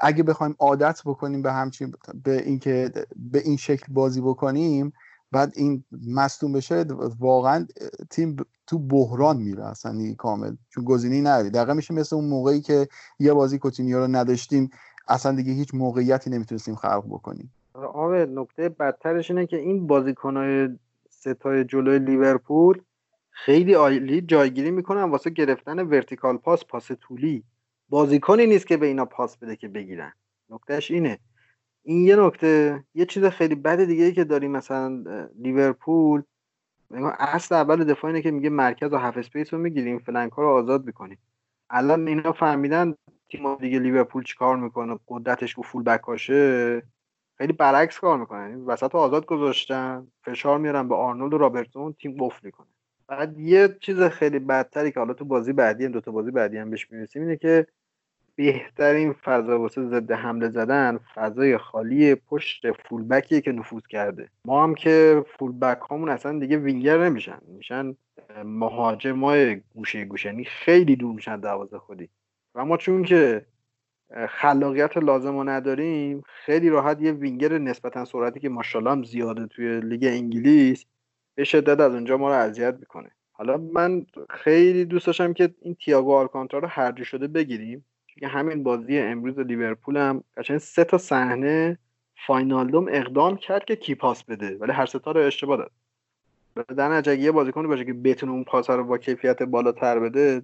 اگه 0.00 0.22
بخوایم 0.22 0.56
عادت 0.58 1.02
بکنیم 1.04 1.42
به 1.42 1.52
همچین 1.52 1.92
به 2.24 2.42
اینکه 2.42 2.90
به 3.16 3.38
این 3.38 3.56
شکل 3.56 3.92
بازی 3.92 4.20
بکنیم 4.20 4.92
بعد 5.32 5.52
این 5.56 5.84
مصدوم 6.06 6.52
بشه 6.52 6.84
واقعا 7.18 7.66
تیم 8.10 8.36
تو 8.66 8.78
بحران 8.78 9.36
میره 9.36 9.66
اصلا 9.66 10.14
کامل. 10.18 10.56
چون 10.68 10.84
گزینه‌ای 10.84 11.22
نداری. 11.22 11.50
دقیقا 11.50 11.74
میشه 11.74 11.94
مثل 11.94 12.16
اون 12.16 12.24
موقعی 12.24 12.60
که 12.60 12.88
یه 13.18 13.32
بازی 13.32 13.58
کوتینیو 13.58 13.98
رو 13.98 14.06
نداشتیم. 14.06 14.70
اصلا 15.08 15.36
دیگه 15.36 15.52
هیچ 15.52 15.74
موقعیتی 15.74 16.30
نمی‌تونستیم 16.30 16.74
خلق 16.74 17.04
بکنیم. 17.10 17.52
آره 17.74 18.26
نکته 18.26 18.68
بدترش 18.68 19.30
اینه 19.30 19.46
که 19.46 19.56
این 19.56 19.86
بازیکنهای 19.86 20.68
ستای 21.10 21.64
جلوی 21.64 21.98
لیورپول 21.98 22.80
خیلی 23.30 23.72
عالی 23.72 24.20
جایگیری 24.20 24.70
می‌کنن 24.70 25.02
واسه 25.02 25.30
گرفتن 25.30 25.78
vertical 25.78 26.36
pass 26.36 26.64
پاس 26.64 26.90
طولی. 27.00 27.44
بازیکنی 27.88 28.46
نیست 28.46 28.66
که 28.66 28.76
به 28.76 28.86
اینا 28.86 29.04
پاس 29.04 29.36
بده 29.36 29.56
که 29.56 29.68
بگیرن. 29.68 30.12
نکتهش 30.50 30.90
اینه. 30.90 31.18
این 31.82 32.06
یه 32.06 32.16
نکته 32.16 32.84
یه 32.94 33.04
چیز 33.04 33.24
خیلی 33.24 33.54
بد 33.54 33.84
دیگه 33.84 34.04
ای 34.04 34.12
که 34.12 34.24
داریم 34.24 34.50
مثلا 34.50 35.04
لیورپول 35.38 36.22
اصل 37.18 37.54
اول 37.54 37.84
دفاع 37.84 38.10
اینه 38.10 38.22
که 38.22 38.30
میگه 38.30 38.50
مرکز 38.50 38.92
و 38.92 38.98
half 38.98 39.16
space 39.16 39.54
رو 39.54 39.60
می‌گیریم 39.60 39.98
flank 39.98 40.32
ها 40.32 40.42
رو 40.42 40.48
آزاد 40.48 40.86
می‌کنیم. 40.86 41.18
الان 41.70 42.08
اینا 42.08 42.32
فهمیدن 42.32 42.94
تیم 43.28 43.54
دیگه 43.54 43.78
لیورپول 43.78 44.22
چیکار 44.22 44.56
می‌کنه؟ 44.56 44.98
قدرتش 45.08 45.52
رو 45.52 45.62
full 45.62 45.82
back 45.82 46.32
اشه؟ 46.32 46.82
خیلی 47.38 47.52
برعکس 47.52 47.98
کار 47.98 48.18
می‌کنن 48.18 48.64
وسط 48.64 48.94
آزاد 48.94 49.26
گذاشتن 49.26 50.06
فشار 50.22 50.58
میارن 50.58 50.88
به 50.88 50.94
آرنولد 50.94 51.34
و 51.34 51.38
رابرتسون 51.38 51.92
تیم 51.92 52.16
قفل 52.20 52.40
می‌کنه. 52.42 52.66
بعد 53.08 53.38
یه 53.38 53.76
چیز 53.80 54.02
خیلی 54.02 54.38
بدتری 54.38 54.92
که 54.92 55.00
حالا 55.00 55.14
تو 55.14 55.24
بازی 55.24 55.52
بعدی 55.52 55.84
هم 55.84 55.92
دو 55.92 56.00
تا 56.00 56.10
بازی 56.10 56.30
بعدی 56.30 56.56
هم 56.56 56.70
بهش 56.70 56.90
می‌رسیم 56.90 57.22
اینه 57.22 57.36
که 57.36 57.66
بهترین 58.36 59.12
فضا 59.12 59.60
واسه 59.60 59.88
ضد 59.88 60.12
حمله 60.12 60.48
زدن 60.48 60.98
فضای 61.14 61.58
خالی 61.58 62.14
پشت 62.14 62.72
فولبکیه 62.72 63.40
که 63.40 63.52
نفوذ 63.52 63.86
کرده. 63.86 64.28
ما 64.44 64.64
هم 64.64 64.74
که 64.74 65.24
فولبک 65.38 65.78
هامون 65.78 66.08
اصلا 66.08 66.38
دیگه 66.38 66.56
وینگر 66.56 67.04
نمیشن. 67.04 67.38
میشن 67.48 67.96
مهاجمای 68.44 69.60
گوشه 69.74 70.08
یعنی 70.24 70.44
خیلی 70.44 70.96
دور 70.96 71.14
میشن 71.14 71.40
دروازه 71.40 71.78
خودی 71.78 72.08
و 72.56 72.64
ما 72.64 72.76
چون 72.76 73.02
که 73.02 73.46
خلاقیت 74.28 74.96
لازم 74.96 75.36
رو 75.38 75.44
نداریم 75.44 76.22
خیلی 76.26 76.68
راحت 76.68 77.02
یه 77.02 77.12
وینگر 77.12 77.58
نسبتا 77.58 78.04
سرعتی 78.04 78.40
که 78.40 78.48
ماشاءالله 78.48 78.90
هم 78.90 79.02
زیاده 79.04 79.46
توی 79.46 79.80
لیگ 79.80 80.04
انگلیس 80.04 80.84
به 81.34 81.44
شدت 81.44 81.80
از 81.80 81.94
اونجا 81.94 82.16
ما 82.16 82.28
رو 82.28 82.34
اذیت 82.34 82.76
می‌کنه. 82.80 83.10
حالا 83.32 83.56
من 83.56 84.06
خیلی 84.30 84.84
دوست 84.84 85.06
داشتم 85.06 85.32
که 85.32 85.54
این 85.60 85.74
تییاگو 85.74 86.14
آلکانتارا 86.14 86.62
رو 86.62 86.68
هرجی 86.68 87.04
شده 87.04 87.26
بگیریم. 87.26 87.84
که 88.20 88.28
همین 88.28 88.62
بازی 88.62 88.98
امروز 88.98 89.38
لیورپول 89.38 89.96
هم 89.96 90.24
قشنگ 90.36 90.58
سه 90.58 90.84
تا 90.84 90.98
صحنه 90.98 91.78
فاینالدوم 92.26 92.86
اقدام 92.88 93.36
کرد 93.36 93.64
که 93.64 93.76
کی 93.76 93.94
پاس 93.94 94.24
بده 94.24 94.56
ولی 94.56 94.72
هر 94.72 94.86
ستا 94.86 95.12
رو 95.12 95.20
اشتباه 95.20 95.56
داد. 95.56 95.70
در 96.76 96.88
نتیجه 96.88 97.22
یه 97.22 97.32
بازیکن 97.32 97.68
باشه 97.68 97.84
که 97.84 97.92
بتونه 97.92 98.32
اون 98.32 98.44
پاس 98.44 98.70
رو 98.70 98.84
با 98.84 98.98
کیفیت 98.98 99.42
بالاتر 99.42 99.98
بده 99.98 100.42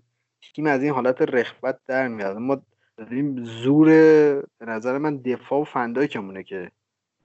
تیم 0.55 0.67
از 0.67 0.83
این 0.83 0.93
حالت 0.93 1.23
رخوت 1.23 1.79
در 1.87 2.09
میاد. 2.09 2.37
ما 2.37 2.63
داریم 2.97 3.45
زور 3.45 3.87
به 4.59 4.67
نظر 4.67 4.99
من 4.99 5.17
دفاع 5.17 5.61
و 5.61 5.65
فندای 5.65 6.09
کمونه 6.09 6.43
که 6.43 6.71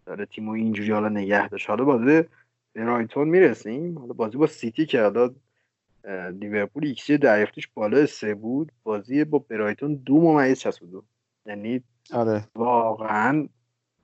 داره 0.06 0.26
تیمو 0.26 0.52
اینجوری 0.52 0.92
حالا 0.92 1.10
نگه 1.10 1.50
داشت 1.50 1.70
حالا 1.70 1.84
بازی 1.84 2.24
برایتون 2.76 3.28
می‌رسیم. 3.28 4.00
حالا 4.00 4.14
بازی 4.14 4.38
با 4.38 4.48
سیتی 4.48 4.86
که 4.86 5.02
حالا 5.02 5.30
لیورپول 6.30 6.86
ایکسی 6.86 7.18
دریافتش 7.18 7.68
بالا 7.68 8.06
سه 8.06 8.36
بود. 8.36 8.72
بازی 8.84 9.24
با 9.24 9.40
برایتون 9.40 9.96
دو 9.96 10.22
ممیز 10.22 10.60
62 10.60 11.04
یعنی 11.46 11.84
آره. 12.14 12.48
واقعا 12.56 13.48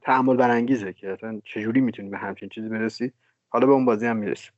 تأمل 0.02 0.36
برانگیزه 0.36 0.94
که 0.94 1.12
اصلا 1.12 1.42
چجوری 1.44 1.82
می‌تونی 1.82 2.10
به 2.10 2.18
همچین 2.18 2.50
چیزی 2.50 2.70
برسی؟ 2.70 3.12
حالا 3.50 3.68
به 3.68 3.74
اون 3.74 3.86
بازی 3.86 4.06
هم 4.06 4.18
می‌رسیم. 4.18 4.52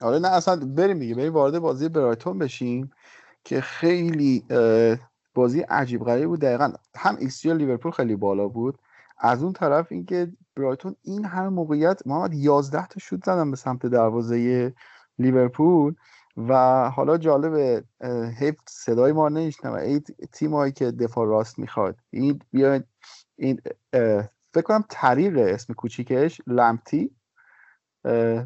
آره 0.00 0.18
نه 0.18 0.28
اصلا 0.28 0.56
بریم 0.76 0.98
دیگه. 0.98 1.14
بریم 1.14 1.32
وارد 1.32 1.58
بازی 1.58 1.88
برایتون 1.88 2.38
بشیم. 2.38 2.90
که 3.44 3.60
خیلی 3.60 4.44
بازی 5.34 5.60
عجیب 5.60 6.04
غریب 6.04 6.26
بود. 6.26 6.40
دقیقا 6.40 6.72
هم 6.96 7.16
ایکس 7.16 7.46
لیورپول 7.46 7.92
خیلی 7.92 8.16
بالا 8.16 8.48
بود. 8.48 8.78
از 9.18 9.42
اون 9.42 9.52
طرف 9.52 9.92
اینکه 9.92 10.32
برایتون 10.56 10.96
این 11.02 11.24
همه 11.24 11.48
موقعیت 11.48 12.06
محمد 12.06 12.34
11 12.34 12.86
تا 12.86 13.00
شوت 13.00 13.24
زدن 13.24 13.50
به 13.50 13.56
سمت 13.56 13.86
دروازه 13.86 14.74
لیورپول 15.18 15.94
و 16.36 16.54
حالا 16.90 17.18
جالب 17.18 17.84
حیف 18.38 18.54
صدای 18.68 19.12
ما 19.12 19.28
نمیشنم 19.28 19.72
این 19.72 20.04
تیمایی 20.32 20.72
که 20.72 20.90
دفاع 20.90 21.26
راست 21.26 21.58
می‌خواد. 21.58 21.96
این 22.10 22.40
بیاید 22.52 22.84
این 23.36 23.60
فکر 24.52 24.62
کنم 24.64 24.84
طریق 24.88 25.38
اسم 25.38 25.72
کوچیکش 25.72 26.40
لمتی 26.46 27.10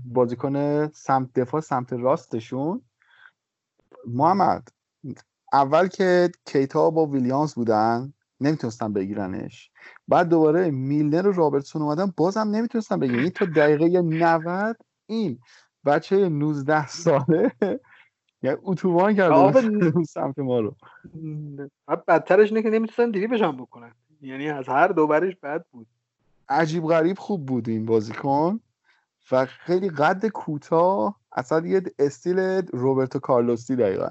بازیکن 0.04 0.88
سمت 0.88 1.32
دفاع 1.34 1.60
سمت 1.60 1.92
راستشون. 1.92 2.82
محمد 4.06 4.68
اول 5.54 5.88
که 5.88 6.30
کیتا 6.46 6.90
با 6.90 7.06
ویلیامز 7.06 7.54
بودن 7.54 8.12
نمی‌تونستن 8.40 8.92
بگیرنش. 8.92 9.70
بعد 10.08 10.28
دوباره 10.28 10.70
میلنر 10.70 11.28
و 11.28 11.32
رابرتسون 11.32 11.82
اومدن 11.82 12.12
بازم 12.16 12.40
نمی‌تونستن 12.40 12.98
بگیرن. 12.98 13.18
این 13.18 13.30
تا 13.30 13.44
دقیقه 13.44 14.02
90 14.02 14.76
این 15.06 15.38
بچه 15.86 16.28
19 16.28 16.86
ساله 16.86 17.52
یعنی 18.42 18.56
اتوبان 18.62 19.14
کرده 19.14 19.62
سمت 20.14 20.38
ما 20.38 20.60
رو. 20.60 20.76
بدترش 22.08 22.48
اینه 22.48 22.62
که 22.62 22.70
نمی‌تونستن 22.70 23.10
دریبش 23.10 23.42
هم 23.42 23.56
بکنن. 23.56 23.92
یعنی 24.20 24.48
از 24.48 24.68
هر 24.68 24.88
دوبرش 24.88 25.36
بد 25.42 25.64
بود. 25.70 25.86
عجیب 26.48 26.84
غریب 26.84 27.18
خوب 27.18 27.46
بود 27.46 27.68
این 27.68 27.86
بازیکن. 27.86 28.60
و 29.30 29.46
خیلی 29.46 29.88
قد 29.88 30.26
کوتاه 30.26 31.20
اصلا 31.32 31.66
یه 31.66 31.82
استیل 31.98 32.38
روبرتو 32.72 33.18
کارلوسی 33.18 33.76
دقیقا. 33.76 34.08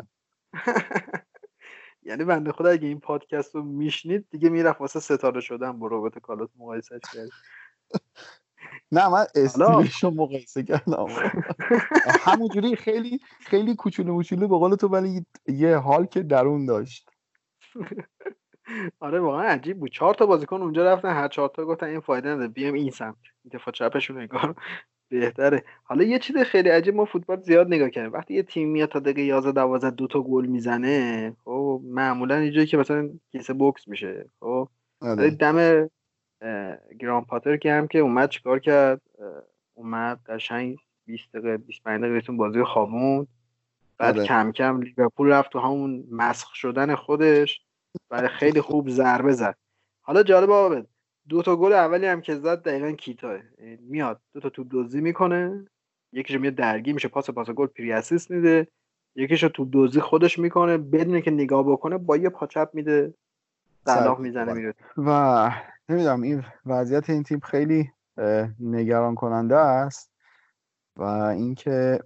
یعنی 2.05 2.23
بنده 2.23 2.51
خدا 2.51 2.69
اگه 2.69 2.87
این 2.87 2.99
پادکست 2.99 3.55
رو 3.55 3.63
میشنید 3.63 4.27
دیگه 4.29 4.49
می‌رفت 4.49 4.81
واسه 4.81 4.99
ستاره 4.99 5.41
شدن 5.41 5.79
با 5.79 5.87
روبرتو 5.87 6.19
کارلوس 6.19 6.49
مقایسهش 6.55 7.01
کرد 7.13 7.29
نه 8.91 9.09
من 9.09 9.25
استیلش 9.35 10.03
رو 10.03 10.11
مقایسه 10.11 10.63
کردم. 10.63 11.05
همونجوری 12.25 12.75
خیلی 12.75 13.19
خیلی 13.39 13.75
کوچولو 13.75 14.13
موچولو 14.13 14.47
به 14.47 14.57
قول 14.57 14.75
تو 14.75 14.87
ولی 14.87 15.25
یه 15.47 15.77
حال 15.77 16.05
که 16.05 16.23
درون 16.23 16.65
داشت. 16.65 17.09
آره 18.99 19.19
واقعا 19.19 19.43
عجیب 19.43 19.79
بود. 19.79 19.91
چهار 19.91 20.13
تا 20.13 20.25
بازیکن 20.25 20.61
اونجا 20.61 20.93
رفتن 20.93 21.09
هر 21.09 21.27
چهار 21.27 21.49
تا 21.49 21.65
گفتن 21.65 21.85
این 21.85 21.99
فایده 21.99 22.29
نداره 22.29 22.47
بیام 22.47 22.73
این 22.73 22.91
سمت. 22.91 23.15
دفاع 23.51 23.73
چپشون 23.73 24.21
نگار 24.21 24.55
بهتره. 25.19 25.63
حالا 25.83 26.03
یه 26.03 26.19
چیز 26.19 26.37
خیلی 26.37 26.69
عجیب 26.69 26.95
ما 26.95 27.05
فوتبال 27.05 27.41
زیاد 27.41 27.67
نگاه 27.67 27.89
کردیم. 27.89 28.13
وقتی 28.13 28.33
یه 28.33 28.43
تیم 28.43 28.69
میاد 28.69 28.89
تا 28.89 28.99
دقیقه 28.99 29.21
11 29.21 29.51
12 29.51 29.89
دو 29.89 30.07
تا 30.07 30.21
گل 30.21 30.45
می‌زنه 30.45 31.35
خب 31.45 31.81
معمولا 31.83 32.35
اینجوری 32.35 32.65
که 32.65 32.77
مثلا 32.77 33.09
کیسه 33.31 33.53
بوکس 33.53 33.87
میشه. 33.87 34.29
خب 34.39 34.69
آره. 35.01 35.29
دم 35.29 35.89
گران 36.99 37.25
پاتر 37.25 37.57
که 37.57 37.73
هم 37.73 37.87
که 37.87 37.99
اومد 37.99 38.29
چیکار 38.29 38.59
کرد؟ 38.59 39.01
اومد 39.73 40.19
قشنگ 40.25 40.77
20 41.05 41.31
دقیقه 41.33 41.57
25 41.57 41.99
دقیقه 41.99 42.13
بهتون 42.13 42.37
بازی 42.37 42.63
خوابوند. 42.63 43.27
بعد 43.97 44.17
آره. 44.17 44.27
کم 44.27 44.51
کم 44.51 44.81
لیورپول 44.81 45.27
رفت 45.27 45.51
تو 45.51 45.59
همون 45.59 46.03
مسخ 46.11 46.55
شدن 46.55 46.95
خودش. 46.95 47.61
برای 48.09 48.29
خیلی 48.29 48.61
خوب 48.61 48.89
ضربه 48.89 49.31
زد. 49.31 49.55
حالا 50.01 50.23
جالب 50.23 50.51
آقا 50.51 50.83
دو 51.29 51.41
تا 51.41 51.55
گل 51.55 51.73
اولی 51.73 52.05
هم 52.05 52.21
که 52.21 52.35
زد 52.35 52.63
دقیقا 52.63 52.95
یعنی 53.59 53.77
میاد. 53.81 54.21
دو 54.33 54.39
تا 54.39 54.49
توپ 54.49 54.67
دزدی 54.71 55.01
می‌کنه. 55.01 55.65
یکیشو 56.11 56.39
میاد 56.39 56.55
درگیر 56.55 56.93
میشه. 56.93 57.07
پاس 57.07 57.29
پاس 57.29 57.49
گل 57.49 57.67
پری 57.67 57.91
اسیست 57.91 58.31
میده. 58.31 58.67
یکیشو 59.15 59.49
توپ 59.49 59.69
دزدی 59.73 59.99
خودش 59.99 60.39
می‌کنه. 60.39 60.77
بدون 60.77 61.21
که 61.21 61.31
نگاه 61.31 61.63
بکنه 61.71 61.97
با 61.97 62.17
یه 62.17 62.29
پاچپ 62.29 62.69
میده. 62.73 63.13
صلاح 63.85 64.19
می‌زنه 64.19 64.53
میره. 64.53 64.73
و 64.97 65.51
نمی‌دونم 65.89 66.21
این 66.21 66.43
وضعیت 66.65 67.09
این 67.09 67.23
تیم 67.23 67.39
خیلی 67.39 67.89
نگران 68.59 69.15
کننده 69.15 69.55
است. 69.55 70.11
و 70.97 71.03
اینکه 71.03 71.99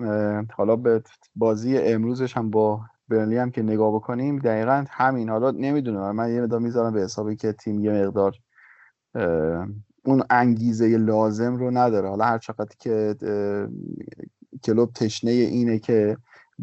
حالا 0.56 0.76
به 0.76 1.04
بازی 1.36 1.78
امروزش 1.78 2.38
هم 2.38 2.50
با 2.50 2.82
برنلی 3.10 3.38
هم 3.38 3.52
که 3.52 3.62
نگاه 3.62 3.96
بکنیم 3.96 4.40
دقیقا 4.40 4.86
همین. 4.90 5.30
حالا 5.30 5.52
نمی‌دونم 5.52 6.16
من 6.16 6.34
یه 6.34 6.42
مقدار 6.42 6.60
می‌ذارم 6.60 6.94
به 6.94 7.02
حسابی 7.02 7.36
که 7.36 7.54
تیم 7.54 7.80
یه 7.80 7.92
مقدار 7.92 8.36
اون 10.06 10.24
انگیزه 10.30 10.98
لازم 10.98 11.56
رو 11.56 11.72
نداره. 11.72 12.10
حالا 12.10 12.26
هر 12.26 12.38
چقدر 12.38 12.76
که 12.80 13.16
کلوب 14.64 14.94
تشنه 14.94 15.32
اینه 15.32 15.80
که 15.80 16.18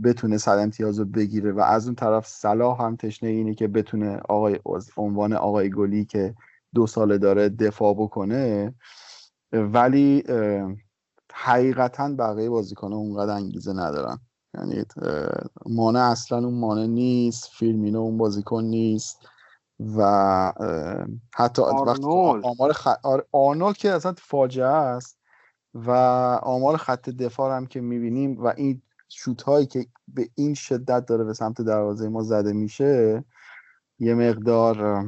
بتونه 0.04 0.38
صد 0.38 0.58
امتیاز 0.58 0.98
رو 0.98 1.04
بگیره 1.04 1.52
و 1.52 1.60
از 1.60 1.86
اون 1.86 1.94
طرف 1.94 2.26
صلاح 2.26 2.82
هم 2.82 2.96
تشنه 2.96 3.28
اینه 3.28 3.54
که 3.54 3.68
بتونه 3.68 4.20
آقای 4.28 4.58
از 4.76 4.90
عنوان 4.96 5.32
آقای 5.32 5.70
گلی 5.70 6.04
که 6.04 6.34
دو 6.74 6.86
ساله 6.86 7.18
داره 7.18 7.48
دفاع 7.48 7.94
بکنه. 7.94 8.74
ولی 9.52 10.24
حقیقتا 11.32 12.14
بقیه 12.18 12.50
بازیکن‌ها 12.50 12.98
اونقدر 12.98 13.32
انگیزه 13.32 13.72
ندارن. 13.72 14.18
یعنی 14.54 14.84
مانع 15.66 16.00
اصلا 16.00 16.38
اون 16.38 16.58
مانع 16.58 16.86
نیست 16.86 17.50
فیلمینو 17.52 18.00
اون 18.00 18.18
بازیکن 18.18 18.64
نیست. 18.64 19.18
و 19.80 20.52
حتی 21.34 21.62
وقتی. 21.62 22.06
آمار 22.42 22.72
خ... 22.72 22.88
آر- 23.02 23.26
آرنولد 23.32 23.76
که 23.76 23.90
اصلا 23.90 24.14
فاجعه 24.18 24.66
است 24.66 25.18
و 25.74 25.90
آمار 26.42 26.76
خط 26.76 27.10
دفاع 27.10 27.56
هم 27.56 27.66
که 27.66 27.80
می‌بینیم 27.80 28.44
و 28.44 28.46
این 28.56 28.82
شوت 29.08 29.42
هایی 29.42 29.66
که 29.66 29.86
به 30.08 30.28
این 30.34 30.54
شدت 30.54 31.06
داره 31.06 31.24
به 31.24 31.32
سمت 31.34 31.62
دروازه 31.62 32.08
ما 32.08 32.22
زده 32.22 32.52
میشه 32.52 33.24
یه 33.98 34.14
مقدار 34.14 35.06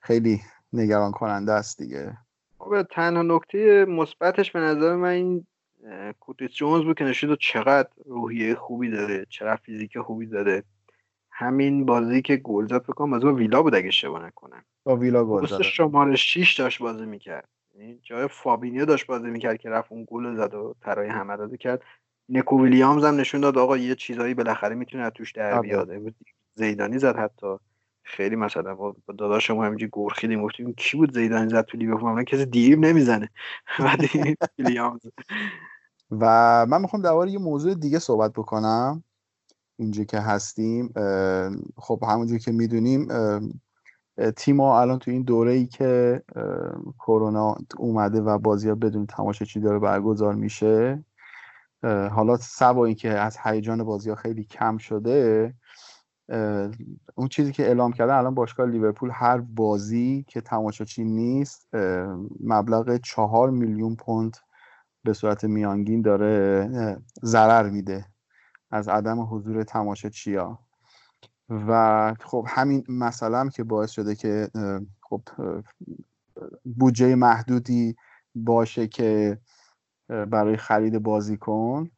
خیلی 0.00 0.40
نگران 0.72 1.12
کننده 1.12 1.52
است 1.52 1.78
دیگه 1.78 2.18
خب 2.58 2.82
تنها 2.82 3.22
نکته 3.22 3.84
مثبتش 3.88 4.52
به 4.52 4.60
نظر 4.60 4.96
من 4.96 5.08
این 5.08 5.46
کرتیس 6.20 6.50
جونز 6.50 6.84
بود 6.84 6.98
که 6.98 7.04
نشون 7.04 7.28
داد 7.28 7.38
چقدر 7.40 7.88
روحیه 8.04 8.54
خوبی 8.54 8.90
داره 8.90 9.26
چقدر 9.28 9.56
فیزیک 9.56 9.98
خوبی 9.98 10.26
داره 10.26 10.64
همین 11.40 11.86
بازی 11.86 12.22
که 12.22 12.36
گل 12.36 12.66
زد 12.66 12.82
فکر 12.82 12.92
کنم 12.92 13.10
بازی 13.10 13.24
با 13.24 13.32
ویلا 13.32 13.62
بود 13.62 13.74
اگه 13.74 13.88
اشتباه 13.88 14.26
نکنم. 14.26 14.62
با 14.84 14.96
ویلا 14.96 15.24
گل 15.24 15.46
زده 15.46 15.62
شماره 15.62 16.16
6 16.16 16.54
داشت 16.58 16.78
بازی 16.82 17.06
می‌کرد. 17.06 17.48
یعنی 17.74 17.98
جای 18.02 18.28
فابینیو 18.28 18.84
داشت 18.84 19.06
بازی 19.06 19.30
می‌کرد 19.30 19.56
که 19.58 19.70
رفت 19.70 19.92
اون 19.92 20.06
گل 20.10 20.36
زد 20.36 20.54
و 20.54 20.74
تراهمه 20.80 21.36
داده 21.36 21.56
کرد. 21.56 21.82
نکو 22.28 22.62
ویلیامز 22.62 23.04
هم 23.04 23.16
نشون 23.16 23.40
داد 23.40 23.58
آقا 23.58 23.76
یه 23.76 23.94
چیزایی 23.94 24.34
بالاخره 24.34 24.74
می‌تونه 24.74 25.04
از 25.04 25.12
توش 25.12 25.32
در 25.32 25.52
آره. 25.52 25.68
بیاد 25.68 26.14
زیدانی 26.54 26.98
زد 26.98 27.16
حتی. 27.16 27.56
خیلی 28.02 28.36
مثلا 28.36 28.74
با 28.74 28.96
با 29.06 29.14
داداشم 29.14 29.58
همینجوری 29.58 29.90
گرخیدیم 29.92 30.42
گفتیم 30.42 30.72
کی 30.72 30.96
بود 30.96 31.14
زیدانی 31.14 31.48
زد 31.48 31.64
تو 31.64 31.78
لیورپول؟ 31.78 32.24
کسی 32.24 32.46
دیگه 32.46 32.76
نمی‌زنه. 32.76 33.28
ویلیامز. 34.58 35.00
و 36.10 36.26
من 36.66 36.80
می‌خوام 36.80 37.02
درباره 37.02 37.30
یه 37.30 37.38
موضوع 37.38 37.74
دیگه 37.74 37.98
صحبت 37.98 38.32
بکنم. 38.32 39.04
اینجا 39.80 40.04
که 40.04 40.20
هستیم 40.20 40.92
خب 41.76 42.04
همونجور 42.08 42.38
که 42.38 42.52
می‌دونیم 42.52 43.08
تیم 44.36 44.60
ها 44.60 44.80
الان 44.80 44.98
تو 44.98 45.10
این 45.10 45.22
دوره 45.22 45.52
ای 45.52 45.66
که 45.66 46.22
کرونا 46.98 47.54
اومده 47.78 48.20
و 48.20 48.38
بازی 48.38 48.68
ها 48.68 48.74
بدون 48.74 49.06
تماشاچی 49.06 49.60
داره 49.60 49.78
برگزار 49.78 50.34
میشه 50.34 51.04
حالا 51.82 52.36
سوا 52.36 52.84
اینکه 52.84 53.10
از 53.10 53.36
هیجان 53.44 53.84
بازی 53.84 54.10
ها 54.10 54.16
خیلی 54.16 54.44
کم 54.44 54.78
شده 54.78 55.54
اون 57.14 57.28
چیزی 57.30 57.52
که 57.52 57.66
اعلام 57.66 57.92
کردن 57.92 58.14
الان 58.14 58.34
باشگاه 58.34 58.66
لیورپول 58.66 59.10
هر 59.12 59.38
بازی 59.38 60.24
که 60.28 60.40
تماشاچی 60.40 61.04
نیست 61.04 61.68
مبلغ 62.40 62.96
چهار 62.96 63.50
میلیون 63.50 63.96
پوند 63.96 64.36
به 65.04 65.12
صورت 65.12 65.44
میانگین 65.44 66.02
داره 66.02 66.96
ضرر 67.24 67.70
میده. 67.70 68.06
از 68.70 68.88
عدم 68.88 69.20
حضور 69.20 69.62
تماشاچیا 69.62 70.58
و 71.50 72.14
خب 72.20 72.46
همین 72.48 72.84
مسئله 72.88 73.50
که 73.50 73.64
باعث 73.64 73.90
شده 73.90 74.14
که 74.14 74.50
خب 75.02 75.22
بودجه 76.64 77.14
محدودی 77.14 77.96
باشه 78.34 78.86
که 78.86 79.38
برای 80.08 80.56
خرید 80.56 80.98
بازیکن. 80.98 81.90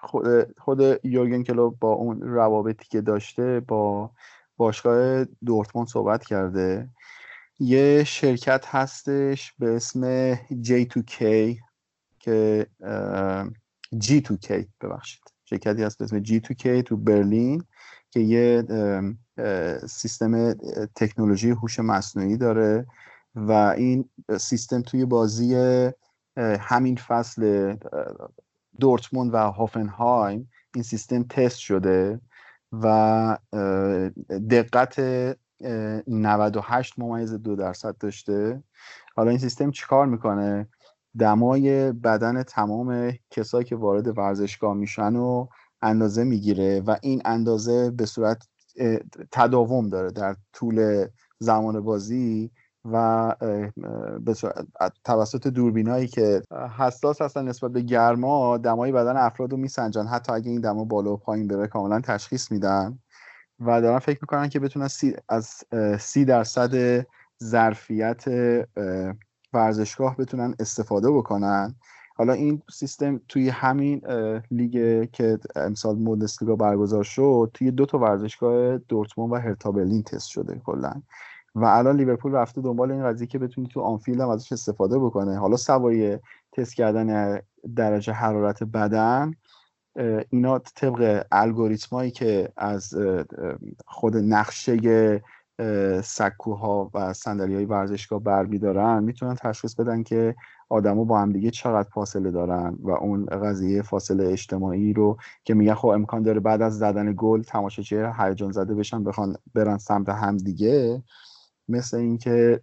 خود 0.00 0.58
خود 0.58 1.04
یورگن 1.04 1.42
کلوپ 1.42 1.78
با 1.78 1.92
اون 1.92 2.20
روابطی 2.20 2.86
که 2.88 3.00
داشته 3.00 3.60
با 3.60 4.10
باشگاه 4.56 5.24
دورتموند 5.24 5.88
صحبت 5.88 6.24
کرده. 6.24 6.88
یه 7.60 8.04
شرکت 8.04 8.64
هستش 8.66 9.52
به 9.58 9.76
اسم 9.76 10.34
J2K 10.34 11.24
که 12.18 12.66
اه، 12.80 13.46
G2K 13.94 14.64
ببخشید. 14.80 15.31
شرکتی 15.52 15.82
هست 15.82 15.98
به 15.98 16.04
اسم 16.04 16.22
G2K 16.22 16.82
تو 16.82 16.96
برلین 16.96 17.64
که 18.10 18.20
یه 18.20 18.64
سیستم 19.86 20.52
تکنولوژی 20.96 21.50
هوش 21.50 21.78
مصنوعی 21.80 22.36
داره 22.36 22.86
و 23.34 23.52
این 23.52 24.08
سیستم 24.38 24.82
توی 24.82 25.04
بازی 25.04 25.54
همین 26.38 26.96
فصل 26.96 27.74
دورتموند 28.80 29.34
و 29.34 29.36
هافنهایم 29.36 30.50
این 30.74 30.84
سیستم 30.84 31.22
تست 31.22 31.58
شده 31.58 32.20
و 32.72 33.38
دقت 34.50 34.98
اه، 34.98 36.02
98 36.06 36.98
ممیز 36.98 37.32
دو 37.34 37.56
درصد 37.56 37.96
داشته. 38.00 38.62
حالا 39.16 39.30
این 39.30 39.38
سیستم 39.38 39.70
چیکار 39.70 40.06
می‌کنه؟ 40.06 40.68
دمای 41.18 41.92
بدن 41.92 42.42
تمام 42.42 43.12
کسایی 43.30 43.64
که 43.64 43.76
وارد 43.76 44.18
ورزشگاه 44.18 44.74
میشن 44.74 45.16
و 45.16 45.46
اندازه 45.82 46.24
می‌گیره 46.24 46.80
و 46.80 46.96
این 47.02 47.22
اندازه 47.24 47.90
به 47.90 48.06
صورت 48.06 48.48
تداوم 49.32 49.88
داره 49.88 50.10
در 50.10 50.36
طول 50.52 51.06
زمان 51.38 51.80
بازی 51.80 52.50
و 52.84 53.34
به 54.20 54.34
صورت- 54.34 54.66
توسط 55.04 55.46
دوربینایی 55.46 56.06
که 56.06 56.42
حساس 56.78 57.22
هستن 57.22 57.48
نسبت 57.48 57.70
به 57.70 57.80
گرما 57.80 58.58
دمای 58.58 58.92
بدن 58.92 59.16
افراد 59.16 59.50
رو 59.52 59.56
میسنجن. 59.56 60.06
حتی 60.06 60.32
اگه 60.32 60.50
این 60.50 60.60
دما 60.60 60.84
بالا 60.84 61.12
و 61.12 61.16
پایین 61.16 61.48
بره 61.48 61.66
کاملا 61.66 62.00
تشخیص 62.00 62.52
میدن. 62.52 62.98
و 63.60 63.80
دارن 63.80 63.98
فکر 63.98 64.18
می‌کنن 64.22 64.48
که 64.48 64.60
بتونن 64.60 64.88
سی 64.88 65.16
از 65.28 65.64
سی 66.00 66.24
درصد 66.24 67.06
ظرفیت 67.44 68.24
ورزشگاه 69.52 70.16
بتونن 70.16 70.54
استفاده 70.58 71.10
بکنن. 71.10 71.74
حالا 72.16 72.32
این 72.32 72.62
سیستم 72.72 73.20
توی 73.28 73.48
همین 73.48 74.02
لیگ 74.50 75.08
که 75.12 75.38
امسال 75.56 75.96
بوندسلیگا 75.96 76.56
برگزار 76.56 77.04
شد 77.04 77.50
توی 77.54 77.70
دو 77.70 77.86
تا 77.86 77.98
ورزشگاه 77.98 78.78
دورتموند 78.78 79.32
و 79.32 79.36
هرتا 79.36 79.72
برلین 79.72 80.02
تست 80.02 80.28
شده 80.28 80.60
کلا. 80.64 81.02
و 81.54 81.64
الان 81.64 81.96
لیورپول 81.96 82.32
رفته 82.32 82.60
دنبال 82.60 82.92
این 82.92 83.04
قضیه 83.04 83.26
که 83.26 83.38
بتونه 83.38 83.68
تو 83.68 83.80
آنفیلد 83.80 84.20
هم 84.20 84.28
ازش 84.28 84.52
استفاده 84.52 84.98
بکنه. 84.98 85.38
حالا 85.38 85.56
سوای 85.56 86.18
تست 86.52 86.74
کردن 86.74 87.40
درجه 87.76 88.12
حرارت 88.12 88.62
بدن 88.62 89.34
اینا 90.30 90.58
طبق 90.58 91.26
الگوریتمایی 91.32 92.10
که 92.10 92.52
از 92.56 92.94
خود 93.86 94.16
نقشه 94.16 95.22
سکوها 96.04 96.90
و 96.94 97.12
صندلی 97.12 97.54
های 97.54 97.64
ورزشگاه 97.64 98.22
برمیدارن 98.22 99.04
می‌تونن 99.04 99.34
تشخیص 99.34 99.74
بدن 99.74 100.02
که 100.02 100.34
آدما 100.68 101.04
با 101.04 101.20
هم 101.20 101.32
دیگه 101.32 101.50
چقدر 101.50 101.88
فاصله 101.88 102.30
دارن 102.30 102.78
و 102.82 102.90
اون 102.90 103.26
قضیه 103.26 103.82
فاصله 103.82 104.28
اجتماعی 104.28 104.92
رو 104.92 105.16
که 105.44 105.54
میگن 105.54 105.74
خب 105.74 105.88
امکان 105.88 106.22
داره 106.22 106.40
بعد 106.40 106.62
از 106.62 106.78
زدن 106.78 107.14
گل 107.16 107.42
تماشاچی 107.42 107.96
هیجان 108.18 108.52
زده 108.52 108.74
بشن 108.74 109.04
بخوان 109.04 109.36
برن 109.54 109.78
سمت 109.78 110.08
هم 110.08 110.36
دیگه 110.36 111.02
مثل 111.68 111.96
اینکه 111.96 112.60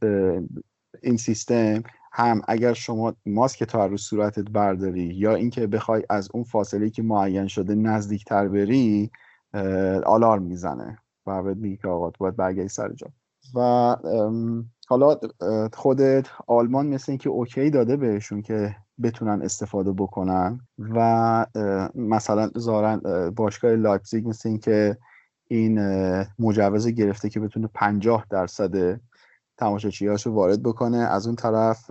این 1.04 1.18
سیستم 1.18 1.84
هم 2.12 2.42
اگر 2.48 2.74
شما 2.74 3.14
ماسک 3.26 3.64
تو 3.64 3.78
رو 3.78 3.98
صورتت 3.98 4.50
برداری 4.52 5.02
یا 5.04 5.36
اینکه 5.36 5.68
بخوای 5.68 6.04
از 6.10 6.30
اون 6.34 6.44
فاصله 6.44 6.90
که 6.90 7.04
معین 7.04 7.48
شده 7.48 7.76
نزدیکتر 7.76 8.48
بری 8.48 9.12
آلارم 10.06 10.44
می‌زنه. 10.44 10.98
بهت 11.44 11.58
میگه 11.58 11.78
که 11.78 11.88
آقا 11.88 12.12
باید 12.20 12.36
برگردی 12.36 12.70
سر 12.70 12.94
جا. 12.94 13.08
و 13.56 13.96
حالا 14.88 15.18
خودت 15.74 16.28
آلمان 16.48 16.88
مثل 16.88 17.12
اینکه 17.12 17.30
اوکی 17.30 17.70
داده 17.70 17.98
بهشون 17.98 18.42
که 18.42 18.76
بتونن 19.04 19.42
استفاده 19.42 19.92
بکنن 19.92 20.60
و 20.78 21.46
مثلا 21.96 22.50
زارن 22.56 23.30
باشگاه 23.30 23.72
لایپزیگ 23.72 24.28
مثل 24.28 24.50
اینکه 24.50 24.98
این 25.48 25.80
مجوز 26.40 26.88
گرفته 26.88 27.30
که 27.30 27.40
بتونه 27.40 27.70
50 27.74 28.26
درصد 28.30 29.00
تماشاچیاشو 29.58 30.32
وارد 30.32 30.64
بکنه. 30.64 30.98
از 30.98 31.28
اون 31.28 31.36
طرف 31.36 31.86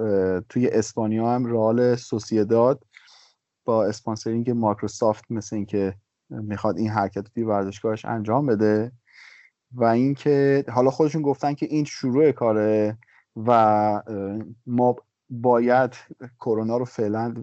توی 0.49 0.69
اسپانیا 0.69 1.31
هم 1.31 1.45
رئال 1.47 1.97
سوسیداد 1.97 2.85
با 3.65 3.85
sponsoring 3.85 4.51
مایکروسافت 4.51 5.25
مثل 5.31 5.57
اینکه 5.57 5.95
می‌خواد 6.31 6.79
این 6.79 6.89
حرکت 6.89 7.25
توی 7.35 7.43
ورزشگاهش 7.43 8.05
انجام 8.05 8.47
بده. 8.47 8.93
و 9.73 9.85
اینکه 9.85 10.65
حالا 10.69 10.91
خودشون 10.91 11.23
گفتن 11.23 11.55
که 11.55 11.67
این 11.67 11.85
شروع 11.85 12.33
کاره 12.33 12.99
و 13.37 14.03
ما 14.67 14.97
باید 15.31 15.95
کرونا 16.41 16.77
رو 16.77 16.85
فعلا 16.85 17.35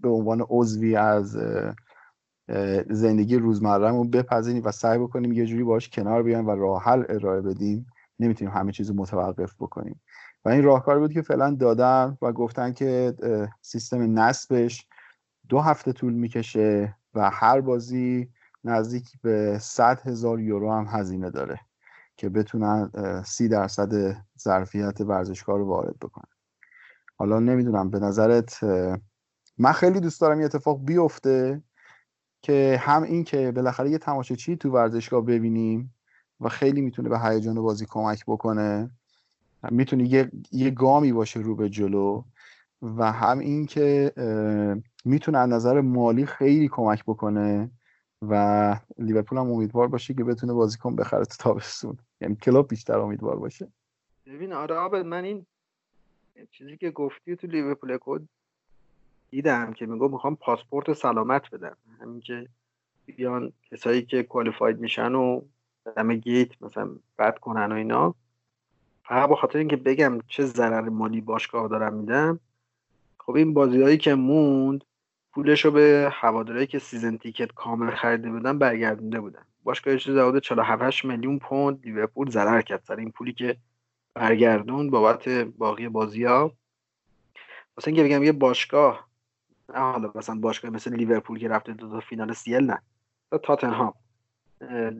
به 0.00 0.08
عنوان 0.08 0.46
عضوی 0.48 0.96
از 0.96 1.36
زندگی 2.90 3.36
روزمرهمون 3.36 4.10
بپذیریم 4.10 4.62
و 4.64 4.72
سعی 4.72 4.98
بکنیم 4.98 5.32
یه 5.32 5.46
جوری 5.46 5.64
باش 5.64 5.88
کنار 5.88 6.22
بیایم 6.22 6.46
و 6.46 6.50
راه 6.50 6.82
حل 6.82 7.04
ارائه 7.08 7.40
بدیم 7.40 7.86
نمی‌تونیم 8.20 8.54
همه 8.54 8.72
چیز 8.72 8.88
رو 8.90 8.96
متوقف 8.96 9.54
بکنیم. 9.54 10.00
و 10.44 10.48
این 10.48 10.62
راهکار 10.62 10.98
بود 10.98 11.12
که 11.12 11.22
فعلا 11.22 11.50
دادن 11.50 12.18
و 12.22 12.32
گفتن 12.32 12.72
که 12.72 13.14
سیستم 13.62 14.18
نصبش 14.18 14.86
دو 15.48 15.60
هفته 15.60 15.92
طول 15.92 16.12
می‌کشه 16.12 16.96
و 17.14 17.30
هر 17.30 17.60
بازی 17.60 18.28
نزدیک 18.64 19.08
به 19.22 19.58
100 19.58 20.00
هزار 20.00 20.40
یورو 20.40 20.72
هم 20.72 20.86
هزینه 20.88 21.30
داره. 21.30 21.60
که 22.18 22.28
بتونن 22.28 22.90
سی 23.26 23.48
درصد 23.48 24.16
ظرفیت 24.40 25.00
ورزشکار 25.00 25.58
رو 25.58 25.66
وارد 25.66 25.98
بکنن. 25.98 26.32
حالا 27.16 27.40
نمی‌دونم 27.40 27.90
به 27.90 27.98
نظرت 27.98 28.64
من 29.58 29.72
خیلی 29.72 30.00
دوست 30.00 30.20
دارم 30.20 30.40
یه 30.40 30.46
اتفاق 30.46 30.84
بیفته 30.84 31.62
که 32.42 32.80
هم 32.82 33.02
این 33.02 33.24
که 33.24 33.52
بالاخره 33.52 33.90
یه 33.90 33.98
تماشاچی 33.98 34.56
تو 34.56 34.70
ورزشگاه 34.70 35.24
ببینیم 35.24 35.94
و 36.40 36.48
خیلی 36.48 36.80
می‌تونه 36.80 37.08
به 37.08 37.18
هیجان 37.20 37.62
بازی 37.62 37.86
کمک 37.88 38.24
بکنه. 38.26 38.90
می‌تونه 39.70 40.12
یه, 40.12 40.30
یه 40.52 40.70
گامی 40.70 41.12
باشه 41.12 41.40
رو 41.40 41.56
به 41.56 41.68
جلو 41.68 42.22
و 42.82 43.12
هم 43.12 43.38
این 43.38 43.66
که 43.66 44.12
می‌تونه 45.04 45.38
از 45.38 45.48
نظر 45.48 45.80
مالی 45.80 46.26
خیلی 46.26 46.68
کمک 46.68 47.04
بکنه 47.04 47.70
و 48.22 48.76
لیورپول 48.98 49.38
هم 49.38 49.50
امیدوار 49.50 49.88
باشه 49.88 50.14
که 50.14 50.24
بتونه 50.24 50.52
بازیکن 50.52 50.96
بخره 50.96 51.24
تو 51.24 51.36
تابستون. 51.38 51.98
یعنی 52.20 52.36
کلوب 52.36 52.68
بیشتر 52.68 52.98
امیدوار 52.98 53.36
باشه. 53.36 53.68
ببین 54.26 54.52
آره 54.52 55.02
من 55.02 55.24
این 55.24 55.46
چیزی 56.50 56.76
که 56.76 56.90
گفتی 56.90 57.36
تو 57.36 57.46
لیورپول 57.46 57.98
کد 58.00 58.22
دیدم 59.30 59.72
که 59.72 59.86
میگو 59.86 60.08
می‌خوام 60.08 60.36
پاسپورت 60.36 60.92
سلامت 60.92 61.50
بدم. 61.50 61.76
همین 62.00 62.20
که 62.20 62.48
بیان 63.06 63.52
کسایی 63.70 64.02
که 64.02 64.22
کوالیفاید 64.22 64.80
میشن 64.80 65.14
و 65.14 65.40
دم 65.96 66.14
گیت 66.14 66.62
مثلا 66.62 66.90
بد 67.18 67.38
کنن 67.38 67.72
و 67.72 67.74
اینا. 67.74 68.14
فقط 69.04 69.28
با 69.28 69.36
خاطر 69.36 69.58
اینکه 69.58 69.76
بگم 69.76 70.18
چه 70.28 70.44
ضرر 70.44 70.88
مالی 70.88 71.20
باشگاه 71.20 71.68
دارم 71.68 71.94
میدم 71.94 72.40
خب 73.18 73.32
این 73.32 73.54
بازیهایی 73.54 73.98
که 73.98 74.14
موند 74.14 74.84
پولش 75.32 75.64
رو 75.64 75.70
به 75.70 76.08
هوادارایی 76.12 76.66
که 76.66 76.78
season 76.78 77.16
ticket 77.16 77.52
کامل 77.52 77.90
خریده 77.90 78.30
بودن 78.30 78.58
برگردونده 78.58 79.20
بودن. 79.20 79.44
باشگاه 79.68 79.96
چیز 79.96 80.16
حدود 80.16 80.42
47 80.42 81.04
میلیون 81.04 81.38
پوند 81.38 81.80
لیورپول 81.84 82.30
ضرر 82.30 82.62
کرد 82.62 82.82
سر 82.84 82.96
این 82.96 83.10
پولی 83.10 83.32
که 83.32 83.56
برگردوند 84.14 84.90
بابت 84.90 85.28
باقی 85.28 85.88
بازی 85.88 86.24
ها 86.24 86.52
واسه 87.76 87.88
اینکه 87.88 88.04
بگم 88.04 88.22
یه 88.22 88.32
باشگاه 88.32 89.08
نه 89.68 89.78
حالا 89.78 90.12
مثلا 90.14 90.34
باشگاه 90.34 90.70
مثل 90.70 90.94
لیورپول 90.94 91.38
که 91.38 91.48
رفته 91.48 91.72
دو 91.72 91.90
تا 91.90 92.00
فینال 92.00 92.32
CL 92.32 92.56
نه 92.56 92.78
تاتنهام. 93.42 93.94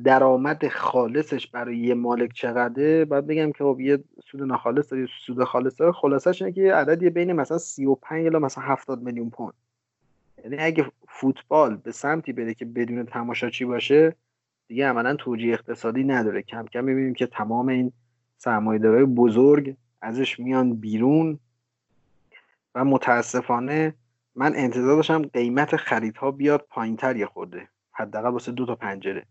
درآمد 0.05 0.69
خالصش 0.69 1.47
برای 1.47 1.79
یه 1.79 1.95
مالک 1.95 2.33
چقدره؟ 2.33 3.05
باید 3.05 3.27
بگم 3.27 3.53
که 3.53 3.65
خب 3.65 3.81
یه 3.81 4.05
سود 4.31 4.43
ناخالص 4.43 4.93
داره 4.93 5.09
سود 5.27 5.45
خالص 5.45 5.81
داره 5.81 5.93
خلاصش 5.93 6.43
اینه 6.43 6.55
که 6.55 6.75
عددی 6.75 7.11
بین 7.11 7.33
مثلا 7.33 7.59
35 7.59 8.27
الی 8.27 8.39
مثلا 8.39 8.65
70 8.65 9.03
میلیون 9.03 9.31
پوند. 9.31 9.55
یعنی 10.45 10.57
اگه 10.59 10.93
فوتبال 11.09 11.77
به 11.77 11.93
سمتی 11.93 12.33
بره 12.33 12.55
که 12.55 12.65
بدون 12.65 13.07
تماشاچی 13.07 13.65
باشه 13.65 14.17
دیگه 14.69 14.87
عملا 14.87 15.15
توجیه 15.15 15.53
اقتصادی 15.53 16.05
نداره. 16.05 16.43
کم 16.43 16.67
کم 16.67 16.85
می‌بینیم 16.85 17.15
که 17.15 17.27
تمام 17.27 17.69
این 17.69 17.93
سرمایه‌دارای 18.37 19.05
بزرگ 19.05 19.77
ازش 20.01 20.41
میان 20.41 20.75
بیرون. 20.75 21.39
و 22.75 22.85
متاسفانه 22.85 23.95
من 24.35 24.57
انتظار 24.57 24.97
داشتم 24.97 25.23
قیمت 25.23 25.77
خریدها 25.77 26.31
بیاد 26.31 26.67
پایینتر 26.71 27.17
یه 27.17 27.27
خورده. 27.27 27.69
حداقل 27.93 28.31
واسه 28.31 28.53
دو 28.53 28.67
تا 28.67 28.75
پنجره. 28.75 29.27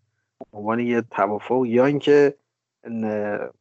عنوان 0.53 0.79
یه 0.79 1.01
توافق 1.01 1.65
یا 1.65 1.85
اینکه 1.85 2.35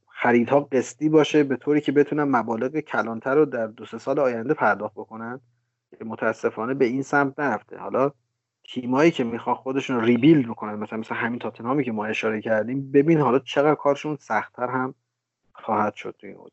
خریدها 0.08 0.60
قسطی 0.60 1.08
باشه 1.08 1.44
به 1.44 1.56
طوری 1.56 1.80
که 1.80 1.92
بتونن 1.92 2.22
مبالغ 2.22 2.80
کلانتر 2.80 3.34
رو 3.34 3.44
در 3.44 3.66
دو 3.66 3.86
سه 3.86 3.98
سال 3.98 4.18
آینده 4.18 4.54
پرداخت 4.54 4.94
بکنن 4.94 5.40
متاسفانه 6.04 6.74
به 6.74 6.84
این 6.84 7.02
سمت 7.02 7.40
نرفته. 7.40 7.78
حالا 7.78 8.12
تیمایی 8.74 9.10
که 9.10 9.24
می‌خوان 9.24 9.56
خودشون 9.56 10.00
ریبیلد 10.00 10.48
بکنن 10.48 10.74
مثلا 10.74 10.98
مثلا 10.98 11.16
همین 11.16 11.38
تاتنهامی 11.38 11.84
که 11.84 11.92
ما 11.92 12.06
اشاره 12.06 12.42
کردیم 12.42 12.90
ببین 12.92 13.20
حالا 13.20 13.38
چقدر 13.38 13.74
کارشون 13.74 14.18
سختتر 14.20 14.66
هم 14.66 14.94
خواهد 15.52 15.94
شد 15.94 16.14
توی 16.18 16.28
این 16.28 16.38
حوزه. 16.38 16.52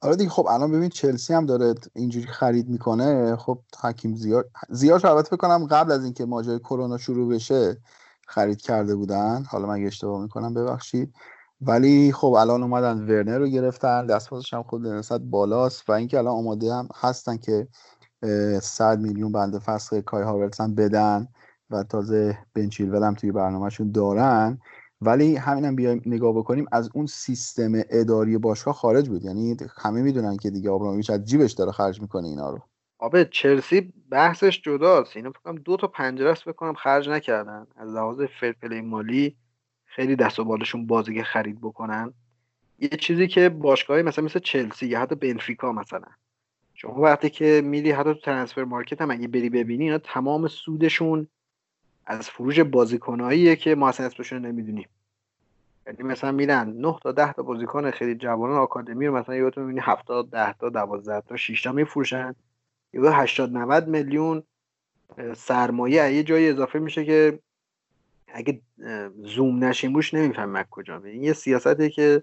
آره 0.00 0.16
دیگه 0.16 0.30
خب 0.30 0.46
الان 0.46 0.72
ببین 0.72 0.88
چلسی 0.88 1.34
هم 1.34 1.46
داره 1.46 1.74
اینجوری 1.94 2.26
خرید 2.26 2.68
می‌کنه 2.68 3.36
خب 3.36 3.58
حکیم 3.82 4.14
زیاد 4.14 4.50
زیاد 4.68 5.06
البته 5.06 5.36
بکنم 5.36 5.66
قبل 5.66 5.92
از 5.92 6.04
اینکه 6.04 6.24
ماجرای 6.24 6.58
کرونا 6.58 6.98
شروع 6.98 7.34
بشه 7.34 7.76
خرید 8.26 8.60
کرده 8.60 8.94
بودن. 8.94 9.44
حالا 9.48 9.66
من 9.66 9.86
اشتباه 9.86 10.22
می‌کنم 10.22 10.54
ببخشید. 10.54 11.14
ولی 11.60 12.12
خب 12.12 12.32
الان 12.32 12.62
اومدن 12.62 12.98
ورنر 12.98 13.38
رو 13.38 13.46
گرفتن 13.46 14.06
دستپاسش 14.06 14.54
هم 14.54 14.62
خود 14.62 14.86
نسبت 14.86 15.20
بالاست 15.20 15.90
و 15.90 15.92
اینکه 15.92 16.18
الان 16.18 16.34
آماده 16.34 16.74
هم 16.74 16.88
هستن 16.94 17.36
که 17.36 17.68
100 18.62 19.00
میلیون 19.00 19.32
بنده 19.32 19.58
فسخ 19.58 19.94
کای 19.94 20.22
هاورتس 20.22 20.60
هم 20.60 20.74
بدن 20.74 21.28
و 21.70 21.82
تازه 21.82 22.38
بنچیلول 22.54 23.02
هم 23.02 23.14
توی 23.14 23.32
برنامهشون 23.32 23.92
دارن. 23.92 24.58
ولی 25.00 25.36
همینم 25.36 25.66
هم 25.66 25.76
بیایم 25.76 26.02
نگاه 26.06 26.32
بکنیم 26.32 26.66
از 26.72 26.90
اون 26.94 27.06
سیستم 27.06 27.72
اداری 27.74 28.38
باشگاه 28.38 28.74
خارج 28.74 29.08
بود. 29.08 29.24
یعنی 29.24 29.56
همه 29.78 30.02
می‌دونن 30.02 30.36
که 30.36 30.50
دیگه 30.50 30.70
آبرامویچ 30.70 31.10
از 31.10 31.24
جیبش 31.24 31.52
داره 31.52 31.72
خرج 31.72 32.00
می‌کنه 32.00 32.28
اینا 32.28 32.50
رو. 32.50 32.60
آبه 32.98 33.24
چلسی 33.24 33.92
بحثش 34.10 34.62
جداست. 34.62 35.16
اینا 35.16 35.30
فکر 35.30 35.52
دو 35.52 35.76
تا 35.76 35.86
پنجره 35.86 36.30
است 36.30 36.44
بکنم 36.44 36.74
خرج 36.74 37.08
نکردن. 37.08 37.66
از 37.76 37.90
لحاظ 37.90 38.22
فرپلی 38.40 38.80
مالی 38.80 39.36
خیلی 39.84 40.16
دست 40.16 40.38
و 40.38 40.44
بالشون 40.44 40.86
بازی 40.86 41.22
خرید 41.22 41.60
بکنن. 41.60 42.12
یه 42.78 42.88
چیزی 42.88 43.28
که 43.28 43.48
باشگاهی 43.48 44.02
مثلا 44.02 44.24
مثل 44.24 44.38
چلسی 44.38 44.86
یا 44.86 45.00
حتی 45.00 45.14
بنفیکا 45.14 45.72
مثلا 45.72 46.06
شما 46.80 47.00
وقتی 47.00 47.30
که 47.30 47.62
میری 47.64 47.90
حتی 47.90 48.14
تو 48.14 48.20
ترنسفر 48.20 48.64
مارکت 48.64 49.00
هم 49.00 49.10
اگه 49.10 49.28
بری 49.28 49.50
ببینی 49.50 49.84
اینا 49.84 49.98
تمام 49.98 50.48
سودشون 50.48 51.28
از 52.06 52.30
فروش 52.30 52.60
بازیکناییه 52.60 53.56
که 53.56 53.74
ما 53.74 53.88
اصلا 53.88 54.06
اسمشون 54.06 54.46
نمی‌دونیم. 54.46 54.88
یعنی 55.86 56.02
مثلا 56.02 56.32
میرن 56.32 56.68
9 56.68 56.96
تا 57.02 57.12
10 57.12 57.32
تا 57.32 57.42
بازیکن 57.42 57.90
خیلی 57.90 58.14
جوانان 58.14 58.56
آکادمی 58.56 59.06
رو 59.06 59.16
مثلا 59.16 59.36
یهو 59.36 59.50
می‌بینی 59.56 59.80
70 59.82 60.30
10 60.30 60.52
تا 60.52 60.68
12 60.68 61.20
تا 61.20 61.36
6 61.36 61.62
تا 61.62 61.72
میفروشن. 61.72 62.34
یهو 62.92 63.08
80 63.08 63.52
90 63.52 63.88
میلیون 63.88 64.42
سرمایه. 65.36 66.12
یه 66.12 66.22
جایی 66.22 66.48
اضافه 66.48 66.78
میشه 66.78 67.04
که 67.04 67.38
اگه 68.28 68.60
زوم 69.22 69.64
نشیم 69.64 69.94
روش 69.94 70.14
نمی‌فهمم 70.14 70.64
کجا. 70.70 71.02
این 71.04 71.22
یه 71.22 71.32
سیاسته 71.32 71.90
که 71.90 72.22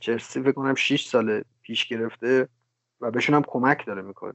چلسی 0.00 0.42
فکر 0.42 0.52
کنم 0.52 0.74
6 0.74 1.06
سال 1.06 1.44
پیش 1.62 1.86
گرفته. 1.86 2.48
و 3.00 3.10
بهشون 3.10 3.34
هم 3.34 3.42
کمک 3.46 3.86
داره 3.86 4.02
می‌کنه. 4.02 4.34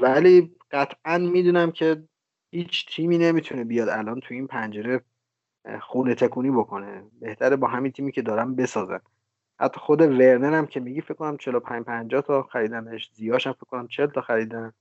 ولی 0.00 0.54
قطعا 0.70 1.18
می‌دونم 1.18 1.70
که 1.70 2.02
هیچ 2.50 2.96
تیمی 2.96 3.18
نمی‌تونه 3.18 3.64
بیاد 3.64 3.88
الان 3.88 4.20
تو 4.20 4.34
این 4.34 4.46
پنجره 4.46 5.00
خونه 5.80 6.14
تکونی 6.14 6.50
بکنه. 6.50 7.02
بهتره 7.20 7.56
با 7.56 7.68
همین 7.68 7.92
تیمی 7.92 8.12
که 8.12 8.22
دارم 8.22 8.54
بسازن. 8.54 9.00
حتی 9.60 9.80
خود 9.80 10.00
ورنر 10.00 10.54
هم 10.54 10.66
که 10.66 10.80
میگی 10.80 11.00
فکر 11.00 11.14
کنم 11.14 11.36
45 11.36 11.84
50 11.84 12.22
تا 12.22 12.42
خریدنش 12.42 13.10
زیاش 13.14 13.46
هم 13.46 13.52
فکر 13.52 13.64
کنم 13.64 13.88
40 13.88 14.06
تا 14.06 14.20
خریدن. 14.20 14.72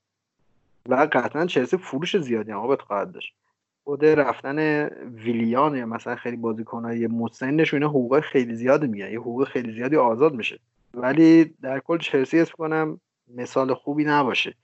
و 0.89 1.07
قطعا 1.11 1.45
چلسی 1.45 1.77
فروش 1.77 2.17
زیادی 2.17 2.51
هم 2.51 2.75
خواهد 2.75 3.11
داشت. 3.11 3.35
خود 3.83 4.05
رفتن 4.05 4.85
ویلیان 5.05 5.75
یا 5.75 5.85
مثلا 5.85 6.15
خیلی 6.15 6.37
بازیکنهای 6.37 7.07
مسنش 7.07 7.73
اینا 7.73 7.87
حقوق 7.87 8.19
خیلی 8.19 8.55
زیادی 8.55 8.87
میگن. 8.87 9.11
یه 9.11 9.19
حقوق 9.19 9.47
خیلی 9.47 9.73
زیادی 9.73 9.95
آزاد 9.95 10.33
میشه. 10.33 10.59
ولی 10.93 11.55
در 11.61 11.79
کل 11.79 11.97
چلسی 11.97 12.39
اسم 12.39 12.53
کنم 12.57 12.99
مثال 13.35 13.73
خوبی 13.73 14.03
نباشه. 14.03 14.55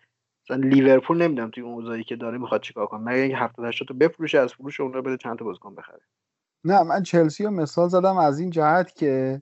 مثلا 0.44 0.68
لیورپول 0.68 1.22
نمی‌دونم 1.22 1.52
توی 1.52 1.64
اون 1.64 1.74
اوضاعی 1.74 2.04
که 2.04 2.16
داره 2.16 2.38
می‌خواد 2.38 2.62
چیکار 2.62 2.86
کنه. 2.88 3.02
مگه 3.04 3.18
اینکه 3.18 3.38
70 3.38 3.66
80 3.66 3.88
تا 3.88 3.94
بفروشه 3.94 4.40
از 4.40 4.54
فروش 4.54 4.80
اون 4.80 4.94
رو 4.94 5.02
بده 5.02 5.18
چند 5.18 5.40
تا 5.40 5.46
بازیکن 5.46 5.76
بخره. 5.76 6.02
نه 6.64 6.84
من 6.84 7.04
چلسی 7.04 7.44
رو 7.44 7.52
مثال 7.52 7.90
زدم 7.90 8.18
از 8.18 8.40
این 8.40 8.50
جهت 8.50 8.96
که 8.96 9.42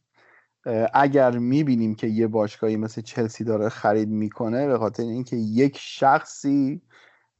اگر 0.93 1.37
می‌بینیم 1.37 1.95
که 1.95 2.07
یه 2.07 2.27
باشگاهی 2.27 2.77
مثل 2.77 3.01
چلسی 3.01 3.43
داره 3.43 3.69
خرید 3.69 4.09
می‌کنه 4.09 4.67
به 4.67 4.77
خاطر 4.77 5.03
اینکه 5.03 5.35
یک 5.35 5.77
شخصی 5.77 6.81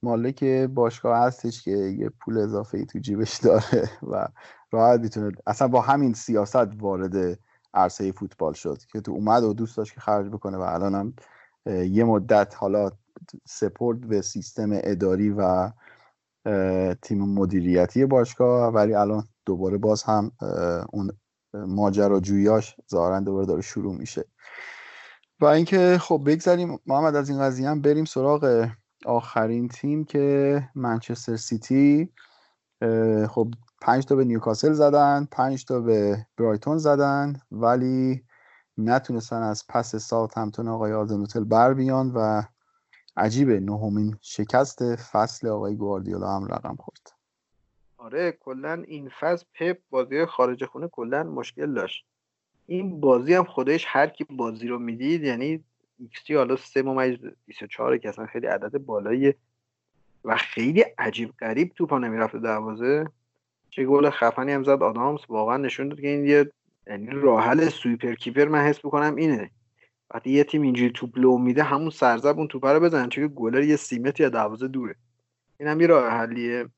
مالک 0.04 0.44
باشگاه 0.44 1.26
هستش 1.26 1.64
که 1.64 1.72
یه 1.72 2.10
پول 2.10 2.38
اضافه 2.38 2.78
ای 2.78 2.86
تو 2.86 3.00
جیبش 3.00 3.38
داره 3.38 3.90
و 4.12 4.28
راحت 4.72 5.00
می‌تونه 5.00 5.32
اصلا 5.48 5.68
با 5.68 5.82
همین 5.82 6.14
سیاست 6.14 6.82
وارد 6.82 7.40
عرصه 7.76 8.12
فوتبال 8.12 8.54
شد 8.54 8.78
که 8.92 9.02
تو 9.02 9.12
اومد 9.12 9.44
و 9.44 9.54
دوست 9.54 9.78
داشت 9.78 9.94
که 9.94 10.00
خرج 10.00 10.28
بکنه 10.28 10.58
و 10.58 10.62
الان 10.62 10.96
هم 10.96 11.14
یه 11.84 12.04
مدت 12.04 12.56
حالا 12.56 12.92
سپورت 13.48 14.00
به 14.00 14.22
سیستم 14.22 14.70
اداری 14.74 15.30
و 15.30 15.72
تیم 17.02 17.22
مدیریتی 17.22 18.06
باشگاه 18.06 18.74
ولی 18.74 18.94
الان 18.94 19.28
دوباره 19.46 19.78
باز 19.78 20.04
هم 20.04 20.32
اون 20.94 21.12
ماجراجویاش 21.54 22.76
ظاهرا 22.92 23.20
دوباره 23.20 23.46
داره 23.46 23.62
شروع 23.62 23.96
میشه. 23.96 24.26
و 25.40 25.46
اینکه 25.46 25.98
خب 26.02 26.22
بگذاریم 26.26 26.80
محمد 26.86 27.16
از 27.16 27.30
این 27.30 27.40
قضیه 27.40 27.70
هم 27.70 27.82
بریم 27.82 28.06
سراغ 28.06 28.70
آخرین 29.06 29.68
تیم 29.68 30.04
که 30.04 30.70
منچستر 30.76 31.36
سیتی 31.36 32.14
خب 33.30 33.54
پنج 33.86 34.06
تا 34.06 34.16
به 34.16 34.26
نیوکاسل 34.26 34.74
زدن 34.74 35.28
پنج 35.32 35.66
تا 35.66 35.80
به 35.80 36.26
برایتون 36.38 36.78
زدن 36.78 37.42
ولی 37.52 38.24
نتونستن 38.78 39.44
از 39.44 39.64
پس 39.70 39.96
ساوت 39.96 40.38
همتون 40.38 40.68
آقای 40.68 40.94
آزنوتل 40.94 41.44
بر 41.44 41.74
بیان 41.74 42.12
و 42.16 42.44
عجیبه 43.18 43.60
نهمین 43.60 44.18
شکست 44.22 44.96
فصل 44.96 45.48
آقای 45.48 45.76
گواردیولا 45.76 46.36
هم 46.36 46.46
رقم 46.46 46.76
خورد. 46.76 47.12
آره 47.98 48.32
کلا 48.32 48.84
این 48.88 49.10
فصل 49.20 49.46
پپ 49.54 49.78
بازی 49.90 50.26
خارج 50.26 50.66
خونه 50.66 50.88
کلا 50.88 51.24
مشکل 51.24 51.74
داشت. 51.74 52.06
این 52.66 53.00
بازی 53.00 53.34
هم 53.34 53.44
خودش 53.44 53.86
هر 53.88 54.08
کی 54.08 54.24
بازی 54.24 54.68
رو 54.68 54.80
می‌دید 54.80 55.24
یعنی 55.24 55.64
ایکس 56.00 56.32
حالا 56.32 56.56
3 56.56 56.82
ممیز 56.82 57.18
24 57.46 57.98
که 57.98 58.10
اصلا 58.10 58.26
خیلی 58.26 58.48
عدد 58.48 58.78
بالایی 58.78 59.34
و 60.24 60.36
خیلی 60.36 60.82
عجیب 60.82 61.34
غریب 61.40 61.74
توپا 61.76 62.00
نمی‌رفته 62.00 62.40
دروازه. 62.40 63.06
چه 63.76 63.86
گل 63.86 64.10
خفنی 64.10 64.52
هم 64.52 64.64
زد 64.64 64.84
آدامس 64.84 65.20
واقعا 65.30 65.58
نشون 65.58 65.90
داد 65.90 66.02
که 66.02 66.08
این 66.08 66.26
یه 66.26 66.52
یعنی 66.88 67.08
راه 67.12 67.70
sweeper 67.70 68.14
keeper 68.14 68.48
من 68.48 68.60
حس 68.60 68.80
بکنم 68.80 69.16
اینه. 69.16 69.52
وقتی 70.14 70.30
یه 70.30 70.44
تیم 70.44 70.62
اینجوری 70.62 70.92
توپ 70.92 71.18
لو 71.18 71.38
میده 71.38 71.64
همون 71.64 71.90
سر 71.90 72.09
ضرب 72.09 72.38
اون 72.38 72.48
توپ 72.48 72.66
رو 72.66 72.80
بزنن 72.80 73.10
چون 73.10 73.32
گلر 73.36 73.64
یه 73.64 73.76
سمته 73.76 74.20
یا 74.20 74.30
دروازه 74.30 74.68
دوره. 74.68 74.96
این 75.60 75.70
هم 75.70 75.82
یه 75.82 75.88
راه 75.88 76.10
حلیه. 76.10 76.70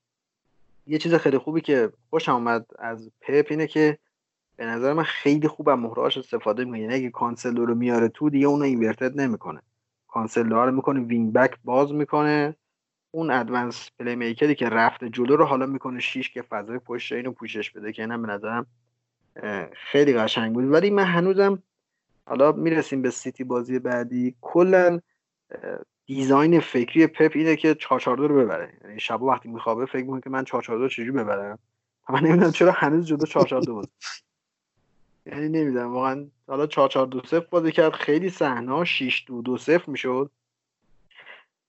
یه 0.87 0.97
چیز 0.97 1.13
خیلی 1.13 1.37
خوبی 1.37 1.61
که 1.61 1.91
خوشم 2.09 2.33
اومد 2.33 2.65
از 2.79 3.11
پپ 3.21 3.45
اینه 3.49 3.67
که 3.67 3.97
به 4.55 4.65
نظر 4.65 4.93
من 4.93 5.03
خیلی 5.03 5.47
خوب 5.47 5.69
از 5.69 5.79
مهرهاش 5.79 6.17
استفاده 6.17 6.65
می‌کنه. 6.65 6.79
یعنی 6.79 6.93
اگه 6.93 7.09
کانسلو 7.09 7.65
رو 7.65 7.75
میاره 7.75 8.07
تو 8.07 8.29
دیگه 8.29 8.47
اونو 8.47 8.63
inverted 8.63 9.19
نمی‌کنه. 9.19 9.61
کانسلو 10.07 10.65
رو 10.65 10.71
می‌کنه 10.71 10.99
wing 10.99 11.33
back 11.33 11.57
باز 11.63 11.93
می‌کنه. 11.93 12.55
اون 13.11 13.31
advanced 13.31 13.89
playmaker 13.99 14.15
ی 14.15 14.55
که 14.55 14.69
رفته 14.69 15.09
جلو 15.09 15.35
رو 15.35 15.45
حالا 15.45 15.65
می‌کنه 15.65 15.99
شیش 15.99 16.29
که 16.29 16.41
فضای 16.41 16.79
پشت 16.79 17.11
اینو 17.11 17.31
پوشش 17.31 17.71
بده 17.71 17.93
که 17.93 18.01
اینم 18.01 18.21
به 18.21 18.27
نظرم 18.27 18.65
خیلی 19.73 20.13
قشنگ 20.13 20.53
بود. 20.53 20.71
ولی 20.71 20.89
من 20.89 21.03
هنوزم 21.03 21.63
حالا 22.27 22.51
می‌رسیم 22.51 23.01
به 23.01 23.09
سیتی 23.09 23.43
بازی 23.43 23.79
بعدی. 23.79 24.35
کلا 24.41 24.99
design 26.05 26.59
فکری 26.59 27.07
پپ 27.07 27.31
اینه 27.35 27.55
که 27.55 27.75
442 27.75 28.27
رو 28.27 28.41
ببره. 28.41 28.73
یعنی 28.83 28.99
شب 28.99 29.21
وقتی 29.21 29.49
میخوابه 29.49 29.85
فکر 29.85 30.03
می‌کنه 30.03 30.21
که 30.21 30.29
من 30.29 30.43
442 30.43 30.89
چجوری 30.89 31.11
ببرم؟ 31.11 31.59
من 32.09 32.19
نمی‌دونم 32.19 32.51
چرا 32.51 32.71
هنوز 32.71 33.07
جدا 33.07 33.25
442 33.25 33.73
بود. 33.73 33.89
یعنی 35.25 35.49
نمی‌دونم 35.49 35.93
واقعا 35.93 36.27
حالا 36.47 36.67
442 36.67 37.21
0 37.27 37.39
بازی 37.39 37.71
کرد. 37.71 37.93
خیلی 37.93 38.29
صحنه 38.29 38.85
6 38.85 39.23
2 39.27 39.41
2 39.41 39.57
0 39.57 39.89
می‌شد. 39.89 40.31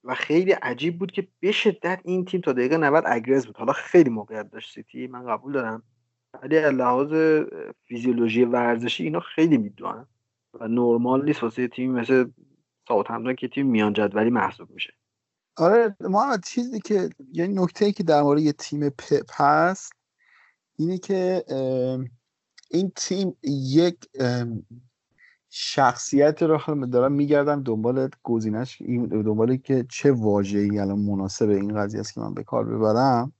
و 0.09 0.15
خیلی 0.15 0.53
عجیب 0.53 0.99
بود 0.99 1.13
که 1.13 1.29
به 1.41 1.53
شدت 1.53 2.01
این 2.05 2.25
تیم 2.25 2.41
تا 2.41 2.53
دقیقه 2.53 2.77
90 2.77 3.05
اگرز 3.07 3.47
بود. 3.47 3.57
حالا 3.57 3.73
خیلی 3.73 4.11
موقعیت 4.11 4.51
داشت 4.51 4.75
سیتی 4.75 5.07
من 5.07 5.27
قبول 5.27 5.53
دارم. 5.53 5.83
ولی 6.43 6.61
لحاظ 6.61 7.13
فیزیولوژی 7.85 8.45
ورزشی 8.45 9.05
اینا 9.05 9.21
خیلی 9.21 9.59
می‌دونن 9.59 10.07
و 10.61 10.69
نرمال 10.69 11.25
نیست 11.25 11.43
واسه 11.43 11.69
تیم 11.69 11.93
مثل 11.93 12.31
ساوثهمپتون 12.89 13.35
که 13.35 13.49
تیم 13.49 13.67
میان 13.67 13.93
جدولی 13.93 14.31
محسوب 14.31 14.71
میشه. 14.71 14.93
آره 15.57 15.97
محمد 16.01 16.45
چیزی 16.45 16.81
که 16.81 17.11
یعنی 17.33 17.55
نکته 17.55 17.85
ای 17.85 17.93
که 17.93 18.03
در 18.03 18.23
مورد 18.23 18.41
یه 18.41 18.53
تیم 18.53 18.91
پپ 18.91 19.31
هست 19.33 19.93
اینه 20.79 20.99
که 20.99 21.45
این 22.71 22.93
تیم 22.97 23.37
یک 23.43 23.97
شخصیت 25.51 26.43
رو 26.43 26.87
دارم 26.87 27.13
میگردم 27.13 27.63
دنبال 27.63 28.09
گزینش 28.23 28.83
دنبال 29.11 29.57
که 29.57 29.87
چه 29.91 30.13
واژه‌ای 30.13 30.79
الان 30.79 30.99
مناسب 30.99 31.49
این 31.49 31.75
قضیه 31.75 32.01
است 32.01 32.15
که 32.15 32.21
من 32.21 32.35
به 32.35 32.45
کار 32.45 32.65
ببرم. 32.65 33.33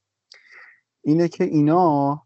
اینه 1.03 1.29
که 1.29 1.45
اینا 1.45 2.23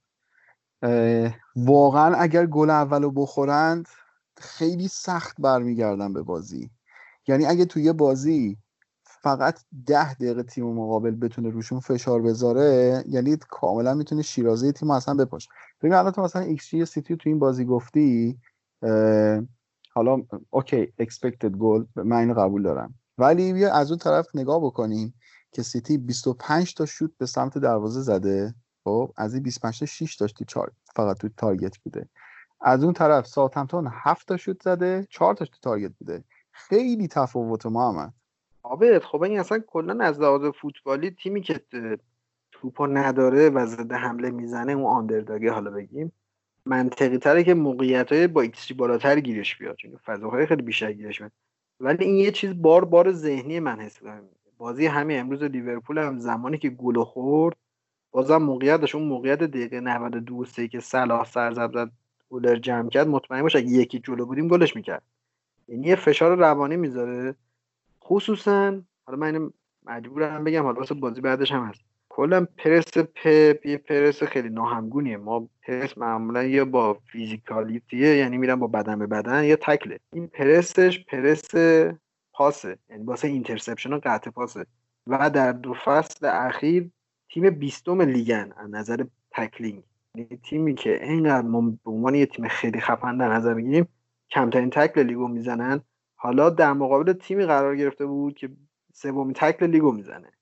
واقعا 1.56 2.14
اگر 2.14 2.46
گل 2.46 2.70
اولو 2.70 3.10
بخورند 3.10 3.88
خیلی 4.36 4.88
سخت 4.88 5.36
برمیگردن 5.40 6.12
به 6.12 6.22
بازی. 6.22 6.70
یعنی 7.26 7.46
اگه 7.46 7.64
توی 7.64 7.92
بازی 7.92 8.56
فقط 9.04 9.60
ده 9.86 10.14
دقیقه 10.14 10.42
تیم 10.42 10.64
مقابل 10.64 11.10
بتونه 11.10 11.50
روشون 11.50 11.80
فشار 11.80 12.22
بذاره 12.22 13.04
یعنی 13.08 13.36
کاملا 13.48 13.94
می‌تونه 13.94 14.22
شیرازه 14.22 14.72
تیم 14.72 14.90
اصلا 14.90 15.14
بپاشه 15.14 15.50
ببین 15.80 15.94
الان 15.94 16.12
تو 16.12 16.22
مثلا 16.22 16.42
ایکس 16.42 16.68
جی 16.68 16.84
سیتی 16.84 17.16
تو 17.16 17.28
این 17.28 17.38
بازی 17.38 17.64
گفتی 17.64 18.38
حالا 19.94 20.22
اوکی 20.50 20.92
expected 20.98 21.56
goal 21.56 21.84
من 21.96 22.16
اینو 22.16 22.34
قبول 22.34 22.62
دارم. 22.62 22.94
ولی 23.18 23.52
بیا 23.52 23.74
از 23.74 23.90
اون 23.90 23.98
طرف 23.98 24.26
نگاه 24.34 24.60
بکنیم 24.60 25.14
که 25.52 25.62
سیتی 25.62 25.98
25 25.98 26.74
تا 26.74 26.86
شوت 26.86 27.10
به 27.18 27.26
سمت 27.26 27.58
دروازه 27.58 28.00
زده. 28.00 28.54
خب 28.84 29.12
از 29.16 29.34
این 29.34 29.42
25 29.42 29.78
تا 29.78 29.86
6 29.86 30.14
داشتی 30.14 30.44
4 30.44 30.72
فقط 30.96 31.18
تو 31.18 31.28
target 31.36 31.78
بوده. 31.78 32.08
از 32.60 32.84
اون 32.84 32.92
طرف 32.92 33.26
ساوثهمپتون 33.26 33.90
7 33.92 34.28
تا 34.28 34.36
شوت 34.36 34.62
زده 34.62 35.06
4 35.10 35.34
تاش 35.34 35.48
تو 35.48 35.56
target 35.62 35.92
بوده. 35.98 36.24
خیلی 36.52 37.08
تفاوت 37.08 37.66
محمد 37.66 38.12
آبت 38.62 39.04
خب 39.04 39.22
این 39.22 39.40
اصلا 39.40 39.58
کلا 39.58 40.04
از 40.04 40.20
لحاظ 40.20 40.44
فوتبالی 40.60 41.10
تیمی 41.10 41.42
که 41.42 41.60
توپو 42.52 42.86
نداره 42.86 43.50
و 43.50 43.66
زده 43.66 43.94
حمله 43.94 44.30
می‌زنه 44.30 44.72
اون 44.72 44.84
underdog 44.84 45.45
ه 45.45 45.52
حالا 45.52 45.70
بگیم 45.70 46.12
منطقی 46.66 47.18
تره 47.18 47.44
که 47.44 47.54
موقعیت 47.54 48.12
های 48.12 48.26
با 48.26 48.40
ایکسی 48.40 48.74
بالاتر 48.74 49.20
گیرش 49.20 49.56
بیاد 49.56 49.76
چون 49.76 49.96
فضاهای 49.96 50.46
خیلی 50.46 50.62
بیشتر 50.62 50.92
گیرش 50.92 51.18
بیاد 51.18 51.32
ولی 51.80 52.04
این 52.04 52.16
یه 52.16 52.30
چیز 52.30 52.62
بار 52.62 52.84
بار 52.84 53.12
ذهنی 53.12 53.60
من 53.60 53.80
حس 53.80 53.98
بازی 54.58 54.86
همین 54.86 55.20
امروز 55.20 55.42
لیورپول 55.42 55.98
هم 55.98 56.18
زمانی 56.18 56.58
که 56.58 56.70
گل 56.70 57.04
خورد 57.04 57.56
بازم 58.10 58.36
موقعیت 58.36 58.80
داشت. 58.80 58.94
اون 58.94 59.08
موقعیت 59.08 59.38
دقیقه 59.38 59.80
92 59.80 60.44
سه 60.44 60.68
که 60.68 60.80
صلاح 60.80 61.24
سر 61.24 61.52
زد 61.52 61.90
گلر 62.30 62.56
جمع 62.56 62.88
کرد 62.88 63.08
مطمئن 63.08 63.42
باش 63.42 63.56
اگه 63.56 63.68
یکی 63.68 63.98
جلو 63.98 64.26
بودیم 64.26 64.48
گلش 64.48 64.76
می‌کرد. 64.76 65.02
یعنی 65.68 65.86
یه 65.86 65.96
فشار 65.96 66.38
روانی 66.38 66.76
می‌ذاره. 66.76 67.34
خصوصا 68.04 68.82
حالا 69.06 69.18
من 69.18 69.50
مجبورم 69.84 70.44
بگم 70.44 70.62
حالا 70.62 70.80
واسه 70.80 70.94
بازی 70.94 71.20
بعدش 71.20 71.52
هم 71.52 71.64
هست. 71.64 71.80
کلا 72.14 72.46
پرس 72.58 72.98
پپ 72.98 73.66
یه 73.66 73.76
پرس 73.78 74.22
خیلی 74.22 74.48
ناهمگونیه. 74.48 75.16
ما 75.16 75.48
پرس 75.62 75.98
معمولا 75.98 76.42
یا 76.42 76.64
با 76.64 76.94
physicality 76.94 78.06
ه 78.06 78.16
یعنی 78.16 78.38
میرن 78.38 78.54
با 78.54 78.66
بدن 78.66 78.98
به 78.98 79.06
بدن 79.06 79.44
یا 79.44 79.56
تکله. 79.56 79.98
این 80.12 80.26
press 80.26 80.82
ش 80.82 81.04
press 81.04 81.54
پاسه 82.32 82.78
یعنی 82.90 83.04
واسه 83.04 83.28
interception 83.28 83.92
و 83.92 84.00
قطع 84.04 84.30
پاسه. 84.30 84.66
و 85.06 85.30
در 85.30 85.52
دو 85.52 85.74
فصل 85.74 86.26
اخیر 86.26 86.90
تیم 87.30 87.50
بیستم 87.50 88.02
لیگن 88.02 88.52
از 88.56 88.70
نظر 88.70 89.04
tackling. 89.30 89.82
یعنی 90.14 90.36
تیمی 90.42 90.74
که 90.74 91.04
اینقدر 91.04 91.48
به 91.84 91.90
عنوان 91.90 92.14
یه 92.14 92.26
تیم 92.26 92.48
خیلی 92.48 92.80
خفن 92.80 93.16
در 93.16 93.28
نظر 93.28 93.54
بگیریم 93.54 93.88
کمترین 94.30 94.70
تکل 94.70 95.02
لیگو 95.02 95.28
می‌زنن. 95.28 95.80
حالا 96.16 96.50
در 96.50 96.72
مقابل 96.72 97.12
تیمی 97.12 97.46
قرار 97.46 97.76
گرفته 97.76 98.06
بود 98.06 98.34
که 98.34 98.50
سومین 98.92 99.32
تکل 99.32 99.66
لیگو 99.66 99.92
می‌زنه. 99.92 100.32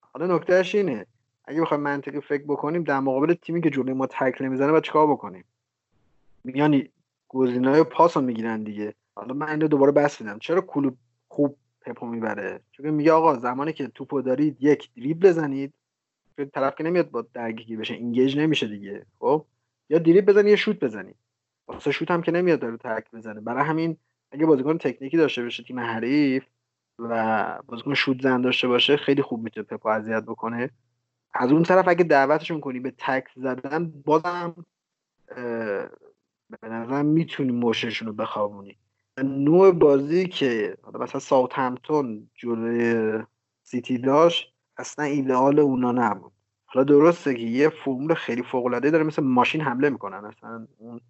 حالا 0.00 0.36
نکتهش 0.36 0.74
اینه. 0.74 1.06
اگه 1.50 1.60
بخوایم 1.60 1.82
منطقی 1.82 2.20
فکر 2.20 2.42
بکنیم 2.42 2.82
در 2.82 3.00
مقابل 3.00 3.34
تیمی 3.34 3.60
که 3.60 3.70
جلوی 3.70 3.92
ما 3.92 4.06
تکل 4.06 4.44
نمی‌زنه 4.44 4.70
باید 4.70 4.84
چیکار 4.84 5.06
بکنیم؟ 5.06 5.44
میان 6.44 6.82
گزینه‌های 7.28 7.82
پاس 7.82 8.16
رو 8.16 8.22
می‌گیرن 8.22 8.62
دیگه. 8.62 8.94
حالا 9.14 9.34
من 9.34 9.48
اینو 9.48 9.68
دوباره 9.68 9.92
بسط 9.92 10.20
میدم. 10.20 10.38
چرا 10.38 10.60
کلوب 10.60 10.96
خوب 11.28 11.56
پپو 11.80 12.06
می‌بره؟ 12.06 12.60
چون 12.72 12.90
میگه 12.90 13.12
آقا 13.12 13.34
زمانی 13.34 13.72
که 13.72 13.86
توپو 13.86 14.22
دارید 14.22 14.56
یک 14.60 14.90
دریبل 14.96 15.28
بزنید. 15.28 15.72
که 16.36 16.44
طرف 16.44 16.74
که 16.74 16.84
نمیاد 16.84 17.10
با 17.10 17.26
درگیری 17.34 17.76
بشه 17.76 17.94
اینگیج 17.94 18.38
نمیشه 18.38 18.66
دیگه. 18.66 19.06
خب؟ 19.18 19.44
یا 19.88 19.98
دریبل 19.98 20.32
بزنید 20.32 20.50
یا 20.50 20.56
شوت 20.56 20.80
بزنید 20.80 21.16
واسه 21.68 21.90
شوت 21.90 22.10
هم 22.10 22.22
که 22.22 22.32
نمیاد 22.32 22.60
داره 22.60 22.76
تک 22.76 23.10
بزنه 23.12 23.40
برای 23.40 23.64
همین 23.64 23.96
اگه 24.32 24.46
بازیکن 24.46 24.78
تکنیکی 24.78 25.16
داشته 25.16 25.42
باشه 25.42 25.62
تیم 25.62 25.80
حریف 25.80 26.44
و 26.98 27.62
بازیکن 27.66 27.94
شوت 27.94 28.22
زن 28.22 28.40
داشته 28.40 28.68
باشه 28.68 28.96
خیلی 28.96 29.22
خوب 29.22 29.42
می‌تونه 29.42 29.66
پپو 29.66 29.88
اذیت 29.88 30.22
بکنه. 30.22 30.70
از 31.34 31.52
اون 31.52 31.62
طرف 31.62 31.88
اگه 31.88 32.04
دعوتشون 32.04 32.60
کنی 32.60 32.80
به 32.80 32.92
تکل 32.98 33.40
زدن 33.40 33.92
بازم 34.04 34.54
به 36.60 36.68
نظرم 36.68 37.06
می‌تونی 37.06 37.52
موششون 37.52 38.08
رو 38.08 38.14
بخوابونی. 38.14 38.76
نوع 39.24 39.72
بازی 39.72 40.26
که 40.26 40.76
مثلا 41.00 41.20
ساوت 41.20 41.54
همتون 41.54 42.30
جلوی 42.34 43.22
سیتی 43.62 43.98
داشت 43.98 44.52
اصلا 44.76 45.04
ایدئال 45.04 45.58
اونا 45.58 45.92
نبود. 45.92 46.32
حالا 46.64 46.84
درسته 46.84 47.34
که 47.34 47.42
یه 47.42 47.68
فرمول 47.68 48.14
خیلی 48.14 48.42
فوق 48.42 48.66
العاده 48.66 48.90
داره 48.90 49.04
مثل 49.04 49.22
ماشین 49.22 49.60
حمله 49.60 49.90
می‌کنن. 49.90 50.24
اصلا 50.24 50.66
اون 50.78 51.00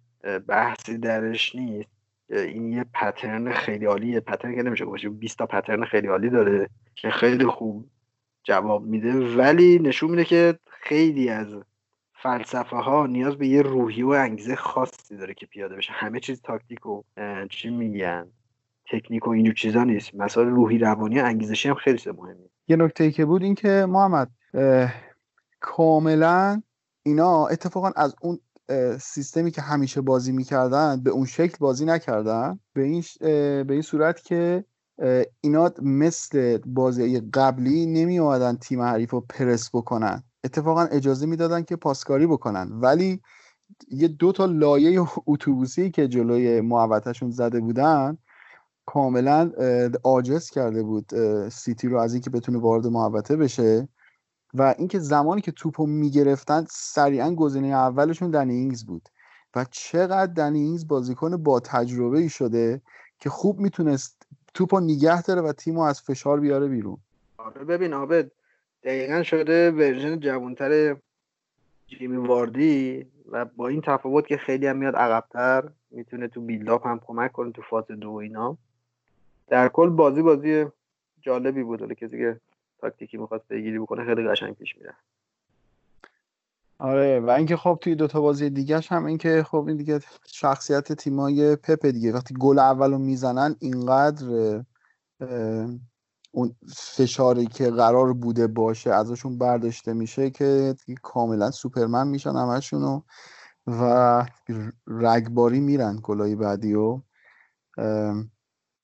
بحثی 0.47 0.97
درش 0.97 1.55
نیست. 1.55 1.89
این 2.29 2.71
یه 2.71 2.85
پترن 2.93 3.51
خیلی 3.51 3.85
عالیه. 3.85 4.19
پترن 4.19 4.55
که 4.55 4.63
نمیشه 4.63 4.85
باشه 4.85 5.09
20 5.09 5.37
تا 5.37 5.45
پترن 5.45 5.85
خیلی 5.85 6.07
عالی 6.07 6.29
داره 6.29 6.69
که 6.95 7.09
خیلی 7.09 7.45
خوب 7.45 7.89
جواب 8.43 8.85
میده. 8.85 9.35
ولی 9.35 9.79
نشون 9.79 10.09
میده 10.11 10.25
که 10.25 10.59
خیلی 10.81 11.29
از 11.29 11.47
فلسفه 12.23 12.75
ها 12.75 13.07
نیاز 13.07 13.35
به 13.35 13.47
یه 13.47 13.61
روحی 13.61 14.03
و 14.03 14.09
انگیزه 14.09 14.55
خاصی 14.55 15.17
داره 15.17 15.33
که 15.33 15.45
پیاده 15.45 15.75
بشه. 15.75 15.93
همه 15.93 16.19
چیز 16.19 16.41
تاکتیک 16.41 16.85
و 16.85 17.01
چی 17.49 17.69
میگن؟ 17.69 18.27
تکنیک 18.91 19.27
و 19.27 19.29
اینجور 19.29 19.53
چیزا 19.53 19.83
نیست. 19.83 20.15
مسائل 20.15 20.47
روحی 20.47 20.77
روانی 20.77 21.19
و 21.19 21.25
انگیزشی 21.25 21.69
هم 21.69 21.75
خیلی 21.75 21.99
مهمه 22.05 22.35
یه 22.67 22.75
نکته 22.75 23.11
که 23.11 23.25
بود 23.25 23.43
این 23.43 23.55
که 23.55 23.85
محمد 23.89 24.31
کاملا 25.59 26.61
اینا 27.03 27.47
اتفاقا 27.47 27.91
از 27.95 28.15
اون 28.21 28.39
سیستمی 28.99 29.51
که 29.51 29.61
همیشه 29.61 30.01
بازی 30.01 30.31
می‌کردن 30.31 31.03
به 31.03 31.09
اون 31.09 31.25
شکل 31.25 31.57
بازی 31.59 31.85
نکردن. 31.85 32.59
به 32.73 32.83
این, 32.83 33.03
به 33.63 33.67
این 33.69 33.81
صورت 33.81 34.23
که 34.23 34.63
اینا 35.41 35.71
مثل 35.81 36.57
بازی 36.57 37.19
قبلی 37.19 37.85
نمی 37.85 38.19
اومدن 38.19 38.55
تیم 38.55 38.81
حریف 38.81 39.11
رو 39.11 39.21
پرس 39.21 39.69
بکنن. 39.73 40.23
اتفاقا 40.43 40.81
اجازه 40.81 41.25
می‌دادن 41.25 41.61
که 41.61 41.75
پاسکاری 41.75 42.27
بکنن. 42.27 42.69
ولی 42.71 43.21
یه 43.91 44.07
دو 44.07 44.31
تا 44.31 44.45
لایه 44.45 45.05
اتوبوسی 45.27 45.91
که 45.91 46.07
جلوی 46.07 46.61
محوطهشون 46.61 47.31
زده 47.31 47.59
بودن 47.59 48.17
کاملا 48.85 49.51
عاجز 50.03 50.49
کرده 50.49 50.83
بود 50.83 51.11
سیتی 51.49 51.87
رو 51.87 51.99
از 51.99 52.13
اینکه 52.13 52.29
بتونه 52.29 52.59
وارد 52.59 52.87
محوطه 52.87 53.35
بشه. 53.35 53.87
و 54.53 54.75
اینکه 54.77 54.99
زمانی 54.99 55.41
که 55.41 55.51
توپو 55.51 55.85
می‌گرفتن 55.85 56.65
سریعا 56.69 57.35
گزینه 57.35 57.67
اولشون 57.67 58.31
دنی 58.31 58.75
بود. 58.87 59.09
و 59.55 59.65
چقدر 59.71 60.33
دنی 60.33 60.79
بازیکن 60.87 61.37
با 61.37 61.59
تجربه 61.59 62.19
ای 62.19 62.29
شده 62.29 62.81
که 63.19 63.29
خوب 63.29 63.59
می‌تونست 63.59 64.20
توپو 64.53 64.79
نگه 64.79 65.21
داره 65.21 65.41
و 65.41 65.53
تیمو 65.53 65.81
از 65.81 66.01
فشار 66.01 66.39
بیاره 66.39 66.67
بیرون. 66.67 66.97
آره 67.37 67.63
ببین 67.63 67.93
آبد 67.93 68.31
دقیقا 68.83 69.23
شده 69.23 69.71
ورژن 69.71 70.19
جوانتر 70.19 70.95
جیمی 71.87 72.17
واردی 72.17 73.05
و 73.31 73.45
با 73.45 73.67
این 73.67 73.81
تفاوت 73.81 74.27
که 74.27 74.37
خیلی 74.37 74.67
هم 74.67 74.77
میاد 74.77 74.95
عقبتر 74.95 75.69
می‌تونه 75.91 76.27
تو 76.27 76.41
بیلداپ 76.41 76.87
هم 76.87 76.99
کمک 76.99 77.31
کنه 77.31 77.51
تو 77.51 77.61
فاز 77.61 77.87
دو 77.87 78.11
اینا. 78.11 78.57
در 79.47 79.67
کل 79.67 79.89
بازی 79.89 80.21
بازی 80.21 80.65
جالبی 81.21 81.63
بود 81.63 81.81
ولی 81.81 81.95
کسی 81.95 82.17
که 82.17 82.39
تاکتیکی 82.79 83.17
می‌خواست 83.17 83.47
بگیری 83.47 83.79
بکنه 83.79 84.05
خیلی 84.05 84.27
قشنگ 84.27 84.55
پیش 84.55 84.77
میره 84.77 84.93
آره 86.81 87.19
و 87.19 87.29
اینکه 87.29 87.57
خب 87.57 87.77
توی 87.81 87.95
دوتا 87.95 88.21
بازی 88.21 88.49
دیگهش 88.49 88.91
هم 88.91 89.05
اینکه 89.05 89.43
خب 89.43 89.65
این 89.67 89.77
دیگه 89.77 89.99
شخصیت 90.27 90.93
تیمای 90.93 91.55
پپ 91.55 91.85
دیگه. 91.85 92.13
وقتی 92.13 92.35
گل 92.39 92.59
اولو 92.59 92.97
می‌زنن 92.97 93.55
اینقدر 93.59 94.25
اون 96.31 96.55
فشاری 96.75 97.45
که 97.45 97.69
قرار 97.71 98.13
بوده 98.13 98.47
باشه 98.47 98.91
ازشون 98.93 99.37
برداشته 99.37 99.93
میشه 99.93 100.29
که 100.29 100.75
کاملا 101.03 101.51
سوپرمن 101.51 102.07
میشن 102.07 102.35
همشونو 102.35 103.01
و 103.67 104.25
رگباری 104.87 105.59
میرن 105.59 105.99
گلای 106.03 106.35
بعدی 106.35 106.73
و 106.73 107.01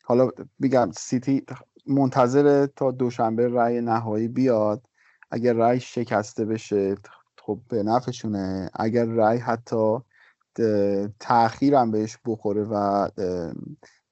حالا 0.03 0.29
بگم 0.61 0.91
سیتی 0.97 1.45
منتظر 1.87 2.65
تا 2.65 2.91
دوشنبه 2.91 3.47
رأی 3.47 3.81
نهایی 3.81 4.27
بیاد. 4.27 4.87
اگر 5.31 5.53
رأی 5.53 5.79
شکسته 5.79 6.45
بشه 6.45 6.95
خب 7.47 7.59
به 7.69 7.83
نفعشونه. 7.83 8.69
اگر 8.73 9.05
رأی 9.05 9.37
حتی 9.37 9.97
تاخیر 11.19 11.75
هم 11.75 11.91
بهش 11.91 12.17
بخوره 12.25 12.63
و 12.63 13.07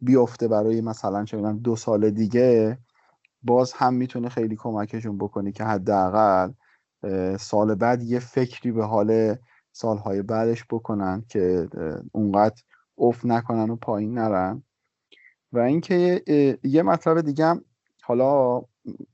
بیفته 0.01 0.47
برای 0.47 0.81
مثلا 0.81 1.25
چه 1.25 1.53
دو 1.53 1.75
سال 1.75 2.09
دیگه 2.09 2.77
باز 3.43 3.73
هم 3.73 3.93
می‌تونه 3.93 4.29
خیلی 4.29 4.55
کمکشون 4.55 5.17
بکنی 5.17 5.51
که 5.51 5.63
حداقل 5.63 6.51
سال 7.39 7.75
بعد 7.75 8.03
یه 8.03 8.19
فکری 8.19 8.71
به 8.71 8.85
حال 8.85 9.35
سالهای 9.71 10.21
بعدش 10.21 10.65
بکنن 10.69 11.23
که 11.29 11.69
اونقدر 12.11 12.61
افت 12.97 13.25
نکنن 13.25 13.69
و 13.69 13.75
پایین 13.75 14.13
نرن. 14.13 14.63
و 15.53 15.59
اینکه 15.59 16.23
یه 16.63 16.83
مطلب 16.83 17.21
دیگه 17.21 17.45
هم 17.45 17.65
حالا 18.01 18.61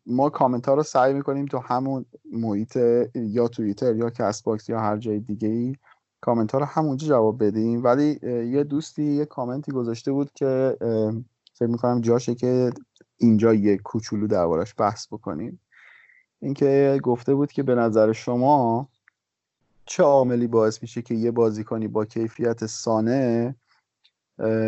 ما 0.06 0.30
کامنت 0.30 0.68
ها 0.68 0.74
رو 0.74 0.84
سعی 0.84 1.14
می‌کنیم 1.14 1.46
تو 1.46 1.58
همون 1.58 2.06
محیط 2.32 2.80
یا 3.16 3.48
توییتر 3.48 3.96
یا 3.96 4.10
کس 4.10 4.42
باکس 4.42 4.70
یا 4.70 4.80
هر 4.80 4.98
جای 4.98 5.20
دیگه 5.20 5.48
ای 5.48 5.76
کامنت 6.22 6.52
ها 6.52 6.60
رو 6.60 6.66
همونجا 6.66 7.08
جواب 7.08 7.44
بدیم. 7.44 7.84
ولی 7.84 8.20
یه 8.52 8.64
دوستی 8.64 9.04
یه 9.04 9.26
کامنتی 9.26 9.72
گذاشته 9.72 10.12
بود 10.12 10.32
که 10.34 10.78
فکر 11.54 11.70
می‌کنم 11.70 12.02
جاشه 12.02 12.36
که 12.36 12.72
اینجا 13.18 13.54
یه 13.54 13.78
کوچولو 13.78 14.28
دربارش 14.28 14.74
بحث 14.78 15.08
بکنیم. 15.08 15.60
اینکه 16.40 17.00
گفته 17.04 17.36
بود 17.36 17.52
که 17.52 17.64
به 17.64 17.76
نظر 17.76 18.12
شما 18.12 18.90
چه 19.86 20.04
عاملی 20.04 20.48
باعث 20.48 20.82
میشه 20.82 21.02
که 21.02 21.16
یه 21.16 21.32
بازیکنی 21.32 21.88
با 21.88 22.06
کیفیت 22.06 22.66
سانه 22.66 23.56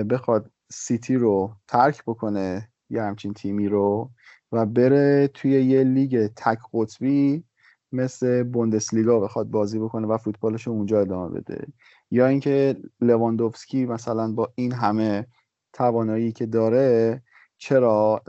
بخواد 0.10 0.50
سیتی 0.72 1.16
رو 1.16 1.52
ترک 1.68 2.04
بکنه 2.08 2.70
یه 2.90 3.02
همچین 3.02 3.34
تیمی 3.34 3.68
رو؟ 3.68 4.10
و 4.54 4.66
بره 4.66 5.28
توی 5.28 5.52
یه 5.52 5.84
لیگ 5.84 6.28
تک 6.36 6.60
قطبی 6.74 7.44
مثل 7.92 8.44
بوندسلیگا 8.44 9.20
بخواد 9.20 9.48
بازی 9.48 9.80
بکنه 9.80 10.08
و 10.08 10.18
فوتبالش 10.18 10.68
اونجا 10.68 11.02
ادامه 11.02 11.40
بده. 11.40 11.68
یا 12.12 12.28
اینکه 12.28 12.78
لواندوفسکی 13.02 13.86
مثلا 13.86 14.32
با 14.32 14.54
این 14.56 14.72
همه 14.72 15.28
توانایی 15.74 16.32
که 16.32 16.46
داره 16.46 17.22
چرا 17.58 18.22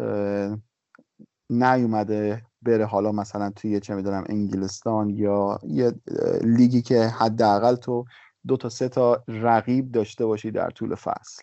نیومده 1.50 2.42
بره 2.62 2.84
حالا 2.84 3.12
مثلا 3.12 3.50
توی 3.50 3.80
چه 3.80 3.94
می‌دونم 3.94 4.24
انگلستان 4.28 5.10
یا 5.10 5.58
یه 5.62 5.92
لیگی 6.42 6.82
که 6.82 7.00
حداقل 7.00 7.74
تو 7.74 8.04
دو 8.46 8.56
تا 8.56 8.68
سه 8.68 8.88
تا 8.88 9.24
رقیب 9.28 9.92
داشته 9.92 10.26
باشی 10.26 10.50
در 10.50 10.70
طول 10.70 10.94
فصل؟ 10.94 11.42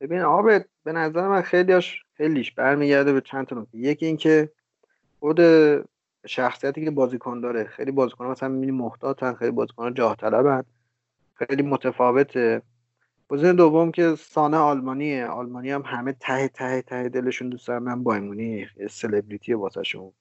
ببین 0.00 0.20
آبت 0.20 0.66
به 0.84 0.92
نظر 0.92 1.28
من 1.28 1.42
خیلیش 1.42 2.03
خیلیش 2.16 2.52
برمیگرده 2.52 3.12
به 3.12 3.20
چند 3.20 3.46
تا 3.46 3.60
نکته. 3.60 3.78
یکی 3.78 4.06
اینکه 4.06 4.50
خود 5.20 5.40
شخصیتی 6.26 6.84
که 6.84 6.90
بازیکن 6.90 7.40
داره 7.40 7.64
خیلی 7.64 7.90
بازیکن 7.90 8.26
مثلا 8.26 8.48
می‌بینی 8.48 8.72
محتاطن 8.72 9.34
خیلی 9.34 9.50
بازیکن 9.50 9.94
جاه 9.94 10.16
طلبن 10.16 10.64
خیلی 11.34 11.62
متفاوته. 11.62 12.62
گزینه 13.28 13.52
دوم 13.52 13.90
که 13.92 14.14
سانه 14.14 14.56
آلمانیه. 14.56 15.26
آلمانی 15.26 15.70
هم 15.70 15.82
همه 15.86 16.12
ته 16.20 16.48
ته 16.48 16.82
ته 16.82 17.08
دلشون 17.08 17.48
دوست 17.48 17.68
دارن 17.68 17.82
من 17.82 18.02
بایرمونی 18.02 18.66
سلبریتی 18.90 19.54
واسهشون. 19.54 20.12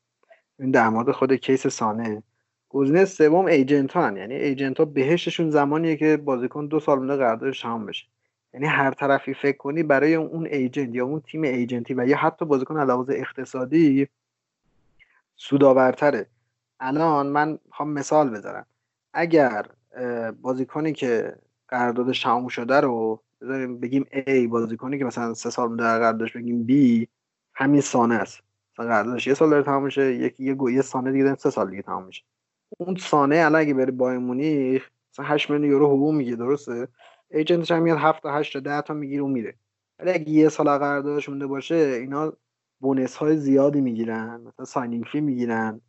این 0.60 0.72
در 0.72 0.90
مورد 0.90 1.12
خود 1.12 1.34
case 1.34 1.68
سانه. 1.68 2.24
گزینه 2.70 3.06
سوم 3.06 3.46
agent 3.46 3.94
ها 3.94 4.12
یعنی 4.12 4.34
agent 4.34 4.80
ها 4.80 4.86
بهشتشون 4.86 5.50
زمانیه 5.50 5.96
که 5.96 6.18
بازیکن 6.18 6.68
دو 6.68 6.80
سال 6.80 6.98
مونده 6.98 7.16
قراردادش 7.16 7.62
تمام 7.62 7.86
بشه. 7.86 8.06
یعنی 8.54 8.66
هر 8.66 8.92
طرفی 8.92 9.34
فکر 9.34 9.58
کنی 9.58 9.84
برای 9.84 10.16
اون 10.16 10.46
agent 10.46 10.96
یا 10.96 11.06
اون 11.06 11.22
تیم 11.22 11.42
agent 11.42 11.85
ی 11.85 11.94
و 11.94 12.08
یا 12.08 12.18
حتی 12.18 12.46
بازیکن 12.46 12.80
علاوه 12.80 13.14
اقتصادی 13.14 14.08
سودآورتره. 15.36 16.28
الان 16.80 17.28
من 17.28 17.60
می‌خوام 17.66 17.90
مثال 17.90 18.30
بذارم 18.30 18.66
اگر 19.14 19.66
بازیکنی 20.42 20.94
که 20.94 21.36
قراردادش 21.68 22.22
تموم 22.22 22.48
شده 22.48 22.80
رو 22.80 23.22
بذاریم 23.42 23.80
بگیم 23.80 24.06
A 24.12 24.48
بازیکنی 24.50 24.98
که 24.98 25.06
مثلا 25.06 25.34
سه 25.34 25.50
سال 25.50 25.76
در 25.76 26.00
قراردادش 26.00 26.38
بگیم 26.38 26.68
B 26.70 27.06
همین 27.54 27.82
سانه 27.82 28.16
است. 28.16 28.40
مثلا 28.74 28.86
قراردادش 28.86 29.28
یه 29.28 29.34
سال 29.34 29.50
داره 29.50 29.64
تموم 29.64 29.84
میشه 29.84 30.14
یکی 30.16 30.44
یه 30.44 30.58
یه 30.74 30.82
سانه 30.82 31.12
دیگه 31.12 31.36
سه 31.36 31.50
سال 31.50 31.70
دیگه 31.70 31.82
تموم 31.82 32.04
میشه. 32.04 32.24
اون 32.78 32.96
سانه 32.96 33.36
الان 33.36 33.62
اگه 33.62 33.74
بره 33.74 33.92
بایر 33.92 34.18
مونیخ 34.18 34.90
مثلا 35.14 35.26
8 35.26 35.50
میلیون 35.50 35.72
یورو 35.72 35.88
حقوق 35.88 36.14
میگه 36.14 36.36
درسته؟ 36.36 36.88
ایجنتش 37.34 37.72
هم 37.72 37.82
میاد 37.82 37.98
7 37.98 38.24
تا 38.24 38.34
8 38.34 38.54
تا 38.54 38.60
10 38.60 38.82
تا 38.82 38.94
می‌گیره 38.94 39.24
و 39.24 39.28
میره. 39.28 39.56
ولی 40.00 40.12
اگه 40.12 40.30
یه 40.30 40.50
سال 40.50 40.66
قراردادش 40.66 41.30
مونده 41.30 41.48
باشه 41.48 41.76
اینا 41.76 42.34
bonus 42.80 43.16
های 43.16 43.38
زیادی 43.38 43.82
می‌گیرن. 43.82 44.42
مثلا 44.48 44.66
signing 44.66 45.06
fee 45.12 45.22
می‌گیرن. 45.22 45.82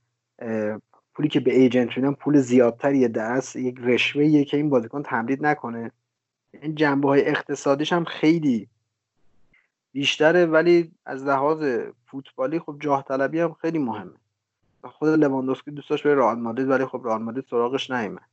پولی 1.14 1.28
که 1.28 1.40
به 1.40 1.54
agent 1.54 1.96
میدن 1.96 2.12
پول 2.12 2.40
زیادتری 2.40 3.08
دست 3.08 3.56
یک 3.56 3.76
رشوه 3.80 4.44
که 4.44 4.56
این 4.56 4.70
بازیکن 4.70 5.02
تمدید 5.02 5.46
نکنه. 5.46 5.92
این 6.62 6.74
جنبه 6.74 7.08
های 7.08 7.28
اقتصادیش 7.28 7.92
هم 7.92 8.04
خیلی 8.04 8.68
بیشتره 9.92 10.46
ولی 10.46 10.92
از 11.06 11.24
لحاظ 11.24 11.80
فوتبالی 12.06 12.58
خب 12.58 12.76
جاه 12.80 13.04
طلبی 13.08 13.40
هم 13.40 13.52
خیلی 13.52 13.78
مهمه. 13.78 14.12
خود 14.84 15.08
لواندوسکی 15.08 15.70
دوست 15.70 15.90
داشت 15.90 16.04
به 16.04 16.14
رئال 16.14 16.38
مادرید 16.38 16.68
ولی 16.68 16.84
خب 16.84 17.00
رئال 17.04 17.22
مادرید 17.22 17.44
سراغش 17.50 17.90
نیومد. 17.90 18.28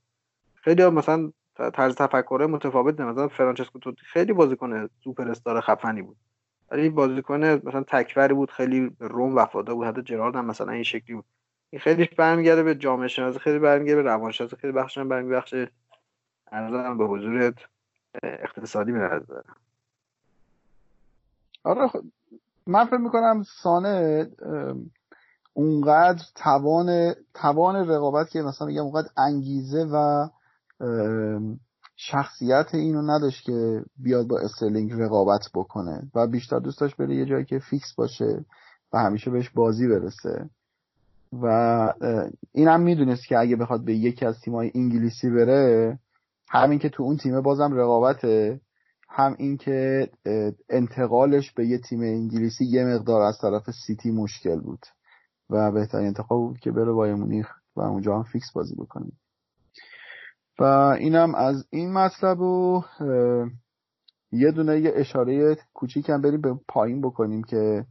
خیلی 0.56 0.82
هم 0.82 0.94
مثلا 0.94 1.32
طرز 1.56 1.96
تفکر 1.96 2.48
متفاوت 2.50 3.00
مثلا 3.00 3.28
فرانچسکو 3.28 3.80
توتی 3.80 4.06
خیلی 4.06 4.34
بازیکن 4.34 4.90
سوپر 5.04 5.30
استار 5.32 5.62
خفنی 5.62 6.02
بود. 6.02 6.18
ولی 6.72 6.90
بازیکن 6.90 7.44
مثلا 7.44 7.84
تکوری 7.88 8.34
بود 8.34 8.52
خیلی 8.52 8.90
به 8.90 9.08
روم 9.08 9.36
وفادار 9.36 9.76
بود. 9.76 9.88
حتی 9.88 10.02
جرارد 10.02 10.36
هم 10.36 10.46
مثلا 10.46 10.72
این 10.72 10.84
شکلی 10.84 11.16
بود. 11.16 11.26
این 11.70 11.80
خیلی 11.80 12.10
برمیگرده 12.18 12.64
به 12.64 12.76
جامعه 12.76 13.08
شناسی 13.08 13.40
خیلی 13.40 13.60
برمیگرده 13.60 14.02
به 14.04 14.10
روانشناسی 14.10 14.56
خیلی 14.56 14.74
بخش 14.74 14.98
هم 14.98 15.10
برمیگرده 15.10 15.72
ارزم 16.52 16.98
به 16.98 17.08
حضورت 17.08 17.54
اقتصادی 18.24 18.92
به 18.92 19.22
آره 21.64 21.88
خب، 21.88 22.02
من 22.68 22.86
فکر 22.86 22.98
می‌کنم 22.98 23.44
سانه 23.44 24.28
اونقدر 25.54 26.24
توان 26.36 27.16
توان 27.34 27.76
رقابت 27.76 28.30
که 28.30 28.42
مثلا 28.42 28.68
میگم 28.68 28.84
اونقدر 28.84 29.10
انگیزه 29.18 29.88
و 29.94 30.28
شخصیت 31.96 32.66
اینو 32.74 33.02
نداشت 33.02 33.46
که 33.46 33.84
بیاد 33.98 34.28
با 34.28 34.40
استرلینگ 34.40 34.92
رقابت 34.94 35.42
بکنه 35.54 36.12
و 36.16 36.28
بیشتر 36.28 36.60
دوست 36.60 36.80
داشت 36.80 36.98
بره 36.98 37.16
یه 37.16 37.26
جایی 37.26 37.46
که 37.46 37.60
فیکس 37.60 37.94
باشه 37.98 38.46
و 38.94 38.98
همیشه 38.98 39.32
بهش 39.32 39.50
بازی 39.50 39.88
برسه. 39.88 40.50
و 41.42 41.48
اینم 42.52 42.82
می‌دونست 42.82 43.28
که 43.28 43.38
اگه 43.38 43.56
بخواد 43.56 43.86
به 43.86 43.96
یکی 43.96 44.26
از 44.26 44.42
تیمای 44.42 44.72
انگلیسی 44.76 45.30
بره 45.30 46.00
همین 46.50 46.80
که 46.80 46.90
تو 46.90 47.04
اون 47.04 47.18
تیمه 47.18 47.42
بازم 47.42 47.74
رقابته 47.74 48.62
هم 49.10 49.36
این 49.40 49.58
که 49.58 50.10
انتقالش 50.70 51.52
به 51.52 51.68
یه 51.68 51.78
تیم 51.78 52.02
انگلیسی 52.02 52.66
یه 52.66 52.86
مقدار 52.86 53.22
از 53.22 53.38
طرف 53.42 53.64
سیتی 53.86 54.12
مشکل 54.12 54.60
بود 54.60 54.80
و 55.50 55.72
بهترین 55.72 56.08
انتخاب 56.08 56.40
بود 56.40 56.60
که 56.60 56.72
بره 56.72 56.92
بایرن 56.92 57.16
مونیخ 57.16 57.48
و 57.76 57.82
اونجا 57.82 58.16
هم 58.16 58.24
فیکس 58.24 58.52
بازی 58.54 58.76
بکنه. 58.76 59.12
و 60.62 60.64
اینم 61.00 61.36
از 61.36 61.66
این 61.70 61.94
مطلب 61.94 62.40
و 62.40 62.84
یه 64.32 64.52
دونه 64.52 64.80
یه 64.80 64.92
اشاره 64.96 65.58
کوچیک 65.74 66.10
هم 66.10 66.22
بریم 66.22 66.42
به 66.42 66.60
پایین 66.68 67.02
بکنیم 67.02 67.44
که 67.44 67.86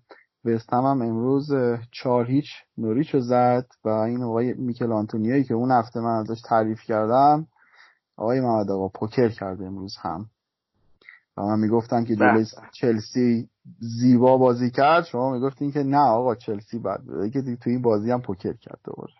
وستهم 0.44 0.84
هم 0.84 1.02
امروز 1.02 1.50
چهار 1.92 2.26
هیچ 2.26 2.47
نوریچ 2.78 3.15
رو 3.15 3.20
زد 3.20 3.66
و 3.84 3.89
این 3.89 4.23
آقای 4.23 4.55
میکل 4.55 4.92
آنتونیایی 4.92 5.44
که 5.44 5.55
اون 5.55 5.70
هفته 5.70 6.00
من 6.00 6.18
ازش 6.18 6.40
تعریف 6.49 6.81
کردم 6.82 7.47
آقای 8.16 8.40
محمد 8.40 8.70
آقا 8.70 8.89
پوکر 8.89 9.28
کرده 9.28 9.66
امروز 9.66 9.97
هم 10.00 10.26
و 11.36 11.42
من 11.42 11.58
می‌گفتم 11.58 12.05
که 12.05 12.16
جلوی 12.16 12.32
بله. 12.32 12.68
چلسی 12.73 13.49
زیبا 14.00 14.36
بازی 14.36 14.70
کرد 14.70 15.05
شما 15.05 15.32
می‌گفتین 15.32 15.73
که 15.73 15.82
نه 15.82 15.99
آقا 15.99 16.34
چلسی 16.34 16.78
بد 16.78 17.00
که 17.32 17.57
تو 17.57 17.70
این 17.70 17.82
بازی 17.82 18.10
هم 18.10 18.23
پوکر 18.23 18.52
کرد 18.52 18.81
دوباره 18.84 19.12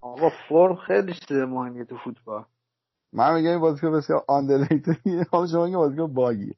آقا 0.00 0.30
فرم 0.48 0.76
خیلی 0.76 1.14
چیز 1.14 1.36
مهمیه 1.36 1.84
تو 1.84 1.96
فوتبال. 2.04 2.44
من 3.12 3.34
میگم 3.34 3.50
این 3.50 3.58
بازیکن 3.60 3.92
بسیار 3.92 4.24
underrated 4.28 4.96
حالا 5.32 5.46
شما 5.52 5.64
میگم 5.64 5.78
بازیکن 5.78 6.14
باگی 6.14 6.54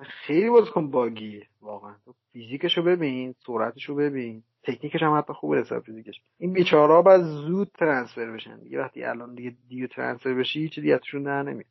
خیلی 0.00 0.50
بازیکن 0.50 0.90
باگی 0.90 1.42
واقعا. 1.60 1.94
فیزیکشو 2.32 2.82
ببین 2.82 3.34
سرعتشو 3.46 3.94
ببین. 3.94 4.42
تکنیکش 4.62 5.02
هم 5.02 5.18
حتی 5.18 5.32
خوبه 5.32 5.60
حساب 5.60 5.82
فیزیکش. 5.82 6.22
این 6.38 6.52
بیچاره 6.52 6.92
ها 6.92 7.02
باید 7.02 7.22
زود 7.22 7.70
transfer 7.78 8.30
بشن 8.30 8.58
دیگه. 8.60 8.78
وقتی 8.80 9.04
الان 9.04 9.34
دیگه 9.34 9.56
دیگه 9.68 9.86
transfer 9.86 10.34
بشی 10.34 10.60
هیچ 10.60 10.80
دیگه 10.80 10.94
ازشون 10.94 11.22
در 11.22 11.42
نمیاد. 11.42 11.66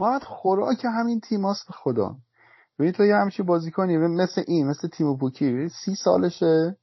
محمد 0.00 0.22
خوراک 0.22 0.84
همین 0.84 1.20
تیماست 1.20 1.66
به 1.66 1.72
خدا. 1.72 2.16
ببین 2.78 2.92
تو 2.92 3.04
یه 3.04 3.16
همچی 3.16 3.42
بازی 3.42 3.70
کنی 3.70 3.96
مثل 3.96 4.42
این 4.46 4.66
مثل 4.66 4.88
تیم 4.88 5.16
بوکی 5.16 5.68
سی 5.68 5.94
سالشه. 5.94 6.76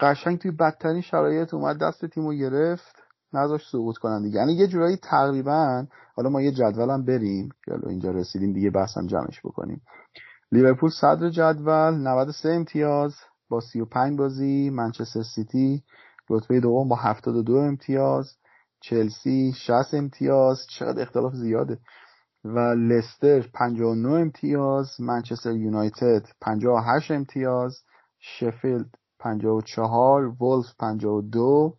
قشنگ 0.00 0.38
توی 0.38 0.50
بدترین 0.50 1.00
شرایط 1.00 1.54
اومد 1.54 1.78
دست 1.78 2.06
تیمو 2.06 2.32
گرفت 2.32 3.02
نذاش 3.32 3.68
سقوط 3.72 3.96
کنن 3.96 4.22
دیگه. 4.22 4.38
یعنی 4.38 4.52
یه 4.52 4.66
جورایی 4.66 4.96
تقریبا 4.96 5.86
حالا 6.14 6.30
ما 6.30 6.42
یه 6.42 6.52
جدولم 6.52 7.04
بریم 7.04 7.48
که 7.64 7.88
اینجا 7.88 8.10
رسیدیم 8.10 8.52
دیگه 8.52 8.70
بحثم 8.70 9.06
جمعش 9.06 9.40
بکنیم. 9.44 9.82
لیورپول 10.52 10.90
صدر 10.90 11.30
جدول 11.30 11.94
93 11.94 12.48
امتیاز 12.48 13.14
با 13.48 13.60
35 13.60 14.18
بازی 14.18 14.70
منچستر 14.70 15.22
سیتی 15.22 15.82
رتبه 16.30 16.60
دوم 16.60 16.88
با 16.88 16.96
72 16.96 17.56
امتیاز 17.56 18.32
چلسی 18.80 19.52
60 19.56 19.94
امتیاز 19.94 20.66
چقدر 20.70 21.02
اختلاف 21.02 21.34
زیاده. 21.34 21.78
و 22.44 22.58
لستر 22.58 23.40
59 23.40 24.08
امتیاز 24.08 25.00
منچستر 25.00 25.52
یونایتد 25.52 26.26
58 26.40 27.10
امتیاز 27.10 27.82
شفیلد 28.18 28.90
54 29.18 30.34
وولف 30.40 30.66
52 30.78 31.74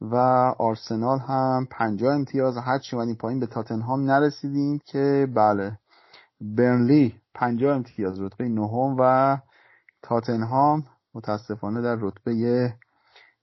و 0.00 0.16
آرسنال 0.58 1.18
هم 1.18 1.66
50 1.70 2.14
امتیاز. 2.14 2.56
هرچی 2.56 2.96
این 2.96 3.16
پایین 3.16 3.40
به 3.40 3.46
تاتنهام 3.46 4.10
نرسیدیم 4.10 4.80
که 4.84 5.28
بله 5.34 5.78
برنلی 6.40 7.14
50 7.34 7.76
امتیاز 7.76 8.20
رتبه 8.20 8.48
نهم 8.48 8.96
و 8.98 9.36
تاتنهام 10.02 10.84
متاسفانه 11.14 11.82
در 11.82 11.96
رتبه 12.00 12.74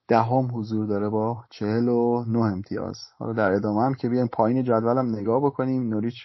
دهم 0.07 0.49
حضور 0.53 0.85
داره 0.85 1.09
با 1.09 1.43
49 1.49 2.40
امتیاز. 2.40 2.98
حالا 3.19 3.33
در 3.33 3.51
ادامه 3.51 3.82
هم 3.82 3.93
که 3.93 4.09
بیایم 4.09 4.27
پایین 4.27 4.64
جدولم 4.64 5.16
نگاه 5.16 5.41
بکنیم. 5.45 5.90
نوریچ 5.90 6.16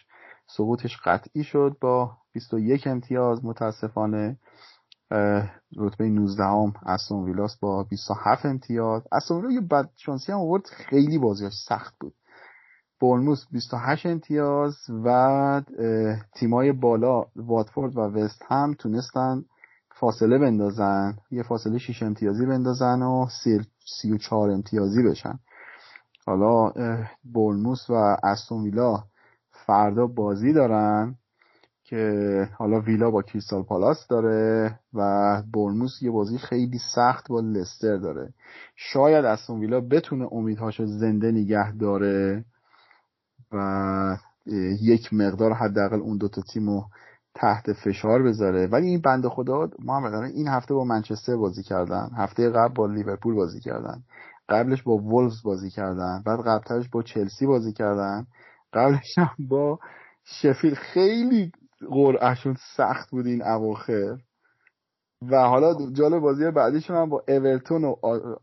سقوطش 0.46 0.98
قطعی 1.04 1.44
شد 1.44 1.76
با 1.80 2.16
21 2.32 2.86
امتیاز. 2.86 3.44
متاسفانه 3.44 4.38
رتبه 5.76 6.08
19 6.08 6.44
هم 6.44 6.72
استون 6.86 7.24
ویلاس 7.24 7.56
با 7.56 7.86
27 7.90 8.46
امتیاز. 8.46 9.02
استون 9.12 9.36
ویلا 9.36 9.52
یه 9.52 9.60
بد 9.60 9.90
شانسی 9.96 10.32
هم 10.32 10.38
آورد 10.38 10.66
خیلی 10.66 11.18
بازیش 11.18 11.52
سخت 11.68 11.94
بود. 12.00 12.14
بولموس 13.00 13.46
28 13.52 14.06
امتیاز 14.06 14.76
و 15.04 15.62
تیمای 16.34 16.72
بالا 16.72 17.24
واتفورد 17.36 17.96
و 17.96 18.00
وست 18.00 18.42
هم 18.48 18.74
تونستن 18.78 19.44
فاصله 20.00 20.38
بندازن. 20.38 21.16
یه 21.30 21.42
فاصله 21.42 21.78
6 21.78 22.02
امتیازی 22.02 22.46
بندازن 22.46 23.02
و 23.02 23.26
34 24.00 24.50
امتیازی 24.50 25.02
بشن. 25.02 25.38
حالا 26.26 26.72
بولموس 27.32 27.90
و 27.90 28.16
استون 28.24 28.62
ویلا 28.62 29.04
فردا 29.66 30.06
بازی 30.06 30.52
دارن. 30.52 31.18
که 31.92 32.48
حالا 32.58 32.80
ویلا 32.80 33.10
با 33.10 33.22
کریستال 33.22 33.62
پالاس 33.62 34.06
داره 34.06 34.78
و 34.94 35.02
برموس 35.54 36.02
یه 36.02 36.10
بازی 36.10 36.38
خیلی 36.38 36.78
سخت 36.94 37.28
با 37.28 37.40
لستر 37.40 37.96
داره. 37.96 38.34
شاید 38.76 39.24
استون 39.24 39.60
ویلا 39.60 39.80
بتونه 39.80 40.28
امیدهاشو 40.32 40.86
زنده 40.86 41.30
نگه 41.30 41.72
داره 41.72 42.44
و 43.52 44.16
یک 44.82 45.14
مقدار 45.14 45.52
حداقل 45.52 46.00
اون 46.00 46.18
دوتا 46.18 46.42
تیمو 46.52 46.82
تحت 47.34 47.72
فشار 47.72 48.22
بذاره. 48.22 48.66
ولی 48.66 48.86
این 48.86 49.00
بنده 49.00 49.28
خدا 49.28 49.70
محمد 49.78 50.14
این 50.14 50.48
هفته 50.48 50.74
با 50.74 50.84
منچستر 50.84 51.36
بازی 51.36 51.62
کردن. 51.62 52.10
هفته 52.16 52.50
قبل 52.50 52.74
با 52.74 52.86
لیورپول 52.86 53.34
بازی 53.34 53.60
کردن. 53.60 54.02
قبلش 54.48 54.82
با 54.82 54.96
وولفز 54.96 55.42
بازی 55.44 55.70
کردن. 55.70 56.22
بعد 56.26 56.40
قبلترش 56.40 56.88
با 56.88 57.02
چلسی 57.02 57.46
بازی 57.46 57.72
کردن. 57.72 58.26
قبلش 58.72 59.18
هم 59.18 59.46
با 59.48 59.78
شفیل 60.24 60.74
خیلی 60.74 61.52
قرعهشون 61.90 62.56
سخت 62.76 63.10
بود 63.10 63.26
این 63.26 63.42
اواخر. 63.42 64.16
و 65.30 65.36
حالا 65.36 65.90
جالب 65.92 66.18
بازی 66.18 66.50
بعدیشون 66.50 66.96
هم 66.96 67.08
با 67.08 67.22
اورتون 67.28 67.84
و 67.84 67.94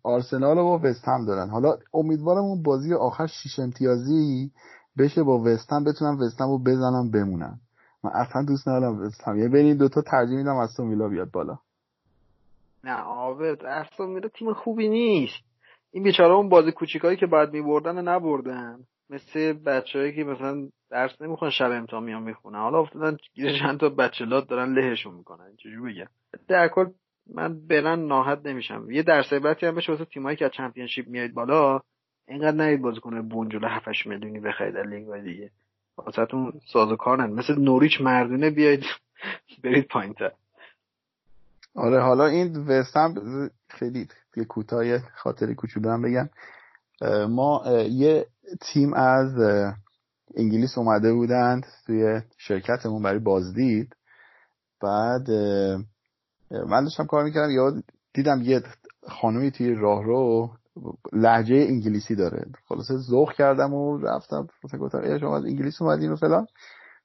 آرسنال 0.03 0.57
و 0.57 0.63
با 0.63 0.79
وست 0.83 1.07
هم 1.07 1.25
دارن. 1.25 1.49
حالا 1.49 1.77
امیدوارم 1.93 2.43
اون 2.43 2.63
بازی 2.63 2.93
آخر 2.93 3.27
شیش 3.27 3.59
امتیازی 3.59 4.51
بشه 4.97 5.23
با 5.23 5.39
وست 5.39 5.73
هم 5.73 5.83
بتونم 5.83 6.19
وست 6.19 6.41
رو 6.41 6.57
بزنم 6.57 7.11
بمونم. 7.11 7.59
من 8.03 8.11
اصلا 8.13 8.43
دوست 8.43 8.67
ندارم 8.67 9.01
وست 9.01 9.27
هم. 9.27 9.39
یه 9.39 9.49
بین 9.49 9.77
دوتا 9.77 10.01
ترجیح 10.01 10.37
میدم 10.37 10.57
از 10.57 10.79
میلا 10.79 11.07
بیاد 11.07 11.31
بالا. 11.31 11.57
نه 12.83 13.01
آبد 13.01 13.65
استون 13.65 14.09
میلا 14.09 14.29
تیم 14.29 14.53
خوبی 14.53 14.89
نیست. 14.89 15.43
این 15.91 16.03
بیچاره 16.03 16.33
اون 16.33 16.49
بازی 16.49 16.71
کوچیکایی 16.71 17.17
که 17.17 17.25
بعد 17.25 17.53
میبردن 17.53 18.07
نبردن. 18.07 18.79
مثل 19.09 19.53
بچههایی 19.53 20.15
که 20.15 20.23
مثلا 20.23 20.69
درس 20.89 21.21
نمی‌خوان 21.21 21.51
شب 21.51 21.71
امتحان 21.71 22.03
میان 22.03 22.23
می‌خونن. 22.23 22.59
حالا 22.59 22.79
افتادن 22.79 23.17
گیر 23.33 23.59
چند 23.59 23.79
تا 23.79 23.89
بچلات 23.89 24.47
دارن 24.47 24.73
لهشون 24.73 25.15
می‌کنن. 25.15 25.55
چجوری 25.57 25.93
بگم؟ 25.93 26.07
در 26.47 26.67
کل 26.67 26.85
من 27.33 27.67
بلن 27.67 28.07
ناحد 28.07 28.47
نمیشم. 28.47 28.91
یه 28.91 29.03
درس 29.03 29.33
عبرتی 29.33 29.65
هم 29.65 29.75
بشه 29.75 29.91
واسه 29.91 30.05
تیمایی 30.05 30.37
که 30.37 30.45
از 30.45 30.51
چمپیونشیپ 30.51 31.07
میاد 31.07 31.31
بالا 31.31 31.79
اینقدر 32.27 32.57
نهید 32.57 32.81
بازیکن 32.81 33.29
بونجول 33.29 33.65
7 33.65 33.87
میلیونی 34.05 34.39
بخرید 34.39 34.73
در 34.73 34.83
لیگ 34.83 35.23
دیگه. 35.23 35.51
واسهتون 35.97 36.53
سازوکار 36.73 37.27
مثل 37.27 37.59
نوریچ 37.59 38.01
مردونه 38.01 38.49
بیاید 38.49 38.83
برید 39.63 39.87
پایینتر. 39.87 40.31
آره 41.75 42.01
حالا 42.01 42.25
این 42.25 42.57
وستم 42.67 43.13
خیلی 43.69 44.07
کوتاه 44.47 44.99
خاطر 44.99 45.53
کوچولو 45.53 45.89
هم 45.89 46.01
بگم. 46.01 46.29
ما 47.29 47.63
یه 47.89 48.25
تیم 48.61 48.93
از 48.93 49.31
انگلیس 50.35 50.77
اومده 50.77 51.13
بودند 51.13 51.65
توی 51.85 52.21
شرکتمون 52.37 53.03
برای 53.03 53.19
بازدید. 53.19 53.95
بعد 54.81 55.31
من 56.51 56.83
داشتم 56.83 57.05
کار 57.05 57.23
می‌کردم 57.23 57.51
یاد 57.51 57.73
دیدم 58.13 58.41
یه 58.41 58.61
خانومی 59.07 59.51
توی 59.51 59.75
راه 59.75 60.03
رو 60.03 60.49
لحجه 61.13 61.55
انگلیسی 61.55 62.15
داره. 62.15 62.45
خلاصه 62.67 62.97
ذوق 62.97 63.33
کردم 63.33 63.73
و 63.73 63.97
رفتم. 63.97 64.47
گفتم 64.79 65.17
شما 65.19 65.37
از 65.37 65.45
انگلیس 65.45 65.81
اومدین 65.81 66.11
و 66.11 66.15
فلان. 66.15 66.47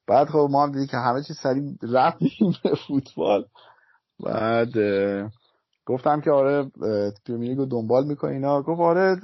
بعد 0.06 0.28
خب 0.28 0.48
ما 0.50 0.62
هم 0.62 0.72
دیدیم 0.72 0.86
که 0.86 0.96
همه 0.96 1.22
چیز 1.22 1.36
سریع 1.36 1.74
رفتیم 1.82 2.54
به 2.62 2.74
فوتبال. 2.88 3.44
بعد 4.24 4.68
گفتم 5.86 6.20
که 6.20 6.30
آره 6.30 6.70
پریمیر 7.26 7.56
رو 7.56 7.66
دنبال 7.66 8.06
می‌کنی 8.06 8.32
اینا. 8.32 8.62
گفت 8.62 8.80
آره 8.80 9.16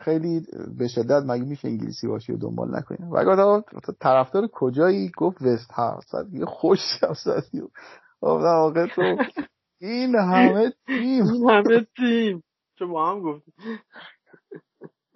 خیلی 0.00 0.46
به 0.78 0.88
شدت 0.88 1.22
مگه 1.26 1.44
میشه 1.44 1.68
انگلیسی 1.68 2.06
باشی 2.06 2.32
و 2.32 2.36
دنبال 2.36 2.76
نکنی؟ 2.76 2.98
و 3.10 3.24
گفت 3.60 3.90
طرفدار 4.00 4.48
کجایی 4.52 5.12
گفت 5.16 5.42
وست 5.42 5.70
هم 5.74 6.28
یه 6.32 6.44
خوش 6.44 6.78
شد 7.00 7.42
گفتم 8.20 8.46
آقا 8.46 8.86
تو 8.86 9.16
این 9.80 10.14
همه 10.14 10.72
تیم. 10.86 11.26
این 11.26 11.50
همه 11.50 11.86
تیم. 11.96 12.42
چه 12.78 12.86
با 12.86 13.10
هم 13.10 13.20
گفتی؟ 13.20 13.52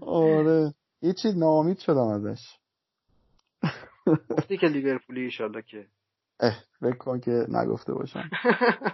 آره. 0.02 0.74
یه 1.02 1.12
چیز 1.12 1.36
نامید 1.36 1.78
شدم 1.78 2.06
ازش. 2.08 2.58
گفتی 4.30 4.56
که 4.56 4.66
لیورپولی 4.66 5.20
ایشالله 5.20 5.62
که 5.62 5.86
اه 6.40 6.54
فکر 6.80 6.96
کن 6.96 7.20
که 7.20 7.46
نگفته 7.48 7.94
باشم. 7.94 8.30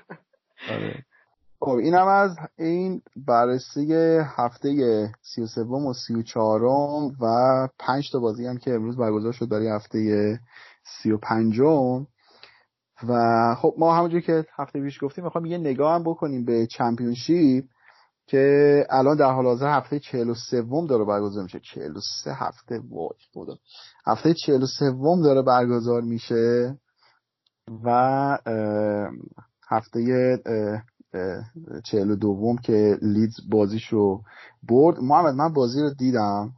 آره. 0.70 1.04
خب 1.62 1.70
اینم 1.70 2.06
از 2.06 2.36
این 2.58 3.02
بررسی 3.16 3.94
هفته 4.36 5.12
سی 5.22 5.42
و 5.42 5.46
سوم 5.46 5.86
و 5.86 5.94
سی 5.94 6.14
و 6.14 6.22
چهارم 6.22 7.16
تا 8.12 8.18
بازی 8.20 8.46
هم 8.46 8.58
که 8.58 8.74
امروز 8.74 8.96
برگزار 8.96 9.32
شد 9.32 9.48
برای 9.48 9.68
هفته 9.68 10.38
سی 10.84 11.10
و 11.10 11.18
پنجم. 11.18 12.06
و 13.08 13.54
خب 13.54 13.74
ما 13.78 13.96
همونجور 13.96 14.20
که 14.20 14.44
هفته 14.58 14.80
پیش 14.80 15.04
گفتیم 15.04 15.24
می‌خوام 15.24 15.44
یه 15.44 15.58
نگاه 15.58 15.94
هم 15.94 16.02
بکنیم 16.02 16.44
به 16.44 16.66
چمپیونشیپ 16.66 17.64
که 18.26 18.86
الان 18.90 19.16
در 19.16 19.32
حال 19.32 19.44
حاضر 19.44 19.76
هفته 19.76 19.98
43 19.98 20.64
داره 20.88 21.04
برگزار 21.04 21.42
میشه. 21.42 21.60
43 21.60 22.34
هفته 22.34 22.80
وای 22.90 23.08
خدا. 23.34 23.54
هفته 24.06 24.34
43 24.34 24.90
داره 25.24 25.42
برگزار 25.42 26.02
میشه 26.02 26.78
و 27.84 28.38
هفته 29.68 30.38
چهل 31.84 32.14
دوم 32.16 32.56
که 32.56 32.98
لیدز 33.02 33.36
بازیشو 33.50 34.22
برد. 34.62 35.00
محمد 35.00 35.34
من 35.34 35.52
بازی 35.52 35.80
رو 35.80 35.90
دیدم. 35.94 36.52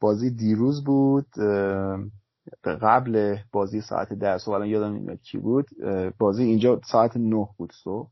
بازی 0.00 0.30
دیروز 0.30 0.84
بود. 0.84 1.26
قبل 2.64 3.36
بازی 3.52 3.80
ساعت 3.80 4.12
ده 4.12 4.38
صبح. 4.38 4.54
الان 4.54 4.68
یادم 4.68 4.94
نمیاد 4.94 5.20
چی 5.20 5.38
بود. 5.38 5.66
بازی 6.18 6.42
اینجا 6.42 6.80
ساعت 6.84 7.16
نه 7.16 7.48
بود 7.58 7.72
صبح. 7.84 8.10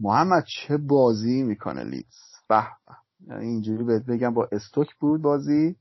محمد 0.00 0.44
چه 0.46 0.76
بازی 0.76 1.42
می‌کنه 1.42 1.84
لیدز؟ 1.84 2.16
به. 2.48 2.66
اینجوری 3.40 3.84
بهت 3.84 4.02
بگم 4.06 4.34
با 4.34 4.48
استوک 4.52 4.94
بود 5.00 5.22
بازی. 5.22 5.76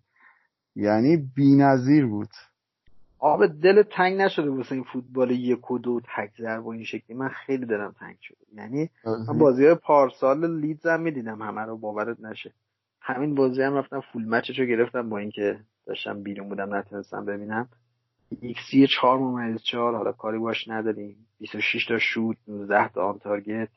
یعنی 0.75 1.17
بی‌نظیر 1.17 2.05
بود. 2.05 2.29
آب 3.25 3.47
دل 3.47 3.83
تنگ 3.83 4.21
نشده 4.21 4.49
واسه 4.49 4.75
این 4.75 4.83
فوتبال 4.83 5.31
یک 5.31 5.71
و 5.71 5.79
دو 5.79 6.01
تک 6.15 6.31
ضرب 6.41 6.65
و 6.65 6.69
این 6.69 6.83
شکلی. 6.83 7.17
من 7.17 7.29
خیلی 7.29 7.65
دلم 7.65 7.95
تنگ 7.99 8.17
شده 8.21 8.37
یعنی 8.53 8.89
من 9.05 9.37
بازی 9.37 9.65
های 9.65 9.75
پارسال 9.75 10.59
لیدز 10.59 10.85
هم 10.85 11.01
می‌دیدم 11.01 11.41
همه 11.41 11.61
رو 11.61 11.77
باورت 11.77 12.19
نشه. 12.19 12.53
همین 13.01 13.35
بازی 13.35 13.61
هم 13.61 13.75
رفتم 13.75 13.99
فول 13.99 14.25
مچش 14.25 14.59
رو 14.59 14.65
گرفتم 14.65 15.09
با 15.09 15.17
اینکه 15.17 15.59
داشتم 15.85 16.23
بیرون 16.23 16.49
بودم 16.49 16.75
نتونستم 16.75 17.25
ببینم. 17.25 17.69
ایکسی 18.41 18.87
چهار 18.87 19.19
ممیز 19.19 19.63
چهار 19.63 19.95
حالا 19.95 20.11
کاری 20.11 20.39
باش 20.39 20.67
نداریم. 20.67 21.15
26 21.39 21.85
تا 21.85 21.99
شوت 21.99 22.37
19 22.47 22.87
تا 22.87 23.09
آن 23.09 23.19
تارگت. 23.19 23.69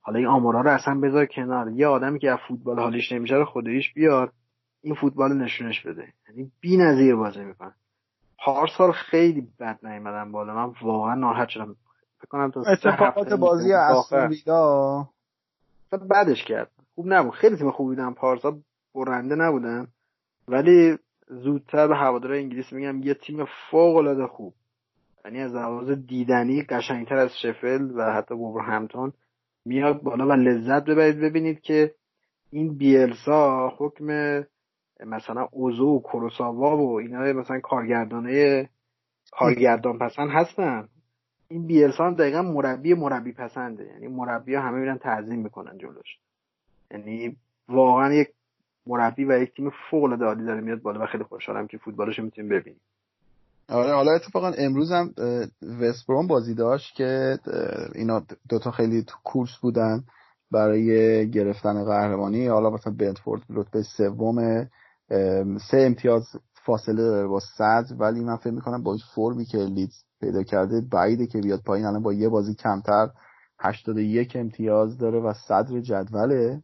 حالا 0.00 0.18
این 0.18 0.28
آمارا 0.28 0.60
رو 0.60 0.70
اصلا 0.70 1.00
بذار 1.00 1.26
کنار. 1.26 1.70
یه 1.70 1.86
آدمی 1.86 2.18
که 2.18 2.30
از 2.30 2.38
فوتبال 2.48 2.80
حالیش 2.80 3.12
نمیشه 3.12 3.34
رو 3.34 3.44
خودش 3.44 3.92
بیار 3.94 4.32
این 4.82 4.94
فوتبال 4.94 5.32
نشونش 5.32 5.86
بده. 5.86 6.12
یعنی 6.28 6.50
بی‌نظیر 6.60 7.16
بازی 7.16 7.44
می‌کنه. 7.44 7.72
پارسال 8.44 8.92
خیلی 8.92 9.48
بد 9.60 9.78
نیومدم 9.82 10.32
بالا. 10.32 10.54
من 10.54 10.74
واقعا 10.82 11.14
ناراحت 11.14 11.48
شدم. 11.48 11.76
فکر 12.18 12.28
کنم 12.28 12.50
تا 12.50 12.60
اتفاقات 12.60 13.32
بازی 13.32 13.72
اصلا 13.72 14.30
بعدش 16.10 16.44
کرد. 16.44 16.70
خوب 16.94 17.06
نبود. 17.12 17.32
خیلی 17.32 17.56
تیم 17.56 17.70
خوبی 17.70 17.96
بودن. 17.96 18.12
پارسال 18.12 18.60
برنده 18.94 19.34
نبودن. 19.34 19.86
ولی 20.48 20.98
زودتر 21.28 21.88
به 21.88 21.96
هوادارهای 21.96 22.42
انگلیس 22.42 22.72
میگم 22.72 23.02
یه 23.02 23.14
تیم 23.14 23.44
فوق 23.70 23.96
العاده 23.96 24.26
خوب. 24.26 24.54
یعنی 25.24 25.40
از 25.40 25.54
لحاظ 25.54 25.90
دیدنی 25.90 26.62
قشنگتر 26.62 27.16
از 27.16 27.30
شفل 27.42 27.90
و 27.94 28.12
حتی 28.12 28.34
همتون 28.66 29.12
میاد 29.64 30.02
بالا 30.02 30.26
و 30.26 30.32
لذت 30.32 30.84
ببرید. 30.84 31.20
ببینید 31.20 31.60
که 31.60 31.94
این 32.50 32.76
بیلسا 32.76 33.72
حکم 33.78 34.06
مثلا 35.06 35.48
اوزو 35.52 35.86
و 35.86 36.00
کروساوا 36.00 36.76
و 36.76 37.00
اینا 37.00 37.32
مثلا 37.32 37.60
کارگردانه 37.60 38.68
کارگردان 39.32 39.98
پسند 39.98 40.28
هستن. 40.30 40.88
این 41.48 41.66
بیلسا 41.66 42.04
هم 42.04 42.14
دقیقا 42.14 42.42
مربی 42.42 42.94
مربی 42.94 43.32
پسنده. 43.32 43.84
یعنی 43.84 44.08
مربی 44.08 44.54
ها 44.54 44.62
همه 44.62 44.78
میرن 44.78 44.98
تعظیم 44.98 45.38
می‌کنن 45.42 45.78
جلوش. 45.78 46.18
یعنی 46.90 47.36
واقعا 47.68 48.12
یک 48.14 48.28
مربی 48.86 49.24
و 49.24 49.42
یک 49.42 49.54
تیم 49.54 49.70
فوق 49.90 50.04
العاده 50.04 50.44
داره 50.44 50.60
میاد 50.60 50.82
بالا 50.82 51.02
و 51.02 51.06
خیلی 51.06 51.24
خوشحالم 51.24 51.66
که 51.66 51.78
فوتبالش 51.78 52.18
می‌تونیم 52.18 52.50
ببینیم. 52.50 52.80
آره 53.68 53.92
حالا 53.94 54.12
اتفاقا 54.12 54.52
امروز 54.58 54.92
هم 54.92 55.14
وستبروم 55.80 56.26
بازی 56.26 56.54
داشت 56.54 56.94
که 56.94 57.38
اینا 57.94 58.22
دوتا 58.48 58.70
خیلی 58.70 59.02
تو 59.02 59.14
کورس 59.24 59.58
بودن 59.62 60.04
برای 60.50 61.30
گرفتن 61.30 61.84
قهرمانی. 61.84 62.46
حالا 62.46 62.70
مثلا 62.70 62.94
بنتفورد 62.98 63.42
رتبه 63.50 63.82
سوم 63.82 64.68
سه 65.70 65.78
امتیاز 65.78 66.26
فاصله 66.66 67.02
داره 67.02 67.26
با 67.26 67.40
صد 67.40 67.84
ولی 67.98 68.20
من 68.20 68.36
فکر 68.36 68.52
می‌کنم 68.54 68.82
با 68.82 68.92
این 68.92 69.02
فرمی 69.14 69.44
که 69.44 69.58
لیدز 69.58 70.04
پیدا 70.20 70.42
کرده 70.42 70.80
بعیده 70.80 71.26
که 71.26 71.40
بیاد 71.40 71.62
پایین. 71.66 71.86
الان 71.86 72.02
با 72.02 72.12
یه 72.12 72.28
بازی 72.28 72.54
کمتر 72.54 73.08
81 73.60 74.36
امتیاز 74.36 74.98
داره 74.98 75.20
و 75.20 75.32
صدر 75.48 75.80
جدوله. 75.80 76.62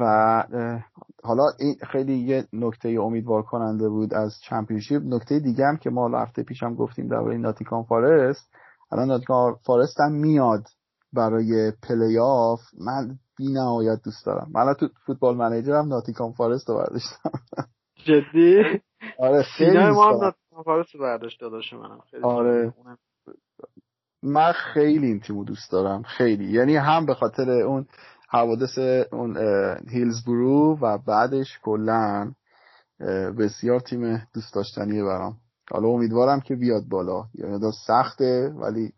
و 0.00 0.44
حالا 1.24 1.44
این 1.58 1.76
خیلی 1.92 2.14
یه 2.14 2.44
نکته 2.52 2.88
امیدوار 2.88 3.42
کننده 3.42 3.88
بود 3.88 4.14
از 4.14 4.34
Championship. 4.42 5.02
نکته 5.04 5.38
دیگه 5.38 5.66
هم 5.66 5.76
که 5.76 5.90
ما 5.90 6.18
هفته 6.18 6.42
پیشم 6.42 6.74
گفتیم 6.74 7.08
درباره 7.08 7.38
ناتینگهام 7.38 7.82
فارست. 7.82 8.54
الان 8.92 9.08
ناتینگهام 9.08 9.54
فارست 9.66 10.00
هم 10.00 10.12
میاد 10.12 10.66
برای 11.12 11.72
پلی 11.82 12.18
آف 12.18 12.60
من 12.80 13.18
بی 13.40 13.52
نهایت 13.52 14.02
دوست 14.04 14.26
دارم. 14.26 14.50
من 14.54 14.74
تو 14.74 14.88
Football 15.06 15.36
Manager 15.36 15.72
هم 15.72 15.88
ناتینگهام 15.88 16.32
فارست 16.32 16.68
رو 16.68 16.76
برداشتم. 16.76 17.30
جدی؟ 18.04 18.80
آره 19.18 19.42
خیلی 19.42 19.78
ما 19.78 20.08
هم 20.08 20.24
ناتینگهام 20.24 20.62
فارست 20.64 20.94
رو 20.94 21.00
برداشت 21.00 21.40
داداش 21.40 21.72
منم. 21.72 22.00
خیلی 22.10 22.22
آره. 22.22 22.74
من 24.22 24.52
خیلی 24.52 25.06
این 25.06 25.20
تیمو 25.20 25.44
دوست 25.44 25.72
دارم. 25.72 26.02
خیلی. 26.02 26.52
یعنی 26.52 26.76
هم 26.76 27.06
به 27.06 27.14
خاطر 27.14 27.50
اون 27.50 27.86
حوادث 28.28 28.78
اون 29.12 29.36
هیلزبرو 29.88 30.78
و 30.80 30.98
بعدش 30.98 31.58
کلا 31.62 32.32
بسیار 33.38 33.80
تیم 33.80 34.22
دوست 34.34 34.54
داشتنیه 34.54 35.04
برام. 35.04 35.36
حالا 35.70 35.88
امیدوارم 35.88 36.40
که 36.40 36.54
بیاد 36.54 36.82
بالا. 36.90 37.24
یعنی 37.34 37.72
سخته 37.86 38.52
ولی 38.56 38.92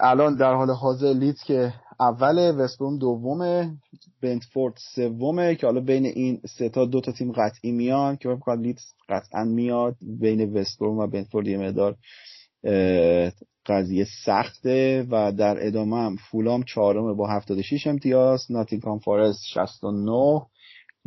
الان 0.00 0.36
در 0.36 0.54
حال 0.54 0.70
حاضر 0.70 1.12
لیدز 1.12 1.42
که 1.42 1.74
اول 2.00 2.54
وستبروم 2.58 2.98
دومه 2.98 3.76
بنتفورد 4.22 4.74
سومه 4.94 5.54
که 5.54 5.66
حالا 5.66 5.80
بین 5.80 6.06
این 6.06 6.40
سه 6.58 6.68
تا 6.68 6.84
دو 6.84 7.00
تا 7.00 7.12
تیم 7.12 7.32
قطعی 7.32 7.72
میان 7.72 8.16
که 8.16 8.36
فکر 8.36 8.54
لیدز 8.54 8.84
قطعا 9.08 9.44
میاد. 9.44 9.96
بین 10.02 10.56
وستبروم 10.56 10.98
و 10.98 11.06
بنتفورد 11.06 11.46
یه 11.46 11.58
مقدار 11.58 11.96
قضیه 13.66 14.06
سخته 14.26 15.06
و 15.10 15.32
در 15.32 15.66
ادامه 15.66 15.96
هم 15.96 16.16
فولام 16.30 16.62
چهارم 16.62 17.14
با 17.14 17.28
76 17.28 17.86
امتیاز 17.86 18.46
ناتینگهام 18.50 18.98
فارست 18.98 19.40
69 19.46 20.46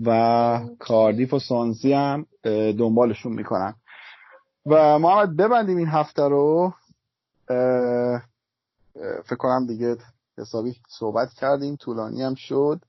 و 0.06 0.60
کاردیف 0.80 1.34
و 1.34 1.40
سانزی 1.40 1.94
هم 1.94 2.26
دنبالشون 2.78 3.34
می‌کنن. 3.34 3.76
و 4.66 5.00
محمد 5.00 5.38
ببندیم 5.38 5.78
این 5.78 5.88
هفته 5.88 6.24
رو. 6.24 6.74
فکر 9.26 9.36
کنم 9.38 9.68
دیگه 9.68 9.98
حسابی 10.38 10.76
صحبت 10.90 11.34
کردیم 11.34 11.76
طولانی 11.76 12.24
هم 12.24 12.36
شد 12.36 12.82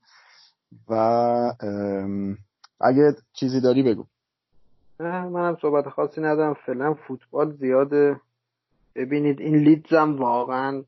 و 0.89 0.93
اگه 2.81 3.15
چیزی 3.33 3.61
داری 3.61 3.83
بگو. 3.83 4.05
منم 4.99 5.57
صحبت 5.61 5.89
خاصی 5.89 6.21
ندارم. 6.21 6.53
فعلا 6.53 6.93
فوتبال 6.93 7.55
زیاده. 7.55 8.21
ببینید 8.95 9.39
این 9.39 9.55
لیدز 9.55 9.93
هم 9.93 10.17
واقعا 10.17 10.83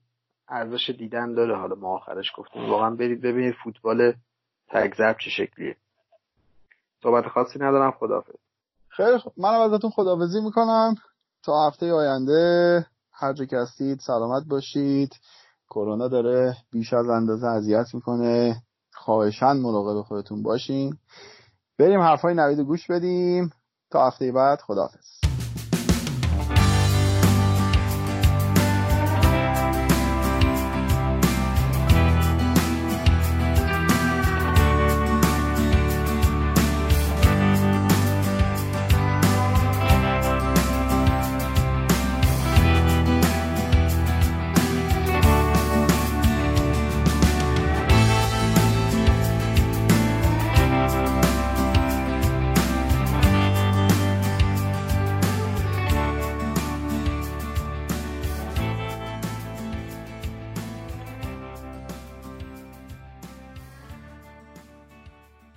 ارزش 0.50 0.90
دیدن 0.90 1.34
داره. 1.34 1.58
حالا 1.58 1.76
ما 1.76 1.96
آخرش 1.96 2.32
گفتیم. 2.38 2.70
واقعا 2.70 2.90
برید 2.90 3.22
ببینید 3.22 3.56
فوتبال 3.64 4.14
تگزب 4.68 5.16
چه 5.24 5.30
شکلیه. 5.30 5.76
صحبت 7.04 7.28
خاصی 7.28 7.60
ندارم. 7.60 7.92
خدافظ 7.92 8.36
خیلی 8.90 9.18
خب. 9.18 9.32
منم 9.38 9.60
ازتون 9.74 9.90
خدافزی 9.90 10.42
می‌کنم. 10.42 10.96
تا 11.44 11.68
هفته 11.68 11.94
آینده 11.94 12.86
هر 13.14 13.34
جا 13.34 13.46
که 13.46 13.58
هستید 13.58 14.00
سلامت 14.00 14.44
باشید. 14.50 15.16
کرونا 15.70 16.08
داره 16.08 16.58
بیش 16.72 16.94
از 16.94 17.10
اندازه 17.10 17.48
اذیت 17.48 17.96
می‌کنه. 17.96 18.62
خواهشن 18.94 19.58
مراقب 19.58 20.02
خودتون 20.02 20.44
باشین. 20.44 20.98
بریم 21.80 22.00
حرفای 22.02 22.34
نوید 22.34 22.60
گوش 22.60 22.92
بدیم. 22.92 23.50
تا 23.92 24.08
هفته 24.08 24.32
بعد 24.32 24.62
خداحافظ. 24.62 25.25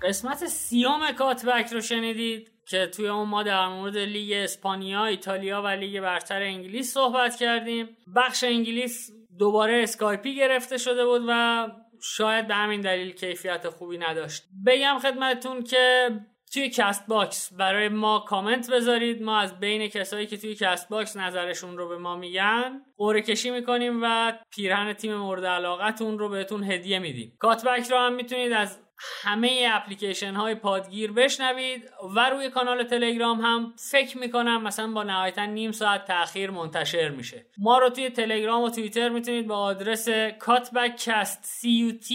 قسمت 0.09 0.47
سیوم 0.47 1.13
Cutback 1.13 1.73
رو 1.73 1.81
شنیدید 1.81 2.53
که 2.67 2.87
توی 2.87 3.09
اون 3.09 3.29
ما 3.29 3.43
در 3.43 3.69
مورد 3.69 3.97
لیگ 3.97 4.33
اسپانیا، 4.33 5.05
ایتالیا 5.05 5.63
و 5.63 5.67
لیگ 5.67 6.01
برتر 6.01 6.43
انگلیس 6.43 6.93
صحبت 6.93 7.37
کردیم. 7.37 7.97
بخش 8.17 8.45
انگلیس 8.45 9.11
دوباره 9.39 9.83
اسکایپی 9.83 10.35
گرفته 10.37 10.79
شده 10.79 11.07
بود 11.07 11.23
و 11.29 11.67
شاید 12.03 12.47
به 12.47 12.55
همین 12.55 12.81
دلیل 12.81 13.13
کیفیت 13.13 13.69
خوبی 13.69 13.99
نداشت. 13.99 14.43
بگم 14.67 14.99
خدمتتون 15.03 15.63
که 15.63 16.11
توی 16.53 16.71
Castbox 16.71 17.53
برای 17.53 17.89
ما 17.89 18.19
کامنت 18.19 18.71
بذارید. 18.71 19.23
ما 19.23 19.39
از 19.39 19.61
بین 19.61 19.89
کسایی 19.89 20.27
که 20.27 20.37
توی 20.37 20.55
Castbox 20.55 21.17
نظرشون 21.17 21.79
رو 21.79 21.89
به 21.89 21.99
ما 21.99 22.17
میگن 22.17 22.83
قرعه 22.97 23.23
کشی 23.23 23.51
می‌کنیم 23.51 24.01
و 24.03 24.33
پیرهن 24.51 24.93
تیم 24.93 25.15
مورد 25.15 25.45
علاقتون 25.45 26.19
رو 26.19 26.29
بهتون 26.29 26.65
هدیه 26.65 26.99
میدیم. 26.99 27.37
Cutback 27.39 27.91
رو 27.91 27.99
هم 27.99 28.13
می‌تونید 28.15 28.53
از 28.53 28.88
همه 28.99 29.69
اپلیکیشن 29.73 30.35
های 30.35 30.55
پادگیر 30.55 31.13
بشنوید 31.13 31.91
و 32.17 32.31
روی 32.31 32.51
کانال 32.51 32.85
تلگرام 32.85 33.41
هم 33.41 33.75
فکر 33.91 34.19
می‌کنم 34.19 34.63
مثلا 34.63 34.93
با 34.93 35.03
نهایتا 35.03 35.47
نیم 35.47 35.73
ساعت 35.73 36.05
تاخیر 36.05 36.51
منتشر 36.51 37.09
میشه. 37.09 37.47
ما 37.59 37.79
رو 37.79 37.91
توی 37.91 38.11
تلگرام 38.11 38.63
و 38.63 38.71
توییتر 38.71 39.09
می‌تونید 39.09 39.47
با 39.47 39.59
آدرس 39.59 40.09
کاتبکست 40.39 41.45
C-U-T 41.61 42.13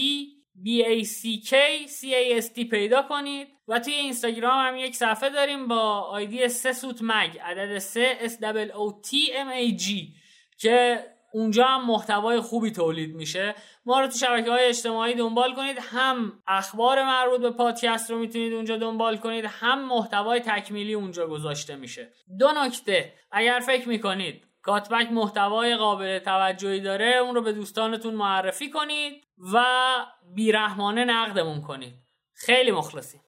B-A-C-K 0.62 1.52
C-A-S-T 1.88 2.68
پیدا 2.70 3.02
کنید 3.02 3.48
و 3.68 3.78
توی 3.78 3.94
اینستاگرام 3.94 4.66
هم 4.66 4.76
یک 4.76 4.96
صفحه 4.96 5.30
داریم 5.30 5.68
با 5.68 6.00
آیدی 6.00 6.48
سسوت 6.48 6.98
مگ 7.02 7.38
عدد 7.38 7.78
سه 7.78 8.18
S 8.22 8.32
O 8.70 9.06
T 9.06 9.30
M 9.30 9.76
A 9.76 9.82
G 9.82 9.90
که 10.58 11.04
اونجا 11.34 11.64
هم 11.64 11.86
محتوای 11.86 12.40
خوبی 12.40 12.70
تولید 12.70 13.14
میشه. 13.14 13.54
ما 13.86 14.00
رو 14.00 14.06
تو 14.06 14.18
شبکه 14.18 14.50
های 14.50 14.64
اجتماعی 14.64 15.14
دنبال 15.14 15.54
کنید. 15.54 15.78
هم 15.80 16.32
اخبار 16.46 17.04
مربوط 17.04 17.40
به 17.40 17.50
پادکست 17.50 18.10
رو 18.10 18.18
می‌تونید 18.18 18.52
اونجا 18.52 18.76
دنبال 18.76 19.16
کنید. 19.16 19.44
هم 19.48 19.88
محتوای 19.88 20.40
تکمیلی 20.40 20.94
اونجا 20.94 21.26
گذاشته 21.26 21.76
میشه. 21.76 22.12
دو 22.38 22.52
نکته. 22.56 23.12
اگر 23.30 23.62
فکر 23.66 23.88
می‌کنید 23.88 24.44
کاتبک 24.62 25.12
محتوای 25.12 25.76
قابل 25.76 26.18
توجهی 26.18 26.80
داره 26.80 27.16
اون 27.16 27.34
رو 27.34 27.42
به 27.42 27.52
دوستانتون 27.52 28.14
معرفی 28.14 28.70
کنید 28.70 29.24
و 29.54 29.64
بیرحمانه 30.34 31.04
نقدمون 31.04 31.60
کنید. 31.60 31.94
خیلی 32.34 32.70
مخلصیم. 32.70 33.23